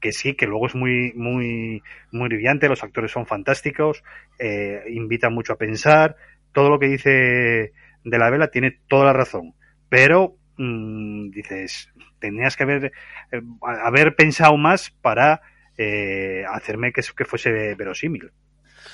Que 0.00 0.12
sí, 0.12 0.34
que 0.34 0.46
luego 0.46 0.66
es 0.66 0.74
muy, 0.74 1.12
muy, 1.14 1.82
muy 2.12 2.28
brillante, 2.28 2.68
los 2.68 2.82
actores 2.82 3.10
son 3.10 3.26
fantásticos, 3.26 4.02
eh, 4.38 4.82
invita 4.90 5.30
mucho 5.30 5.54
a 5.54 5.58
pensar, 5.58 6.16
todo 6.52 6.70
lo 6.70 6.78
que 6.78 6.88
dice 6.88 7.72
de 8.04 8.18
la 8.18 8.30
vela 8.30 8.50
tiene 8.50 8.78
toda 8.88 9.06
la 9.06 9.12
razón. 9.12 9.54
Pero 9.88 10.36
mm, 10.56 11.30
dices, 11.30 11.90
tenías 12.18 12.56
que 12.56 12.62
haber, 12.62 12.92
eh, 13.32 13.42
haber 13.62 14.14
pensado 14.14 14.56
más 14.56 14.90
para 14.90 15.40
eh, 15.76 16.44
hacerme 16.50 16.92
que, 16.92 17.02
que 17.16 17.24
fuese 17.24 17.74
verosímil. 17.74 18.30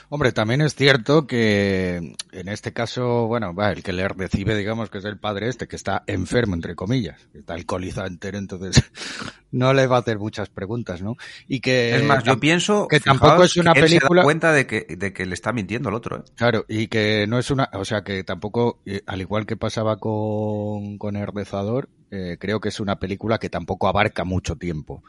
Hombre, 0.09 0.33
también 0.33 0.61
es 0.61 0.75
cierto 0.75 1.27
que 1.27 2.15
en 2.33 2.49
este 2.49 2.73
caso, 2.73 3.27
bueno, 3.27 3.55
va, 3.55 3.71
el 3.73 3.83
que 3.83 3.93
le 3.93 4.07
recibe, 4.09 4.57
digamos, 4.57 4.91
que 4.91 4.99
es 4.99 5.05
el 5.05 5.19
padre 5.19 5.49
este, 5.49 5.67
que 5.69 5.77
está 5.77 6.03
enfermo, 6.07 6.55
entre 6.55 6.75
comillas, 6.75 7.21
que 7.33 7.39
está 7.39 7.55
alcoholizado 7.55 8.07
entero, 8.07 8.39
entonces 8.39 8.83
no 9.51 9.73
le 9.73 9.87
va 9.87 9.97
a 9.97 10.01
hacer 10.01 10.19
muchas 10.19 10.49
preguntas, 10.49 11.03
¿no? 11.03 11.17
Y 11.49 11.61
que... 11.61 11.97
Es 11.97 12.05
más, 12.05 12.25
yo 12.25 12.39
pienso 12.39 12.89
que 12.89 13.01
fijaos, 13.01 13.21
tampoco 13.21 13.45
es 13.45 13.57
una 13.57 13.73
que 13.73 13.81
él 13.81 13.89
se 13.89 13.95
da 13.95 14.01
película- 14.01 14.23
cuenta 14.23 14.53
de 14.53 14.67
que, 14.67 14.87
de 14.99 15.13
que 15.13 15.27
le 15.27 15.35
está 15.35 15.53
mintiendo 15.53 15.89
el 15.89 15.95
otro, 15.95 16.19
¿eh? 16.19 16.23
Claro, 16.37 16.65
y 16.69 16.89
que 16.89 17.27
no 17.29 17.39
es 17.39 17.51
una, 17.51 17.71
o 17.73 17.85
sea, 17.85 18.03
que 18.03 18.25
tampoco, 18.25 18.81
eh, 18.87 19.03
al 19.07 19.21
igual 19.21 19.47
que 19.47 19.57
pasaba 19.57 19.99
con, 19.99 20.99
con 20.99 21.17
El 21.17 21.27
Rezador, 21.27 21.89
eh, 22.11 22.37
creo 22.39 22.61
que 22.61 22.69
es 22.69 22.81
una 22.81 22.99
película 22.99 23.39
que 23.39 23.51
tampoco 23.51 23.89
abarca 23.89 24.25
mucho 24.25 24.57
tiempo. 24.57 25.03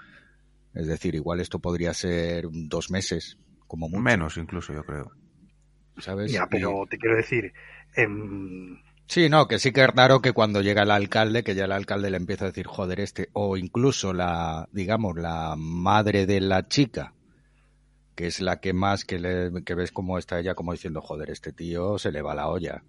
Es 0.73 0.87
decir, 0.87 1.15
igual 1.15 1.39
esto 1.39 1.59
podría 1.59 1.93
ser 1.93 2.47
dos 2.51 2.89
meses, 2.91 3.37
como 3.67 3.89
mucho, 3.89 4.01
Menos 4.01 4.37
incluso, 4.37 4.73
yo 4.73 4.83
creo. 4.83 5.11
¿sabes? 5.97 6.31
Ya, 6.31 6.45
Y- 6.47 6.47
pero 6.49 6.85
te 6.89 6.97
quiero 6.97 7.15
decir, 7.15 7.53
em, 7.95 8.77
Sí, 9.07 9.29
no, 9.29 9.47
que 9.47 9.59
sí 9.59 9.71
que 9.71 9.83
es 9.83 9.89
raro 9.89 10.21
que 10.21 10.33
cuando 10.33 10.61
llega 10.61 10.83
el 10.83 10.91
alcalde, 10.91 11.43
que 11.43 11.53
ya 11.55 11.65
el 11.65 11.71
alcalde 11.71 12.09
le 12.09 12.17
empieza 12.17 12.45
a 12.45 12.47
decir, 12.49 12.65
joder, 12.67 12.99
este, 12.99 13.29
o 13.33 13.55
incluso 13.57 14.13
la, 14.13 14.67
digamos, 14.71 15.15
la 15.17 15.55
madre 15.57 16.25
de 16.25 16.41
la 16.41 16.67
chica, 16.67 17.13
que 18.15 18.27
es 18.27 18.41
la 18.41 18.59
que 18.59 18.73
más 18.73 19.05
que, 19.05 19.19
le, 19.19 19.63
que 19.63 19.75
ves 19.75 19.91
como 19.91 20.17
está 20.17 20.39
ella 20.39 20.55
como 20.55 20.71
diciendo, 20.71 21.01
joder, 21.01 21.29
este 21.29 21.51
tío 21.51 21.97
se 21.99 22.11
le 22.11 22.21
va 22.21 22.33
la 22.35 22.47
olla. 22.47 22.83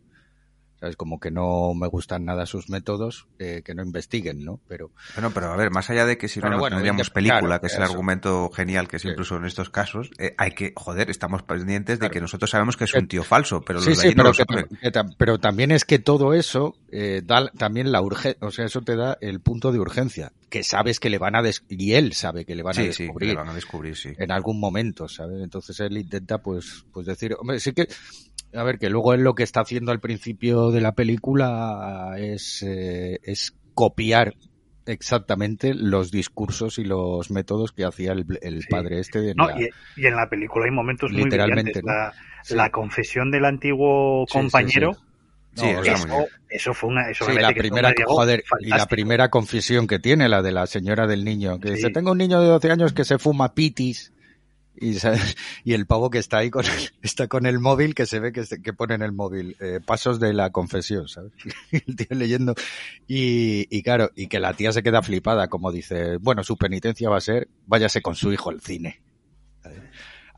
¿Sabes? 0.81 0.97
Como 0.97 1.19
que 1.21 1.31
no 1.31 1.73
me 1.75 1.87
gustan 1.89 2.25
nada 2.27 2.45
sus 2.45 2.69
métodos, 2.69 3.27
eh, 3.39 3.63
que 3.65 3.75
no 3.75 3.83
investiguen, 3.83 4.45
¿no? 4.45 4.61
Pero, 4.69 4.91
Bueno, 5.15 5.31
pero 5.33 5.53
a 5.53 5.57
ver, 5.57 5.71
más 5.71 5.89
allá 5.89 6.05
de 6.05 6.19
que 6.19 6.29
si 6.29 6.39
no, 6.41 6.51
bueno, 6.59 6.77
tendríamos 6.77 7.09
película, 7.11 7.41
claro, 7.41 7.61
que 7.63 7.67
es 7.69 7.75
el 7.77 7.83
argumento 7.83 8.51
genial 8.51 8.87
que 8.89 8.99
Sí. 8.99 9.09
son 9.25 9.39
en 9.43 9.47
estos 9.47 9.71
casos, 9.71 10.11
eh, 10.19 10.35
hay 10.37 10.51
que, 10.53 10.73
joder, 10.77 11.09
estamos 11.11 11.43
pendientes 11.43 11.99
de 11.99 12.11
que 12.11 12.21
nosotros 12.21 12.51
sabemos 12.51 12.77
que 12.77 12.85
es 12.85 12.95
un 12.95 13.09
tío 13.09 13.23
falso, 13.25 13.63
pero 13.63 13.81
sí, 13.81 13.91
los 13.91 13.99
de 13.99 14.03
sí, 14.03 14.09
no 14.15 14.23
pero, 14.25 14.29
lo 14.29 14.35
saben. 14.35 14.67
que 14.69 15.15
pero 15.17 15.39
también 15.39 15.71
es 15.71 15.85
que 15.85 15.99
todo 15.99 16.35
eso 16.35 16.75
eh, 16.93 17.23
da 17.25 17.51
también 17.57 17.91
la 17.91 18.03
urgencia, 18.03 18.39
o 18.47 18.51
sea, 18.51 18.67
eso 18.67 18.83
te 18.83 18.97
da 18.97 19.17
el 19.21 19.41
punto 19.41 19.73
de 19.73 19.79
urgencia, 19.79 20.33
que 20.51 20.63
sabes 20.63 21.01
que 21.01 21.09
le 21.11 21.19
van 21.19 21.37
a 21.37 21.43
des 21.43 21.65
y 21.69 21.95
él 21.95 22.13
sabe 22.13 22.45
que 22.45 22.55
le 22.55 22.63
van 22.63 22.73
a 22.73 22.75
sí, 22.75 22.83
que 22.83 22.87
descubrir. 23.05 23.31
le 23.31 23.37
van 23.37 23.49
a 23.49 23.55
descubrir, 23.55 23.97
sí. 23.97 24.11
en 24.19 24.31
algún 24.31 24.61
momento, 24.61 25.09
¿sabes? 25.09 25.43
Entonces 25.43 25.81
él 25.81 25.97
intenta, 25.97 26.39
pues, 26.39 26.85
pues 26.93 27.07
decir, 27.07 27.35
hombre, 27.39 27.61
sí 27.61 27.73
que, 27.73 27.89
a 28.57 28.63
ver, 28.65 28.79
que 28.79 28.91
luego 28.91 29.15
él 29.15 29.21
lo 29.23 29.35
que 29.35 29.43
está 29.43 29.61
haciendo 29.61 29.93
al 29.93 30.01
principio 30.01 30.71
de 30.71 30.81
la 30.81 30.93
película 30.93 32.15
es, 32.19 32.63
eh, 32.63 33.19
es 33.23 33.55
copiar 33.75 34.35
exactamente 34.87 35.75
los 35.75 36.11
discursos 36.11 36.79
y 36.79 36.85
los 36.85 37.31
métodos 37.31 37.73
que 37.73 37.85
hacía 37.85 38.13
el, 38.13 38.25
el 38.41 38.63
Sí. 38.63 38.69
padre 38.71 39.01
este. 39.01 39.31
En 39.31 39.37
no, 39.37 39.49
la- 39.49 39.61
y, 39.61 39.69
y 39.97 40.07
en 40.07 40.17
la 40.17 40.29
película 40.29 40.65
hay 40.67 40.71
momentos 40.71 41.13
muy 41.13 41.25
Literalmente. 41.25 41.83
¿no? 41.83 41.93
La, 41.93 42.13
Sí. 42.43 42.55
la 42.55 42.71
confesión 42.71 43.31
del 43.31 43.45
antiguo 43.45 44.25
compañero, 44.31 44.93
sí. 44.95 45.01
Sí, 45.57 45.67
No, 45.73 45.79
muy 45.79 45.89
eso, 45.89 46.27
eso 46.51 46.75
fue 46.75 46.91
una... 46.91 47.11
Eso 47.11 47.25
Sí, 47.25 47.33
la 47.35 47.51
primera, 47.55 47.93
joder, 48.05 48.45
y 48.61 48.67
la 48.69 48.85
primera 48.87 49.31
confesión 49.31 49.87
que 49.87 49.99
tiene, 49.99 50.29
la 50.29 50.43
de 50.43 50.53
la 50.53 50.67
señora 50.67 51.07
del 51.07 51.25
niño, 51.25 51.59
que 51.61 51.69
Sí. 51.69 51.75
dice, 51.77 51.91
tengo 51.91 52.13
un 52.13 52.19
niño 52.19 52.43
de 52.43 52.49
12 52.49 52.71
años 52.71 52.93
que 52.93 53.05
se 53.07 53.19
fuma 53.19 53.55
pitis. 53.55 54.13
Y, 54.79 54.95
¿sabes? 54.95 55.37
y 55.65 55.73
el 55.75 55.87
pavo 55.87 56.11
que 56.11 56.19
está 56.19 56.39
ahí 56.39 56.51
con 56.51 56.65
el, 56.65 56.71
está 57.03 57.29
con 57.29 57.47
el 57.47 57.59
móvil, 57.59 57.95
que 57.95 58.07
se 58.07 58.21
ve 58.21 58.33
que, 58.33 58.45
se- 58.45 58.61
que 58.63 58.73
pone 58.73 58.95
en 58.95 59.03
el 59.03 59.13
móvil, 59.13 59.57
eh, 59.61 59.81
pasos 59.85 60.21
de 60.21 60.33
la 60.33 60.51
confesión, 60.51 61.09
¿sabes? 61.09 61.33
El 61.71 61.97
tío 61.97 62.07
leyendo. 62.11 62.55
Y, 63.07 63.67
y 63.77 63.83
claro, 63.83 64.11
y 64.15 64.27
que 64.29 64.41
la 64.41 64.55
tía 64.55 64.73
se 64.73 64.83
queda 64.83 65.03
flipada, 65.03 65.49
como 65.49 65.73
dice, 65.73 66.17
bueno, 66.19 66.43
su 66.45 66.57
penitencia 66.57 67.09
va 67.11 67.19
a 67.19 67.21
ser, 67.21 67.49
váyase 67.67 68.03
con 68.03 68.15
su 68.15 68.33
hijo 68.33 68.51
al 68.51 68.61
cine. 68.61 69.01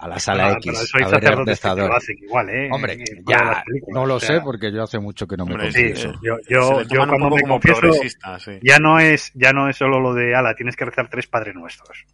A 0.00 0.06
la 0.06 0.20
sala 0.20 0.52
X, 0.52 0.92
hay 0.94 1.02
a 1.02 1.08
ver 1.08 1.24
el 1.24 1.90
hacen 1.92 2.16
igual, 2.22 2.48
¿eh? 2.50 2.68
Hombre, 2.70 2.98
todas 3.24 3.26
ya, 3.26 3.64
no 3.88 4.06
lo 4.06 4.14
o 4.14 4.20
sea, 4.20 4.36
sé 4.36 4.40
porque 4.42 4.70
yo 4.72 4.84
hace 4.84 5.00
mucho 5.00 5.26
que 5.26 5.36
no 5.36 5.44
me 5.44 5.54
Hombre, 5.54 5.72
Sí, 5.72 5.82
confieso. 5.86 6.12
yo, 6.22 6.36
se 6.36 6.54
yo, 6.54 6.82
yo 6.82 7.06
cuando 7.08 7.30
me 7.30 7.42
confieso, 7.42 7.92
sí. 8.38 8.60
ya 8.62 8.78
no 8.78 9.00
es 9.00 9.32
ya 9.34 9.52
no 9.52 9.68
es 9.68 9.76
solo 9.76 9.98
lo 9.98 10.14
de 10.14 10.36
ala 10.36 10.54
tienes 10.54 10.76
que 10.76 10.84
rezar 10.84 11.10
tres 11.10 11.26
padres 11.26 11.56
nuestros 11.56 12.06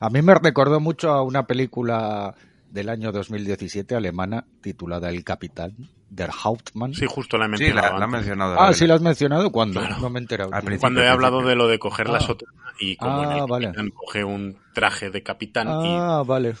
A 0.00 0.10
mí 0.10 0.22
me 0.22 0.34
recordó 0.34 0.80
mucho 0.80 1.10
a 1.10 1.22
una 1.22 1.46
película 1.46 2.34
del 2.70 2.88
año 2.88 3.12
2017 3.12 3.94
alemana 3.94 4.44
titulada 4.60 5.10
El 5.10 5.24
Capitán, 5.24 5.74
Der 6.08 6.30
Hauptmann. 6.44 6.94
Sí, 6.94 7.06
justo 7.08 7.36
la 7.38 7.44
he 7.44 7.48
Sí, 7.48 7.64
mencionado. 7.64 7.92
la, 7.94 7.98
la 8.00 8.06
mencionado. 8.06 8.56
Ah, 8.60 8.66
la- 8.68 8.72
sí, 8.72 8.86
lo 8.86 8.94
has 8.94 9.02
mencionado. 9.02 9.50
¿Cuándo? 9.52 9.80
Claro. 9.80 9.98
No 10.00 10.10
me 10.10 10.18
he 10.18 10.22
enterado. 10.22 10.50
Al 10.52 10.60
tío. 10.60 10.66
principio. 10.66 10.80
Cuando 10.80 11.02
he 11.02 11.08
hablado 11.08 11.38
principio. 11.38 11.50
de 11.50 11.56
lo 11.56 11.68
de 11.68 11.78
coger 11.78 12.08
la 12.08 12.18
Ah. 12.18 12.20
sotana 12.20 12.52
y 12.80 12.96
como 12.96 13.22
en 13.22 13.28
Ah, 13.30 13.38
el 13.38 13.46
vale. 13.46 13.66
capitán 13.66 13.90
coge 13.90 14.24
un 14.24 14.56
traje 14.74 15.10
de 15.10 15.22
capitán 15.22 15.68
Ah, 15.68 16.22
vale. 16.26 16.54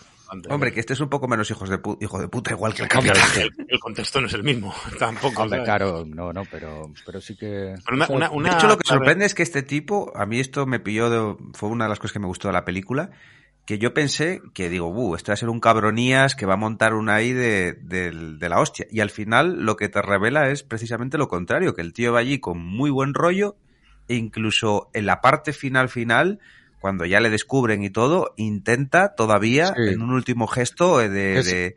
Hombre, 0.50 0.72
que 0.72 0.80
este 0.80 0.92
es 0.94 1.00
un 1.00 1.08
poco 1.08 1.28
menos 1.28 1.50
hijos 1.50 1.68
de 1.68 1.78
hijo 2.00 2.18
de 2.20 2.28
puta, 2.28 2.52
igual 2.52 2.74
que 2.74 2.82
el 2.82 2.88
Hombre, 2.96 3.12
capitán. 3.12 3.42
el, 3.58 3.66
el 3.68 3.80
contexto 3.80 4.20
no 4.20 4.26
es 4.26 4.34
el 4.34 4.42
mismo, 4.42 4.74
tampoco. 4.98 5.42
Hombre, 5.42 5.58
¿sabes? 5.58 5.64
claro, 5.64 6.04
no, 6.06 6.32
no, 6.32 6.44
pero, 6.50 6.90
pero 7.06 7.20
sí 7.20 7.36
que... 7.36 7.74
Pero 7.84 7.96
una- 7.96 8.04
o 8.06 8.18
sea, 8.18 8.30
una- 8.30 8.50
De 8.50 8.56
hecho, 8.56 8.66
lo 8.68 8.78
que 8.78 8.88
sorprende 8.88 9.24
es 9.26 9.34
que 9.34 9.42
este 9.42 9.62
tipo, 9.62 10.12
a 10.16 10.26
mí 10.26 10.40
esto 10.40 10.66
me 10.66 10.80
pilló, 10.80 11.10
de- 11.10 11.36
fue 11.54 11.68
una 11.68 11.84
de 11.84 11.90
las 11.90 11.98
cosas 11.98 12.12
que 12.12 12.18
me 12.20 12.26
gustó 12.26 12.48
de 12.48 12.54
la 12.54 12.64
película, 12.64 13.10
que 13.64 13.78
yo 13.78 13.94
pensé 13.94 14.42
que 14.54 14.68
digo, 14.68 14.88
uh, 14.88 15.14
esto 15.14 15.30
va 15.30 15.34
a 15.34 15.36
ser 15.36 15.48
un 15.48 15.60
cabronías 15.60 16.34
que 16.34 16.46
va 16.46 16.54
a 16.54 16.56
montar 16.56 16.94
una 16.94 17.14
ahí 17.14 17.32
de, 17.32 17.74
del- 17.74 18.38
de 18.40 18.48
la 18.48 18.58
hostia. 18.60 18.86
Y 18.90 18.98
al 19.00 19.10
final 19.10 19.64
lo 19.64 19.76
que 19.76 19.88
te 19.88 20.02
revela 20.02 20.48
es 20.50 20.62
precisamente 20.64 21.16
lo 21.18 21.28
contrario, 21.28 21.72
que 21.74 21.80
el 21.82 21.92
tío 21.92 22.12
va 22.12 22.18
allí 22.20 22.40
con 22.40 22.58
muy 22.58 22.90
buen 22.90 23.14
rollo 23.14 23.54
e 24.08 24.16
incluso 24.16 24.90
en 24.94 25.06
la 25.06 25.20
parte 25.20 25.52
final 25.52 25.88
final, 25.88 26.40
cuando 26.82 27.06
ya 27.06 27.20
le 27.20 27.30
descubren 27.30 27.82
y 27.82 27.88
todo, 27.88 28.34
intenta 28.36 29.14
todavía 29.14 29.68
Sí. 29.68 29.94
en 29.94 30.02
un 30.02 30.10
último 30.10 30.46
gesto 30.46 31.00
eh, 31.00 31.08
de... 31.08 31.38
Es- 31.38 31.46
de- 31.46 31.74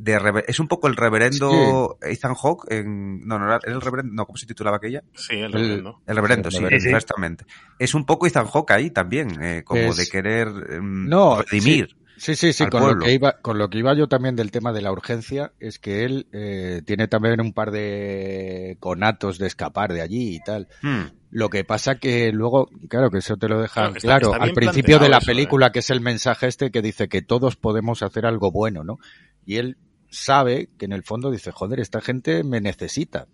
de 0.00 0.16
rever- 0.20 0.44
es 0.46 0.60
un 0.60 0.68
poco 0.68 0.86
el 0.86 0.94
reverendo 0.94 1.98
Ethan 2.02 2.34
Hawke 2.36 2.70
en 2.70 3.26
no 3.26 3.36
no 3.40 3.46
era 3.46 3.58
el 3.64 3.80
reverendo 3.80 4.14
no 4.14 4.26
cómo 4.26 4.36
se 4.36 4.46
titulaba 4.46 4.76
aquella 4.76 5.02
Sí, 5.16 5.34
el 5.34 5.46
El- 5.46 5.52
reverendo. 5.52 6.00
el 6.06 6.14
reverendo, 6.16 6.50
Sí, 6.52 6.64
exactamente. 6.70 7.44
Es 7.80 7.94
un 7.94 8.06
poco 8.06 8.28
Ethan 8.28 8.46
Hawke 8.46 8.70
ahí 8.70 8.90
también, 8.92 9.42
eh, 9.42 9.62
como 9.64 9.80
Es- 9.80 9.96
de 9.96 10.06
querer 10.06 10.46
em, 10.70 11.08
No, 11.08 11.42
redimir. 11.42 11.96
Sí, 12.16 12.36
sí, 12.36 12.52
sí, 12.52 12.66
con 12.68 12.86
lo, 12.86 12.98
que 13.04 13.12
iba, 13.12 13.40
con 13.42 13.58
lo 13.58 13.68
que 13.70 13.78
iba 13.78 13.92
yo 13.96 14.06
también 14.06 14.36
del 14.36 14.52
tema 14.52 14.72
de 14.72 14.82
la 14.82 14.92
urgencia, 14.92 15.52
es 15.58 15.80
que 15.80 16.04
él 16.04 16.28
eh, 16.32 16.80
tiene 16.86 17.08
también 17.08 17.40
un 17.40 17.52
par 17.52 17.72
de 17.72 18.76
conatos 18.80 19.38
de 19.38 19.46
escapar 19.48 19.92
de 19.92 20.00
allí 20.02 20.36
y 20.36 20.40
tal. 20.40 20.68
Hmm. 20.82 21.06
Lo 21.30 21.50
que 21.50 21.62
pasa 21.64 21.96
que 21.96 22.32
luego, 22.32 22.70
claro, 22.88 23.10
que 23.10 23.18
eso 23.18 23.36
te 23.36 23.48
lo 23.48 23.60
dejan 23.60 23.92
Claro, 23.94 24.32
está 24.32 24.42
al 24.44 24.52
principio 24.52 24.98
de 24.98 25.10
la 25.10 25.18
eso, 25.18 25.30
¿eh? 25.30 25.34
película, 25.34 25.72
que 25.72 25.80
es 25.80 25.90
el 25.90 26.00
mensaje 26.00 26.46
este 26.46 26.70
que 26.70 26.80
dice 26.80 27.08
que 27.08 27.20
todos 27.20 27.56
podemos 27.56 28.02
hacer 28.02 28.24
algo 28.24 28.50
bueno, 28.50 28.82
¿no? 28.82 28.98
Y 29.44 29.56
él 29.56 29.76
sabe 30.08 30.70
que 30.78 30.86
en 30.86 30.92
el 30.92 31.02
fondo 31.02 31.30
dice, 31.30 31.52
joder, 31.52 31.80
esta 31.80 32.00
gente 32.00 32.44
me 32.44 32.60
necesita. 32.62 33.26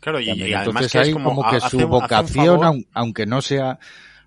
Claro, 0.00 0.20
y, 0.20 0.26
También. 0.26 0.48
y 0.50 0.52
además 0.52 0.66
Entonces 0.84 0.92
que 0.92 0.98
hay 0.98 1.12
como, 1.12 1.30
como, 1.34 1.50
que 1.50 1.56
hace 1.56 1.70
su 1.80 1.88
vocación, 1.88 2.84
aunque 2.92 3.24
no 3.26 3.40
sea, 3.40 3.78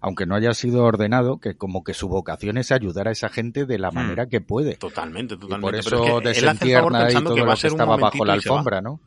aunque 0.01 0.26
no 0.26 0.35
haya 0.35 0.53
sido 0.53 0.84
ordenado, 0.84 1.38
que 1.39 1.55
como 1.55 1.84
que 1.84 1.93
su 1.93 2.07
vocación 2.09 2.57
es 2.57 2.71
ayudar 2.71 3.07
a 3.07 3.11
esa 3.11 3.30
gente 3.30 3.65
de 3.65 3.77
la 3.77 3.91
Hmm. 3.91 3.95
manera 3.95 4.26
que 4.27 4.41
puede. 4.41 4.76
Totalmente, 4.76 5.35
Y 5.35 5.38
totalmente. 5.38 5.61
por 5.61 5.84
Pero 5.84 6.03
eso 6.03 6.17
es 6.17 6.23
que 6.23 6.30
desentierna 6.30 7.05
ahí 7.05 7.13
todo 7.13 7.35
que 7.35 7.41
va 7.41 7.53
lo 7.53 7.57
que 7.59 7.67
estaba 7.67 7.95
bajo 7.95 8.26
la 8.26 8.34
alfombra, 8.34 8.81
¿no? 8.81 8.99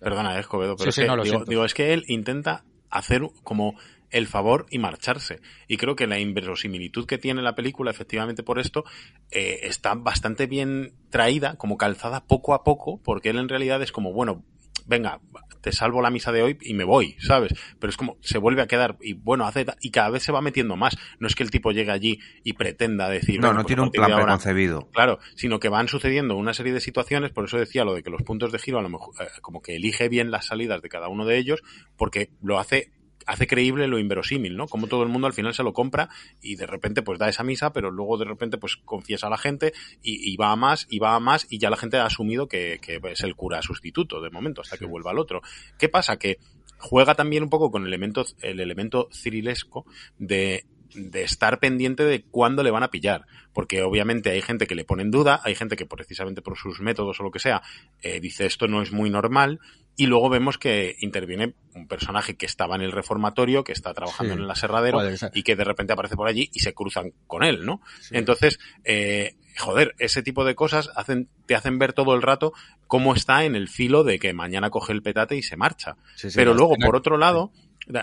Perdona, 0.00 0.38
Escobedo, 0.38 0.76
pero 0.76 0.84
Sí, 0.84 0.88
es 0.90 0.94
sí, 0.96 1.00
que, 1.02 1.06
no, 1.06 1.16
lo 1.16 1.22
digo, 1.24 1.44
digo, 1.44 1.64
es 1.64 1.74
que 1.74 1.92
él 1.92 2.04
intenta 2.08 2.64
hacer 2.90 3.22
como 3.42 3.74
el 4.10 4.26
favor 4.26 4.66
y 4.70 4.78
marcharse. 4.78 5.40
Y 5.66 5.76
creo 5.76 5.96
que 5.96 6.06
la 6.06 6.18
inverosimilitud 6.18 7.06
que 7.06 7.18
tiene 7.18 7.42
la 7.42 7.54
película, 7.54 7.90
efectivamente 7.90 8.42
por 8.42 8.58
esto, 8.58 8.84
eh, 9.30 9.60
está 9.62 9.94
bastante 9.94 10.46
bien 10.46 10.94
traída, 11.10 11.56
como 11.56 11.76
calzada 11.76 12.24
poco 12.24 12.54
a 12.54 12.64
poco, 12.64 13.00
porque 13.02 13.30
él 13.30 13.38
en 13.38 13.48
realidad 13.48 13.82
es 13.82 13.92
como, 13.92 14.12
bueno, 14.12 14.44
venga, 14.86 15.20
te 15.60 15.72
salvo 15.72 16.00
la 16.02 16.10
misa 16.10 16.32
de 16.32 16.42
hoy 16.42 16.58
y 16.60 16.74
me 16.74 16.84
voy, 16.84 17.16
¿sabes? 17.18 17.54
Pero 17.78 17.90
es 17.90 17.96
como, 17.96 18.16
se 18.20 18.38
vuelve 18.38 18.62
a 18.62 18.66
quedar 18.66 18.96
y 19.00 19.14
bueno, 19.14 19.46
hace, 19.46 19.66
y 19.80 19.90
cada 19.90 20.10
vez 20.10 20.22
se 20.22 20.32
va 20.32 20.40
metiendo 20.40 20.76
más. 20.76 20.96
No 21.18 21.26
es 21.26 21.34
que 21.34 21.42
el 21.42 21.50
tipo 21.50 21.72
llegue 21.72 21.90
allí 21.90 22.20
y 22.44 22.52
pretenda 22.54 23.08
decir, 23.08 23.40
No, 23.40 23.48
"Venga, 23.48 23.54
no 23.54 23.56
pues 23.58 23.66
tiene 23.66 23.82
un 23.82 23.90
plan 23.90 24.14
preconcebido. 24.14 24.88
Claro, 24.92 25.18
sino 25.34 25.58
que 25.60 25.68
van 25.68 25.88
sucediendo 25.88 26.36
una 26.36 26.54
serie 26.54 26.72
de 26.72 26.80
situaciones, 26.80 27.32
por 27.32 27.44
eso 27.44 27.58
decía 27.58 27.84
lo 27.84 27.94
de 27.94 28.02
que 28.02 28.10
los 28.10 28.22
puntos 28.22 28.52
de 28.52 28.58
giro 28.58 28.78
a 28.78 28.82
lo 28.82 28.88
mejor 28.88 29.14
eh, 29.20 29.26
como 29.42 29.60
que 29.62 29.76
elige 29.76 30.08
bien 30.08 30.30
las 30.30 30.46
salidas 30.46 30.82
de 30.82 30.88
cada 30.88 31.08
uno 31.08 31.24
de 31.26 31.38
ellos, 31.38 31.62
porque 31.96 32.30
lo 32.42 32.58
hace 32.58 32.90
hace 33.28 33.46
creíble 33.46 33.86
lo 33.86 33.98
inverosímil, 33.98 34.56
¿no? 34.56 34.66
Como 34.66 34.86
todo 34.86 35.02
el 35.02 35.10
mundo 35.10 35.26
al 35.26 35.34
final 35.34 35.52
se 35.52 35.62
lo 35.62 35.74
compra 35.74 36.08
y 36.40 36.56
de 36.56 36.66
repente 36.66 37.02
pues 37.02 37.18
da 37.18 37.28
esa 37.28 37.44
misa, 37.44 37.74
pero 37.74 37.90
luego 37.90 38.16
de 38.16 38.24
repente 38.24 38.56
pues 38.56 38.76
confiesa 38.76 39.26
a 39.26 39.30
la 39.30 39.36
gente 39.36 39.74
y, 40.02 40.32
y 40.32 40.36
va 40.36 40.50
a 40.50 40.56
más 40.56 40.86
y 40.88 40.98
va 40.98 41.14
a 41.14 41.20
más 41.20 41.46
y 41.50 41.58
ya 41.58 41.68
la 41.68 41.76
gente 41.76 41.98
ha 41.98 42.06
asumido 42.06 42.48
que, 42.48 42.78
que 42.80 42.98
es 43.04 43.20
el 43.20 43.36
cura 43.36 43.60
sustituto 43.60 44.22
de 44.22 44.30
momento 44.30 44.62
hasta 44.62 44.78
que 44.78 44.86
vuelva 44.86 45.10
al 45.10 45.18
otro. 45.18 45.42
¿Qué 45.78 45.90
pasa? 45.90 46.16
Que 46.16 46.38
juega 46.78 47.14
también 47.14 47.42
un 47.42 47.50
poco 47.50 47.70
con 47.70 47.82
el 47.82 47.88
elemento, 47.88 48.24
el 48.40 48.60
elemento 48.60 49.08
cirilesco 49.12 49.84
de 50.18 50.64
de 50.94 51.22
estar 51.22 51.58
pendiente 51.60 52.04
de 52.04 52.22
cuándo 52.22 52.62
le 52.62 52.70
van 52.70 52.82
a 52.82 52.90
pillar. 52.90 53.26
Porque 53.52 53.82
obviamente 53.82 54.30
hay 54.30 54.42
gente 54.42 54.66
que 54.66 54.74
le 54.74 54.84
pone 54.84 55.02
en 55.02 55.10
duda, 55.10 55.40
hay 55.44 55.54
gente 55.54 55.76
que 55.76 55.86
precisamente 55.86 56.42
por 56.42 56.56
sus 56.56 56.80
métodos 56.80 57.20
o 57.20 57.22
lo 57.22 57.30
que 57.30 57.38
sea, 57.38 57.62
eh, 58.02 58.20
dice 58.20 58.46
esto 58.46 58.68
no 58.68 58.82
es 58.82 58.92
muy 58.92 59.10
normal. 59.10 59.60
Y 60.00 60.06
luego 60.06 60.28
vemos 60.28 60.58
que 60.58 60.94
interviene 61.00 61.54
un 61.74 61.88
personaje 61.88 62.36
que 62.36 62.46
estaba 62.46 62.76
en 62.76 62.82
el 62.82 62.92
reformatorio, 62.92 63.64
que 63.64 63.72
está 63.72 63.92
trabajando 63.94 64.32
Sí. 64.32 64.38
en 64.38 64.44
el 64.44 64.50
aserradero 64.50 65.00
y 65.34 65.42
que 65.42 65.56
de 65.56 65.64
repente 65.64 65.92
aparece 65.92 66.14
por 66.14 66.28
allí 66.28 66.48
y 66.54 66.60
se 66.60 66.72
cruzan 66.72 67.12
con 67.26 67.42
él, 67.42 67.66
¿no? 67.66 67.82
Sí. 68.00 68.16
Entonces, 68.16 68.60
eh, 68.84 69.34
joder, 69.58 69.96
ese 69.98 70.22
tipo 70.22 70.44
de 70.44 70.54
cosas 70.54 70.90
hacen, 70.94 71.28
te 71.46 71.56
hacen 71.56 71.80
ver 71.80 71.94
todo 71.94 72.14
el 72.14 72.22
rato 72.22 72.52
cómo 72.86 73.12
está 73.12 73.44
en 73.44 73.56
el 73.56 73.66
filo 73.68 74.04
de 74.04 74.20
que 74.20 74.32
mañana 74.32 74.70
coge 74.70 74.92
el 74.92 75.02
petate 75.02 75.34
y 75.36 75.42
se 75.42 75.56
marcha. 75.56 75.96
Sí, 76.14 76.28
Pero 76.32 76.54
luego, 76.54 76.76
por 76.76 76.94
otro 76.94 77.18
lado, 77.18 77.50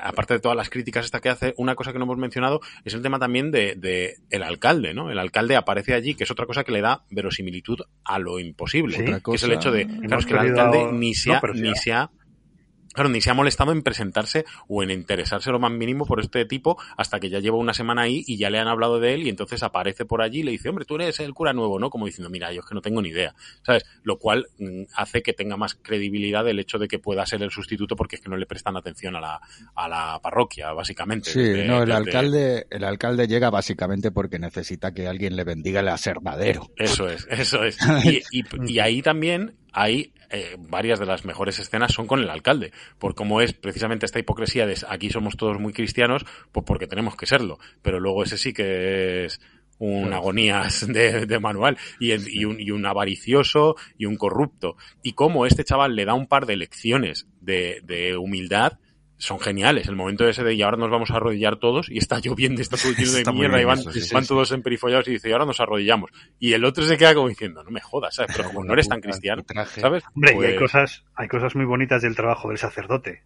aparte 0.01 0.33
de 0.35 0.39
todas 0.39 0.55
las 0.57 0.69
críticas 0.69 1.05
esta 1.05 1.19
que 1.19 1.29
hace, 1.29 1.53
una 1.57 1.75
cosa 1.75 1.91
que 1.93 1.99
no 1.99 2.05
hemos 2.05 2.17
mencionado 2.17 2.59
es 2.83 2.93
el 2.93 3.01
tema 3.01 3.19
también 3.19 3.51
de, 3.51 3.75
de 3.75 4.15
el 4.29 4.43
alcalde, 4.43 4.93
¿no? 4.93 5.11
El 5.11 5.19
alcalde 5.19 5.55
aparece 5.55 5.93
allí, 5.93 6.15
que 6.15 6.23
es 6.23 6.31
otra 6.31 6.45
cosa 6.45 6.63
que 6.63 6.71
le 6.71 6.81
da 6.81 7.03
verosimilitud 7.11 7.79
a 8.03 8.19
lo 8.19 8.39
imposible, 8.39 8.97
Sí. 8.97 9.05
que 9.05 9.35
es 9.35 9.43
el 9.43 9.51
hecho 9.53 9.71
de, 9.71 9.85
cosa- 9.85 9.99
claro, 10.07 10.19
es 10.19 10.25
que 10.25 10.33
el 10.33 10.39
alcalde 10.39 10.91
ni 10.93 11.13
se 11.13 11.33
ha, 11.33 11.41
ni 11.53 11.75
se 11.75 11.93
ha 11.93 12.09
Claro, 12.95 13.09
ni 13.09 13.21
se 13.21 13.29
ha 13.29 13.33
molestado 13.35 13.71
en 13.71 13.83
presentarse 13.83 14.45
o 14.67 14.81
en 14.81 14.89
interesarse 14.89 15.51
lo 15.51 15.59
más 15.59 15.71
mínimo 15.71 16.05
por 16.05 16.19
este 16.19 16.45
tipo 16.45 16.77
hasta 16.97 17.19
que 17.19 17.29
ya 17.29 17.39
lleva 17.39 17.57
una 17.57 17.73
semana 17.73 18.03
ahí 18.03 18.23
y 18.25 18.37
ya 18.37 18.49
le 18.49 18.57
han 18.57 18.67
hablado 18.67 18.99
de 18.99 19.13
él 19.13 19.23
y 19.23 19.29
entonces 19.29 19.61
aparece 19.63 20.05
por 20.05 20.21
allí 20.21 20.39
y 20.39 20.43
le 20.43 20.51
dice, 20.51 20.69
hombre, 20.69 20.85
tú 20.85 20.95
eres 20.95 21.19
el 21.19 21.33
cura 21.33 21.53
nuevo, 21.53 21.77
¿no? 21.79 21.89
Como 21.89 22.05
diciendo, 22.07 22.29
mira, 22.29 22.51
yo 22.53 22.61
es 22.61 22.65
que 22.65 22.73
no 22.73 22.81
tengo 22.81 23.01
ni 23.01 23.09
idea, 23.09 23.35
¿sabes? 23.63 23.85
Lo 24.03 24.17
cual 24.17 24.47
mm, 24.57 24.83
hace 24.95 25.21
que 25.21 25.33
tenga 25.33 25.57
más 25.57 25.75
credibilidad 25.75 26.47
el 26.47 26.59
hecho 26.59 26.77
de 26.79 26.87
que 26.87 26.99
pueda 26.99 27.25
ser 27.25 27.43
el 27.43 27.51
sustituto 27.51 27.95
porque 27.95 28.15
es 28.15 28.21
que 28.21 28.29
no 28.29 28.37
le 28.37 28.45
prestan 28.45 28.77
atención 28.77 29.15
a 29.15 29.21
la, 29.21 29.41
a 29.75 29.89
la 29.89 30.19
parroquia, 30.21 30.71
básicamente. 30.73 31.29
Sí, 31.31 31.39
desde- 31.39 31.67
no, 31.67 31.79
el 31.83 31.89
desde- 31.89 31.97
alcalde, 31.97 32.67
el 32.69 32.83
alcalde 32.83 33.27
llega 33.27 33.49
básicamente 33.49 34.11
porque 34.11 34.39
necesita 34.39 34.93
que 34.93 35.07
alguien 35.07 35.35
le 35.35 35.43
bendiga 35.43 35.81
el 35.81 35.89
asernadero. 35.89 36.69
Eso 36.77 37.09
es, 37.09 37.27
eso 37.29 37.63
es. 37.63 37.77
Y, 38.05 38.39
y- 38.39 38.45
y 38.73 38.79
ahí 38.79 39.01
también 39.01 39.55
hay 39.73 40.13
eh, 40.35 40.55
varias 40.59 40.99
de 40.99 41.05
las 41.05 41.25
mejores 41.25 41.57
escenas 41.59 41.91
son 41.93 42.07
con 42.07 42.19
el 42.21 42.29
alcalde, 42.29 42.71
por 42.99 43.15
cómo 43.15 43.41
es 43.41 43.53
precisamente 43.53 44.05
esta 44.05 44.19
hipocresía 44.19 44.65
de 44.67 44.75
aquí 44.89 45.09
somos 45.09 45.37
todos 45.37 45.59
muy 45.59 45.73
cristianos, 45.73 46.25
pues 46.51 46.65
porque 46.65 46.87
tenemos 46.87 47.15
que 47.15 47.25
serlo, 47.25 47.57
pero 47.81 47.99
luego 47.99 48.23
ese 48.23 48.37
sí 48.37 48.53
que 48.53 49.25
es 49.25 49.39
un 49.77 50.13
agonías 50.13 50.87
de, 50.91 51.25
de 51.25 51.39
manual 51.39 51.77
y, 51.99 52.11
el- 52.11 52.27
y 52.29 52.45
un, 52.45 52.59
y 52.59 52.71
un 52.71 52.85
avaricioso 52.85 53.75
y 53.97 54.05
un 54.05 54.15
corrupto. 54.15 54.77
Y 55.03 55.13
cómo 55.13 55.45
este 55.45 55.63
chaval 55.63 55.95
le 55.95 56.05
da 56.05 56.13
un 56.13 56.27
par 56.27 56.45
de 56.45 56.55
lecciones 56.57 57.27
de, 57.41 57.81
de 57.83 58.15
humildad 58.17 58.79
son 59.17 59.39
geniales. 59.39 59.87
El 59.87 59.95
momento 59.95 60.27
ese 60.27 60.43
de 60.43 60.53
y 60.53 60.61
ahora 60.61 60.77
nos 60.77 60.89
vamos 60.89 61.09
a 61.11 61.15
arrodillar 61.15 61.55
todos 61.57 61.89
y 61.89 61.97
está 61.97 62.19
lloviendo, 62.19 62.61
está 62.61 62.75
todo 62.77 62.91
lleno 62.91 63.11
de 63.13 63.23
mierda 63.33 63.61
y 63.61 63.65
van, 63.65 63.79
eso, 63.79 63.91
sí, 63.91 64.01
sí, 64.01 64.13
van 64.13 64.23
sí. 64.23 64.29
todos 64.29 64.51
emperifollados 64.51 65.07
y 65.07 65.11
dice 65.11 65.29
y 65.29 65.31
ahora 65.31 65.45
nos 65.45 65.59
arrodillamos. 65.59 66.11
Y 66.39 66.53
el 66.53 66.65
otro 66.65 66.83
se 66.83 66.97
queda 66.97 67.13
como 67.15 67.29
diciendo, 67.29 67.63
no 67.63 67.71
me 67.71 67.81
jodas, 67.81 68.15
¿sabes? 68.15 68.35
Pero 68.35 68.49
como 68.49 68.63
no 68.65 68.73
eres 68.73 68.89
tan 68.89 68.99
cristiano. 69.01 69.43
¿sabes? 69.67 70.03
Hombre, 70.13 70.33
y 70.33 70.43
hay 70.43 70.57
Pues- 70.57 70.59
cosas, 70.59 71.05
hay 71.15 71.27
cosas 71.27 71.55
muy 71.55 71.65
bonitas 71.65 72.01
del 72.01 72.15
trabajo 72.15 72.49
del 72.49 72.57
sacerdote. 72.57 73.23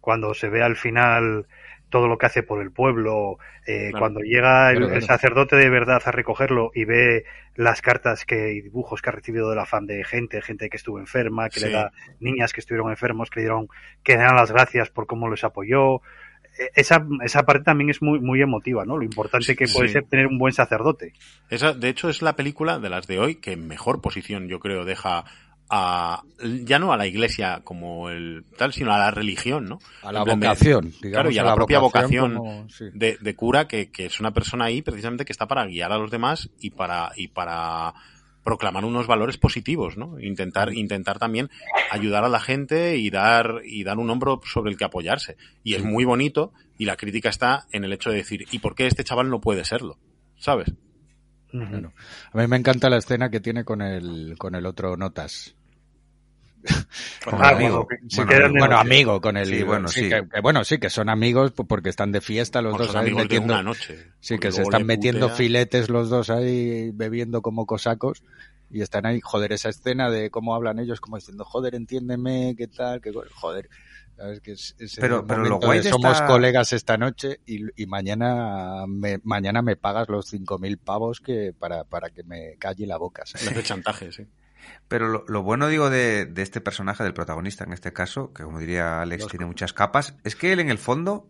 Cuando 0.00 0.34
se 0.34 0.48
ve 0.48 0.62
al 0.62 0.76
final 0.76 1.46
todo 1.92 2.08
lo 2.08 2.18
que 2.18 2.26
hace 2.26 2.42
por 2.42 2.60
el 2.60 2.72
pueblo, 2.72 3.38
eh, 3.64 3.90
Claro. 3.90 3.98
cuando 4.00 4.20
llega 4.22 4.70
el, 4.70 4.78
Claro, 4.78 4.94
el 4.94 4.98
claro. 4.98 5.06
sacerdote 5.06 5.54
de 5.54 5.70
verdad 5.70 6.02
a 6.04 6.10
recogerlo 6.10 6.72
y 6.74 6.84
ve 6.84 7.24
las 7.54 7.80
cartas 7.82 8.24
que, 8.24 8.54
y 8.54 8.60
dibujos 8.62 9.00
que 9.00 9.10
ha 9.10 9.12
recibido 9.12 9.48
de 9.50 9.54
la 9.56 9.66
fan 9.66 9.86
de 9.86 10.02
gente, 10.02 10.42
gente 10.42 10.68
que 10.68 10.76
estuvo 10.78 10.98
enferma, 10.98 11.48
que 11.50 11.60
Sí. 11.60 11.66
le 11.66 11.72
da 11.72 11.92
niñas 12.18 12.52
que 12.52 12.58
estuvieron 12.60 12.90
enfermos, 12.90 13.30
que 13.30 13.38
le 13.40 13.44
dieron, 13.44 13.68
que 14.02 14.14
le 14.14 14.18
dan 14.24 14.34
las 14.34 14.50
gracias 14.50 14.90
por 14.90 15.06
cómo 15.06 15.30
les 15.30 15.44
apoyó. 15.44 15.96
Eh, 16.58 16.70
Esa, 16.74 17.06
esa 17.24 17.44
parte 17.44 17.62
también 17.64 17.88
es 17.90 18.02
muy, 18.02 18.18
muy 18.20 18.42
emotiva, 18.42 18.84
¿no? 18.84 18.96
Lo 18.98 19.04
importante 19.04 19.54
que 19.56 19.66
puede 19.72 19.88
Sí. 19.88 19.92
ser 19.94 20.04
tener 20.04 20.26
un 20.26 20.38
buen 20.38 20.52
sacerdote. 20.52 21.12
Esa, 21.50 21.72
de 21.72 21.88
hecho, 21.88 22.08
es 22.08 22.20
la 22.22 22.36
película 22.36 22.78
de 22.78 22.90
las 22.90 23.06
de 23.06 23.18
hoy 23.18 23.36
que 23.36 23.52
en 23.52 23.68
mejor 23.68 24.00
posición, 24.00 24.48
yo 24.48 24.58
creo, 24.60 24.84
deja 24.84 25.24
a, 25.70 26.22
ya 26.64 26.78
no 26.78 26.92
a 26.92 26.96
la 26.96 27.06
iglesia 27.06 27.60
como 27.64 28.10
el 28.10 28.44
tal, 28.58 28.72
sino 28.72 28.92
a 28.92 28.98
la 28.98 29.10
religión, 29.10 29.64
¿no? 29.66 29.78
A 30.02 30.12
la 30.12 30.24
de- 30.24 30.34
vocación, 30.34 30.84
digamos, 31.00 31.10
claro, 31.12 31.30
y 31.30 31.38
a 31.38 31.44
la 31.44 31.54
propia 31.54 31.78
vocación 31.78 32.36
como- 32.36 32.68
sí. 32.68 32.84
de, 32.92 33.16
de 33.20 33.34
cura 33.34 33.66
que, 33.68 33.90
que 33.90 34.06
es 34.06 34.20
una 34.20 34.32
persona 34.32 34.66
ahí 34.66 34.82
precisamente 34.82 35.24
que 35.24 35.32
está 35.32 35.46
para 35.46 35.64
guiar 35.66 35.90
a 35.92 35.98
los 35.98 36.10
demás 36.10 36.50
y 36.60 36.70
para, 36.70 37.12
y 37.16 37.28
para 37.28 37.94
proclamar 38.44 38.84
unos 38.84 39.06
valores 39.06 39.38
positivos, 39.38 39.96
¿no? 39.96 40.18
Intentar, 40.20 40.74
intentar 40.74 41.18
también 41.20 41.48
ayudar 41.92 42.24
a 42.24 42.28
la 42.28 42.40
gente 42.40 42.96
y 42.98 43.08
dar, 43.08 43.60
y 43.64 43.84
dar 43.84 43.98
un 43.98 44.10
hombro 44.10 44.40
sobre 44.44 44.72
el 44.72 44.76
que 44.76 44.84
apoyarse. 44.84 45.36
Y 45.62 45.74
es 45.74 45.84
muy 45.84 46.04
bonito, 46.04 46.52
y 46.76 46.84
la 46.86 46.96
crítica 46.96 47.28
está 47.28 47.66
en 47.70 47.84
el 47.84 47.92
hecho 47.92 48.10
de 48.10 48.16
decir, 48.16 48.44
¿y 48.50 48.58
por 48.58 48.74
qué 48.74 48.88
este 48.88 49.04
chaval 49.04 49.30
no 49.30 49.40
puede 49.40 49.64
serlo? 49.64 49.96
¿Sabes? 50.38 50.72
Claro. 51.52 51.92
A 52.32 52.38
mí 52.38 52.46
me 52.48 52.56
encanta 52.56 52.88
la 52.90 52.96
escena 52.96 53.30
que 53.30 53.38
tiene 53.40 53.62
con 53.64 53.80
el, 53.82 54.34
con 54.38 54.54
el 54.54 54.66
otro 54.66 54.96
Notas. 54.96 55.54
Ah, 57.26 57.50
amigo. 57.50 57.86
bueno, 58.16 58.28
que- 58.30 58.48
Bueno, 58.58 58.78
amigo 58.78 59.20
con 59.20 59.36
el 59.36 59.46
Sí, 59.46 59.62
bueno, 59.62 59.88
sí. 59.88 60.08
Que, 60.08 60.26
que 60.32 60.40
bueno, 60.40 60.64
sí, 60.64 60.78
que 60.78 60.90
son 60.90 61.08
amigos 61.08 61.52
porque 61.52 61.88
están 61.88 62.10
de 62.12 62.20
fiesta 62.20 62.62
los 62.62 62.76
Con 62.76 62.86
dos 62.86 62.96
ahí 62.96 63.06
de 63.10 63.14
metiendo. 63.14 63.52
una 63.54 63.62
noche. 63.62 63.98
Sí, 64.20 64.38
que 64.38 64.50
se 64.52 64.62
están 64.62 64.86
metiendo 64.86 65.26
putea. 65.26 65.36
filetes 65.36 65.88
los 65.88 66.08
dos 66.10 66.30
ahí 66.30 66.90
bebiendo 66.92 67.42
como 67.42 67.66
cosacos 67.66 68.22
y 68.70 68.80
están 68.80 69.06
ahí, 69.06 69.20
joder, 69.20 69.52
esa 69.52 69.68
escena 69.68 70.08
de 70.10 70.30
cómo 70.30 70.54
hablan 70.54 70.78
ellos 70.78 71.00
como 71.00 71.16
diciendo, 71.16 71.44
joder, 71.44 71.74
entiéndeme, 71.74 72.54
qué 72.56 72.66
tal, 72.68 73.00
qué 73.00 73.12
joder. 73.34 73.68
¿Sabes? 74.22 74.40
Que 74.40 74.52
es, 74.52 74.76
ese 74.78 75.00
Pero- 75.00 75.26
pero 75.26 75.42
lo 75.42 75.58
guay 75.58 75.78
de 75.80 75.84
de 75.86 75.90
somos 75.90 76.12
esta- 76.12 76.26
colegas 76.28 76.72
esta 76.72 76.96
noche 76.96 77.40
y, 77.44 77.62
y 77.82 77.86
mañana 77.86 78.84
me, 78.86 79.18
mañana 79.24 79.62
me 79.62 79.74
pagas 79.74 80.08
los 80.08 80.32
5.000 80.32 80.78
pavos 80.78 81.20
que 81.20 81.52
para, 81.58 81.82
para 81.82 82.10
que 82.10 82.22
me 82.22 82.56
calle 82.56 82.86
la 82.86 82.98
boca. 82.98 83.24
¿sabes? 83.26 83.46
Le 83.50 83.50
hace 83.50 83.62
chantaje, 83.64 84.12
sí. 84.12 84.26
Pero 84.86 85.08
lo, 85.08 85.24
lo 85.26 85.42
bueno, 85.42 85.66
digo, 85.66 85.90
de, 85.90 86.24
de 86.24 86.42
este 86.42 86.60
personaje, 86.60 87.02
del 87.02 87.14
protagonista 87.14 87.64
en 87.64 87.72
este 87.72 87.92
caso, 87.92 88.32
que 88.32 88.44
como 88.44 88.60
diría 88.60 89.02
Alex, 89.02 89.22
Los- 89.24 89.30
tiene 89.32 89.46
muchas 89.46 89.72
capas, 89.72 90.14
es 90.22 90.36
que 90.36 90.52
él 90.52 90.60
en 90.60 90.70
el 90.70 90.78
fondo, 90.78 91.28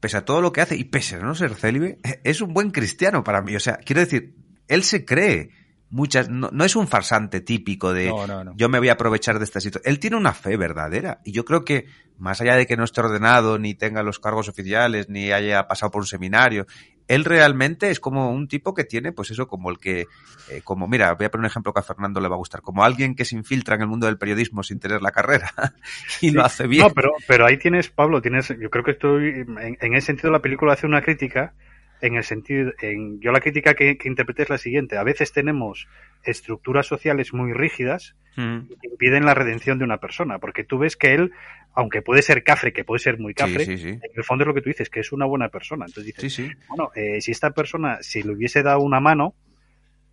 pese 0.00 0.18
a 0.18 0.24
todo 0.26 0.42
lo 0.42 0.52
que 0.52 0.60
hace 0.60 0.76
y 0.76 0.84
pese 0.84 1.16
a 1.16 1.20
no 1.20 1.34
ser 1.34 1.54
célibe, 1.54 1.98
es 2.24 2.42
un 2.42 2.52
buen 2.52 2.70
cristiano 2.72 3.24
para 3.24 3.40
mí. 3.40 3.56
O 3.56 3.60
sea, 3.60 3.78
quiero 3.78 4.00
decir, 4.02 4.36
él 4.68 4.84
se 4.84 5.06
cree 5.06 5.48
muchas, 5.90 6.28
no, 6.28 6.50
no 6.52 6.64
es 6.64 6.76
un 6.76 6.86
farsante 6.86 7.40
típico 7.40 7.92
de 7.92 8.06
No, 8.06 8.26
no, 8.26 8.44
no. 8.44 8.54
yo 8.56 8.68
me 8.68 8.78
voy 8.78 8.88
a 8.88 8.92
aprovechar 8.92 9.38
de 9.38 9.44
esta 9.44 9.60
situación. 9.60 9.90
Él 9.90 9.98
tiene 9.98 10.16
una 10.16 10.32
fe 10.32 10.56
verdadera 10.56 11.20
y 11.24 11.32
yo 11.32 11.44
creo 11.44 11.64
que 11.64 11.86
más 12.18 12.40
allá 12.40 12.56
de 12.56 12.66
que 12.66 12.76
no 12.76 12.84
esté 12.84 13.00
ordenado, 13.00 13.58
ni 13.58 13.74
tenga 13.74 14.02
los 14.02 14.18
cargos 14.18 14.48
oficiales, 14.48 15.08
ni 15.08 15.30
haya 15.30 15.66
pasado 15.68 15.90
por 15.92 16.02
un 16.02 16.06
seminario, 16.06 16.66
él 17.06 17.24
realmente 17.24 17.90
es 17.90 18.00
como 18.00 18.30
un 18.30 18.48
tipo 18.48 18.74
que 18.74 18.84
tiene, 18.84 19.12
pues 19.12 19.30
eso, 19.30 19.48
como 19.48 19.70
el 19.70 19.78
que, 19.78 20.06
eh, 20.50 20.60
como 20.62 20.86
mira, 20.86 21.14
voy 21.14 21.26
a 21.26 21.30
poner 21.30 21.44
un 21.44 21.46
ejemplo 21.46 21.72
que 21.72 21.80
a 21.80 21.82
Fernando 21.82 22.20
le 22.20 22.28
va 22.28 22.34
a 22.34 22.38
gustar, 22.38 22.60
como 22.60 22.84
alguien 22.84 23.14
que 23.14 23.24
se 23.24 23.34
infiltra 23.34 23.76
en 23.76 23.82
el 23.82 23.88
mundo 23.88 24.06
del 24.06 24.18
periodismo 24.18 24.62
sin 24.62 24.78
tener 24.78 25.00
la 25.00 25.10
carrera 25.10 25.52
y 26.20 26.30
lo 26.30 26.44
hace 26.44 26.66
bien. 26.66 26.82
No, 26.82 26.90
pero, 26.90 27.12
pero 27.26 27.46
ahí 27.46 27.56
tienes, 27.56 27.88
Pablo, 27.88 28.20
tienes, 28.20 28.48
yo 28.48 28.68
creo 28.68 28.84
que 28.84 28.90
estoy, 28.92 29.28
en, 29.28 29.78
en 29.80 29.94
ese 29.94 30.08
sentido 30.08 30.30
la 30.30 30.42
película 30.42 30.74
hace 30.74 30.86
una 30.86 31.00
crítica, 31.02 31.54
en 32.00 32.16
el 32.16 32.24
sentido, 32.24 32.72
en, 32.80 33.20
yo 33.20 33.32
la 33.32 33.40
crítica 33.40 33.74
que, 33.74 33.98
que 33.98 34.08
interpreté 34.08 34.42
es 34.42 34.50
la 34.50 34.58
siguiente, 34.58 34.96
a 34.96 35.02
veces 35.04 35.32
tenemos 35.32 35.88
estructuras 36.24 36.86
sociales 36.86 37.32
muy 37.32 37.52
rígidas 37.52 38.14
Mm, 38.38 38.68
que 38.80 38.88
impiden 38.88 39.26
la 39.26 39.34
redención 39.34 39.78
de 39.78 39.84
una 39.84 39.98
persona, 39.98 40.38
porque 40.38 40.62
tú 40.62 40.78
ves 40.78 40.96
que 40.96 41.12
él, 41.12 41.32
aunque 41.74 42.02
puede 42.02 42.22
ser 42.22 42.44
cafre, 42.44 42.72
que 42.72 42.84
puede 42.84 43.00
ser 43.00 43.18
muy 43.18 43.34
cafre, 43.34 43.64
sí, 43.64 43.76
sí, 43.76 43.82
sí. 43.82 43.88
en 43.88 44.00
el 44.14 44.22
fondo 44.22 44.44
es 44.44 44.46
lo 44.46 44.54
que 44.54 44.60
tú 44.62 44.68
dices, 44.68 44.88
que 44.88 45.00
es 45.00 45.10
una 45.10 45.26
buena 45.26 45.48
persona. 45.48 45.86
Entonces 45.86 46.14
dices, 46.14 46.56
bueno, 46.68 46.92
eh, 46.94 47.20
si 47.20 47.32
esta 47.32 47.50
persona, 47.50 47.98
si 48.00 48.22
le 48.22 48.34
hubiese 48.34 48.62
dado 48.62 48.78
una 48.78 49.00
mano, 49.00 49.34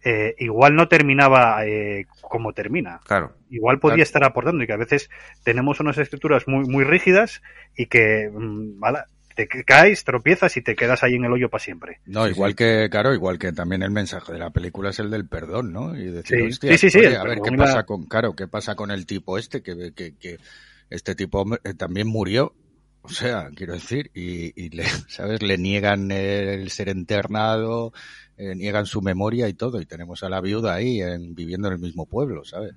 eh, 0.04 0.34
igual 0.40 0.76
no 0.76 0.88
terminaba 0.88 1.68
eh, 1.68 2.08
como 2.20 2.52
termina. 2.54 3.00
Claro. 3.06 3.36
Igual 3.52 3.80
podía 3.80 3.98
Claro. 3.98 4.04
estar 4.04 4.24
aportando 4.24 4.64
y 4.64 4.68
que 4.68 4.74
a 4.74 4.78
veces 4.78 5.12
tenemos 5.44 5.80
unas 5.80 6.00
estructuras 6.00 6.48
muy, 6.48 6.66
muy 6.66 6.84
rígidas 6.84 7.44
y 7.78 7.86
que, 7.86 8.28
mm, 8.34 8.80
¿vale? 8.80 9.00
Te 9.36 9.48
ca- 9.48 9.64
caes, 9.64 10.04
tropiezas 10.04 10.56
y 10.58 10.62
te 10.62 10.76
quedas 10.76 11.04
ahí 11.04 11.16
en 11.16 11.26
el 11.26 11.32
hoyo 11.34 11.50
para 11.50 11.64
siempre. 11.64 12.00
No, 12.06 12.28
igual 12.28 12.52
sí. 12.52 12.56
que, 12.56 12.88
claro, 12.90 13.14
igual 13.14 13.38
que 13.40 13.52
también 13.52 13.84
el 13.84 13.92
mensaje 13.92 14.32
de 14.34 14.40
la 14.40 14.52
película 14.52 14.90
es 14.92 15.00
el 15.00 15.10
del 15.10 15.28
perdón, 15.28 15.74
¿no? 15.74 15.96
Y 15.98 16.06
decir, 16.12 16.38
Sí, 16.40 16.48
hostia, 16.48 16.78
sí, 16.78 16.90
sí, 16.90 16.90
sí, 16.92 17.00
oye, 17.00 17.16
a 17.18 17.24
ver, 17.24 17.42
¿qué 17.42 17.52
pasa 17.58 17.76
la- 17.78 17.84
con, 17.86 18.06
claro, 18.06 18.36
qué 18.36 18.48
pasa 18.48 18.76
con 18.76 18.92
el 18.92 19.06
tipo 19.06 19.38
este? 19.38 19.62
Que, 19.62 19.92
que, 19.94 20.16
que 20.16 20.38
este 20.90 21.16
tipo 21.16 21.46
eh, 21.64 21.74
también 21.74 22.08
murió. 22.08 22.54
O 23.02 23.10
sea, 23.10 23.50
quiero 23.56 23.74
decir, 23.74 24.10
y, 24.16 24.52
y 24.60 24.70
le, 24.70 24.84
¿sabes? 25.10 25.42
Le 25.44 25.58
niegan 25.58 26.12
el 26.12 26.70
ser 26.72 26.88
internado, 26.90 27.92
eh, 28.38 28.56
niegan 28.56 28.86
su 28.86 29.02
memoria 29.02 29.48
y 29.48 29.54
todo, 29.54 29.80
y 29.82 29.86
tenemos 29.86 30.24
a 30.24 30.30
la 30.30 30.42
viuda 30.42 30.74
ahí 30.76 31.02
en, 31.02 31.36
viviendo 31.36 31.68
en 31.68 31.74
el 31.76 31.80
mismo 31.80 32.06
pueblo, 32.08 32.44
¿sabes? 32.46 32.74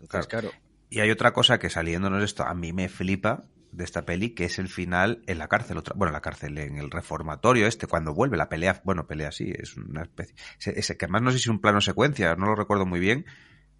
Entonces, 0.00 0.26
claro. 0.26 0.50
Y 0.88 1.00
hay 1.00 1.10
otra 1.10 1.32
cosa 1.32 1.58
que 1.58 1.70
saliéndonos 1.70 2.18
de 2.20 2.24
esto, 2.24 2.42
a 2.44 2.54
mí 2.54 2.72
me 2.72 2.88
flipa 2.88 3.44
de 3.72 3.84
esta 3.84 4.04
peli, 4.04 4.30
que 4.34 4.44
es 4.46 4.58
el 4.58 4.68
final 4.68 5.22
en 5.26 5.38
la 5.38 5.48
cárcel, 5.48 5.78
otra, 5.78 5.94
bueno, 5.96 6.10
en 6.10 6.14
la 6.14 6.20
cárcel, 6.20 6.58
en 6.58 6.76
el 6.78 6.90
reformatorio 6.90 7.66
este, 7.66 7.86
cuando 7.86 8.14
vuelve 8.14 8.36
la 8.36 8.48
pelea, 8.48 8.80
bueno, 8.84 9.06
pelea 9.06 9.30
sí, 9.32 9.52
es 9.56 9.76
una 9.76 10.02
especie, 10.02 10.34
ese, 10.58 10.78
ese- 10.78 10.96
que 10.96 11.04
además 11.06 11.22
no 11.22 11.30
sé 11.30 11.38
si 11.38 11.42
es 11.44 11.48
un 11.48 11.60
plano 11.60 11.80
secuencia, 11.80 12.34
no 12.36 12.46
lo 12.46 12.54
recuerdo 12.56 12.86
muy 12.86 13.00
bien, 13.00 13.24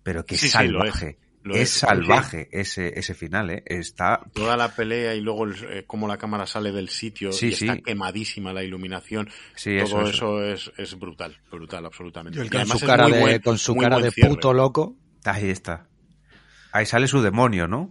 pero 0.03 0.25
que 0.25 0.37
Sí, 0.37 0.47
es 0.47 0.53
sí, 0.53 0.69
lo 0.69 0.85
es. 0.85 0.95
salvaje, 0.95 1.19
Lo 1.43 1.57
es, 1.57 1.71
es, 1.75 1.79
salvaje 1.79 2.49
ese, 2.53 2.99
ese 2.99 3.15
final, 3.15 3.51
eh, 3.51 3.63
está, 3.67 4.21
Toda 4.35 4.57
la 4.57 4.75
pelea 4.75 5.15
y 5.15 5.21
luego 5.21 5.45
el- 5.45 5.55
eh, 5.71 5.85
cómo 5.87 6.07
la 6.07 6.19
cámara 6.19 6.47
sale 6.47 6.71
del 6.73 6.89
sitio 6.89 7.31
Sí, 7.33 7.47
y 7.49 7.53
está 7.53 7.77
quemadísima 7.79 8.53
la 8.53 8.63
iluminación. 8.63 9.29
sí, 9.57 9.77
todo 9.79 10.03
eso, 10.03 10.11
eso, 10.11 10.45
es, 10.45 10.73
es 10.77 10.99
brutal, 10.99 11.37
brutal, 11.51 11.87
absolutamente. 11.87 12.39
Y 12.39 12.43
el 12.43 12.47
Y 12.49 12.51
con 12.51 12.67
su 12.67 12.77
es 12.77 12.83
cara 12.85 13.09
de, 13.09 13.21
buen- 13.21 13.39
con 13.43 13.59
su 13.59 13.75
muy 13.75 13.83
cara 13.83 13.97
buen 13.97 14.05
de 14.05 14.11
cierre. 14.13 14.31
puto 14.35 14.53
loco. 14.55 14.97
ahí 15.25 15.51
está. 15.51 15.87
Ahí 16.73 16.87
sale 16.87 17.09
su 17.09 17.21
demonio, 17.21 17.67
¿no? 17.67 17.91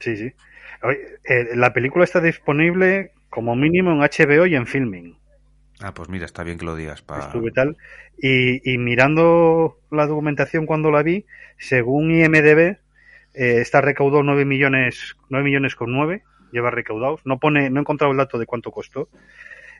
Sí, 0.00 0.16
sí. 0.16 0.32
Oye, 0.82 1.18
eh, 1.24 1.48
la 1.54 1.72
película 1.72 2.04
está 2.04 2.20
disponible 2.20 3.12
como 3.28 3.54
mínimo 3.56 3.92
en 3.92 3.98
HBO 3.98 4.46
y 4.46 4.54
en 4.54 4.66
Filming. 4.66 5.16
Ah, 5.80 5.94
pues 5.94 6.08
mira, 6.08 6.26
está 6.26 6.42
bien 6.42 6.58
que 6.58 6.66
lo 6.66 6.76
digas. 6.76 7.02
Pa... 7.02 7.20
Estuve 7.20 7.52
tal. 7.52 7.76
Y, 8.18 8.70
y 8.70 8.78
mirando 8.78 9.78
la 9.90 10.06
documentación 10.06 10.66
cuando 10.66 10.90
la 10.90 11.02
vi, 11.02 11.24
según 11.58 12.10
IMDB, 12.10 12.58
eh, 13.34 13.60
esta 13.60 13.80
recaudó 13.80 14.22
9 14.22 14.44
millones, 14.44 15.16
9 15.28 15.44
millones 15.44 15.74
con 15.76 15.92
9, 15.92 16.22
lleva 16.52 16.70
recaudados. 16.70 17.20
No 17.24 17.38
pone, 17.38 17.70
no 17.70 17.80
he 17.80 17.82
encontrado 17.82 18.12
el 18.12 18.18
dato 18.18 18.38
de 18.38 18.46
cuánto 18.46 18.70
costó. 18.70 19.08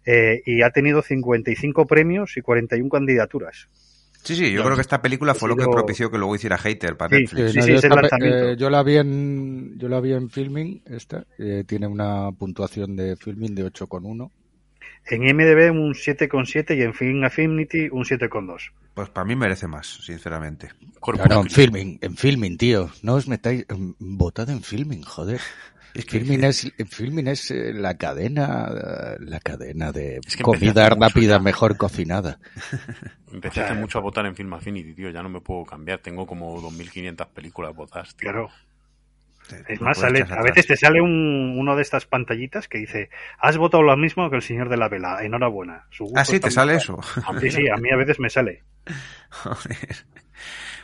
Eh, 0.06 0.43
y 0.47 0.62
ha 0.62 0.70
tenido 0.70 1.02
55 1.02 1.86
premios 1.86 2.36
y 2.36 2.40
41 2.40 2.89
candidaturas. 2.89 3.68
Sí, 4.23 4.37
sí, 4.37 4.53
yo 4.53 4.63
creo 4.63 4.75
que 4.75 4.83
esta 4.83 5.01
película 5.01 5.35
fue 5.35 5.49
lo 5.49 5.57
que 5.57 5.65
propició 5.65 6.11
que 6.11 6.19
luego 6.19 6.35
hiciera 6.35 6.59
hater 6.59 6.97
para 6.97 7.17
Sí, 7.17 7.23
Netflix. 7.23 7.53
sí, 7.53 7.59
no, 7.59 7.65
sí, 7.65 7.71
yo, 7.71 7.77
es 7.79 7.85
esta 7.85 8.17
eh, 8.21 8.57
la 8.71 8.83
vi 8.83 8.97
en 8.97 9.79
yo 9.79 9.89
la 9.89 10.01
vi 10.01 10.13
en 10.13 10.29
filming 10.31 10.83
esta 10.87 11.25
eh, 11.39 11.65
tiene 11.67 11.87
una 11.87 12.31
puntuación 12.33 12.97
de 12.97 13.17
filming 13.17 13.55
de 13.55 13.65
8,1 13.65 14.31
En 15.07 15.27
IMDB 15.27 15.73
un 15.73 15.95
7,7 15.95 16.77
y 16.77 16.83
en 16.83 16.93
Film 16.95 17.25
Affinity 17.25 17.89
un 17.91 18.05
7,2. 18.05 18.71
Pues 18.95 19.09
para 19.09 19.25
mí 19.25 19.35
merece 19.35 19.67
más, 19.67 19.87
sinceramente. 20.05 20.71
Claro 21.01 21.41
en 21.41 21.49
filming 21.51 21.99
en 22.03 22.17
filming 22.17 22.59
tío 22.59 22.91
no 23.03 23.15
os 23.15 23.27
metáis 23.27 23.65
em, 23.71 23.95
votad 23.99 24.51
en 24.51 24.63
filming 24.63 25.03
joder 25.03 25.41
Es 25.95 26.05
que- 26.05 26.19
filming 26.21 26.45
es 26.45 26.73
filming 26.89 27.27
es 27.29 27.51
eh, 27.51 27.73
la 27.75 27.97
cadena 27.97 29.17
la 29.19 29.41
cadena 29.41 29.91
de 29.93 30.21
Es 30.27 30.37
que 30.37 30.43
comida 30.43 30.85
mucho 30.89 31.01
rápida 31.01 31.37
ya. 31.37 31.39
mejor 31.41 31.77
cocinada 31.77 32.39
Empecé 33.33 33.49
O 33.49 33.53
sea, 33.62 33.65
hace 33.73 33.75
mucho 33.81 33.99
a 33.99 34.03
votar 34.03 34.27
en 34.27 34.35
Film 34.35 34.53
Affinity, 34.55 34.93
tío. 34.95 35.11
Ya 35.11 35.23
no 35.23 35.29
me 35.29 35.41
puedo 35.41 35.65
cambiar. 35.65 36.01
Tengo 36.01 36.27
como 36.27 36.61
2.500 36.61 37.29
películas 37.29 37.75
votadas, 37.77 38.15
tío. 38.17 38.31
Claro. 38.31 38.49
Es 39.69 39.81
no 39.81 39.87
más, 39.87 39.99
sale, 39.99 40.25
a 40.29 40.43
veces 40.43 40.67
te 40.67 40.77
sale 40.77 41.01
un, 41.01 41.57
uno 41.59 41.75
de 41.77 41.83
estas 41.83 42.07
pantallitas 42.07 42.67
que 42.69 42.79
dice, 42.79 43.11
has 43.39 43.57
votado 43.57 43.83
lo 43.83 43.97
mismo 43.97 44.29
que 44.31 44.37
el 44.37 44.43
señor 44.43 44.69
de 44.69 44.77
la 44.77 44.89
vela, 44.89 45.25
enhorabuena. 45.25 45.87
Su 45.91 46.05
gusto 46.05 46.21
Ah, 46.21 46.25
sí, 46.25 46.39
te 46.41 46.51
sale 46.53 46.75
mejor". 46.75 47.01
eso. 47.05 47.41
Sí, 47.41 47.51
sí, 47.51 47.69
a 47.69 47.77
mí 47.77 47.91
a 47.93 47.97
veces 47.97 48.19
me 48.21 48.31
sale. 48.31 48.62
Joder. 49.31 49.97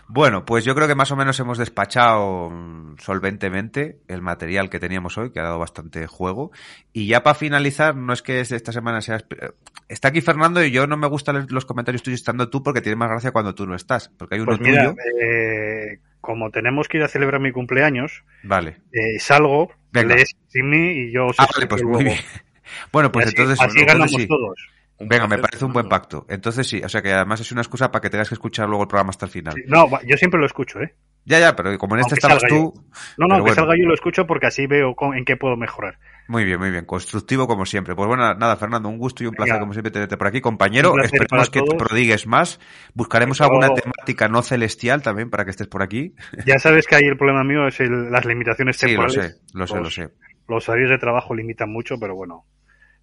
Bueno, 0.09 0.45
pues 0.45 0.65
yo 0.65 0.74
creo 0.77 0.87
que 0.87 0.95
más 0.95 1.11
o 1.11 1.16
menos 1.16 1.39
hemos 1.41 1.59
despachado 1.59 2.49
mm, 2.51 2.97
solventemente 2.99 3.99
el 4.07 4.23
material 4.23 4.70
que 4.70 4.78
teníamos 4.78 5.19
hoy, 5.19 5.33
que 5.33 5.41
ha 5.41 5.45
dado 5.45 5.59
bastante 5.59 6.07
juego. 6.07 6.53
Y 6.93 7.09
ya 7.09 7.23
para 7.24 7.35
finalizar, 7.35 7.97
no 7.97 8.12
es 8.12 8.23
que 8.23 8.41
esta 8.41 8.73
semana 8.73 9.01
sea... 9.01 9.19
esp- 9.19 9.55
Está 9.89 10.09
aquí 10.09 10.20
Fernando 10.20 10.65
y 10.65 10.70
yo 10.73 10.87
no 10.89 10.97
me 10.97 11.07
gustan 11.07 11.47
los 11.51 11.65
comentarios 11.65 12.03
tuyos 12.03 12.19
estando 12.20 12.51
tú 12.51 12.62
porque 12.62 12.81
tiene 12.81 12.97
más 12.97 13.09
gracia 13.09 13.31
cuando 13.33 13.55
tú 13.55 13.66
no 13.66 13.74
estás. 13.77 14.09
Porque 14.19 14.35
hay 14.37 14.41
uno 14.41 14.57
Pues 14.57 14.61
mira, 14.61 14.91
tuyo. 14.93 14.97
eh, 15.23 16.01
como 16.20 16.51
tenemos 16.51 16.89
que 16.89 16.99
ir 16.99 17.05
a 17.05 17.09
celebrar 17.09 17.41
mi 17.41 17.53
cumpleaños, 17.53 18.24
Vale. 18.43 18.78
eh, 18.93 19.19
salgo, 19.20 19.70
lees 19.93 20.37
sin 20.49 20.69
mí 20.70 20.91
y 21.07 21.12
yo 21.12 21.27
Ah, 21.39 21.47
vale, 21.55 21.66
pues 21.69 21.83
luego. 21.83 21.99
muy 21.99 22.05
bien. 22.05 22.19
Bueno, 22.93 23.12
pues 23.12 23.27
así, 23.27 23.37
entonces... 23.37 23.65
así 23.65 23.85
ganamos 23.85 24.11
sí. 24.11 24.27
todos. 24.27 24.69
Un 24.98 25.09
Venga, 25.09 25.27
me 25.27 25.36
parece 25.39 25.64
un 25.64 25.73
buen 25.74 25.89
pacto. 25.89 26.24
Entonces 26.28 26.66
sí, 26.66 26.81
o 26.82 26.89
sea 26.89 27.02
que 27.02 27.12
además 27.12 27.40
es 27.40 27.52
una 27.52 27.60
excusa 27.60 27.90
para 27.93 28.01
que 28.01 28.09
tengas 28.10 28.28
que 28.28 28.35
escuchar 28.35 28.66
luego 28.66 28.85
el 28.85 28.89
programa 28.89 29.10
hasta 29.10 29.27
el 29.27 29.31
final. 29.32 29.55
Sí, 29.55 29.62
No, 29.66 29.86
yo 30.06 30.16
siempre 30.16 30.40
lo 30.40 30.47
escucho, 30.47 30.81
¿eh? 30.81 30.94
Ya, 31.27 31.39
ya, 31.40 31.55
pero 31.56 31.77
como 31.77 31.97
en 31.97 32.02
este 32.02 32.14
estabas 32.14 32.43
tú... 32.48 32.73
No, 33.18 33.27
no, 33.27 33.35
que 33.36 33.40
bueno. 33.43 33.55
salga 33.56 33.74
yo 33.77 33.85
lo 33.86 33.94
escucho 33.94 34.27
porque 34.27 34.47
así 34.47 34.66
veo 34.66 34.94
en 35.14 35.24
qué 35.24 35.36
puedo 35.36 35.56
mejorar. 35.56 35.98
Muy 36.28 36.44
bien, 36.44 36.59
muy 36.59 36.70
bien. 36.70 36.85
Constructivo 36.86 37.47
como 37.47 37.66
siempre. 37.66 37.94
Pues 37.94 38.06
bueno, 38.09 38.32
nada, 38.35 38.56
Fernando, 38.56 38.89
un 38.89 38.97
gusto 38.97 39.23
y 39.23 39.27
un 39.27 39.35
placer 39.35 39.59
como 39.59 39.73
siempre 39.73 39.90
tenerte 39.90 40.16
por 40.16 40.28
aquí, 40.28 40.40
compañero. 40.40 40.94
Esperemos 41.02 41.51
que 41.51 41.60
te 41.62 41.77
prodigues 41.77 42.27
más. 42.27 42.59
Buscaremos 42.94 43.40
alguna 43.40 43.68
temática 43.74 44.28
no 44.28 44.40
celestial 44.43 45.02
también 45.02 45.28
para 45.31 45.44
que 45.44 45.51
estés 45.51 45.66
por 45.66 45.82
aquí. 45.82 46.14
Ya 46.47 46.59
sabes 46.59 46.86
que 46.86 46.94
ahí 46.97 47.05
el 47.05 47.16
problema 47.18 47.44
mío 47.44 47.66
es 47.66 47.78
el- 47.81 48.10
las 48.10 48.24
limitaciones 48.24 48.77
Sí, 48.77 48.86
lo 48.94 49.02
temporales. 49.06 49.35
sé, 49.36 49.40
lo 49.52 49.66
sé, 49.66 49.74
lo 49.74 49.81
Los- 49.82 49.94
sé. 49.94 50.09
Los 50.48 50.68
horarios 50.68 50.90
de 50.90 50.98
trabajo 50.98 51.35
limitan 51.35 51.70
mucho, 51.70 51.97
pero 52.01 52.14
bueno, 52.14 52.44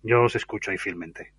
yo 0.01 0.23
os 0.23 0.35
escucho 0.37 0.71
ahí 0.71 0.77
fielmente. 0.77 1.33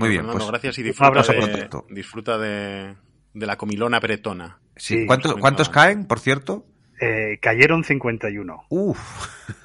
Muy 0.00 0.08
bien, 0.10 0.22
Fernando, 0.22 0.38
pues 0.38 0.50
gracias 0.50 0.78
y 0.78 0.82
disfruta, 0.82 1.22
de, 1.22 1.68
disfruta 1.90 2.38
de, 2.38 2.96
de 3.34 3.46
la 3.46 3.56
comilona 3.56 4.00
bretona. 4.00 4.58
sí. 4.76 5.00
sí, 5.00 5.06
¿Cuántos, 5.06 5.68
caen, 5.68 6.06
por 6.06 6.20
cierto? 6.20 6.66
eh, 7.00 7.38
cayeron 7.40 7.84
51. 7.84 8.64
Uf. 8.68 8.98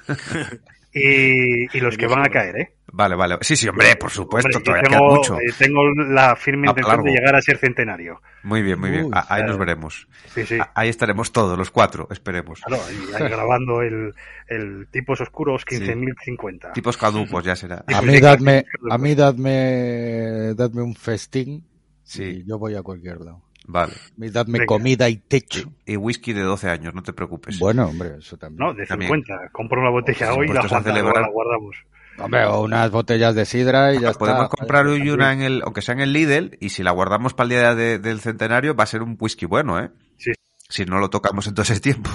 Y, 0.98 1.76
y 1.76 1.80
los 1.80 1.96
que 1.98 2.06
van 2.06 2.24
a 2.24 2.30
caer, 2.30 2.56
¿eh? 2.58 2.72
Vale, 2.92 3.14
vale. 3.16 3.36
Sí, 3.42 3.54
sí, 3.56 3.68
hombre, 3.68 3.94
por 3.96 4.10
supuesto, 4.10 4.48
Hombre, 4.56 4.64
todavía 4.64 4.88
queda 4.88 4.98
tengo, 4.98 5.14
mucho. 5.16 5.34
eh, 5.36 5.52
tengo 5.58 5.82
la 6.08 6.34
firme 6.36 6.68
Ah, 6.68 6.70
intención 6.70 7.04
de 7.04 7.10
llegar 7.10 7.36
a 7.36 7.42
ser 7.42 7.58
centenario. 7.58 8.22
Muy 8.44 8.62
bien, 8.62 8.80
muy 8.80 8.90
bien. 8.90 9.04
Uy, 9.06 9.10
A- 9.12 9.20
Ahí 9.20 9.26
claro. 9.40 9.48
nos 9.48 9.58
veremos. 9.58 10.08
Sí, 10.34 10.46
sí. 10.46 10.58
A- 10.58 10.70
Ahí 10.74 10.88
estaremos 10.88 11.30
todos, 11.32 11.58
los 11.58 11.70
cuatro, 11.70 12.08
esperemos. 12.10 12.60
Claro, 12.62 12.82
y 12.90 13.14
ahí 13.14 13.28
grabando 13.30 13.82
el, 13.82 14.14
el 14.48 14.86
tipos 14.90 15.20
oscuros 15.20 15.66
15.050. 15.66 16.72
Tipos 16.72 16.96
caducos 16.96 17.44
ya 17.44 17.54
será. 17.56 17.84
A 17.86 18.00
Sí, 18.00 18.06
mí 18.06 18.14
sí, 18.14 18.20
dadme, 18.20 18.60
sí, 18.60 18.66
sí, 18.80 18.88
a 18.90 18.96
mí 18.98 19.14
dadme, 19.14 20.54
dadme 20.54 20.80
un 20.82 20.94
festín 20.94 21.66
Sí. 22.04 22.22
y 22.22 22.44
yo 22.48 22.58
voy 22.58 22.76
a 22.76 22.82
cualquier 22.82 23.20
lado. 23.20 23.42
Vale. 23.68 23.92
Mí 24.16 24.30
dadme 24.30 24.60
Venga. 24.60 24.66
comida 24.66 25.08
y 25.08 25.16
techo. 25.16 25.72
Y 25.84 25.96
whisky 25.96 26.32
de 26.32 26.42
12 26.42 26.68
años, 26.70 26.94
no 26.94 27.02
te 27.02 27.12
preocupes. 27.12 27.58
Bueno, 27.58 27.86
hombre, 27.86 28.16
eso 28.18 28.36
también. 28.36 28.58
No, 28.66 28.74
de 28.74 28.86
También. 28.86 29.10
50. 29.12 29.50
Compro 29.52 29.80
una 29.80 29.90
botella 29.90 30.32
hoy 30.34 30.46
y 30.48 30.52
la, 30.52 30.62
la 30.62 31.28
guardamos. 31.28 31.76
Hombre, 32.18 32.44
o 32.46 32.62
unas 32.62 32.90
botellas 32.90 33.34
de 33.34 33.44
sidra 33.44 33.92
y 33.92 34.00
ya 34.00 34.08
está. 34.10 34.18
Podemos 34.20 34.48
comprar 34.48 34.86
Joder, 34.86 35.02
hoy 35.02 35.10
una 35.10 35.32
en 35.32 35.42
el, 35.42 35.62
aunque 35.64 35.82
sea 35.82 35.94
en 35.94 36.00
el 36.00 36.12
Lidl, 36.12 36.56
y 36.60 36.70
si 36.70 36.82
la 36.82 36.92
guardamos 36.92 37.34
para 37.34 37.44
el 37.44 37.48
día 37.50 37.74
de- 37.74 37.98
del 37.98 38.20
centenario, 38.20 38.74
va 38.74 38.84
a 38.84 38.86
ser 38.86 39.02
un 39.02 39.16
whisky 39.20 39.44
bueno, 39.46 39.78
¿eh? 39.78 39.90
Sí. 40.16 40.32
Si 40.68 40.84
no 40.86 40.98
lo 40.98 41.10
tocamos 41.10 41.46
en 41.46 41.54
todo 41.54 41.62
ese 41.64 41.78
tiempo. 41.80 42.08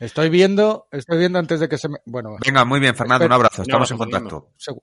Estoy 0.00 0.28
viendo, 0.30 0.86
estoy 0.90 1.18
viendo 1.18 1.38
antes 1.38 1.60
de 1.60 1.68
que 1.68 1.78
se 1.78 1.88
me... 1.88 1.98
Bueno, 2.06 2.36
Venga, 2.44 2.64
muy 2.64 2.80
bien, 2.80 2.94
Fernando, 2.94 3.26
un 3.26 3.32
abrazo. 3.32 3.62
Estamos 3.62 3.90
en 3.90 3.96
Un 3.96 4.02
abrazo, 4.02 4.28
contacto. 4.30 4.50
segu- 4.58 4.82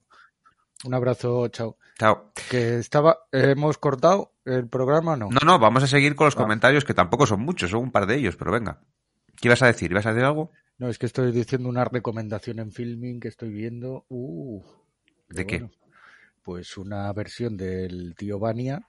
un 0.85 0.93
abrazo, 0.93 1.47
chao. 1.49 1.77
Chao. 1.99 2.31
Que 2.49 2.77
estaba, 2.79 3.19
hemos 3.31 3.77
cortado 3.77 4.33
el 4.45 4.67
programa, 4.67 5.15
¿no? 5.15 5.29
No, 5.29 5.39
no, 5.45 5.59
vamos 5.59 5.83
a 5.83 5.87
seguir 5.87 6.15
con 6.15 6.25
los 6.25 6.35
Ah. 6.35 6.39
comentarios, 6.41 6.83
que 6.85 6.93
tampoco 6.93 7.25
son 7.27 7.41
muchos, 7.41 7.69
son 7.71 7.81
un 7.83 7.91
par 7.91 8.07
de 8.07 8.15
ellos, 8.15 8.35
pero 8.35 8.51
venga. 8.51 8.81
¿Qué 9.39 9.47
ibas 9.47 9.61
a 9.61 9.67
decir? 9.67 9.91
¿Ibas 9.91 10.05
a 10.05 10.09
decir 10.13 10.25
algo? 10.25 10.51
No, 10.77 10.89
es 10.89 10.97
que 10.97 11.05
estoy 11.05 11.31
diciendo 11.31 11.69
una 11.69 11.85
recomendación 11.85 12.59
en 12.59 12.71
filming 12.71 13.19
que 13.19 13.27
estoy 13.27 13.49
viendo. 13.51 14.05
Uh, 14.09 14.61
¿De 15.29 15.45
qué? 15.45 15.59
bueno, 15.59 15.73
pues 16.43 16.75
una 16.77 17.11
versión 17.13 17.55
del 17.57 18.15
tío 18.15 18.39
Vania. 18.39 18.87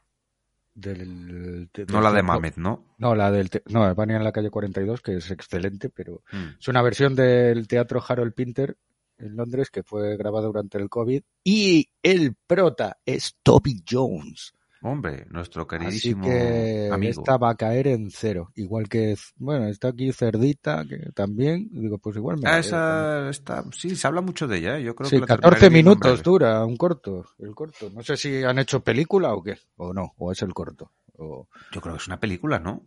Del, 0.75 1.69
de- 1.75 1.85
No 1.87 1.97
del 1.97 2.03
la 2.05 2.13
de 2.13 2.23
Mamet, 2.23 2.57
¿no? 2.57 2.95
No, 2.97 3.15
la 3.15 3.31
del 3.31 3.51
no, 3.69 3.95
Vania 3.95 4.17
en 4.17 4.25
la 4.25 4.33
calle 4.33 4.49
42, 4.49 5.03
que 5.03 5.17
es 5.17 5.31
excelente, 5.31 5.91
pero 5.91 6.23
Mm. 6.33 6.59
es 6.61 6.67
una 6.69 6.81
versión 6.81 7.15
del 7.15 7.69
teatro 7.69 8.03
Harold 8.07 8.33
Pinter 8.33 8.79
en 9.23 9.37
Londres 9.37 9.71
que 9.71 9.83
fue 9.83 10.17
grabada 10.17 10.47
durante 10.47 10.79
el 10.79 10.89
COVID 10.89 11.23
y 11.45 11.89
el 12.03 12.35
prota 12.47 12.99
es 13.07 13.37
Toby 13.43 13.83
Jones. 13.89 14.53
Hombre, 14.85 15.27
nuestro 15.31 15.63
Así 15.63 15.69
queridísimo 15.79 16.25
que 16.25 16.89
amigo. 16.91 17.11
esta 17.23 17.37
va 17.37 17.51
a 17.51 17.55
caer 17.55 17.87
en 17.87 18.11
cero. 18.11 18.51
Igual 18.57 18.89
que, 18.89 19.15
bueno, 19.37 19.69
está 19.69 19.89
aquí 19.89 20.13
Cerdita, 20.13 20.85
que 20.85 21.13
también, 21.15 21.69
digo, 21.71 21.99
pues 21.99 22.17
igual 22.17 22.39
me 22.39 22.49
Ah, 22.49 22.59
esa 22.59 23.31
está, 23.31 23.65
sí, 23.73 23.95
se 23.95 24.07
habla 24.09 24.23
mucho 24.23 24.49
de 24.49 24.59
ella, 24.59 24.79
¿eh? 24.79 24.83
yo 24.83 24.97
creo 24.97 25.09
Sí, 25.09 25.17
que 25.17 25.21
la 25.21 25.27
14 25.29 25.61
terminaré 25.61 25.69
viendo 25.73 25.93
en 25.93 25.99
minutos 26.01 26.23
dura, 26.25 26.65
un 26.67 26.77
corto, 26.77 27.25
el 27.39 27.55
corto. 27.55 27.91
No 27.95 28.03
sé 28.03 28.17
si 28.17 28.43
han 28.43 28.59
hecho 28.59 28.81
película 28.83 29.33
o 29.35 29.43
qué, 29.45 29.57
o 29.77 29.93
no, 29.93 30.15
o 30.19 30.33
es 30.33 30.43
el 30.43 30.53
corto. 30.53 30.91
O, 31.17 31.47
Yo 31.71 31.81
creo 31.81 31.95
que 31.95 32.01
es 32.01 32.07
una 32.09 32.19
película, 32.19 32.59
¿no? 32.59 32.83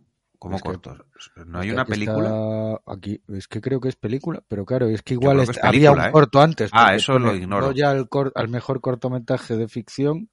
Como 0.46 0.56
Es 0.58 0.62
que- 0.62 0.68
corto. 0.68 0.96
¿No 1.44 1.58
hay 1.58 1.68
que 1.68 1.74
una 1.74 1.84
película? 1.84 2.80
aquí, 2.86 3.20
es 3.26 3.48
que 3.48 3.60
creo 3.60 3.80
que 3.80 3.88
es 3.88 3.96
película, 3.96 4.44
pero 4.46 4.64
claro, 4.64 4.86
es 4.86 5.02
que 5.02 5.14
igual 5.14 5.44
que 5.44 5.58
había 5.60 5.90
un 5.90 5.98
¿eh? 5.98 6.10
corto 6.12 6.40
antes. 6.40 6.70
Ah, 6.72 6.94
eso 6.94 7.18
lo 7.18 7.34
ignoro. 7.34 7.66
Goya 7.66 7.90
al, 7.90 8.08
cor- 8.08 8.30
al 8.36 8.48
mejor 8.48 8.80
cortometraje 8.80 9.56
de 9.56 9.66
ficción 9.66 10.30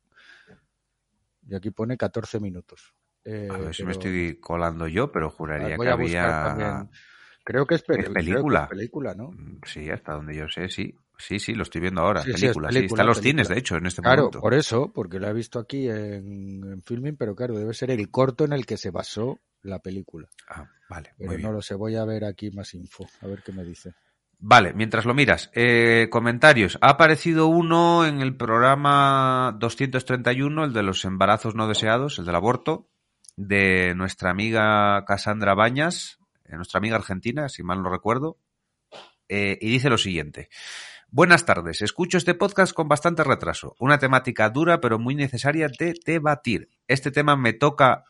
y 1.50 1.56
aquí 1.56 1.72
pone 1.72 1.98
14 1.98 2.40
minutos. 2.40 2.94
Eh, 3.26 3.50
A 3.52 3.58
ver 3.58 3.74
si 3.74 3.84
me 3.84 3.94
estoy 3.94 4.40
colando 4.40 4.88
yo, 4.88 5.12
pero 5.12 5.32
juraría 5.32 5.78
que 5.78 5.90
había... 5.90 6.88
Creo 7.44 7.66
que 7.66 7.74
es, 7.74 7.82
pe- 7.82 7.94
¿Es 7.96 8.02
creo 8.02 8.14
que 8.14 8.20
es 8.20 8.26
película? 8.28 8.68
película, 8.68 9.16
¿no? 9.16 9.32
Mm, 9.32 9.62
Sí, 9.66 9.90
hasta 9.90 10.14
donde 10.14 10.36
yo 10.36 10.48
sé, 10.48 10.70
sí. 10.70 10.96
Sí, 11.18 11.40
sí, 11.40 11.56
lo 11.56 11.64
estoy 11.64 11.82
viendo 11.82 12.02
ahora. 12.02 12.22
Sí, 12.22 12.30
sí, 12.30 12.34
es 12.36 12.42
película, 12.54 12.72
sí. 12.72 12.86
Está 12.86 13.02
en 13.02 13.08
los 13.08 13.18
película. 13.18 13.44
cines, 13.44 13.50
de 13.50 13.58
hecho, 13.58 13.78
en 13.78 13.86
este 13.88 14.02
Claro, 14.04 14.22
momento. 14.26 14.42
por 14.42 14.54
eso, 14.54 14.92
porque 14.94 15.20
la 15.20 15.30
he 15.32 15.34
visto 15.34 15.58
aquí 15.58 15.90
en, 15.90 16.64
en 16.72 16.84
filming, 16.84 17.18
pero 17.18 17.36
claro, 17.36 17.58
debe 17.58 17.74
ser 17.74 17.90
el 17.90 18.12
corto 18.12 18.46
en 18.46 18.54
el 18.54 18.66
que 18.68 18.78
se 18.78 18.92
basó 18.92 19.40
la 19.64 19.80
película. 19.80 20.28
Ah, 20.48 20.68
vale, 20.90 21.14
Pero 21.18 21.30
muy 21.30 21.38
bien. 21.38 21.48
no 21.50 21.54
lo 21.54 21.62
sé, 21.62 21.76
voy 21.76 21.96
a 21.96 22.06
ver 22.06 22.26
aquí 22.26 22.52
más 22.52 22.74
info, 22.74 23.08
a 23.22 23.28
ver 23.28 23.42
qué 23.44 23.52
me 23.52 23.64
dice. 23.64 23.94
Vale, 24.46 24.74
mientras 24.74 25.06
lo 25.06 25.14
miras, 25.14 25.50
eh, 25.54 26.10
comentarios. 26.12 26.78
Ha 26.82 26.92
aparecido 26.92 27.48
uno 27.48 28.06
en 28.06 28.22
el 28.22 28.36
programa 28.36 29.56
231, 29.58 30.66
el 30.66 30.74
de 30.74 30.84
los 30.84 31.06
embarazos 31.06 31.56
no 31.56 31.68
deseados, 31.68 32.20
el 32.20 32.26
del 32.26 32.36
aborto, 32.36 32.90
de 33.38 33.96
nuestra 33.96 34.32
amiga 34.32 35.06
Cassandra 35.06 35.56
Bañas, 35.56 36.20
eh, 36.44 36.56
nuestra 36.56 36.80
amiga 36.80 36.98
argentina, 36.98 37.48
si 37.48 37.64
mal 37.64 37.82
no 37.82 37.90
recuerdo, 37.90 38.38
eh, 39.30 39.58
y 39.62 39.70
dice 39.70 39.90
lo 39.90 39.98
siguiente. 39.98 40.50
Buenas 41.08 41.46
tardes, 41.46 41.82
escucho 41.82 42.18
este 42.18 42.34
podcast 42.34 42.74
con 42.74 42.88
bastante 42.88 43.24
retraso, 43.24 43.76
una 43.80 43.98
temática 44.00 44.50
dura 44.50 44.82
pero 44.82 45.00
muy 45.00 45.16
necesaria 45.16 45.68
de 45.68 45.94
debatir. 46.06 46.70
Este 46.88 47.12
tema 47.12 47.38
me 47.38 47.54
toca 47.54 48.04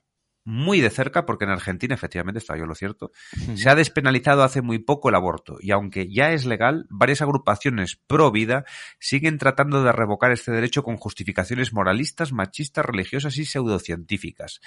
muy 0.45 0.81
de 0.81 0.89
cerca 0.89 1.25
porque 1.25 1.45
en 1.45 1.51
Argentina, 1.51 1.95
efectivamente, 1.95 2.39
está 2.39 2.57
yo 2.57 2.65
lo 2.65 2.75
cierto, 2.75 3.11
se 3.55 3.69
ha 3.69 3.75
despenalizado 3.75 4.43
hace 4.43 4.61
muy 4.61 4.79
poco 4.79 5.09
el 5.09 5.15
aborto 5.15 5.57
y 5.59 5.71
aunque 5.71 6.11
ya 6.11 6.31
es 6.31 6.45
legal, 6.45 6.85
varias 6.89 7.21
agrupaciones 7.21 7.95
pro 8.07 8.31
vida 8.31 8.65
siguen 8.99 9.37
tratando 9.37 9.83
de 9.83 9.91
revocar 9.91 10.31
este 10.31 10.51
derecho 10.51 10.83
con 10.83 10.97
justificaciones 10.97 11.73
moralistas, 11.73 12.33
machistas, 12.33 12.85
religiosas 12.85 13.37
y 13.37 13.45
pseudocientíficas. 13.45 14.59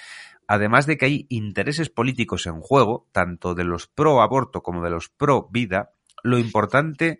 Además 0.47 0.85
de 0.85 0.97
que 0.97 1.05
hay 1.05 1.25
intereses 1.29 1.89
políticos 1.89 2.47
en 2.47 2.61
juego, 2.61 3.07
tanto 3.11 3.53
de 3.53 3.63
los 3.63 3.87
pro 3.87 4.21
aborto 4.21 4.63
como 4.63 4.83
de 4.83 4.89
los 4.89 5.09
pro 5.09 5.47
vida, 5.51 5.91
lo 6.23 6.39
importante 6.39 7.19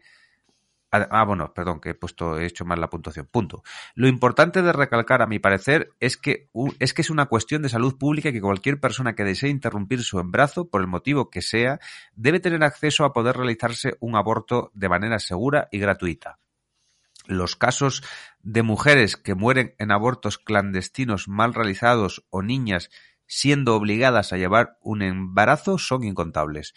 Ah, 0.89 1.25
bueno, 1.25 1.53
perdón, 1.53 1.81
que 1.81 1.89
he 1.89 1.95
puesto, 1.95 2.39
he 2.39 2.45
hecho 2.45 2.63
mal 2.63 2.79
la 2.79 2.89
puntuación. 2.89 3.27
Punto. 3.29 3.61
Lo 3.93 4.07
importante 4.07 4.61
de 4.61 4.71
recalcar, 4.71 5.21
a 5.21 5.27
mi 5.27 5.37
parecer, 5.37 5.89
es 5.99 6.15
que, 6.15 6.49
es 6.79 6.93
que 6.93 7.01
es 7.01 7.09
una 7.09 7.25
cuestión 7.25 7.61
de 7.61 7.69
salud 7.69 7.97
pública 7.97 8.29
y 8.29 8.33
que 8.33 8.41
cualquier 8.41 8.79
persona 8.79 9.13
que 9.13 9.25
desee 9.25 9.49
interrumpir 9.49 10.01
su 10.03 10.19
embarazo, 10.19 10.69
por 10.69 10.79
el 10.79 10.87
motivo 10.87 11.29
que 11.29 11.41
sea, 11.41 11.79
debe 12.15 12.39
tener 12.39 12.63
acceso 12.63 13.03
a 13.03 13.11
poder 13.11 13.35
realizarse 13.35 13.97
un 13.99 14.15
aborto 14.15 14.71
de 14.73 14.87
manera 14.87 15.19
segura 15.19 15.67
y 15.71 15.79
gratuita. 15.79 16.39
Los 17.25 17.57
casos 17.57 18.01
de 18.39 18.63
mujeres 18.63 19.17
que 19.17 19.35
mueren 19.35 19.75
en 19.79 19.91
abortos 19.91 20.37
clandestinos 20.37 21.27
mal 21.27 21.53
realizados 21.53 22.25
o 22.29 22.41
niñas 22.41 22.89
siendo 23.25 23.75
obligadas 23.75 24.31
a 24.31 24.37
llevar 24.37 24.77
un 24.81 25.01
embarazo 25.01 25.77
son 25.77 26.05
incontables. 26.05 26.73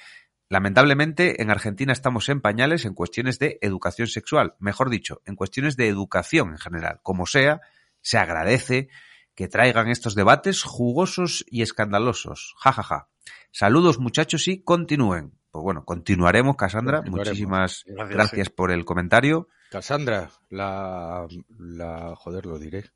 Lamentablemente, 0.51 1.41
en 1.41 1.51
Argentina 1.51 1.93
estamos 1.93 2.29
en 2.29 2.41
pañales 2.41 2.85
en 2.85 2.93
cuestiones 2.93 3.39
de 3.39 3.61
educación 3.63 4.09
sexual, 4.09 4.57
mejor 4.59 4.91
dicho, 4.91 5.23
en 5.25 5.37
cuestiones 5.37 5.77
de 5.77 5.87
educación 5.87 6.51
en 6.51 6.59
general. 6.59 6.99
Como 7.05 7.25
sea, 7.25 7.61
se 8.01 8.19
agradece 8.19 8.89
que 9.37 9.47
traigan 9.47 9.89
estos 9.89 10.17
debates 10.17 10.65
jugosos 10.65 11.45
y 11.49 11.63
escandalosos. 11.63 12.57
Ja, 12.59 12.73
ja, 12.73 12.83
ja. 12.83 13.09
Saludos 13.53 14.01
muchachos 14.01 14.49
y 14.49 14.65
continúen. 14.65 15.39
Pues 15.53 15.63
bueno, 15.63 15.85
continuaremos, 15.85 16.57
Cassandra. 16.57 16.99
Continuaremos. 16.99 17.29
Muchísimas 17.29 17.85
Gracias, 17.87 18.17
gracias 18.17 18.47
sí. 18.49 18.53
por 18.57 18.73
el 18.73 18.85
comentario. 18.85 19.47
Cassandra, 19.71 20.31
la, 20.49 21.29
la, 21.61 22.17
joder, 22.17 22.47
lo 22.47 22.59
diré, 22.59 22.91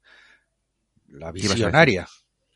la 1.07 1.33
¿Qué 1.33 1.39
ibas 1.39 1.53
a 1.53 1.55
visionaria. 1.55 2.09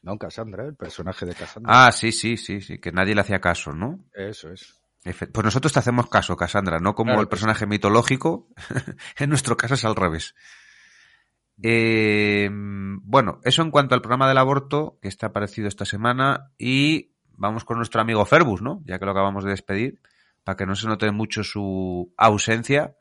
No, 0.03 0.19
Cassandra, 0.19 0.65
el 0.65 0.75
personaje 0.75 1.25
de 1.25 1.35
Cassandra. 1.35 1.87
Ah, 1.87 1.93
sí, 1.93 2.11
sí, 2.11 2.37
sí, 2.37 2.61
sí, 2.61 2.79
que 2.79 2.91
nadie 2.91 3.15
le 3.15 3.21
hacía 3.21 3.41
caso, 3.41 3.73
¿no? 3.73 4.05
Eso 4.13 4.51
es. 4.51 4.78
Pues 5.03 5.45
nosotros 5.45 5.73
te 5.73 5.79
hacemos 5.79 6.09
caso, 6.09 6.37
Cassandra, 6.37 6.81
no 6.81 6.95
como 6.95 7.11
Claro 7.11 7.23
el 7.23 7.29
personaje 7.29 7.67
mitológico. 7.67 8.49
en 9.19 9.31
nuestro 9.31 9.57
caso 9.57 9.75
es 9.75 9.85
al 9.85 9.97
revés. 9.97 10.35
Eh, 11.63 12.49
bueno, 12.51 13.41
eso 13.45 13.63
en 13.63 13.71
cuanto 13.71 13.95
al 13.95 14.01
programa 14.01 14.29
del 14.29 14.39
aborto 14.39 14.99
que 15.03 15.09
está 15.09 15.29
aparecido 15.29 15.69
esta 15.69 15.85
semana 15.85 16.53
y 16.57 17.13
vamos 17.31 17.65
con 17.65 17.79
nuestro 17.79 18.01
amigo 18.01 18.25
Ferbus, 18.25 18.63
¿no? 18.63 18.83
Ya 18.85 18.99
que 18.99 19.05
lo 19.05 19.13
acabamos 19.13 19.45
de 19.45 19.51
despedir, 19.51 20.01
para 20.45 20.57
que 20.57 20.67
no 20.67 20.75
se 20.77 20.87
note 20.87 21.11
mucho 21.11 21.43
su 21.45 22.13
ausencia. 22.17 22.95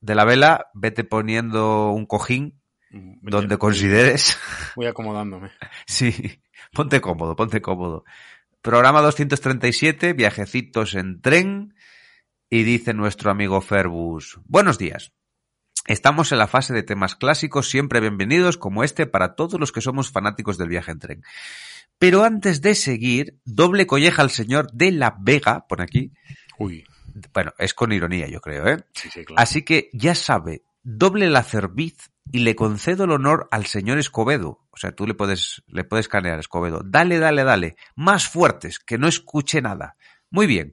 De 0.00 0.14
la 0.14 0.24
vela, 0.24 0.66
vete 0.74 1.02
poniendo 1.02 1.90
un 1.90 2.06
cojín 2.06 2.60
donde 2.90 3.58
consideres. 3.58 4.38
Voy 4.76 4.86
acomodándome. 4.86 5.50
Sí, 5.86 6.42
ponte 6.72 7.00
cómodo, 7.00 7.34
ponte 7.34 7.60
cómodo. 7.60 8.04
Programa 8.62 9.00
237, 9.02 10.14
viajecitos 10.14 10.94
en 10.94 11.20
tren. 11.20 11.74
Y 12.50 12.64
dice 12.64 12.92
nuestro 12.92 13.30
amigo 13.30 13.60
Ferbus, 13.60 14.40
buenos 14.46 14.78
días. 14.78 15.12
Estamos 15.86 16.32
en 16.32 16.38
la 16.38 16.48
fase 16.48 16.74
de 16.74 16.82
temas 16.82 17.14
clásicos, 17.14 17.70
siempre 17.70 18.00
bienvenidos 18.00 18.56
como 18.56 18.82
este 18.82 19.06
para 19.06 19.36
todos 19.36 19.60
los 19.60 19.70
que 19.70 19.80
somos 19.80 20.10
fanáticos 20.10 20.58
del 20.58 20.68
viaje 20.68 20.90
en 20.90 20.98
tren. 20.98 21.22
Pero 21.98 22.24
antes 22.24 22.60
de 22.60 22.74
seguir, 22.74 23.38
doble 23.44 23.86
colleja 23.86 24.22
al 24.22 24.30
señor 24.30 24.72
de 24.72 24.90
la 24.90 25.16
Vega, 25.20 25.66
pone 25.68 25.84
aquí. 25.84 26.12
Uy. 26.58 26.84
Bueno, 27.32 27.52
es 27.58 27.74
con 27.74 27.92
ironía, 27.92 28.26
yo 28.28 28.40
creo, 28.40 28.66
¿eh? 28.66 28.84
Sí, 28.92 29.08
sí, 29.08 29.24
claro. 29.24 29.40
Así 29.40 29.62
que 29.62 29.88
ya 29.92 30.14
sabe, 30.14 30.64
doble 30.82 31.30
la 31.30 31.44
cerviz 31.44 32.10
y 32.32 32.40
le 32.40 32.56
concedo 32.56 33.04
el 33.04 33.12
honor 33.12 33.48
al 33.52 33.66
señor 33.66 33.98
Escobedo. 33.98 34.66
O 34.78 34.80
sea, 34.80 34.92
tú 34.92 35.08
le 35.08 35.14
puedes, 35.14 35.64
le 35.66 35.82
puedes 35.82 36.06
canear, 36.06 36.38
Escobedo. 36.38 36.82
Dale, 36.84 37.18
dale, 37.18 37.42
dale. 37.42 37.74
Más 37.96 38.28
fuertes, 38.28 38.78
que 38.78 38.96
no 38.96 39.08
escuche 39.08 39.60
nada. 39.60 39.96
Muy 40.30 40.46
bien. 40.46 40.72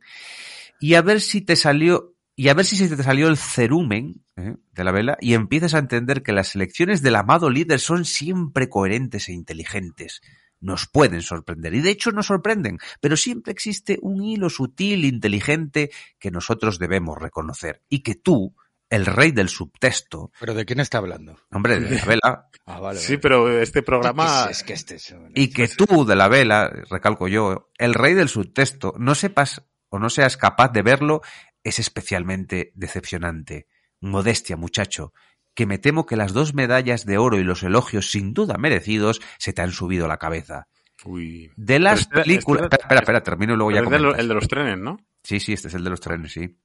Y 0.79 0.93
a 0.93 1.01
ver 1.01 1.21
si 1.21 1.41
te 1.41 1.55
salió, 1.55 2.13
y 2.35 2.49
a 2.49 2.53
ver 2.53 2.65
si 2.65 2.75
se 2.75 2.95
te 2.95 3.01
salió 3.01 3.27
el 3.29 3.37
cerumen 3.37 4.23
¿eh? 4.35 4.57
de 4.73 4.83
la 4.83 4.91
vela 4.91 5.17
y 5.19 5.33
empiezas 5.33 5.73
a 5.73 5.79
entender 5.79 6.21
que 6.21 6.33
las 6.33 6.53
elecciones 6.53 7.01
del 7.01 7.15
amado 7.15 7.49
líder 7.49 7.79
son 7.79 8.05
siempre 8.05 8.69
coherentes 8.69 9.27
e 9.27 9.33
inteligentes. 9.33 10.21
Nos 10.59 10.85
pueden 10.85 11.23
sorprender 11.23 11.73
y 11.73 11.81
de 11.81 11.89
hecho 11.89 12.11
nos 12.11 12.27
sorprenden, 12.27 12.77
pero 13.01 13.17
siempre 13.17 13.53
existe 13.53 13.97
un 14.03 14.23
hilo 14.23 14.51
sutil, 14.51 15.03
inteligente 15.03 15.89
que 16.19 16.29
nosotros 16.29 16.77
debemos 16.77 17.17
reconocer 17.17 17.81
y 17.89 18.03
que 18.03 18.13
tú, 18.13 18.55
el 18.89 19.05
rey 19.05 19.31
del 19.31 19.49
subtexto, 19.49 20.31
¿Pero 20.39 20.53
de 20.53 20.65
quién 20.65 20.79
está 20.79 20.99
hablando? 20.99 21.37
hombre, 21.51 21.79
de 21.79 21.95
la 21.95 22.05
vela, 22.05 22.49
Ah, 22.67 22.79
vale. 22.79 22.99
Sí, 22.99 23.17
pero 23.17 23.61
este 23.61 23.83
programa... 23.83 24.47
Es 24.49 24.63
que 24.63 24.73
este 24.73 24.95
es... 24.95 25.15
y 25.35 25.51
que 25.51 25.67
tú 25.67 26.03
de 26.05 26.15
la 26.15 26.27
vela, 26.27 26.71
recalco 26.89 27.27
yo, 27.27 27.69
el 27.77 27.93
rey 27.93 28.15
del 28.15 28.27
subtexto, 28.29 28.95
no 28.97 29.13
sepas 29.13 29.61
o 29.89 29.99
no 29.99 30.09
seas 30.09 30.35
capaz 30.35 30.69
de 30.69 30.81
verlo, 30.81 31.21
es 31.63 31.77
especialmente 31.77 32.71
decepcionante. 32.75 33.67
Modestia, 34.01 34.57
muchacho, 34.57 35.13
que 35.53 35.67
me 35.67 35.77
temo 35.77 36.05
que 36.07 36.15
las 36.15 36.33
dos 36.33 36.55
medallas 36.55 37.05
de 37.05 37.17
oro 37.19 37.37
y 37.37 37.43
los 37.43 37.61
elogios 37.61 38.09
sin 38.09 38.33
duda 38.33 38.57
merecidos 38.57 39.21
se 39.37 39.53
te 39.53 39.61
han 39.61 39.71
subido 39.71 40.05
a 40.05 40.09
la 40.09 40.17
cabeza. 40.17 40.67
Uy. 41.03 41.51
De 41.55 41.77
las 41.79 42.07
películas... 42.07 42.63
espera, 42.63 42.77
Espera, 42.81 42.99
espera, 42.99 42.99
espera, 42.99 43.23
termino 43.23 43.53
y 43.53 43.57
luego 43.57 43.71
ya 43.71 43.81
es 43.81 44.19
el 44.19 44.27
de 44.27 44.33
los 44.33 44.47
trenes, 44.47 44.79
¿no? 44.79 44.97
Sí, 45.23 45.39
sí, 45.39 45.53
este 45.53 45.67
es 45.67 45.73
el 45.75 45.83
de 45.83 45.89
los 45.91 46.01
trenes, 46.01 46.31
sí. 46.31 46.57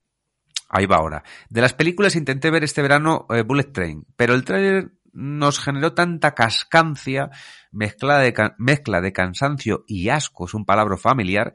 Ahí 0.71 0.87
va 0.87 0.97
ahora. 0.97 1.25
De 1.49 1.61
las 1.61 1.75
películas 1.75 2.15
intenté 2.15 2.51
ver 2.51 2.63
este 2.63 2.81
verano 2.81 3.27
eh, 3.31 3.43
Bullet 3.43 3.73
Train, 3.73 4.07
pero 4.17 4.35
el 4.35 4.45
tráiler 4.45 4.93
nos 5.13 5.59
generó 5.59 5.93
tanta 5.95 6.35
cascancia, 6.35 7.31
mezcla 7.73 8.19
de, 8.21 8.33
mezcla 8.59 9.01
de 9.01 9.13
cansancio 9.13 9.85
y 9.89 10.09
asco, 10.09 10.47
es 10.47 10.55
un 10.55 10.65
palabra 10.65 10.97
familiar, 10.97 11.53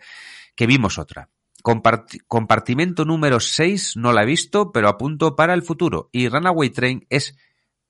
que 0.56 0.68
vimos 0.68 0.98
otra. 1.00 1.30
Comparti- 1.64 2.20
compartimento 2.28 3.06
número 3.06 3.40
6 3.40 3.94
no 3.96 4.12
la 4.12 4.24
he 4.24 4.26
visto, 4.26 4.74
pero 4.74 4.90
apunto 4.90 5.38
para 5.38 5.54
el 5.54 5.64
futuro. 5.64 6.10
Y 6.12 6.28
Runaway 6.28 6.70
Train 6.70 7.08
es, 7.10 7.38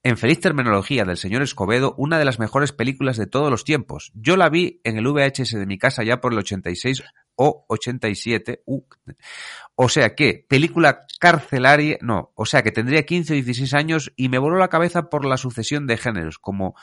en 0.05 0.17
feliz 0.17 0.39
terminología 0.39 1.03
del 1.03 1.17
señor 1.17 1.41
Escobedo, 1.41 1.95
una 1.97 2.19
de 2.19 2.25
las 2.25 2.37
mejores 2.37 2.71
películas 2.71 3.17
de 3.17 3.25
todos 3.25 3.49
los 3.49 3.63
tiempos. 3.63 4.11
Yo 4.13 4.37
la 4.37 4.49
vi 4.49 4.79
en 4.83 4.99
el 4.99 5.07
VHS 5.07 5.53
de 5.53 5.65
mi 5.65 5.79
casa 5.79 6.03
ya 6.03 6.21
por 6.21 6.31
el 6.31 6.37
86 6.37 7.03
o 7.33 7.65
87. 7.67 8.61
Uh, 8.67 8.83
o 9.73 9.89
sea 9.89 10.13
que, 10.13 10.45
película 10.47 11.07
carcelaria, 11.19 11.97
no, 12.01 12.31
o 12.35 12.45
sea 12.45 12.61
que 12.61 12.71
tendría 12.71 13.03
15 13.03 13.33
o 13.33 13.35
16 13.37 13.73
años 13.73 14.13
y 14.15 14.29
me 14.29 14.37
voló 14.37 14.59
la 14.59 14.67
cabeza 14.67 15.09
por 15.09 15.25
la 15.25 15.37
sucesión 15.37 15.87
de 15.87 15.97
géneros, 15.97 16.37
como 16.37 16.75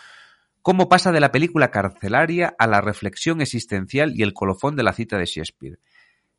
cómo 0.61 0.89
pasa 0.89 1.13
de 1.13 1.21
la 1.21 1.31
película 1.31 1.71
carcelaria 1.71 2.57
a 2.59 2.67
la 2.67 2.81
reflexión 2.81 3.41
existencial 3.41 4.15
y 4.17 4.23
el 4.23 4.33
colofón 4.33 4.75
de 4.75 4.83
la 4.83 4.95
cita 4.95 5.17
de 5.17 5.27
Shakespeare. 5.27 5.79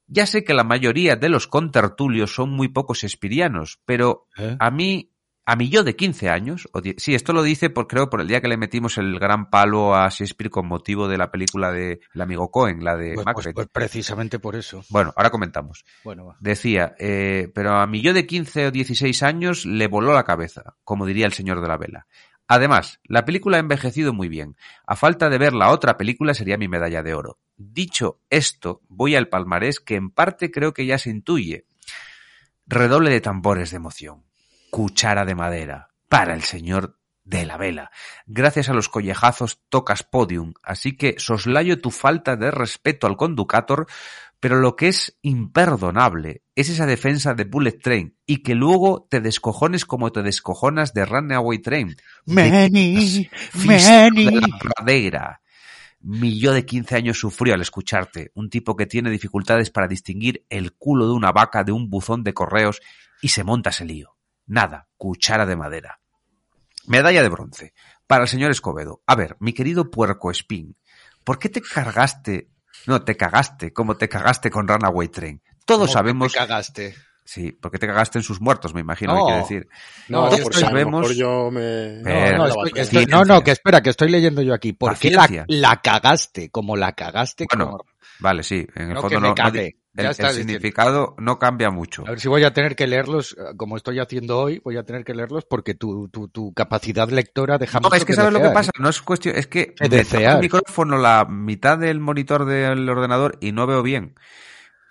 Ya 0.07 0.25
sé 0.25 0.43
que 0.43 0.53
la 0.53 0.65
mayoría 0.65 1.15
de 1.15 1.29
los 1.29 1.47
contertulios 1.47 2.35
son 2.35 2.49
muy 2.49 2.67
pocos 2.67 2.99
shakespearianos, 2.99 3.79
pero 3.85 4.27
¿Eh? 4.37 4.57
a 4.59 4.69
mí, 4.69 5.12
a 5.45 5.55
mí 5.55 5.69
yo 5.69 5.83
de 5.83 5.95
15 5.95 6.29
años, 6.29 6.69
o 6.71 6.81
sí, 6.97 7.15
esto 7.15 7.33
lo 7.33 7.43
dice 7.43 7.69
por, 7.69 7.87
creo 7.87 8.09
por 8.09 8.21
el 8.21 8.27
día 8.27 8.39
que 8.41 8.47
le 8.47 8.55
metimos 8.57 8.97
el 8.97 9.19
gran 9.19 9.49
palo 9.49 9.93
a 9.95 10.07
Shakespeare 10.09 10.49
con 10.49 10.67
motivo 10.67 11.07
de 11.07 11.17
la 11.17 11.31
película 11.31 11.71
de 11.71 11.99
El 12.13 12.21
amigo 12.21 12.49
Cohen, 12.51 12.83
la 12.83 12.95
de 12.95 13.13
Pues, 13.15 13.25
pues- 13.25 13.35
Macbeth. 13.45 13.55
pues 13.55 13.67
precisamente 13.71 14.39
por 14.39 14.55
eso. 14.55 14.83
Bueno, 14.89 15.13
ahora 15.17 15.29
comentamos. 15.31 15.83
Bueno, 16.03 16.25
va. 16.27 16.37
Decía, 16.39 16.95
eh, 16.97 17.51
pero 17.53 17.75
a 17.75 17.87
mí 17.87 18.01
yo 18.01 18.13
de 18.13 18.25
15 18.25 18.67
o 18.67 18.71
16 18.71 19.21
años 19.23 19.65
le 19.65 19.87
voló 19.87 20.13
la 20.13 20.23
cabeza, 20.23 20.75
como 20.83 21.05
diría 21.05 21.25
el 21.25 21.33
señor 21.33 21.61
de 21.61 21.67
la 21.67 21.77
vela. 21.77 22.07
Además, 22.47 22.99
la 23.05 23.23
película 23.25 23.57
ha 23.57 23.61
envejecido 23.61 24.13
muy 24.13 24.27
bien. 24.27 24.55
A 24.85 24.95
falta 24.95 25.29
de 25.29 25.37
ver 25.37 25.53
la 25.53 25.71
otra 25.71 25.97
película 25.97 26.33
sería 26.33 26.57
mi 26.57 26.67
medalla 26.67 27.01
de 27.01 27.13
oro. 27.13 27.39
Dicho 27.55 28.19
esto, 28.29 28.81
voy 28.89 29.15
al 29.15 29.29
palmarés 29.29 29.79
que 29.79 29.95
en 29.95 30.09
parte 30.09 30.51
creo 30.51 30.73
que 30.73 30.85
ya 30.85 30.97
se 30.97 31.09
intuye. 31.09 31.65
Redoble 32.67 33.11
de 33.11 33.21
tambores 33.21 33.71
de 33.71 33.77
emoción. 33.77 34.23
Cuchara 34.73 35.23
de 35.23 35.35
madera. 35.35 35.89
Para 36.09 36.33
el 36.33 36.41
señor 36.41 36.97
de 37.23 37.45
la 37.45 37.57
vela. 37.57 37.91
Gracias 38.25 38.69
a 38.69 38.73
los 38.73 38.89
collejazos 38.89 39.61
tocas 39.69 40.01
podium, 40.01 40.55
así 40.63 40.97
que 40.97 41.13
soslayo 41.19 41.79
tu 41.79 41.91
falta 41.91 42.37
de 42.37 42.49
respeto 42.49 43.05
al 43.05 43.15
conducator, 43.15 43.85
pero 44.39 44.59
lo 44.59 44.75
que 44.75 44.87
es 44.87 45.15
imperdonable 45.21 46.41
es 46.55 46.69
esa 46.69 46.87
defensa 46.87 47.35
de 47.35 47.43
Bullet 47.43 47.77
Train 47.83 48.17
y 48.25 48.37
que 48.37 48.55
luego 48.55 49.05
te 49.07 49.21
descojones 49.21 49.85
como 49.85 50.11
te 50.11 50.23
descojonas 50.23 50.95
de 50.95 51.05
Runaway 51.05 51.59
Train. 51.59 51.95
Many, 52.25 53.29
Fisto 53.51 53.91
many. 53.91 54.25
de 54.25 54.41
la 54.41 54.57
pradera. 54.57 55.41
Mi 55.99 56.39
yo 56.39 56.51
de 56.51 56.65
15 56.65 56.95
años 56.95 57.19
sufrió 57.19 57.53
al 57.53 57.61
escucharte, 57.61 58.31
un 58.33 58.49
tipo 58.49 58.75
que 58.75 58.87
tiene 58.87 59.11
dificultades 59.11 59.69
para 59.69 59.87
distinguir 59.87 60.47
el 60.49 60.73
culo 60.73 61.05
de 61.05 61.13
una 61.13 61.31
vaca 61.31 61.63
de 61.63 61.73
un 61.73 61.91
buzón 61.91 62.23
de 62.23 62.33
correos 62.33 62.81
y 63.21 63.27
se 63.27 63.43
monta 63.43 63.69
ese 63.69 63.85
lío. 63.85 64.13
Nada, 64.45 64.87
cuchara 64.97 65.45
de 65.45 65.55
madera. 65.55 65.99
Medalla 66.87 67.21
de 67.23 67.29
bronce. 67.29 67.73
Para 68.07 68.23
el 68.23 68.27
señor 68.27 68.51
Escobedo. 68.51 69.01
A 69.07 69.15
ver, 69.15 69.37
mi 69.39 69.53
querido 69.53 69.89
puerco 69.89 70.29
espín, 70.31 70.75
¿por 71.23 71.39
qué 71.39 71.49
te 71.49 71.61
cargaste? 71.61 72.49
No, 72.87 73.03
te 73.03 73.15
cagaste, 73.15 73.71
como 73.71 73.95
te 73.95 74.09
cagaste 74.09 74.49
con 74.51 74.67
Runaway 74.67 75.07
Train. 75.07 75.41
Todos 75.65 75.81
¿Cómo 75.87 75.93
sabemos. 75.93 76.33
que 76.33 76.39
te 76.39 76.45
cagaste. 76.45 76.95
Sí, 77.25 77.53
porque 77.53 77.77
te 77.79 77.87
cagaste 77.87 78.19
en 78.19 78.23
sus 78.23 78.41
muertos, 78.41 78.73
me 78.73 78.81
imagino, 78.81 79.13
No. 79.17 79.27
que 79.27 79.33
decir. 79.35 79.69
No, 80.09 80.27
Todos 80.27 80.59
sabemos- 80.59 81.01
mejor 81.03 81.15
yo 81.15 81.49
me... 81.51 82.01
No, 82.01 82.09
no, 82.31 82.37
no, 82.37 82.47
estoy- 82.65 82.81
estoy- 82.81 83.05
no, 83.05 83.23
no, 83.23 83.41
que 83.41 83.51
espera, 83.51 83.81
que 83.81 83.91
estoy 83.91 84.09
leyendo 84.09 84.41
yo 84.41 84.53
aquí. 84.53 84.73
¿Por 84.73 84.97
qué 84.97 85.11
la, 85.11 85.27
ciencia. 85.27 85.45
la 85.47 85.77
cagaste? 85.81 86.49
Como 86.49 86.75
la 86.75 86.91
cagaste. 86.91 87.45
Bueno, 87.49 87.71
como- 87.71 87.85
Vale, 88.19 88.43
sí, 88.43 88.67
en 88.75 88.89
el 88.89 88.93
No, 88.95 89.01
fondo 89.01 89.15
que 89.15 89.21
me 89.21 89.27
no, 89.29 89.35
el, 89.95 90.13
significado 90.13 91.15
no 91.19 91.37
cambia 91.39 91.69
mucho. 91.69 92.03
A 92.07 92.11
ver 92.11 92.19
si 92.19 92.27
voy 92.27 92.43
a 92.43 92.53
tener 92.53 92.75
que 92.75 92.87
leerlos, 92.87 93.33
eh, 93.33 93.55
como 93.57 93.77
estoy 93.77 93.99
haciendo 93.99 94.39
hoy, 94.39 94.59
voy 94.63 94.77
a 94.77 94.83
tener 94.83 95.03
que 95.03 95.13
leerlos 95.13 95.45
porque 95.45 95.75
tu, 95.75 96.09
tu, 96.09 96.27
tu 96.29 96.53
capacidad 96.53 97.07
lectora 97.09 97.57
deja 97.57 97.79
No, 97.79 97.89
mucho 97.89 97.95
es 97.97 98.05
que 98.05 98.13
sabes 98.13 98.33
lo 98.33 98.41
que 98.41 98.49
pasa, 98.49 98.71
¿eh? 98.73 98.79
no 98.81 98.89
es 98.89 99.01
cuestión, 99.01 99.35
es 99.35 99.47
que 99.47 99.73
Que 99.75 99.89
desear. 99.89 100.35
el 100.35 100.41
micrófono 100.41 100.97
la 100.97 101.25
mitad 101.29 101.77
del 101.77 101.99
monitor 101.99 102.45
del 102.45 102.89
ordenador 102.89 103.37
y 103.41 103.51
no 103.51 103.67
veo 103.67 103.83
bien. 103.83 104.15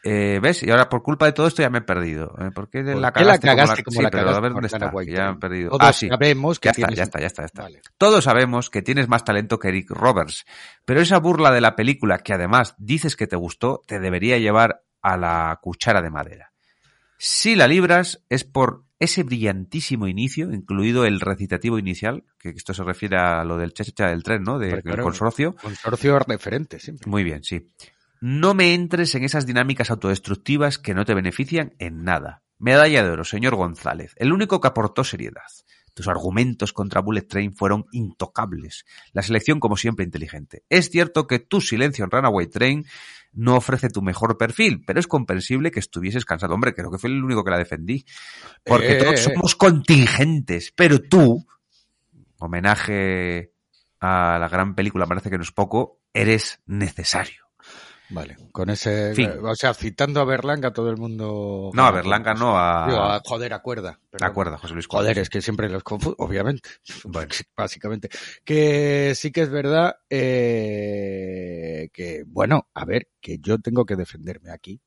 Eh, 0.05 0.41
¿Ves? 0.43 0.65
Y 0.65 0.70
ahora 0.70 0.89
por 0.89 1.05
culpa 1.05 1.27
de 1.27 1.33
todo 1.33 1.47
esto 1.47 1.62
ya 1.62 1.70
me 1.70 1.79
he 1.79 1.83
perdido. 1.83 2.35
¿Eh? 2.41 2.51
¿Por 2.53 2.69
qué 2.69 2.83
¿Por 2.83 2.97
la 2.97 3.12
qué 3.12 3.20
la 3.20 3.39
cagaste, 3.39 3.47
cagaste 3.47 3.83
como 3.85 3.99
sí, 3.99 4.03
la 4.03 4.11
pero 4.11 4.23
cagaste 4.24 4.39
a 4.39 4.43
ver 4.43 4.53
dónde 4.53 4.66
está, 4.66 4.91
que 4.91 5.12
ya 5.12 5.27
me 5.31 5.37
he 5.37 5.39
perdido. 5.39 5.70
Todos 5.70 5.83
ah, 5.83 5.93
sí. 5.93 6.09
sabemos 6.09 6.59
que 6.59 6.66
Ya 6.66 6.70
está, 6.73 6.87
tienes- 6.89 6.97
ya 6.97 7.03
está, 7.05 7.20
ya 7.20 7.27
está, 7.27 7.43
ya 7.43 7.47
está. 7.47 7.62
Vale. 7.62 7.83
Todos 7.99 8.24
sabemos 8.24 8.69
que 8.69 8.83
tienes 8.83 9.07
más 9.09 9.24
talento 9.24 9.61
que 9.61 9.69
Eric 9.69 9.91
Roberts, 9.91 10.45
pero 10.85 11.01
esa 11.01 11.19
burla 11.19 11.53
de 11.53 11.61
la 11.61 11.77
película 11.77 12.19
que 12.19 12.33
además 12.35 12.74
dices 12.79 13.15
que 13.15 13.29
te 13.29 13.37
gustó, 13.37 13.83
te 13.87 14.01
debería 14.01 14.39
llevar 14.39 14.83
a 15.03 15.16
la 15.16 15.59
cuchara 15.61 16.01
de 16.01 16.11
madera. 16.11 16.53
Si 17.19 17.55
la 17.55 17.69
libras 17.69 18.24
es 18.29 18.45
por 18.45 18.85
ese 18.99 19.24
brillantísimo 19.24 20.07
inicio, 20.07 20.53
incluido 20.53 21.05
el 21.05 21.20
recitativo 21.20 21.79
inicial, 21.79 22.24
que 22.39 22.51
esto 22.51 22.73
se 22.73 22.85
refiere 22.85 23.16
a 23.16 23.45
lo 23.45 23.57
del 23.57 23.74
chacha 23.74 24.09
del 24.09 24.23
tren, 24.23 24.45
¿no? 24.45 24.59
Del 24.59 24.70
Hombre, 24.70 24.83
claro. 24.83 25.03
consorcio. 25.03 25.57
Consorcio 25.57 26.19
referente, 26.20 26.79
siempre. 26.79 27.11
Muy 27.11 27.24
bien, 27.24 27.43
sí. 27.43 27.69
No 28.20 28.55
me 28.55 28.74
entres 28.74 29.16
en 29.16 29.24
esas 29.24 29.47
dinámicas 29.47 29.91
autodestructivas 29.91 30.79
que 30.79 30.95
no 30.95 31.05
te 31.05 31.15
benefician 31.15 31.74
en 31.81 32.05
nada. 32.05 32.43
Medalla 32.59 33.03
de 33.03 33.11
oro, 33.11 33.24
señor 33.24 33.57
González. 33.57 34.15
El 34.16 34.33
único 34.33 34.61
que 34.61 34.69
aportó 34.69 35.03
seriedad. 35.03 35.43
Tus 35.94 36.09
argumentos 36.09 36.73
contra 36.73 37.01
Bullet 37.01 37.23
Train 37.23 37.55
fueron 37.55 37.86
intocables. 37.93 38.85
La 39.12 39.23
selección, 39.23 39.60
como 39.60 39.77
siempre, 39.77 40.05
inteligente. 40.05 40.64
Es 40.69 40.90
cierto 40.90 41.27
que 41.27 41.39
tu 41.39 41.60
silencio 41.60 42.05
en 42.05 42.10
Runaway 42.10 42.47
Train 42.47 42.86
no 43.32 43.56
ofrece 43.56 43.89
tu 43.89 44.02
mejor 44.02 44.36
perfil, 44.36 44.85
pero 44.86 45.01
es 45.01 45.06
comprensible 45.06 45.70
que 45.70 45.81
estuvieses 45.81 46.24
cansado. 46.24 46.55
Hombre, 46.55 46.74
creo 46.74 46.90
que 46.90 46.98
fue 46.98 47.10
el 47.10 47.23
único 47.23 47.44
que 47.44 47.51
la 47.51 47.59
defendí. 47.59 48.05
Porque 48.64 48.93
Eh, 48.93 48.97
todos 48.97 49.20
somos 49.20 49.55
contingentes, 49.56 50.73
pero 50.74 51.01
tú, 51.01 51.47
homenaje 52.39 53.52
a 54.01 54.39
la 54.39 54.48
gran 54.48 54.74
película, 54.74 55.06
parece 55.06 55.31
que 55.31 55.36
no 55.36 55.44
es 55.44 55.52
poco, 55.52 56.01
eres 56.12 56.60
necesario. 56.66 57.47
Vale, 58.12 58.36
con 58.52 58.68
ese... 58.68 59.14
Fin. 59.14 59.30
O 59.43 59.55
sea, 59.55 59.72
citando 59.72 60.20
a 60.20 60.24
Berlanga 60.24 60.70
todo 60.72 60.90
el 60.90 60.98
mundo... 60.98 61.70
No, 61.72 61.84
a 61.84 61.90
Berlanga 61.90 62.34
no, 62.34 62.59
a... 62.59 62.86
Digo, 62.86 63.01
a- 63.01 63.22
joder, 63.24 63.55
acuerdo, 64.26 64.59
José 64.59 64.74
Luis. 64.74 64.86
Joder, 64.86 65.18
es 65.18 65.30
que 65.30 65.40
siempre 65.40 65.70
los 65.70 65.82
confundo, 65.82 66.16
obviamente. 66.18 66.68
Bueno. 67.05 67.32
Básicamente. 67.56 68.10
Que 68.44 69.14
sí 69.14 69.32
que 69.32 69.43
es 69.43 69.51
verdad 69.51 69.97
eh, 70.10 71.89
que, 71.93 72.24
bueno, 72.26 72.68
a 72.74 72.84
ver, 72.84 73.09
que 73.20 73.39
yo 73.39 73.59
tengo 73.59 73.86
que 73.86 73.97
defenderme 73.97 74.50
aquí. 74.50 74.81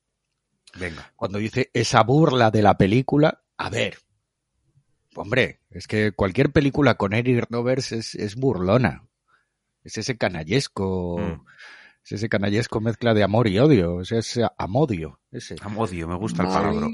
Venga. 0.78 1.12
Cuando 1.16 1.38
dice 1.38 1.70
esa 1.72 2.02
burla 2.04 2.50
de 2.50 2.62
la 2.62 2.76
película, 2.78 3.42
a 3.56 3.70
ver. 3.70 3.98
Hombre, 5.16 5.62
es 5.70 5.88
que 5.88 6.12
cualquier 6.12 6.52
película 6.52 6.94
con 6.94 7.12
Eric 7.12 7.46
Roberts 7.50 7.90
es, 7.92 8.14
es 8.14 8.36
burlona. 8.36 9.08
Es 9.82 9.98
ese 9.98 10.16
canallesco. 10.16 11.18
Mm. 11.18 11.44
Es 12.06 12.12
ese 12.12 12.28
canallesco 12.28 12.80
mezcla 12.80 13.14
de 13.14 13.24
amor 13.24 13.48
y 13.48 13.58
odio. 13.58 14.00
Es 14.00 14.12
ese 14.12 14.46
amodio. 14.58 15.18
Ese. 15.32 15.56
Amodio, 15.60 16.06
me 16.06 16.14
gusta 16.14 16.44
el 16.44 16.48
palabra. 16.48 16.88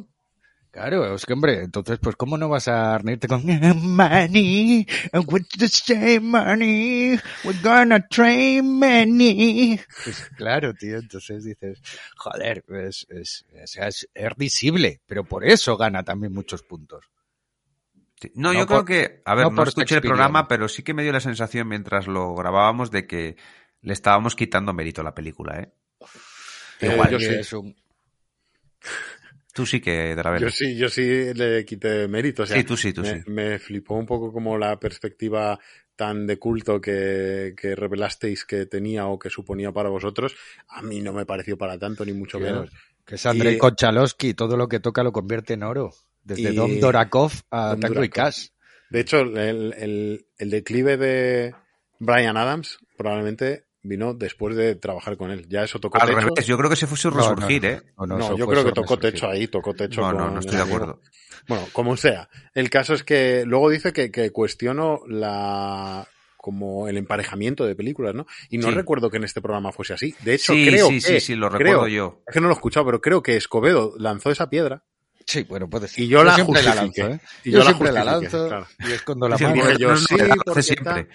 Claro, 0.71 1.15
es 1.15 1.27
que 1.27 1.35
hombre, 1.35 1.63
entonces 1.65 1.99
pues 2.01 2.17
cómo 2.17 2.39
no 2.39 2.49
vas 2.49 2.67
a 2.67 2.97
reírte 2.97 3.29
con 3.29 3.45
money, 3.45 4.87
want 5.13 5.47
to 5.59 5.69
say 5.69 6.19
money, 6.19 7.21
we're 7.45 7.61
gonna 7.63 8.01
train 8.09 8.79
money. 8.79 9.79
Pues, 10.03 10.31
claro, 10.35 10.73
tío, 10.73 10.97
entonces 10.97 11.45
dices, 11.45 11.79
joder, 12.17 12.65
es, 12.71 13.07
es, 13.11 13.45
sea, 13.67 13.89
es, 13.89 14.09
es 14.15 14.33
risible, 14.39 15.03
pero 15.05 15.25
por 15.25 15.45
eso 15.45 15.77
gana 15.77 16.05
también 16.05 16.33
muchos 16.33 16.63
puntos. 16.63 17.05
Sí. 18.19 18.33
No, 18.35 18.55
No 18.55 18.61
yo 18.61 18.67
por- 18.67 18.85
creo 18.87 18.99
que, 19.11 19.23
a 19.27 19.35
ver, 19.35 19.45
no 19.45 19.51
no, 19.51 19.63
escuché 19.65 19.97
el 19.97 20.01
programa, 20.01 20.49
pero 20.49 20.69
sí 20.69 20.83
que 20.83 20.95
me 20.95 21.03
dio 21.03 21.13
la 21.13 21.21
sensación 21.21 21.69
mientras 21.69 22.07
lo 22.07 22.35
grabábamos 22.35 22.91
de 22.91 23.07
que 23.07 23.37
le 23.83 23.93
estábamos 23.93 24.35
quitando 24.35 24.73
mérito 24.73 25.01
a 25.01 25.05
la 25.05 25.15
película, 25.15 25.61
¿eh? 25.61 25.73
Eh, 26.81 26.93
Igual 26.93 27.11
yo 27.11 27.19
sí. 27.21 27.27
es 27.27 27.53
un- 27.53 27.77
Tú 29.55 29.67
sí 29.67 29.81
que, 29.81 30.15
de 30.15 30.23
la 30.23 30.39
Yo 30.39 30.49
sí, 30.49 30.77
yo 30.77 30.89
sí 30.89 31.35
le 31.35 31.65
quité 31.67 32.09
mérito. 32.09 32.45
O 32.45 32.47
sea, 32.47 32.57
Sí, 32.57 32.65
tú 32.65 32.75
sí, 32.77 32.93
tú 32.95 33.03
me, 33.03 33.23
sí. 33.23 33.31
me 33.31 33.59
flipó 33.59 33.95
un 33.97 34.07
poco 34.07 34.33
como 34.33 34.57
la 34.57 34.81
perspectiva 34.81 35.59
tan 35.95 36.27
de 36.27 36.39
culto 36.39 36.81
que, 36.81 37.55
que 37.55 37.75
revelasteis 37.77 38.47
que 38.47 38.65
tenía 38.65 39.07
o 39.09 39.19
que 39.19 39.29
suponía 39.29 39.71
para 39.71 39.91
vosotros. 39.91 40.35
A 40.69 40.81
mí 40.81 41.01
no 41.03 41.13
me 41.13 41.27
pareció 41.27 41.59
para 41.59 41.79
tanto, 41.79 42.03
ni 42.07 42.15
mucho 42.15 42.41
menos. 42.41 42.71
Que 43.05 43.17
es 43.17 43.27
Andrei 43.27 43.59
Y- 44.23 44.35
todo 44.35 44.57
lo 44.57 44.69
que 44.69 44.81
toca 44.81 45.03
lo 45.03 45.13
convierte 45.13 45.53
en 45.53 45.65
oro. 45.65 45.93
Desde 46.25 46.53
Y- 46.53 46.55
Dom 46.57 46.81
Dorakov 46.81 47.33
a 47.51 47.77
Tango 47.79 48.03
y. 48.03 48.09
Cash. 48.09 48.49
De 48.89 49.01
hecho, 49.01 49.21
el, 49.21 49.75
el- 49.77 50.27
el 50.39 50.51
declive 50.51 50.97
de 50.97 51.55
Brian 51.99 52.39
Adams 52.39 52.79
probablemente 52.97 53.65
vino 53.83 54.15
después 54.15 54.55
de 54.57 54.75
trabajar 54.77 55.17
con 55.17 55.31
él. 55.31 55.47
Ya 55.49 55.65
eso 55.65 55.79
tocó 55.81 56.01
Al 56.01 56.09
techo. 56.09 56.21
revés, 56.21 56.47
yo 56.47 56.57
creo 56.57 56.71
que 56.71 56.77
se 56.77 56.87
fue 56.87 56.97
su 56.97 57.11
no, 57.11 57.17
resurgir, 57.17 57.63
no. 57.63 57.69
¿eh? 57.69 57.83
No, 57.99 58.07
No, 58.07 58.19
no, 58.19 58.25
eso 58.27 58.37
yo 58.37 58.47
creo 58.47 58.65
que 58.65 58.73
tocó 58.73 58.95
resurgir. 58.97 59.13
techo 59.13 59.29
ahí, 59.29 59.49
tocó 59.49 59.75
techo. 59.75 60.01
No, 60.03 60.13
no, 60.13 60.25
con 60.25 60.35
no 60.35 60.41
estoy 60.41 60.57
de 60.57 60.63
acuerdo. 60.63 61.01
Bueno, 61.49 61.67
como 61.73 61.97
sea. 61.97 62.29
El 62.55 62.71
caso 62.71 62.95
es 62.95 63.03
que 63.03 63.45
luego 63.47 63.69
dice 63.71 63.93
que, 63.93 64.11
que 64.11 64.31
cuestiono 64.31 65.01
la 65.09 66.07
como 66.37 66.89
el 66.89 66.97
emparejamiento 66.97 67.65
de 67.65 67.77
películas, 67.77 68.15
¿no? 68.17 68.27
Y 68.51 68.59
no 68.59 68.69
Sí. 68.69 68.75
recuerdo 68.75 69.11
que 69.11 69.17
en 69.17 69.25
este 69.25 69.41
programa 69.41 69.71
fuese 69.71 69.95
así. 69.95 70.13
De 70.25 70.35
hecho, 70.35 70.53
Sí, 70.55 70.67
creo 70.67 70.89
sí, 70.89 70.95
que 70.95 71.01
sí, 71.01 71.21
sí, 71.21 71.35
lo 71.37 71.49
creo- 71.49 71.59
recuerdo 71.59 71.89
yo. 71.89 72.23
Es 72.27 72.35
que 72.35 72.41
no 72.41 72.49
lo 72.49 72.55
he 72.55 72.57
escuchado, 72.57 72.85
pero 72.87 73.01
creo 73.01 73.23
que 73.23 73.37
Escobedo 73.37 73.95
lanzó 73.99 74.31
esa 74.31 74.51
piedra 74.51 74.83
Sí, 75.25 75.45
bueno, 75.45 75.71
puede 75.71 75.87
ser. 75.87 76.03
y 76.03 76.09
yo, 76.09 76.25
la 76.25 76.35
siempre 76.35 76.63
la 76.65 76.75
lanzo, 76.75 77.07
¿eh? 77.07 77.21
Y 77.45 77.53
yo, 77.53 77.59
yo, 77.61 77.65
siempre 77.65 77.93
la 77.93 78.03
lanzo 78.05 78.49
claro. 78.49 78.67
y 78.81 78.91
escondo 78.91 79.29
la 79.29 79.39
Sí, 79.39 79.45
mano. 79.45 79.55
dije 79.55 79.67
porque 79.69 79.83
yo, 79.83 79.89
no 79.89 79.95
es 79.95 80.01
sí, 80.05 80.17
porque 80.45 80.63
siempre. 80.65 81.09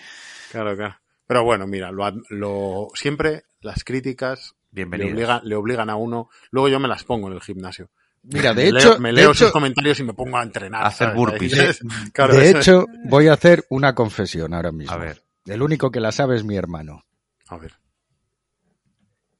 Claro, 0.49 0.75
claro. 0.77 0.95
Pero 1.27 1.43
bueno, 1.43 1.67
mira, 1.67 1.91
lo, 1.91 2.09
lo 2.29 2.87
siempre 2.93 3.43
las 3.61 3.83
críticas 3.83 4.55
le 4.71 5.13
le 5.43 5.55
obligan 5.55 5.89
a 5.89 5.95
uno. 5.95 6.29
Luego 6.51 6.69
yo 6.69 6.79
me 6.79 6.87
las 6.87 7.03
pongo 7.03 7.27
en 7.27 7.33
el 7.33 7.41
gimnasio. 7.41 7.89
Mira, 8.23 8.53
de 8.53 8.63
me 8.71 8.79
hecho, 8.79 8.89
leo, 8.91 8.99
me 8.99 9.11
leo 9.13 9.31
hecho- 9.31 9.45
sus 9.45 9.51
comentarios 9.51 9.99
y 9.99 10.03
me 10.03 10.13
pongo 10.13 10.37
a 10.37 10.43
entrenar. 10.43 10.83
A 10.83 10.87
hacer 10.87 11.13
burpees. 11.13 11.79
Claro, 12.13 12.35
de 12.35 12.49
es- 12.49 12.55
hecho, 12.55 12.85
voy 13.05 13.27
a 13.27 13.33
hacer 13.33 13.65
una 13.69 13.93
confesión 13.93 14.53
ahora 14.53 14.71
mismo. 14.71 14.93
A 14.93 14.97
ver. 14.97 15.21
El 15.45 15.61
único 15.61 15.91
que 15.91 15.99
la 15.99 16.11
sabe 16.11 16.35
es 16.35 16.43
mi 16.43 16.55
hermano. 16.55 17.05
A 17.47 17.57
ver. 17.57 17.73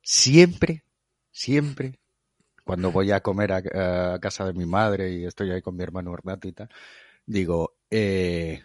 Siempre, 0.01 0.83
siempre, 1.31 1.99
cuando 2.63 2.91
voy 2.91 3.11
a 3.11 3.21
comer 3.21 3.51
a, 3.51 4.13
a 4.13 4.19
casa 4.19 4.45
de 4.45 4.53
mi 4.53 4.65
madre 4.65 5.11
y 5.11 5.25
estoy 5.25 5.51
ahí 5.51 5.61
con 5.61 5.75
mi 5.75 5.83
hermano 5.83 6.15
rato 6.15 6.47
y 6.47 6.53
tal, 6.53 6.69
digo, 7.25 7.75
eh, 7.89 8.63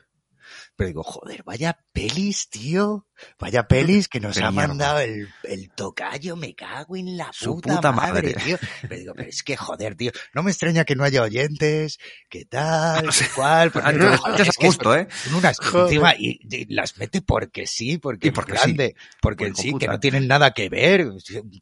pero 0.76 0.88
digo, 0.88 1.02
joder, 1.02 1.42
vaya 1.44 1.78
pelis, 1.92 2.48
tío, 2.50 3.06
vaya 3.38 3.66
pelis 3.68 4.08
que 4.08 4.20
nos 4.20 4.36
Qué 4.36 4.44
ha 4.44 4.50
mierda. 4.50 4.68
mandado 4.68 5.00
el, 5.00 5.28
el 5.44 5.70
tocayo, 5.70 6.36
me 6.36 6.54
cago 6.54 6.96
en 6.96 7.16
la 7.16 7.30
Su 7.32 7.54
puta, 7.56 7.76
puta 7.76 7.92
madre, 7.92 8.32
madre. 8.32 8.34
tío. 8.34 8.58
Pero 8.82 8.96
digo, 9.00 9.12
pero 9.16 9.28
es 9.28 9.42
que 9.42 9.56
joder, 9.56 9.94
tío, 9.96 10.12
no 10.34 10.42
me 10.42 10.50
extraña 10.50 10.84
que 10.84 10.96
no 10.96 11.04
haya 11.04 11.22
oyentes, 11.22 11.98
qué 12.28 12.44
tal, 12.44 13.08
qué 13.18 13.24
cual, 13.34 13.70
porque 13.70 13.88
Ah, 13.88 13.92
no, 13.92 14.16
joder, 14.18 14.40
es 14.42 14.48
es 14.48 14.56
que 14.56 14.66
justo, 14.66 14.94
¿eh? 14.96 15.08
son 15.24 15.34
unas 15.34 15.58
encima 15.74 16.14
y, 16.16 16.40
y 16.50 16.72
las 16.74 16.96
mete 16.98 17.22
porque 17.22 17.66
sí, 17.66 17.98
porque 17.98 18.28
Y 18.28 18.30
es 18.30 18.34
porque 18.34 18.52
grande, 18.52 18.96
porque 19.20 19.46
Pues, 19.48 19.58
sí, 19.58 19.74
que 19.78 19.86
no 19.88 20.00
tienen 20.00 20.26
nada 20.28 20.52
que 20.52 20.68
ver. 20.68 21.06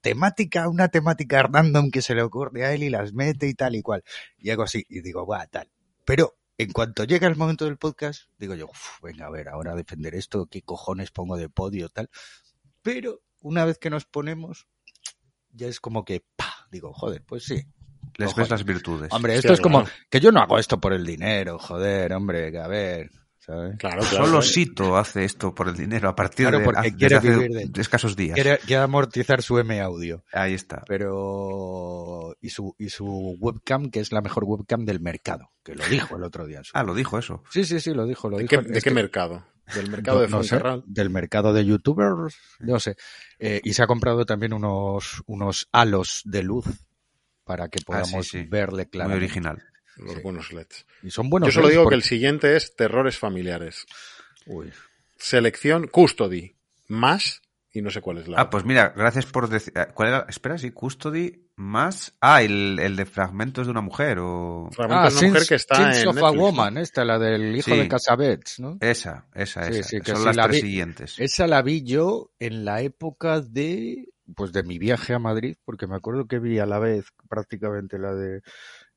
Temática, 0.00 0.68
una 0.68 0.88
temática 0.88 1.42
random 1.42 1.90
que 1.90 2.02
se 2.02 2.14
le 2.14 2.22
ocurre 2.22 2.64
a 2.64 2.72
él 2.72 2.82
y 2.82 2.90
las 2.90 3.12
mete 3.12 3.46
y 3.48 3.54
tal 3.54 3.74
y 3.76 3.82
cual. 3.82 4.02
Y 4.38 4.50
hago 4.50 4.62
así, 4.62 4.84
y 4.88 5.00
digo, 5.00 5.26
va, 5.26 5.46
tal. 5.46 5.68
Pero 6.04 6.36
en 6.62 6.72
cuanto 6.72 7.04
llega 7.04 7.26
el 7.26 7.36
momento 7.36 7.64
del 7.64 7.78
podcast, 7.78 8.24
digo 8.38 8.54
yo, 8.54 8.66
"Uf, 8.66 9.00
venga, 9.02 9.26
a 9.26 9.30
ver, 9.30 9.48
ahora 9.48 9.72
a 9.72 9.76
defender 9.76 10.14
esto, 10.14 10.46
qué 10.46 10.60
cojones 10.60 11.10
pongo 11.10 11.36
de 11.36 11.48
podio, 11.48 11.88
tal. 11.88 12.10
Pero 12.82 13.22
una 13.40 13.64
vez 13.64 13.78
que 13.78 13.88
nos 13.88 14.04
ponemos, 14.04 14.68
ya 15.52 15.68
es 15.68 15.80
como 15.80 16.04
que, 16.04 16.22
pa, 16.36 16.68
digo, 16.70 16.92
joder, 16.92 17.24
pues 17.24 17.44
sí. 17.44 17.64
Les 18.16 18.34
ves 18.34 18.50
las 18.50 18.64
virtudes. 18.64 19.10
Hombre, 19.12 19.36
esto 19.36 19.52
es 19.52 19.60
como 19.60 19.84
claro. 19.84 19.94
que 20.10 20.20
yo 20.20 20.32
no 20.32 20.40
hago 20.40 20.58
esto 20.58 20.78
por 20.80 20.92
el 20.92 21.06
dinero, 21.06 21.58
joder, 21.58 22.12
hombre, 22.12 22.50
que 22.52 22.58
a 22.58 22.66
ver, 22.66 23.10
¿sabes? 23.40 23.76
Claro, 23.78 24.00
claro. 24.00 24.02
Solo 24.04 24.24
claro. 24.26 24.42
Sito 24.42 24.96
hace 24.96 25.24
esto 25.24 25.54
por 25.54 25.68
el 25.68 25.76
dinero 25.76 26.08
a 26.08 26.14
partir 26.14 26.46
Claro, 26.46 26.58
de, 26.60 26.64
porque 26.64 26.82
desde 26.82 26.96
quiere 26.96 27.16
hace 27.16 27.30
vivir 27.30 27.70
de- 27.70 27.80
escasos 27.80 28.14
días. 28.16 28.34
Quiere, 28.34 28.58
quiere 28.58 28.82
amortizar 28.82 29.42
su 29.42 29.58
M 29.58 29.80
audio. 29.80 30.22
Ahí 30.32 30.54
está. 30.54 30.84
Pero. 30.86 32.36
Y 32.40 32.50
su, 32.50 32.74
y 32.78 32.88
su 32.90 33.36
webcam, 33.40 33.90
que 33.90 34.00
es 34.00 34.12
la 34.12 34.20
mejor 34.20 34.44
webcam 34.44 34.84
del 34.84 35.00
mercado. 35.00 35.50
Que 35.64 35.74
lo 35.74 35.84
dijo 35.86 36.16
el 36.16 36.22
otro 36.22 36.46
día. 36.46 36.58
en 36.58 36.64
su- 36.64 36.70
Ah, 36.74 36.82
lo 36.84 36.94
dijo 36.94 37.18
eso. 37.18 37.42
Sí, 37.50 37.64
sí, 37.64 37.80
sí, 37.80 37.92
lo 37.92 38.06
dijo. 38.06 38.28
Lo 38.30 38.36
¿De 38.38 38.44
dijo. 38.44 38.62
qué, 38.62 38.68
de 38.68 38.74
qué 38.74 38.80
que- 38.80 38.90
mercado? 38.94 39.44
¿Del 39.74 39.88
mercado 39.88 40.20
de 40.22 40.26
no 40.28 40.42
sé, 40.42 40.60
del 40.86 41.10
mercado 41.10 41.52
de 41.52 41.64
youtubers, 41.64 42.34
no 42.58 42.80
sé. 42.80 42.96
Eh, 43.38 43.60
y 43.62 43.72
se 43.72 43.84
ha 43.84 43.86
comprado 43.86 44.26
también 44.26 44.52
unos, 44.52 45.22
unos 45.26 45.68
halos 45.70 46.22
de 46.24 46.42
luz 46.42 46.66
para 47.44 47.68
que 47.68 47.78
podamos 47.86 48.12
Ah, 48.12 48.22
sí, 48.24 48.42
sí. 48.42 48.42
verle 48.50 48.82
Muy 48.82 48.90
claramente. 48.90 49.24
original. 49.24 49.62
Los 50.00 50.14
Sí. 50.14 50.20
buenos 50.22 50.52
LEDs. 50.52 50.86
Y 51.02 51.10
son 51.10 51.28
buenos. 51.30 51.48
Yo 51.48 51.52
solo 51.52 51.68
digo 51.68 51.88
que 51.88 51.94
el 51.94 52.02
siguiente 52.02 52.56
es 52.56 52.74
terrores 52.74 53.18
familiares. 53.18 53.86
Uy. 54.46 54.72
Selección 55.18 55.86
Custody. 55.88 56.56
Más, 56.88 57.40
y 57.72 57.82
no 57.82 57.90
sé 57.90 58.00
cuál 58.00 58.18
es 58.18 58.26
la. 58.26 58.40
Ah, 58.40 58.50
pues 58.50 58.64
mira, 58.64 58.92
gracias 58.96 59.26
por 59.26 59.48
decir. 59.48 59.72
¿Cuál 59.94 60.08
era? 60.08 60.26
Espera, 60.28 60.58
sí, 60.58 60.72
Custody 60.72 61.46
más. 61.54 62.16
Ah, 62.20 62.42
el, 62.42 62.78
el 62.80 62.96
de 62.96 63.06
fragmentos 63.06 63.66
de 63.66 63.70
una 63.70 63.80
mujer 63.80 64.18
o. 64.20 64.68
Fragmento 64.72 65.02
de 65.04 65.08
una 65.10 65.20
Sins- 65.20 65.28
mujer 65.34 65.46
que 65.48 65.54
está 65.54 65.76
Sins 65.92 66.02
en 66.02 66.08
of 66.08 66.18
a. 66.22 66.30
Woman, 66.32 66.78
esta, 66.78 67.04
la 67.04 67.18
del 67.20 67.54
hijo 67.56 67.70
Sí. 67.70 67.76
de 67.78 67.86
Casabets, 67.88 68.58
¿no? 68.58 68.76
Esa, 68.80 69.28
esa, 69.34 69.64
Sí, 69.70 69.78
esa. 69.78 69.88
sí, 69.88 70.00
que 70.00 70.10
Son 70.12 70.20
sí 70.20 70.24
las 70.26 70.36
la 70.36 70.42
tres 70.48 70.56
vi. 70.56 70.68
siguientes. 70.68 71.14
Esa 71.18 71.46
la 71.46 71.62
vi 71.62 71.82
yo 71.84 72.32
en 72.40 72.64
la 72.64 72.80
época 72.82 73.40
de 73.40 74.08
pues 74.34 74.52
de 74.52 74.62
mi 74.62 74.78
viaje 74.78 75.12
a 75.14 75.18
Madrid, 75.18 75.56
porque 75.64 75.86
me 75.88 75.96
acuerdo 75.96 76.26
que 76.26 76.38
vi 76.38 76.58
a 76.60 76.66
la 76.66 76.78
vez 76.78 77.06
prácticamente 77.28 77.98
la 77.98 78.14
de 78.14 78.42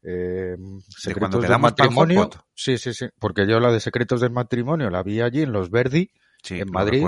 eh, 0.04 0.58
Secretos 0.90 1.30
cuando 1.30 1.40
del 1.42 1.60
matrimonio. 1.60 2.30
Sí, 2.54 2.78
sí, 2.78 2.94
sí, 2.94 3.08
porque 3.20 3.48
yo 3.48 3.60
la 3.60 3.72
de 3.72 3.80
Secretos 3.80 4.22
del 4.22 4.32
matrimonio 4.32 4.90
la 4.90 5.04
vi 5.04 5.22
allí 5.22 5.42
en 5.42 5.52
Los 5.52 5.70
Verdi 5.70 6.12
Sí, 6.44 6.60
en 6.60 6.70
Madrid. 6.72 7.06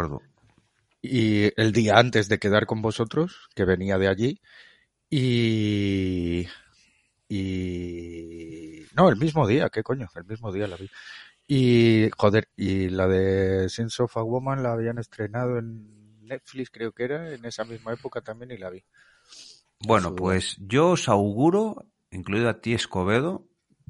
y 1.02 1.52
el 1.60 1.72
día 1.74 1.98
antes 1.98 2.30
de 2.30 2.40
quedar 2.40 2.66
con 2.66 2.82
vosotros, 2.82 3.50
que 3.54 3.66
venía 3.66 3.98
de 3.98 4.08
allí 4.08 4.42
y 5.10 6.48
y 7.28 8.86
no, 8.96 9.10
el 9.10 9.18
mismo 9.18 9.48
día, 9.48 9.70
qué 9.70 9.84
coño, 9.84 10.08
el 10.16 10.26
mismo 10.26 10.52
día 10.52 10.68
la 10.68 10.78
vi. 10.78 10.90
Y 11.48 12.10
joder, 12.18 12.50
y 12.56 12.90
la 12.90 13.08
de 13.08 13.70
Sins 13.70 14.00
of 14.00 14.16
a 14.18 14.24
Woman 14.24 14.64
la 14.64 14.74
habían 14.74 14.98
estrenado 14.98 15.58
en 15.60 16.26
Netflix, 16.26 16.70
creo 16.72 16.92
que 16.92 17.04
era, 17.04 17.34
en 17.34 17.46
esa 17.46 17.66
misma 17.66 17.94
época 17.94 18.22
también 18.22 18.52
y 18.52 18.58
la 18.58 18.70
vi. 18.70 18.84
Bueno, 19.80 20.16
pues 20.16 20.56
yo 20.60 20.92
os 20.92 21.10
auguro, 21.10 21.86
incluido 22.12 22.50
a 22.50 22.60
ti, 22.62 22.74
Escobedo, 22.74 23.48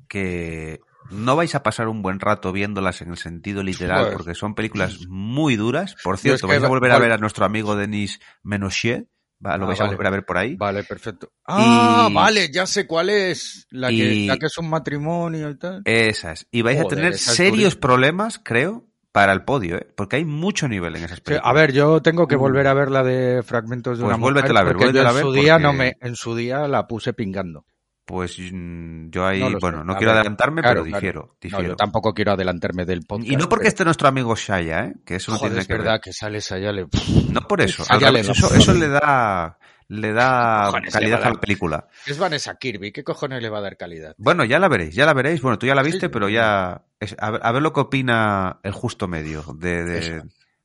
que 0.07 0.79
no 1.11 1.35
vais 1.35 1.53
a 1.55 1.63
pasar 1.63 1.87
un 1.87 2.01
buen 2.01 2.19
rato 2.19 2.51
viéndolas 2.51 3.01
en 3.01 3.11
el 3.11 3.17
sentido 3.17 3.61
literal, 3.63 3.99
Joder. 4.05 4.13
porque 4.17 4.35
son 4.35 4.55
películas 4.55 4.99
muy 5.07 5.55
duras. 5.55 5.95
Por 6.03 6.15
es 6.15 6.21
cierto, 6.21 6.47
que 6.47 6.53
vais 6.53 6.63
a 6.63 6.67
volver 6.67 6.91
a 6.91 6.99
ver 6.99 7.11
a 7.11 7.17
nuestro 7.17 7.45
amigo 7.45 7.75
Denis 7.75 8.19
Menochet. 8.43 9.07
Va, 9.45 9.57
lo 9.57 9.65
Ah, 9.65 9.67
vais 9.67 9.79
vale. 9.79 9.89
a 9.89 9.91
volver 9.95 10.07
a 10.07 10.09
ver 10.11 10.25
por 10.25 10.37
ahí. 10.37 10.55
Vale, 10.55 10.83
perfecto. 10.85 11.29
Ah, 11.45 12.07
Y- 12.09 12.13
vale, 12.13 12.49
ya 12.51 12.65
sé 12.65 12.87
cuál 12.87 13.09
es. 13.09 13.67
La, 13.69 13.89
que, 13.89 13.93
y- 13.95 14.27
la 14.27 14.37
que 14.37 14.45
es 14.47 14.57
un 14.57 14.69
matrimonio 14.69 15.49
y 15.49 15.57
tal. 15.57 15.81
Esas. 15.85 16.47
Y 16.51 16.61
vais 16.61 16.79
a 16.79 16.85
tener 16.85 17.11
es 17.13 17.21
serios 17.21 17.75
problemas, 17.75 18.39
creo, 18.43 18.87
para 19.11 19.33
el 19.33 19.43
podio, 19.43 19.75
¿eh? 19.77 19.87
porque 19.95 20.15
hay 20.15 20.25
mucho 20.25 20.67
nivel 20.67 20.95
en 20.95 21.03
esas 21.03 21.17
Sí, 21.17 21.23
películas. 21.23 21.49
a 21.49 21.53
ver, 21.53 21.73
yo 21.73 22.01
tengo 22.01 22.27
que 22.27 22.35
Uh. 22.37 22.39
volver 22.39 22.67
a 22.67 22.73
ver 22.73 22.89
la 22.89 23.03
de 23.03 23.43
fragmentos 23.43 23.97
de 23.97 24.03
Pues 24.05 24.15
una 24.15 24.17
mujer 24.17 24.57
a 24.57 24.63
ver, 24.63 24.73
porque 24.77 24.93
yo 24.93 25.01
en 25.03 25.21
su 25.21 25.31
día 25.33 25.53
porque- 25.55 25.63
no 25.63 25.73
me, 25.73 25.93
en 26.01 26.15
su 26.15 26.35
día 26.35 26.67
la 26.67 26.87
puse 26.87 27.13
pingando. 27.13 27.65
Pues 28.05 28.37
mm, 28.39 29.09
yo 29.09 29.25
ahí, 29.25 29.39
No 29.39 29.49
lo 29.49 29.59
sé. 29.59 29.61
bueno, 29.61 29.83
no 29.83 29.93
A 29.93 29.97
quiero 29.97 30.11
ver, 30.11 30.19
adelantarme, 30.19 30.61
claro, 30.61 30.83
pero 30.83 30.85
claro. 30.85 30.95
difiero. 30.99 31.21
No, 31.21 31.37
difiero. 31.41 31.67
yo 31.69 31.75
tampoco 31.75 32.13
quiero 32.13 32.33
adelantarme 32.33 32.85
del 32.85 33.01
podcast. 33.01 33.31
y 33.31 33.35
no 33.35 33.49
porque 33.49 33.63
pero- 33.63 33.69
esté 33.69 33.83
nuestro 33.85 34.07
amigo 34.07 34.35
Shaya, 34.35 34.85
¿eh? 34.85 34.93
que 35.05 35.15
eso 35.15 35.31
no 35.31 35.39
tiene 35.39 35.59
es 35.59 35.67
que 35.67 35.73
verdad 35.73 35.93
ver. 35.93 36.01
que 36.01 36.13
sales 36.13 36.51
allá 36.51 36.71
le... 36.71 36.87
No 37.31 37.41
por 37.47 37.61
eso. 37.61 37.83
Al 37.89 38.13
le- 38.13 38.19
eso, 38.19 38.31
eso 38.53 38.73
le 38.73 38.87
da, 38.89 39.57
le 39.87 40.13
da 40.13 40.71
le 40.83 40.91
calidad 40.91 41.23
a 41.23 41.29
la 41.31 41.39
película. 41.41 41.87
Es 42.05 42.19
Vanessa 42.19 42.55
Kirby, 42.57 42.91
¿qué 42.91 43.03
cojones 43.03 43.41
le 43.41 43.49
va 43.49 43.57
a 43.57 43.61
dar 43.61 43.75
calidad? 43.75 44.13
Bueno, 44.19 44.45
ya 44.45 44.59
la 44.59 44.67
veréis, 44.67 44.93
ya 44.93 45.07
la 45.07 45.13
veréis. 45.15 45.41
Bueno, 45.41 45.57
tú 45.57 45.65
ya 45.65 45.73
la 45.73 45.81
viste, 45.81 46.01
sí. 46.05 46.09
pero 46.09 46.29
ya. 46.29 46.83
es- 46.99 47.15
a, 47.19 47.31
ver, 47.31 47.41
a 47.43 47.51
ver 47.51 47.63
lo 47.63 47.73
que 47.73 47.79
opina 47.79 48.59
el 48.61 48.71
justo 48.71 49.07
medio 49.07 49.41
de, 49.57 50.21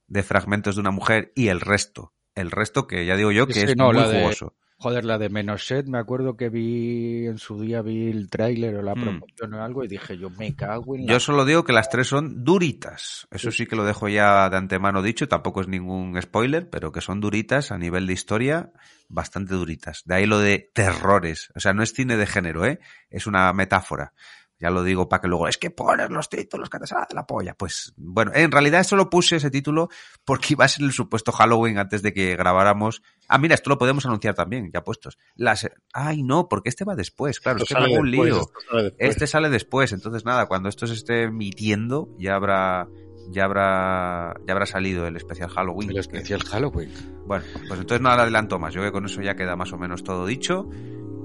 de, 0.08 0.22
fragmentos 0.22 0.74
de 0.74 0.82
una 0.82 0.90
mujer 0.90 1.32
y 1.34 1.48
el 1.48 1.60
resto. 1.62 2.12
El 2.34 2.50
resto 2.50 2.86
que 2.86 3.06
ya 3.06 3.16
digo 3.16 3.32
yo 3.32 3.46
que 3.46 3.54
Sí, 3.54 3.60
es 3.60 3.76
no, 3.76 3.92
muy 3.92 4.02
de- 4.02 4.20
jugoso. 4.20 4.54
Joder, 4.82 5.04
la 5.04 5.18
de 5.18 5.28
Menoset, 5.28 5.86
me 5.88 5.98
acuerdo 5.98 6.38
que 6.38 6.48
vi 6.48 7.26
en 7.26 7.36
su 7.36 7.60
día 7.60 7.82
vi 7.82 8.08
el 8.08 8.30
tráiler 8.30 8.76
o 8.76 8.82
la 8.82 8.94
Hmm. 8.94 9.02
promoción 9.02 9.52
o 9.52 9.62
algo 9.62 9.84
y 9.84 9.88
dije 9.88 10.16
yo 10.16 10.30
me 10.30 10.56
cago 10.56 10.96
en 10.96 11.04
la... 11.04 11.12
Yo 11.12 11.20
solo 11.20 11.44
digo 11.44 11.64
que 11.64 11.74
las 11.74 11.90
tres 11.90 12.06
son 12.08 12.44
duritas. 12.44 13.28
Eso 13.30 13.50
sí 13.50 13.66
que 13.66 13.76
lo 13.76 13.84
dejo 13.84 14.08
ya 14.08 14.48
de 14.48 14.56
antemano 14.56 15.02
dicho, 15.02 15.28
tampoco 15.28 15.60
es 15.60 15.68
ningún 15.68 16.20
spoiler, 16.22 16.70
pero 16.70 16.92
que 16.92 17.02
son 17.02 17.20
duritas 17.20 17.72
a 17.72 17.76
nivel 17.76 18.06
de 18.06 18.14
historia, 18.14 18.72
bastante 19.10 19.52
duritas. 19.52 20.00
De 20.06 20.14
ahí 20.14 20.24
lo 20.24 20.38
de 20.38 20.70
terrores. 20.72 21.50
O 21.54 21.60
sea, 21.60 21.74
no 21.74 21.82
es 21.82 21.92
cine 21.92 22.16
de 22.16 22.26
género, 22.26 22.64
¿eh? 22.64 22.80
Es 23.10 23.26
una 23.26 23.52
metáfora. 23.52 24.14
Ya 24.60 24.70
lo 24.70 24.82
digo 24.82 25.08
para 25.08 25.22
que 25.22 25.28
luego, 25.28 25.48
es 25.48 25.56
que 25.56 25.70
pones 25.70 26.10
los 26.10 26.28
títulos 26.28 26.68
que 26.68 26.78
te 26.78 26.86
salen 26.86 27.06
de 27.08 27.14
la 27.14 27.26
polla. 27.26 27.54
Pues, 27.54 27.94
bueno, 27.96 28.30
en 28.34 28.52
realidad 28.52 28.82
solo 28.84 29.08
puse 29.08 29.36
ese 29.36 29.50
título 29.50 29.88
porque 30.24 30.48
iba 30.50 30.66
a 30.66 30.68
ser 30.68 30.84
el 30.84 30.92
supuesto 30.92 31.32
Halloween 31.32 31.78
antes 31.78 32.02
de 32.02 32.12
que 32.12 32.36
grabáramos. 32.36 33.02
Ah, 33.26 33.38
mira, 33.38 33.54
esto 33.54 33.70
lo 33.70 33.78
podemos 33.78 34.04
anunciar 34.04 34.34
también, 34.34 34.70
ya 34.72 34.84
puestos. 34.84 35.16
Las... 35.34 35.66
Ay, 35.94 36.22
no, 36.22 36.46
porque 36.48 36.68
este 36.68 36.84
va 36.84 36.94
después, 36.94 37.40
claro, 37.40 37.56
Esto 37.58 37.64
es 37.64 37.68
que 37.68 37.74
me 37.74 37.80
sale 37.80 37.94
hago 37.94 38.02
un 38.02 38.10
después, 38.10 38.28
lío. 38.32 38.40
esto 38.42 38.60
sale. 38.70 38.94
Este 38.98 39.26
sale 39.26 39.48
después, 39.48 39.92
entonces 39.92 40.24
nada, 40.26 40.46
cuando 40.46 40.68
esto 40.68 40.86
se 40.86 40.94
esté 40.94 41.22
emitiendo 41.22 42.08
ya 42.18 42.34
habrá 42.34 42.86
ya 43.30 43.44
habrá 43.44 44.34
ya 44.46 44.52
habrá 44.54 44.66
salido 44.66 45.06
el 45.06 45.16
especial 45.16 45.48
Halloween. 45.50 45.88
El 45.90 45.94
que- 45.94 46.00
especial 46.00 46.42
Halloween. 46.44 46.90
bueno, 47.26 47.44
pues 47.68 47.80
entonces 47.80 48.02
le 48.02 48.08
adelanto 48.10 48.58
más. 48.58 48.74
Yo 48.74 48.80
creo 48.80 48.90
que 48.90 48.96
con 48.96 49.06
eso 49.06 49.22
ya 49.22 49.36
queda 49.36 49.56
más 49.56 49.72
o 49.72 49.78
menos 49.78 50.02
todo 50.04 50.26
dicho. 50.26 50.68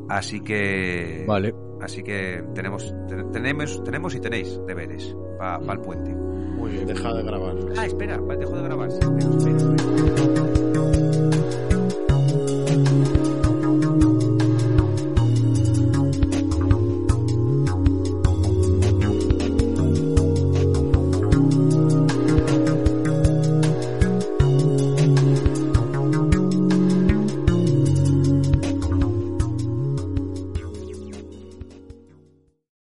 Así 0.09 0.40
que 0.42 1.25
Vale. 1.27 1.53
así 1.82 2.03
que 2.03 2.43
tenemos 2.53 2.93
te- 3.08 3.24
tenemos 3.32 3.84
tenemos 3.84 4.16
y 4.16 4.19
tenéis 4.19 4.59
deberes 4.67 5.16
para 5.40 5.74
el 5.74 5.80
puente. 5.80 6.11
Muy 6.14 6.72
bien, 6.72 6.85
deja 6.88 7.14
de 7.14 7.24
grabar. 7.24 7.56
Ah, 7.77 7.85
espera, 7.85 8.17
dejo 8.17 8.56
de 8.56 8.64
grabar. 8.64 8.92
Sí, 8.92 9.00
espera, 9.00 9.27
espera. 9.27 10.75